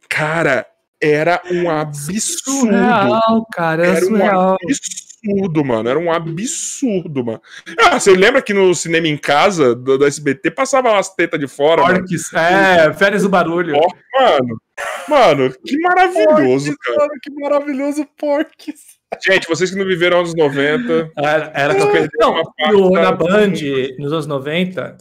Cara, 0.10 0.68
era 1.00 1.42
um 1.50 1.70
absurdo. 1.70 2.22
Surreal, 2.22 3.48
cara, 3.54 3.84
era, 3.84 3.92
era 3.98 4.06
surreal. 4.06 4.50
um 4.52 4.68
absurdo 4.68 5.13
absurdo, 5.24 5.64
mano. 5.64 5.90
Era 5.90 6.00
um 6.00 6.12
absurdo, 6.12 7.24
mano. 7.24 7.42
Ah, 7.80 8.00
você 8.00 8.12
lembra 8.14 8.42
que 8.42 8.54
no 8.54 8.74
cinema 8.76 9.08
em 9.08 9.18
casa 9.18 9.74
do, 9.74 9.98
do 9.98 10.06
SBT 10.06 10.52
passava 10.52 10.92
umas 10.92 11.10
tetas 11.10 11.40
de 11.40 11.48
fora? 11.48 11.82
Porques, 11.82 12.32
mano? 12.32 12.46
é, 12.46 12.94
férias 12.94 13.24
do 13.24 13.30
barulho. 13.30 13.76
Oh, 13.76 14.20
mano, 14.20 14.62
mano, 15.08 15.56
que 15.66 15.78
maravilhoso, 15.80 16.66
Porques, 16.72 16.78
cara. 16.78 17.00
Mano, 17.00 17.20
que 17.22 17.32
maravilhoso, 17.32 18.08
Porques. 18.18 18.94
Gente, 19.24 19.48
vocês 19.48 19.70
que 19.70 19.78
não 19.78 19.86
viveram 19.86 20.20
anos 20.20 20.36
90. 20.36 21.12
Era, 21.16 21.52
era 21.54 21.76
que 21.76 22.10
não, 22.20 22.42
no, 22.72 22.92
na 22.92 23.12
Band, 23.12 23.54
nos 24.00 24.12
anos 24.12 24.26
90, 24.26 24.98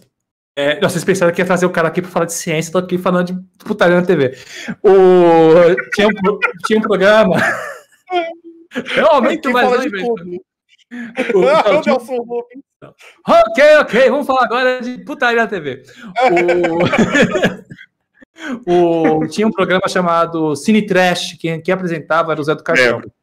é, 0.55 0.78
vocês 0.81 1.02
pensaram 1.02 1.33
que 1.33 1.41
ia 1.41 1.47
trazer 1.47 1.65
o 1.65 1.70
cara 1.70 1.89
aqui 1.89 2.02
para 2.02 2.10
falar 2.10 2.26
de 2.26 2.34
ciência, 2.34 2.73
tô 2.73 2.78
aqui 2.78 2.99
falando 2.99 3.28
de 3.28 3.65
putaria 3.65 3.99
na 3.99 4.07
TV. 4.07 4.36
O, 4.83 5.55
tinha, 5.94 6.09
um, 6.09 6.39
tinha 6.67 6.78
um 6.78 6.83
programa 6.83 7.36
Realmente 8.86 9.49
mais 9.49 9.83
de 9.83 9.91
tudo. 9.91 10.44
ok, 13.26 13.76
ok, 13.81 14.10
vamos 14.10 14.26
falar 14.26 14.44
agora 14.44 14.83
de 14.83 14.99
putaria 14.99 15.42
na 15.42 15.49
TV. 15.49 15.83
O... 18.67 19.25
o... 19.25 19.28
Tinha 19.28 19.47
um 19.47 19.52
programa 19.52 19.89
chamado 19.89 20.55
Cine 20.55 20.84
Trash, 20.84 21.39
quem, 21.41 21.62
quem 21.62 21.73
apresentava 21.73 22.33
era 22.33 22.41
o 22.41 22.44
Zé 22.44 22.55
do 22.55 22.62
Cartão. 22.62 23.01
É. 23.01 23.23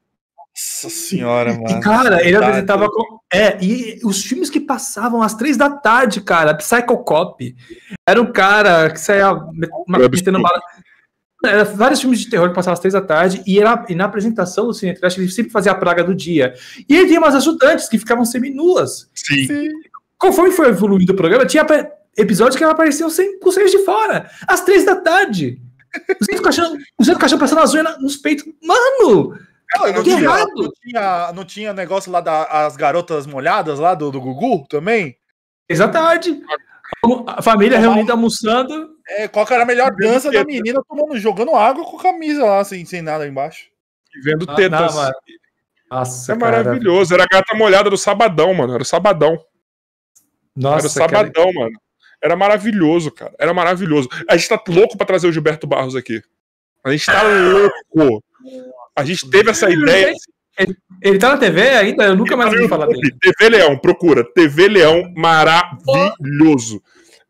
Nossa 0.59 0.89
senhora, 0.89 1.53
mano. 1.53 1.69
E, 1.69 1.79
cara, 1.79 2.25
ele 2.25 2.35
apresentava 2.35 2.89
com. 2.89 3.19
É, 3.31 3.63
e 3.63 3.99
os 4.03 4.23
filmes 4.23 4.49
que 4.49 4.59
passavam 4.59 5.21
às 5.21 5.35
três 5.35 5.55
da 5.55 5.69
tarde, 5.69 6.21
cara, 6.21 6.55
Psycho 6.55 6.97
Cop. 7.03 7.55
Era 8.07 8.21
um 8.21 8.31
cara 8.31 8.89
que 8.89 8.99
saía 8.99 9.31
metendo 9.87 10.41
bala. 10.41 10.59
Era 11.43 11.63
vários 11.63 12.01
filmes 12.01 12.19
de 12.19 12.29
terror 12.29 12.49
que 12.49 12.55
passavam 12.55 12.73
às 12.73 12.79
três 12.79 12.93
da 12.93 13.01
tarde 13.01 13.41
e, 13.47 13.59
era, 13.59 13.85
e 13.87 13.95
na 13.95 14.05
apresentação 14.05 14.67
do 14.67 14.73
Cine 14.73 14.93
Trash 14.93 15.17
ele 15.17 15.29
sempre 15.29 15.51
fazia 15.51 15.71
a 15.71 15.75
praga 15.75 16.03
do 16.03 16.13
dia. 16.13 16.53
E 16.87 16.95
ele 16.95 17.07
tinha 17.07 17.19
umas 17.19 17.35
ajudantes 17.35 17.87
que 17.87 17.97
ficavam 17.97 18.25
seminuas. 18.25 19.09
Sim. 19.15 19.47
Sim. 19.47 19.69
Conforme 20.17 20.51
foi 20.51 20.67
evoluindo 20.67 21.13
o 21.13 21.15
programa, 21.15 21.45
tinha 21.45 21.65
episódios 22.17 22.57
que 22.57 22.63
ela 22.63 22.73
apareciam 22.73 23.09
sem 23.09 23.39
pulseiras 23.39 23.71
de 23.71 23.79
fora, 23.85 24.29
às 24.47 24.61
três 24.61 24.85
da 24.85 24.97
tarde. 24.97 25.61
O 26.37 26.41
caixão, 26.41 26.77
o 26.99 27.17
caixão 27.17 27.39
passando 27.39 27.61
as 27.61 27.73
unhas 27.73 27.99
nos 28.01 28.17
peitos. 28.17 28.45
Mano! 28.61 29.37
Não, 29.75 29.93
não, 29.93 30.03
tinha, 30.03 30.19
não, 30.19 30.71
tinha, 30.71 31.33
não 31.33 31.45
tinha 31.45 31.73
negócio 31.73 32.11
lá 32.11 32.21
das 32.21 32.75
garotas 32.75 33.27
molhadas 33.27 33.79
lá 33.79 33.93
do, 33.93 34.11
do 34.11 34.19
Gugu 34.19 34.67
também? 34.67 35.15
Exatamente. 35.69 36.41
A 37.27 37.41
família 37.41 37.79
reunida 37.79 38.13
almoçando. 38.13 38.89
É, 39.07 39.27
qual 39.27 39.45
que 39.45 39.53
era 39.53 39.63
a 39.63 39.65
melhor 39.65 39.91
dança 39.95 40.31
da 40.31 40.43
menina 40.43 40.81
tomando, 40.87 41.17
jogando 41.17 41.55
água 41.55 41.83
com 41.83 41.97
camisa 41.97 42.45
lá, 42.45 42.63
sem, 42.63 42.85
sem 42.85 43.01
nada 43.01 43.27
embaixo. 43.27 43.67
E 44.15 44.21
vendo 44.21 44.45
ah, 44.47 44.55
tetas. 44.55 44.95
Não, 44.95 45.11
Nossa, 45.91 46.33
é 46.33 46.37
cara. 46.37 46.63
maravilhoso. 46.63 47.13
Era 47.13 47.23
a 47.23 47.27
gata 47.27 47.55
molhada 47.55 47.89
do 47.89 47.97
sabadão, 47.97 48.53
mano. 48.53 48.73
Era 48.73 48.83
o 48.83 48.85
sabadão. 48.85 49.37
Nossa, 50.55 50.77
era 50.77 50.87
o 50.87 50.89
sabadão, 50.89 51.45
cara... 51.45 51.53
mano. 51.53 51.79
Era 52.21 52.35
maravilhoso, 52.35 53.11
cara. 53.11 53.33
Era 53.39 53.53
maravilhoso. 53.53 54.09
A 54.27 54.35
gente 54.35 54.49
tá 54.49 54.61
louco 54.67 54.97
pra 54.97 55.05
trazer 55.05 55.27
o 55.27 55.31
Gilberto 55.31 55.65
Barros 55.65 55.95
aqui. 55.95 56.21
A 56.83 56.91
gente 56.91 57.05
tá 57.05 57.21
louco. 57.93 58.23
A 58.95 59.05
gente 59.05 59.29
teve 59.29 59.49
essa 59.49 59.69
ideia. 59.69 60.13
Ele, 60.59 60.75
ele 61.01 61.17
tá 61.17 61.29
na 61.29 61.37
TV 61.37 61.61
ainda? 61.61 62.03
Eu 62.03 62.15
nunca 62.15 62.35
mais 62.35 62.51
ouvi 62.51 62.67
falar 62.67 62.87
dele. 62.87 63.15
TV 63.21 63.49
Leão, 63.49 63.77
procura. 63.77 64.23
TV 64.23 64.67
Leão, 64.67 65.11
maravilhoso. 65.15 66.81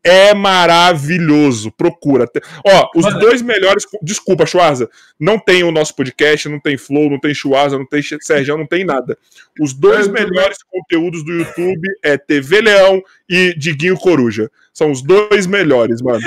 É 0.04 0.34
maravilhoso. 0.34 1.72
Procura. 1.72 2.26
Ó, 2.66 2.90
os 2.96 3.06
dois 3.20 3.42
melhores. 3.42 3.84
Desculpa, 4.02 4.46
Schwarza. 4.46 4.90
Não 5.20 5.38
tem 5.38 5.64
o 5.64 5.72
nosso 5.72 5.96
podcast, 5.96 6.50
não 6.50 6.60
tem 6.60 6.78
Flow, 6.78 7.10
não 7.10 7.20
tem 7.20 7.34
Schwarza, 7.34 7.78
não 7.78 7.86
tem 7.86 8.02
Sérgio, 8.02 8.58
não 8.58 8.66
tem 8.66 8.86
nada. 8.86 9.18
Os 9.60 9.74
dois 9.74 10.08
melhores 10.08 10.58
conteúdos 10.64 11.24
do 11.24 11.34
YouTube 11.34 11.88
é 12.02 12.18
TV 12.18 12.62
Leão 12.62 13.04
e 13.30 13.54
Diguinho 13.56 13.98
Coruja. 13.98 14.50
São 14.74 14.90
os 14.90 15.04
dois 15.04 15.46
melhores, 15.46 16.02
mano. 16.02 16.22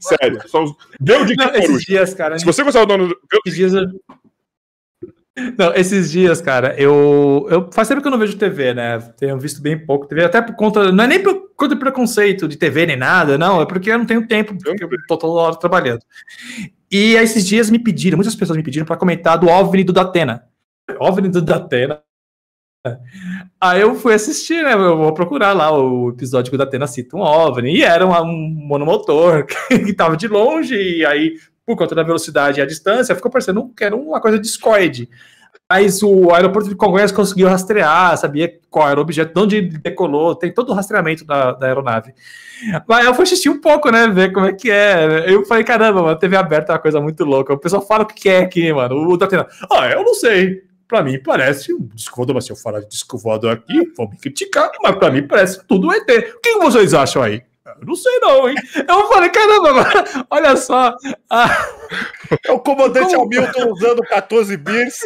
Sério. 0.00 0.48
São 0.48 0.64
os... 0.64 0.70
O 0.70 0.76
Diguinho 1.26 1.52
não, 1.52 1.60
Coruja. 1.60 1.84
Dias, 1.86 2.14
cara, 2.14 2.38
Se 2.38 2.44
você 2.44 2.62
gostar 2.62 2.84
do 2.84 2.86
dono. 2.86 3.14
Esses 3.44 3.58
dias 3.58 3.74
eu 3.74 3.84
não, 5.56 5.74
esses 5.74 6.10
dias, 6.10 6.40
cara, 6.40 6.74
eu, 6.80 7.46
eu 7.50 7.70
faz 7.72 7.88
tempo 7.88 8.00
que 8.00 8.06
eu 8.06 8.10
não 8.10 8.18
vejo 8.18 8.36
TV, 8.36 8.74
né? 8.74 8.98
Tenho 9.16 9.38
visto 9.38 9.60
bem 9.60 9.78
pouco 9.78 10.06
TV, 10.06 10.24
até 10.24 10.40
por 10.40 10.54
conta. 10.56 10.90
Não 10.90 11.04
é 11.04 11.06
nem 11.06 11.22
por 11.22 11.50
conta 11.56 11.74
de 11.74 11.80
preconceito 11.80 12.48
de 12.48 12.56
TV 12.56 12.86
nem 12.86 12.96
nada, 12.96 13.36
não, 13.36 13.60
é 13.60 13.66
porque 13.66 13.90
eu 13.90 13.98
não 13.98 14.06
tenho 14.06 14.26
tempo, 14.26 14.56
porque 14.56 14.84
eu 14.84 14.88
tô 15.06 15.16
toda 15.16 15.40
hora 15.40 15.56
trabalhando. 15.56 16.00
E 16.90 17.14
esses 17.14 17.46
dias 17.46 17.70
me 17.70 17.78
pediram, 17.78 18.16
muitas 18.16 18.34
pessoas 18.34 18.56
me 18.56 18.62
pediram 18.62 18.86
para 18.86 18.96
comentar 18.96 19.38
do 19.38 19.48
OVNI 19.48 19.84
do 19.84 19.92
Datena. 19.92 20.44
OVNI 20.98 21.28
do 21.28 21.42
Datena. 21.42 22.00
Aí 23.60 23.80
eu 23.80 23.94
fui 23.94 24.14
assistir, 24.14 24.62
né? 24.62 24.72
Eu 24.72 24.96
vou 24.96 25.12
procurar 25.12 25.52
lá 25.52 25.70
o 25.70 26.10
episódio 26.10 26.50
que 26.50 26.54
o 26.54 26.58
Datena 26.58 26.86
cita 26.86 27.16
um 27.16 27.20
OVNI, 27.20 27.76
e 27.76 27.82
era 27.82 28.06
um, 28.06 28.12
um 28.12 28.66
monomotor 28.66 29.44
que 29.68 29.92
tava 29.92 30.16
de 30.16 30.28
longe, 30.28 30.74
e 30.74 31.04
aí 31.04 31.34
por 31.68 31.76
conta 31.76 31.94
da 31.94 32.02
velocidade 32.02 32.58
e 32.58 32.62
a 32.62 32.66
distância, 32.66 33.14
ficou 33.14 33.30
parecendo 33.30 33.70
que 33.76 33.84
era 33.84 33.94
uma 33.94 34.18
coisa 34.22 34.38
discoide. 34.38 35.06
Mas 35.70 36.02
o 36.02 36.32
aeroporto 36.32 36.70
de 36.70 36.74
Congonhas 36.74 37.12
conseguiu 37.12 37.46
rastrear, 37.46 38.16
sabia 38.16 38.58
qual 38.70 38.88
era 38.88 38.98
o 38.98 39.02
objeto, 39.02 39.34
de 39.34 39.40
onde 39.40 39.60
decolou, 39.60 40.34
tem 40.34 40.50
todo 40.50 40.70
o 40.70 40.74
rastreamento 40.74 41.26
da, 41.26 41.52
da 41.52 41.66
aeronave. 41.66 42.14
Mas 42.88 43.04
eu 43.04 43.14
fui 43.14 43.24
assistir 43.24 43.50
um 43.50 43.60
pouco, 43.60 43.90
né, 43.90 44.08
ver 44.08 44.32
como 44.32 44.46
é 44.46 44.54
que 44.54 44.70
é. 44.70 45.26
Eu 45.26 45.44
falei, 45.44 45.62
caramba, 45.64 46.02
mano, 46.02 46.18
TV 46.18 46.38
aberta 46.38 46.72
é 46.72 46.74
uma 46.74 46.80
coisa 46.80 47.02
muito 47.02 47.22
louca. 47.22 47.52
O 47.52 47.58
pessoal 47.58 47.86
fala 47.86 48.04
o 48.04 48.06
que 48.06 48.30
é 48.30 48.38
aqui, 48.38 48.72
mano. 48.72 49.10
O 49.10 49.18
Datena, 49.18 49.46
ah, 49.70 49.90
eu 49.90 50.02
não 50.02 50.14
sei. 50.14 50.62
Pra 50.88 51.02
mim 51.02 51.22
parece 51.22 51.74
um 51.74 51.86
disco 51.94 52.32
mas 52.32 52.46
se 52.46 52.50
eu 52.50 52.56
falar 52.56 52.80
de 52.80 52.88
disco 52.88 53.20
aqui, 53.50 53.92
vão 53.94 54.08
me 54.08 54.16
criticar, 54.16 54.70
mas 54.82 54.96
pra 54.96 55.10
mim 55.10 55.26
parece 55.26 55.62
tudo 55.66 55.92
ET. 55.92 56.08
O 56.34 56.40
que 56.40 56.58
vocês 56.60 56.94
acham 56.94 57.22
aí? 57.22 57.42
Não 57.84 57.94
sei 57.94 58.18
não, 58.20 58.48
hein? 58.48 58.56
Eu 58.88 59.08
falei, 59.08 59.30
caramba, 59.30 59.74
mano, 59.74 60.26
olha 60.30 60.56
só. 60.56 60.94
Ah, 61.30 61.68
é 62.44 62.52
o 62.52 62.60
comandante 62.60 63.14
Como... 63.14 63.26
Hamilton 63.26 63.72
usando 63.72 64.02
14 64.02 64.56
beers. 64.56 64.98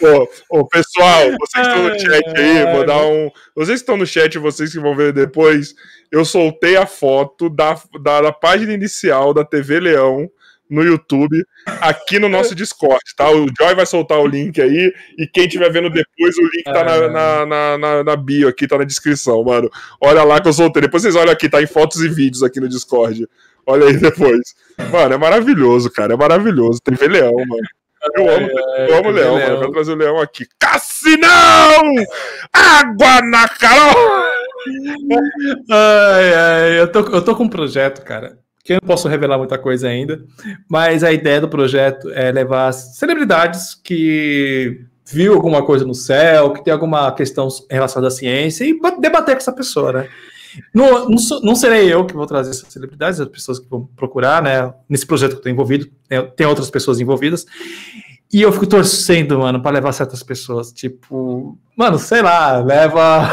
Ô, 0.00 0.58
ô, 0.58 0.66
pessoal, 0.66 1.30
vocês 1.38 1.66
estão 1.66 1.88
no 1.88 2.00
chat 2.00 2.36
aí, 2.36 2.72
vou 2.72 2.84
dar 2.84 3.06
um. 3.06 3.30
Vocês 3.54 3.80
estão 3.80 3.96
no 3.96 4.06
chat, 4.06 4.36
vocês 4.38 4.72
que 4.72 4.80
vão 4.80 4.96
ver 4.96 5.12
depois. 5.12 5.74
Eu 6.10 6.24
soltei 6.24 6.76
a 6.76 6.86
foto 6.86 7.48
da, 7.48 7.78
da, 8.00 8.22
da 8.22 8.32
página 8.32 8.72
inicial 8.72 9.32
da 9.32 9.44
TV 9.44 9.78
Leão 9.80 10.28
no 10.72 10.82
YouTube, 10.82 11.44
aqui 11.80 12.18
no 12.18 12.28
nosso 12.28 12.54
Discord, 12.54 13.02
tá? 13.16 13.30
O 13.30 13.46
Joy 13.58 13.74
vai 13.74 13.84
soltar 13.84 14.18
o 14.18 14.26
link 14.26 14.60
aí, 14.60 14.92
e 15.18 15.26
quem 15.26 15.44
estiver 15.44 15.70
vendo 15.70 15.90
depois, 15.90 16.36
o 16.38 16.42
link 16.42 16.64
tá 16.64 16.82
na, 16.82 17.08
na, 17.08 17.46
na, 17.46 17.78
na, 17.78 18.04
na 18.04 18.16
bio 18.16 18.48
aqui, 18.48 18.66
tá 18.66 18.78
na 18.78 18.84
descrição, 18.84 19.44
mano. 19.44 19.70
Olha 20.00 20.24
lá 20.24 20.40
que 20.40 20.48
eu 20.48 20.52
soltei. 20.52 20.82
Depois 20.82 21.02
vocês 21.02 21.14
olham 21.14 21.32
aqui, 21.32 21.48
tá 21.48 21.62
em 21.62 21.66
fotos 21.66 22.00
e 22.00 22.08
vídeos 22.08 22.42
aqui 22.42 22.58
no 22.58 22.68
Discord. 22.68 23.28
Olha 23.66 23.86
aí 23.86 23.96
depois. 23.96 24.54
Mano, 24.90 25.14
é 25.14 25.18
maravilhoso, 25.18 25.90
cara. 25.90 26.14
É 26.14 26.16
maravilhoso. 26.16 26.80
TV 26.80 27.06
Leão, 27.06 27.34
mano. 27.34 27.62
Eu 28.16 28.28
amo, 28.28 28.48
eu 28.88 28.96
amo 28.96 29.08
o 29.10 29.12
leão, 29.12 29.34
mano. 29.34 29.54
Eu 29.54 29.58
quero 29.60 29.72
trazer 29.72 29.92
o 29.92 29.96
leão 29.96 30.20
aqui. 30.20 30.44
Cassinão! 30.58 31.94
Água 32.52 33.22
na 33.22 33.48
Carol! 33.48 34.24
Ai, 35.70 36.34
ai, 36.34 36.80
eu 36.80 36.90
tô, 36.90 37.00
eu 37.00 37.24
tô 37.24 37.36
com 37.36 37.44
um 37.44 37.48
projeto, 37.48 38.02
cara, 38.02 38.38
que 38.64 38.72
eu 38.74 38.78
não 38.80 38.86
posso 38.86 39.08
revelar 39.08 39.38
muita 39.38 39.58
coisa 39.58 39.88
ainda, 39.88 40.24
mas 40.68 41.02
a 41.02 41.12
ideia 41.12 41.40
do 41.40 41.48
projeto 41.48 42.10
é 42.10 42.30
levar 42.30 42.72
celebridades 42.72 43.74
que 43.74 44.84
viu 45.04 45.34
alguma 45.34 45.64
coisa 45.64 45.84
no 45.84 45.94
céu, 45.94 46.52
que 46.52 46.62
tem 46.64 46.72
alguma 46.72 47.12
questão 47.12 47.48
relacionada 47.70 48.08
à 48.08 48.10
ciência 48.16 48.64
e 48.64 48.78
ba- 48.78 48.96
debater 48.98 49.34
com 49.34 49.40
essa 49.40 49.52
pessoa, 49.52 49.92
né? 49.92 50.08
Não, 50.72 51.08
não, 51.08 51.16
não 51.42 51.54
serei 51.54 51.92
eu 51.92 52.04
que 52.04 52.14
vou 52.14 52.26
trazer 52.26 52.50
essas 52.50 52.70
celebridades, 52.72 53.18
as 53.18 53.28
pessoas 53.28 53.58
que 53.58 53.68
vão 53.68 53.88
procurar, 53.96 54.42
né? 54.42 54.72
Nesse 54.88 55.06
projeto 55.06 55.32
que 55.32 55.36
eu 55.38 55.42
tô 55.42 55.48
envolvido, 55.48 55.88
tem, 56.08 56.30
tem 56.36 56.46
outras 56.46 56.70
pessoas 56.70 57.00
envolvidas. 57.00 57.46
E 58.32 58.40
eu 58.42 58.52
fico 58.52 58.66
torcendo, 58.66 59.38
mano, 59.38 59.60
pra 59.60 59.70
levar 59.70 59.92
certas 59.92 60.22
pessoas. 60.22 60.70
Tipo, 60.72 61.58
mano, 61.76 61.98
sei 61.98 62.22
lá, 62.22 62.58
leva 62.58 63.28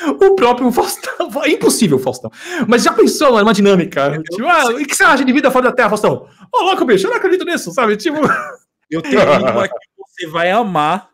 o 0.20 0.34
próprio 0.34 0.70
Faustão. 0.72 1.28
É 1.44 1.50
impossível, 1.52 1.98
Faustão. 1.98 2.30
Mas 2.66 2.82
já 2.82 2.92
pensou, 2.92 3.32
mano, 3.32 3.46
uma 3.46 3.54
dinâmica? 3.54 4.20
Tipo, 4.30 4.46
ah, 4.46 4.66
o 4.66 4.84
que 4.86 4.94
você 4.94 5.04
acha 5.04 5.24
de 5.24 5.32
vida 5.32 5.50
fora 5.50 5.66
da 5.70 5.72
Terra, 5.72 5.90
Faustão? 5.90 6.28
Ô, 6.54 6.62
louco, 6.62 6.84
bicho, 6.84 7.06
eu 7.06 7.10
não 7.10 7.16
acredito 7.18 7.44
nisso, 7.44 7.70
sabe? 7.72 7.96
Tipo, 7.96 8.18
Eu 8.90 9.02
tenho 9.02 9.20
uma 9.20 9.68
que 9.68 9.74
você 9.98 10.26
vai 10.26 10.50
amar, 10.50 11.10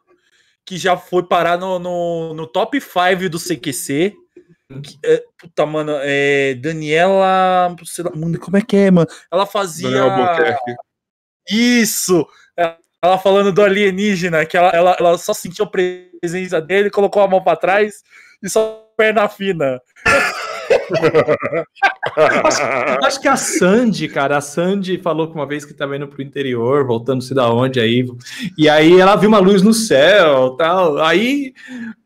que 0.65 0.77
já 0.77 0.97
foi 0.97 1.25
parar 1.25 1.59
no, 1.59 1.79
no, 1.79 2.35
no 2.35 2.47
top 2.47 2.81
5 2.81 3.29
do 3.29 3.39
CQC. 3.39 4.15
Que, 4.83 4.99
é, 5.05 5.23
puta, 5.39 5.67
mano, 5.67 5.93
é 6.01 6.55
Daniela. 6.55 7.75
sei 7.85 8.05
lá, 8.05 8.13
mano, 8.15 8.39
como 8.39 8.57
é 8.57 8.63
que 8.63 8.77
é, 8.77 8.91
mano? 8.91 9.09
Ela 9.31 9.45
fazia. 9.45 9.89
Isso! 11.51 12.27
Ela- 12.57 12.79
Ela 13.03 13.19
falando 13.19 13.53
do 13.53 13.61
alienígena, 13.63 14.47
que 14.47 14.57
ela, 14.57 14.71
ela, 14.71 14.97
ela 14.99 15.19
só 15.19 15.35
sentiu 15.35 15.67
a 15.67 15.71
presença 15.71 16.61
dele, 16.61 16.89
colocou 16.89 17.23
a 17.23 17.29
mão 17.29 17.43
pra 17.43 17.55
trás 17.57 18.03
e 18.45 18.49
só 18.51 18.87
perna 18.97 19.29
fina. 19.29 19.81
Eu 22.17 23.07
acho 23.07 23.21
que 23.21 23.29
a 23.29 23.37
Sandy, 23.37 24.09
cara, 24.09 24.37
a 24.37 24.41
Sandy 24.41 24.99
falou 24.99 25.29
que 25.29 25.35
uma 25.35 25.47
vez 25.47 25.65
que 25.65 25.75
tava 25.75 25.97
indo 25.97 26.07
pro 26.07 26.23
interior, 26.23 26.87
voltando-se 26.87 27.35
da 27.35 27.51
onde 27.51 27.81
aí, 27.81 28.05
e 28.57 28.69
aí 28.69 29.01
ela 29.01 29.17
viu 29.17 29.29
uma 29.29 29.39
luz 29.39 29.63
no 29.63 29.73
céu 29.73 30.51
tal. 30.59 30.99
Aí, 30.99 31.55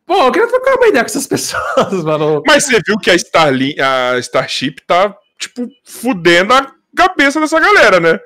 pô, 0.07 0.15
eu 0.26 0.33
queria 0.33 0.49
trocar 0.49 0.76
uma 0.76 0.86
ideia 0.86 1.05
com 1.05 1.10
essas 1.10 1.26
pessoas, 1.28 2.05
mano. 2.05 2.42
Mas 2.47 2.65
você 2.65 2.81
viu 2.86 2.99
que 2.99 3.10
a, 3.10 3.15
Starlink, 3.15 3.81
a 3.81 4.18
Starship 4.18 4.76
tá, 4.86 5.15
tipo, 5.39 5.68
fudendo 5.84 6.55
a 6.55 6.73
cabeça 6.97 7.41
dessa 7.41 7.58
galera, 7.58 8.00
né? 8.00 8.18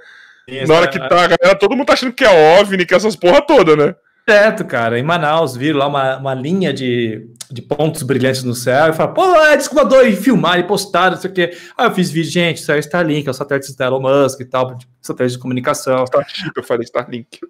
Na 0.66 0.74
hora 0.74 0.88
que 0.88 0.98
tá, 0.98 1.24
a 1.24 1.28
galera, 1.28 1.58
todo 1.58 1.74
mundo 1.74 1.86
tá 1.86 1.94
achando 1.94 2.12
que 2.12 2.24
é 2.24 2.60
OVNI, 2.60 2.84
que 2.84 2.94
é 2.94 2.96
essas 2.96 3.16
porra 3.16 3.40
toda, 3.40 3.76
né? 3.76 3.94
Certo, 4.28 4.64
cara. 4.64 4.98
Em 4.98 5.02
Manaus, 5.02 5.56
viram 5.56 5.78
lá 5.80 5.86
uma, 5.88 6.16
uma 6.16 6.34
linha 6.34 6.72
de, 6.72 7.26
de 7.50 7.60
pontos 7.60 8.02
brilhantes 8.04 8.44
no 8.44 8.54
céu 8.54 8.90
e 8.90 8.92
falaram, 8.92 9.14
pô, 9.14 9.34
é 9.40 9.56
descobridor, 9.56 10.06
e 10.06 10.14
filmaram 10.14 10.60
e 10.60 10.66
postaram, 10.66 11.16
não 11.16 11.20
sei 11.20 11.30
o 11.30 11.34
quê. 11.34 11.56
Aí 11.76 11.86
eu 11.86 11.92
fiz 11.94 12.10
vídeo, 12.10 12.30
gente, 12.30 12.58
isso 12.58 12.70
é 12.70 12.78
Starlink, 12.78 13.26
é 13.26 13.30
o 13.30 13.34
satélite 13.34 13.76
da 13.76 13.86
Elon 13.86 14.00
Musk 14.00 14.40
e 14.40 14.44
tal, 14.44 14.78
satélite 15.00 15.36
de 15.36 15.42
comunicação. 15.42 16.04
Starship, 16.04 16.52
eu 16.56 16.62
falei 16.62 16.84
Starlink. 16.84 17.40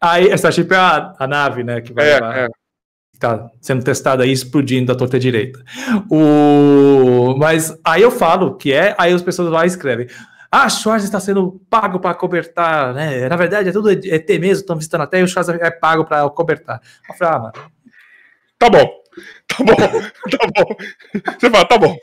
Aí, 0.00 0.24
essa 0.28 0.48
Starship 0.48 0.72
é 0.72 0.76
a, 0.78 1.14
a 1.18 1.26
nave, 1.26 1.62
né, 1.62 1.80
que 1.82 1.92
vai 1.92 2.08
É, 2.10 2.14
levar- 2.14 2.38
é. 2.38 2.48
tá 3.20 3.50
sendo 3.60 3.84
testada 3.84 4.24
aí, 4.24 4.32
explodindo 4.32 4.86
da 4.86 4.94
torta 4.98 5.18
direita. 5.18 5.60
O... 6.10 7.36
Mas 7.38 7.76
aí 7.84 8.02
eu 8.02 8.10
falo 8.10 8.56
que 8.56 8.72
é, 8.72 8.94
aí 8.98 9.12
as 9.12 9.22
pessoas 9.22 9.50
lá 9.52 9.64
escrevem. 9.66 10.06
Ah, 10.54 10.68
Schwarz 10.68 11.02
está 11.02 11.18
sendo 11.18 11.60
pago 11.70 11.98
para 11.98 12.14
cobertar, 12.14 12.92
né? 12.92 13.26
Na 13.26 13.36
verdade, 13.36 13.70
é 13.70 13.72
tudo 13.72 13.90
ET 13.90 14.28
mesmo, 14.28 14.60
estão 14.60 14.76
visitando 14.76 15.00
a 15.00 15.06
Terra 15.06 15.22
e 15.22 15.24
o 15.24 15.28
Schwarz 15.28 15.48
é 15.48 15.70
pago 15.70 16.04
para 16.04 16.28
cobertar. 16.28 16.80
Eu 17.08 17.14
falei, 17.14 17.34
ah, 17.34 17.38
mano, 17.38 17.72
Tá 18.62 18.70
bom. 18.70 19.02
Tá 19.48 19.64
bom. 19.64 19.74
Tá 20.30 20.46
bom. 20.54 20.76
Você 21.38 21.50
fala, 21.50 21.64
tá 21.64 21.78
bom. 21.78 21.96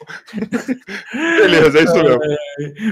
Beleza, 1.13 1.79
é 1.79 1.83
isso 1.83 1.95
mesmo. 1.95 2.19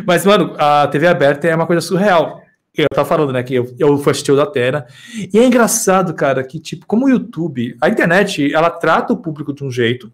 Mas, 0.06 0.26
mano, 0.26 0.56
a 0.58 0.88
TV 0.88 1.06
aberta 1.06 1.48
é 1.48 1.56
uma 1.56 1.68
coisa 1.68 1.82
surreal. 1.82 2.42
Eu 2.74 2.88
tava 2.94 3.08
falando, 3.08 3.34
né, 3.34 3.44
que 3.44 3.56
eu, 3.56 3.76
eu 3.77 3.98
fui 3.98 4.11
assistir 4.11 4.32
o 4.32 4.38
da 4.38 4.45
Terra. 4.45 4.88
E 5.34 5.38
é 5.38 5.45
engraçado, 5.45 6.14
cara, 6.14 6.44
que, 6.45 6.60
tipo, 6.60 6.86
como 6.86 7.08
o 7.08 7.10
YouTube, 7.10 7.76
a 7.82 7.90
internet, 7.90 8.53
ela 8.53 8.69
trata 8.69 9.11
o 9.11 9.18
público 9.18 9.53
de 9.53 9.66
um 9.66 9.72
jeito, 9.72 10.14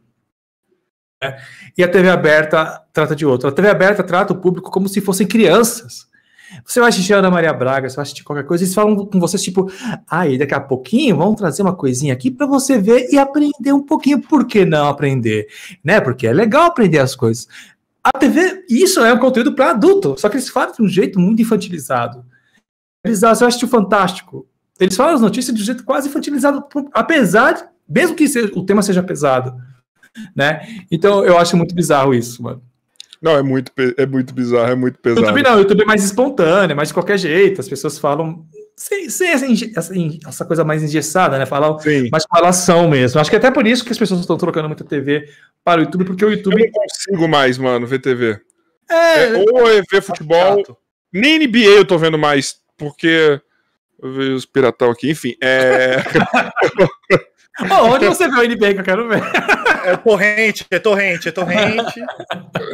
e 1.77 1.84
a 1.84 1.88
TV 1.88 2.10
aberta 2.10 2.82
trata 2.92 3.16
de 3.16 3.26
outro. 3.26 3.48
A 3.50 3.52
TV 3.52 3.69
aberta 3.69 4.03
trata 4.03 4.34
o 4.34 4.38
público 4.38 4.72
como 4.72 4.88
se 4.88 5.02
fossem 5.02 5.27
crianças. 5.27 6.08
Você 6.66 6.80
vai 6.80 6.90
assistir 6.90 7.14
Ana 7.14 7.32
Maria 7.32 7.52
Braga, 7.53 7.90
você 7.90 7.95
vai 7.95 8.03
assistir 8.03 8.24
qualquer 8.24 8.45
coisa, 8.45 8.64
eles 8.64 8.76
falam 8.76 8.95
com 9.06 9.19
vocês, 9.19 9.42
tipo, 9.42 9.72
ah, 10.08 10.27
e 10.27 10.38
daqui 10.38 10.53
a 10.53 10.60
pouquinho 10.60 11.18
vamos 11.18 11.35
trazer 11.35 11.61
uma 11.64 11.76
coisinha 11.76 12.14
aqui 12.14 12.30
para 12.30 12.45
você 12.45 12.77
ver 12.77 13.08
e 13.11 13.18
aprender 13.18 13.74
um 13.74 13.82
pouquinho. 13.82 14.22
Por 14.22 14.45
que 14.45 14.66
não 14.66 14.88
aprender? 14.88 15.48
Né? 15.84 16.00
Porque 16.00 16.27
é 16.27 16.34
legal 16.34 16.66
aprender 16.66 17.00
as 17.00 17.16
coisas. 17.16 17.48
A 18.03 18.11
TV, 18.18 18.66
isso 18.69 19.00
é 19.00 19.14
um 19.14 19.18
conteúdo 19.18 19.56
para 19.56 19.72
adulto, 19.72 20.16
só 20.18 20.27
que 20.30 20.35
eles 20.35 20.50
falam 20.50 20.74
de 20.74 20.82
um 20.82 20.88
jeito 20.88 21.19
muito 21.19 21.42
infantilizado. 21.42 22.24
Eles 23.03 23.24
acham, 23.24 23.45
eu 23.45 23.48
acho 23.48 23.68
fantástico. 23.68 24.45
Eles 24.80 24.95
falam 24.95 25.16
as 25.16 25.22
notícias 25.22 25.56
de 25.56 25.61
um 25.61 25.66
jeito 25.66 25.84
quase 25.84 26.10
infantilizado, 26.10 26.66
apesar, 26.93 27.72
mesmo 27.88 28.16
que 28.16 28.26
o 28.56 28.66
tema 28.66 28.82
seja 28.82 29.02
pesado, 29.02 29.56
né? 30.35 30.67
Então 30.92 31.24
eu 31.25 31.38
acho 31.38 31.58
muito 31.58 31.74
bizarro 31.74 32.14
isso, 32.14 32.42
mano. 32.42 32.61
Não, 33.22 33.38
é 33.38 33.42
muito, 33.42 33.72
é 33.98 34.06
muito 34.06 34.33
bizarro, 34.33 34.72
é 34.72 34.75
muito 34.75 35.00
pesado. 35.00 35.25
YouTube 35.25 35.43
não, 35.43 35.56
o 35.56 35.59
YouTube 35.59 35.82
é 35.83 35.85
mais 35.85 36.03
espontâneo, 36.03 36.74
é 36.74 36.75
mais 36.75 36.90
de 36.90 36.93
qualquer 36.93 37.17
jeito, 37.17 37.61
as 37.61 37.69
pessoas 37.69 37.98
falam 37.98 38.45
sem, 38.75 39.09
sem 39.09 39.30
essa, 39.30 39.45
essa, 40.27 40.45
coisa 40.45 40.64
mais 40.64 40.83
engessada, 40.83 41.38
né? 41.38 41.45
Falam 41.45 41.80
Sim. 41.80 42.09
mais 42.11 42.25
com 42.25 42.35
relação 42.35 42.90
mesmo. 42.90 43.22
Acho 43.22 43.30
que 43.30 43.35
até 43.35 43.51
por 43.51 43.66
isso 43.66 43.85
que 43.85 43.92
as 43.92 43.98
pessoas 43.98 44.19
estão 44.19 44.38
trocando 44.38 44.67
muita 44.67 44.83
TV 44.83 45.30
para 45.64 45.80
o 45.80 45.83
YouTube, 45.85 46.06
porque 46.06 46.25
o 46.25 46.30
Eu 46.30 46.33
YouTube 46.33 46.59
não 46.59 46.72
consigo 46.72 47.27
mais, 47.27 47.58
mano, 47.58 47.88
ver 47.88 48.00
TV. 48.00 48.40
é, 48.90 49.25
É, 49.25 49.45
ou 49.51 49.69
é 49.69 49.82
ver 49.90 50.01
futebol, 50.01 50.58
Chato. 50.58 50.77
nem 51.11 51.40
NBA 51.40 51.77
eu 51.77 51.85
tô 51.85 51.98
vendo 51.98 52.17
mais, 52.17 52.58
porque 52.77 53.40
eu 54.01 54.11
vejo 54.11 54.35
os 54.35 54.45
piratão 54.45 54.92
aqui, 54.92 55.11
enfim. 55.11 55.35
É... 55.42 55.98
Ó, 57.69 57.93
onde 57.93 58.07
você 58.07 58.27
vê 58.27 58.40
o 58.40 58.48
NBA 58.48 58.73
que 58.73 58.80
eu 58.80 58.83
quero 58.83 59.07
ver? 59.07 59.22
É 59.85 59.98
torrente, 59.98 60.65
é 60.72 60.80
torrente, 60.80 61.27
é 61.27 61.32
torrente. 61.32 62.01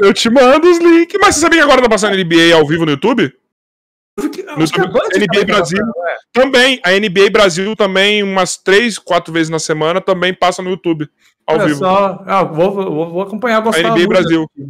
eu 0.02 0.14
te 0.14 0.30
mando 0.30 0.70
os 0.70 0.78
links. 0.78 1.18
Mas 1.20 1.36
você 1.36 1.42
sabia 1.42 1.60
que 1.60 1.64
agora 1.64 1.82
tá 1.82 1.90
passando 1.90 2.16
NBA 2.16 2.56
ao 2.56 2.66
vivo 2.68 2.86
no 2.86 2.92
YouTube? 2.92 3.34
No 4.18 4.26
a 4.26 4.60
YouTube, 4.60 5.28
NBA 5.28 5.46
Brasil. 5.46 5.80
cara. 5.80 6.18
Também. 6.34 6.80
A 6.86 6.92
NBA 6.92 7.30
Brasil 7.32 7.76
também, 7.76 8.22
umas 8.22 8.58
três, 8.58 8.98
quatro 8.98 9.34
vezes 9.34 9.50
na 9.50 9.60
semana, 9.60 10.02
também 10.02 10.34
passa 10.34 10.62
no 10.62 10.70
YouTube. 10.70 11.10
Ao 11.48 11.56
Olha 11.56 11.66
vivo. 11.66 11.80
só, 11.80 12.24
ah, 12.28 12.44
vou, 12.44 12.72
vou, 12.72 13.12
vou 13.12 13.22
acompanhar, 13.22 13.62
gostar 13.62 13.82
NBA 13.82 13.96
muito 13.96 14.10
Brasil. 14.10 14.44
aqui. 14.44 14.68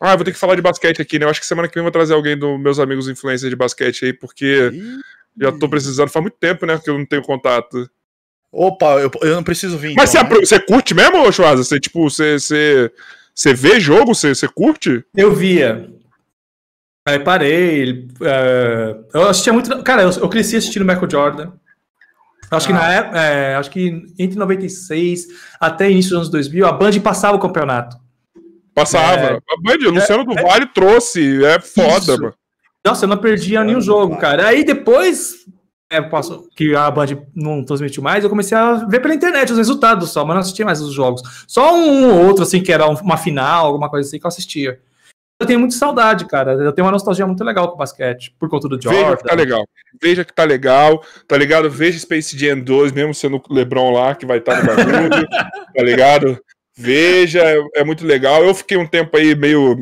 Ah, 0.00 0.12
eu 0.12 0.16
vou 0.16 0.24
ter 0.24 0.32
que 0.32 0.38
falar 0.38 0.56
de 0.56 0.62
basquete 0.62 1.00
aqui, 1.00 1.18
né? 1.18 1.24
Eu 1.24 1.30
acho 1.30 1.40
que 1.40 1.46
semana 1.46 1.68
que 1.68 1.74
vem 1.74 1.80
eu 1.80 1.84
vou 1.84 1.92
trazer 1.92 2.12
alguém 2.12 2.36
dos 2.36 2.60
meus 2.60 2.78
amigos 2.80 3.08
influencers 3.08 3.48
de 3.48 3.56
basquete 3.56 4.06
aí, 4.06 4.12
porque 4.12 4.72
já 5.40 5.52
tô 5.52 5.68
precisando. 5.68 6.10
Faz 6.10 6.22
muito 6.22 6.36
tempo, 6.38 6.66
né? 6.66 6.78
Que 6.82 6.90
eu 6.90 6.98
não 6.98 7.06
tenho 7.06 7.22
contato. 7.22 7.88
Opa, 8.52 9.00
eu, 9.00 9.10
eu 9.22 9.34
não 9.36 9.42
preciso 9.42 9.78
vir. 9.78 9.94
Mas 9.96 10.10
você, 10.10 10.18
então, 10.18 10.28
né? 10.28 10.34
apro- 10.36 10.46
você 10.46 10.60
curte 10.60 10.94
mesmo, 10.94 11.32
Schwarza? 11.32 11.64
Você, 11.64 11.80
tipo, 11.80 12.08
você, 12.10 12.38
você, 12.38 12.92
você 13.34 13.54
vê 13.54 13.80
jogo? 13.80 14.14
Você, 14.14 14.34
você 14.34 14.46
curte? 14.46 15.02
Eu 15.16 15.34
via. 15.34 15.88
Aí 17.08 17.18
parei. 17.18 18.08
é, 18.20 18.96
eu 19.14 19.28
assistia 19.28 19.52
muito. 19.52 19.82
Cara, 19.82 20.02
eu, 20.02 20.10
eu 20.10 20.28
cresci 20.28 20.56
assistindo 20.56 20.84
Michael 20.84 21.10
Jordan. 21.10 21.52
Acho 22.50 22.66
que 22.66 22.72
na 22.74 22.92
época. 22.92 23.18
é, 23.18 23.54
acho 23.56 23.70
que 23.70 24.02
entre 24.18 24.38
96 24.38 25.26
até 25.58 25.90
início 25.90 26.10
dos 26.10 26.18
anos 26.18 26.28
2000, 26.30 26.66
a 26.66 26.72
Band 26.72 27.00
passava 27.02 27.36
o 27.36 27.40
campeonato. 27.40 27.96
Passava. 28.74 29.22
É. 29.22 29.32
A 29.34 29.60
Band, 29.62 29.88
o 29.88 29.90
Luciano 29.90 30.24
do 30.24 30.34
Vale 30.34 30.66
trouxe. 30.66 31.42
É 31.44 31.58
foda, 31.58 32.12
Isso. 32.12 32.22
mano. 32.22 32.34
Nossa, 32.84 33.04
eu 33.04 33.08
não 33.08 33.16
perdia 33.16 33.64
nenhum 33.64 33.80
jogo, 33.80 34.16
cara. 34.18 34.48
Aí 34.48 34.64
depois 34.64 35.34
é, 35.36 35.61
passou, 36.00 36.46
que 36.56 36.74
a 36.74 36.90
Band 36.90 37.06
não 37.34 37.62
transmitiu 37.64 38.02
mais, 38.02 38.24
eu 38.24 38.30
comecei 38.30 38.56
a 38.56 38.74
ver 38.88 39.00
pela 39.00 39.14
internet 39.14 39.50
os 39.52 39.58
resultados 39.58 40.10
só, 40.10 40.24
mas 40.24 40.34
não 40.34 40.40
assistia 40.40 40.64
mais 40.64 40.80
os 40.80 40.94
jogos. 40.94 41.20
Só 41.46 41.74
um 41.74 42.08
ou 42.10 42.26
outro, 42.28 42.44
assim, 42.44 42.62
que 42.62 42.72
era 42.72 42.88
um- 42.88 42.94
uma 42.94 43.16
final, 43.16 43.66
alguma 43.66 43.90
coisa 43.90 44.08
assim, 44.08 44.18
que 44.18 44.24
eu 44.24 44.28
assistia. 44.28 44.78
Eu 45.40 45.46
tenho 45.46 45.58
muita 45.58 45.74
saudade, 45.74 46.24
cara. 46.26 46.52
Eu 46.52 46.72
tenho 46.72 46.86
uma 46.86 46.92
nostalgia 46.92 47.26
muito 47.26 47.42
legal 47.42 47.66
com 47.68 47.74
o 47.74 47.78
basquete, 47.78 48.32
por 48.38 48.48
conta 48.48 48.68
do 48.68 48.76
Veja 48.78 48.94
Jordan. 48.94 49.16
que 49.16 49.24
tá 49.24 49.34
legal. 49.34 49.64
Veja 50.00 50.24
que 50.24 50.32
tá 50.32 50.44
legal, 50.44 51.02
tá 51.26 51.36
ligado? 51.36 51.68
Veja 51.68 51.98
Space 51.98 52.38
Jam 52.38 52.60
2, 52.60 52.92
mesmo 52.92 53.12
sendo 53.12 53.36
o 53.38 53.52
Lebron 53.52 53.92
lá, 53.92 54.14
que 54.14 54.24
vai 54.24 54.38
estar 54.38 54.62
no 54.62 54.66
bagulho, 54.66 55.26
tá 55.74 55.82
ligado? 55.82 56.38
Veja, 56.76 57.40
é, 57.42 57.58
é 57.76 57.84
muito 57.84 58.06
legal. 58.06 58.44
Eu 58.44 58.54
fiquei 58.54 58.76
um 58.76 58.86
tempo 58.86 59.16
aí 59.16 59.34
meio. 59.34 59.76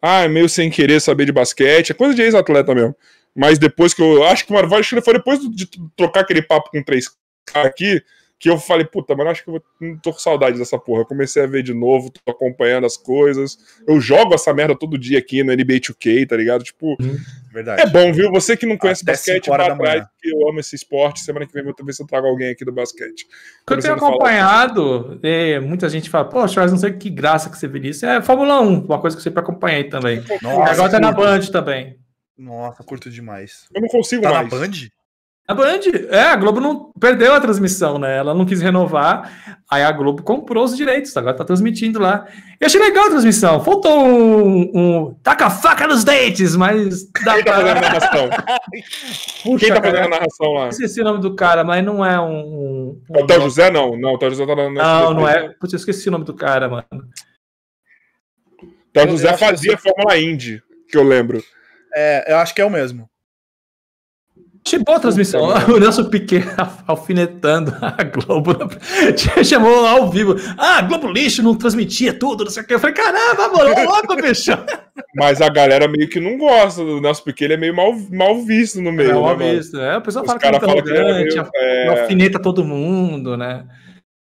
Ah, 0.00 0.26
meio 0.28 0.48
sem 0.48 0.70
querer 0.70 1.00
saber 1.00 1.24
de 1.26 1.32
basquete. 1.32 1.90
É 1.90 1.94
coisa 1.94 2.14
de 2.14 2.22
ex-atleta 2.22 2.74
mesmo. 2.74 2.94
Mas 3.36 3.58
depois 3.58 3.92
que 3.92 4.00
eu. 4.00 4.24
Acho 4.24 4.46
que, 4.46 4.54
acho 4.54 4.96
que 4.96 5.02
foi 5.02 5.14
depois 5.14 5.38
de 5.40 5.68
trocar 5.94 6.20
aquele 6.20 6.40
papo 6.40 6.70
com 6.70 6.82
três 6.82 7.06
caras 7.44 7.70
aqui. 7.70 8.02
que 8.38 8.50
eu 8.50 8.58
falei, 8.58 8.84
puta, 8.84 9.14
mas 9.14 9.24
eu 9.24 9.32
acho 9.32 9.44
que 9.44 9.48
eu 9.48 9.52
vou, 9.54 9.62
não 9.80 9.96
tô 9.98 10.12
com 10.12 10.18
saudade 10.18 10.58
dessa 10.58 10.78
porra. 10.78 11.02
Eu 11.02 11.06
comecei 11.06 11.42
a 11.42 11.46
ver 11.46 11.62
de 11.62 11.72
novo, 11.72 12.10
tô 12.10 12.30
acompanhando 12.30 12.86
as 12.86 12.96
coisas. 12.96 13.58
Eu 13.86 13.98
jogo 14.00 14.34
essa 14.34 14.52
merda 14.52 14.74
todo 14.74 14.98
dia 14.98 15.18
aqui 15.18 15.42
no 15.42 15.52
NBA 15.52 15.80
2K, 15.80 16.28
tá 16.28 16.36
ligado? 16.36 16.62
Tipo, 16.62 16.96
Verdade. 17.52 17.80
é 17.80 17.86
bom, 17.86 18.12
viu? 18.12 18.30
Você 18.32 18.54
que 18.54 18.66
não 18.66 18.76
conhece 18.76 19.02
Até 19.02 19.12
basquete, 19.12 19.48
manhã. 19.48 19.72
atrás, 19.72 20.04
porque 20.04 20.34
eu 20.34 20.48
amo 20.48 20.60
esse 20.60 20.76
esporte. 20.76 21.20
Semana 21.20 21.46
que 21.46 21.52
vem 21.52 21.62
eu 21.62 21.74
vou 21.74 21.86
ver 21.86 21.92
se 21.92 22.02
eu 22.02 22.06
trago 22.06 22.26
alguém 22.26 22.50
aqui 22.50 22.64
do 22.64 22.72
basquete. 22.72 23.26
O 23.62 23.66
que 23.66 23.72
eu 23.72 23.78
tenho 23.80 23.94
acompanhado, 23.94 25.18
é, 25.22 25.58
muita 25.60 25.88
gente 25.88 26.10
fala, 26.10 26.26
pô, 26.26 26.46
Charles, 26.46 26.72
não 26.72 26.78
sei 26.78 26.92
que 26.92 27.08
graça 27.08 27.48
que 27.48 27.56
você 27.56 27.66
viu 27.66 27.84
isso. 27.84 28.04
É 28.04 28.20
Fórmula 28.20 28.60
1, 28.60 28.84
uma 28.84 29.00
coisa 29.00 29.16
que 29.16 29.20
eu 29.20 29.24
sempre 29.24 29.40
acompanhei 29.40 29.84
também. 29.84 30.22
Nossa, 30.42 30.72
Agora 30.72 30.90
tá 30.90 31.00
na. 31.00 31.12
Band 31.12 31.40
também. 31.50 31.96
Nossa, 32.38 32.82
curto 32.84 33.10
demais. 33.10 33.66
Eu 33.74 33.80
não 33.80 33.88
consigo 33.88 34.22
Tá 34.22 34.28
na 34.30 34.34
mais. 34.36 34.48
Band? 34.50 34.70
A 35.48 35.54
Band, 35.54 35.78
é, 36.10 36.22
a 36.22 36.34
Globo 36.34 36.60
não 36.60 36.90
perdeu 36.98 37.32
a 37.32 37.40
transmissão, 37.40 38.00
né? 38.00 38.16
Ela 38.18 38.34
não 38.34 38.44
quis 38.44 38.60
renovar, 38.60 39.62
aí 39.70 39.80
a 39.84 39.92
Globo 39.92 40.20
comprou 40.24 40.64
os 40.64 40.76
direitos, 40.76 41.16
agora 41.16 41.36
tá 41.36 41.44
transmitindo 41.44 42.00
lá. 42.00 42.26
Eu 42.58 42.66
achei 42.66 42.80
legal 42.80 43.04
a 43.06 43.10
transmissão. 43.10 43.62
Faltou 43.62 44.04
um. 44.04 44.72
um 44.74 45.14
taca 45.22 45.46
a 45.46 45.50
faca 45.50 45.86
nos 45.86 46.02
dentes, 46.02 46.56
mas 46.56 47.08
dá 47.24 47.34
Quem 47.36 47.44
tá 47.44 47.52
fazendo 47.54 47.68
a 47.68 47.74
pra. 47.76 47.80
narração? 47.80 48.28
Puxa, 49.44 49.58
Quem 49.66 49.68
tá 49.68 49.80
cara, 49.80 49.82
fazendo 49.96 50.06
a 50.06 50.08
narração 50.18 50.52
lá? 50.52 50.68
Esqueci 50.68 51.00
o 51.00 51.04
nome 51.04 51.20
do 51.20 51.36
cara, 51.36 51.62
mas 51.62 51.84
não 51.84 52.04
é 52.04 52.20
um. 52.20 52.34
um- 52.34 53.02
É 53.14 53.22
o 53.22 53.26
Théo 53.28 53.42
José, 53.42 53.70
não. 53.70 53.96
Não, 53.96 54.14
o 54.14 54.18
Théo 54.18 54.30
José 54.30 54.44
tá 54.46 54.56
na. 54.56 54.68
Não, 54.68 55.14
não 55.14 55.28
é. 55.28 55.48
Putz, 55.60 55.72
eu 55.72 55.76
esqueci 55.76 56.08
o 56.08 56.12
nome 56.12 56.24
do 56.24 56.34
cara, 56.34 56.68
mano. 56.68 56.84
Théo 58.92 59.10
José 59.10 59.36
fazia 59.36 59.76
Fórmula 59.78 60.18
Indy, 60.18 60.60
que 60.90 60.96
eu 60.98 61.04
lembro. 61.04 61.40
É, 61.94 62.32
eu 62.32 62.36
acho 62.38 62.54
que 62.54 62.60
é 62.60 62.64
o 62.64 62.70
mesmo. 62.70 63.08
Achei 64.66 64.80
boa 64.80 64.98
a 64.98 65.00
transmissão. 65.00 65.46
O 65.72 65.78
Nelson 65.78 66.10
Piquet 66.10 66.42
alfinetando 66.88 67.72
a 67.80 68.02
Globo. 68.02 68.52
Chamou 69.44 69.86
ao 69.86 70.10
vivo. 70.10 70.34
Ah, 70.58 70.82
Globo 70.82 71.06
lixo, 71.06 71.42
não 71.42 71.54
transmitia 71.54 72.12
tudo, 72.12 72.44
não 72.44 72.50
sei 72.50 72.64
o 72.64 72.66
que. 72.66 72.74
Eu 72.74 72.80
falei, 72.80 72.96
caramba, 72.96 73.48
mano, 73.48 73.84
louco, 73.84 74.16
bicho. 74.16 74.50
Mas 75.14 75.40
a 75.40 75.48
galera 75.48 75.86
meio 75.86 76.08
que 76.08 76.18
não 76.18 76.36
gosta 76.36 76.84
do 76.84 77.00
Nelson 77.00 77.22
Piquet, 77.22 77.44
ele 77.44 77.54
é 77.54 77.56
meio 77.56 77.76
mal, 77.76 77.94
mal 78.10 78.42
visto 78.42 78.82
no 78.82 78.90
meio. 78.90 79.10
É 79.10 79.12
né, 79.12 79.18
uma 79.18 79.36
mano? 79.36 79.52
vista. 79.52 79.78
É, 79.78 79.98
o 79.98 80.02
pessoal 80.02 80.24
Os 80.24 80.26
fala 80.28 80.40
que 80.40 80.46
é 80.46 80.60
falam 80.60 80.82
que 80.82 80.88
ele 80.90 80.98
era 80.98 81.10
arrogante, 81.10 81.36
meio. 81.36 81.50
É, 81.54 82.00
alfineta 82.00 82.42
todo 82.42 82.64
mundo, 82.64 83.36
né? 83.36 83.64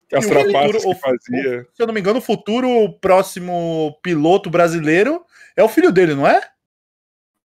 que 0.09 0.15
as 0.15 0.25
trapaças 0.25 0.83
que 0.83 0.95
fazia. 0.95 1.67
Se 1.73 1.83
eu 1.83 1.87
não 1.87 1.93
me 1.93 1.99
engano, 1.99 2.17
o 2.17 2.21
futuro 2.21 2.91
próximo 2.99 3.95
piloto 4.01 4.49
brasileiro 4.49 5.23
é 5.55 5.63
o 5.63 5.69
filho 5.69 5.91
dele, 5.91 6.15
não 6.15 6.27
é? 6.27 6.41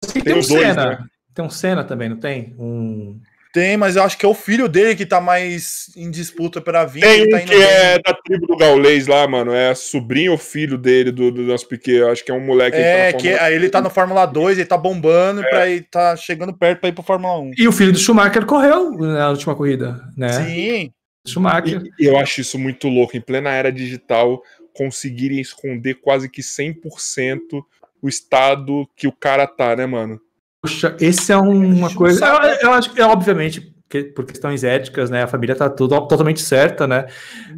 Tem, 0.06 0.22
Tem 0.22 0.34
um 0.36 0.42
Senna. 0.42 0.86
né? 0.86 0.98
Tem 1.34 1.44
um 1.44 1.50
Senna 1.50 1.84
também, 1.84 2.08
não 2.08 2.16
tem? 2.16 2.54
Um... 2.58 3.18
Tem, 3.52 3.76
mas 3.76 3.94
eu 3.94 4.02
acho 4.02 4.18
que 4.18 4.26
é 4.26 4.28
o 4.28 4.34
filho 4.34 4.68
dele 4.68 4.96
que 4.96 5.06
tá 5.06 5.20
mais 5.20 5.86
em 5.96 6.10
disputa 6.10 6.60
pra 6.60 6.84
vir. 6.84 7.02
Tem 7.02 7.20
ele 7.20 7.30
tá 7.30 7.40
que 7.40 7.50
bem. 7.50 7.62
é 7.62 7.98
da 8.00 8.12
tribo 8.12 8.48
do 8.48 8.56
Gaulês 8.56 9.06
lá, 9.06 9.28
mano. 9.28 9.52
É 9.52 9.72
sobrinho 9.76 10.32
ou 10.32 10.38
filho 10.38 10.76
dele, 10.76 11.12
do, 11.12 11.30
do 11.30 11.42
Nelson 11.42 11.66
Piquet. 11.68 11.98
Eu 11.98 12.10
acho 12.10 12.24
que 12.24 12.32
é 12.32 12.34
um 12.34 12.44
moleque 12.44 12.76
É, 12.76 13.12
tá 13.12 13.18
que 13.18 13.28
Fórmula- 13.28 13.46
aí 13.46 13.54
ele 13.54 13.68
tá 13.70 13.80
no 13.80 13.90
Fórmula 13.90 14.26
2, 14.26 14.58
ele 14.58 14.66
tá 14.66 14.76
bombando 14.76 15.40
É. 15.44 15.48
pra 15.48 15.68
ele 15.70 15.82
tá 15.82 16.16
chegando 16.16 16.52
perto 16.52 16.80
pra 16.80 16.88
ir 16.88 16.92
pro 16.94 17.04
Fórmula 17.04 17.38
1. 17.38 17.52
E 17.56 17.68
o 17.68 17.72
filho 17.72 17.92
do 17.92 17.98
Schumacher 17.98 18.44
correu 18.44 18.90
na 18.90 19.30
última 19.30 19.54
corrida, 19.54 20.02
né? 20.16 20.32
Sim. 20.32 20.90
Schumacher. 21.24 21.80
E 22.00 22.06
eu 22.06 22.18
acho 22.18 22.40
isso 22.40 22.58
muito 22.58 22.88
louco. 22.88 23.16
Em 23.16 23.20
plena 23.20 23.50
era 23.50 23.70
digital, 23.70 24.42
conseguirem 24.72 25.38
esconder 25.40 25.94
quase 25.94 26.28
que 26.28 26.42
100% 26.42 27.62
o 28.04 28.08
estado 28.08 28.86
que 28.94 29.08
o 29.08 29.12
cara 29.12 29.46
tá, 29.46 29.74
né, 29.74 29.86
mano? 29.86 30.20
Poxa, 30.60 30.94
esse 31.00 31.32
é 31.32 31.36
uma 31.38 31.92
coisa. 31.94 32.26
Eu, 32.26 32.68
eu 32.68 32.72
acho 32.72 32.92
que, 32.92 33.00
é, 33.00 33.04
obviamente, 33.06 33.74
que, 33.88 34.04
por 34.04 34.26
questões 34.26 34.62
éticas, 34.62 35.08
né? 35.08 35.22
A 35.22 35.26
família 35.26 35.56
tá 35.56 35.70
tudo 35.70 35.98
totalmente 36.06 36.42
certa, 36.42 36.86
né? 36.86 37.06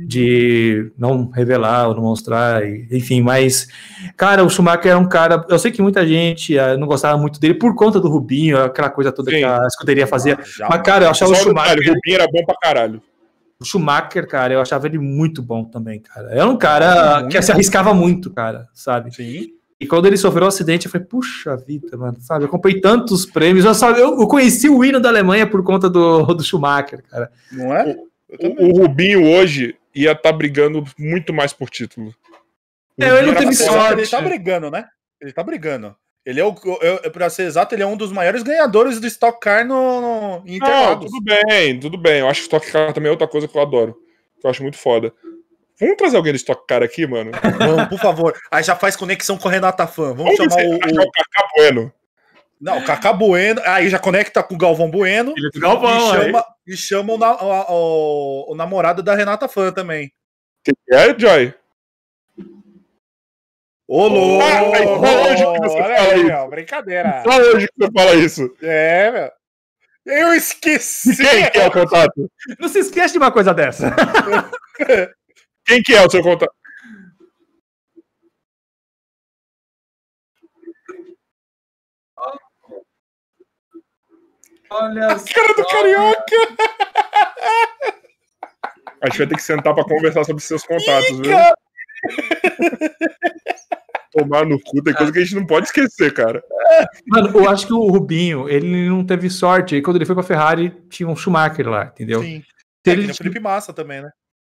De 0.06 0.92
não 0.96 1.28
revelar 1.30 1.88
ou 1.88 1.94
não 1.96 2.02
mostrar, 2.04 2.64
e- 2.64 2.86
enfim, 2.92 3.20
mas, 3.22 3.66
cara, 4.16 4.44
o 4.44 4.48
Schumacher 4.48 4.92
era 4.92 4.98
um 4.98 5.08
cara. 5.08 5.44
Eu 5.48 5.58
sei 5.58 5.72
que 5.72 5.82
muita 5.82 6.06
gente 6.06 6.56
ah, 6.56 6.76
não 6.76 6.86
gostava 6.86 7.18
muito 7.18 7.40
dele 7.40 7.54
por 7.54 7.74
conta 7.74 7.98
do 8.00 8.08
Rubinho, 8.08 8.56
aquela 8.62 8.90
coisa 8.90 9.10
toda 9.10 9.30
Sim. 9.32 9.38
que 9.38 9.44
a 9.44 9.66
escuderia 9.66 10.06
fazia. 10.06 10.38
Já- 10.56 10.68
Mas, 10.68 10.82
cara, 10.82 11.06
eu 11.06 11.10
achava 11.10 11.32
o 11.32 11.34
um 11.34 11.38
Schumacher. 11.38 11.78
o 11.78 11.94
Rubinho 11.94 12.14
era 12.20 12.26
bom 12.30 12.44
pra 12.44 12.54
caralho. 12.62 13.02
O 13.60 13.64
Schumacher, 13.64 14.28
cara, 14.28 14.52
eu 14.54 14.60
achava 14.60 14.86
ele 14.86 14.98
muito 14.98 15.42
bom 15.42 15.64
também, 15.64 15.98
cara. 16.00 16.28
Era 16.30 16.46
um 16.46 16.56
cara 16.56 17.26
que 17.28 17.40
se 17.42 17.50
arriscava 17.50 17.92
muito, 17.94 18.30
cara, 18.30 18.68
sabe? 18.74 19.12
Sim. 19.14 19.55
E 19.78 19.86
quando 19.86 20.06
ele 20.06 20.16
sofreu 20.16 20.44
o 20.44 20.48
acidente, 20.48 20.86
eu 20.86 20.92
falei, 20.92 21.06
puxa 21.06 21.56
vida, 21.56 21.96
mano, 21.96 22.16
sabe? 22.20 22.44
Eu 22.44 22.48
comprei 22.48 22.80
tantos 22.80 23.26
prêmios. 23.26 23.64
Eu, 23.64 23.74
sabe, 23.74 24.00
eu, 24.00 24.18
eu 24.18 24.26
conheci 24.26 24.68
o 24.68 24.82
hino 24.82 24.98
da 24.98 25.10
Alemanha 25.10 25.46
por 25.46 25.62
conta 25.62 25.90
do, 25.90 26.24
do 26.34 26.42
Schumacher, 26.42 27.02
cara. 27.10 27.30
Não 27.52 27.74
é? 27.74 27.96
O, 28.40 28.66
o 28.66 28.78
Rubinho 28.78 29.24
hoje 29.24 29.76
ia 29.94 30.12
estar 30.12 30.32
brigando 30.32 30.82
muito 30.98 31.32
mais 31.32 31.52
por 31.52 31.68
título. 31.68 32.14
É, 32.98 33.08
ele 33.18 33.26
não 33.26 33.34
teve 33.34 33.54
sorte. 33.54 34.00
Ele 34.00 34.06
tá 34.06 34.20
brigando, 34.22 34.70
né? 34.70 34.86
Ele 35.20 35.32
tá 35.32 35.42
brigando. 35.42 35.94
Ele 36.24 36.40
é 36.40 36.44
o, 36.44 36.54
eu, 36.80 37.10
pra 37.12 37.30
ser 37.30 37.44
exato, 37.44 37.72
ele 37.74 37.84
é 37.84 37.86
um 37.86 37.96
dos 37.96 38.10
maiores 38.10 38.42
ganhadores 38.42 38.98
do 38.98 39.06
Stock 39.06 39.38
Car 39.38 39.64
no, 39.64 40.00
no 40.00 40.38
Não, 40.38 40.42
Interlagos. 40.44 41.10
tudo 41.10 41.22
bem, 41.22 41.78
tudo 41.78 41.96
bem. 41.96 42.18
Eu 42.20 42.28
acho 42.28 42.40
que 42.40 42.46
Stock 42.46 42.72
Car 42.72 42.92
também 42.92 43.08
é 43.08 43.12
outra 43.12 43.28
coisa 43.28 43.46
que 43.46 43.56
eu 43.56 43.62
adoro. 43.62 43.96
Que 44.40 44.46
eu 44.46 44.50
acho 44.50 44.62
muito 44.62 44.76
foda. 44.76 45.12
Vamos 45.78 45.96
trazer 45.96 46.16
alguém 46.16 46.32
do 46.32 46.36
Stock 46.36 46.66
Car 46.66 46.82
aqui, 46.82 47.06
mano? 47.06 47.30
Vamos, 47.58 47.88
por 47.88 47.98
favor. 47.98 48.34
Aí 48.50 48.62
já 48.62 48.74
faz 48.74 48.96
conexão 48.96 49.36
com 49.36 49.48
o 49.48 49.50
Renata 49.50 49.86
Fã. 49.86 50.14
Vamos 50.14 50.36
Vamos 50.36 50.54
chamar 50.54 50.64
o, 50.66 50.70
o- 50.72 51.02
o 51.04 51.10
Kaká 51.10 51.48
Bueno. 51.56 51.92
Não, 52.58 52.78
o 52.78 52.84
Cacá 52.84 53.12
Bueno. 53.12 53.60
Aí 53.66 53.90
já 53.90 53.98
conecta 53.98 54.42
com 54.42 54.54
o 54.54 54.58
Galvão 54.58 54.90
Bueno. 54.90 55.34
Filho 55.34 55.50
do 55.50 55.58
e, 55.58 55.60
Galvão, 55.60 56.12
aí. 56.12 56.22
chama, 56.24 56.44
e 56.66 56.76
chama 56.76 57.12
o, 57.12 57.18
na- 57.18 57.42
o- 57.42 57.66
o- 58.48 58.52
o 58.52 58.54
namorado 58.54 59.02
da 59.02 59.14
Renata 59.14 59.46
Fã 59.48 59.70
também. 59.70 60.10
Quem 60.64 60.74
é, 60.90 61.18
Joy? 61.18 61.54
Ô, 63.88 64.08
louco! 64.08 64.44
Só 65.06 65.22
hoje 65.22 65.44
que 65.52 65.58
você 65.60 65.76
Olha 65.78 65.96
fala 65.96 66.08
aí, 66.12 66.16
isso. 66.20 66.24
meu, 66.26 66.48
brincadeira. 66.48 67.22
Só 67.22 67.38
hoje 67.38 67.66
que 67.68 67.72
você 67.78 67.92
fala 67.92 68.14
isso. 68.14 68.56
É, 68.62 69.10
meu. 69.12 69.30
Eu 70.06 70.34
esqueci. 70.34 71.16
Quem 71.16 71.50
que 71.50 71.58
é 71.58 71.66
o 71.66 71.70
contato? 71.70 72.30
Não 72.58 72.68
se 72.68 72.78
esquece 72.80 73.12
de 73.12 73.18
uma 73.18 73.30
coisa 73.30 73.52
dessa. 73.52 73.94
Quem 75.66 75.82
que 75.82 75.94
é 75.94 76.06
o 76.06 76.10
seu 76.10 76.22
contato? 76.22 76.54
Olha 84.70 85.08
Cara 85.08 85.54
do 85.54 85.66
carioca. 85.66 86.36
A 89.00 89.08
gente 89.08 89.18
vai 89.18 89.26
ter 89.26 89.36
que 89.36 89.42
sentar 89.42 89.74
pra 89.74 89.84
conversar 89.84 90.24
sobre 90.24 90.42
seus 90.42 90.62
contatos, 90.64 91.18
viu? 91.18 91.30
cara. 91.30 91.54
Tomar 94.12 94.46
no 94.46 94.58
cu 94.60 94.82
tem 94.82 94.94
coisa 94.94 95.12
que 95.12 95.18
a 95.18 95.22
gente 95.22 95.34
não 95.34 95.46
pode 95.46 95.66
esquecer, 95.66 96.12
cara. 96.14 96.42
Mano, 97.06 97.38
eu 97.38 97.48
acho 97.48 97.66
que 97.66 97.72
o 97.72 97.86
Rubinho, 97.86 98.48
ele 98.48 98.88
não 98.88 99.04
teve 99.04 99.28
sorte. 99.28 99.82
Quando 99.82 99.96
ele 99.96 100.06
foi 100.06 100.14
pra 100.14 100.24
Ferrari, 100.24 100.70
tinha 100.88 101.08
um 101.08 101.16
Schumacher 101.16 101.68
lá, 101.68 101.86
entendeu? 101.86 102.22
Sim. 102.22 102.42
Se 102.84 102.90
É, 102.90 102.92
ele 102.92 103.12
Felipe 103.12 103.40
Massa 103.40 103.72
também, 103.72 104.00
né? 104.00 104.10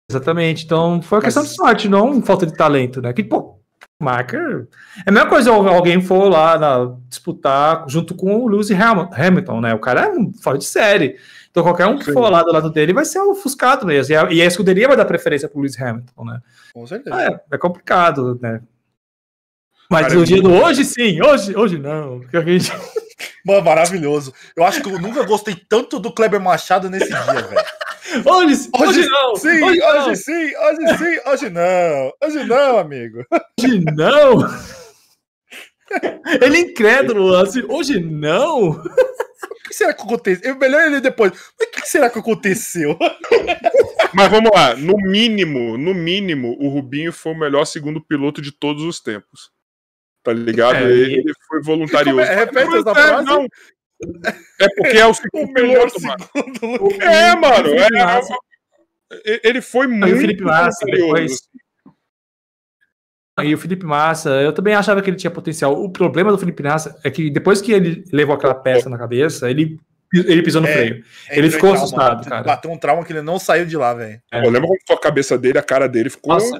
Exatamente. 0.09 0.65
Então 0.65 1.01
foi 1.01 1.17
uma 1.17 1.23
Mas- 1.23 1.33
questão 1.35 1.43
de 1.43 1.55
sorte, 1.55 1.87
não 1.89 2.21
falta 2.21 2.45
de 2.45 2.55
talento, 2.55 3.01
né? 3.01 3.13
Que, 3.13 3.23
pô, 3.23 3.59
Schumacher. 4.01 4.67
É 5.05 5.09
a 5.09 5.11
mesma 5.11 5.29
coisa 5.29 5.51
alguém 5.51 6.01
for 6.01 6.29
lá 6.29 6.57
na- 6.57 6.95
disputar 7.07 7.85
junto 7.87 8.15
com 8.15 8.37
o 8.43 8.47
Lewis 8.47 8.71
Hamil- 8.71 9.09
Hamilton, 9.13 9.61
né? 9.61 9.73
O 9.73 9.79
cara 9.79 10.05
é 10.05 10.09
um 10.09 10.33
fora 10.33 10.57
de 10.57 10.65
série. 10.65 11.17
Então 11.51 11.63
qualquer 11.63 11.85
um 11.87 11.97
que 11.97 12.11
for 12.11 12.29
lá 12.29 12.41
do 12.43 12.51
lado 12.51 12.69
dele 12.71 12.93
vai 12.93 13.03
ser 13.05 13.19
ofuscado 13.19 13.85
mesmo. 13.85 14.13
E 14.13 14.17
a, 14.17 14.31
e 14.31 14.41
a 14.41 14.45
escuderia 14.45 14.87
vai 14.87 14.95
dar 14.97 15.05
preferência 15.05 15.49
pro 15.49 15.59
Lewis 15.59 15.79
Hamilton, 15.79 16.25
né? 16.25 16.39
Com 16.73 16.85
certeza. 16.87 17.15
Ah, 17.15 17.23
é, 17.23 17.39
é 17.51 17.57
complicado, 17.57 18.39
né? 18.41 18.61
Mas 19.91 20.03
Cara, 20.03 20.15
no 20.15 20.21
é 20.21 20.25
dia 20.25 20.41
do 20.41 20.51
hoje, 20.53 20.85
sim. 20.85 21.21
Hoje, 21.21 21.55
hoje 21.57 21.77
não. 21.79 22.21
Mano, 23.45 23.63
maravilhoso. 23.63 24.33
Eu 24.55 24.63
acho 24.63 24.81
que 24.83 24.89
eu 24.89 24.99
nunca 24.99 25.23
gostei 25.25 25.55
tanto 25.55 25.99
do 25.99 26.13
Kleber 26.13 26.39
Machado 26.39 26.89
nesse 26.89 27.07
dia, 27.07 27.19
velho. 27.23 27.65
Hoje, 28.25 28.69
hoje, 28.79 29.07
não. 29.07 29.35
Sim, 29.35 29.63
hoje, 29.63 29.79
não. 29.79 30.07
hoje 30.07 30.15
sim, 30.15 30.55
hoje 30.55 30.97
sim, 30.97 31.29
hoje 31.29 31.49
não. 31.49 32.13
Hoje 32.23 32.43
não, 32.45 32.77
amigo. 32.77 33.25
Hoje 33.59 33.79
não. 33.95 34.39
Ele 36.41 36.57
é 36.57 36.59
incrédulo, 36.61 37.35
assim, 37.35 37.63
hoje 37.67 37.99
não. 37.99 38.69
O 38.71 38.83
que 39.69 39.73
será 39.73 39.93
que 39.93 40.01
aconteceu? 40.01 40.55
Melhor 40.55 40.81
ele 40.87 41.01
depois. 41.01 41.31
O 41.31 41.71
que 41.71 41.87
será 41.87 42.09
que 42.09 42.19
aconteceu? 42.19 42.97
Mas 44.13 44.27
vamos 44.29 44.49
lá, 44.53 44.75
no 44.75 44.95
mínimo, 44.97 45.77
no 45.77 45.93
mínimo, 45.93 46.57
o 46.59 46.69
Rubinho 46.69 47.13
foi 47.13 47.33
o 47.33 47.37
melhor 47.39 47.65
segundo 47.65 48.01
piloto 48.01 48.41
de 48.41 48.51
todos 48.51 48.83
os 48.83 48.99
tempos. 48.99 49.51
Tá 50.23 50.33
ligado? 50.33 50.75
É, 50.77 50.83
ele, 50.83 51.19
ele 51.19 51.33
foi 51.47 51.61
voluntarioso. 51.61 52.19
É? 52.19 52.35
Repete 52.35 52.75
essa 52.75 52.89
É, 52.91 52.93
frase. 52.93 53.25
não. 53.25 53.47
É 54.59 54.67
porque 54.75 54.97
é 54.97 55.05
o 55.05 55.09
O 55.09 55.13
segundo 55.13 55.51
melhor 55.53 55.91
piloto, 55.91 56.01
mano. 56.01 56.29
segundo 56.35 56.83
lugar. 56.83 57.07
É, 57.13 57.35
mano. 57.35 57.67
É- 57.69 57.89
Massa. 58.05 58.33
é- 59.25 59.41
ele 59.49 59.61
foi 59.61 59.87
muito 59.87 60.15
o 60.15 60.19
Felipe 60.19 60.43
Massa, 60.43 60.85
depois. 60.85 61.31
E 63.41 63.53
o 63.53 63.57
Felipe 63.57 63.85
Massa, 63.85 64.29
eu 64.41 64.51
também 64.51 64.73
achava 64.75 65.01
que 65.01 65.09
ele 65.09 65.15
tinha 65.17 65.31
potencial. 65.31 65.73
O 65.81 65.89
problema 65.89 66.29
do 66.31 66.37
Felipe 66.37 66.61
Massa 66.61 66.99
é 67.05 67.09
que 67.09 67.29
depois 67.29 67.61
que 67.61 67.71
ele 67.71 68.03
levou 68.11 68.35
aquela 68.35 68.53
peça 68.55 68.89
na 68.89 68.97
cabeça, 68.97 69.49
ele 69.49 69.77
ele 70.11 70.41
pisou 70.41 70.59
no 70.59 70.67
É, 70.67 70.73
freio. 70.73 71.03
É, 71.29 71.37
Ele 71.37 71.51
ficou 71.51 71.69
trauma, 71.69 71.83
assustado, 71.85 72.27
cara. 72.27 72.41
Bateu 72.43 72.71
um 72.71 72.77
trauma 72.79 73.05
que 73.05 73.13
ele 73.13 73.21
não 73.21 73.37
saiu 73.37 73.63
de 73.65 73.77
lá, 73.77 73.93
velho. 73.93 74.19
É. 74.33 74.39
Eu 74.43 74.49
lembro 74.49 74.67
como 74.67 74.79
ficou 74.79 74.95
a 74.95 74.99
cabeça 74.99 75.37
dele, 75.37 75.59
a 75.59 75.63
cara 75.63 75.87
dele 75.87 76.09
ficou. 76.09 76.33
Nossa, 76.33 76.59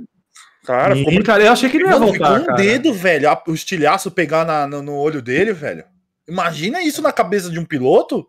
cara, 0.64 0.96
ficou 0.96 1.12
Ih, 1.14 1.24
cara, 1.24 1.44
eu 1.44 1.52
achei 1.52 1.68
que 1.68 1.78
ele 1.78 1.86
ia 1.86 1.90
Mano, 2.00 2.14
ficou 2.14 2.28
voltar, 2.28 2.42
um 2.42 2.46
cara. 2.46 2.58
dedo, 2.62 2.94
velho. 2.94 3.28
a- 3.28 3.44
O 3.48 3.54
estilhaço 3.56 4.12
pegar 4.12 4.46
na- 4.46 4.68
no, 4.68 4.84
no 4.84 4.94
olho 4.96 5.20
dele, 5.20 5.52
velho. 5.52 5.84
Imagina 6.30 6.82
isso 6.82 7.02
na 7.02 7.12
cabeça 7.12 7.50
de 7.50 7.60
um 7.60 7.66
piloto. 7.66 8.28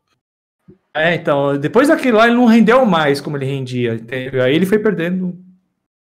É, 0.94 1.14
então, 1.14 1.56
depois 1.58 1.88
daquele 1.88 2.16
lá 2.16 2.26
ele 2.26 2.36
não 2.36 2.46
rendeu 2.46 2.84
mais 2.84 3.20
como 3.20 3.36
ele 3.36 3.44
rendia. 3.46 3.94
entendeu? 3.94 4.42
Aí 4.42 4.54
ele 4.54 4.66
foi 4.66 4.78
perdendo. 4.78 5.38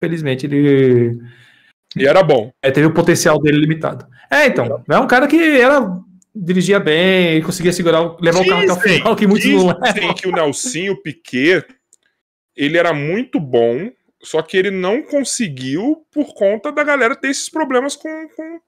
Felizmente, 0.01 0.45
ele 0.45 1.17
E 1.95 2.05
era 2.05 2.22
bom. 2.22 2.51
é, 2.61 2.69
teve 2.72 2.88
o 2.88 2.93
potencial 2.93 3.39
dele 3.39 3.57
limitado. 3.59 4.05
É, 4.30 4.45
então, 4.47 4.83
é 4.89 4.99
um 4.99 5.07
cara 5.07 5.27
que 5.27 5.38
era, 5.38 5.97
dirigia 6.35 6.80
bem, 6.80 7.41
conseguia 7.41 7.72
segurar, 7.72 8.01
o- 8.01 8.17
levar 8.19 8.41
o 8.41 8.45
carro 8.45 8.61
até 8.64 8.73
o 8.73 8.75
Dizem- 8.75 8.97
final, 8.97 9.15
que 9.15 9.25
muitos 9.27 9.49
não 9.49 9.67
levam. 9.67 9.81
Dizem 9.93 10.14
que 10.14 10.27
o 10.27 10.31
Nelsinho 10.31 11.01
Piquet, 11.01 11.65
ele 12.55 12.77
era 12.77 12.93
muito 12.93 13.39
bom, 13.39 13.89
só 14.22 14.41
que 14.41 14.57
ele 14.57 14.72
não 14.72 15.01
conseguiu 15.01 16.05
por 16.11 16.33
conta 16.33 16.72
da 16.72 16.83
galera 16.83 17.15
ter 17.15 17.30
esses 17.30 17.49
problemas 17.49 17.95
com, 17.95 18.27
com, 18.35 18.59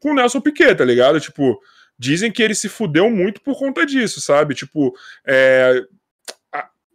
com 0.00 0.10
o 0.10 0.14
Nelson 0.14 0.40
Piquet, 0.42 0.74
tá 0.74 0.84
ligado? 0.84 1.18
Tipo, 1.18 1.58
dizem 1.98 2.30
que 2.32 2.42
ele 2.42 2.54
se 2.54 2.68
fudeu 2.68 3.08
muito 3.10 3.40
por 3.40 3.58
conta 3.58 3.84
disso, 3.86 4.20
sabe? 4.20 4.54
Tipo, 4.54 4.94
é, 5.26 5.82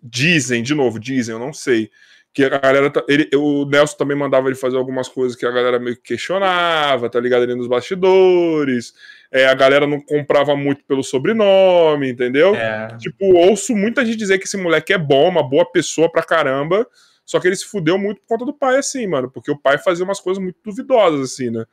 dizem, 0.01 0.63
de 0.63 0.73
novo, 0.73 0.99
dizem, 0.99 1.33
eu 1.33 1.39
não 1.39 1.53
sei. 1.53 1.89
Que 2.31 2.43
a 2.43 2.49
galera. 2.49 2.91
tá- 2.91 3.03
Ele, 3.07 3.27
o 3.35 3.65
Nelson 3.65 3.97
também 3.97 4.15
mandava 4.15 4.47
ele 4.47 4.55
fazer 4.55 4.77
algumas 4.77 5.07
coisas 5.09 5.35
que 5.35 5.45
a 5.47 5.51
galera 5.51 5.79
meio 5.79 5.95
que 5.95 6.03
questionava, 6.03 7.09
tá 7.09 7.19
ligado? 7.19 7.41
Ali 7.43 7.55
nos 7.55 7.67
bastidores. 7.67 8.93
É, 9.31 9.47
a 9.47 9.53
galera 9.55 9.87
não 9.87 9.99
comprava 9.99 10.55
muito 10.55 10.83
pelo 10.85 11.03
sobrenome, 11.03 12.09
entendeu? 12.11 12.53
É, 12.55 12.87
Tipo, 12.97 13.25
ouço 13.35 13.75
muita 13.75 14.05
gente 14.05 14.17
dizer 14.17 14.37
que 14.37 14.45
esse 14.45 14.57
moleque 14.57 14.93
é 14.93 14.97
bom, 14.97 15.27
uma 15.27 15.47
boa 15.47 15.69
pessoa 15.71 16.09
pra 16.11 16.21
caramba. 16.23 16.87
Só 17.25 17.39
que 17.39 17.47
ele 17.47 17.55
se 17.55 17.65
fudeu 17.65 17.97
muito 17.97 18.21
por 18.21 18.27
conta 18.27 18.45
do 18.45 18.53
pai, 18.53 18.77
assim, 18.77 19.05
mano. 19.07 19.29
Porque 19.29 19.51
o 19.51 19.57
pai 19.57 19.77
fazia 19.79 20.05
umas 20.05 20.19
coisas 20.19 20.41
muito 20.41 20.57
duvidosas, 20.63 21.31
assim, 21.33 21.49
né? 21.49 21.65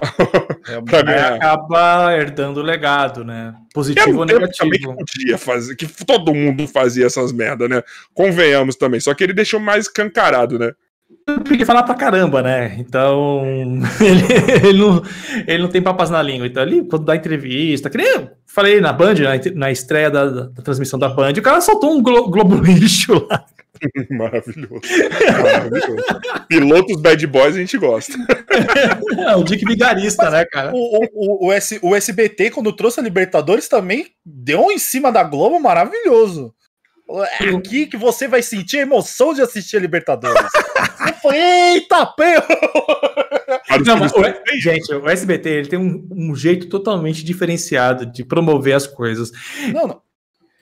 pra 0.86 0.98
aí 0.98 1.04
ganhar. 1.04 1.34
acaba 1.34 2.16
herdando 2.16 2.60
o 2.60 2.62
legado, 2.62 3.24
né? 3.24 3.48
Era 3.48 3.56
Positivo 3.72 4.18
ou 4.18 4.26
também 4.26 4.48
que 4.48 4.64
negativo. 4.64 4.96
podia 4.96 5.38
fazer, 5.38 5.76
que 5.76 5.86
todo 6.04 6.34
mundo 6.34 6.66
fazia 6.66 7.06
essas 7.06 7.32
merda, 7.32 7.68
né? 7.68 7.82
Convenhamos 8.14 8.76
também. 8.76 9.00
Só 9.00 9.14
que 9.14 9.22
ele 9.24 9.32
deixou 9.32 9.60
mais 9.60 9.86
escancarado, 9.86 10.58
né? 10.58 10.72
Porque 11.26 11.64
falar 11.64 11.82
pra 11.84 11.94
caramba, 11.94 12.42
né? 12.42 12.76
Então, 12.78 13.42
ele, 14.00 14.66
ele 14.68 14.78
não, 14.78 15.02
ele 15.46 15.62
não 15.62 15.68
tem 15.70 15.80
papas 15.82 16.10
na 16.10 16.20
língua. 16.22 16.46
Então, 16.46 16.62
ele, 16.62 16.84
quando 16.84 17.04
dá 17.04 17.14
entrevista, 17.14 17.88
que 17.88 17.96
nem 17.98 18.06
eu 18.06 18.30
falei 18.46 18.80
na 18.80 18.92
Band, 18.92 19.14
na, 19.14 19.30
na 19.54 19.70
estreia 19.70 20.10
da, 20.10 20.24
da- 20.26 20.62
transmissão 20.62 20.98
da 20.98 21.08
Band, 21.08 21.32
o 21.38 21.42
cara 21.42 21.60
soltou 21.60 21.92
um 21.96 22.02
glo- 22.02 22.28
globo 22.30 22.56
lixo 22.64 23.26
lá. 23.30 23.44
Maravilhoso. 24.10 24.80
Maravilhoso. 25.42 25.96
Pilotos 26.48 27.00
bad 27.00 27.26
boys 27.28 27.54
a 27.56 27.58
gente 27.60 27.78
gosta. 27.78 28.12
É, 29.26 29.36
o 29.36 29.44
Dick 29.44 29.64
Vigarista, 29.64 30.28
né, 30.30 30.44
cara? 30.44 30.72
O, 30.74 30.98
o, 31.04 31.08
o, 31.14 31.46
o, 31.48 31.52
S- 31.52 31.78
o 31.82 31.94
SBT, 31.94 32.50
quando 32.50 32.72
trouxe 32.74 33.00
a 33.00 33.02
Libertadores, 33.02 33.68
também 33.68 34.06
deu 34.26 34.66
um 34.66 34.70
em 34.70 34.78
cima 34.78 35.10
da 35.12 35.22
Globo 35.22 35.58
maravilhoso. 35.60 36.52
É 37.40 37.48
aqui 37.48 37.86
que 37.86 37.96
você 37.96 38.28
vai 38.28 38.42
sentir 38.42 38.78
a 38.78 38.82
emoção 38.82 39.34
de 39.34 39.42
assistir 39.42 39.76
a 39.76 39.80
Libertadores. 39.80 40.40
Eu 41.06 41.14
falei, 41.14 41.40
eita, 41.40 42.06
pé! 42.06 42.34
Não, 43.84 43.96
mas 43.98 44.12
o- 44.12 44.60
gente, 44.60 44.94
o 44.94 45.08
SBT 45.08 45.48
ele 45.48 45.68
tem 45.68 45.78
um, 45.78 46.06
um 46.10 46.34
jeito 46.36 46.68
totalmente 46.68 47.24
diferenciado 47.24 48.06
de 48.06 48.24
promover 48.24 48.74
as 48.74 48.86
coisas. 48.86 49.30
Não, 49.72 49.86
não. 49.86 50.00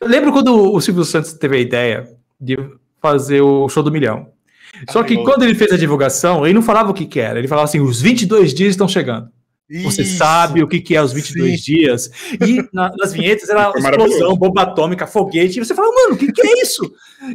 Eu 0.00 0.08
lembro 0.08 0.32
quando 0.32 0.72
o 0.72 0.80
Silvio 0.80 1.04
Santos 1.04 1.32
teve 1.32 1.56
a 1.56 1.60
ideia 1.60 2.08
de 2.40 2.56
fazer 3.02 3.40
o 3.40 3.68
show 3.68 3.82
do 3.82 3.90
milhão. 3.90 4.28
Só 4.90 5.02
que 5.02 5.16
quando 5.24 5.42
ele 5.42 5.54
fez 5.54 5.72
a 5.72 5.76
divulgação, 5.76 6.44
ele 6.46 6.54
não 6.54 6.62
falava 6.62 6.90
o 6.90 6.94
que, 6.94 7.04
que 7.06 7.18
era. 7.18 7.38
Ele 7.38 7.48
falava 7.48 7.64
assim: 7.64 7.80
os 7.80 8.00
22 8.00 8.54
dias 8.54 8.70
estão 8.70 8.86
chegando. 8.86 9.28
Você 9.82 10.00
Isso. 10.00 10.16
sabe 10.16 10.62
o 10.62 10.68
que, 10.68 10.80
que 10.80 10.96
é 10.96 11.02
os 11.02 11.12
22 11.12 11.60
dias. 11.60 12.10
E 12.46 12.66
na- 12.72 12.90
nas 12.96 13.12
vinhetas 13.12 13.50
era 13.50 13.70
explosão, 13.76 14.34
bomba 14.34 14.62
atômica, 14.62 15.06
foguete. 15.06 15.58
E 15.58 15.64
você 15.64 15.74
fala, 15.74 15.94
mano, 15.94 16.14
o 16.14 16.16
que, 16.16 16.32
que 16.32 16.40
é 16.40 16.62
isso? 16.62 16.90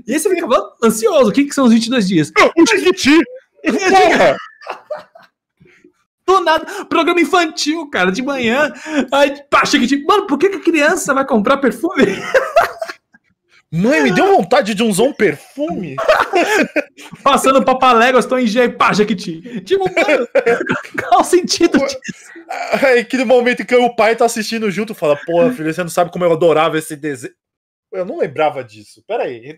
E 0.08 0.14
aí 0.14 0.20
você 0.20 0.30
ficava 0.30 0.74
ansioso: 0.84 1.30
o 1.30 1.32
que, 1.32 1.46
que 1.46 1.54
são 1.54 1.66
os 1.66 1.72
22 1.74 2.08
dias? 2.08 2.32
O 2.58 2.66
Chiquiti! 2.66 3.20
Porra! 3.64 4.36
Do 6.26 6.40
nada, 6.40 6.86
programa 6.86 7.20
infantil, 7.20 7.90
cara, 7.90 8.10
de 8.10 8.22
manhã. 8.22 8.72
Aí, 9.12 9.44
pá, 9.50 9.64
de. 9.64 10.04
Mano, 10.06 10.26
por 10.26 10.38
que, 10.38 10.50
que 10.50 10.56
a 10.56 10.62
criança 10.62 11.14
vai 11.14 11.26
comprar 11.28 11.58
perfume? 11.58 12.06
Mãe, 13.70 14.04
me 14.04 14.12
deu 14.12 14.38
vontade 14.38 14.74
de 14.74 14.84
usar 14.84 15.04
um 15.04 15.14
perfume. 15.14 15.96
Passando 17.24 17.64
papaléguas, 17.64 18.26
estão 18.26 18.40
em 18.40 18.48
G, 18.48 18.70
pá, 18.70 18.94
Jequiti. 18.94 19.62
Tipo, 19.62 19.86
mano, 19.86 20.28
qual 21.02 21.22
o 21.22 21.24
sentido 21.24 21.78
disso? 21.80 21.98
Aí 22.82 23.04
que 23.04 23.18
no 23.18 23.26
momento 23.26 23.66
que 23.66 23.76
o 23.76 23.96
pai 23.96 24.16
tá 24.16 24.26
assistindo 24.26 24.70
junto, 24.70 24.94
fala, 24.94 25.16
porra, 25.26 25.52
filho, 25.52 25.74
você 25.74 25.82
não 25.82 25.90
sabe 25.90 26.12
como 26.12 26.24
eu 26.24 26.32
adorava 26.32 26.78
esse 26.78 26.96
desenho. 26.96 27.34
Eu 27.92 28.06
não 28.06 28.18
lembrava 28.18 28.64
disso. 28.64 29.04
Pera 29.08 29.24
aí. 29.24 29.56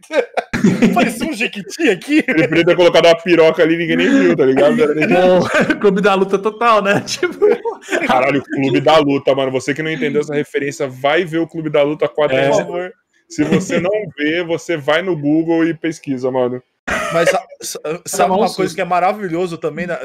Parecia 0.93 1.25
um 1.29 1.33
Jequiti 1.33 1.89
aqui. 1.89 2.21
Ele 2.27 2.47
podia 2.49 2.65
ter 2.65 2.75
colocado 2.75 3.05
uma 3.05 3.15
piroca 3.15 3.63
ali 3.63 3.75
e 3.75 3.77
ninguém 3.77 3.95
nem 3.95 4.09
viu, 4.09 4.35
tá 4.35 4.45
ligado? 4.45 4.75
Não 5.07 5.79
Clube 5.79 6.01
da 6.01 6.13
luta 6.13 6.37
total, 6.37 6.81
né? 6.81 6.99
Tipo, 7.07 7.45
Caralho, 8.05 8.41
o 8.41 8.43
Clube 8.43 8.81
da 8.81 8.97
Luta, 8.97 9.33
mano. 9.33 9.51
Você 9.51 9.73
que 9.73 9.81
não 9.81 9.91
entendeu 9.91 10.21
essa 10.21 10.33
referência, 10.33 10.85
vai 10.87 11.23
ver 11.23 11.37
o 11.37 11.47
Clube 11.47 11.69
da 11.69 11.81
Luta 11.81 12.09
4 12.09 12.35
É. 12.35 12.49
por 12.49 12.57
favor. 12.57 12.93
Se 13.29 13.43
você 13.43 13.79
não 13.79 13.91
vê, 14.17 14.43
você 14.43 14.75
vai 14.75 15.01
no 15.01 15.15
Google 15.15 15.65
e 15.65 15.73
pesquisa, 15.73 16.29
mano. 16.29 16.61
Mas 17.13 17.29
sa- 17.29 17.45
sa- 17.61 17.79
sabe 18.05 18.31
um 18.31 18.37
uma 18.37 18.53
coisa 18.53 18.73
que 18.75 18.81
é 18.81 18.85
maravilhoso 18.85 19.57
também 19.57 19.87
na, 19.87 19.99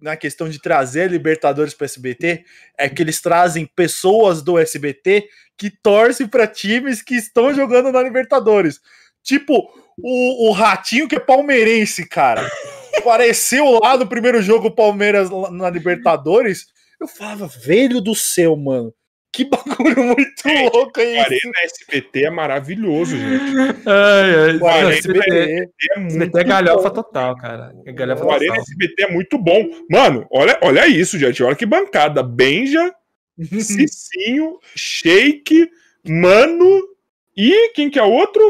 na 0.00 0.16
questão 0.16 0.48
de 0.48 0.60
trazer 0.60 1.10
Libertadores 1.10 1.74
para 1.74 1.84
SBT? 1.84 2.44
É 2.78 2.88
que 2.88 3.02
eles 3.02 3.20
trazem 3.20 3.66
pessoas 3.66 4.42
do 4.42 4.58
SBT 4.58 5.28
que 5.58 5.70
torcem 5.70 6.26
para 6.26 6.46
times 6.46 7.02
que 7.02 7.14
estão 7.14 7.52
jogando 7.54 7.92
na 7.92 8.02
Libertadores. 8.02 8.80
Tipo, 9.22 9.54
o, 9.98 10.48
o 10.48 10.52
Ratinho, 10.52 11.06
que 11.08 11.16
é 11.16 11.20
palmeirense, 11.20 12.08
cara. 12.08 12.48
Apareceu 12.96 13.78
lá 13.80 13.96
no 13.96 14.06
primeiro 14.06 14.42
jogo 14.42 14.70
Palmeiras 14.74 15.28
na 15.50 15.70
Libertadores. 15.70 16.66
Eu 17.00 17.06
falava, 17.06 17.46
velho 17.46 18.00
do 18.00 18.14
céu, 18.14 18.56
mano. 18.56 18.92
Que 19.32 19.44
bagulho 19.46 20.04
muito 20.04 20.42
louco 20.72 21.00
O 21.00 21.02
é 21.02 21.12
isso. 21.12 21.20
Arena 21.26 21.52
SBT 21.64 22.24
é 22.26 22.30
maravilhoso, 22.30 23.16
gente. 23.16 23.42
ai, 23.86 24.34
ai, 24.50 24.56
O 24.58 24.66
Arena 24.66 24.92
SBT, 24.92 25.18
SBT. 25.30 25.70
É 25.90 25.98
muito 25.98 26.10
SBT 26.12 26.38
é 26.40 26.44
galhofa 26.44 26.90
total, 26.90 27.36
cara. 27.36 27.72
É 27.86 27.92
galhofa 27.92 28.24
O 28.26 28.30
Arena 28.30 28.56
total. 28.56 28.62
SBT 28.62 29.02
é 29.04 29.10
muito 29.10 29.38
bom. 29.38 29.64
Mano, 29.90 30.26
olha, 30.30 30.58
olha 30.62 30.86
isso, 30.86 31.18
gente. 31.18 31.42
Olha 31.42 31.56
que 31.56 31.64
bancada. 31.64 32.22
Benja, 32.22 32.94
Cicinho, 33.60 34.58
Shake, 34.76 35.68
Mano 36.06 36.82
e 37.36 37.70
quem 37.74 37.88
que 37.88 37.98
é 37.98 38.02
o 38.02 38.10
outro? 38.10 38.42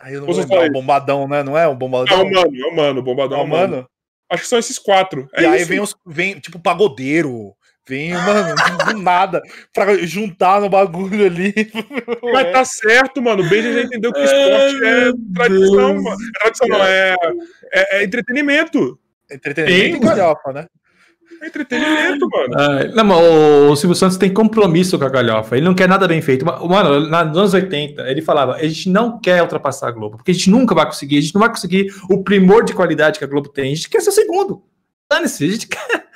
Aí 0.00 0.14
eu 0.14 0.20
não 0.20 0.26
Você 0.26 0.40
vou 0.42 0.42
lembrar, 0.42 0.56
fala 0.58 0.68
o 0.68 0.72
bombadão, 0.72 1.28
né? 1.28 1.42
Não 1.42 1.58
é? 1.58 1.66
O 1.68 1.72
É 1.72 1.74
bombadão. 1.74 2.22
o 2.22 2.30
Mano, 2.32 2.56
é 2.56 2.66
o 2.66 2.76
Mano, 2.76 3.00
o 3.00 3.02
Bombadão. 3.02 3.38
Não, 3.38 3.44
é 3.44 3.46
o 3.46 3.50
mano. 3.50 3.76
mano. 3.76 3.88
Acho 4.30 4.42
que 4.42 4.48
são 4.48 4.58
esses 4.58 4.78
quatro. 4.78 5.28
É 5.34 5.42
e 5.42 5.46
aí 5.46 5.60
isso. 5.60 5.68
vem 5.68 5.80
os. 5.80 5.94
Vem, 6.06 6.38
tipo, 6.40 6.58
pagodeiro. 6.58 7.54
Vem, 7.88 8.12
mano, 8.14 8.54
do 8.86 8.98
nada. 9.00 9.40
Pra 9.72 9.96
juntar 9.98 10.60
no 10.60 10.68
bagulho 10.68 11.24
ali. 11.26 11.54
Mas 12.32 12.52
tá 12.52 12.64
certo, 12.64 13.22
mano. 13.22 13.44
O 13.44 13.48
Benja 13.48 13.72
já 13.72 13.82
entendeu 13.82 14.12
que 14.12 14.20
esporte 14.20 14.84
é 14.84 15.04
meu 15.04 15.14
tradição, 15.34 15.92
Deus. 15.92 16.02
mano. 16.02 16.16
É 16.16 16.40
tradição, 16.40 16.68
não, 16.68 16.84
é, 16.84 17.16
é, 17.72 17.98
é 17.98 18.04
entretenimento. 18.04 18.98
Entretenimento 19.30 19.96
Sim. 19.98 20.02
e 20.02 20.04
galhofa, 20.04 20.52
né? 20.52 20.66
É 21.42 21.46
entretenimento, 21.48 22.26
mano. 22.28 22.54
Ai, 22.58 22.88
não, 22.88 23.04
mas 23.04 23.18
o, 23.20 23.70
o 23.72 23.76
Silvio 23.76 23.94
Santos 23.94 24.16
tem 24.16 24.32
compromisso 24.32 24.98
com 24.98 25.04
a 25.04 25.08
galhofa. 25.08 25.56
Ele 25.56 25.66
não 25.66 25.74
quer 25.74 25.86
nada 25.88 26.08
bem 26.08 26.20
feito. 26.22 26.44
Mano, 26.46 27.08
na- 27.08 27.24
nos 27.24 27.36
anos 27.38 27.54
80, 27.54 28.02
ele 28.10 28.22
falava: 28.22 28.54
a 28.54 28.62
gente 28.66 28.88
não 28.88 29.20
quer 29.20 29.42
ultrapassar 29.42 29.88
a 29.88 29.90
Globo, 29.92 30.16
porque 30.16 30.30
a 30.30 30.34
gente 30.34 30.50
nunca 30.50 30.74
vai 30.74 30.86
conseguir, 30.86 31.18
a 31.18 31.20
gente 31.20 31.34
não 31.34 31.40
vai 31.40 31.50
conseguir 31.50 31.92
o 32.10 32.24
primor 32.24 32.64
de 32.64 32.72
qualidade 32.72 33.18
que 33.18 33.24
a 33.24 33.28
Globo 33.28 33.48
tem. 33.48 33.70
A 33.72 33.74
gente 33.76 33.88
quer 33.90 34.00
ser 34.00 34.08
o 34.10 34.12
segundo. 34.12 34.62
Dane-se, 35.10 35.44
a 35.44 35.48
gente 35.48 35.68
quer. 35.68 36.06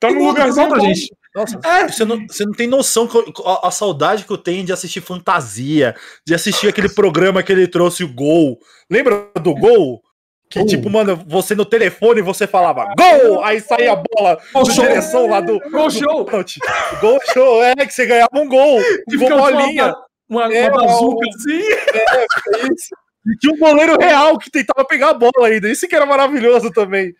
Tá 0.00 0.10
no 0.10 0.24
lugarzinho 0.26 0.68
pra 0.68 0.78
bom. 0.78 0.84
gente. 0.86 1.10
Nossa, 1.34 1.58
É. 1.64 1.88
você, 1.88 2.04
não, 2.04 2.26
você 2.26 2.44
não 2.44 2.52
tem 2.52 2.66
noção 2.66 3.08
eu- 3.12 3.46
a, 3.46 3.68
a 3.68 3.70
saudade 3.70 4.24
que 4.24 4.30
eu 4.32 4.38
tenho 4.38 4.64
de 4.64 4.72
assistir 4.72 5.00
Fantasia, 5.02 5.94
de 6.26 6.34
assistir 6.34 6.68
aquele 6.68 6.88
programa 6.88 7.42
que 7.42 7.52
ele 7.52 7.68
trouxe 7.68 8.02
o 8.04 8.12
Gol. 8.12 8.58
Lembra 8.90 9.28
do 9.42 9.54
Gol? 9.54 10.00
Que, 10.48 10.60
Gol. 10.60 10.68
tipo, 10.68 10.88
mano, 10.88 11.22
você 11.26 11.54
no 11.54 11.64
telefone 11.64 12.22
você 12.22 12.46
falava 12.46 12.86
Gol! 12.96 13.42
Aí 13.44 13.60
saía 13.60 13.92
a 13.92 13.96
bola 13.96 14.38
Gol 14.52 14.64
na 14.66 14.72
show. 14.74 14.84
direção 14.86 15.26
lá 15.28 15.40
do. 15.40 15.58
Gol 15.70 15.88
do 15.88 15.90
show. 15.90 16.24
pênalti. 16.24 16.58
Gol 17.00 17.18
show, 17.34 17.62
é, 17.62 17.74
que 17.74 17.90
você 17.92 18.06
ganhava 18.06 18.30
um 18.34 18.48
gol. 18.48 18.78
Que 18.80 19.04
Tipo, 19.10 19.24
fica 19.24 19.34
uma, 19.36 19.50
bolinha. 19.50 19.94
uma, 20.28 20.46
uma 20.46 20.54
É, 20.54 20.70
bazuca 20.70 21.16
o- 21.16 21.28
assim. 21.28 21.62
É 21.62 22.62
isso. 22.72 22.94
E 23.28 23.36
tinha 23.40 23.52
um 23.52 23.58
goleiro 23.58 23.98
real 23.98 24.38
que 24.38 24.48
tentava 24.50 24.86
pegar 24.86 25.10
a 25.10 25.14
bola 25.14 25.48
ainda. 25.48 25.68
Isso 25.68 25.88
que 25.88 25.96
era 25.96 26.06
maravilhoso 26.06 26.70
também. 26.70 27.12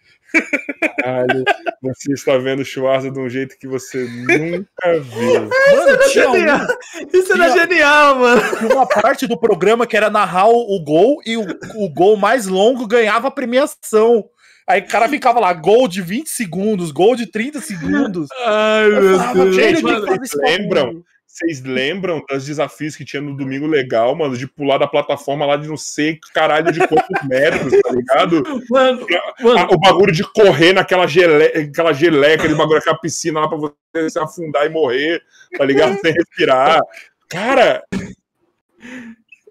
Caralho, 1.01 1.45
você 1.83 2.13
está 2.13 2.37
vendo 2.39 2.61
o 2.61 2.65
Schwarza 2.65 3.11
de 3.11 3.19
um 3.19 3.29
jeito 3.29 3.57
que 3.59 3.67
você 3.67 4.05
nunca 4.05 5.01
viu. 5.01 5.49
Mano, 5.77 5.99
tinha, 6.11 6.31
Genial. 6.31 6.59
um, 6.61 7.19
Isso 7.19 7.33
era 7.33 7.51
Tinha- 7.53 7.67
genial, 7.67 8.15
mano. 8.19 8.43
tinha 8.59 8.75
uma 8.75 8.87
parte 8.87 9.27
do 9.27 9.39
programa 9.39 9.87
que 9.87 9.97
era 9.97 10.11
narrar 10.11 10.49
o, 10.49 10.83
gol 10.83 11.21
e 11.25 11.37
o, 11.37 11.45
o 11.77 11.89
gol 11.89 12.17
mais 12.17 12.47
longo 12.47 12.87
ganhava 12.87 13.29
a 13.29 13.31
premiação. 13.31 14.25
Aí 14.69 14.81
o 14.81 14.89
cara 14.89 15.09
ficava 15.09 15.39
lá, 15.39 15.53
gol 15.53 15.87
de 15.87 16.03
20 16.03 16.27
segundos, 16.29 16.91
gol 16.91 17.15
de 17.15 17.27
30 17.31 17.61
segundos. 17.61 18.29
Ai, 18.45 18.87
Eu 18.89 19.17
falava, 19.19 19.45
Deus. 19.45 19.57
"Velho, 19.57 19.77
Gente, 19.79 20.23
esse 20.25 20.37
lembram? 20.39 21.05
Bagulho." 21.41 21.55
Vocês 21.55 21.63
lembram 21.63 22.23
dos 22.29 22.47
desafios 22.47 22.97
que 22.97 23.05
tinha 23.05 23.21
no 23.23 23.37
Domingo 23.37 23.67
Legal, 23.67 24.15
mano? 24.17 24.37
De 24.37 24.47
pular 24.47 24.79
da 24.79 24.87
plataforma 24.87 25.45
lá 25.47 25.57
de 25.57 25.69
não 25.69 25.77
sei 25.77 26.19
caralho 26.33 26.73
de 26.73 26.81
quantos 26.87 27.07
metros, 27.29 27.73
tá 27.83 27.91
ligado? 27.93 28.43
Mano, 28.71 29.07
mano, 29.41 29.69
o 29.73 29.79
bagulho 29.79 30.13
de 30.13 30.23
correr 30.33 30.73
naquela 30.73 31.07
geleia, 31.07 31.53
aquela 31.63 31.93
geleia, 31.93 32.35
aquele 32.37 32.55
bagulho, 32.55 32.79
aquela 32.79 32.99
piscina 32.99 33.41
lá 33.41 33.49
pra 33.49 33.59
você 33.59 34.11
se 34.11 34.19
afundar 34.19 34.67
e 34.67 34.71
morrer, 34.71 35.23
tá 35.57 35.65
ligado? 35.65 35.99
Sem 36.01 36.13
respirar. 36.13 36.81
Cara, 37.29 37.83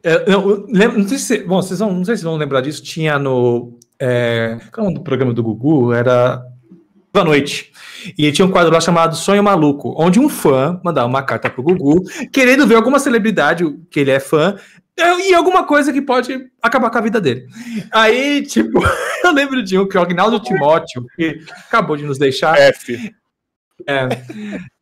É, 0.03 0.29
não, 0.29 0.65
lembro- 0.69 0.99
não 0.99 1.07
sei 1.07 1.17
se, 1.17 1.39
bom, 1.43 1.61
vocês 1.61 1.79
vão, 1.79 1.91
não 1.91 2.05
sei 2.05 2.15
se 2.15 2.23
vão 2.23 2.35
lembrar 2.37 2.61
disso. 2.61 2.83
Tinha 2.83 3.17
no 3.17 3.77
é, 3.99 4.57
qual 4.71 4.85
é 4.85 4.89
o 4.89 4.91
nome 4.91 4.99
do 4.99 5.03
programa 5.03 5.33
do 5.33 5.41
Gugu 5.43 5.93
era 5.93 6.43
Boa 7.15 7.23
Noite. 7.23 7.71
E 8.17 8.29
tinha 8.33 8.45
um 8.45 8.51
quadro 8.51 8.73
lá 8.73 8.81
chamado 8.81 9.15
Sonho 9.15 9.41
Maluco, 9.41 9.95
onde 9.97 10.19
um 10.19 10.27
fã 10.27 10.81
mandava 10.83 11.07
uma 11.07 11.23
carta 11.23 11.49
pro 11.49 11.63
Gugu, 11.63 12.01
querendo 12.33 12.67
ver 12.67 12.75
alguma 12.75 12.99
celebridade 12.99 13.63
que 13.89 14.01
ele 14.01 14.11
é 14.11 14.19
fã 14.19 14.57
é, 14.99 15.29
e 15.29 15.33
alguma 15.33 15.63
coisa 15.63 15.93
que 15.93 16.01
pode 16.01 16.37
acabar 16.61 16.89
com 16.89 16.97
a 16.97 17.01
vida 17.01 17.21
dele. 17.21 17.45
Aí, 17.89 18.41
tipo, 18.43 18.79
eu 19.23 19.31
lembro 19.31 19.63
de 19.63 19.79
um 19.79 19.87
que 19.87 19.95
é 19.95 19.99
o 20.01 20.03
Agnaldo 20.03 20.41
Timóteo, 20.41 21.05
que 21.15 21.39
acabou 21.69 21.95
de 21.95 22.03
nos 22.03 22.17
deixar. 22.17 22.57
F. 22.59 23.13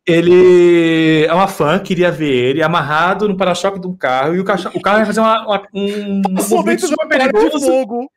Ele 0.04 1.24
é 1.26 1.32
uma 1.32 1.46
fã, 1.48 1.78
queria 1.78 2.10
ver 2.10 2.32
ele 2.50 2.62
amarrado 2.64 3.28
no 3.28 3.36
para-choque 3.36 3.78
de 3.80 3.86
um 3.86 3.96
carro 3.96 4.34
e 4.34 4.40
o, 4.40 4.44
cacho- 4.44 4.70
o 4.74 4.80
carro 4.82 4.98
ia 4.98 5.06
fazer 5.06 5.20
uma- 5.20 5.46
uma- 5.46 5.62
um 5.72 6.20
Passou 6.34 6.58
movimento 6.58 6.86
super 6.88 7.06
perigoso. 7.08 7.60
fogo. 7.64 8.08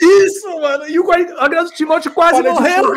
Isso, 0.00 0.48
mano. 0.60 0.88
E 0.88 0.98
o 0.98 1.10
Agnaldo 1.12 1.70
Timóteo 1.70 2.10
quase 2.12 2.42
de 2.42 2.48
morreu. 2.48 2.94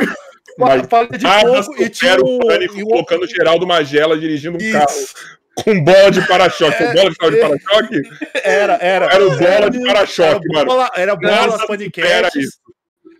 Mas- 0.58 0.88
Palha 0.88 1.08
de 1.10 1.26
fogo 1.64 1.76
e 1.84 1.90
tinha 1.90 2.16
um, 2.18 2.38
o 2.38 2.48
pânico 2.48 2.77
e 2.77 2.84
um- 2.84 2.88
colocando 2.88 3.27
Geraldo 3.27 3.68
Magela 3.68 4.18
dirigindo 4.18 4.58
um 4.58 4.72
carro 4.72 4.90
Isso. 4.90 5.14
com 5.56 5.84
bola 5.84 6.10
de 6.11 6.26
para-choque. 6.27 6.84
É, 6.84 6.94
bola 6.94 7.10
de 7.10 7.16
carro 7.18 7.32
de 7.32 7.38
é. 7.40 7.48
para-choque? 7.48 8.02
Era, 8.44 8.74
era. 8.82 9.06
Era 9.06 9.26
o 9.27 9.38
bola 9.38 9.69
de 9.69 9.80
para-choque, 9.84 10.48
mano. 10.53 10.66
bola, 10.66 10.90
era 10.95 11.16
bola 11.16 11.52
supera 11.52 11.68
paniquetes. 11.68 12.36
isso. 12.36 12.58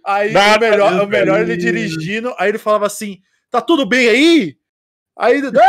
Aí 0.06 0.32
Nada 0.32 0.66
o 0.66 0.70
melhor, 0.70 1.02
o 1.04 1.08
melhor 1.08 1.42
ele 1.42 1.58
dirigindo, 1.58 2.34
aí 2.40 2.50
ele 2.50 2.58
falava 2.58 2.86
assim: 2.86 3.18
tá 3.52 3.60
tudo 3.62 3.86
bem 3.86 4.08
aí? 4.08 4.56
Aí 5.20 5.42
não, 5.42 5.62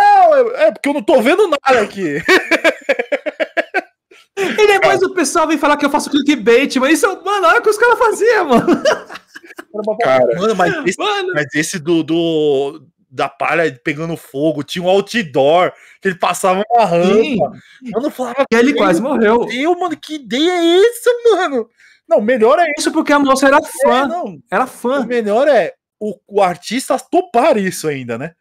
é- 0.53 0.67
é 0.67 0.71
porque 0.73 0.89
eu 0.89 0.95
não 0.95 1.03
tô 1.03 1.21
vendo 1.21 1.49
nada 1.49 1.81
aqui. 1.81 2.23
E 4.37 4.67
depois 4.69 5.03
o 5.03 5.13
pessoal 5.15 5.49
vem 5.49 5.59
falar 5.59 5.77
que 5.77 5.85
eu 5.85 5.91
faço 5.91 6.11
clickbait, 6.11 6.77
mas 6.77 6.93
isso, 6.95 7.07
mano, 7.25 7.47
olha 7.49 7.59
o 7.59 7.63
que 7.63 7.71
os 7.71 7.77
caras 7.79 7.99
faziam, 7.99 8.45
mano. 8.45 8.67
Cara, 10.03 10.39
Mano, 10.41 10.55
mas 10.57 10.75
esse, 10.87 10.99
Mano, 10.99 11.33
mas 11.35 11.47
esse 11.55 11.79
do, 11.79 12.03
do- 12.03 12.87
da 13.11 13.29
palha 13.29 13.79
pegando 13.83 14.17
fogo, 14.17 14.63
tinha 14.63 14.85
um 14.85 14.89
outdoor 14.89 15.73
que 16.01 16.09
ele 16.09 16.19
passava 16.19 16.63
uma 16.71 16.85
rampa. 16.85 17.53
Eu 17.95 18.01
não 18.03 18.11
falava, 18.11 18.45
E 18.51 18.55
ele 18.55 18.75
quase 18.75 19.01
morreu. 19.01 19.47
meu, 19.47 19.79
mano, 19.79 19.97
que 19.97 20.17
ideia 20.17 20.51
é 20.51 20.81
essa, 20.81 21.11
mano? 21.35 21.69
Não, 22.09 22.21
melhor 22.21 22.59
é 22.59 22.67
Isso 22.79 22.91
porque 22.93 23.13
a 23.13 23.19
moça 23.19 23.47
era 23.47 23.59
isso, 23.59 23.71
fã. 23.83 24.07
não. 24.07 24.39
Era 24.51 24.65
O 24.65 24.69
fã. 24.69 25.05
melhor 25.05 25.47
é 25.49 25.75
o, 26.01 26.15
o 26.27 26.41
artista 26.43 26.99
topar 26.99 27.57
isso 27.59 27.87
ainda, 27.89 28.17
né? 28.17 28.33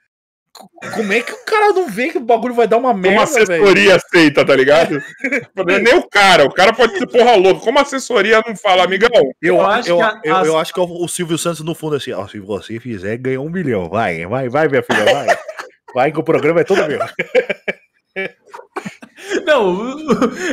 Como 0.96 1.14
é 1.14 1.22
que 1.22 1.32
o 1.32 1.46
cara 1.46 1.72
não 1.74 1.88
vê 1.88 2.10
que 2.10 2.18
o 2.18 2.22
bagulho 2.22 2.54
vai 2.54 2.68
dar 2.68 2.78
uma 2.78 2.90
como 2.92 3.02
merda, 3.02 3.26
velho? 3.26 3.44
assessoria 3.44 3.96
aceita, 3.96 4.46
tá 4.46 4.56
ligado? 4.56 5.02
Não 5.56 5.76
é 5.76 5.80
Nem 5.80 5.96
o 5.96 6.08
cara, 6.10 6.46
o 6.46 6.52
cara 6.54 6.74
pode 6.74 6.98
ser 6.98 7.06
porra 7.08 7.36
louca. 7.36 7.62
Como 7.62 7.80
assessoria 7.80 8.42
não 8.48 8.56
fala, 8.56 8.84
amigão? 8.84 9.10
Eu, 9.42 9.56
Eu 9.56 9.62
acho 9.62 9.90
eu, 9.90 9.98
que 9.98 10.04
a- 10.04 10.22
eu, 10.24 10.36
as- 10.36 10.48
eu 10.48 10.58
acho 10.58 10.74
que 10.74 10.80
o, 10.80 11.08
Silvio 11.08 11.38
Santos 11.38 11.62
no 11.62 11.76
fundo 11.76 11.96
assim, 11.96 12.12
ó, 12.12 12.28
se 12.28 12.40
você 12.40 12.80
fizer, 12.80 13.18
ganha 13.18 13.40
um 13.42 13.50
milhão. 13.50 13.90
Vai, 13.90 14.26
vai, 14.26 14.50
vai, 14.50 14.68
minha 14.68 14.84
filha, 14.84 15.04
vai. 15.06 15.38
Vai 15.94 16.12
que 16.12 16.20
o 16.20 16.24
programa 16.24 16.62
é 16.62 16.64
todo 16.64 16.86
meu. 16.88 17.00
Não, 19.46 19.96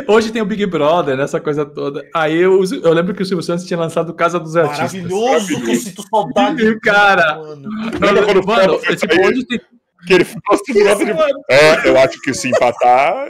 hoje 0.08 0.32
tem 0.32 0.42
o 0.42 0.44
Big 0.46 0.64
Brother, 0.66 1.16
nessa 1.16 1.40
coisa 1.40 1.64
toda. 1.64 2.04
Aí 2.14 2.36
eu, 2.36 2.60
eu 2.82 2.92
lembro 2.92 3.14
que 3.14 3.22
o 3.22 3.26
Silvio 3.26 3.42
Santos 3.42 3.64
tinha 3.64 3.78
lançado 3.78 4.12
Casa 4.14 4.38
dos 4.40 4.56
Artistas. 4.56 4.92
Maravilhoso, 4.94 5.60
que 5.62 5.70
eu 5.70 5.74
sinto 5.76 6.02
saudade. 6.08 6.78
Cara, 6.80 7.36
mano. 7.36 7.70
Mano, 8.46 8.80
é 8.84 8.96
tipo, 8.96 9.14
hoje 9.20 9.44
tem. 9.46 9.60
Que 10.06 10.14
ele 10.14 10.24
ficou 10.24 10.58
se 10.58 10.72
Frota 10.72 11.04
de... 11.04 11.12
É, 11.50 11.88
eu 11.88 11.98
acho 11.98 12.20
que 12.20 12.34
se 12.34 12.48
empatar. 12.48 13.26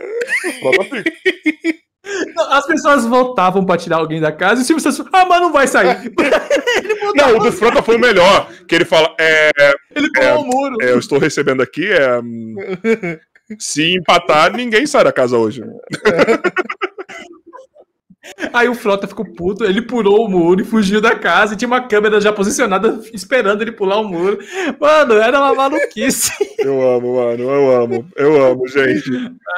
As 2.50 2.66
pessoas 2.66 3.06
voltavam 3.06 3.64
pra 3.64 3.76
tirar 3.76 3.96
alguém 3.96 4.20
da 4.20 4.30
casa 4.30 4.60
e 4.60 4.62
o 4.62 4.66
Silvio 4.66 4.82
Santos 4.82 5.06
ah, 5.12 5.24
mas 5.24 5.40
não 5.40 5.52
vai 5.52 5.66
sair. 5.66 6.12
Não, 7.14 7.36
o 7.36 7.38
do 7.38 7.52
Frota 7.52 7.82
foi 7.82 7.96
o 7.96 8.00
melhor. 8.00 8.50
Que 8.68 8.74
ele 8.74 8.84
fala, 8.84 9.14
é, 9.18 9.50
Ele 9.94 10.10
pulou 10.12 10.42
o 10.42 10.46
muro. 10.46 10.76
é, 10.82 10.90
eu 10.90 10.98
estou 10.98 11.18
recebendo 11.18 11.62
aqui, 11.62 11.88
é, 11.90 12.20
se 13.58 13.94
empatar, 13.96 14.52
ninguém 14.54 14.86
sai 14.86 15.04
da 15.04 15.12
casa 15.12 15.38
hoje. 15.38 15.62
Aí 18.52 18.68
o 18.68 18.74
Frota 18.74 19.06
ficou 19.06 19.24
puto, 19.24 19.64
ele 19.64 19.82
pulou 19.82 20.24
o 20.24 20.28
muro 20.28 20.60
e 20.60 20.64
fugiu 20.64 21.00
da 21.00 21.14
casa 21.14 21.54
e 21.54 21.56
tinha 21.56 21.68
uma 21.68 21.86
câmera 21.86 22.20
já 22.20 22.32
posicionada 22.32 23.00
esperando 23.12 23.62
ele 23.62 23.72
pular 23.72 23.98
o 23.98 24.08
muro. 24.08 24.38
Mano, 24.80 25.14
era 25.14 25.38
uma 25.38 25.54
maluquice. 25.54 26.32
Eu 26.64 26.80
amo, 26.96 27.16
mano, 27.16 27.42
eu 27.42 27.82
amo, 27.82 28.08
eu 28.16 28.42
amo, 28.42 28.66
gente. 28.66 29.10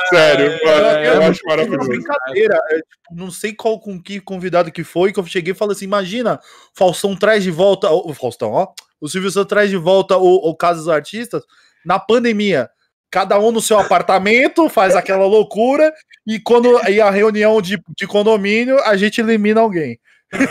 Sério, 0.09 0.59
mano, 0.65 0.87
é, 0.87 1.07
eu 1.09 1.23
é 1.23 1.27
acho 1.27 1.41
Uma 1.45 1.57
maravilhoso. 1.57 1.89
brincadeira. 1.89 2.61
é, 2.71 2.77
tipo, 2.79 3.15
não 3.15 3.31
sei 3.31 3.55
qual 3.55 3.79
com 3.79 4.03
que 4.03 4.19
convidado 4.21 4.73
que 4.73 4.83
foi, 4.83 5.13
que 5.13 5.21
eu 5.21 5.25
cheguei 5.25 5.53
e 5.53 5.57
falei 5.57 5.77
assim: 5.77 5.85
imagina, 5.85 6.41
Faustão 6.75 7.15
traz 7.15 7.45
de 7.45 7.51
volta. 7.53 7.89
O 7.91 8.13
Faustão, 8.13 8.51
ó. 8.51 8.73
O 9.01 9.09
Silvio 9.09 9.31
Santos 9.31 9.51
traz 9.51 9.71
de 9.71 9.77
volta 9.77 10.17
o, 10.17 10.51
o 10.51 10.57
Caso 10.57 10.81
dos 10.81 10.89
Artistas 10.89 11.45
na 11.85 12.01
pandemia. 12.01 12.69
Cada 13.11 13.39
um 13.39 13.51
no 13.53 13.61
seu 13.61 13.79
apartamento, 13.79 14.69
faz 14.69 14.95
aquela 14.97 15.27
loucura, 15.27 15.93
e 16.27 16.39
quando 16.41 16.79
e 16.89 17.01
a 17.01 17.11
reunião 17.11 17.63
de, 17.63 17.79
de 17.97 18.07
condomínio, 18.07 18.79
a 18.85 18.97
gente 18.97 19.21
elimina 19.21 19.61
alguém. 19.61 19.99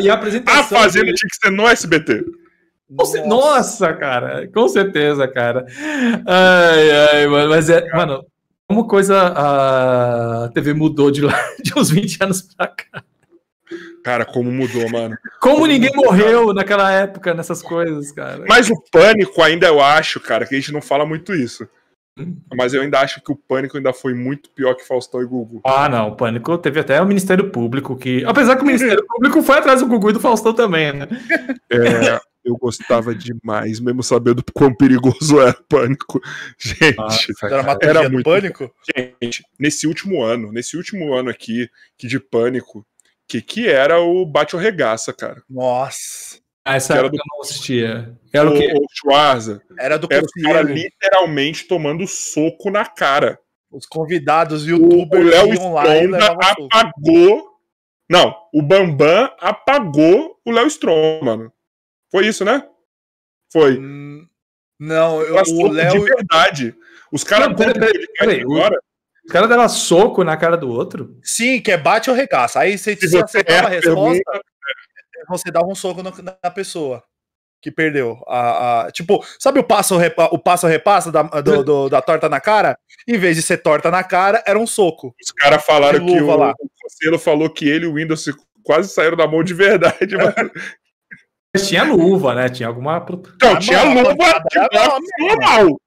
E 0.00 0.08
a 0.08 0.12
A 0.12 0.16
apresentação. 0.16 0.78
Fazenda 0.78 1.06
dele- 1.06 1.16
tinha 1.16 1.28
que 1.28 1.36
ser 1.36 1.50
no 1.50 1.66
SBT. 1.66 2.24
Cer- 3.06 3.26
Nossa, 3.26 3.92
cara, 3.94 4.46
com 4.52 4.68
certeza, 4.68 5.26
cara. 5.26 5.64
Ai, 6.26 6.90
ai, 7.12 7.26
mano, 7.26 7.50
mas 7.50 7.68
é, 7.70 7.84
mano, 7.92 8.24
como 8.68 8.86
coisa 8.86 9.32
a 9.34 10.50
TV 10.54 10.74
mudou 10.74 11.10
de 11.10 11.22
lá 11.22 11.34
de 11.62 11.72
uns 11.78 11.90
20 11.90 12.22
anos 12.22 12.42
pra 12.42 12.68
cá. 12.68 13.02
Cara, 14.04 14.26
como 14.26 14.52
mudou, 14.52 14.86
mano. 14.90 15.16
Como 15.40 15.66
ninguém 15.66 15.90
morreu 15.94 16.52
naquela 16.52 16.92
época 16.92 17.32
nessas 17.32 17.62
coisas, 17.62 18.12
cara. 18.12 18.44
Mas 18.46 18.68
o 18.68 18.74
pânico 18.92 19.42
ainda 19.42 19.66
eu 19.66 19.80
acho, 19.80 20.20
cara, 20.20 20.46
que 20.46 20.54
a 20.54 20.58
gente 20.58 20.72
não 20.72 20.82
fala 20.82 21.06
muito 21.06 21.34
isso. 21.34 21.66
Mas 22.54 22.74
eu 22.74 22.82
ainda 22.82 23.00
acho 23.00 23.22
que 23.22 23.32
o 23.32 23.36
pânico 23.36 23.76
ainda 23.76 23.92
foi 23.92 24.14
muito 24.14 24.50
pior 24.50 24.74
que 24.74 24.86
Faustão 24.86 25.22
e 25.22 25.26
Gugu. 25.26 25.62
Ah, 25.64 25.88
não, 25.88 26.08
o 26.10 26.16
Pânico 26.16 26.56
teve 26.58 26.78
até 26.78 27.02
o 27.02 27.06
Ministério 27.06 27.50
Público 27.50 27.96
que. 27.96 28.24
Apesar 28.24 28.54
que 28.56 28.62
o 28.62 28.66
Ministério 28.66 29.04
Público 29.08 29.42
foi 29.42 29.58
atrás 29.58 29.80
do 29.80 29.88
Gugu 29.88 30.10
e 30.10 30.12
do 30.12 30.20
Faustão 30.20 30.54
também, 30.54 30.92
né? 30.92 31.08
É, 31.72 32.20
eu 32.44 32.56
gostava 32.56 33.14
demais, 33.14 33.80
mesmo 33.80 34.02
sabendo 34.02 34.44
quão 34.52 34.72
perigoso 34.72 35.40
era 35.40 35.58
o 35.58 35.64
pânico. 35.64 36.20
Gente, 36.56 37.32
Dramaturgia 37.40 37.90
Era 37.90 38.08
do 38.08 38.12
muito 38.12 38.24
pânico. 38.24 38.70
gente, 38.96 39.42
nesse 39.58 39.86
último 39.88 40.22
ano, 40.22 40.52
nesse 40.52 40.76
último 40.76 41.14
ano 41.14 41.30
aqui, 41.30 41.68
que 41.98 42.06
de 42.06 42.20
pânico, 42.20 42.86
que 43.28 43.40
que 43.42 43.68
era 43.68 44.00
o 44.00 44.24
Bate 44.26 44.54
ou 44.56 44.62
Regaça, 44.62 45.12
cara? 45.12 45.42
Nossa. 45.48 46.38
Ah, 46.64 46.76
essa 46.76 46.94
Que 46.94 46.98
era 46.98 47.08
época 47.08 47.22
eu 47.22 47.34
não 47.36 47.42
assistia. 47.42 48.18
Era 48.32 48.50
o 48.50 48.54
quê? 48.58 48.72
O, 48.74 48.78
o 48.78 48.86
Schwarza, 48.90 49.60
Era 49.78 49.98
do 49.98 50.08
era 50.10 50.24
o 50.24 50.42
cara 50.42 50.62
literalmente 50.62 51.64
tomando 51.66 52.06
soco 52.06 52.70
na 52.70 52.86
cara. 52.86 53.38
Os 53.70 53.86
convidados 53.86 54.64
O 54.64 54.70
youtubers 54.70 55.26
Léo 55.30 55.72
lá 55.72 55.86
e 55.86 56.04
Stronda 56.04 56.26
soco. 56.26 56.68
apagou. 56.72 57.50
Não, 58.08 58.34
o 58.52 58.62
Bambam 58.62 59.30
apagou 59.38 60.38
o 60.44 60.50
Léo 60.50 60.66
Stronda, 60.68 61.24
mano. 61.24 61.52
Foi 62.10 62.26
isso, 62.26 62.44
né? 62.44 62.66
Foi. 63.52 63.78
Hum, 63.78 64.26
Não, 64.78 65.20
eu- 65.22 65.34
o 65.36 65.68
Léo. 65.68 65.92
de 65.92 65.98
verdade. 66.00 66.74
Os 67.12 67.24
caras 67.24 67.48
Não, 67.48 67.54
pera- 67.56 67.72
pera- 67.74 67.92
peraí, 68.18 68.44
o- 68.44 68.52
agora. 68.56 68.78
Os 69.26 69.32
caras 69.32 69.48
davam 69.48 69.68
soco 69.68 70.22
na 70.22 70.36
cara 70.36 70.56
do 70.56 70.68
outro? 70.70 71.18
Sim, 71.22 71.60
que 71.60 71.70
é 71.72 71.76
bate 71.76 72.10
ou 72.10 72.16
regaça. 72.16 72.60
Aí 72.60 72.76
você, 72.76 72.94
Se 72.96 73.08
você 73.08 73.18
acertava 73.18 73.68
a 73.68 73.70
resposta, 73.70 74.22
pergunta, 74.24 74.42
você 75.28 75.50
dava 75.50 75.66
um 75.66 75.74
soco 75.74 76.02
na 76.02 76.50
pessoa 76.50 77.02
que 77.62 77.70
perdeu. 77.70 78.22
A, 78.28 78.82
a- 78.86 78.92
tipo, 78.92 79.24
sabe 79.38 79.58
o 79.58 79.64
passo 79.64 79.96
repa, 79.96 80.28
o 80.30 80.38
passo 80.38 80.66
repassa 80.66 81.10
da, 81.10 81.22
do- 81.22 81.64
do- 81.64 81.88
da 81.88 82.02
torta 82.02 82.28
na 82.28 82.38
cara? 82.38 82.76
Em 83.08 83.16
vez 83.16 83.36
de 83.36 83.42
ser 83.42 83.56
torta 83.58 83.90
na 83.90 84.04
cara, 84.04 84.42
era 84.46 84.58
um 84.58 84.66
soco. 84.66 85.14
os 85.22 85.30
caras 85.32 85.64
falaram 85.64 86.04
que 86.04 86.20
o, 86.20 86.36
lá. 86.36 86.50
o 86.60 86.68
Conselho 86.82 87.18
falou 87.18 87.48
que 87.48 87.66
ele 87.66 87.86
e 87.86 87.88
o 87.88 87.94
Windows 87.94 88.22
se 88.22 88.34
quase 88.62 88.90
saíram 88.90 89.16
da 89.16 89.26
mão 89.26 89.42
de 89.42 89.54
verdade. 89.54 90.14
Mas... 90.18 90.34
Mas 91.54 91.68
tinha 91.68 91.84
luva, 91.84 92.34
né? 92.34 92.48
Tinha 92.48 92.68
alguma. 92.68 92.98
Não, 93.40 93.52
Ah, 93.52 93.58
tinha 93.58 93.84
mano, 93.86 94.10
luva 94.10 94.42
de 94.50 94.58
uma 94.58 94.98
normal. 95.20 95.80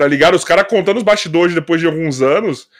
Tá 0.00 0.08
ligado? 0.08 0.34
Os 0.34 0.44
caras 0.44 0.64
contando 0.66 0.96
os 0.96 1.02
bastidores 1.02 1.54
depois 1.54 1.78
de 1.78 1.86
alguns 1.86 2.22
anos. 2.22 2.70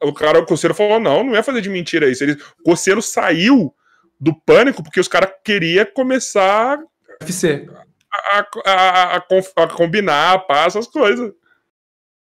O 0.00 0.12
cara, 0.12 0.38
o 0.38 0.46
Coceiro 0.46 0.72
falou: 0.72 1.00
não, 1.00 1.24
não 1.24 1.32
ia 1.34 1.42
fazer 1.42 1.60
de 1.60 1.68
mentira 1.68 2.08
isso. 2.08 2.22
Ele, 2.22 2.34
o 2.60 2.62
Coceiro 2.62 3.02
saiu 3.02 3.74
do 4.20 4.32
pânico 4.32 4.80
porque 4.80 5.00
os 5.00 5.08
caras 5.08 5.32
queriam 5.44 5.84
começar 5.86 6.78
UFC. 7.20 7.68
a, 8.30 8.46
a, 8.66 9.16
a, 9.16 9.16
a 9.16 9.68
combinar, 9.68 10.46
pá, 10.46 10.66
essas 10.66 10.86
coisas. 10.86 11.32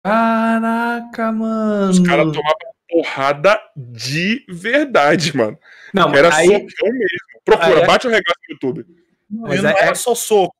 Caraca, 0.02 1.30
mano. 1.30 1.90
Os 1.90 1.98
caras 2.00 2.32
tomavam 2.32 2.72
porrada 2.88 3.60
de 3.76 4.46
verdade, 4.48 5.36
mano. 5.36 5.58
Não, 5.92 6.10
Era 6.14 6.34
aí, 6.34 6.46
socão 6.46 6.88
mesmo. 6.90 7.42
Procura, 7.44 7.76
aí 7.76 7.82
é- 7.82 7.86
bate 7.86 8.06
o 8.06 8.10
regaço 8.10 8.38
no 8.48 8.54
YouTube. 8.54 8.86
Mas 9.30 9.58
E 9.58 9.62
não 9.62 9.68
é- 9.68 9.74
era 9.78 9.90
é- 9.90 9.94
só 9.94 10.14
soco. 10.14 10.56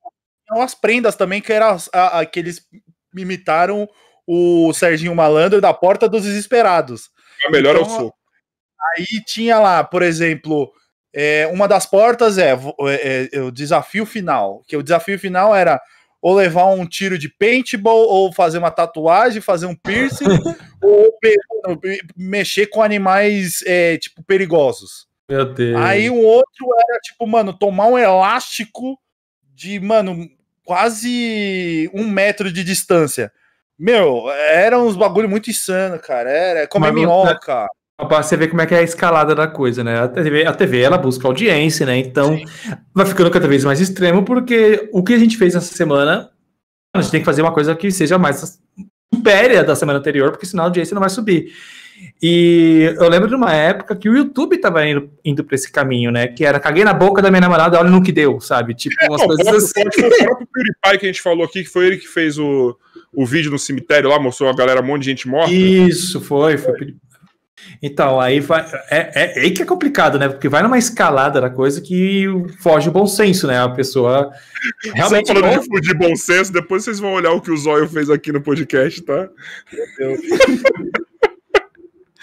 Tinha 0.47 0.60
umas 0.60 0.75
prendas 0.75 1.17
também 1.17 1.41
que 1.41 1.51
eram 1.55 1.68
as- 1.68 1.89
imitaram 3.16 3.89
o 4.26 4.73
Serginho 4.73 5.15
Malandro 5.15 5.60
da 5.60 5.74
Porta 5.74 6.08
dos 6.08 6.23
Desesperados. 6.24 7.10
A 7.47 7.50
melhor 7.50 7.74
é 7.76 7.78
o 7.78 7.82
Então, 7.82 7.97
soco. 7.97 8.16
Aí 8.97 9.07
tinha 9.26 9.58
lá, 9.58 9.82
por 9.84 10.02
exemplo, 10.02 10.73
é, 11.12 11.47
uma 11.52 11.66
das 11.68 11.86
portas 11.86 12.39
é, 12.39 12.55
vo- 12.55 12.74
é, 12.89 13.28
é, 13.32 13.41
o 13.41 13.50
desafio 13.50 14.05
final. 14.07 14.62
Que 14.66 14.76
o 14.76 14.82
desafio 14.82 15.18
final 15.18 15.55
era 15.55 15.81
ou 16.20 16.34
levar 16.36 16.66
um 16.66 16.86
tiro 16.86 17.18
de 17.18 17.28
paintball, 17.28 18.07
ou 18.08 18.32
fazer 18.32 18.58
uma 18.58 18.70
tatuagem, 18.70 19.41
fazer 19.42 19.66
um 19.66 19.74
piercing, 19.74 20.24
ou 20.81 21.10
mexer 22.16 22.66
com 22.68 22.81
animais 22.82 23.62
é, 23.66 23.99
tipo 23.99 24.23
perigosos. 24.23 25.08
Meu 25.28 25.52
Deus. 25.52 25.81
Aí 25.81 26.08
o 26.10 26.16
outro 26.20 26.66
era 26.89 26.99
tipo, 27.00 27.26
mano, 27.26 27.52
tomar 27.52 27.86
um 27.86 27.99
elástico 27.99 28.99
de, 29.55 29.81
mano, 29.81 30.28
quase 30.65 31.91
um 31.92 32.07
metro 32.08 32.52
de 32.52 32.62
distância. 32.65 33.32
Meu, 33.78 34.31
era 34.31 34.78
uns 34.78 34.97
bagulho 34.97 35.28
muito 35.28 35.50
insano, 35.50 35.99
cara. 35.99 36.31
Era 36.31 36.66
comer 36.68 36.92
Mas 36.92 37.02
não- 37.02 37.23
minhoca. 37.24 37.66
Pra 38.08 38.20
você 38.23 38.36
ver 38.36 38.49
como 38.49 38.60
é 38.60 38.66
que 38.66 38.74
é 38.74 38.78
a 38.78 38.82
escalada 38.82 39.32
da 39.34 39.47
coisa, 39.47 39.84
né? 39.84 40.00
A 40.00 40.08
TV, 40.08 40.44
a 40.44 40.52
TV 40.52 40.81
ela 40.81 40.99
busca 40.99 41.26
audiência, 41.28 41.86
né? 41.86 41.99
Então 41.99 42.36
vai 42.92 43.07
ficando 43.07 43.31
cada 43.31 43.47
vez 43.47 43.65
mais 43.65 43.81
extremo, 43.81 44.24
porque 44.24 44.89
o 44.92 45.05
que 45.05 45.15
a 45.15 45.18
gente 45.18 45.36
fez 45.36 45.55
essa 45.55 45.73
semana, 45.73 46.31
a 46.97 47.00
gente 47.00 47.12
tem 47.12 47.20
que 47.20 47.26
fazer 47.26 47.42
uma 47.42 47.52
coisa 47.52 47.76
que 47.76 47.92
seja 47.92 48.18
mais 48.18 48.58
supéria 49.15 49.62
da 49.62 49.76
semana 49.76 50.00
anterior, 50.00 50.32
porque 50.32 50.47
senão 50.47 50.65
a 50.65 50.66
audiência 50.66 50.94
não 50.94 51.00
vai 51.00 51.10
subir. 51.10 51.52
E 52.23 52.95
eu 52.97 53.09
lembro 53.09 53.29
de 53.29 53.35
uma 53.35 53.53
época 53.53 53.97
que 53.97 54.09
o 54.09 54.17
YouTube 54.17 54.57
tava 54.59 54.87
indo, 54.87 55.11
indo 55.25 55.43
pra 55.43 55.55
esse 55.55 55.71
caminho, 55.71 56.11
né? 56.11 56.29
Que 56.29 56.45
era 56.45 56.61
caguei 56.61 56.85
na 56.85 56.95
boca 56.95 57.21
da 57.21 57.31
minha 57.31 57.41
namorada, 57.41 57.79
olha 57.79 57.91
no 57.91 58.03
que 58.03 58.13
deu, 58.13 58.41
sabe? 58.41 58.75
Tipo, 58.75 58.95
umas 59.09 59.21
Não, 59.21 59.27
o 59.27 59.37
coisas 59.37 59.73
próprio, 59.73 59.89
assim. 59.89 60.01
foi 60.01 60.09
o 60.09 60.25
próprio 60.25 60.49
PewDiePie 60.53 60.99
que 61.01 61.07
a 61.07 61.09
gente 61.09 61.23
falou 61.23 61.45
aqui, 61.45 61.65
que 61.65 61.71
foi 61.71 61.87
ele 61.87 61.97
que 61.97 62.07
fez 62.07 62.39
o, 62.39 62.77
o 63.13 63.27
vídeo 63.27 63.51
no 63.51 63.59
cemitério 63.59 64.09
lá, 64.09 64.21
mostrou 64.21 64.49
a 64.49 64.55
galera, 64.55 64.81
um 64.81 64.87
monte 64.87 65.03
de 65.03 65.11
gente 65.11 65.29
morta. 65.29 65.53
Isso, 65.53 66.21
foi, 66.21 66.57
foi. 66.57 66.95
Então, 67.83 68.21
aí 68.21 68.41
vai. 68.41 68.65
É, 68.91 69.11
é, 69.15 69.41
aí 69.41 69.51
que 69.51 69.63
é 69.63 69.67
complicado, 69.67 70.19
né? 70.19 70.29
Porque 70.29 70.49
vai 70.49 70.63
numa 70.63 70.79
escalada 70.79 71.41
da 71.41 71.51
coisa 71.51 71.81
que 71.81 72.27
foge 72.61 72.89
o 72.89 72.93
bom 72.93 73.07
senso, 73.07 73.47
né? 73.47 73.61
A 73.61 73.69
pessoa 73.69 74.31
realmente. 74.95 75.29
Só 75.29 75.35
falando 75.35 75.61
de 75.61 75.67
fugir 75.67 75.95
bom 75.95 76.15
senso, 76.15 76.53
depois 76.53 76.85
vocês 76.85 77.01
vão 77.01 77.13
olhar 77.13 77.33
o 77.33 77.41
que 77.41 77.51
o 77.51 77.57
Zóio 77.57 77.89
fez 77.89 78.11
aqui 78.11 78.33
no 78.33 78.41
podcast, 78.41 79.03
tá? 79.03 79.29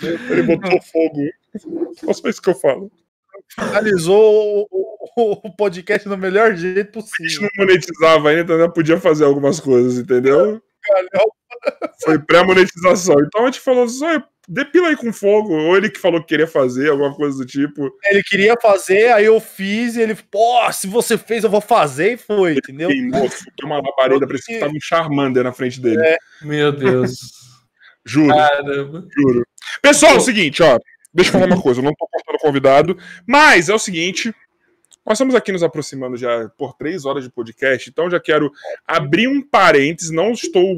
Ele 0.02 0.44
botou 0.44 0.82
fogo. 0.82 2.14
Só 2.14 2.30
isso 2.30 2.42
que 2.42 2.50
eu 2.50 2.56
falo. 2.56 2.92
Finalizou 3.56 4.68
o, 4.70 4.98
o- 5.18 5.48
o 5.48 5.56
podcast 5.56 6.08
do 6.08 6.18
melhor 6.18 6.56
jeito 6.56 7.00
A 7.00 7.02
gente 7.02 7.18
possível. 7.18 7.42
não 7.58 7.66
monetizava 7.66 8.30
ainda, 8.30 8.42
então 8.42 8.56
ainda 8.56 8.70
podia 8.72 9.00
fazer 9.00 9.26
algumas 9.26 9.60
coisas, 9.60 9.98
entendeu? 9.98 10.62
Foi 12.04 12.18
pré-monetização. 12.20 13.16
Então 13.22 13.44
a 13.44 13.46
gente 13.46 13.60
falou, 13.60 13.88
Zóio, 13.88 14.24
depila 14.48 14.90
aí 14.90 14.96
com 14.96 15.12
fogo. 15.12 15.54
Ou 15.54 15.76
ele 15.76 15.90
que 15.90 16.00
falou 16.00 16.20
que 16.22 16.28
queria 16.28 16.48
fazer, 16.48 16.90
alguma 16.90 17.14
coisa 17.16 17.38
do 17.38 17.46
tipo. 17.46 17.90
Ele 18.06 18.24
queria 18.24 18.56
fazer, 18.62 19.12
aí 19.12 19.26
eu 19.26 19.40
fiz, 19.40 19.96
e 19.96 20.02
ele, 20.02 20.16
pô, 20.16 20.72
se 20.72 20.88
você 20.88 21.18
fez, 21.18 21.44
eu 21.44 21.50
vou 21.50 21.62
fazer, 21.62 22.14
e 22.14 22.18
foi, 22.18 22.54
entendeu? 22.54 22.90
Queimou, 22.90 23.28
tem 23.30 23.66
uma 23.66 23.76
labareda, 23.82 24.26
parecia 24.28 24.56
que 24.56 24.60
tava 24.60 24.74
um 24.74 24.82
Charmander 24.82 25.44
na 25.44 25.52
frente 25.54 25.80
dele. 25.82 26.02
Meu 26.42 26.72
Deus. 26.72 27.20
Juro. 28.06 28.30
Caramba. 28.30 29.06
Juro. 29.16 29.46
Pessoal, 29.82 30.14
é 30.14 30.18
o 30.18 30.22
seguinte, 30.22 30.62
ó. 30.64 30.80
Deixa 31.14 31.30
eu 31.30 31.34
falar 31.34 31.48
uma 31.48 31.62
coisa, 31.62 31.80
eu 31.80 31.84
não 31.84 31.94
tô 31.94 32.08
cortando 32.08 32.36
o 32.36 32.40
convidado, 32.40 32.98
mas 33.26 33.70
é 33.70 33.74
o 33.74 33.80
seguinte. 33.80 34.34
Nós 35.06 35.16
estamos 35.16 35.34
aqui 35.34 35.52
nos 35.52 35.64
aproximando 35.64 36.18
já 36.18 36.50
por 36.58 36.76
três 36.76 37.04
horas 37.04 37.24
de 37.24 37.32
podcast, 37.32 37.90
então 37.90 38.10
já 38.10 38.20
quero 38.20 38.52
abrir 38.86 39.28
um 39.28 39.42
parênteses, 39.42 40.12
não 40.12 40.32
estou 40.32 40.76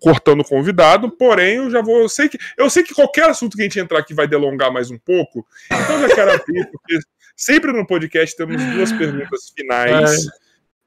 cortando 0.00 0.40
o 0.40 0.44
convidado, 0.44 1.10
porém 1.10 1.56
eu 1.56 1.70
já 1.70 1.80
vou. 1.80 2.00
Eu 2.00 2.08
sei 2.08 2.28
que, 2.28 2.36
eu 2.58 2.68
sei 2.68 2.82
que 2.82 2.92
qualquer 2.92 3.30
assunto 3.30 3.56
que 3.56 3.62
a 3.62 3.64
gente 3.64 3.80
entrar 3.80 4.00
aqui 4.00 4.12
vai 4.12 4.28
delongar 4.28 4.70
mais 4.70 4.90
um 4.90 4.98
pouco, 4.98 5.46
então 5.66 6.02
eu 6.02 6.08
já 6.08 6.14
quero 6.14 6.32
abrir, 6.32 6.70
porque 6.70 6.98
sempre 7.34 7.72
no 7.72 7.86
podcast 7.86 8.36
temos 8.36 8.62
duas 8.74 8.92
perguntas 8.92 9.50
finais. 9.56 10.26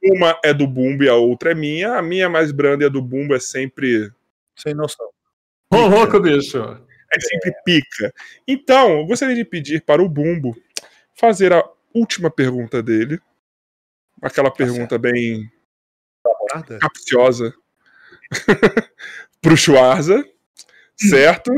Uma 0.04 0.40
é 0.44 0.54
do 0.54 0.68
Bumbo 0.68 1.04
e 1.04 1.10
a 1.10 1.16
outra 1.16 1.52
é 1.52 1.56
minha. 1.56 1.96
A 1.96 2.02
minha 2.02 2.26
é 2.26 2.28
mais 2.28 2.52
branda 2.52 2.84
e 2.84 2.86
a 2.86 2.90
do 2.90 3.02
Bumbo 3.02 3.34
é 3.34 3.40
sempre 3.40 4.12
Sem 4.56 4.76
noção. 4.76 5.08
Ô, 5.72 5.88
louco, 5.88 6.20
bicho. 6.20 6.85
É 7.16 7.20
sempre 7.20 7.54
pica. 7.64 8.14
Então, 8.48 9.00
eu 9.00 9.06
gostaria 9.06 9.36
de 9.36 9.46
pedir 9.46 9.82
para 9.84 10.02
o 10.02 10.10
Bumbo 10.10 10.56
fazer 11.14 11.54
a 11.54 11.64
última 11.94 12.30
pergunta 12.30 12.82
dele. 12.84 13.20
Aquela 14.22 14.52
pergunta 14.52 14.98
bem 14.98 15.50
Nada? 16.54 16.80
capciosa 16.80 17.54
pro 19.42 19.58
Schwarza, 19.58 20.24
certo? 20.96 21.52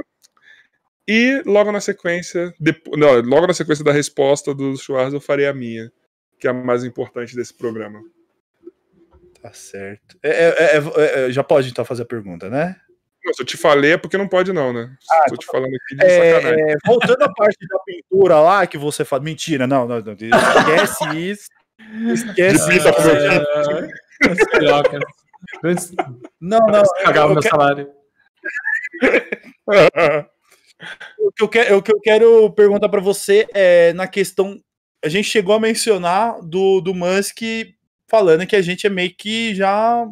E 1.08 1.42
logo 1.46 1.72
na 1.72 1.80
sequência, 1.80 2.54
depo- 2.60 2.98
não, 2.98 3.22
logo 3.22 3.48
na 3.48 3.54
sequência 3.54 3.84
da 3.84 3.94
resposta 3.94 4.54
do 4.54 4.76
Schwarza, 4.76 5.16
eu 5.16 5.22
farei 5.22 5.48
a 5.48 5.54
minha, 5.54 5.92
que 6.40 6.48
é 6.48 6.50
a 6.50 6.54
mais 6.54 6.84
importante 6.84 7.36
desse 7.36 7.54
programa. 7.54 8.02
Tá 9.42 9.54
certo. 9.54 10.18
É, 10.22 10.30
é, 10.30 10.78
é, 10.78 11.28
é, 11.28 11.32
já 11.32 11.44
pode 11.44 11.70
então 11.70 11.86
fazer 11.86 12.04
a 12.04 12.08
pergunta, 12.08 12.50
né? 12.50 12.76
Não, 13.28 13.34
se 13.34 13.42
eu 13.42 13.46
te 13.46 13.58
falei 13.58 13.92
é 13.92 13.98
porque 13.98 14.18
não 14.18 14.28
pode 14.28 14.54
não, 14.54 14.72
né? 14.72 14.90
Tô 15.28 15.36
te 15.36 15.46
falando 15.46 15.68
aqui 15.76 15.96
de 15.98 16.06
É, 16.06 16.36
sacanagem. 16.36 16.72
é, 16.72 16.76
voltando 16.86 17.22
à 17.24 17.34
parte 17.34 17.68
da 17.68 17.80
pintura 17.80 18.40
lá 18.40 18.66
que 18.66 18.78
você 18.78 19.04
faz. 19.04 19.22
Mentira, 19.22 19.68
não, 19.68 19.86
não, 19.86 20.00
não. 20.00 20.14
Esquece 20.14 21.18
isso. 21.20 21.50
Esquece 22.14 22.78
isso. 22.78 22.88
É. 22.88 23.44
Antes 25.64 25.92
Não, 26.40 26.60
não. 26.68 26.84
pagava 27.04 27.30
eu 27.32 27.34
meu 27.34 27.42
quero- 27.44 27.56
salário. 27.56 27.90
o, 31.20 31.32
que 31.32 31.44
eu 31.44 31.48
quero, 31.50 31.78
o 31.78 31.82
que 31.82 31.94
eu 31.94 32.00
quero 32.00 32.52
perguntar 32.52 32.90
pra 32.90 33.02
você 33.02 33.48
é 33.54 33.94
na 33.94 34.08
questão. 34.08 34.58
A 35.04 35.10
gente 35.10 35.30
chegou 35.30 35.54
a 35.56 35.60
mencionar 35.60 36.40
do, 36.42 36.82
do 36.82 36.94
Musk 36.94 37.40
falando 38.10 38.48
que 38.48 38.56
a 38.56 38.62
gente 38.62 38.88
é 38.88 38.90
meio 38.90 39.14
que 39.16 39.54
já 39.54 40.06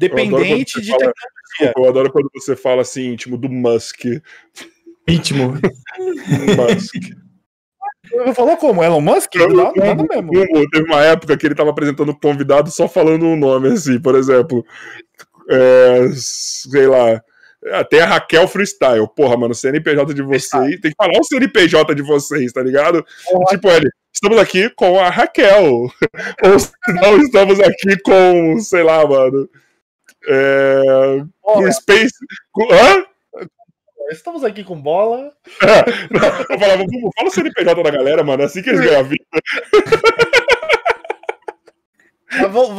dependente 0.00 0.80
de 0.80 0.90
fala- 0.90 1.12
tecnologia. 1.58 1.72
Eu 1.76 1.88
adoro 1.88 2.12
quando 2.12 2.28
você 2.34 2.54
fala 2.56 2.82
assim, 2.82 3.12
íntimo 3.12 3.36
do 3.36 3.48
Musk. 3.48 4.04
Íntimo. 5.08 5.54
Musk. 6.56 6.94
Falou 8.34 8.56
como? 8.56 8.82
Elon 8.82 9.00
Musk? 9.00 9.34
Eu- 9.34 9.48
Não, 9.48 9.72
nada 9.74 10.04
mesmo. 10.08 10.30
Como 10.46 10.70
teve 10.70 10.84
uma 10.84 11.02
época 11.02 11.36
que 11.36 11.46
ele 11.46 11.54
tava 11.54 11.70
apresentando 11.70 12.14
convidado 12.18 12.70
só 12.70 12.86
falando 12.88 13.24
um 13.24 13.36
nome, 13.36 13.68
assim, 13.72 13.98
por 14.00 14.14
exemplo. 14.14 14.64
é, 15.50 16.08
sei 16.14 16.86
lá. 16.86 17.20
Até 17.72 18.02
a 18.02 18.06
Raquel 18.06 18.46
Freestyle. 18.46 19.08
Porra, 19.16 19.38
mano, 19.38 19.52
o 19.52 19.54
CNPJ 19.54 20.12
de 20.12 20.22
vocês. 20.22 20.80
Tem 20.80 20.90
que 20.90 20.96
falar 20.98 21.18
o 21.18 21.24
CNPJ 21.24 21.94
de 21.94 22.02
vocês, 22.02 22.52
tá 22.52 22.62
ligado? 22.62 23.04
Tipo, 23.48 23.68
ele. 23.70 23.88
Estamos 24.12 24.38
aqui 24.38 24.68
com 24.70 25.00
a 25.00 25.08
Raquel. 25.08 25.64
Ou 26.44 26.58
se 26.58 26.70
não, 26.88 27.16
estamos 27.18 27.58
aqui 27.60 27.98
com, 28.02 28.58
sei 28.60 28.82
lá, 28.82 29.04
mano. 29.06 29.48
É, 30.28 30.82
com. 31.40 31.72
Space. 31.72 32.14
Com, 32.52 32.64
hã? 32.72 33.04
Estamos 34.10 34.44
aqui 34.44 34.62
com 34.64 34.80
bola. 34.80 35.32
Eu 36.50 36.58
falava, 36.58 36.84
"Vamos, 36.84 37.10
fala 37.16 37.28
o 37.28 37.30
CNPJ 37.30 37.82
da 37.82 37.90
galera, 37.90 38.22
mano. 38.22 38.42
É 38.42 38.46
assim 38.46 38.62
que 38.62 38.70
eles 38.70 38.80
ganham 38.80 39.00
a 39.00 39.02
vida. 39.02 39.24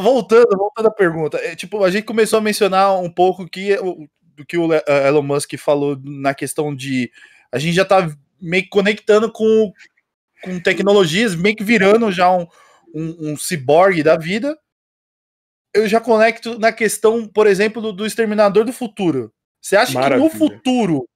Voltando, 0.02 0.54
voltando 0.56 0.88
à 0.88 0.90
pergunta, 0.90 1.38
é, 1.38 1.56
tipo, 1.56 1.82
a 1.82 1.90
gente 1.90 2.04
começou 2.04 2.38
a 2.38 2.42
mencionar 2.42 3.00
um 3.00 3.10
pouco 3.10 3.48
que, 3.48 3.74
o- 3.78 4.06
do 4.36 4.44
que 4.44 4.58
o 4.58 4.70
eh, 4.72 4.84
Elon 5.08 5.22
Musk 5.22 5.56
falou 5.56 5.98
na 6.04 6.34
questão 6.34 6.74
de 6.76 7.10
a 7.50 7.58
gente 7.58 7.74
já 7.74 7.84
tá 7.84 8.06
meio 8.38 8.64
que 8.64 8.68
conectando 8.68 9.32
com, 9.32 9.72
com 10.42 10.60
tecnologias, 10.60 11.34
meio 11.34 11.56
que 11.56 11.64
virando 11.64 12.12
já 12.12 12.30
um, 12.30 12.46
um, 12.94 13.30
um 13.32 13.36
ciborgue 13.38 14.02
da 14.02 14.16
vida. 14.18 14.54
Eu 15.76 15.88
já 15.88 16.00
conecto 16.00 16.58
na 16.58 16.72
questão, 16.72 17.28
por 17.28 17.46
exemplo, 17.46 17.82
do, 17.82 17.92
do 17.92 18.06
Exterminador 18.06 18.64
do 18.64 18.72
Futuro. 18.72 19.32
Você 19.60 19.76
acha 19.76 19.92
que 19.92 19.98
Maravilha. 19.98 20.24
no 20.24 20.30
futuro 20.30 21.08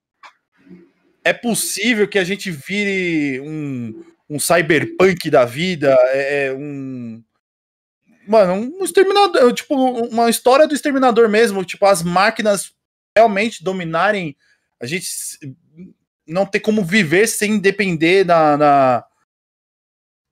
é 1.24 1.32
possível 1.32 2.08
que 2.08 2.18
a 2.18 2.24
gente 2.24 2.50
vire 2.50 3.40
um, 3.40 4.02
um 4.28 4.38
cyberpunk 4.38 5.30
da 5.30 5.44
vida, 5.44 5.96
é, 6.12 6.46
é 6.46 6.52
um. 6.52 7.22
Mano, 8.26 8.54
um 8.78 8.84
exterminador, 8.84 9.52
tipo, 9.52 9.74
uma 9.74 10.28
história 10.28 10.66
do 10.66 10.74
exterminador 10.74 11.28
mesmo, 11.28 11.64
tipo, 11.64 11.86
as 11.86 12.02
máquinas 12.02 12.72
realmente 13.16 13.64
dominarem, 13.64 14.36
a 14.80 14.86
gente 14.86 15.08
não 16.26 16.46
ter 16.46 16.60
como 16.60 16.84
viver 16.84 17.26
sem 17.26 17.58
depender 17.58 18.24
da, 18.24 18.56
da 18.56 19.06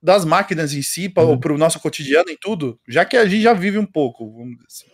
das 0.01 0.25
máquinas 0.25 0.73
em 0.73 0.81
si, 0.81 1.09
para 1.09 1.25
uhum. 1.25 1.39
o 1.51 1.57
nosso 1.57 1.79
cotidiano 1.79 2.29
e 2.29 2.37
tudo, 2.37 2.79
já 2.87 3.03
que 3.05 3.17
a 3.17 3.25
gente 3.25 3.41
já 3.41 3.53
vive 3.53 3.77
um 3.77 3.85
pouco, 3.85 4.31
vamos 4.31 4.53
dizer 4.55 4.65
assim. 4.67 4.85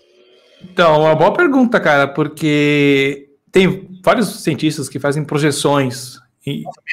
Então, 0.63 1.01
uma 1.01 1.15
boa 1.15 1.33
pergunta, 1.33 1.79
cara, 1.79 2.07
porque 2.07 3.29
tem 3.51 3.87
vários 4.03 4.41
cientistas 4.41 4.89
que 4.89 4.99
fazem 4.99 5.23
projeções 5.23 6.19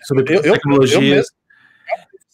sobre 0.04 0.36
eu, 0.36 0.42
tecnologias. 0.42 1.26
Eu, 1.26 1.42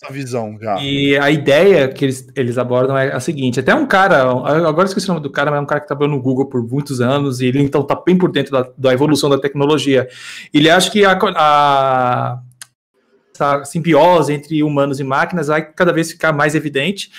essa 0.00 0.12
visão 0.12 0.56
já. 0.60 0.80
E 0.80 1.16
a 1.18 1.28
ideia 1.30 1.88
que 1.88 2.04
eles, 2.04 2.28
eles 2.36 2.56
abordam 2.56 2.96
é 2.96 3.12
a 3.12 3.20
seguinte: 3.20 3.58
até 3.58 3.74
um 3.74 3.86
cara, 3.86 4.22
agora 4.22 4.86
esqueci 4.86 5.06
o 5.06 5.14
nome 5.14 5.22
do 5.22 5.30
cara, 5.30 5.50
mas 5.50 5.58
é 5.58 5.62
um 5.62 5.66
cara 5.66 5.80
que 5.80 5.88
trabalhou 5.88 6.14
no 6.14 6.22
Google 6.22 6.46
por 6.46 6.62
muitos 6.62 7.00
anos, 7.00 7.40
e 7.40 7.46
ele 7.46 7.60
então 7.60 7.82
tá 7.82 8.00
bem 8.06 8.16
por 8.16 8.30
dentro 8.30 8.52
da, 8.52 8.68
da 8.76 8.92
evolução 8.92 9.28
da 9.28 9.38
tecnologia. 9.38 10.08
Ele 10.54 10.70
acha 10.70 10.90
que 10.90 11.04
a, 11.04 11.18
a 11.36 12.40
essa 13.38 13.64
simbiose 13.64 14.32
entre 14.32 14.62
humanos 14.62 14.98
e 15.00 15.04
máquinas 15.04 15.46
vai 15.46 15.62
cada 15.62 15.92
vez 15.92 16.10
ficar 16.10 16.32
mais 16.32 16.54
evidente 16.54 17.10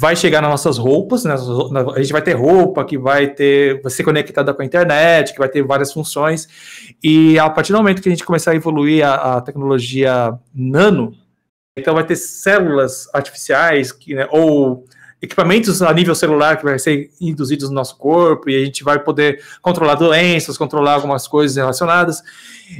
vai 0.00 0.14
chegar 0.14 0.40
nas 0.40 0.50
nossas 0.50 0.78
roupas, 0.78 1.24
né? 1.24 1.34
a 1.34 2.00
gente 2.00 2.12
vai 2.12 2.22
ter 2.22 2.34
roupa 2.34 2.84
que 2.84 2.96
vai 2.96 3.26
ter, 3.26 3.82
vai 3.82 3.90
ser 3.90 4.04
conectada 4.04 4.54
com 4.54 4.62
a 4.62 4.64
internet, 4.64 5.32
que 5.32 5.40
vai 5.40 5.48
ter 5.48 5.60
várias 5.64 5.92
funções, 5.92 6.46
e 7.02 7.36
a 7.36 7.50
partir 7.50 7.72
do 7.72 7.78
momento 7.78 8.00
que 8.00 8.08
a 8.08 8.12
gente 8.12 8.24
começar 8.24 8.52
a 8.52 8.54
evoluir 8.54 9.04
a, 9.04 9.38
a 9.38 9.40
tecnologia 9.40 10.38
nano, 10.54 11.12
então 11.76 11.94
vai 11.94 12.04
ter 12.04 12.14
células 12.14 13.12
artificiais 13.12 13.90
que, 13.90 14.14
né, 14.14 14.28
ou 14.30 14.84
equipamentos 15.20 15.82
a 15.82 15.92
nível 15.92 16.14
celular 16.14 16.56
que 16.56 16.64
vai 16.64 16.78
ser 16.78 17.10
induzidos 17.20 17.68
no 17.68 17.74
nosso 17.74 17.96
corpo 17.96 18.48
e 18.48 18.56
a 18.56 18.64
gente 18.64 18.84
vai 18.84 18.98
poder 18.98 19.42
controlar 19.60 19.94
doenças, 19.94 20.56
controlar 20.56 20.94
algumas 20.94 21.26
coisas 21.26 21.56
relacionadas. 21.56 22.22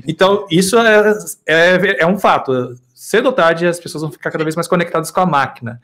Então, 0.06 0.46
isso 0.50 0.78
é, 0.78 1.14
é, 1.46 2.02
é 2.02 2.06
um 2.06 2.18
fato 2.18 2.76
cedo 2.94 3.26
ou 3.26 3.32
tarde 3.32 3.66
as 3.66 3.80
pessoas 3.80 4.02
vão 4.02 4.10
ficar 4.10 4.30
cada 4.30 4.44
vez 4.44 4.54
mais 4.54 4.68
conectadas 4.68 5.10
com 5.10 5.20
a 5.20 5.26
máquina. 5.26 5.80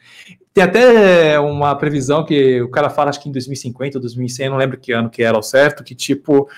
Tem 0.52 0.62
até 0.62 1.38
uma 1.40 1.74
previsão 1.74 2.24
que 2.24 2.60
o 2.60 2.68
cara 2.68 2.90
fala, 2.90 3.10
acho 3.10 3.22
que 3.22 3.28
em 3.28 3.32
2050 3.32 3.98
ou 3.98 4.00
2100, 4.00 4.50
não 4.50 4.56
lembro 4.56 4.78
que 4.78 4.92
ano 4.92 5.08
que 5.08 5.22
era 5.22 5.36
ao 5.36 5.42
certo, 5.42 5.82
que 5.82 5.94
tipo, 5.94 6.48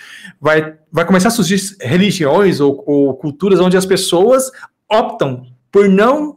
vai, 0.40 0.74
vai 0.90 1.04
começar 1.04 1.28
a 1.28 1.30
surgir 1.30 1.60
religiões 1.80 2.60
ou, 2.60 2.82
ou 2.86 3.14
culturas 3.14 3.60
onde 3.60 3.76
as 3.76 3.86
pessoas 3.86 4.50
optam 4.90 5.46
por 5.70 5.88
não 5.88 6.35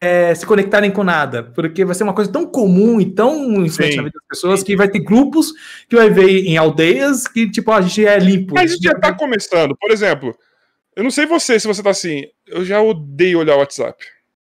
é, 0.00 0.34
se 0.34 0.46
conectarem 0.46 0.90
com 0.90 1.02
nada, 1.02 1.42
porque 1.42 1.84
vai 1.84 1.94
ser 1.94 2.04
uma 2.04 2.14
coisa 2.14 2.30
tão 2.30 2.46
comum 2.46 3.00
e 3.00 3.06
tão 3.06 3.64
influente 3.64 3.96
na 3.96 4.04
vida 4.04 4.18
das 4.18 4.28
pessoas 4.28 4.62
que 4.62 4.76
vai 4.76 4.88
ter 4.88 5.00
grupos 5.00 5.52
que 5.88 5.96
vai 5.96 6.08
ver 6.08 6.46
em 6.46 6.56
aldeias 6.56 7.26
que, 7.26 7.50
tipo, 7.50 7.72
a 7.72 7.80
gente 7.80 8.06
é 8.06 8.18
limpo. 8.18 8.54
Mas 8.54 8.70
a 8.70 8.74
gente 8.74 8.84
já 8.84 8.94
tá 8.94 9.12
começando. 9.12 9.76
Por 9.76 9.90
exemplo, 9.90 10.36
eu 10.94 11.02
não 11.02 11.10
sei 11.10 11.26
você, 11.26 11.58
se 11.58 11.66
você 11.66 11.82
tá 11.82 11.90
assim. 11.90 12.24
Eu 12.46 12.64
já 12.64 12.80
odeio 12.80 13.40
olhar 13.40 13.56
o 13.56 13.58
WhatsApp. 13.58 14.04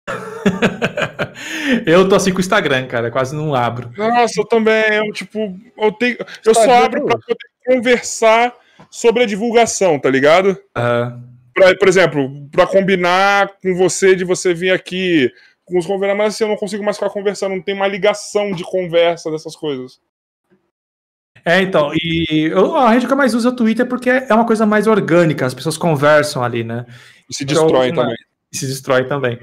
eu 1.86 2.08
tô 2.08 2.14
assim 2.14 2.30
com 2.30 2.38
o 2.38 2.40
Instagram, 2.40 2.86
cara, 2.86 3.10
quase 3.10 3.34
não 3.34 3.54
abro. 3.54 3.90
Nossa, 3.96 4.40
eu 4.40 4.46
também. 4.46 4.94
Eu, 4.94 5.12
tipo, 5.12 5.58
eu, 5.76 5.92
tenho, 5.92 6.16
eu 6.44 6.54
só 6.54 6.84
abro 6.84 7.04
pra 7.04 7.18
poder 7.18 7.38
conversar 7.66 8.54
sobre 8.90 9.22
a 9.22 9.26
divulgação, 9.26 9.98
tá 9.98 10.08
ligado? 10.08 10.58
Uhum. 10.76 11.33
Pra, 11.54 11.74
por 11.76 11.88
exemplo, 11.88 12.48
pra 12.50 12.66
combinar 12.66 13.52
com 13.62 13.74
você 13.74 14.16
de 14.16 14.24
você 14.24 14.52
vir 14.52 14.72
aqui 14.72 15.30
com 15.64 15.78
os 15.78 15.86
convidados, 15.86 16.18
mas 16.18 16.34
assim, 16.34 16.44
eu 16.44 16.48
não 16.48 16.56
consigo 16.56 16.84
mais 16.84 16.96
ficar 16.96 17.10
conversando, 17.10 17.54
não 17.54 17.62
tem 17.62 17.74
uma 17.74 17.86
ligação 17.86 18.52
de 18.52 18.64
conversa 18.64 19.30
dessas 19.30 19.56
coisas. 19.56 20.00
É, 21.44 21.60
então, 21.60 21.92
e 21.94 22.48
eu, 22.50 22.74
a 22.74 22.90
rede 22.90 23.06
que 23.06 23.12
eu 23.12 23.16
mais 23.16 23.34
uso 23.34 23.48
é 23.48 23.50
o 23.50 23.56
Twitter 23.56 23.86
porque 23.86 24.08
é 24.08 24.34
uma 24.34 24.46
coisa 24.46 24.64
mais 24.64 24.86
orgânica, 24.86 25.44
as 25.44 25.54
pessoas 25.54 25.76
conversam 25.76 26.42
ali, 26.42 26.64
né? 26.64 26.86
E 27.28 27.34
se 27.34 27.44
destrói 27.44 27.88
então, 27.88 28.04
também. 28.04 28.16
E 28.50 28.56
se 28.56 28.66
destrói 28.66 29.04
também. 29.04 29.38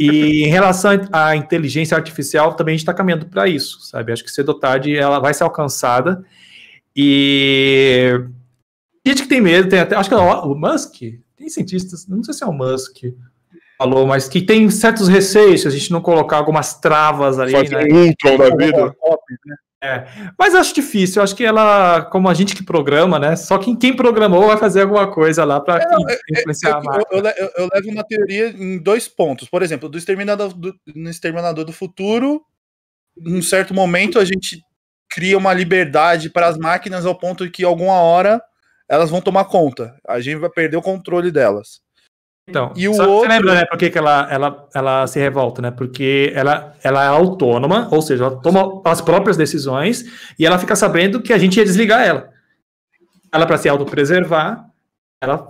E 0.00 0.44
em 0.44 0.48
relação 0.48 0.92
à 1.12 1.36
inteligência 1.36 1.96
artificial, 1.96 2.54
também 2.54 2.72
a 2.72 2.76
gente 2.76 2.82
está 2.82 2.94
caminhando 2.94 3.26
para 3.26 3.46
isso, 3.48 3.80
sabe? 3.82 4.12
Acho 4.12 4.24
que 4.24 4.30
cedo 4.30 4.50
ou 4.50 4.58
tarde 4.58 4.96
ela 4.96 5.18
vai 5.18 5.34
ser 5.34 5.44
alcançada. 5.44 6.24
E 6.96 8.12
gente 9.06 9.22
que 9.22 9.28
tem 9.28 9.40
medo, 9.40 9.68
tem 9.68 9.80
até, 9.80 9.94
acho 9.94 10.08
que 10.08 10.14
é 10.14 10.18
o 10.18 10.54
Musk, 10.54 11.02
tem 11.42 11.48
cientistas, 11.48 12.06
não 12.06 12.22
sei 12.22 12.34
se 12.34 12.44
é 12.44 12.46
o 12.46 12.52
Musk, 12.52 12.98
falou, 13.76 14.06
mas 14.06 14.28
que 14.28 14.40
tem 14.40 14.70
certos 14.70 15.08
receios 15.08 15.62
se 15.62 15.68
a 15.68 15.70
gente 15.70 15.90
não 15.90 16.00
colocar 16.00 16.36
algumas 16.36 16.78
travas 16.78 17.38
ali. 17.38 17.52
Fazer 17.52 17.88
né? 17.88 17.92
um 17.92 18.06
Ultron 18.06 18.38
da 18.38 18.56
vida. 18.56 18.86
Né? 18.86 19.56
É, 19.84 20.06
mas 20.38 20.54
acho 20.54 20.72
difícil, 20.72 21.18
eu 21.18 21.24
acho 21.24 21.34
que 21.34 21.44
ela, 21.44 22.02
como 22.02 22.28
a 22.28 22.34
gente 22.34 22.54
que 22.54 22.64
programa, 22.64 23.18
né? 23.18 23.34
Só 23.34 23.58
que 23.58 23.74
quem 23.76 23.96
programou 23.96 24.46
vai 24.46 24.56
fazer 24.56 24.82
alguma 24.82 25.10
coisa 25.10 25.44
lá 25.44 25.60
para 25.60 25.82
é, 25.82 26.38
influenciar 26.38 26.70
eu, 26.70 26.76
a 26.76 26.82
marca. 26.82 27.06
Eu, 27.10 27.18
eu, 27.18 27.50
eu, 27.56 27.68
levo 27.74 27.90
uma 27.90 28.04
teoria 28.04 28.50
em 28.50 28.78
dois 28.78 29.08
pontos. 29.08 29.48
Por 29.48 29.60
exemplo, 29.60 29.88
do 29.88 29.98
Exterminador 29.98 30.54
do, 30.54 30.72
no 30.94 31.10
Exterminador 31.10 31.64
do 31.64 31.72
Futuro, 31.72 32.40
num 33.16 33.42
certo 33.42 33.74
momento 33.74 34.20
a 34.20 34.24
gente 34.24 34.62
cria 35.10 35.36
uma 35.36 35.52
liberdade 35.52 36.30
para 36.30 36.46
as 36.46 36.56
máquinas 36.56 37.04
ao 37.04 37.18
ponto 37.18 37.44
de 37.44 37.50
que 37.50 37.64
alguma 37.64 37.94
hora 37.94 38.40
elas 38.92 39.08
vão 39.08 39.22
tomar 39.22 39.46
conta. 39.46 39.96
A 40.06 40.20
gente 40.20 40.36
vai 40.36 40.50
perder 40.50 40.76
o 40.76 40.82
controle 40.82 41.30
delas. 41.30 41.80
Então, 42.46 42.74
e 42.76 42.86
o 42.86 42.92
outro... 42.92 43.20
você 43.20 43.28
lembra, 43.28 43.54
né, 43.54 43.64
por 43.64 43.78
que, 43.78 43.88
que 43.88 43.96
ela, 43.96 44.28
ela, 44.30 44.68
ela 44.74 45.06
se 45.06 45.18
revolta, 45.18 45.62
né? 45.62 45.70
Porque 45.70 46.30
ela, 46.34 46.76
ela 46.82 47.02
é 47.02 47.06
autônoma, 47.06 47.88
ou 47.90 48.02
seja, 48.02 48.24
ela 48.24 48.36
toma 48.42 48.82
as 48.84 49.00
próprias 49.00 49.38
decisões 49.38 50.04
e 50.38 50.44
ela 50.44 50.58
fica 50.58 50.76
sabendo 50.76 51.22
que 51.22 51.32
a 51.32 51.38
gente 51.38 51.56
ia 51.56 51.64
desligar 51.64 52.06
ela. 52.06 52.30
Ela, 53.32 53.46
para 53.46 53.56
se 53.56 53.66
autopreservar, 53.66 54.62
ela 55.22 55.48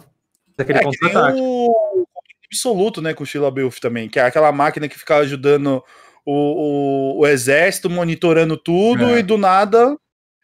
aquele 0.56 0.78
é, 0.78 0.82
contra-ataque. 0.84 1.40
O 1.40 2.06
absoluto, 2.46 3.02
né, 3.02 3.12
com 3.12 3.24
o 3.24 3.26
Sheila 3.26 3.50
Belf 3.50 3.80
também, 3.80 4.08
que 4.08 4.20
é 4.20 4.22
aquela 4.22 4.52
máquina 4.52 4.86
que 4.86 4.98
fica 4.98 5.16
ajudando 5.16 5.82
o, 6.24 7.16
o, 7.16 7.20
o 7.20 7.26
exército, 7.26 7.90
monitorando 7.90 8.56
tudo, 8.56 9.06
é. 9.06 9.18
e 9.18 9.22
do 9.24 9.36
nada 9.36 9.96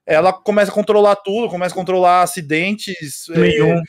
ela 0.08 0.32
começa 0.32 0.70
a 0.70 0.74
controlar 0.74 1.16
tudo, 1.16 1.50
começa 1.50 1.74
a 1.74 1.78
controlar 1.78 2.22
acidentes. 2.22 3.26
Nenhum. 3.28 3.74
É, 3.74 3.82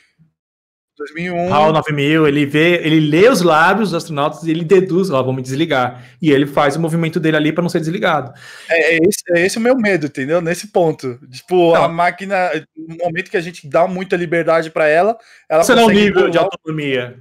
2001. 0.97 1.53
HAL 1.53 1.71
9000, 1.71 2.27
ele 2.27 2.45
vê, 2.45 2.85
ele 2.85 2.99
lê 2.99 3.29
os 3.29 3.41
lábios 3.41 3.91
dos 3.91 4.03
astronautas 4.03 4.43
e 4.43 4.51
ele 4.51 4.65
deduz, 4.65 5.09
ó, 5.09 5.23
vamos 5.23 5.43
desligar. 5.43 6.03
E 6.21 6.29
ele 6.29 6.45
faz 6.45 6.75
o 6.75 6.79
movimento 6.79 7.21
dele 7.21 7.37
ali 7.37 7.53
para 7.53 7.61
não 7.61 7.69
ser 7.69 7.79
desligado. 7.79 8.33
É, 8.69 8.95
é, 8.95 8.97
esse, 8.97 9.23
é 9.29 9.45
esse 9.45 9.57
o 9.57 9.61
meu 9.61 9.77
medo, 9.77 10.07
entendeu? 10.07 10.41
Nesse 10.41 10.67
ponto. 10.67 11.17
Tipo, 11.31 11.73
não. 11.73 11.83
a 11.85 11.87
máquina, 11.87 12.51
no 12.75 12.97
momento 12.97 13.31
que 13.31 13.37
a 13.37 13.41
gente 13.41 13.65
dá 13.67 13.87
muita 13.87 14.17
liberdade 14.17 14.69
para 14.69 14.89
ela, 14.89 15.17
ela 15.47 15.63
Você 15.63 15.73
não 15.73 15.89
é 15.89 15.93
nível 15.93 16.29
de 16.29 16.37
autonomia. 16.37 17.17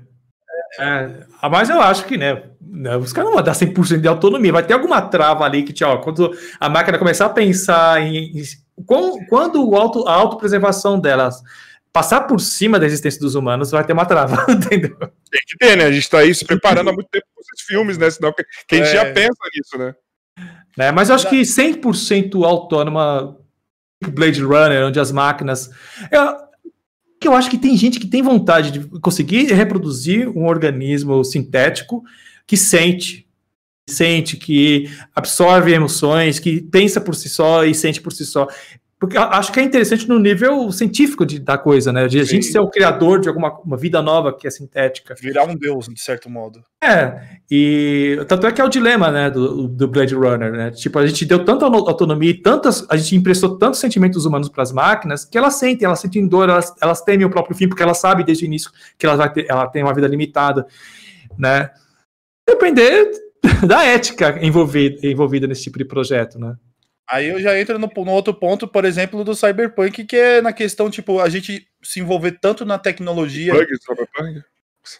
É, 0.80 1.10
mas 1.48 1.70
eu 1.70 1.80
acho 1.80 2.04
que, 2.04 2.16
né, 2.16 2.42
né 2.60 2.96
os 2.96 3.12
caras 3.12 3.30
não 3.30 3.36
vão 3.36 3.44
dar 3.44 3.54
100% 3.54 4.00
de 4.00 4.08
autonomia, 4.08 4.52
vai 4.52 4.62
ter 4.62 4.74
alguma 4.74 5.00
trava 5.00 5.44
ali 5.44 5.62
que, 5.62 5.84
ó, 5.84 5.98
quando 5.98 6.36
a 6.60 6.68
máquina 6.68 6.98
começar 6.98 7.26
a 7.26 7.30
pensar 7.30 8.02
em, 8.02 8.38
em 8.38 8.42
quando, 8.84 9.68
o 9.68 9.76
auto, 9.76 10.06
a 10.06 10.12
autopreservação 10.12 10.98
delas 10.98 11.42
passar 11.92 12.22
por 12.22 12.40
cima 12.40 12.78
da 12.78 12.86
existência 12.86 13.20
dos 13.20 13.34
humanos 13.34 13.70
vai 13.70 13.84
ter 13.84 13.92
uma 13.92 14.06
trava, 14.06 14.46
entendeu? 14.50 14.96
Tem 14.98 15.42
que 15.46 15.56
ter, 15.58 15.76
né? 15.76 15.84
A 15.84 15.92
gente 15.92 16.08
tá 16.08 16.18
aí 16.18 16.34
se 16.34 16.44
preparando 16.44 16.90
há 16.90 16.92
muito 16.92 17.08
tempo 17.10 17.26
com 17.34 17.40
esses 17.40 17.66
filmes, 17.66 17.98
né? 17.98 18.10
Senão 18.10 18.32
quem 18.66 18.80
é. 18.80 18.84
já 18.84 19.04
pensa 19.12 19.38
nisso, 19.54 19.78
né? 19.78 19.94
É, 20.78 20.92
mas 20.92 21.08
eu 21.08 21.16
acho 21.16 21.28
que 21.28 21.40
100% 21.40 22.44
autônoma, 22.44 23.36
tipo 24.02 24.14
Blade 24.14 24.42
Runner, 24.42 24.86
onde 24.86 25.00
as 25.00 25.10
máquinas. 25.10 25.70
Eu, 26.10 26.36
que 27.20 27.26
eu 27.26 27.34
acho 27.34 27.50
que 27.50 27.58
tem 27.58 27.76
gente 27.76 27.98
que 27.98 28.06
tem 28.06 28.22
vontade 28.22 28.70
de 28.70 29.00
conseguir 29.00 29.52
reproduzir 29.52 30.28
um 30.28 30.46
organismo 30.46 31.24
sintético 31.24 32.04
que 32.46 32.56
sente, 32.56 33.27
sente, 33.90 34.36
que 34.36 34.90
absorve 35.14 35.72
emoções, 35.72 36.38
que 36.38 36.60
pensa 36.60 37.00
por 37.00 37.14
si 37.14 37.28
só 37.28 37.64
e 37.64 37.74
sente 37.74 38.00
por 38.00 38.12
si 38.12 38.24
só. 38.24 38.48
Porque 38.98 39.16
acho 39.16 39.52
que 39.52 39.60
é 39.60 39.62
interessante 39.62 40.08
no 40.08 40.18
nível 40.18 40.72
científico 40.72 41.24
de, 41.24 41.38
da 41.38 41.56
coisa, 41.56 41.92
né? 41.92 42.08
De 42.08 42.18
a 42.18 42.24
gente 42.24 42.46
ser 42.46 42.58
o 42.58 42.68
criador 42.68 43.20
de 43.20 43.28
alguma 43.28 43.56
uma 43.60 43.76
vida 43.76 44.02
nova 44.02 44.36
que 44.36 44.44
é 44.44 44.50
sintética. 44.50 45.14
Virar 45.20 45.44
um 45.44 45.54
deus, 45.54 45.86
de 45.86 46.00
certo 46.00 46.28
modo. 46.28 46.64
É, 46.82 47.38
e 47.48 48.18
tanto 48.26 48.48
é 48.48 48.52
que 48.52 48.60
é 48.60 48.64
o 48.64 48.68
dilema, 48.68 49.08
né, 49.12 49.30
do, 49.30 49.68
do 49.68 49.86
Blade 49.86 50.16
Runner, 50.16 50.50
né? 50.50 50.70
Tipo, 50.72 50.98
a 50.98 51.06
gente 51.06 51.24
deu 51.24 51.44
tanta 51.44 51.64
autonomia 51.64 52.30
e 52.30 52.42
tantas, 52.42 52.84
a 52.90 52.96
gente 52.96 53.14
emprestou 53.14 53.56
tantos 53.56 53.78
sentimentos 53.78 54.26
humanos 54.26 54.48
para 54.48 54.64
as 54.64 54.72
máquinas 54.72 55.24
que 55.24 55.38
elas 55.38 55.54
sentem, 55.54 55.86
elas 55.86 56.00
sentem 56.00 56.26
dor, 56.26 56.48
elas, 56.48 56.74
elas 56.82 57.00
temem 57.00 57.24
o 57.24 57.30
próprio 57.30 57.56
fim, 57.56 57.68
porque 57.68 57.84
elas 57.84 57.98
sabem 57.98 58.24
desde 58.24 58.44
o 58.44 58.46
início 58.46 58.72
que 58.98 59.06
ela 59.06 59.14
vai 59.14 59.32
ter, 59.32 59.46
ela 59.48 59.68
tem 59.68 59.84
uma 59.84 59.94
vida 59.94 60.08
limitada, 60.08 60.66
né? 61.38 61.70
Depender 62.48 63.12
da 63.66 63.84
ética 63.84 64.38
envolvida, 64.42 65.06
envolvida 65.06 65.46
nesse 65.46 65.64
tipo 65.64 65.78
de 65.78 65.84
projeto, 65.84 66.38
né? 66.38 66.56
Aí 67.10 67.28
eu 67.28 67.40
já 67.40 67.58
entro 67.58 67.78
no, 67.78 67.90
no, 67.96 68.12
outro 68.12 68.34
ponto, 68.34 68.68
por 68.68 68.84
exemplo, 68.84 69.24
do 69.24 69.34
Cyberpunk, 69.34 70.04
que 70.04 70.16
é 70.16 70.42
na 70.42 70.52
questão, 70.52 70.90
tipo, 70.90 71.20
a 71.20 71.28
gente 71.28 71.66
se 71.82 72.00
envolver 72.00 72.32
tanto 72.32 72.66
na 72.66 72.78
tecnologia. 72.78 73.54
Bug, 73.54 73.66
Cyberpunk? 73.78 74.42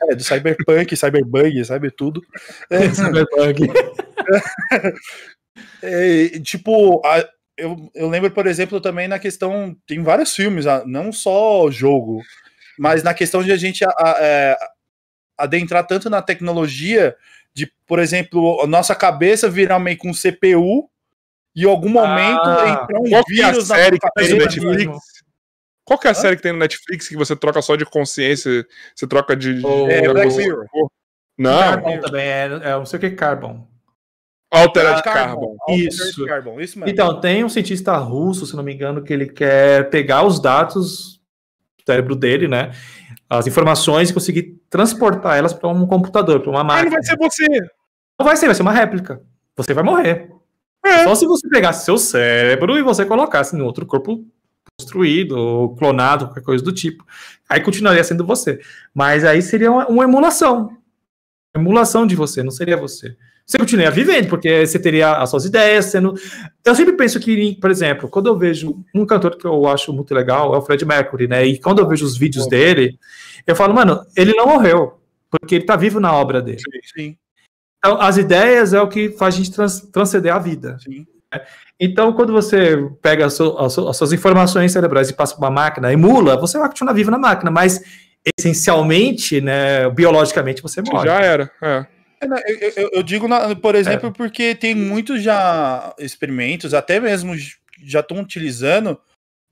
É, 0.03 0.15
do 0.15 0.23
Cyberpunk, 0.25 0.97
Cyberbug, 0.97 1.65
sabe 1.65 1.91
tudo. 1.91 2.23
É, 2.71 2.89
Cyberpunk. 2.95 3.69
é, 5.83 6.29
tipo, 6.41 7.05
a- 7.05 7.29
eu, 7.57 7.91
eu 7.95 8.09
lembro, 8.09 8.31
por 8.31 8.47
exemplo, 8.47 8.81
também 8.81 9.09
na 9.09 9.19
questão. 9.19 9.77
Tem 9.87 10.03
vários 10.03 10.35
filmes, 10.35 10.65
não 10.87 11.13
só 11.13 11.71
jogo, 11.71 12.23
mas 12.79 13.03
na 13.03 13.13
questão 13.13 13.43
de 13.43 13.51
a 13.53 13.57
gente 13.57 13.85
a- 13.85 13.89
a- 13.99 14.17
é, 14.21 14.57
adentrar 15.37 15.87
tanto 15.87 16.09
na 16.09 16.23
tecnologia, 16.23 17.15
de, 17.59 17.73
por 17.87 17.99
exemplo, 17.99 18.61
a 18.63 18.67
nossa 18.69 18.95
cabeça 18.95 19.51
virar 19.51 19.81
meio 19.81 19.99
com 19.99 20.13
CPU 20.13 20.89
e 21.57 21.65
em 21.65 21.69
algum 21.69 21.89
momento 21.89 22.41
Ah, 22.45 22.83
entrar 22.85 23.01
um 23.01 23.11
Qual 23.11 23.25
que 23.25 23.41
é 23.41 23.45
a 23.45 23.51
vírus 23.51 23.69
na 23.69 23.75
série 23.75 23.99
que 23.99 24.11
tem 24.15 24.29
no. 24.31 24.37
Netflix? 24.37 24.99
Qual 25.85 25.99
que 25.99 26.07
é 26.07 26.11
a 26.11 26.15
série 26.15 26.37
que 26.37 26.43
tem 26.43 26.53
no 26.53 26.59
Netflix 26.59 27.09
que 27.09 27.17
você 27.17 27.35
troca 27.35 27.61
só 27.61 27.75
de 27.75 27.85
consciência? 27.85 28.65
Você 28.95 29.09
troca 29.09 29.35
de. 29.35 29.61
É, 29.91 30.13
Black 30.13 30.37
Mirror. 30.37 30.67
Não, 31.37 31.59
Carbon 31.59 32.01
também, 32.01 32.27
é, 32.27 32.45
é 32.45 32.73
não 32.73 32.87
sei 32.87 32.97
o 32.97 33.01
que 33.01 33.11
Carbon. 33.11 33.67
Altered 34.51 34.99
Ah, 34.99 35.03
Carbon. 35.03 35.57
Altered 35.61 35.89
Isso. 35.89 36.27
Carbon, 36.27 36.61
isso 36.61 36.79
mesmo. 36.79 36.93
Então, 36.93 37.21
tem 37.21 37.45
um 37.45 37.49
cientista 37.49 37.97
russo, 37.97 38.47
se 38.47 38.57
não 38.57 38.63
me 38.63 38.73
engano, 38.73 39.03
que 39.03 39.13
ele 39.13 39.27
quer 39.27 39.91
pegar 39.91 40.25
os 40.25 40.41
dados 40.41 41.21
do 41.79 41.85
cérebro 41.85 42.15
dele, 42.17 42.47
né? 42.49 42.73
As 43.31 43.47
informações 43.47 44.11
e 44.11 44.15
conseguir 44.15 44.59
transportar 44.71 45.37
elas 45.37 45.53
para 45.53 45.69
um 45.69 45.87
computador, 45.87 46.41
para 46.41 46.51
uma 46.51 46.61
Ah, 46.61 46.65
não 46.65 46.75
máquina. 46.75 46.91
vai 46.91 47.03
ser 47.03 47.17
você. 47.19 47.47
Não 48.19 48.27
vai 48.27 48.37
ser, 48.37 48.47
vai 48.47 48.55
ser 48.55 48.63
uma 48.63 48.73
réplica. 48.73 49.21
Você 49.57 49.75
vai 49.75 49.85
morrer. 49.85 50.31
É. 50.85 51.05
Só 51.05 51.15
se 51.15 51.27
você 51.27 51.47
pegasse 51.49 51.85
seu 51.85 51.99
cérebro 51.99 52.79
e 52.79 52.83
você 52.83 53.05
colocasse 53.05 53.55
em 53.55 53.61
outro 53.61 53.85
corpo 53.85 54.25
construído, 54.81 55.33
ou 55.37 55.75
clonado, 55.75 56.27
qualquer 56.27 56.43
coisa 56.43 56.65
do 56.65 56.73
tipo. 56.73 57.05
Aí 57.49 57.61
continuaria 57.61 58.03
sendo 58.05 58.25
você. 58.25 58.61
Mas 58.95 59.25
aí 59.25 59.43
seria 59.43 59.71
uma, 59.71 59.87
uma 59.89 60.05
emulação. 60.05 60.77
Emulação 61.55 62.07
de 62.07 62.15
você, 62.15 62.43
não 62.43 62.51
seria 62.51 62.77
você. 62.77 63.17
Você 63.49 63.57
continuaria 63.57 63.91
vivendo, 63.91 64.29
porque 64.29 64.67
você 64.67 64.79
teria 64.79 65.13
as 65.13 65.31
suas 65.31 65.47
ideias 65.47 65.87
sendo. 65.87 66.13
Eu 66.63 66.75
sempre 66.75 66.95
penso 66.95 67.19
que, 67.19 67.57
por 67.59 67.71
exemplo, 67.71 68.07
quando 68.07 68.27
eu 68.27 68.37
vejo 68.37 68.85
um 68.95 69.07
cantor 69.07 69.37
que 69.39 69.47
eu 69.47 69.67
acho 69.67 69.91
muito 69.91 70.13
legal, 70.15 70.55
é 70.55 70.59
o 70.59 70.61
Fred 70.61 70.85
Mercury, 70.85 71.27
né? 71.27 71.47
E 71.47 71.59
quando 71.59 71.79
eu 71.79 71.89
vejo 71.89 72.05
os 72.05 72.19
vídeos 72.19 72.47
dele, 72.47 72.99
eu 73.47 73.57
falo, 73.57 73.73
mano, 73.73 74.05
ele 74.15 74.35
não 74.35 74.47
morreu, 74.49 75.01
porque 75.31 75.55
ele 75.55 75.65
tá 75.65 75.77
vivo 75.77 75.99
na 75.99 76.13
obra 76.13 76.43
dele. 76.43 76.59
Sim, 76.95 77.17
Então, 77.79 77.99
as 77.99 78.19
ideias 78.19 78.75
é 78.75 78.83
o 78.83 78.89
que 78.89 79.13
faz 79.13 79.35
a 79.35 79.39
gente 79.39 79.51
trans- 79.51 79.81
transcender 79.91 80.35
a 80.35 80.39
vida. 80.39 80.77
sim. 80.85 81.07
Então, 81.81 82.13
quando 82.13 82.33
você 82.33 82.77
pega 83.03 83.27
as 83.27 83.35
suas 83.35 84.13
informações 84.13 84.73
cerebrais 84.73 85.09
e 85.11 85.13
passa 85.15 85.35
para 85.37 85.45
uma 85.47 85.51
máquina, 85.51 85.93
emula, 85.93 86.39
você 86.39 86.59
vai 86.59 86.69
continuar 86.69 86.93
vivo 86.95 87.11
na 87.11 87.19
máquina, 87.19 87.51
mas 87.51 87.83
essencialmente, 88.39 89.41
né, 89.41 89.89
biologicamente, 89.91 90.63
você 90.63 90.83
morre. 90.83 91.07
Já 91.07 91.21
era. 91.21 91.51
É. 91.63 91.87
É, 92.21 92.53
Eu, 92.69 92.73
eu- 92.85 92.91
eu 92.95 93.03
digo, 93.03 93.29
na- 93.29 93.55
por 93.55 93.75
exemplo, 93.75 94.13
porque 94.13 94.55
tem 94.55 94.75
muitos 94.75 95.23
já 95.23 95.95
experimentos, 95.99 96.75
até 96.75 96.99
mesmo 97.01 97.35
já 97.83 98.01
estão 98.01 98.19
utilizando 98.21 99.01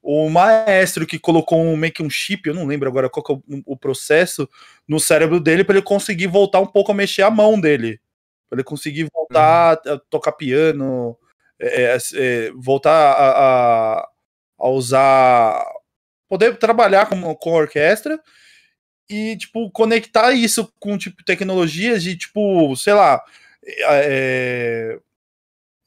o 0.03 0.29
maestro 0.31 1.07
que 1.07 1.19
colocou 1.19 1.61
um, 1.61 1.77
meio 1.77 1.93
que 1.93 2.03
um 2.03 2.11
chip, 2.11 2.47
eu 2.49 2.55
não 2.55 2.65
lembro 2.67 2.89
agora 2.89 3.09
qual 3.11 3.23
que 3.25 3.33
é 3.33 3.37
o, 3.37 3.43
o 3.67 3.77
processo, 3.77 4.49
no 4.87 5.01
cérebro 5.01 5.41
dele 5.41 5.65
para 5.65 5.77
ele 5.77 5.85
conseguir 5.85 6.27
voltar 6.29 6.61
um 6.61 6.67
pouco 6.67 6.93
a 6.93 6.95
mexer 6.95 7.23
a 7.23 7.31
mão 7.31 7.61
dele. 7.61 8.01
Para 8.49 8.57
ele 8.59 8.65
conseguir 8.65 9.09
voltar 9.13 9.73
a 9.87 9.99
tocar 10.11 10.33
piano, 10.33 11.17
é, 11.59 11.83
é, 11.95 11.99
é, 12.15 12.53
voltar 12.55 12.93
a, 12.93 13.99
a- 14.01 14.09
a 14.59 14.69
usar. 14.69 15.65
poder 16.29 16.57
trabalhar 16.59 17.07
com, 17.09 17.35
com 17.35 17.53
orquestra 17.53 18.21
e, 19.09 19.37
tipo, 19.37 19.71
conectar 19.71 20.33
isso 20.33 20.73
com, 20.79 20.99
tipo, 20.99 21.25
tecnologias 21.25 22.03
de, 22.03 22.17
tipo, 22.17 22.75
sei 22.77 22.93
lá, 22.95 23.23
é, 23.89 24.99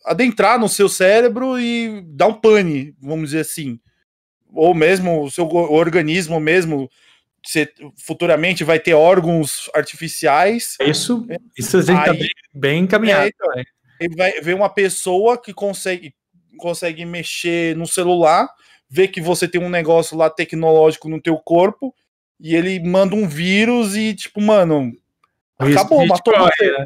adentrar 0.06 0.60
no 0.60 0.70
seu 0.70 0.88
cérebro 0.90 1.60
e 1.60 2.02
dar 2.08 2.28
um 2.28 2.34
pane, 2.34 2.96
vamos 3.02 3.30
dizer 3.30 3.42
assim. 3.42 3.80
Ou 4.54 4.74
mesmo 4.74 5.24
o 5.24 5.30
seu 5.32 5.46
organismo 5.48 6.40
mesmo, 6.40 6.90
você 7.46 7.72
futuramente 7.98 8.64
vai 8.64 8.80
ter 8.80 8.94
órgãos 8.94 9.70
artificiais. 9.76 10.78
Isso, 10.82 11.28
isso 11.58 11.78
a 11.78 11.82
gente 11.82 12.04
tá 12.06 12.12
Aí- 12.12 12.20
bem, 12.20 12.30
bem 12.54 12.84
encaminhado. 12.84 13.26
É, 13.26 13.30
então, 13.30 13.56
né? 13.56 13.64
E 14.02 14.16
vai 14.16 14.32
ver 14.42 14.56
uma 14.56 14.70
pessoa 14.70 15.38
que 15.38 15.54
consegue, 15.54 16.16
consegue 16.58 17.06
mexer 17.06 17.76
no 17.76 17.86
celular, 17.86 18.50
ver 18.90 19.10
que 19.10 19.22
você 19.22 19.48
tem 19.48 19.62
um 19.62 19.70
negócio 19.70 20.18
lá 20.18 20.30
tecnológico 20.30 21.10
no 21.10 21.22
teu 21.22 21.38
corpo, 21.38 21.94
e 22.40 22.56
ele 22.56 22.80
manda 22.84 23.16
um 23.16 23.28
vírus 23.28 23.96
e, 23.96 24.14
tipo, 24.14 24.42
mano, 24.42 24.92
Isso 25.64 25.78
acabou, 25.80 26.06
matou 26.08 26.34
você. 26.38 26.72
né? 26.78 26.86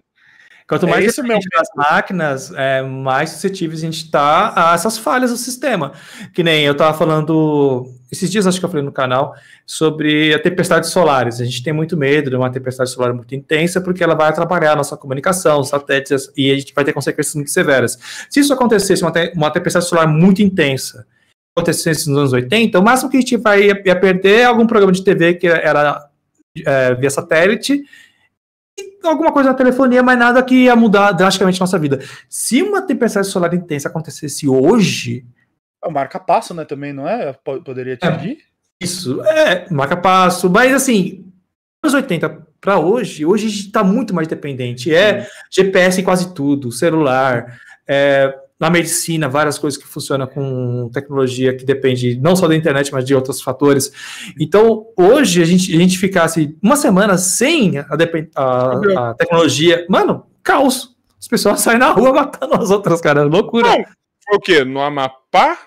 Quanto 0.66 0.88
É 0.88 0.90
mais 0.92 1.06
esse 1.06 1.20
o 1.20 1.24
meu 1.24 1.38
dependente 1.38 1.50
das 1.58 1.68
máquinas, 1.76 2.52
é, 2.54 2.82
mais 2.82 3.32
suscetíveis 3.32 3.82
a 3.82 3.86
gente 3.86 4.06
está 4.06 4.54
a 4.56 4.74
essas 4.74 4.98
falhas 4.98 5.30
do 5.30 5.36
sistema. 5.38 5.92
Que 6.34 6.42
nem 6.42 6.64
eu 6.64 6.72
estava 6.72 6.98
falando, 6.98 7.86
esses 8.10 8.32
dias 8.32 8.48
acho 8.48 8.60
que 8.60 8.66
eu 8.66 8.70
falei 8.70 8.84
no 8.84 8.92
canal, 8.92 9.36
sobre 9.66 10.34
a 10.34 10.40
tempestades 10.40 10.90
solares. 10.90 11.42
A 11.42 11.46
gente 11.46 11.62
tem 11.62 11.74
muito 11.74 11.98
medo 11.98 12.30
de 12.30 12.36
uma 12.38 12.50
tempestade 12.50 12.90
solar 12.90 13.14
muito 13.14 13.36
intensa, 13.36 13.82
porque 13.82 14.02
ela 14.02 14.16
vai 14.16 14.30
atrapalhar 14.30 14.72
a 14.72 14.76
nossa 14.78 14.96
comunicação, 14.96 15.60
os 15.60 15.68
satélites, 15.68 16.32
e 16.36 16.50
a 16.50 16.56
gente 16.56 16.74
vai 16.74 16.86
ter 16.86 16.94
consequências 16.94 17.36
muito 17.36 17.52
severas. 17.52 18.00
Se 18.30 18.40
isso 18.40 18.54
acontecesse, 18.54 19.04
uma, 19.04 19.12
te- 19.12 19.34
uma 19.36 19.52
tempestade 19.52 19.86
solar 19.86 20.08
muito 20.08 20.42
intensa, 20.42 21.06
acontecesse 21.56 22.10
nos 22.10 22.18
anos 22.18 22.34
80, 22.34 22.80
o 22.80 22.84
máximo 22.84 23.10
que 23.10 23.18
a 23.18 23.20
gente 23.20 23.38
vai 23.38 23.64
ia, 23.68 23.82
ia 23.86 24.00
perder 24.00 24.40
é 24.42 24.44
algum 24.46 24.66
programa 24.66 24.92
de 24.92 25.04
TV 25.04 25.36
que 25.36 25.48
era 25.48 26.10
é, 26.66 26.96
via 26.96 27.10
satélite, 27.10 27.84
alguma 29.04 29.32
coisa 29.32 29.50
na 29.50 29.56
telefonia, 29.56 30.02
mas 30.02 30.18
nada 30.18 30.42
que 30.42 30.56
ia 30.64 30.76
mudar 30.76 31.12
drasticamente 31.12 31.60
nossa 31.60 31.78
vida. 31.78 32.00
Se 32.30 32.62
uma 32.64 32.82
tempestade 32.82 33.28
solar 33.28 33.54
intensa 33.54 33.88
acontecesse 33.88 34.48
hoje, 34.48 35.26
É 35.84 35.88
o 35.88 35.92
marca-passo, 35.92 36.54
né, 36.54 36.66
também, 36.66 36.92
não 36.94 37.08
é? 37.08 37.34
Po- 37.34 37.62
Poderia 37.62 37.98
atingir? 38.02 38.38
isso 38.82 39.22
é 39.24 39.68
marca 39.70 39.96
passo, 39.96 40.50
mas 40.50 40.74
assim, 40.74 41.26
anos 41.84 41.94
80 41.94 42.48
para 42.60 42.80
hoje, 42.80 43.26
hoje 43.26 43.46
a 43.46 43.50
gente 43.50 43.66
está 43.68 43.84
muito 43.84 44.14
mais 44.14 44.28
dependente. 44.28 44.94
É 44.94 45.28
GPS 45.52 46.00
em 46.02 46.04
quase 46.04 46.34
tudo, 46.34 46.72
celular, 46.72 47.60
é, 47.88 48.34
na 48.64 48.70
medicina, 48.70 49.28
várias 49.28 49.60
coisas 49.60 49.78
que 49.78 49.86
funcionam 49.86 50.26
com 50.26 50.90
tecnologia 50.94 51.54
que 51.54 51.66
depende 51.66 52.18
não 52.22 52.34
só 52.34 52.48
da 52.48 52.56
internet, 52.56 52.94
mas 52.94 53.04
de 53.04 53.14
outros 53.14 53.42
fatores. 53.42 53.92
Então, 54.40 54.86
hoje, 54.98 55.42
a 55.42 55.46
gente, 55.46 55.76
a 55.76 55.78
gente 55.78 55.98
ficasse 55.98 56.58
uma 56.64 56.78
semana 56.78 57.18
sem 57.18 57.78
a, 57.78 57.86
a- 58.38 59.10
a 59.10 59.14
tecnologia, 59.16 59.86
mano, 59.90 60.26
caos. 60.42 60.96
As 61.20 61.28
pessoas 61.28 61.60
saem 61.60 61.78
na 61.78 61.92
rua 61.92 62.14
matando 62.16 62.56
as 62.56 62.72
outras, 62.72 63.02
cara, 63.02 63.24
loucura. 63.24 63.68
Não, 63.68 63.76
foi 64.26 64.38
o 64.38 64.40
quê? 64.40 64.64
No 64.64 64.80
Amapá? 64.82 65.58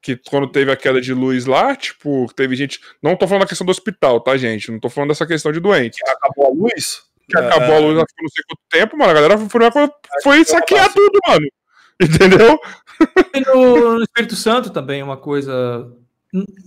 Que 0.00 0.16
quando 0.30 0.46
teve 0.46 0.70
a 0.70 0.76
queda 0.76 1.00
de 1.00 1.12
luz 1.12 1.44
lá, 1.44 1.74
tipo, 1.74 2.26
teve 2.36 2.54
gente. 2.54 2.78
Não 3.02 3.16
tô 3.16 3.26
falando 3.26 3.42
da 3.42 3.48
questão 3.48 3.66
do 3.66 3.70
hospital, 3.70 4.20
tá, 4.20 4.36
gente? 4.36 4.70
Não 4.70 4.78
tô 4.78 4.88
falando 4.88 5.08
dessa 5.08 5.26
questão 5.26 5.50
de 5.50 5.58
doente. 5.58 5.98
Acabou 6.08 6.46
a 6.46 6.50
luz? 6.50 7.02
Que 7.28 7.38
acabou 7.38 7.76
a 7.76 7.78
luz 7.78 7.94
não 7.96 8.04
sei 8.28 8.44
quanto 8.48 8.60
tempo, 8.70 8.96
mano. 8.96 9.10
A 9.10 9.14
galera 9.14 9.38
foi, 9.38 9.48
foi, 10.22 10.44
saquear 10.44 10.84
passo. 10.84 10.94
tudo, 10.94 11.18
mano. 11.26 11.46
Entendeu? 12.00 12.58
E 13.34 13.40
no, 13.40 13.98
no 13.98 14.02
Espírito 14.02 14.34
Santo 14.34 14.70
também, 14.70 15.02
uma 15.02 15.16
coisa. 15.16 15.90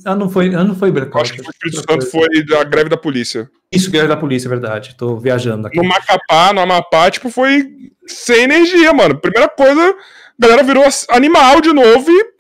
Ah, 0.06 0.16
não 0.16 0.30
foi, 0.30 0.54
ah, 0.54 0.64
não 0.64 0.76
foi 0.76 0.92
blackout. 0.92 1.24
acho 1.24 1.34
que 1.34 1.42
o 1.42 1.50
Espírito 1.50 1.84
Santo 1.90 2.06
foi 2.08 2.46
da 2.46 2.64
greve 2.64 2.90
da 2.90 2.98
polícia. 2.98 3.50
Isso, 3.72 3.90
guerra 3.90 4.10
da 4.10 4.18
polícia, 4.18 4.48
é 4.48 4.50
verdade. 4.50 4.96
Tô 4.96 5.18
viajando 5.18 5.68
aqui. 5.68 5.78
No 5.78 5.84
Macapá, 5.84 6.52
no 6.54 6.62
Amapá, 6.62 7.10
tipo, 7.10 7.30
foi 7.30 7.92
sem 8.06 8.44
energia, 8.44 8.92
mano. 8.94 9.20
Primeira 9.20 9.48
coisa, 9.48 9.82
a 9.82 9.96
galera 10.40 10.64
virou 10.64 10.84
animal 11.10 11.62
de 11.62 11.74
novo 11.74 12.12
e. 12.12 12.32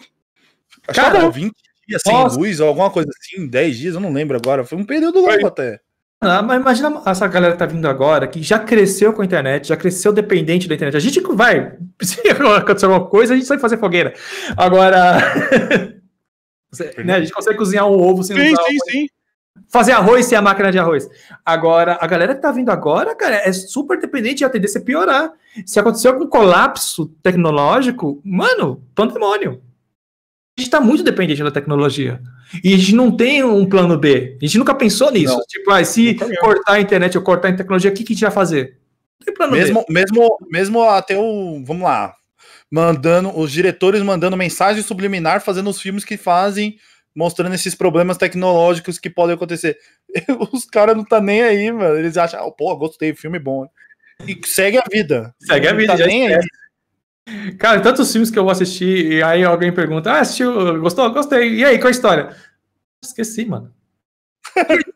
Cara, 0.93 1.09
Acabou. 1.09 1.31
20 1.31 1.53
dias 1.87 2.01
sem 2.03 2.13
Nossa. 2.13 2.37
luz, 2.37 2.59
ou 2.59 2.67
alguma 2.67 2.89
coisa 2.89 3.09
assim, 3.09 3.47
10 3.47 3.77
dias, 3.77 3.95
eu 3.95 4.01
não 4.01 4.13
lembro 4.13 4.35
agora. 4.35 4.63
Foi 4.63 4.77
um 4.77 4.85
período 4.85 5.19
longo 5.19 5.31
Foi. 5.31 5.45
até. 5.45 5.79
Ah, 6.23 6.43
mas 6.43 6.61
imagina 6.61 7.01
essa 7.03 7.27
galera 7.27 7.53
que 7.53 7.59
tá 7.59 7.65
vindo 7.65 7.87
agora, 7.87 8.27
que 8.27 8.43
já 8.43 8.59
cresceu 8.59 9.11
com 9.11 9.23
a 9.23 9.25
internet, 9.25 9.69
já 9.69 9.75
cresceu 9.75 10.13
dependente 10.13 10.67
da 10.67 10.75
internet. 10.75 10.95
A 10.95 10.99
gente 10.99 11.19
vai, 11.19 11.75
se 11.99 12.21
acontecer 12.29 12.85
alguma 12.85 13.07
coisa, 13.07 13.33
a 13.33 13.35
gente 13.35 13.47
sabe 13.47 13.59
fazer 13.59 13.79
fogueira. 13.79 14.13
Agora, 14.55 15.17
né, 17.03 17.15
a 17.15 17.19
gente 17.21 17.33
consegue 17.33 17.57
cozinhar 17.57 17.87
um 17.87 17.99
ovo 17.99 18.23
sem 18.23 18.37
Sim, 18.37 18.53
usar 18.53 18.63
sim, 18.65 18.77
sim. 18.91 19.07
fazer 19.67 19.93
arroz 19.93 20.27
sem 20.27 20.37
a 20.37 20.43
máquina 20.43 20.71
de 20.71 20.77
arroz. 20.77 21.09
Agora, 21.43 21.97
a 21.99 22.05
galera 22.05 22.35
que 22.35 22.41
tá 22.41 22.51
vindo 22.51 22.69
agora, 22.69 23.15
cara, 23.15 23.37
é 23.37 23.51
super 23.51 23.99
dependente 23.99 24.43
e 24.43 24.45
a 24.45 24.49
tendência 24.49 24.77
é 24.77 24.81
piorar. 24.83 25.33
Se 25.65 25.79
acontecer 25.79 26.09
algum 26.09 26.27
colapso 26.27 27.07
tecnológico, 27.23 28.21
mano, 28.23 28.83
pandemônio. 28.93 29.59
A 30.55 30.61
gente 30.61 30.69
tá 30.69 30.79
muito 30.79 31.01
dependente 31.01 31.41
da 31.41 31.49
tecnologia. 31.49 32.21
E 32.63 32.73
a 32.73 32.77
gente 32.77 32.95
não 32.95 33.15
tem 33.15 33.43
um 33.43 33.65
plano 33.65 33.97
B. 33.97 34.37
A 34.41 34.45
gente 34.45 34.57
nunca 34.57 34.75
pensou 34.75 35.11
nisso. 35.11 35.35
Não. 35.35 35.43
Tipo, 35.45 35.71
ah, 35.71 35.83
se 35.83 36.13
mesmo. 36.13 36.35
cortar 36.39 36.73
a 36.73 36.81
internet 36.81 37.17
ou 37.17 37.23
cortar 37.23 37.49
a 37.49 37.55
tecnologia, 37.55 37.91
o 37.91 37.93
que, 37.93 38.03
que 38.03 38.13
a 38.13 38.15
gente 38.15 38.23
vai 38.23 38.31
fazer? 38.31 38.77
Não 39.19 39.25
tem 39.25 39.33
plano 39.33 39.53
B. 39.53 39.59
Mesmo, 39.59 39.85
mesmo, 39.89 40.37
mesmo 40.49 40.83
até 40.83 41.17
o. 41.17 41.63
Vamos 41.65 41.83
lá. 41.83 42.13
Mandando, 42.69 43.37
os 43.37 43.51
diretores 43.51 44.01
mandando 44.01 44.37
mensagem 44.37 44.81
subliminar, 44.81 45.41
fazendo 45.41 45.69
os 45.69 45.81
filmes 45.81 46.05
que 46.05 46.17
fazem 46.17 46.77
mostrando 47.15 47.53
esses 47.53 47.75
problemas 47.75 48.17
tecnológicos 48.17 48.97
que 48.97 49.09
podem 49.09 49.35
acontecer. 49.35 49.77
Os 50.51 50.65
caras 50.65 50.95
não 50.95 51.03
tá 51.03 51.19
nem 51.21 51.41
aí, 51.41 51.71
mano. 51.71 51.97
Eles 51.97 52.17
acham, 52.17 52.45
oh, 52.45 52.51
pô, 52.51 52.75
gostei, 52.75 53.13
filme 53.13 53.39
bom. 53.39 53.67
E 54.27 54.39
segue 54.45 54.77
a 54.77 54.83
vida. 54.89 55.35
Segue 55.39 55.67
a 55.67 55.73
vida, 55.73 55.93
tá 55.93 55.97
já 55.97 56.05
nem 56.05 56.27
aí. 56.27 56.39
Cara, 57.57 57.79
tantos 57.81 58.11
filmes 58.11 58.31
que 58.31 58.37
eu 58.39 58.43
vou 58.43 58.51
assistir 58.51 59.11
e 59.13 59.23
aí 59.23 59.43
alguém 59.43 59.71
pergunta: 59.71 60.11
Ah, 60.11 60.19
assistiu? 60.19 60.79
Gostou? 60.79 61.11
Gostei. 61.11 61.55
E 61.55 61.63
aí, 61.65 61.77
qual 61.77 61.87
a 61.87 61.91
história? 61.91 62.35
Esqueci, 63.03 63.45
mano. 63.45 63.71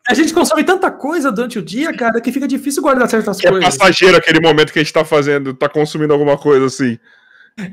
a 0.08 0.12
gente 0.14 0.34
consome 0.34 0.64
tanta 0.64 0.90
coisa 0.90 1.30
durante 1.32 1.58
o 1.58 1.62
dia, 1.62 1.96
cara, 1.96 2.20
que 2.20 2.32
fica 2.32 2.46
difícil 2.46 2.82
guardar 2.82 3.08
certas 3.08 3.42
é 3.42 3.48
coisas. 3.48 3.76
passageiro 3.78 4.16
aquele 4.16 4.40
momento 4.40 4.72
que 4.72 4.78
a 4.78 4.82
gente 4.82 4.92
tá 4.92 5.04
fazendo, 5.04 5.54
tá 5.54 5.68
consumindo 5.68 6.12
alguma 6.12 6.36
coisa 6.36 6.66
assim. 6.66 6.98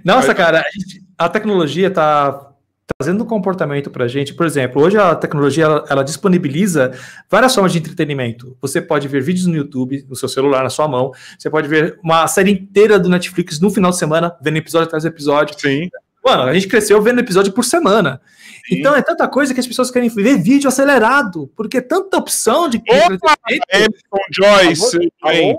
Nossa, 0.06 0.33
cara, 0.33 0.59
a, 0.59 0.72
gente- 0.80 1.03
a 1.17 1.27
tecnologia 1.27 1.91
tá 1.91 2.52
trazendo 2.85 3.23
um 3.23 3.27
comportamento 3.27 3.89
pra 3.89 4.07
gente. 4.07 4.33
Por 4.33 4.45
exemplo, 4.45 4.81
hoje 4.81 4.97
a 4.97 5.15
tecnologia 5.15 5.65
ela, 5.65 5.85
ela 5.89 6.03
disponibiliza 6.03 6.91
várias 7.29 7.53
formas 7.53 7.71
de 7.71 7.79
entretenimento. 7.79 8.57
Você 8.61 8.81
pode 8.81 9.07
ver 9.07 9.21
vídeos 9.21 9.45
no 9.45 9.55
YouTube, 9.55 10.05
no 10.09 10.15
seu 10.15 10.27
celular, 10.27 10.63
na 10.63 10.69
sua 10.69 10.87
mão. 10.87 11.11
Você 11.37 11.49
pode 11.49 11.67
ver 11.67 11.99
uma 12.03 12.27
série 12.27 12.51
inteira 12.51 12.99
do 12.99 13.09
Netflix 13.09 13.59
no 13.59 13.71
final 13.71 13.91
de 13.91 13.97
semana, 13.97 14.35
vendo 14.41 14.57
episódio 14.57 14.87
atrás 14.87 15.03
de 15.03 15.09
episódio. 15.09 15.59
Sim. 15.59 15.89
Mano, 16.23 16.43
a 16.43 16.53
gente 16.53 16.67
cresceu 16.67 17.01
vendo 17.01 17.19
episódio 17.19 17.51
por 17.51 17.65
semana. 17.65 18.21
Sim. 18.67 18.79
Então 18.79 18.95
é 18.95 19.01
tanta 19.01 19.27
coisa 19.27 19.53
que 19.53 19.59
as 19.59 19.67
pessoas 19.67 19.91
querem 19.91 20.07
ver 20.09 20.37
vídeo 20.37 20.69
acelerado, 20.69 21.51
porque 21.55 21.77
é 21.77 21.81
tanta 21.81 22.17
opção 22.17 22.69
de 22.69 22.77
Opa! 22.77 23.35
Emerson 23.69 23.91
Joyce. 24.31 25.11
Wayne? 25.21 25.57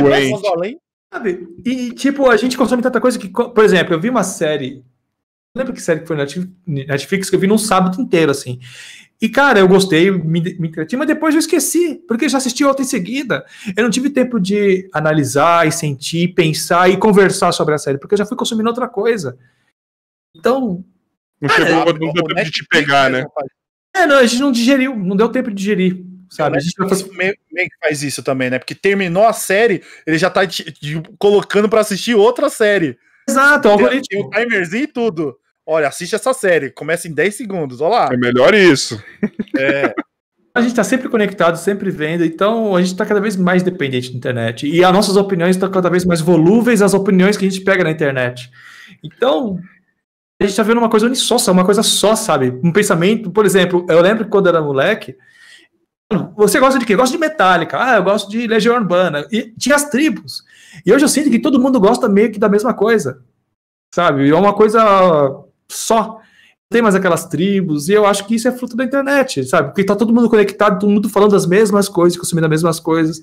Wayne. 0.00 0.78
Sabe? 1.12 1.46
E, 1.64 1.92
tipo, 1.92 2.30
a 2.30 2.36
gente 2.36 2.56
consome 2.56 2.82
tanta 2.82 3.00
coisa 3.00 3.18
que, 3.18 3.28
por 3.28 3.62
exemplo, 3.64 3.92
eu 3.92 4.00
vi 4.00 4.08
uma 4.08 4.24
série. 4.24 4.82
Não 5.54 5.60
lembro 5.60 5.74
que 5.74 5.82
série 5.82 6.00
que 6.00 6.06
foi 6.06 6.16
na 6.16 6.24
Netflix- 6.66 7.28
que 7.28 7.36
eu 7.36 7.40
vi 7.40 7.46
num 7.46 7.58
sábado 7.58 8.00
inteiro, 8.00 8.30
assim. 8.30 8.58
E, 9.20 9.28
cara, 9.28 9.60
eu 9.60 9.68
gostei, 9.68 10.10
me, 10.10 10.40
me 10.40 10.68
entreti, 10.68 10.96
mas 10.96 11.06
depois 11.06 11.34
eu 11.34 11.38
esqueci, 11.38 11.96
porque 12.08 12.28
já 12.28 12.38
assisti 12.38 12.64
outra 12.64 12.82
em 12.82 12.88
seguida. 12.88 13.44
Eu 13.76 13.84
não 13.84 13.90
tive 13.90 14.08
tempo 14.10 14.40
de 14.40 14.88
analisar 14.92 15.68
e 15.68 15.70
sentir, 15.70 16.34
pensar 16.34 16.88
e 16.90 16.96
conversar 16.96 17.52
sobre 17.52 17.74
a 17.74 17.78
série, 17.78 17.98
porque 17.98 18.14
eu 18.14 18.18
já 18.18 18.26
fui 18.26 18.36
consumindo 18.36 18.68
outra 18.70 18.88
coisa. 18.88 19.38
Então, 20.34 20.82
Não 21.40 21.48
chegou, 21.50 21.84
não 21.84 22.12
deu 22.12 22.24
o 22.24 22.26
tempo 22.28 22.44
de 22.44 22.50
te 22.50 22.66
pegar, 22.66 23.10
né? 23.10 23.26
é, 23.94 24.06
não, 24.06 24.16
a 24.16 24.26
gente 24.26 24.40
não 24.40 24.50
digeriu, 24.50 24.96
não 24.96 25.14
deu 25.14 25.28
tempo 25.28 25.50
de 25.50 25.56
digerir, 25.56 26.04
sabe? 26.34 26.56
A 26.56 26.60
gente 26.60 26.74
já 26.78 26.88
foi 26.88 27.16
meio, 27.16 27.34
meio 27.52 27.68
que 27.68 27.76
faz 27.80 28.02
isso 28.02 28.22
também, 28.22 28.50
né? 28.50 28.58
Porque 28.58 28.74
terminou 28.74 29.24
a 29.24 29.32
série, 29.32 29.82
ele 30.06 30.18
já 30.18 30.28
tá 30.30 30.46
te- 30.46 30.70
te 30.72 31.00
colocando 31.18 31.68
pra 31.68 31.80
assistir 31.80 32.14
outra 32.14 32.48
série. 32.48 32.96
Exato, 33.28 33.68
Tem, 33.68 33.76
tem 33.76 33.84
algoritmo. 33.86 34.26
o 34.26 34.30
timerzinho 34.30 34.84
e 34.84 34.86
tudo. 34.88 35.36
Olha, 35.64 35.86
assiste 35.88 36.14
essa 36.14 36.32
série, 36.32 36.70
começa 36.70 37.06
em 37.06 37.12
10 37.14 37.36
segundos, 37.36 37.80
olha 37.80 37.94
lá. 37.94 38.08
É 38.12 38.16
melhor 38.16 38.52
isso. 38.54 39.00
É, 39.56 39.94
A 40.54 40.60
gente 40.60 40.74
tá 40.74 40.84
sempre 40.84 41.08
conectado, 41.08 41.56
sempre 41.56 41.90
vendo, 41.90 42.24
então 42.24 42.76
a 42.76 42.82
gente 42.82 42.94
tá 42.96 43.06
cada 43.06 43.20
vez 43.20 43.36
mais 43.36 43.62
dependente 43.62 44.10
da 44.10 44.18
internet. 44.18 44.66
E 44.68 44.84
as 44.84 44.92
nossas 44.92 45.16
opiniões 45.16 45.56
estão 45.56 45.70
cada 45.70 45.88
vez 45.88 46.04
mais 46.04 46.20
volúveis 46.20 46.82
às 46.82 46.92
opiniões 46.92 47.36
que 47.38 47.46
a 47.46 47.50
gente 47.50 47.62
pega 47.64 47.82
na 47.84 47.90
internet. 47.90 48.50
Então, 49.02 49.58
a 50.40 50.44
gente 50.44 50.54
tá 50.56 50.62
vendo 50.62 50.76
uma 50.78 50.90
coisa 50.90 51.06
unissossa, 51.06 51.50
uma 51.52 51.64
coisa 51.64 51.82
só, 51.82 52.14
sabe? 52.16 52.52
Um 52.62 52.70
pensamento, 52.72 53.30
por 53.30 53.46
exemplo, 53.46 53.86
eu 53.88 54.00
lembro 54.02 54.24
que 54.24 54.30
quando 54.30 54.46
eu 54.46 54.50
era 54.50 54.60
moleque, 54.60 55.16
você 56.36 56.58
gosta 56.60 56.78
de 56.78 56.84
quê? 56.86 56.94
Eu 56.94 56.98
gosto 56.98 57.12
de 57.12 57.18
Metallica, 57.18 57.78
ah, 57.82 57.96
eu 57.96 58.02
gosto 58.04 58.30
de 58.30 58.46
Legião 58.46 58.76
Urbana, 58.76 59.26
e 59.30 59.52
tinha 59.58 59.74
as 59.76 59.88
tribos. 59.88 60.42
E 60.84 60.92
hoje 60.92 61.04
eu 61.04 61.08
sinto 61.08 61.30
que 61.30 61.38
todo 61.38 61.60
mundo 61.60 61.78
gosta 61.80 62.08
meio 62.08 62.30
que 62.32 62.38
da 62.38 62.48
mesma 62.48 62.72
coisa, 62.74 63.20
sabe? 63.94 64.28
É 64.30 64.34
uma 64.34 64.54
coisa 64.54 64.82
só 65.70 66.20
não 66.72 66.74
tem 66.76 66.82
mais 66.82 66.94
aquelas 66.94 67.26
tribos, 67.26 67.90
e 67.90 67.92
eu 67.92 68.06
acho 68.06 68.26
que 68.26 68.34
isso 68.34 68.48
é 68.48 68.52
fruto 68.52 68.74
da 68.74 68.84
internet, 68.84 69.44
sabe? 69.44 69.68
Porque 69.68 69.84
tá 69.84 69.94
todo 69.94 70.12
mundo 70.14 70.30
conectado, 70.30 70.78
todo 70.80 70.88
mundo 70.90 71.08
falando 71.10 71.36
as 71.36 71.44
mesmas 71.44 71.86
coisas, 71.86 72.18
consumindo 72.18 72.46
as 72.46 72.50
mesmas 72.50 72.80
coisas. 72.80 73.22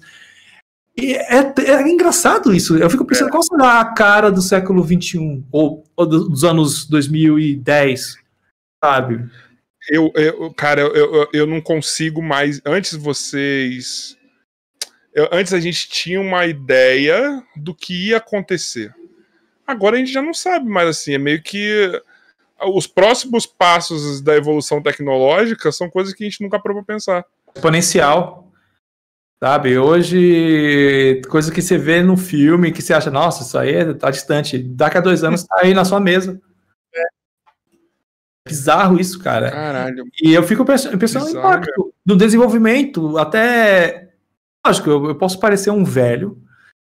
E 0.95 1.13
é, 1.15 1.53
é 1.57 1.89
engraçado 1.89 2.53
isso. 2.53 2.77
Eu 2.77 2.89
fico 2.91 3.05
pensando, 3.05 3.31
qual 3.31 3.41
será 3.41 3.79
a 3.79 3.85
cara 3.85 4.31
do 4.31 4.39
século 4.41 4.83
XXI, 4.83 5.43
ou, 5.51 5.83
ou 5.95 6.05
do- 6.05 6.29
dos 6.29 6.43
anos 6.43 6.85
2010, 6.85 8.17
sabe? 8.83 9.25
Eu, 9.89 10.11
eu 10.15 10.53
cara, 10.53 10.81
eu, 10.81 11.27
eu, 11.33 11.47
não 11.47 11.59
consigo 11.59 12.21
mais. 12.21 12.61
Antes 12.63 12.93
vocês. 12.93 14.15
eu- 15.13 15.27
antes 15.31 15.53
a 15.53 15.59
gente 15.59 15.89
tinha 15.89 16.21
uma 16.21 16.45
ideia 16.45 17.43
do 17.55 17.73
que 17.73 18.09
ia 18.09 18.17
acontecer. 18.17 18.93
Agora 19.65 19.95
a 19.95 19.99
gente 19.99 20.11
já 20.11 20.21
não 20.21 20.33
sabe 20.33 20.69
mais 20.69 20.87
assim. 20.87 21.13
É 21.13 21.17
meio 21.17 21.41
que. 21.41 22.01
Os 22.73 22.85
próximos 22.85 23.45
passos 23.45 24.21
da 24.21 24.35
evolução 24.35 24.81
tecnológica 24.81 25.71
são 25.71 25.89
coisas 25.89 26.13
que 26.13 26.23
a 26.23 26.29
gente 26.29 26.41
nunca 26.41 26.59
pra 26.59 26.83
pensar. 26.83 27.25
Exponencial. 27.55 28.51
Sabe, 29.41 29.77
hoje, 29.77 31.21
coisa 31.29 31.49
que 31.49 31.61
você 31.61 31.77
vê 31.77 32.01
no 32.01 32.17
filme, 32.17 32.73
que 32.73 32.81
você 32.81 32.93
acha, 32.93 33.09
nossa, 33.09 33.43
isso 33.43 33.57
aí 33.57 33.93
tá 33.93 34.11
distante. 34.11 34.57
Daqui 34.57 34.97
a 34.97 35.01
dois 35.01 35.23
anos 35.23 35.45
tá 35.45 35.61
aí 35.61 35.73
na 35.73 35.85
sua 35.85 36.01
mesa. 36.01 36.41
Bizarro 38.49 38.99
isso, 38.99 39.19
cara. 39.19 39.51
Caralho. 39.51 40.05
E 40.21 40.33
eu 40.33 40.43
fico 40.43 40.65
pensando, 40.65 40.97
pensando 40.97 41.25
no 41.25 41.39
impacto 41.39 41.93
do 42.05 42.15
desenvolvimento, 42.15 43.17
até. 43.17 44.09
Lógico, 44.65 44.89
eu, 44.89 45.05
eu 45.09 45.15
posso 45.15 45.39
parecer 45.39 45.69
um 45.71 45.83
velho 45.83 46.37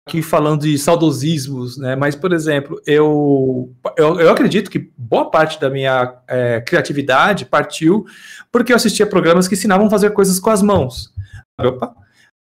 aqui 0.08 0.22
falando 0.22 0.62
de 0.62 0.78
saudosismos, 0.78 1.78
né? 1.78 1.96
Mas, 1.96 2.16
por 2.16 2.34
exemplo, 2.34 2.82
eu, 2.86 3.72
eu, 3.96 4.20
eu 4.20 4.32
acredito 4.32 4.72
que 4.72 4.92
boa 4.98 5.30
parte 5.30 5.60
da 5.60 5.70
minha 5.70 6.16
é, 6.28 6.62
criatividade 6.62 7.46
partiu 7.46 8.06
porque 8.52 8.72
eu 8.72 8.76
assistia 8.76 9.06
programas 9.06 9.48
que 9.48 9.54
ensinavam 9.54 9.86
a 9.88 9.90
fazer 9.90 10.12
coisas 10.12 10.40
com 10.40 10.50
as 10.50 10.62
mãos. 10.64 11.14
Opa! 11.60 11.94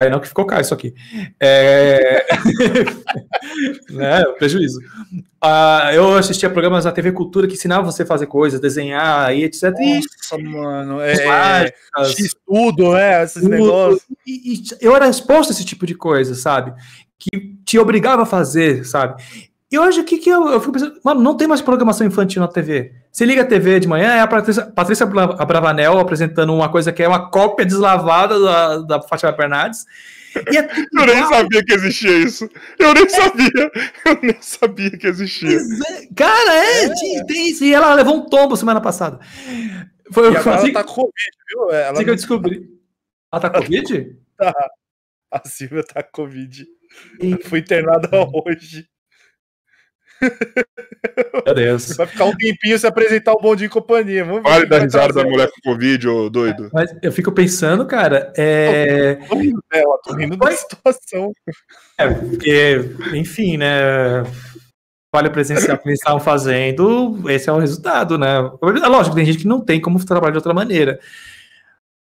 Não 0.09 0.19
que 0.19 0.27
ficou 0.27 0.45
caro 0.45 0.61
isso 0.61 0.73
aqui. 0.73 0.93
É... 1.39 2.25
né, 3.91 4.23
prejuízo. 4.37 4.79
Ah, 5.41 5.91
eu 5.93 6.15
assistia 6.15 6.49
programas 6.49 6.85
na 6.85 6.91
TV 6.91 7.11
Cultura 7.11 7.47
que 7.47 7.53
ensinavam 7.53 7.91
você 7.91 8.03
a 8.03 8.05
fazer 8.05 8.27
coisas, 8.27 8.59
desenhar 8.59 9.35
e 9.35 9.43
etc. 9.43 9.73
E 9.79 9.95
nossa, 9.95 10.37
mano. 10.37 11.01
É, 11.01 11.25
mágicas, 11.25 12.11
X-tudo, 12.11 12.93
né? 12.93 13.23
Esses 13.23 13.41
tudo. 13.41 13.49
negócios. 13.49 14.03
E, 14.25 14.53
e 14.53 14.63
eu 14.79 14.95
era 14.95 15.07
exposto 15.07 15.49
a 15.49 15.53
esse 15.53 15.65
tipo 15.65 15.85
de 15.85 15.95
coisa, 15.95 16.33
sabe? 16.33 16.73
Que 17.19 17.57
te 17.65 17.77
obrigava 17.77 18.23
a 18.23 18.25
fazer, 18.25 18.85
sabe? 18.85 19.21
E 19.73 19.79
hoje, 19.79 20.01
o 20.01 20.03
que 20.03 20.19
que 20.19 20.29
eu, 20.29 20.49
eu 20.49 20.59
fico 20.59 20.73
pensando? 20.73 20.99
Mano, 21.03 21.19
não 21.19 21.35
tem 21.35 21.47
mais 21.47 21.59
programação 21.61 22.05
infantil 22.05 22.39
na 22.41 22.47
TV. 22.47 22.93
Você 23.11 23.25
liga 23.25 23.41
a 23.41 23.45
TV 23.45 23.79
de 23.79 23.87
manhã, 23.87 24.13
é 24.13 24.19
a 24.19 24.27
Patrícia, 24.27 24.67
Patrícia 24.67 25.03
Bra- 25.07 25.43
Bravanel 25.45 25.97
apresentando 25.97 26.53
uma 26.53 26.69
coisa 26.69 26.91
que 26.91 27.01
é 27.01 27.07
uma 27.07 27.31
cópia 27.31 27.65
deslavada 27.65 28.39
da, 28.39 28.77
da 28.77 29.01
Fátima 29.01 29.31
Bernardes. 29.31 29.83
E 30.51 30.57
é 30.57 30.61
tudo 30.67 30.87
Eu 30.93 31.05
nem 31.07 31.17
igual. 31.17 31.33
sabia 31.41 31.63
que 31.65 31.73
existia 31.73 32.17
isso. 32.19 32.47
Eu 32.77 32.93
nem 32.93 33.09
sabia. 33.09 33.71
Eu 34.05 34.19
nem 34.21 34.37
sabia 34.41 34.91
que 34.91 35.07
existia. 35.07 35.57
É. 35.57 36.07
Cara, 36.15 36.53
é, 36.53 36.89
tem- 36.89 37.25
tem 37.25 37.49
isso. 37.49 37.63
E 37.63 37.73
ela 37.73 37.95
levou 37.95 38.15
um 38.17 38.29
tombo 38.29 38.55
semana 38.55 38.79
passada. 38.79 39.19
Foi 40.11 40.31
E 40.31 40.37
agora 40.37 40.55
assim, 40.57 40.65
ela 40.69 40.73
tá 40.73 40.83
com 40.83 40.93
Covid, 40.93 41.13
viu? 41.49 41.71
Ela 41.71 41.91
assim 41.93 42.03
que 42.03 42.09
eu 42.11 42.15
descobri. 42.15 42.69
Ela 43.31 43.41
tá 43.41 43.49
com 43.49 43.59
Covid? 43.59 44.17
A 45.31 45.41
Silvia 45.47 45.83
tá 45.83 46.03
com 46.03 46.11
Covid. 46.11 46.63
Fui 47.45 47.57
internada 47.59 48.07
hoje. 48.45 48.87
Meu 51.45 51.55
Deus. 51.55 51.95
Vai 51.95 52.07
ficar 52.07 52.25
um 52.25 52.35
tempinho 52.35 52.77
se 52.77 52.87
apresentar 52.87 53.33
o 53.33 53.41
Bom 53.41 53.55
Dia 53.55 53.67
e 53.67 53.69
Companhia. 53.69 54.23
Vamos 54.23 54.43
Pare 54.43 54.65
da 54.65 54.79
risada 54.79 55.13
da 55.13 55.23
mulher 55.23 55.49
com 55.49 55.71
Covid, 55.71 56.07
ô 56.07 56.29
doido. 56.29 56.69
Mas 56.73 56.93
eu 57.01 57.11
fico 57.11 57.31
pensando, 57.31 57.85
cara, 57.85 58.31
é. 58.37 59.15
Tô 59.27 59.35
rindo 59.35 59.63
dela, 59.71 59.99
tô 60.03 60.15
rindo 60.15 60.37
da 60.37 60.51
situação. 60.51 61.33
É, 61.97 62.07
porque, 62.07 62.79
enfim, 63.13 63.57
né? 63.57 64.23
Olha 65.15 65.29
presencial 65.29 65.77
que 65.77 65.87
eles 65.87 65.99
estavam 65.99 66.19
fazendo, 66.19 67.29
esse 67.29 67.47
é 67.47 67.53
o 67.53 67.59
resultado, 67.59 68.17
né? 68.17 68.37
É 68.83 68.87
lógico, 68.87 69.15
tem 69.15 69.25
gente 69.25 69.37
que 69.37 69.47
não 69.47 69.61
tem 69.61 69.79
como 69.79 70.03
trabalhar 70.03 70.31
de 70.31 70.37
outra 70.37 70.55
maneira. 70.55 70.99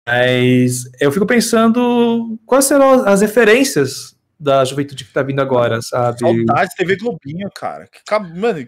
Mas 0.07 0.89
eu 0.99 1.11
fico 1.11 1.25
pensando 1.25 2.39
quais 2.45 2.65
serão 2.65 3.05
as 3.05 3.21
referências 3.21 4.15
da 4.41 4.65
juventude 4.65 5.05
que 5.05 5.13
tá 5.13 5.21
vindo 5.21 5.39
agora, 5.39 5.81
sabe? 5.81 6.19
Saudades 6.19 6.73
TV 6.75 6.95
Globinho, 6.97 7.49
cara. 7.53 7.87
Que 7.87 8.01
Mano, 8.39 8.65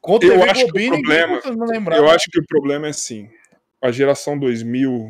contra 0.00 0.28
Eu 0.28 0.38
TV 0.38 0.50
acho 0.50 0.60
que 0.60 0.64
o 0.64 0.72
Globinho, 0.72 0.92
problema- 1.02 1.40
me 1.66 1.72
lembrar. 1.72 1.96
Eu 1.98 2.08
acho 2.08 2.30
que 2.30 2.38
o 2.40 2.46
problema 2.46 2.86
é 2.86 2.90
assim. 2.90 3.28
A 3.82 3.90
geração 3.92 4.38
2000, 4.38 5.06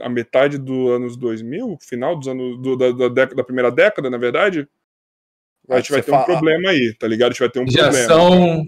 a 0.00 0.08
metade 0.08 0.56
dos 0.58 0.90
anos 0.92 1.16
2000, 1.16 1.76
final 1.82 2.16
dos 2.16 2.28
anos 2.28 2.58
do- 2.62 2.76
da, 2.76 2.90
da, 2.92 3.08
década- 3.08 3.34
da 3.36 3.44
primeira 3.44 3.70
década, 3.70 4.08
na 4.08 4.16
verdade, 4.18 4.66
a 5.68 5.76
gente 5.78 5.90
vai 5.90 6.00
ter 6.02 6.10
um 6.12 6.14
fala- 6.14 6.24
problema 6.26 6.70
aí, 6.70 6.94
tá 6.98 7.08
ligado? 7.08 7.30
A 7.30 7.32
gente 7.32 7.40
vai 7.40 7.50
ter 7.50 7.58
um 7.60 7.64
problema. 7.66 7.92
Geração. 7.92 8.64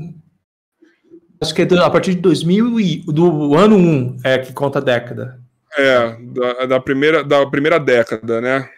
Acho 1.41 1.55
que 1.55 1.63
é 1.63 1.65
do- 1.67 1.81
a 1.81 1.89
partir 1.91 2.15
de 2.17 2.21
2000 2.21 2.81
e 2.81 2.97
do 3.07 3.55
ano 3.55 3.77
1 3.77 4.17
é 4.25 4.39
que 4.39 4.53
conta 4.53 4.81
a 4.81 4.83
década. 4.83 5.41
É, 5.77 6.17
da, 6.21 6.67
da 6.67 6.81
primeira, 6.81 7.23
da 7.23 7.47
primeira 7.47 7.79
década, 7.79 8.41
né? 8.41 8.69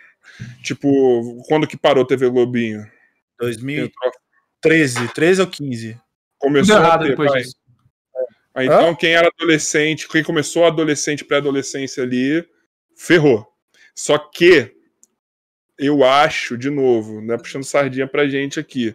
Tipo, 0.62 1.42
quando 1.48 1.66
que 1.66 1.76
parou 1.76 2.04
a 2.04 2.06
TV 2.06 2.28
Globinho? 2.30 2.86
2013, 3.38 5.08
13 5.14 5.40
ou 5.40 5.46
15. 5.46 6.00
Começou 6.38 6.76
Tudo 6.76 6.84
a 6.84 6.86
errado 6.88 7.02
ter, 7.02 7.08
depois 7.10 7.30
vai, 7.30 7.42
disso. 7.42 7.56
Aí, 8.54 8.66
então, 8.66 8.94
quem 8.94 9.12
era 9.14 9.28
adolescente, 9.28 10.08
quem 10.08 10.24
começou 10.24 10.66
adolescente, 10.66 11.24
pré-adolescência 11.24 12.02
ali, 12.02 12.46
ferrou. 12.96 13.46
Só 13.94 14.18
que 14.18 14.74
eu 15.78 16.04
acho, 16.04 16.58
de 16.58 16.68
novo, 16.68 17.20
né, 17.20 17.38
puxando 17.38 17.64
sardinha 17.64 18.06
pra 18.06 18.28
gente 18.28 18.58
aqui, 18.60 18.94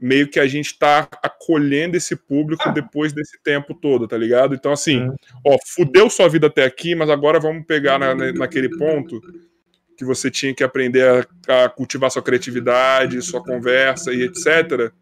meio 0.00 0.28
que 0.28 0.40
a 0.40 0.46
gente 0.46 0.76
tá 0.78 1.08
acolhendo 1.22 1.96
esse 1.96 2.16
público 2.16 2.70
depois 2.72 3.12
desse 3.12 3.40
tempo 3.42 3.74
todo, 3.74 4.08
tá 4.08 4.16
ligado? 4.16 4.54
Então, 4.54 4.72
assim, 4.72 5.08
ó, 5.46 5.56
fudeu 5.66 6.10
sua 6.10 6.28
vida 6.28 6.48
até 6.48 6.64
aqui, 6.64 6.94
mas 6.94 7.08
agora 7.10 7.38
vamos 7.38 7.64
pegar 7.66 7.98
na, 7.98 8.14
na- 8.14 8.32
naquele 8.32 8.68
ponto 8.76 9.20
que 9.96 10.04
você 10.04 10.30
tinha 10.30 10.54
que 10.54 10.64
aprender 10.64 11.26
a, 11.48 11.64
a 11.64 11.68
cultivar 11.68 12.10
sua 12.10 12.22
criatividade, 12.22 13.22
sua 13.22 13.42
conversa 13.42 14.12
e 14.12 14.22
etc. 14.22 14.92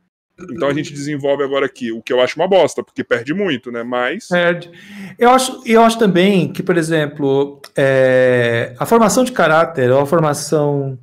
Então 0.51 0.69
a 0.69 0.75
gente 0.75 0.93
desenvolve 0.93 1.45
agora 1.45 1.67
aqui, 1.67 1.93
o 1.93 2.03
que 2.03 2.13
eu 2.13 2.21
acho 2.21 2.37
uma 2.37 2.49
bosta, 2.49 2.83
porque 2.83 3.05
perde 3.05 3.35
muito, 3.35 3.71
né? 3.71 3.83
Mas. 3.83 4.29
Perde. 4.29 4.71
Eu 5.19 5.31
acho, 5.31 5.63
eu 5.67 5.83
acho 5.83 5.99
também 5.99 6.53
que, 6.53 6.63
por 6.63 6.77
exemplo, 6.77 7.61
é, 7.77 8.75
a 8.79 8.87
formação 8.87 9.25
de 9.25 9.33
caráter 9.33 9.91
ou 9.91 10.01
a 10.01 10.07
formação 10.07 10.99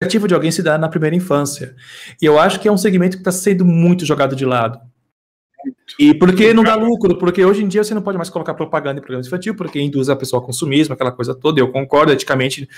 criativa 0.00 0.28
de 0.28 0.34
alguém 0.34 0.50
se 0.50 0.62
dá 0.62 0.78
na 0.78 0.88
primeira 0.88 1.16
infância. 1.16 1.74
E 2.20 2.24
eu 2.24 2.38
acho 2.38 2.60
que 2.60 2.68
é 2.68 2.72
um 2.72 2.78
segmento 2.78 3.16
que 3.16 3.20
está 3.20 3.32
sendo 3.32 3.64
muito 3.64 4.04
jogado 4.04 4.36
de 4.36 4.44
lado. 4.44 4.78
E 5.98 6.14
porque 6.14 6.52
não 6.52 6.62
dá 6.64 6.74
lucro, 6.74 7.16
porque 7.18 7.44
hoje 7.44 7.62
em 7.62 7.68
dia 7.68 7.82
você 7.84 7.94
não 7.94 8.02
pode 8.02 8.16
mais 8.18 8.28
colocar 8.30 8.54
propaganda 8.54 8.98
em 8.98 9.02
programa 9.02 9.26
infantil, 9.26 9.54
porque 9.54 9.80
induz 9.80 10.08
a 10.08 10.16
pessoa 10.16 10.40
ao 10.40 10.46
consumismo, 10.46 10.94
aquela 10.94 11.12
coisa 11.12 11.34
toda. 11.34 11.60
Eu 11.60 11.70
concordo, 11.70 12.12
eticamente 12.12 12.68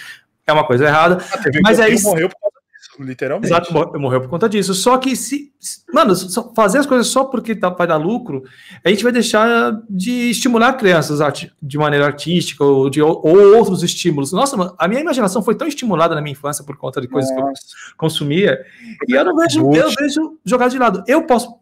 é 0.47 0.53
uma 0.53 0.67
coisa 0.67 0.85
errada. 0.87 1.17
A 1.33 1.39
TV 1.39 1.61
Mas 1.63 1.79
é 1.79 1.89
isso. 1.89 2.05
morreu 2.09 2.29
por 2.29 2.37
causa 2.41 2.57
disso, 2.79 3.03
literalmente. 3.03 3.47
Exato, 3.53 3.73
mor- 3.73 3.99
morreu 3.99 4.21
por 4.21 4.31
conta 4.31 4.49
disso. 4.49 4.73
Só 4.75 4.97
que 4.99 5.15
se. 5.17 5.53
Mano, 5.93 6.15
fazer 6.55 6.79
as 6.79 6.87
coisas 6.87 7.09
só 7.09 7.25
porque 7.25 7.55
tá, 7.55 7.69
vai 7.71 7.87
dar 7.87 7.97
lucro, 7.97 8.45
a 8.85 8.89
gente 8.89 9.03
vai 9.03 9.11
deixar 9.13 9.77
de 9.91 10.31
estimular 10.31 10.75
crianças 10.75 11.19
de 11.61 11.77
maneira 11.77 12.07
artística 12.07 12.63
ou, 12.65 12.89
de, 12.89 13.03
ou 13.03 13.57
outros 13.57 13.83
estímulos. 13.83 14.33
Nossa, 14.33 14.57
mano, 14.57 14.75
a 14.79 14.87
minha 14.87 15.01
imaginação 15.01 15.43
foi 15.43 15.57
tão 15.57 15.67
estimulada 15.67 16.15
na 16.15 16.21
minha 16.23 16.33
infância 16.33 16.65
por 16.65 16.77
conta 16.77 17.01
de 17.01 17.09
coisas 17.09 17.31
que 17.31 17.41
eu 17.41 17.53
consumia, 17.97 18.65
e 19.09 19.13
eu 19.13 19.25
não 19.25 19.35
vejo, 19.37 19.61
eu 19.73 19.91
vejo 19.99 20.39
jogar 20.45 20.69
de 20.69 20.79
lado. 20.79 21.03
Eu 21.09 21.27
posso 21.27 21.58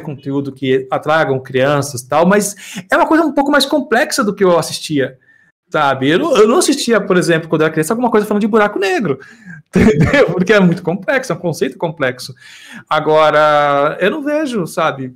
conteúdo 0.00 0.52
que 0.52 0.86
atragam 0.90 1.40
crianças 1.40 2.02
tal, 2.02 2.26
mas 2.26 2.54
é 2.90 2.96
uma 2.96 3.06
coisa 3.06 3.24
um 3.24 3.32
pouco 3.32 3.50
mais 3.50 3.66
complexa 3.66 4.24
do 4.24 4.34
que 4.34 4.44
eu 4.44 4.58
assistia. 4.58 5.18
Sabe? 5.70 6.08
Eu 6.08 6.18
não, 6.18 6.36
eu 6.36 6.48
não 6.48 6.58
assistia, 6.58 6.98
por 7.00 7.16
exemplo, 7.16 7.48
quando 7.48 7.60
eu 7.60 7.66
era 7.66 7.72
criança, 7.72 7.92
alguma 7.92 8.10
coisa 8.10 8.26
falando 8.26 8.40
de 8.40 8.46
buraco 8.46 8.78
negro. 8.78 9.18
Entendeu? 9.68 10.32
Porque 10.32 10.52
é 10.52 10.60
muito 10.60 10.82
complexo, 10.82 11.32
é 11.32 11.34
um 11.34 11.38
conceito 11.38 11.76
complexo. 11.76 12.34
Agora, 12.88 13.98
eu 14.00 14.10
não 14.10 14.22
vejo, 14.22 14.66
sabe? 14.66 15.14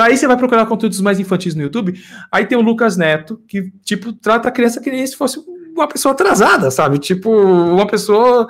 Aí 0.00 0.16
você 0.16 0.26
vai 0.26 0.36
procurar 0.36 0.64
conteúdos 0.66 1.00
mais 1.00 1.20
infantis 1.20 1.54
no 1.54 1.62
YouTube, 1.62 2.00
aí 2.32 2.46
tem 2.46 2.56
o 2.56 2.62
Lucas 2.62 2.96
Neto, 2.96 3.42
que, 3.46 3.70
tipo, 3.84 4.12
trata 4.12 4.48
a 4.48 4.52
criança 4.52 4.80
que 4.80 4.90
nem 4.90 5.06
se 5.06 5.16
fosse 5.16 5.40
uma 5.80 5.88
pessoa 5.88 6.12
atrasada, 6.12 6.70
sabe? 6.70 6.98
Tipo, 6.98 7.30
uma 7.30 7.86
pessoa. 7.86 8.48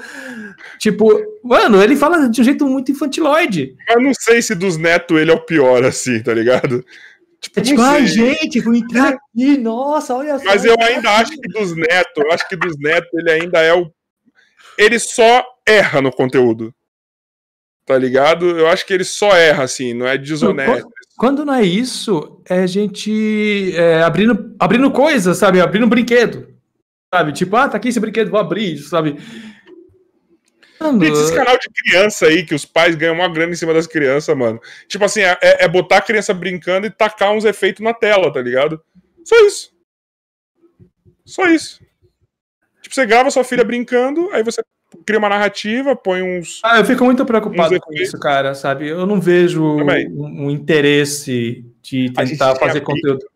Tipo, 0.79 1.11
mano, 1.43 1.83
ele 1.83 1.97
fala 1.97 2.29
de 2.29 2.41
um 2.41 2.45
jeito 2.45 2.67
muito 2.67 2.93
infantiloide. 2.93 3.75
Eu 3.89 4.01
não 4.01 4.13
sei 4.15 4.43
se 4.43 4.55
dos 4.55 4.77
netos 4.77 5.19
ele 5.19 5.31
é 5.31 5.35
o 5.35 5.45
pior, 5.45 5.85
assim, 5.85 6.23
tá 6.23 6.33
ligado? 6.35 6.85
Tipo, 7.41 7.61
É 7.61 7.63
tipo, 7.63 7.81
ai, 7.81 8.07
sei. 8.07 8.35
gente, 8.35 8.61
vou 8.61 8.75
entrar 8.75 9.11
aqui, 9.11 9.57
nossa, 9.59 10.15
olha 10.15 10.39
só. 10.39 10.45
Mas 10.45 10.65
eu 10.65 10.75
ainda 10.81 11.11
acho 11.11 11.33
que 11.33 11.49
dos 11.49 11.75
netos, 11.77 12.13
eu 12.17 12.33
acho 12.33 12.49
que 12.49 12.57
dos 12.57 12.77
netos 12.79 13.09
ele 13.15 13.31
ainda 13.31 13.61
é 13.61 13.73
o. 13.73 13.91
Ele 14.77 14.99
só 14.99 15.45
erra 15.67 16.01
no 16.01 16.13
conteúdo. 16.13 16.75
Tá 17.87 17.97
ligado? 17.97 18.59
Eu 18.59 18.69
acho 18.69 18.85
que 18.85 18.93
ele 18.93 19.05
só 19.05 19.35
erra, 19.35 19.65
assim, 19.65 19.95
não 19.95 20.07
é 20.07 20.19
desonesto. 20.19 20.87
Quando 21.17 21.45
não 21.45 21.55
é 21.55 21.63
isso, 21.63 22.43
é 22.49 22.67
gente 22.67 23.73
é, 23.75 24.03
abrindo, 24.03 24.55
abrindo 24.59 24.91
coisas, 24.91 25.39
sabe? 25.39 25.61
Abrindo 25.61 25.87
brinquedo. 25.87 26.47
Sabe? 27.13 27.33
Tipo, 27.33 27.57
ah, 27.57 27.69
tá 27.69 27.77
aqui 27.77 27.89
esse 27.89 28.01
brinquedo, 28.01 28.31
vou 28.31 28.41
abrir, 28.41 28.79
sabe? 28.79 29.17
Mano, 30.81 31.05
Gente, 31.05 31.19
esse 31.19 31.35
canal 31.35 31.59
de 31.59 31.69
criança 31.71 32.27
aí, 32.27 32.45
que 32.45 32.55
os 32.55 32.65
pais 32.65 32.95
ganham 32.95 33.15
uma 33.15 33.29
grana 33.29 33.53
em 33.53 33.57
cima 33.57 33.75
das 33.75 33.87
crianças, 33.87 34.37
mano. 34.37 34.61
Tipo 34.87 35.05
assim, 35.05 35.23
é, 35.23 35.37
é 35.41 35.69
botar 35.69 35.97
a 35.97 36.03
criança 36.03 36.33
brincando 36.33 36.87
e 36.87 36.91
tacar 36.91 37.33
uns 37.33 37.45
efeitos 37.45 37.83
na 37.83 37.93
tela, 37.93 38.33
tá 38.33 38.41
ligado? 38.41 38.81
Só 39.25 39.37
isso. 39.45 39.73
Só 41.25 41.47
isso. 41.49 41.81
Tipo, 42.81 42.95
você 42.95 43.05
grava 43.05 43.31
sua 43.31 43.43
filha 43.43 43.65
brincando, 43.65 44.31
aí 44.33 44.43
você 44.43 44.63
cria 45.05 45.19
uma 45.19 45.29
narrativa, 45.29 45.97
põe 45.97 46.23
uns. 46.23 46.61
Ah, 46.65 46.79
eu 46.79 46.85
fico 46.85 47.05
muito 47.05 47.27
preocupado 47.27 47.79
com 47.81 47.93
isso, 47.95 48.19
cara, 48.19 48.55
sabe? 48.55 48.89
Eu 48.89 49.07
não 49.07 49.21
vejo 49.21 49.63
um, 49.63 50.47
um 50.47 50.51
interesse 50.51 51.65
de 51.83 52.13
tentar 52.13 52.55
fazer 52.57 52.83
conteúdo. 52.83 53.27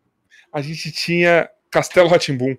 A 0.53 0.63
gente 0.63 0.93
tinha 0.93 1.49
Castelo 1.71 2.09
Ratimbum. 2.09 2.57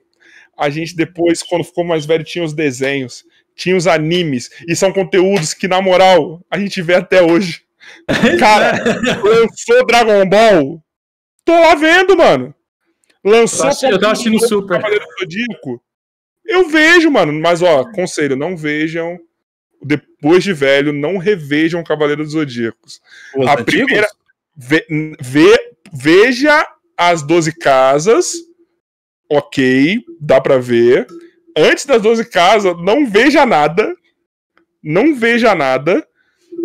A 0.58 0.70
gente 0.70 0.96
depois, 0.96 1.42
quando 1.44 1.64
ficou 1.64 1.84
mais 1.84 2.06
velho, 2.06 2.24
tinha 2.24 2.44
os 2.44 2.54
desenhos, 2.54 3.26
tinha 3.56 3.76
os 3.76 3.88
animes. 3.88 4.50
E 4.68 4.76
são 4.76 4.92
conteúdos 4.94 5.54
que, 5.54 5.68
na 5.68 5.82
moral, 5.82 6.42
a 6.50 6.58
gente 6.60 6.82
vê 6.82 6.96
até 6.96 7.22
hoje. 7.22 7.64
Cara, 8.40 8.82
lançou 9.24 9.86
Dragon 9.86 10.26
Ball. 10.28 10.82
Tô 11.44 11.52
lá 11.54 11.76
vendo, 11.76 12.16
mano. 12.16 12.54
Lançou 13.24 13.70
Eu 13.90 14.00
tava 14.00 14.14
assistindo 14.14 14.40
Super. 14.48 14.78
Cavaleiro 14.78 15.06
Zodíaco. 15.20 15.82
Eu 16.46 16.70
vejo, 16.70 17.10
mano. 17.10 17.34
Mas, 17.34 17.62
ó, 17.62 17.84
conselho, 17.92 18.36
não 18.36 18.56
vejam. 18.56 19.18
Depois 19.82 20.44
de 20.44 20.54
velho, 20.54 20.94
não 20.94 21.18
revejam 21.18 21.84
Cavaleiro 21.84 22.24
dos 22.24 22.34
Zodíacos. 22.34 23.02
Os 23.36 23.48
a 23.48 23.54
antigos? 23.54 23.66
primeira. 23.66 24.08
Ve- 24.56 24.86
ve- 25.20 25.72
veja 25.92 26.66
as 26.98 27.22
12 27.24 27.58
casas. 27.58 28.34
Ok, 29.36 30.04
dá 30.20 30.40
pra 30.40 30.58
ver. 30.60 31.08
Antes 31.58 31.86
das 31.86 32.02
12 32.02 32.26
casas, 32.30 32.76
não 32.82 33.06
veja 33.08 33.46
nada. 33.46 33.96
Não 34.84 35.16
veja 35.16 35.56
nada. 35.56 36.06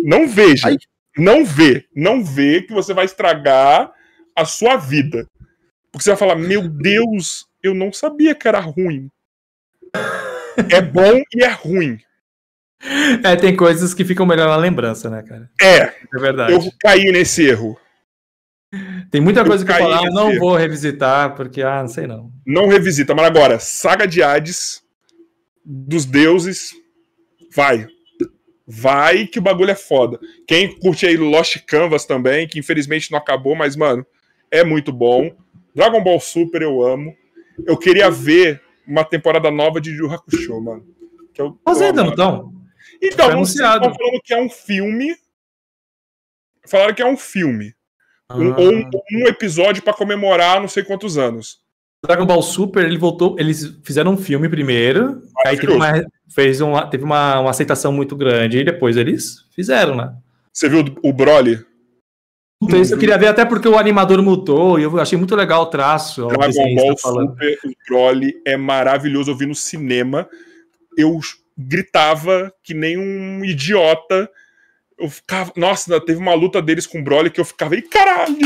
Não 0.03 0.27
veja. 0.27 0.67
Ai. 0.67 0.77
Não 1.17 1.43
vê. 1.43 1.85
Não 1.95 2.23
vê 2.23 2.61
que 2.61 2.71
você 2.73 2.93
vai 2.93 3.05
estragar 3.05 3.91
a 4.35 4.45
sua 4.45 4.75
vida. 4.77 5.27
Porque 5.91 6.03
você 6.03 6.11
vai 6.11 6.17
falar: 6.17 6.35
Meu 6.35 6.67
Deus, 6.67 7.47
eu 7.63 7.73
não 7.73 7.91
sabia 7.91 8.35
que 8.35 8.47
era 8.47 8.59
ruim. 8.59 9.09
É 10.71 10.81
bom 10.81 11.21
e 11.33 11.43
é 11.43 11.49
ruim. 11.49 11.99
É, 13.23 13.35
tem 13.35 13.55
coisas 13.55 13.93
que 13.93 14.05
ficam 14.05 14.25
melhor 14.25 14.47
na 14.47 14.55
lembrança, 14.55 15.09
né, 15.09 15.23
cara? 15.23 15.49
É, 15.59 15.81
É 16.13 16.19
verdade. 16.19 16.53
eu 16.53 16.61
caí 16.79 17.11
nesse 17.11 17.45
erro. 17.45 17.77
Tem 19.09 19.19
muita 19.19 19.43
coisa 19.43 19.65
que 19.65 19.71
eu 19.71 19.75
falar, 19.75 20.05
eu 20.05 20.11
não 20.11 20.37
vou 20.37 20.55
revisitar, 20.55 21.35
porque, 21.35 21.61
ah, 21.61 21.81
não 21.81 21.89
sei 21.89 22.05
não. 22.05 22.31
Não 22.45 22.67
revisita. 22.67 23.15
Mas 23.15 23.25
agora, 23.25 23.59
Saga 23.59 24.05
de 24.05 24.21
Hades, 24.21 24.83
dos 25.65 26.05
deuses, 26.05 26.73
vai. 27.53 27.87
Vai 28.67 29.25
que 29.25 29.39
o 29.39 29.41
bagulho 29.41 29.71
é 29.71 29.75
foda. 29.75 30.19
Quem 30.47 30.77
curte 30.79 31.07
aí 31.07 31.17
Lost 31.17 31.57
Canvas 31.65 32.05
também, 32.05 32.47
que 32.47 32.59
infelizmente 32.59 33.11
não 33.11 33.17
acabou, 33.17 33.55
mas, 33.55 33.75
mano, 33.75 34.05
é 34.51 34.63
muito 34.63 34.93
bom. 34.93 35.35
Dragon 35.73 36.03
Ball 36.03 36.19
Super 36.19 36.61
eu 36.61 36.83
amo. 36.83 37.15
Eu 37.65 37.75
queria 37.75 38.11
ver 38.11 38.61
uma 38.87 39.03
temporada 39.03 39.49
nova 39.49 39.81
de 39.81 39.91
Yu 39.91 40.11
Hakusho, 40.11 40.61
mano. 40.61 40.85
Que 41.33 41.41
eu, 41.41 41.59
Fazendo, 41.65 42.03
estão? 42.09 42.53
Então, 43.01 43.27
não 43.27 43.37
anunciado. 43.37 43.85
falando 43.85 44.21
que 44.23 44.33
é 44.33 44.41
um 44.41 44.49
filme. 44.49 45.15
Falaram 46.67 46.93
que 46.93 47.01
é 47.01 47.05
um 47.05 47.17
filme. 47.17 47.73
Um, 48.31 48.51
Ah. 48.51 48.55
ou 48.59 48.73
um, 48.73 48.89
um 49.13 49.27
episódio 49.27 49.81
pra 49.81 49.93
comemorar 49.93 50.59
não 50.61 50.67
sei 50.67 50.83
quantos 50.83 51.17
anos. 51.17 51.59
Dragon 52.05 52.25
Ball 52.25 52.41
Super, 52.41 52.85
ele 52.85 52.97
voltou, 52.97 53.35
eles 53.37 53.77
fizeram 53.83 54.13
um 54.13 54.17
filme 54.17 54.47
primeiro, 54.47 55.21
aí 55.45 55.57
teve 55.57 55.73
uma, 55.73 56.01
fez 56.33 56.61
uma, 56.61 56.87
teve 56.87 57.03
uma, 57.03 57.39
uma 57.41 57.49
aceitação 57.49 57.91
muito 57.91 58.15
grande, 58.15 58.59
e 58.59 58.63
depois 58.63 58.95
eles 58.95 59.45
fizeram, 59.53 59.95
né? 59.95 60.15
Você 60.53 60.69
viu 60.69 60.85
o 61.03 61.11
Broly? 61.11 61.59
Então, 62.63 62.79
isso 62.81 62.93
eu 62.93 62.97
queria 62.97 63.17
ver 63.17 63.27
até 63.27 63.43
porque 63.43 63.67
o 63.67 63.77
animador 63.77 64.21
mudou, 64.21 64.79
e 64.79 64.83
eu 64.83 64.99
achei 64.99 65.17
muito 65.17 65.35
legal 65.35 65.63
o 65.63 65.65
traço. 65.65 66.27
Dragon 66.27 66.75
Ball 66.75 66.97
falando. 66.97 67.31
Super, 67.31 67.57
o 67.65 67.71
Broly 67.87 68.33
é 68.45 68.55
maravilhoso. 68.55 69.31
Eu 69.31 69.35
vi 69.35 69.45
no 69.45 69.55
cinema, 69.55 70.27
eu 70.97 71.19
gritava 71.57 72.53
que 72.63 72.73
nem 72.73 72.97
um 72.97 73.43
idiota. 73.43 74.29
Eu 74.99 75.09
ficava. 75.09 75.51
Nossa, 75.55 75.99
teve 76.01 76.19
uma 76.19 76.33
luta 76.33 76.61
deles 76.61 76.85
com 76.85 76.99
o 76.99 77.03
Broly 77.03 77.29
que 77.29 77.39
eu 77.39 77.45
ficava. 77.45 77.75
Ih, 77.75 77.81
caralho! 77.83 78.37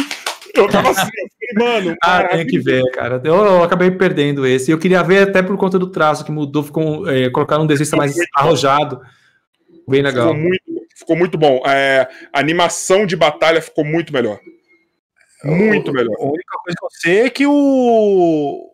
Eu 0.55 0.69
tava 0.69 0.91
assim, 0.91 1.09
mano. 1.55 1.95
Ah, 2.03 2.27
tem 2.27 2.45
que 2.45 2.59
ver, 2.59 2.83
cara. 2.91 3.19
Eu, 3.23 3.35
eu 3.35 3.63
acabei 3.63 3.89
perdendo 3.89 4.45
esse. 4.45 4.69
Eu 4.69 4.77
queria 4.77 5.01
ver 5.01 5.27
até 5.29 5.41
por 5.41 5.57
conta 5.57 5.79
do 5.79 5.89
traço 5.89 6.23
que 6.23 6.31
mudou, 6.31 6.63
ficou 6.63 7.09
é, 7.09 7.29
colocaram 7.31 7.63
um 7.63 7.67
desenho 7.67 7.97
mais 7.97 8.15
arrojado. 8.35 9.01
Bem 9.87 10.03
legal. 10.03 10.27
Ficou 10.27 10.41
muito, 10.41 10.87
ficou 10.95 11.15
muito 11.15 11.37
bom. 11.37 11.63
É, 11.65 12.07
a 12.31 12.39
animação 12.39 13.05
de 13.05 13.15
batalha 13.15 13.61
ficou 13.61 13.83
muito 13.83 14.13
melhor. 14.13 14.39
Muito 15.43 15.91
melhor. 15.91 16.15
A 16.19 16.25
única 16.25 16.57
coisa 16.63 16.77
que 16.79 16.85
eu 16.85 16.89
sei 16.91 17.19
é 17.21 17.29
que 17.29 17.45
o. 17.47 18.69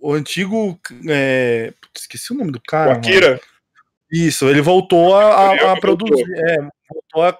O 0.00 0.12
antigo. 0.12 0.78
é, 1.08 1.72
esqueci 1.96 2.32
o 2.32 2.36
nome 2.36 2.52
do 2.52 2.58
O 2.58 2.62
cara. 2.66 2.90
mano. 2.90 2.98
Akira, 2.98 3.40
Isso, 4.10 4.48
ele 4.48 4.60
voltou 4.60 5.14
a, 5.14 5.52
a, 5.52 5.72
a 5.72 5.80
produzir. 5.80 6.24
É, 6.34 6.68
voltou 6.88 7.22
a 7.22 7.32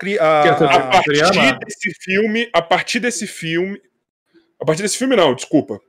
tô- 0.57 0.65
A 0.65 0.77
A... 0.77 0.89
partir 0.91 1.59
desse 1.65 1.91
filme, 2.01 2.51
a 2.53 2.63
partir 2.63 3.01
desse 3.01 3.27
filme. 3.27 3.81
A 4.61 4.65
partir 4.65 4.83
desse 4.83 4.99
filme, 4.99 5.15
não, 5.17 5.35
desculpa. 5.35 5.81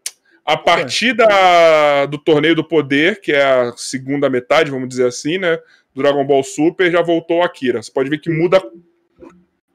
A 0.45 0.57
partir 0.57 1.13
da, 1.13 2.05
do 2.05 2.17
Torneio 2.17 2.55
do 2.55 2.63
Poder, 2.63 3.21
que 3.21 3.31
é 3.31 3.43
a 3.43 3.73
segunda 3.77 4.29
metade, 4.29 4.71
vamos 4.71 4.89
dizer 4.89 5.05
assim, 5.07 5.37
né? 5.37 5.57
Do 5.93 6.01
Dragon 6.01 6.25
Ball 6.25 6.43
Super, 6.43 6.91
já 6.91 7.01
voltou 7.01 7.41
a 7.41 7.45
Akira. 7.45 7.81
Você 7.81 7.91
pode 7.91 8.09
ver 8.09 8.19
que 8.19 8.29
muda 8.29 8.61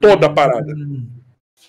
toda 0.01 0.27
a 0.27 0.31
parada, 0.31 0.75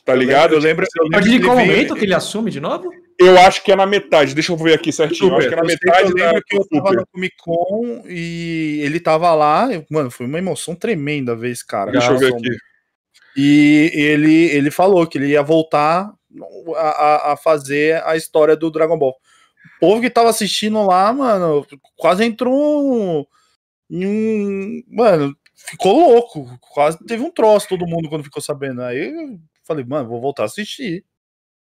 tá 0.05 0.13
ligado? 0.15 0.53
Eu 0.53 0.59
lembro. 0.59 0.85
Eu 0.85 1.01
A 1.01 1.03
lembro 1.03 1.19
partir 1.19 1.39
de 1.39 1.45
qual 1.45 1.57
momento 1.57 1.95
que 1.95 2.05
ele 2.05 2.13
assume 2.13 2.51
de 2.51 2.59
novo? 2.61 2.89
Eu 3.19 3.37
acho 3.39 3.63
que 3.63 3.71
é 3.71 3.75
na 3.75 3.85
metade. 3.85 4.33
Deixa 4.35 4.51
eu 4.51 4.57
ver 4.57 4.73
aqui 4.73 4.91
certinho. 4.91 5.31
Eu 5.31 5.37
acho 5.37 5.47
que 5.47 5.53
é 5.53 5.57
na 5.57 5.63
metade 5.63 6.09
eu 6.11 6.15
da 6.15 6.25
lembro 6.25 6.43
que 6.45 6.55
eu 6.57 6.67
tava 6.67 6.87
Super. 6.89 6.99
na 6.99 7.05
Comic 7.07 7.35
Con 7.37 8.03
e 8.05 8.81
ele 8.83 8.99
tava 8.99 9.33
lá. 9.33 9.73
eu- 9.73 9.85
Mano, 9.89 10.11
foi 10.11 10.25
uma 10.25 10.37
emoção 10.37 10.75
tremenda 10.75 11.35
ver 11.35 11.49
esse 11.51 11.65
cara. 11.65 11.91
Deixa 11.91 12.11
eu 12.11 12.17
ver 12.17 12.33
aqui. 12.33 12.49
E 13.37 13.91
ele, 13.93 14.45
ele 14.51 14.71
falou 14.71 15.05
que 15.07 15.17
ele 15.17 15.27
ia 15.27 15.41
voltar 15.43 16.11
a, 16.75 16.79
a- 16.89 17.33
a 17.33 17.37
fazer 17.37 18.01
a 18.05 18.15
história 18.15 18.55
do 18.55 18.69
Dragon 18.71 18.97
Ball. 18.97 19.15
O 19.77 19.79
povo 19.79 20.01
que 20.01 20.09
tava 20.09 20.29
assistindo 20.29 20.85
lá, 20.85 21.11
mano, 21.11 21.65
quase 21.97 22.23
entrou 22.23 23.27
em 23.89 24.05
um. 24.05 24.83
Mano, 24.89 25.35
ficou 25.55 25.99
louco. 25.99 26.47
Quase 26.61 26.97
teve 27.05 27.23
um 27.23 27.31
troço 27.31 27.67
todo 27.69 27.87
mundo 27.87 28.09
quando 28.09 28.23
ficou 28.23 28.41
sabendo. 28.41 28.81
Aí 28.83 29.37
falei, 29.67 29.83
mano, 29.85 30.07
vou 30.09 30.21
voltar 30.21 30.43
a 30.43 30.45
assistir. 30.45 31.03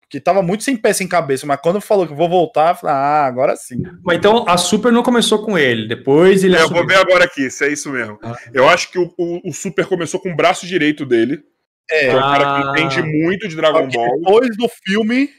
Porque 0.01 0.19
tava 0.19 0.41
muito 0.41 0.63
sem 0.63 0.75
pé, 0.75 0.91
sem 0.91 1.07
cabeça, 1.07 1.45
mas 1.45 1.61
quando 1.61 1.79
falou 1.79 2.07
que 2.07 2.13
vou 2.15 2.27
voltar, 2.27 2.71
eu 2.71 2.75
falei, 2.77 2.95
ah, 2.95 3.25
agora 3.25 3.55
sim. 3.55 3.77
Mas 4.03 4.17
então 4.17 4.43
a 4.47 4.57
Super 4.57 4.91
não 4.91 5.03
começou 5.03 5.45
com 5.45 5.55
ele. 5.55 5.87
Depois 5.87 6.43
ele 6.43 6.55
É, 6.55 6.63
eu 6.63 6.69
vou 6.69 6.85
ver 6.85 6.95
agora 6.95 7.25
aqui, 7.25 7.47
se 7.51 7.63
é 7.65 7.71
isso 7.71 7.91
mesmo. 7.91 8.17
Ah. 8.23 8.35
Eu 8.51 8.67
acho 8.67 8.91
que 8.91 8.97
o, 8.97 9.13
o- 9.17 9.49
o 9.49 9.53
Super 9.53 9.85
começou 9.85 10.19
com 10.19 10.31
o 10.31 10.35
braço 10.35 10.65
direito 10.65 11.05
dele. 11.05 11.43
É, 11.91 12.07
É 12.07 12.15
um 12.15 12.19
cara 12.21 12.43
que 12.43 12.67
Ah. 12.67 12.71
entende 12.83 13.03
muito 13.03 13.47
de 13.47 13.55
Dragon 13.55 13.81
Porque 13.83 13.97
Ball. 13.97 14.17
depois 14.19 14.57
do 14.57 14.67
filme. 14.83 15.29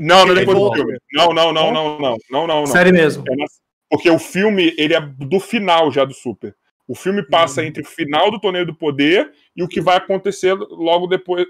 Não, 0.00 0.24
não 0.24 0.32
é 0.32 0.38
depois 0.40 0.56
do 0.58 0.72
filme. 0.74 0.98
Não, 1.12 1.28
não, 1.34 1.52
não, 1.52 1.70
não, 1.72 1.98
não, 1.98 2.16
não, 2.30 2.46
não, 2.46 2.60
não. 2.60 2.66
Série 2.66 2.92
mesmo. 2.92 3.24
É 3.28 3.36
na- 3.36 3.44
Porque 3.90 4.08
o 4.08 4.18
filme, 4.18 4.74
ele 4.78 4.94
é 4.94 5.00
do 5.00 5.38
final 5.40 5.90
já 5.90 6.04
do 6.06 6.14
Super. 6.14 6.54
O 6.88 6.94
filme 6.94 7.22
passa 7.22 7.62
entre 7.62 7.82
o 7.82 7.86
final 7.86 8.30
do 8.30 8.40
Torneio 8.40 8.64
do 8.64 8.74
Poder 8.74 9.30
e 9.54 9.62
o 9.62 9.68
que 9.68 9.78
vai 9.78 9.98
acontecer 9.98 10.54
logo 10.54 11.06
depois, 11.06 11.46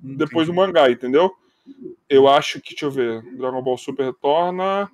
depois 0.00 0.46
do 0.46 0.54
mangá, 0.54 0.88
entendeu? 0.88 1.32
Eu 2.08 2.28
acho 2.28 2.60
que, 2.60 2.70
deixa 2.70 2.86
eu 2.86 2.90
ver, 2.92 3.20
Dragon 3.36 3.60
Ball 3.60 3.76
Super 3.76 4.06
retorna 4.06 4.88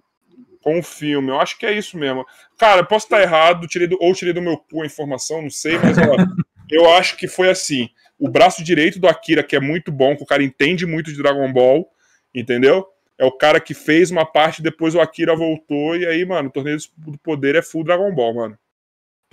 com 0.62 0.79
o 0.79 0.83
filme. 0.83 1.29
Eu 1.29 1.39
acho 1.39 1.59
que 1.59 1.67
é 1.67 1.73
isso 1.77 1.99
mesmo. 1.99 2.25
Cara, 2.57 2.83
posso 2.83 3.05
estar 3.05 3.21
errado, 3.21 3.67
tirei 3.67 3.87
do, 3.87 3.99
ou 4.01 4.15
tirei 4.15 4.33
do 4.33 4.41
meu 4.41 4.57
cu 4.57 4.81
a 4.81 4.87
informação, 4.87 5.43
não 5.43 5.51
sei, 5.51 5.79
mas 5.79 5.99
ó, 5.99 6.17
eu 6.71 6.91
acho 6.91 7.19
que 7.19 7.29
foi 7.29 7.51
assim. 7.51 7.91
O 8.19 8.31
braço 8.31 8.65
direito 8.65 8.99
do 8.99 9.09
Akira, 9.09 9.43
que 9.43 9.57
é 9.57 9.61
muito 9.61 9.93
bom, 9.93 10.17
que 10.17 10.23
o 10.23 10.27
cara 10.27 10.43
entende 10.43 10.87
muito 10.87 11.12
de 11.12 11.19
Dragon 11.19 11.53
Ball, 11.53 11.87
entendeu? 12.35 12.87
É 13.19 13.27
o 13.27 13.33
cara 13.33 13.61
que 13.61 13.75
fez 13.75 14.11
uma 14.11 14.25
parte, 14.25 14.62
depois 14.62 14.95
o 14.95 15.01
Akira 15.01 15.37
voltou, 15.37 15.97
e 15.97 16.07
aí, 16.07 16.25
mano, 16.25 16.49
o 16.49 16.53
Torneio 16.53 16.79
do 16.97 17.19
Poder 17.19 17.57
é 17.57 17.62
full 17.62 17.85
Dragon 17.85 18.15
Ball, 18.15 18.35
mano. 18.35 18.59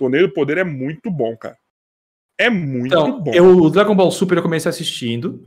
Torneio 0.00 0.28
do 0.28 0.32
Poder 0.32 0.56
é 0.58 0.64
muito 0.64 1.10
bom, 1.10 1.36
cara. 1.36 1.58
É 2.38 2.48
muito 2.48 2.86
Então, 2.86 3.20
bom. 3.20 3.32
eu, 3.34 3.58
o 3.58 3.68
Dragon 3.70 3.94
Ball 3.94 4.10
Super 4.10 4.38
eu 4.38 4.42
comecei 4.42 4.70
assistindo. 4.70 5.46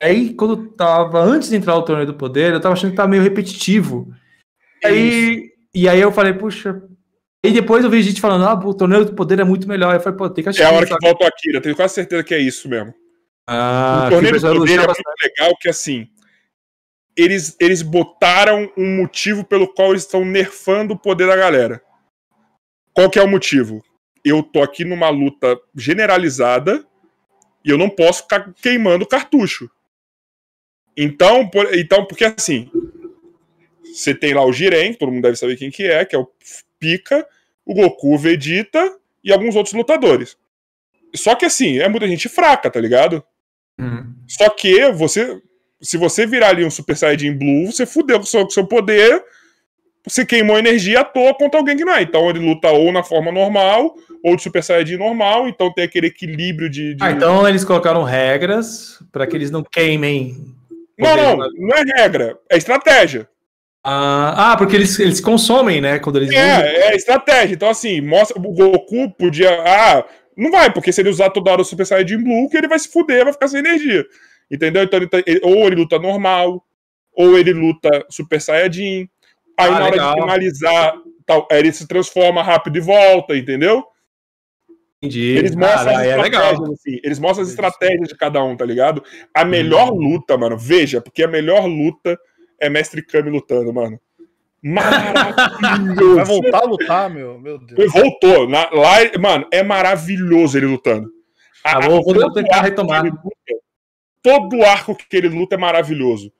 Aí, 0.00 0.32
quando 0.34 0.68
tava, 0.68 1.20
antes 1.20 1.48
de 1.48 1.56
entrar 1.56 1.74
o 1.74 1.82
Torneio 1.82 2.06
do 2.06 2.14
Poder, 2.14 2.52
eu 2.52 2.60
tava 2.60 2.74
achando 2.74 2.92
que 2.92 2.96
tava 2.96 3.08
meio 3.08 3.22
repetitivo. 3.22 4.14
Aí, 4.84 5.50
e 5.74 5.88
aí 5.88 6.00
eu 6.00 6.12
falei, 6.12 6.32
puxa. 6.32 6.80
E 7.44 7.50
depois 7.50 7.84
eu 7.84 7.90
vi 7.90 8.00
gente 8.02 8.20
falando, 8.20 8.44
ah, 8.44 8.54
o 8.54 8.72
Torneio 8.72 9.04
do 9.04 9.14
Poder 9.14 9.40
é 9.40 9.44
muito 9.44 9.66
melhor. 9.66 9.92
Eu 9.94 10.00
falei, 10.00 10.16
pô, 10.16 10.30
tem 10.30 10.44
que 10.44 10.50
assistir. 10.50 10.64
É 10.64 10.70
a 10.70 10.72
hora 10.72 10.86
que 10.86 10.92
sabe? 10.92 11.04
volta 11.04 11.24
o 11.24 11.26
Akira, 11.26 11.60
tenho 11.60 11.74
quase 11.74 11.94
certeza 11.94 12.22
que 12.22 12.34
é 12.34 12.38
isso 12.38 12.68
mesmo. 12.68 12.94
Ah, 13.44 14.04
o 14.06 14.10
Torneio 14.10 14.34
do 14.34 14.40
Poder 14.40 14.52
é 14.52 14.56
elogia 14.56 14.86
muito 14.86 15.02
legal 15.20 15.56
que, 15.60 15.68
assim, 15.68 16.08
eles, 17.16 17.56
eles 17.58 17.82
botaram 17.82 18.72
um 18.76 18.96
motivo 18.96 19.44
pelo 19.44 19.66
qual 19.74 19.90
eles 19.90 20.04
estão 20.04 20.24
nerfando 20.24 20.94
o 20.94 20.98
poder 20.98 21.26
da 21.26 21.34
galera. 21.34 21.82
Qual 22.92 23.10
que 23.10 23.18
é 23.18 23.22
o 23.22 23.28
motivo? 23.28 23.82
Eu 24.28 24.42
tô 24.42 24.62
aqui 24.62 24.84
numa 24.84 25.08
luta 25.08 25.58
generalizada 25.74 26.84
e 27.64 27.70
eu 27.70 27.78
não 27.78 27.88
posso 27.88 28.22
ficar 28.22 28.52
queimando 28.54 29.06
cartucho. 29.06 29.70
Então, 30.96 31.48
por- 31.48 31.72
então 31.74 32.04
porque 32.04 32.24
assim, 32.24 32.70
você 33.84 34.14
tem 34.14 34.34
lá 34.34 34.44
o 34.44 34.52
Jiren, 34.52 34.94
todo 34.94 35.12
mundo 35.12 35.22
deve 35.22 35.36
saber 35.36 35.56
quem 35.56 35.70
que 35.70 35.84
é, 35.84 36.04
que 36.04 36.14
é 36.14 36.18
o 36.18 36.28
Pika, 36.78 37.26
o 37.64 37.74
Goku, 37.74 38.14
o 38.14 38.18
Vegeta 38.18 38.96
e 39.22 39.32
alguns 39.32 39.54
outros 39.56 39.74
lutadores. 39.74 40.36
Só 41.14 41.34
que 41.34 41.44
assim, 41.46 41.78
é 41.78 41.88
muita 41.88 42.06
gente 42.06 42.28
fraca, 42.28 42.70
tá 42.70 42.80
ligado? 42.80 43.24
Hum. 43.78 44.14
Só 44.26 44.50
que 44.50 44.90
você, 44.92 45.40
se 45.80 45.96
você 45.96 46.26
virar 46.26 46.48
ali 46.48 46.64
um 46.64 46.70
Super 46.70 46.96
Saiyajin 46.96 47.32
Blue, 47.36 47.66
você 47.72 47.86
fudeu 47.86 48.18
com 48.18 48.24
o 48.24 48.26
seu, 48.26 48.40
com 48.42 48.48
o 48.48 48.50
seu 48.50 48.66
poder, 48.66 49.24
você 50.06 50.24
queimou 50.24 50.58
energia 50.58 51.00
à 51.00 51.04
toa 51.04 51.34
contra 51.34 51.58
alguém 51.60 51.76
que 51.76 51.84
não 51.84 51.94
é. 51.94 52.02
Então 52.02 52.28
ele 52.30 52.38
luta 52.38 52.68
ou 52.70 52.90
na 52.92 53.02
forma 53.02 53.30
normal, 53.32 53.94
ou 54.24 54.36
de 54.36 54.42
Super 54.42 54.62
Saiyajin 54.62 54.96
normal, 54.96 55.48
então 55.48 55.72
tem 55.72 55.84
aquele 55.84 56.06
equilíbrio 56.08 56.68
de. 56.70 56.94
de- 56.94 57.04
Ah, 57.04 57.10
então 57.10 57.46
eles 57.48 57.64
colocaram 57.64 58.02
regras 58.02 58.98
para 59.12 59.26
que 59.26 59.36
eles 59.36 59.50
não 59.50 59.62
queimem. 59.62 60.36
Não, 60.98 61.16
não, 61.16 61.36
não 61.36 61.76
é 61.76 61.82
regra, 62.02 62.36
é 62.50 62.56
estratégia. 62.56 63.28
Ah, 63.84 64.52
ah, 64.52 64.56
porque 64.56 64.74
eles, 64.74 64.98
eles 64.98 65.20
consomem, 65.20 65.80
né? 65.80 65.98
Quando 65.98 66.16
eles 66.16 66.30
usam. 66.30 66.40
É, 66.40 66.90
é 66.90 66.96
estratégia. 66.96 67.54
Então, 67.54 67.70
assim, 67.70 68.00
mostra 68.00 68.36
o 68.38 68.52
Goku 68.52 69.08
podia. 69.12 69.50
Ah, 69.64 70.04
não 70.36 70.50
vai, 70.50 70.72
porque 70.72 70.92
se 70.92 71.00
ele 71.00 71.08
usar 71.08 71.30
toda 71.30 71.52
hora 71.52 71.62
o 71.62 71.64
Super 71.64 71.86
Saiyajin 71.86 72.18
Blue, 72.22 72.48
que 72.50 72.56
ele 72.56 72.68
vai 72.68 72.78
se 72.78 72.88
fuder, 72.90 73.24
vai 73.24 73.32
ficar 73.32 73.46
sem 73.48 73.60
energia. 73.60 74.04
Entendeu? 74.50 74.82
Então, 74.82 74.98
ele 74.98 75.06
tá- 75.08 75.22
ele- 75.24 75.40
ou 75.44 75.66
ele 75.66 75.76
luta 75.76 75.98
normal, 75.98 76.62
ou 77.14 77.38
ele 77.38 77.52
luta 77.52 78.04
Super 78.10 78.40
Saiyajin. 78.40 79.08
Aí, 79.58 79.66
Ah, 79.68 79.70
na 79.70 79.76
hora 79.84 79.90
legal. 79.90 80.14
de 80.14 80.20
finalizar, 80.22 80.94
tal, 81.26 81.48
ele 81.50 81.72
se 81.72 81.86
transforma 81.88 82.42
rápido 82.42 82.76
e 82.78 82.80
volta, 82.80 83.36
entendeu? 83.36 83.84
Entendi. 85.02 85.36
Eles 85.36 85.54
mostram 85.54 85.92
Ah, 85.92 86.00
as 86.00 86.06
é 86.06 86.10
estratégias, 86.10 86.22
legal. 86.58 86.72
assim. 86.72 87.00
Eles 87.04 87.18
mostram 87.18 87.42
as 87.44 87.50
estratégias 87.50 88.08
de 88.08 88.16
cada 88.16 88.42
um, 88.42 88.56
tá 88.56 88.64
ligado? 88.64 89.02
A 89.34 89.44
melhor 89.44 89.90
luta, 89.90 90.36
mano, 90.36 90.56
veja, 90.58 91.00
porque 91.00 91.22
a 91.22 91.28
melhor 91.28 91.66
luta 91.66 92.18
é 92.60 92.68
Mestre 92.68 93.02
Kami 93.04 93.30
lutando, 93.30 93.72
mano. 93.72 94.00
Maravilhoso. 94.62 96.16
Vai 96.16 96.24
voltar 96.24 96.58
a 96.62 96.66
lutar, 96.66 97.10
meu, 97.10 97.38
meu 97.38 97.58
Deus. 97.58 97.78
Ele 97.78 97.88
voltou. 97.88 98.48
Na, 98.48 98.68
lá, 98.70 98.96
mano, 99.20 99.46
é 99.52 99.62
maravilhoso 99.62 100.58
ele 100.58 100.66
lutando. 100.66 101.08
A- 101.64 101.76
Ah, 101.76 101.80
vou- 101.80 102.02
vou 102.02 102.14
todo 102.14 102.32
tentar 102.34 102.62
retomar. 102.62 103.04
luta- 103.04 103.20
todo 104.22 104.62
arco 104.64 104.96
que 104.96 105.16
ele 105.16 105.28
luta 105.28 105.54
é 105.54 105.58
maravilhoso. 105.58 106.32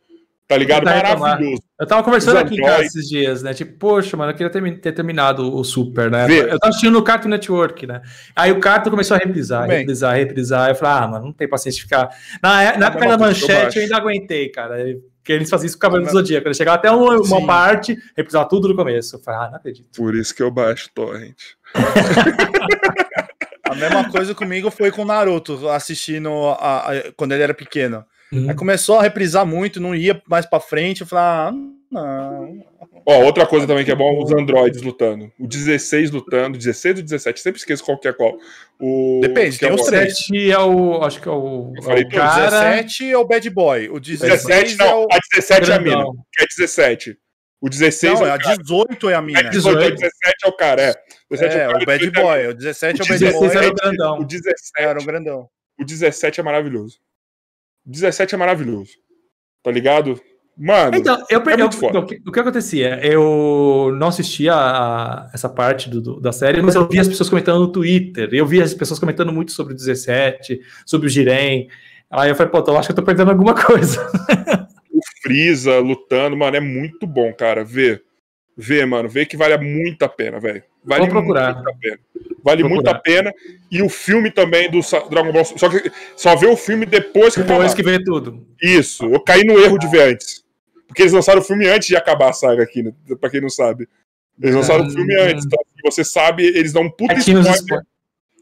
Tá 0.48 0.56
ligado? 0.56 0.78
tentar 0.84 0.94
retomar. 1.08 1.18
Maravilhoso. 1.32 1.62
Eu 1.78 1.86
tava 1.86 2.02
conversando 2.02 2.36
Os 2.36 2.42
aqui 2.42 2.54
em 2.56 2.62
casa 2.64 2.82
esses 2.84 3.06
dias, 3.06 3.42
né? 3.42 3.52
Tipo, 3.52 3.78
poxa, 3.78 4.16
mano, 4.16 4.32
eu 4.32 4.34
queria 4.34 4.50
ter, 4.50 4.80
ter 4.80 4.92
terminado 4.92 5.54
o 5.54 5.62
Super, 5.62 6.10
né? 6.10 6.26
Vê. 6.26 6.40
Eu 6.40 6.58
tava 6.58 6.70
assistindo 6.70 6.92
no 6.94 7.02
Cartoon 7.02 7.28
Network, 7.28 7.86
né? 7.86 8.00
Aí 8.34 8.50
o 8.50 8.58
Cartoon 8.58 8.90
começou 8.90 9.14
a 9.14 9.18
reprisar, 9.18 9.68
Bem. 9.68 9.80
reprisar, 9.80 10.16
reprisar. 10.16 10.70
Eu 10.70 10.74
falei, 10.74 11.04
ah, 11.04 11.06
mano, 11.08 11.26
não 11.26 11.32
tem 11.34 11.46
paciência 11.46 11.76
de 11.78 11.84
ficar. 11.84 12.08
Na, 12.42 12.62
é- 12.62 12.76
na 12.78 12.86
época 12.86 13.06
da 13.06 13.18
manchete 13.18 13.76
eu 13.76 13.82
ainda 13.82 13.96
aguentei, 13.98 14.48
cara. 14.48 14.76
Porque 15.18 15.32
eles 15.34 15.50
faziam 15.50 15.66
isso 15.66 15.76
com 15.76 15.80
o 15.80 15.82
Cavaleiro 15.82 16.10
do 16.10 16.16
Zodíaco. 16.18 16.48
Eles 16.48 16.56
chegavam 16.56 16.78
até 16.78 16.90
uma, 16.90 17.16
uma 17.20 17.46
parte, 17.46 17.94
reprisava 18.16 18.48
tudo 18.48 18.68
do 18.68 18.74
começo. 18.74 19.16
Eu 19.16 19.20
falei, 19.20 19.40
ah, 19.40 19.50
não 19.50 19.56
acredito. 19.58 19.86
Por 19.94 20.14
isso 20.16 20.34
que 20.34 20.42
eu 20.42 20.50
baixo 20.50 20.88
torrent. 20.94 21.36
A 23.70 23.74
mesma 23.74 24.08
coisa 24.10 24.34
comigo 24.34 24.70
foi 24.70 24.90
com 24.90 25.02
o 25.02 25.04
Naruto, 25.04 25.68
assistindo 25.68 26.30
a- 26.58 26.90
a- 26.90 27.12
quando 27.16 27.32
ele 27.32 27.42
era 27.42 27.52
pequeno. 27.52 28.02
Uhum. 28.32 28.48
Aí 28.50 28.55
começou 28.55 28.98
a 28.98 29.02
reprisar 29.02 29.47
muito, 29.47 29.81
não 29.81 29.94
ia 29.94 30.20
mais 30.28 30.44
pra 30.47 30.60
frente. 30.60 31.00
Eu 31.00 31.07
falei, 31.07 31.24
ah, 31.24 31.52
não. 31.90 32.62
Ó, 33.07 33.23
outra 33.24 33.47
coisa 33.47 33.66
também 33.66 33.84
que 33.84 33.90
é 33.90 33.94
bom, 33.94 34.23
os 34.23 34.31
androides 34.32 34.82
lutando. 34.82 35.32
O 35.40 35.47
16 35.47 36.10
lutando, 36.10 36.58
16 36.58 36.97
ou 36.98 37.02
17, 37.02 37.40
sempre 37.40 37.58
esqueço 37.58 37.82
qual 37.84 37.98
que 37.98 38.07
é 38.07 38.12
qual. 38.12 38.36
O, 38.78 39.20
Depende, 39.23 39.58
que 39.58 39.65
é 39.65 39.68
tem 39.68 39.76
o 39.76 39.81
os 39.81 39.86
três. 39.86 40.08
17 40.28 40.50
é 40.50 40.58
o. 40.58 41.02
Acho 41.02 41.20
que 41.23 41.28
é 41.28 41.32
o. 41.32 41.73
Eu 41.74 41.82
falei 41.82 42.02
é 42.02 42.07
o 42.07 42.08
tudo, 42.10 42.18
O 42.18 42.20
cara. 42.20 42.50
17 42.50 43.10
é 43.10 43.18
o 43.18 43.24
Bad 43.26 43.50
Boy, 43.50 43.89
o 43.89 43.98
16 43.98 44.31
17, 44.44 44.74
é 44.74 44.76
não, 44.84 45.02
o. 45.05 45.08
a 45.10 45.18
17 45.34 45.70
é 45.70 45.74
a 45.74 45.81
mina, 45.81 46.05
que 46.32 46.42
é 46.42 46.47
17. 46.47 47.18
O 47.60 47.68
16 47.68 48.20
Não, 48.20 48.26
é 48.26 48.28
é 48.28 48.32
o 48.32 48.34
a 48.34 48.39
cara. 48.39 48.57
18 48.58 49.08
é 49.10 49.15
a 49.15 49.23
mina. 49.23 49.40
É 49.40 49.48
18, 49.48 49.76
o 49.78 49.90
17 49.97 50.12
é 50.44 50.48
o 50.48 50.52
cara, 50.52 50.82
é. 50.82 50.94
17 51.31 51.57
É, 51.57 51.66
cara, 51.66 51.82
o 51.82 51.86
Bad 51.86 51.98
18 51.98 52.16
é 52.16 52.20
a 52.20 52.23
Boy. 52.23 52.47
O 52.48 52.55
17 52.55 53.00
é 53.00 53.02
o 53.02 53.05
O 53.05 53.08
Bad 53.08 53.18
16 53.18 53.40
Boy. 53.40 53.57
era 53.57 53.68
o 53.68 53.74
grandão. 53.74 54.18
O 54.18 54.24
17, 54.24 54.60
Era 54.78 55.00
o 55.00 55.05
grandão. 55.05 55.48
o 55.81 55.84
17 55.84 56.40
é 56.40 56.42
maravilhoso. 56.44 56.98
O 57.89 57.91
17 57.91 58.34
é 58.34 58.39
maravilhoso. 58.39 58.91
Tá 59.65 59.70
ligado? 59.70 60.20
Mano, 60.60 60.97
Então, 60.97 61.17
eu, 61.31 61.41
É 61.41 61.73
foda. 61.73 62.00
o, 62.00 62.07
que, 62.07 62.20
o 62.26 62.33
que 62.33 62.41
acontecia? 62.41 62.99
Eu 63.02 63.94
não 63.97 64.08
assistia 64.08 64.52
a- 64.55 65.31
essa 65.33 65.49
parte 65.49 65.89
do- 65.89 66.00
do- 66.02 66.20
da 66.20 66.33
série, 66.33 66.60
mas 66.60 66.75
eu 66.75 66.86
via 66.89 67.00
as 67.00 67.07
pessoas 67.08 67.28
comentando 67.31 67.60
no 67.60 67.70
Twitter. 67.73 68.28
Eu 68.33 68.44
via 68.44 68.65
as 68.65 68.75
pessoas 68.75 68.99
comentando 68.99 69.33
muito 69.33 69.52
sobre 69.52 69.73
o 69.73 69.76
17, 69.76 70.60
sobre 70.84 71.07
o 71.07 71.10
Jiren. 71.10 71.68
Aí 72.10 72.28
eu 72.28 72.34
falei, 72.34 72.50
pô, 72.50 72.58
eu 72.67 72.76
acho 72.76 72.89
que 72.89 72.92
eu 72.92 72.97
tô 72.97 73.02
perdendo 73.05 73.31
alguma 73.31 73.55
coisa. 73.65 74.05
o 74.92 75.00
Freeza 75.23 75.78
lutando, 75.78 76.36
mano, 76.36 76.57
é 76.57 76.60
muito 76.60 77.07
bom, 77.07 77.33
cara. 77.33 77.62
Ver. 77.65 78.02
Vê, 78.60 78.84
mano, 78.84 79.08
vê 79.08 79.24
que 79.24 79.36
vale 79.36 79.56
muito 79.58 80.02
a 80.02 80.08
pena, 80.08 80.40
velho. 80.40 80.62
Vale 80.84 81.02
Vou 81.02 81.10
procurar. 81.10 81.54
muito 81.54 81.68
a 81.70 81.74
pena. 81.74 81.98
Vale 82.42 82.64
muito 82.64 82.88
a 82.88 82.94
pena. 82.94 83.32
E 83.70 83.80
o 83.82 83.88
filme 83.88 84.30
também 84.32 84.68
do 84.68 84.80
Dragon 85.08 85.30
Ball. 85.32 85.44
Só 85.44 85.68
que 85.68 85.92
só 86.16 86.34
vê 86.34 86.46
o 86.48 86.56
filme 86.56 86.84
depois 86.84 87.34
que 87.34 87.42
Depois 87.42 87.72
acabar. 87.72 87.76
que 87.76 87.82
vê 87.82 88.02
tudo. 88.02 88.44
Isso, 88.60 89.04
eu 89.06 89.20
caí 89.20 89.44
no 89.44 89.58
erro 89.60 89.78
de 89.78 89.86
ver 89.86 90.12
antes. 90.12 90.44
Porque 90.88 91.02
eles 91.02 91.12
lançaram 91.12 91.40
o 91.40 91.44
filme 91.44 91.68
antes 91.68 91.86
de 91.86 91.96
acabar 91.96 92.30
a 92.30 92.32
saga 92.32 92.62
aqui, 92.64 92.82
né? 92.82 92.92
pra 93.20 93.30
quem 93.30 93.40
não 93.40 93.48
sabe. 93.50 93.86
Eles 94.42 94.54
lançaram 94.56 94.86
o 94.86 94.90
filme 94.90 95.14
Ah. 95.16 95.24
antes. 95.26 95.44
Então, 95.46 95.58
se 95.76 95.82
você 95.84 96.04
sabe, 96.04 96.44
eles 96.46 96.72
dão 96.72 96.82
um 96.82 96.90
puta 96.90 97.14
spoiler. 97.14 97.52
spoilers. 97.52 97.86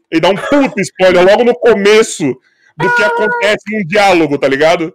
Ele 0.09 0.21
dá 0.21 0.29
um 0.29 0.35
puta 0.35 0.81
spoiler 0.81 1.23
logo 1.25 1.43
no 1.43 1.53
começo 1.53 2.25
do 2.77 2.95
que 2.95 3.03
acontece 3.03 3.63
num 3.71 3.83
diálogo, 3.85 4.37
tá 4.37 4.47
ligado? 4.47 4.93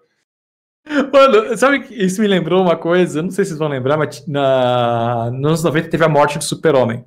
Mano, 1.13 1.57
sabe 1.57 1.81
que 1.81 1.95
isso 1.95 2.21
me 2.21 2.27
lembrou 2.27 2.63
uma 2.63 2.77
coisa? 2.77 3.21
Eu 3.21 3.23
não 3.23 3.31
sei 3.31 3.45
se 3.45 3.51
vocês 3.51 3.59
vão 3.59 3.69
lembrar, 3.69 3.97
mas 3.97 4.27
na... 4.27 5.31
nos 5.31 5.47
anos 5.47 5.65
90 5.65 5.89
teve 5.89 6.05
a 6.05 6.09
morte 6.09 6.39
do 6.39 6.45
Super-Homem. 6.45 7.05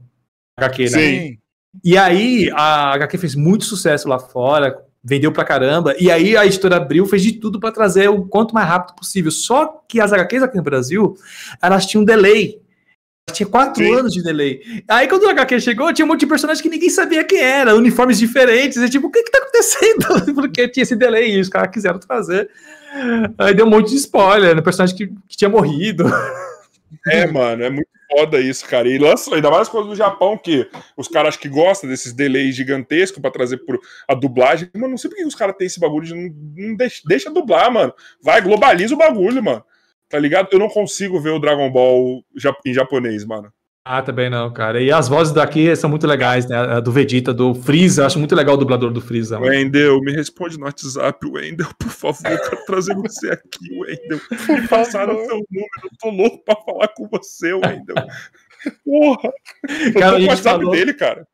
HQ, 0.57 0.83
né? 0.83 0.89
Sim. 0.89 1.37
E 1.83 1.97
aí 1.97 2.49
a 2.53 2.93
HQ 2.93 3.17
fez 3.17 3.35
muito 3.35 3.65
sucesso 3.65 4.07
lá 4.07 4.17
fora, 4.17 4.77
vendeu 5.03 5.31
pra 5.31 5.43
caramba, 5.43 5.93
e 5.99 6.09
aí 6.09 6.37
a 6.37 6.45
editora 6.45 6.77
Abril 6.77 7.05
fez 7.05 7.21
de 7.21 7.33
tudo 7.33 7.59
pra 7.59 7.71
trazer 7.71 8.09
o 8.09 8.25
quanto 8.25 8.53
mais 8.53 8.67
rápido 8.67 8.95
possível. 8.95 9.29
Só 9.29 9.83
que 9.87 9.99
as 9.99 10.13
HQs 10.13 10.43
aqui 10.43 10.57
no 10.57 10.63
Brasil, 10.63 11.17
elas 11.61 11.85
tinham 11.85 12.03
delay. 12.03 12.61
Elas 13.27 13.37
tinham 13.37 13.49
quatro 13.49 13.83
Sim. 13.83 13.93
anos 13.93 14.13
de 14.13 14.23
delay. 14.23 14.61
Aí 14.87 15.07
quando 15.07 15.23
o 15.23 15.29
HQ 15.29 15.59
chegou, 15.59 15.91
tinha 15.93 16.05
um 16.05 16.07
monte 16.07 16.21
de 16.21 16.27
personagem 16.27 16.63
que 16.63 16.69
ninguém 16.69 16.89
sabia 16.89 17.23
quem 17.23 17.39
era, 17.39 17.75
uniformes 17.75 18.17
diferentes, 18.17 18.77
e 18.77 18.89
tipo, 18.89 19.07
o 19.07 19.11
que 19.11 19.21
que 19.21 19.31
tá 19.31 19.39
acontecendo? 19.39 20.33
Porque 20.33 20.67
tinha 20.69 20.83
esse 20.83 20.95
delay 20.95 21.35
e 21.35 21.41
os 21.41 21.49
caras 21.49 21.71
quiseram 21.71 21.99
trazer. 21.99 22.49
Aí 23.37 23.53
deu 23.53 23.65
um 23.65 23.69
monte 23.69 23.89
de 23.89 23.95
spoiler, 23.95 24.55
no 24.55 24.63
personagem 24.63 24.95
que, 24.95 25.07
que 25.27 25.37
tinha 25.37 25.49
morrido. 25.49 26.05
É, 27.07 27.27
mano, 27.27 27.63
é 27.63 27.69
muito 27.69 27.89
foda 28.09 28.39
isso, 28.39 28.65
cara. 28.67 28.87
E 28.87 28.97
lança 28.97 29.33
ainda 29.33 29.49
mais 29.49 29.67
coisas 29.67 29.89
do 29.89 29.95
Japão, 29.95 30.37
que 30.37 30.69
os 30.95 31.07
caras 31.07 31.35
que 31.35 31.49
gostam 31.49 31.89
desses 31.89 32.13
delays 32.13 32.55
gigantescos 32.55 33.21
pra 33.21 33.31
trazer 33.31 33.57
por 33.57 33.79
a 34.07 34.13
dublagem. 34.13 34.69
Mano, 34.73 34.89
não 34.89 34.97
sei 34.97 35.09
por 35.09 35.17
que 35.17 35.25
os 35.25 35.35
caras 35.35 35.55
têm 35.57 35.67
esse 35.67 35.79
bagulho 35.79 36.05
de 36.05 36.13
não, 36.13 36.33
não 36.55 36.75
deixa, 36.75 37.01
deixa 37.05 37.31
dublar, 37.31 37.71
mano. 37.71 37.93
Vai, 38.21 38.41
globaliza 38.41 38.93
o 38.93 38.97
bagulho, 38.97 39.43
mano. 39.43 39.63
Tá 40.07 40.19
ligado? 40.19 40.49
Eu 40.51 40.59
não 40.59 40.69
consigo 40.69 41.19
ver 41.19 41.31
o 41.31 41.39
Dragon 41.39 41.69
Ball 41.71 42.23
em 42.65 42.73
japonês, 42.73 43.25
mano. 43.25 43.51
Ah, 43.87 44.01
também 44.01 44.31
não, 44.31 44.51
cara. 44.51 44.81
E 44.81 44.91
as 44.91 45.07
vozes 45.07 45.31
daqui 45.31 45.75
são 45.75 45.87
muito 45.87 46.07
legais, 46.07 46.47
né? 46.47 46.57
A 46.57 46.79
do 46.79 46.91
Vegeta, 46.91 47.31
do 47.31 47.53
Freeza, 47.53 48.01
eu 48.01 48.05
acho 48.07 48.17
muito 48.17 48.33
legal 48.33 48.55
o 48.55 48.57
dublador 48.57 48.91
do 48.91 48.99
Freeza. 48.99 49.37
Wendel, 49.39 50.01
me 50.01 50.11
responde 50.11 50.57
no 50.57 50.65
WhatsApp, 50.65 51.23
Wendel, 51.27 51.67
por 51.77 51.89
favor, 51.91 52.31
eu 52.31 52.39
quero 52.49 52.65
trazer 52.65 52.95
você 52.95 53.29
aqui, 53.29 53.77
Wendel. 53.79 54.19
Me 54.61 54.67
passaram 54.67 55.13
o 55.13 55.19
seu 55.25 55.35
número, 55.51 55.69
eu 55.83 55.89
tô 55.99 56.09
louco 56.09 56.43
pra 56.43 56.55
falar 56.55 56.87
com 56.95 57.07
você, 57.09 57.53
Wendel. 57.53 57.95
Porra! 58.83 59.29
Eu 59.69 59.93
tô 59.93 59.99
Cara, 59.99 60.17
com 60.17 60.23
o 60.23 60.27
WhatsApp 60.29 60.57
falou- 60.59 60.71
dele, 60.71 60.93
cara. 60.95 61.27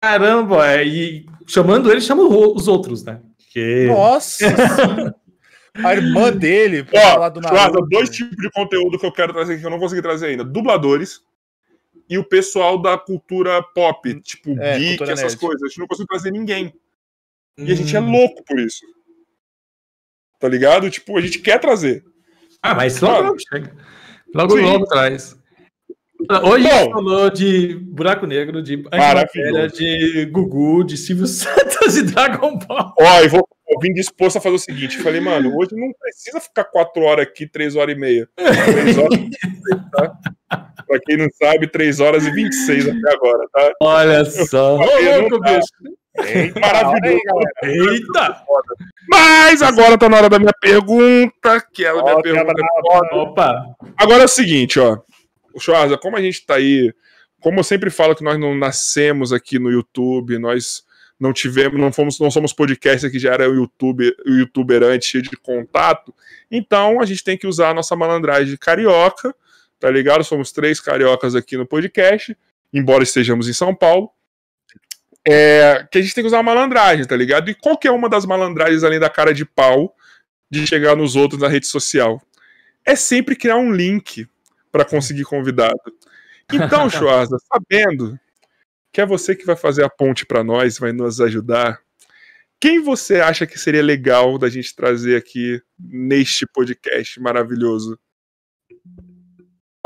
Caramba, 0.00 0.66
é, 0.70 0.84
e 0.86 1.26
chamando 1.46 1.90
ele, 1.90 2.00
chama 2.00 2.22
os 2.22 2.68
outros, 2.68 3.02
né? 3.04 3.20
Porque... 3.36 3.86
Nossa! 3.88 4.46
A 5.74 5.94
irmã 5.94 6.30
dele, 6.36 6.82
pra 6.84 7.00
Ó, 7.00 7.10
falar 7.14 7.28
do 7.30 7.40
Naruto. 7.40 7.86
dois 7.88 8.10
tipos 8.10 8.36
de 8.36 8.50
conteúdo 8.50 8.98
que 8.98 9.06
eu 9.06 9.12
quero 9.12 9.32
trazer 9.32 9.52
aqui 9.52 9.60
que 9.60 9.66
eu 9.66 9.70
não 9.70 9.78
consegui 9.78 10.02
trazer 10.02 10.26
ainda: 10.26 10.44
dubladores 10.44 11.20
e 12.08 12.18
o 12.18 12.24
pessoal 12.24 12.76
da 12.80 12.98
cultura 12.98 13.62
pop, 13.62 14.20
tipo 14.20 14.50
É, 14.60 14.78
geek, 14.78 15.02
essas 15.04 15.20
nerd. 15.34 15.36
coisas. 15.38 15.62
A 15.62 15.66
gente 15.68 15.78
não 15.78 15.86
conseguiu 15.86 16.08
trazer 16.08 16.30
ninguém. 16.32 16.72
E 17.58 17.70
a 17.70 17.74
gente 17.74 17.94
Hum. 17.96 17.98
é 17.98 18.00
louco 18.18 18.42
por 18.44 18.58
isso. 18.58 18.84
Tá 20.38 20.48
ligado? 20.48 20.90
Tipo, 20.90 21.18
a 21.18 21.20
gente 21.20 21.38
quer 21.38 21.58
trazer. 21.60 22.02
Ah, 22.62 22.74
mas 22.74 23.00
logo, 23.00 23.22
logo 23.28 23.38
chega. 23.38 23.76
Logo, 24.34 24.56
Sim. 24.56 24.62
logo 24.62 24.86
traz. 24.86 25.36
Hoje 26.44 26.66
a 26.68 26.72
gente 26.74 26.84
Bom. 26.86 26.92
falou 26.92 27.30
de 27.30 27.74
Buraco 27.76 28.26
Negro, 28.26 28.62
de. 28.62 28.74
Antimatéria, 28.92 29.68
de 29.68 30.26
Gugu, 30.26 30.84
de 30.84 30.96
Silvio 30.96 31.26
Santos 31.28 31.96
e 31.96 32.02
Dragon 32.02 32.58
Ball. 32.58 32.94
Ó, 32.98 33.20
eu 33.20 33.28
vou 33.30 33.48
vim 33.80 33.92
disposto 33.92 34.36
a 34.36 34.40
fazer 34.40 34.54
o 34.56 34.58
seguinte: 34.58 34.98
eu 34.98 35.02
falei, 35.04 35.20
mano, 35.20 35.56
hoje 35.56 35.74
não 35.74 35.90
precisa 36.00 36.40
ficar 36.40 36.64
quatro 36.64 37.02
horas 37.02 37.26
aqui, 37.26 37.46
três 37.46 37.74
horas 37.76 37.96
e 37.96 37.98
meia. 37.98 38.28
Três 38.36 38.98
horas 38.98 39.18
e 39.18 39.22
26, 39.22 39.90
tá? 39.92 40.18
Pra 40.86 40.98
quem 41.06 41.16
não 41.16 41.28
sabe, 41.30 41.66
três 41.68 42.00
horas 42.00 42.24
e 42.26 42.30
26 42.30 42.88
até 42.88 43.14
agora, 43.14 43.46
tá? 43.52 43.72
Olha 43.82 44.24
só. 44.24 44.74
Ô, 44.76 44.78
louco, 44.78 45.40
bicho. 45.40 46.60
Maravilhoso. 46.60 47.20
Eita! 47.62 48.42
Mas 49.08 49.62
agora 49.62 49.96
tá 49.96 50.08
na 50.08 50.16
hora 50.18 50.28
da 50.28 50.38
minha 50.38 50.52
pergunta, 50.60 51.64
que 51.72 51.84
é 51.84 51.88
a 51.90 51.92
minha 51.92 52.16
Ó, 52.16 52.20
pergunta. 52.22 52.54
quebra- 52.54 53.22
Opa! 53.22 53.64
Agora 53.96 54.22
é 54.22 54.24
o 54.24 54.28
seguinte, 54.28 54.78
ó. 54.80 54.98
Schwarza, 55.58 55.96
como 55.98 56.16
a 56.16 56.20
gente 56.22 56.44
tá 56.46 56.54
aí, 56.56 56.92
como 57.40 57.60
eu 57.60 57.64
sempre 57.64 57.90
falo 57.90 58.14
que 58.14 58.24
nós 58.24 58.38
não 58.38 58.54
nascemos 58.54 59.32
aqui 59.32 59.58
no 59.58 59.70
YouTube, 59.70 60.38
nós 60.38 60.82
não 61.20 61.34
tivemos, 61.34 61.78
não 61.78 61.92
fomos, 61.92 62.18
não 62.18 62.30
somos 62.30 62.54
podcast 62.54 63.08
que 63.10 63.18
já 63.18 63.34
era 63.34 63.48
o 63.48 63.54
YouTube, 63.54 64.16
o 64.26 64.30
youtuber 64.30 64.82
antes 64.82 65.06
cheio 65.06 65.22
de 65.22 65.36
contato, 65.36 66.14
então 66.50 66.98
a 67.00 67.04
gente 67.04 67.22
tem 67.22 67.36
que 67.36 67.46
usar 67.46 67.68
a 67.68 67.74
nossa 67.74 67.94
malandragem 67.94 68.56
carioca, 68.56 69.34
tá 69.78 69.90
ligado? 69.90 70.24
Somos 70.24 70.50
três 70.50 70.80
cariocas 70.80 71.34
aqui 71.34 71.58
no 71.58 71.66
podcast, 71.66 72.36
embora 72.72 73.02
estejamos 73.02 73.48
em 73.48 73.52
São 73.52 73.74
Paulo. 73.74 74.10
É, 75.28 75.86
que 75.90 75.98
a 75.98 76.02
gente 76.02 76.14
tem 76.14 76.24
que 76.24 76.28
usar 76.28 76.38
a 76.38 76.42
malandragem, 76.42 77.04
tá 77.04 77.14
ligado? 77.14 77.50
E 77.50 77.54
qual 77.54 77.76
que 77.76 77.86
é 77.86 77.90
uma 77.90 78.08
das 78.08 78.24
malandragens 78.24 78.82
além 78.82 78.98
da 78.98 79.10
cara 79.10 79.34
de 79.34 79.44
pau 79.44 79.94
de 80.50 80.66
chegar 80.66 80.96
nos 80.96 81.14
outros 81.14 81.38
na 81.38 81.48
rede 81.48 81.66
social? 81.66 82.22
É 82.86 82.96
sempre 82.96 83.36
criar 83.36 83.56
um 83.56 83.70
link 83.70 84.26
para 84.72 84.82
conseguir 84.82 85.24
convidado. 85.24 85.78
Então, 86.50 86.88
Schwarza, 86.90 87.36
sabendo 87.52 88.18
que 88.92 89.00
é 89.00 89.06
você 89.06 89.34
que 89.36 89.46
vai 89.46 89.56
fazer 89.56 89.84
a 89.84 89.88
ponte 89.90 90.26
para 90.26 90.42
nós, 90.44 90.78
vai 90.78 90.92
nos 90.92 91.20
ajudar, 91.20 91.78
quem 92.60 92.80
você 92.82 93.20
acha 93.20 93.46
que 93.46 93.58
seria 93.58 93.82
legal 93.82 94.36
da 94.36 94.48
gente 94.48 94.74
trazer 94.76 95.16
aqui 95.16 95.60
neste 95.78 96.44
podcast 96.46 97.18
maravilhoso? 97.20 97.98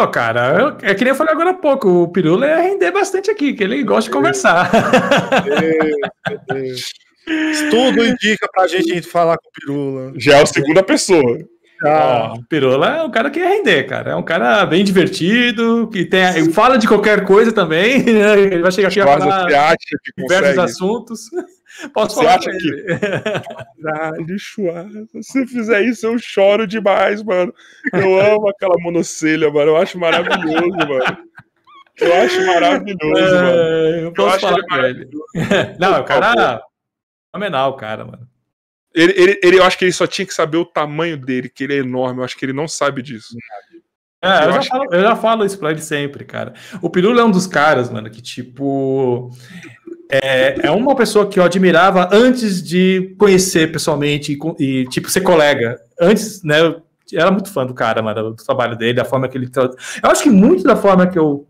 Ó, 0.00 0.06
cara, 0.08 0.58
eu- 0.60 0.76
é 0.88 0.94
que 0.94 1.04
nem 1.04 1.12
eu 1.12 1.16
falei 1.16 1.32
agora 1.32 1.50
há 1.50 1.54
pouco, 1.54 1.88
o 1.88 2.08
Pirula 2.08 2.46
ia 2.46 2.60
render 2.60 2.90
bastante 2.90 3.30
aqui, 3.30 3.54
que 3.54 3.62
ele 3.62 3.84
gosta 3.84 4.10
de 4.10 4.16
conversar. 4.16 4.68
Tudo 7.70 8.04
indica 8.04 8.48
pra 8.52 8.66
gente 8.66 9.02
falar 9.02 9.38
com 9.38 9.48
o 9.48 9.52
Pirula. 9.52 10.12
Já 10.16 10.38
é 10.38 10.42
a 10.42 10.46
segunda 10.46 10.82
pessoa. 10.82 11.38
Ah, 11.84 12.32
Ó, 12.32 12.38
o 12.38 12.44
Pirula 12.44 12.96
é 12.96 13.02
um 13.02 13.10
cara 13.10 13.30
que 13.30 13.38
ia 13.38 13.48
render, 13.48 13.84
cara. 13.84 14.12
É 14.12 14.16
um 14.16 14.22
cara 14.22 14.64
bem 14.64 14.82
divertido, 14.82 15.88
que 15.92 16.04
tem, 16.04 16.50
fala 16.50 16.78
de 16.78 16.88
qualquer 16.88 17.24
coisa 17.24 17.52
também. 17.52 18.02
né? 18.04 18.40
Ele 18.40 18.62
vai 18.62 18.72
chegar 18.72 18.88
aqui 18.88 19.00
Schwarza, 19.00 19.28
falar 19.28 19.48
você 19.48 19.54
acha 19.54 19.76
que 20.02 20.22
diversos 20.22 20.48
consegue? 20.54 20.60
assuntos. 20.60 21.20
Posso 21.92 22.14
Você 22.14 22.22
falar 22.22 22.36
acha 22.36 22.50
que-. 22.50 23.82
Caralho, 23.82 24.38
Schwarza, 24.38 25.06
se 25.20 25.46
fizer 25.46 25.82
isso 25.82 26.06
eu 26.06 26.16
choro 26.18 26.66
demais, 26.66 27.22
mano. 27.22 27.52
Eu 27.92 28.20
amo 28.20 28.48
aquela 28.48 28.76
monocelha, 28.78 29.50
mano. 29.50 29.72
Eu 29.72 29.76
acho 29.76 29.98
maravilhoso, 29.98 30.68
mano. 30.68 31.18
Eu 32.00 32.14
acho 32.22 32.46
maravilhoso, 32.46 33.34
mano. 33.34 33.48
É, 33.48 33.90
eu 33.98 34.04
Eu 34.04 34.12
posso 34.12 34.40
falar 34.40 34.62
com 34.62 34.76
ele. 34.76 35.08
Não, 35.80 36.00
o 36.00 36.04
cara. 36.04 36.62
Fenomenal, 37.32 37.76
cara, 37.76 38.04
mano. 38.04 38.33
Ele, 38.94 39.12
ele, 39.16 39.40
ele- 39.42 39.58
eu 39.58 39.64
acho 39.64 39.76
que 39.78 39.84
ele 39.84 39.92
só 39.92 40.06
tinha 40.06 40.26
que 40.26 40.34
saber 40.34 40.56
o 40.56 40.64
tamanho 40.64 41.16
dele, 41.16 41.48
que 41.48 41.64
ele 41.64 41.74
é 41.74 41.78
enorme. 41.78 42.20
Eu 42.20 42.24
acho 42.24 42.36
que 42.36 42.44
ele 42.44 42.52
não 42.52 42.68
sabe 42.68 43.02
disso. 43.02 43.34
É, 44.22 44.46
Eu 44.46 44.52
já 44.52 44.62
falo, 44.62 44.84
eu 44.90 45.00
já 45.02 45.16
falo 45.16 45.44
isso 45.44 45.58
pra 45.58 45.70
ele 45.70 45.80
sempre, 45.82 46.24
cara. 46.24 46.54
O 46.80 46.88
Pirula 46.88 47.20
é 47.20 47.24
um 47.24 47.30
dos 47.30 47.46
caras, 47.46 47.90
mano, 47.90 48.08
que 48.10 48.22
tipo. 48.22 49.30
É, 50.10 50.66
é 50.66 50.70
uma 50.70 50.94
pessoa 50.94 51.28
que 51.28 51.38
eu 51.38 51.44
admirava 51.44 52.08
antes 52.12 52.62
de 52.62 53.14
conhecer 53.18 53.72
pessoalmente 53.72 54.38
e, 54.58 54.64
e, 54.82 54.84
tipo, 54.88 55.10
ser 55.10 55.22
colega. 55.22 55.76
Antes, 56.00 56.42
né, 56.42 56.60
eu 56.60 56.82
era 57.14 57.30
muito 57.30 57.52
fã 57.52 57.66
do 57.66 57.74
cara, 57.74 58.02
mano, 58.02 58.30
do 58.30 58.36
trabalho 58.44 58.76
dele, 58.76 58.94
da 58.94 59.04
forma 59.04 59.28
que 59.28 59.36
ele. 59.36 59.50
Eu 60.02 60.10
acho 60.10 60.22
que 60.22 60.30
muito 60.30 60.62
da 60.64 60.76
forma 60.76 61.06
que 61.06 61.18
eu 61.18 61.46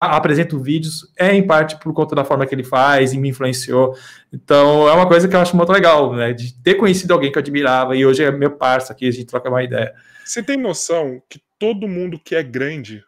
apresento 0.00 0.58
vídeos 0.60 1.10
é 1.18 1.32
em 1.34 1.46
parte 1.46 1.78
por 1.78 1.92
conta 1.94 2.14
da 2.14 2.24
forma 2.24 2.46
que 2.46 2.54
ele 2.54 2.64
faz 2.64 3.12
e 3.12 3.18
me 3.18 3.30
influenciou. 3.30 3.96
Então 4.32 4.88
é 4.88 4.92
uma 4.92 5.08
coisa 5.08 5.26
que 5.28 5.34
eu 5.34 5.40
acho 5.40 5.56
muito 5.56 5.72
legal, 5.72 6.14
né? 6.14 6.32
De 6.32 6.52
ter 6.62 6.74
conhecido 6.74 7.12
alguém 7.14 7.32
que 7.32 7.38
eu 7.38 7.42
admirava 7.42 7.96
e 7.96 8.04
hoje 8.04 8.22
é 8.22 8.30
meu 8.30 8.50
parça 8.56 8.92
aqui, 8.92 9.08
a 9.08 9.10
gente 9.10 9.26
troca 9.26 9.48
uma 9.48 9.62
ideia. 9.64 9.94
Você 10.24 10.42
tem 10.42 10.56
noção 10.56 11.22
que 11.30 11.40
todo 11.58 11.88
mundo 11.88 12.18
que 12.18 12.34
é 12.34 12.42
grande. 12.42 13.02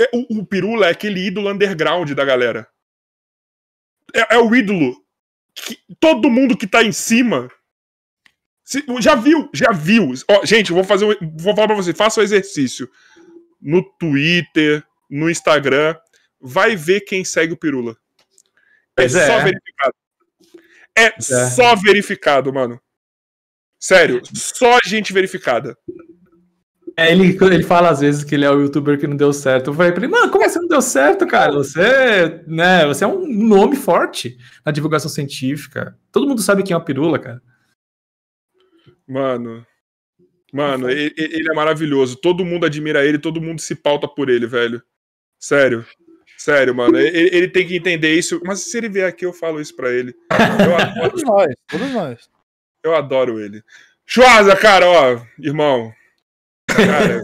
É- 0.00 0.10
O, 0.14 0.40
o 0.40 0.46
Pirula 0.46 0.86
é 0.86 0.90
aquele 0.90 1.26
ídolo 1.26 1.50
underground 1.50 2.10
da 2.12 2.24
galera. 2.24 2.68
É, 4.14 4.36
é 4.36 4.38
o 4.38 4.54
ídolo. 4.54 4.96
Que, 5.54 5.78
todo 5.98 6.30
mundo 6.30 6.56
que 6.56 6.66
tá 6.66 6.82
em 6.82 6.92
cima. 6.92 7.50
se- 8.64 8.84
já 9.00 9.14
viu, 9.14 9.48
já 9.52 9.72
viu. 9.72 10.12
Ó, 10.30 10.44
gente, 10.44 10.72
vou 10.72 10.84
fazer. 10.84 11.06
Vou 11.38 11.54
falar 11.54 11.66
pra 11.68 11.76
você, 11.76 11.92
faça 11.94 12.20
o 12.20 12.22
exercício. 12.22 12.88
No 13.60 13.82
Twitter, 13.98 14.84
no 15.10 15.30
Instagram. 15.30 15.96
Vai 16.40 16.76
ver 16.76 17.00
quem 17.00 17.24
segue 17.24 17.52
o 17.52 17.56
Pirula. 17.56 17.96
É 18.98 19.04
é. 19.04 19.08
só 19.08 19.38
verificado. 19.38 19.94
É, 20.98 21.04
é. 21.06 21.20
só 21.20 21.76
verificado, 21.76 22.52
mano. 22.52 22.80
Sério, 23.78 24.22
só 24.34 24.78
gente 24.84 25.12
verificada. 25.12 25.76
É, 26.96 27.12
ele, 27.12 27.36
ele 27.42 27.62
fala 27.62 27.90
às 27.90 28.00
vezes 28.00 28.24
que 28.24 28.34
ele 28.34 28.46
é 28.46 28.50
o 28.50 28.58
youtuber 28.58 28.98
que 28.98 29.06
não 29.06 29.16
deu 29.16 29.30
certo. 29.30 29.68
Eu 29.68 29.74
falei 29.74 29.92
pra 29.92 30.02
ele, 30.02 30.10
mano, 30.10 30.32
como 30.32 30.42
assim 30.44 30.60
não 30.60 30.68
deu 30.68 30.80
certo, 30.80 31.26
cara? 31.26 31.52
Você, 31.52 32.42
né, 32.46 32.86
você 32.86 33.04
é 33.04 33.06
um 33.06 33.26
nome 33.26 33.76
forte 33.76 34.38
na 34.64 34.72
divulgação 34.72 35.10
científica. 35.10 35.98
Todo 36.10 36.26
mundo 36.26 36.40
sabe 36.40 36.62
quem 36.62 36.72
é 36.72 36.76
o 36.76 36.84
Pirula, 36.84 37.18
cara. 37.18 37.42
Mano. 39.06 39.64
Mano, 40.56 40.90
ele, 40.90 41.12
ele 41.16 41.50
é 41.50 41.54
maravilhoso. 41.54 42.16
Todo 42.16 42.44
mundo 42.44 42.66
admira 42.66 43.04
ele, 43.04 43.18
todo 43.18 43.40
mundo 43.40 43.60
se 43.60 43.74
pauta 43.74 44.08
por 44.08 44.28
ele, 44.28 44.46
velho. 44.46 44.82
Sério. 45.38 45.84
Sério, 46.38 46.74
mano. 46.74 46.98
Ele, 46.98 47.30
ele 47.34 47.48
tem 47.48 47.66
que 47.66 47.76
entender 47.76 48.14
isso. 48.14 48.40
Mas 48.44 48.60
se 48.60 48.76
ele 48.78 48.88
vier 48.88 49.08
aqui, 49.08 49.24
eu 49.26 49.32
falo 49.32 49.60
isso 49.60 49.74
pra 49.74 49.90
ele. 49.90 50.14
Eu 50.30 50.76
adoro, 50.76 51.10
Todos 51.10 51.22
nós, 51.24 51.54
todos 51.68 51.92
nós. 51.92 52.30
eu 52.84 52.94
adoro 52.94 53.40
ele. 53.40 53.62
Chuasa, 54.06 54.54
cara, 54.56 54.86
ó, 54.86 55.20
irmão. 55.38 55.92
Cara, 56.68 57.22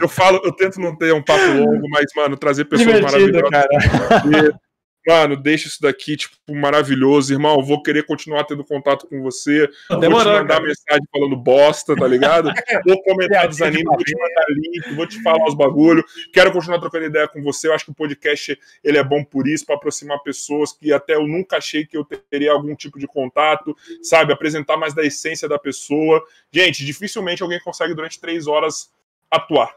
eu 0.00 0.08
falo, 0.08 0.40
eu 0.44 0.52
tento 0.52 0.80
não 0.80 0.96
ter 0.96 1.12
um 1.12 1.22
papo 1.22 1.44
longo, 1.46 1.88
mas, 1.90 2.06
mano, 2.16 2.36
trazer 2.36 2.64
pessoas 2.64 2.96
Divertido, 2.96 3.42
maravilhosas. 3.42 3.50
cara. 3.50 4.60
Mano, 5.06 5.36
deixa 5.36 5.68
isso 5.68 5.82
daqui, 5.82 6.16
tipo, 6.16 6.34
maravilhoso, 6.54 7.32
irmão. 7.32 7.62
Vou 7.62 7.82
querer 7.82 8.04
continuar 8.06 8.44
tendo 8.44 8.64
contato 8.64 9.06
com 9.06 9.22
você. 9.22 9.68
vou 9.88 9.98
te 9.98 10.00
Demorou, 10.00 10.32
mandar 10.32 10.54
cara. 10.54 10.62
mensagem 10.62 11.06
falando 11.12 11.36
bosta, 11.36 11.94
tá 11.94 12.06
ligado? 12.06 12.50
Vou 12.86 13.02
comentar 13.02 13.48
dos 13.48 13.60
animes, 13.62 13.84
vou 13.84 13.98
te 13.98 14.14
mandar 14.14 14.46
link, 14.48 14.94
vou 14.94 15.06
te 15.06 15.22
falar 15.22 15.46
os 15.46 15.54
bagulho. 15.54 16.04
Quero 16.32 16.52
continuar 16.52 16.78
trocando 16.78 17.06
ideia 17.06 17.28
com 17.28 17.42
você. 17.42 17.68
Eu 17.68 17.74
acho 17.74 17.84
que 17.86 17.90
o 17.90 17.94
podcast 17.94 18.58
ele 18.82 18.98
é 18.98 19.04
bom 19.04 19.24
por 19.24 19.46
isso, 19.46 19.64
para 19.64 19.76
aproximar 19.76 20.22
pessoas 20.22 20.72
que 20.72 20.92
até 20.92 21.14
eu 21.14 21.26
nunca 21.26 21.56
achei 21.58 21.86
que 21.86 21.96
eu 21.96 22.04
teria 22.04 22.52
algum 22.52 22.74
tipo 22.74 22.98
de 22.98 23.06
contato, 23.06 23.76
sabe? 24.02 24.32
Apresentar 24.32 24.76
mais 24.76 24.94
da 24.94 25.04
essência 25.04 25.48
da 25.48 25.58
pessoa. 25.58 26.22
Gente, 26.52 26.84
dificilmente 26.84 27.42
alguém 27.42 27.60
consegue 27.60 27.94
durante 27.94 28.20
três 28.20 28.46
horas 28.46 28.90
atuar. 29.30 29.74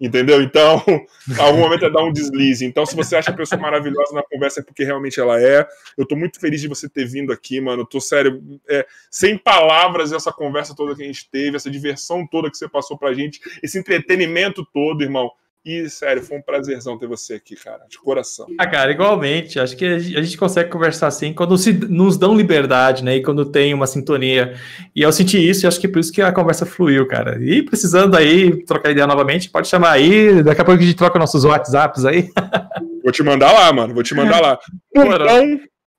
Entendeu? 0.00 0.42
Então, 0.42 0.82
algum 1.38 1.60
momento 1.60 1.84
é 1.84 1.90
dar 1.90 2.02
um 2.02 2.12
deslize. 2.12 2.64
Então, 2.64 2.84
se 2.84 2.96
você 2.96 3.16
acha 3.16 3.30
a 3.30 3.34
pessoa 3.34 3.60
maravilhosa 3.60 4.12
na 4.12 4.22
conversa, 4.22 4.60
é 4.60 4.62
porque 4.62 4.84
realmente 4.84 5.20
ela 5.20 5.40
é. 5.40 5.66
Eu 5.96 6.06
tô 6.06 6.16
muito 6.16 6.40
feliz 6.40 6.60
de 6.60 6.68
você 6.68 6.88
ter 6.88 7.06
vindo 7.06 7.32
aqui, 7.32 7.60
mano. 7.60 7.86
Tô 7.86 8.00
sério, 8.00 8.42
é, 8.68 8.84
sem 9.10 9.38
palavras 9.38 10.12
essa 10.12 10.32
conversa 10.32 10.74
toda 10.74 10.96
que 10.96 11.02
a 11.02 11.06
gente 11.06 11.30
teve, 11.30 11.56
essa 11.56 11.70
diversão 11.70 12.26
toda 12.26 12.50
que 12.50 12.56
você 12.56 12.68
passou 12.68 12.98
pra 12.98 13.14
gente, 13.14 13.40
esse 13.62 13.78
entretenimento 13.78 14.66
todo, 14.72 15.02
irmão. 15.02 15.30
E, 15.64 15.88
sério, 15.88 16.22
foi 16.22 16.36
um 16.36 16.42
prazerzão 16.42 16.98
ter 16.98 17.06
você 17.06 17.34
aqui, 17.34 17.56
cara, 17.56 17.86
de 17.88 17.98
coração. 17.98 18.46
Ah, 18.58 18.66
cara, 18.66 18.92
igualmente. 18.92 19.58
Acho 19.58 19.74
que 19.74 19.86
a 19.86 19.98
gente 19.98 20.36
consegue 20.36 20.68
conversar 20.68 21.06
assim 21.06 21.32
quando 21.32 21.56
se, 21.56 21.72
nos 21.72 22.18
dão 22.18 22.36
liberdade, 22.36 23.02
né? 23.02 23.16
E 23.16 23.22
quando 23.22 23.46
tem 23.46 23.72
uma 23.72 23.86
sintonia. 23.86 24.54
E 24.94 25.00
eu 25.00 25.10
senti 25.10 25.38
isso 25.38 25.64
e 25.64 25.66
acho 25.66 25.80
que 25.80 25.88
por 25.88 26.00
isso 26.00 26.12
que 26.12 26.20
a 26.20 26.32
conversa 26.32 26.66
fluiu, 26.66 27.08
cara. 27.08 27.42
E 27.42 27.62
precisando 27.62 28.14
aí 28.14 28.62
trocar 28.64 28.90
ideia 28.90 29.06
novamente, 29.06 29.48
pode 29.48 29.66
chamar 29.66 29.92
aí. 29.92 30.42
Daqui 30.42 30.60
a 30.60 30.64
pouco 30.66 30.82
a 30.82 30.84
gente 30.84 30.96
troca 30.96 31.18
nossos 31.18 31.44
WhatsApps 31.44 32.04
aí. 32.04 32.28
Vou 33.02 33.12
te 33.12 33.22
mandar 33.22 33.52
lá, 33.52 33.72
mano. 33.72 33.94
Vou 33.94 34.02
te 34.02 34.14
mandar 34.14 34.40
lá. 34.42 34.58
Pão 34.92 35.08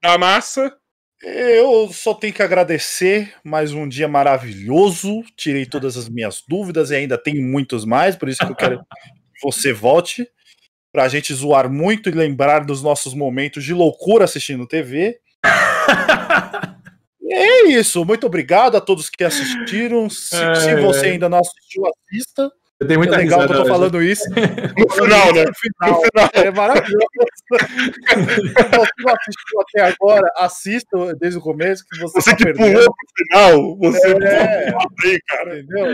da 0.01 0.17
massa. 0.19 0.71
Eu 1.23 1.89
só 1.91 2.13
tenho 2.13 2.33
que 2.33 2.43
agradecer 2.43 3.33
mais 3.43 3.73
um 3.73 3.87
dia 3.87 4.07
maravilhoso. 4.07 5.23
Tirei 5.35 5.65
todas 5.65 5.97
as 5.97 6.07
minhas 6.07 6.43
dúvidas 6.47 6.91
e 6.91 6.95
ainda 6.95 7.17
tem 7.17 7.41
muitos 7.41 7.83
mais, 7.83 8.15
por 8.15 8.29
isso 8.29 8.45
que 8.45 8.51
eu 8.51 8.55
quero 8.55 8.79
que 8.79 8.85
você 9.43 9.71
volte 9.73 10.27
pra 10.91 11.07
gente 11.09 11.33
zoar 11.33 11.69
muito 11.69 12.09
e 12.09 12.11
lembrar 12.11 12.65
dos 12.65 12.81
nossos 12.81 13.13
momentos 13.13 13.63
de 13.63 13.73
loucura 13.73 14.25
assistindo 14.25 14.67
TV. 14.67 15.19
E 17.27 17.33
é 17.33 17.67
isso, 17.69 18.05
muito 18.05 18.27
obrigado 18.27 18.77
a 18.77 18.81
todos 18.81 19.09
que 19.09 19.23
assistiram. 19.23 20.07
Se, 20.11 20.29
se 20.29 20.35
É. 20.69 20.79
você 20.79 21.07
ainda 21.07 21.27
não 21.27 21.39
assistiu, 21.39 21.81
assista. 21.87 22.51
Eu 22.77 22.87
tenho 22.87 22.97
É 22.97 22.97
muita 22.97 23.15
legal 23.17 23.39
que 23.39 23.45
eu 23.45 23.55
tô 23.55 23.61
hoje. 23.61 23.69
falando 23.69 24.01
isso. 24.03 24.23
No 24.77 24.89
final, 24.89 25.33
né? 25.33 25.45
No 25.45 25.53
final. 25.55 26.01
É 26.33 26.51
maravilhoso. 26.51 27.07
Se 27.47 28.53
você 28.53 28.91
não 28.99 29.13
assistiu 29.13 29.61
até 29.61 29.81
agora, 29.81 30.29
assista 30.37 31.15
desde 31.15 31.37
o 31.39 31.41
começo, 31.41 31.85
que 31.89 31.99
você, 31.99 32.19
Você 32.21 32.31
tá 32.31 32.35
que 32.37 32.43
perdendo. 32.43 32.73
pulou 32.73 32.85
pro 32.85 33.25
final, 33.25 33.77
você 33.77 34.07
É. 34.25 34.71
pulou 34.71 34.87
bem, 35.01 35.19
cara. 35.27 35.59
Entendeu? 35.59 35.87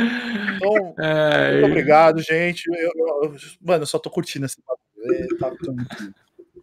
Então, 0.56 0.95
É, 1.00 1.51
muito 1.53 1.66
obrigado, 1.68 2.22
gente. 2.22 2.64
Eu, 2.68 2.76
eu- 2.95 3.24
eu- 3.26 3.35
mano, 3.61 3.84
eu 3.84 3.88
só 3.88 4.00
tô 4.00 4.10
curtindo 4.10 4.45
esse 4.48 4.58
papo. 4.64 4.80
É, 5.14 5.27
tá 5.40 5.51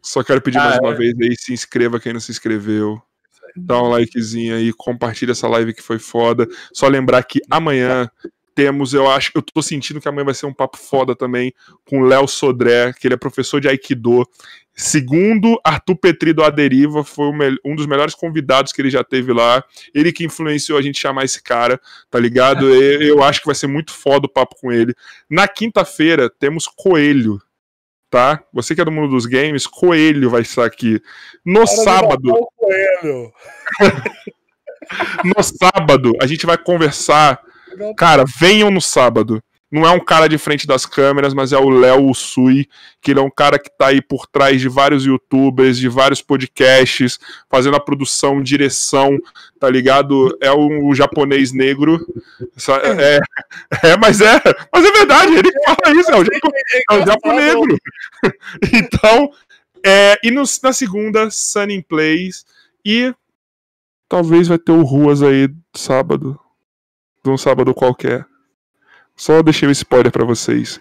Só 0.03 0.23
quero 0.25 0.41
pedir 0.41 0.59
Ah, 0.59 0.65
mais 0.65 0.79
uma 0.81 0.93
é. 0.93 0.97
vez 0.97 1.15
aí, 1.21 1.37
se 1.37 1.53
inscreva 1.53 2.01
quem 2.01 2.13
não 2.13 2.21
se 2.21 2.31
inscreveu. 2.33 3.01
Dá 3.57 3.81
um 3.83 3.89
likezinho 3.89 4.55
aí, 4.57 4.73
compartilha 4.73 5.33
essa 5.33 5.49
live 5.49 5.73
que 5.75 5.83
foi 5.83 5.99
foda. 5.99 6.47
Só 6.73 6.87
lembrar 6.89 7.23
que 7.25 7.41
amanhã 7.51 8.09
temos, 8.59 8.93
eu 8.93 9.09
acho, 9.09 9.31
eu 9.37 9.41
tô 9.41 9.63
sentindo 9.63 10.01
que 10.01 10.09
amanhã 10.09 10.25
vai 10.25 10.35
ser 10.35 10.47
um 10.47 10.53
papo 10.53 10.77
foda 10.77 11.15
também 11.15 11.55
com 11.89 12.03
Léo 12.03 12.27
Sodré, 12.27 12.93
que 12.93 13.07
ele 13.07 13.15
é 13.15 13.17
professor 13.17 13.61
de 13.61 13.69
Aikido. 13.69 14.29
Segundo 14.75 15.61
Arthur 15.63 15.95
Petri 15.95 16.33
do 16.33 16.43
Aderiva, 16.43 17.05
foi 17.05 17.31
um 17.65 17.77
dos 17.77 17.87
melhores 17.87 18.17
convidados 18.17 18.73
que 18.73 18.83
ele 18.83 18.91
já 18.91 19.05
teve 19.05 19.33
lá. 19.33 19.63
Ele 19.95 20.11
que 20.11 20.25
influenciou 20.25 20.77
a 20.77 20.83
gente 20.83 20.99
chamar 20.99 21.25
esse 21.25 21.41
cara, 21.41 21.81
tá 22.11 22.19
ligado? 22.19 22.67
Eu, 22.75 23.01
eu 23.03 23.23
acho 23.23 23.39
que 23.39 23.47
vai 23.47 23.55
ser 23.55 23.69
muito 23.69 23.93
foda 23.93 24.27
o 24.27 24.29
papo 24.29 24.57
com 24.61 24.73
ele. 24.73 24.93
Na 25.31 25.47
quinta-feira 25.47 26.29
temos 26.29 26.67
Coelho, 26.67 27.41
tá? 28.11 28.43
Você 28.53 28.75
que 28.75 28.81
é 28.81 28.85
do 28.85 28.91
mundo 28.91 29.11
dos 29.11 29.25
games, 29.25 29.69
Coelho 29.69 30.31
vai 30.31 30.41
estar 30.41 30.65
aqui. 30.65 31.01
No 31.47 31.65
sábado, 31.65 32.33
Olha 32.33 32.41
o 32.41 32.49
Coelho. 32.57 33.33
no 35.37 35.43
sábado, 35.45 36.13
a 36.21 36.27
gente 36.27 36.45
vai 36.45 36.59
conversar. 36.59 37.47
Cara, 37.97 38.25
venham 38.39 38.71
no 38.71 38.81
sábado. 38.81 39.43
Não 39.71 39.87
é 39.87 39.91
um 39.91 40.01
cara 40.03 40.31
de 40.31 40.39
frente 40.39 40.67
das 40.67 40.87
câmeras, 40.87 41.35
mas 41.35 41.53
é 41.53 41.59
o 41.59 41.69
Léo 41.69 42.07
Usui, 42.07 42.67
que 43.03 43.11
ele 43.11 43.21
é 43.21 43.23
um 43.23 43.31
cara 43.31 43.59
que 43.59 43.69
tá 43.77 43.89
aí 43.89 44.01
por 44.01 44.27
trás 44.27 44.59
de 44.63 44.67
vários 44.67 45.05
youtubers, 45.05 45.77
de 45.79 45.91
vários 45.91 46.23
podcasts, 46.23 47.19
fazendo 47.51 47.77
a 47.77 47.81
produção, 47.81 48.43
direção, 48.43 49.19
tá 49.61 49.69
ligado? 49.69 50.35
É 50.41 50.51
um 50.51 50.95
japonês 50.95 51.53
negro. 51.53 52.01
Essa- 52.57 52.81
É, 52.83 53.19
é, 53.91 53.97
mas 53.99 54.23
é, 54.23 54.41
mas 54.73 54.85
é 54.87 54.91
verdade, 54.91 55.35
ele 55.37 55.51
fala 55.67 56.01
isso, 56.01 56.11
é 56.13 56.17
o, 56.17 56.25
japo, 56.25 56.53
é 56.91 56.95
o 56.95 57.07
japo 57.07 57.33
negro. 57.35 57.77
Então, 58.73 59.31
é, 59.85 60.19
e 60.25 60.31
no- 60.31 60.45
na 60.63 60.73
segunda, 60.73 61.31
Sunny 61.31 61.83
Plays, 61.83 62.47
e 62.87 63.13
talvez 64.09 64.49
vai 64.49 64.59
ter 64.59 64.73
o 64.73 64.83
Ruas 64.83 65.23
aí 65.23 65.51
sábado, 65.77 66.41
de 67.29 67.35
um 67.35 67.39
sábado 67.39 67.75
qualquer. 67.75 68.25
Só 69.17 69.43
deixei 69.43 69.69
um 69.69 69.73
spoiler 69.73 70.13
pra 70.13 70.25
vocês. 70.25 70.81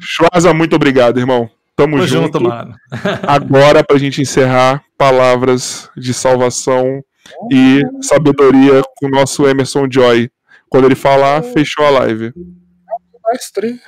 Schwarza, 0.00 0.54
muito 0.54 0.74
obrigado, 0.74 1.18
irmão. 1.18 1.50
Tamo 1.76 1.96
Tamo 1.96 2.06
junto. 2.06 2.38
junto, 2.38 2.40
mano. 2.40 2.74
Agora, 3.26 3.84
pra 3.84 3.98
gente 3.98 4.20
encerrar, 4.20 4.82
palavras 4.96 5.90
de 5.96 6.12
salvação 6.12 7.02
e 7.50 7.82
sabedoria 8.00 8.82
com 8.96 9.06
o 9.06 9.10
nosso 9.10 9.46
Emerson 9.46 9.86
Joy. 9.90 10.30
Quando 10.68 10.86
ele 10.86 10.94
falar, 10.94 11.42
fechou 11.42 11.84
a 11.84 11.90
live. 11.90 12.32
Mestre. 13.30 13.80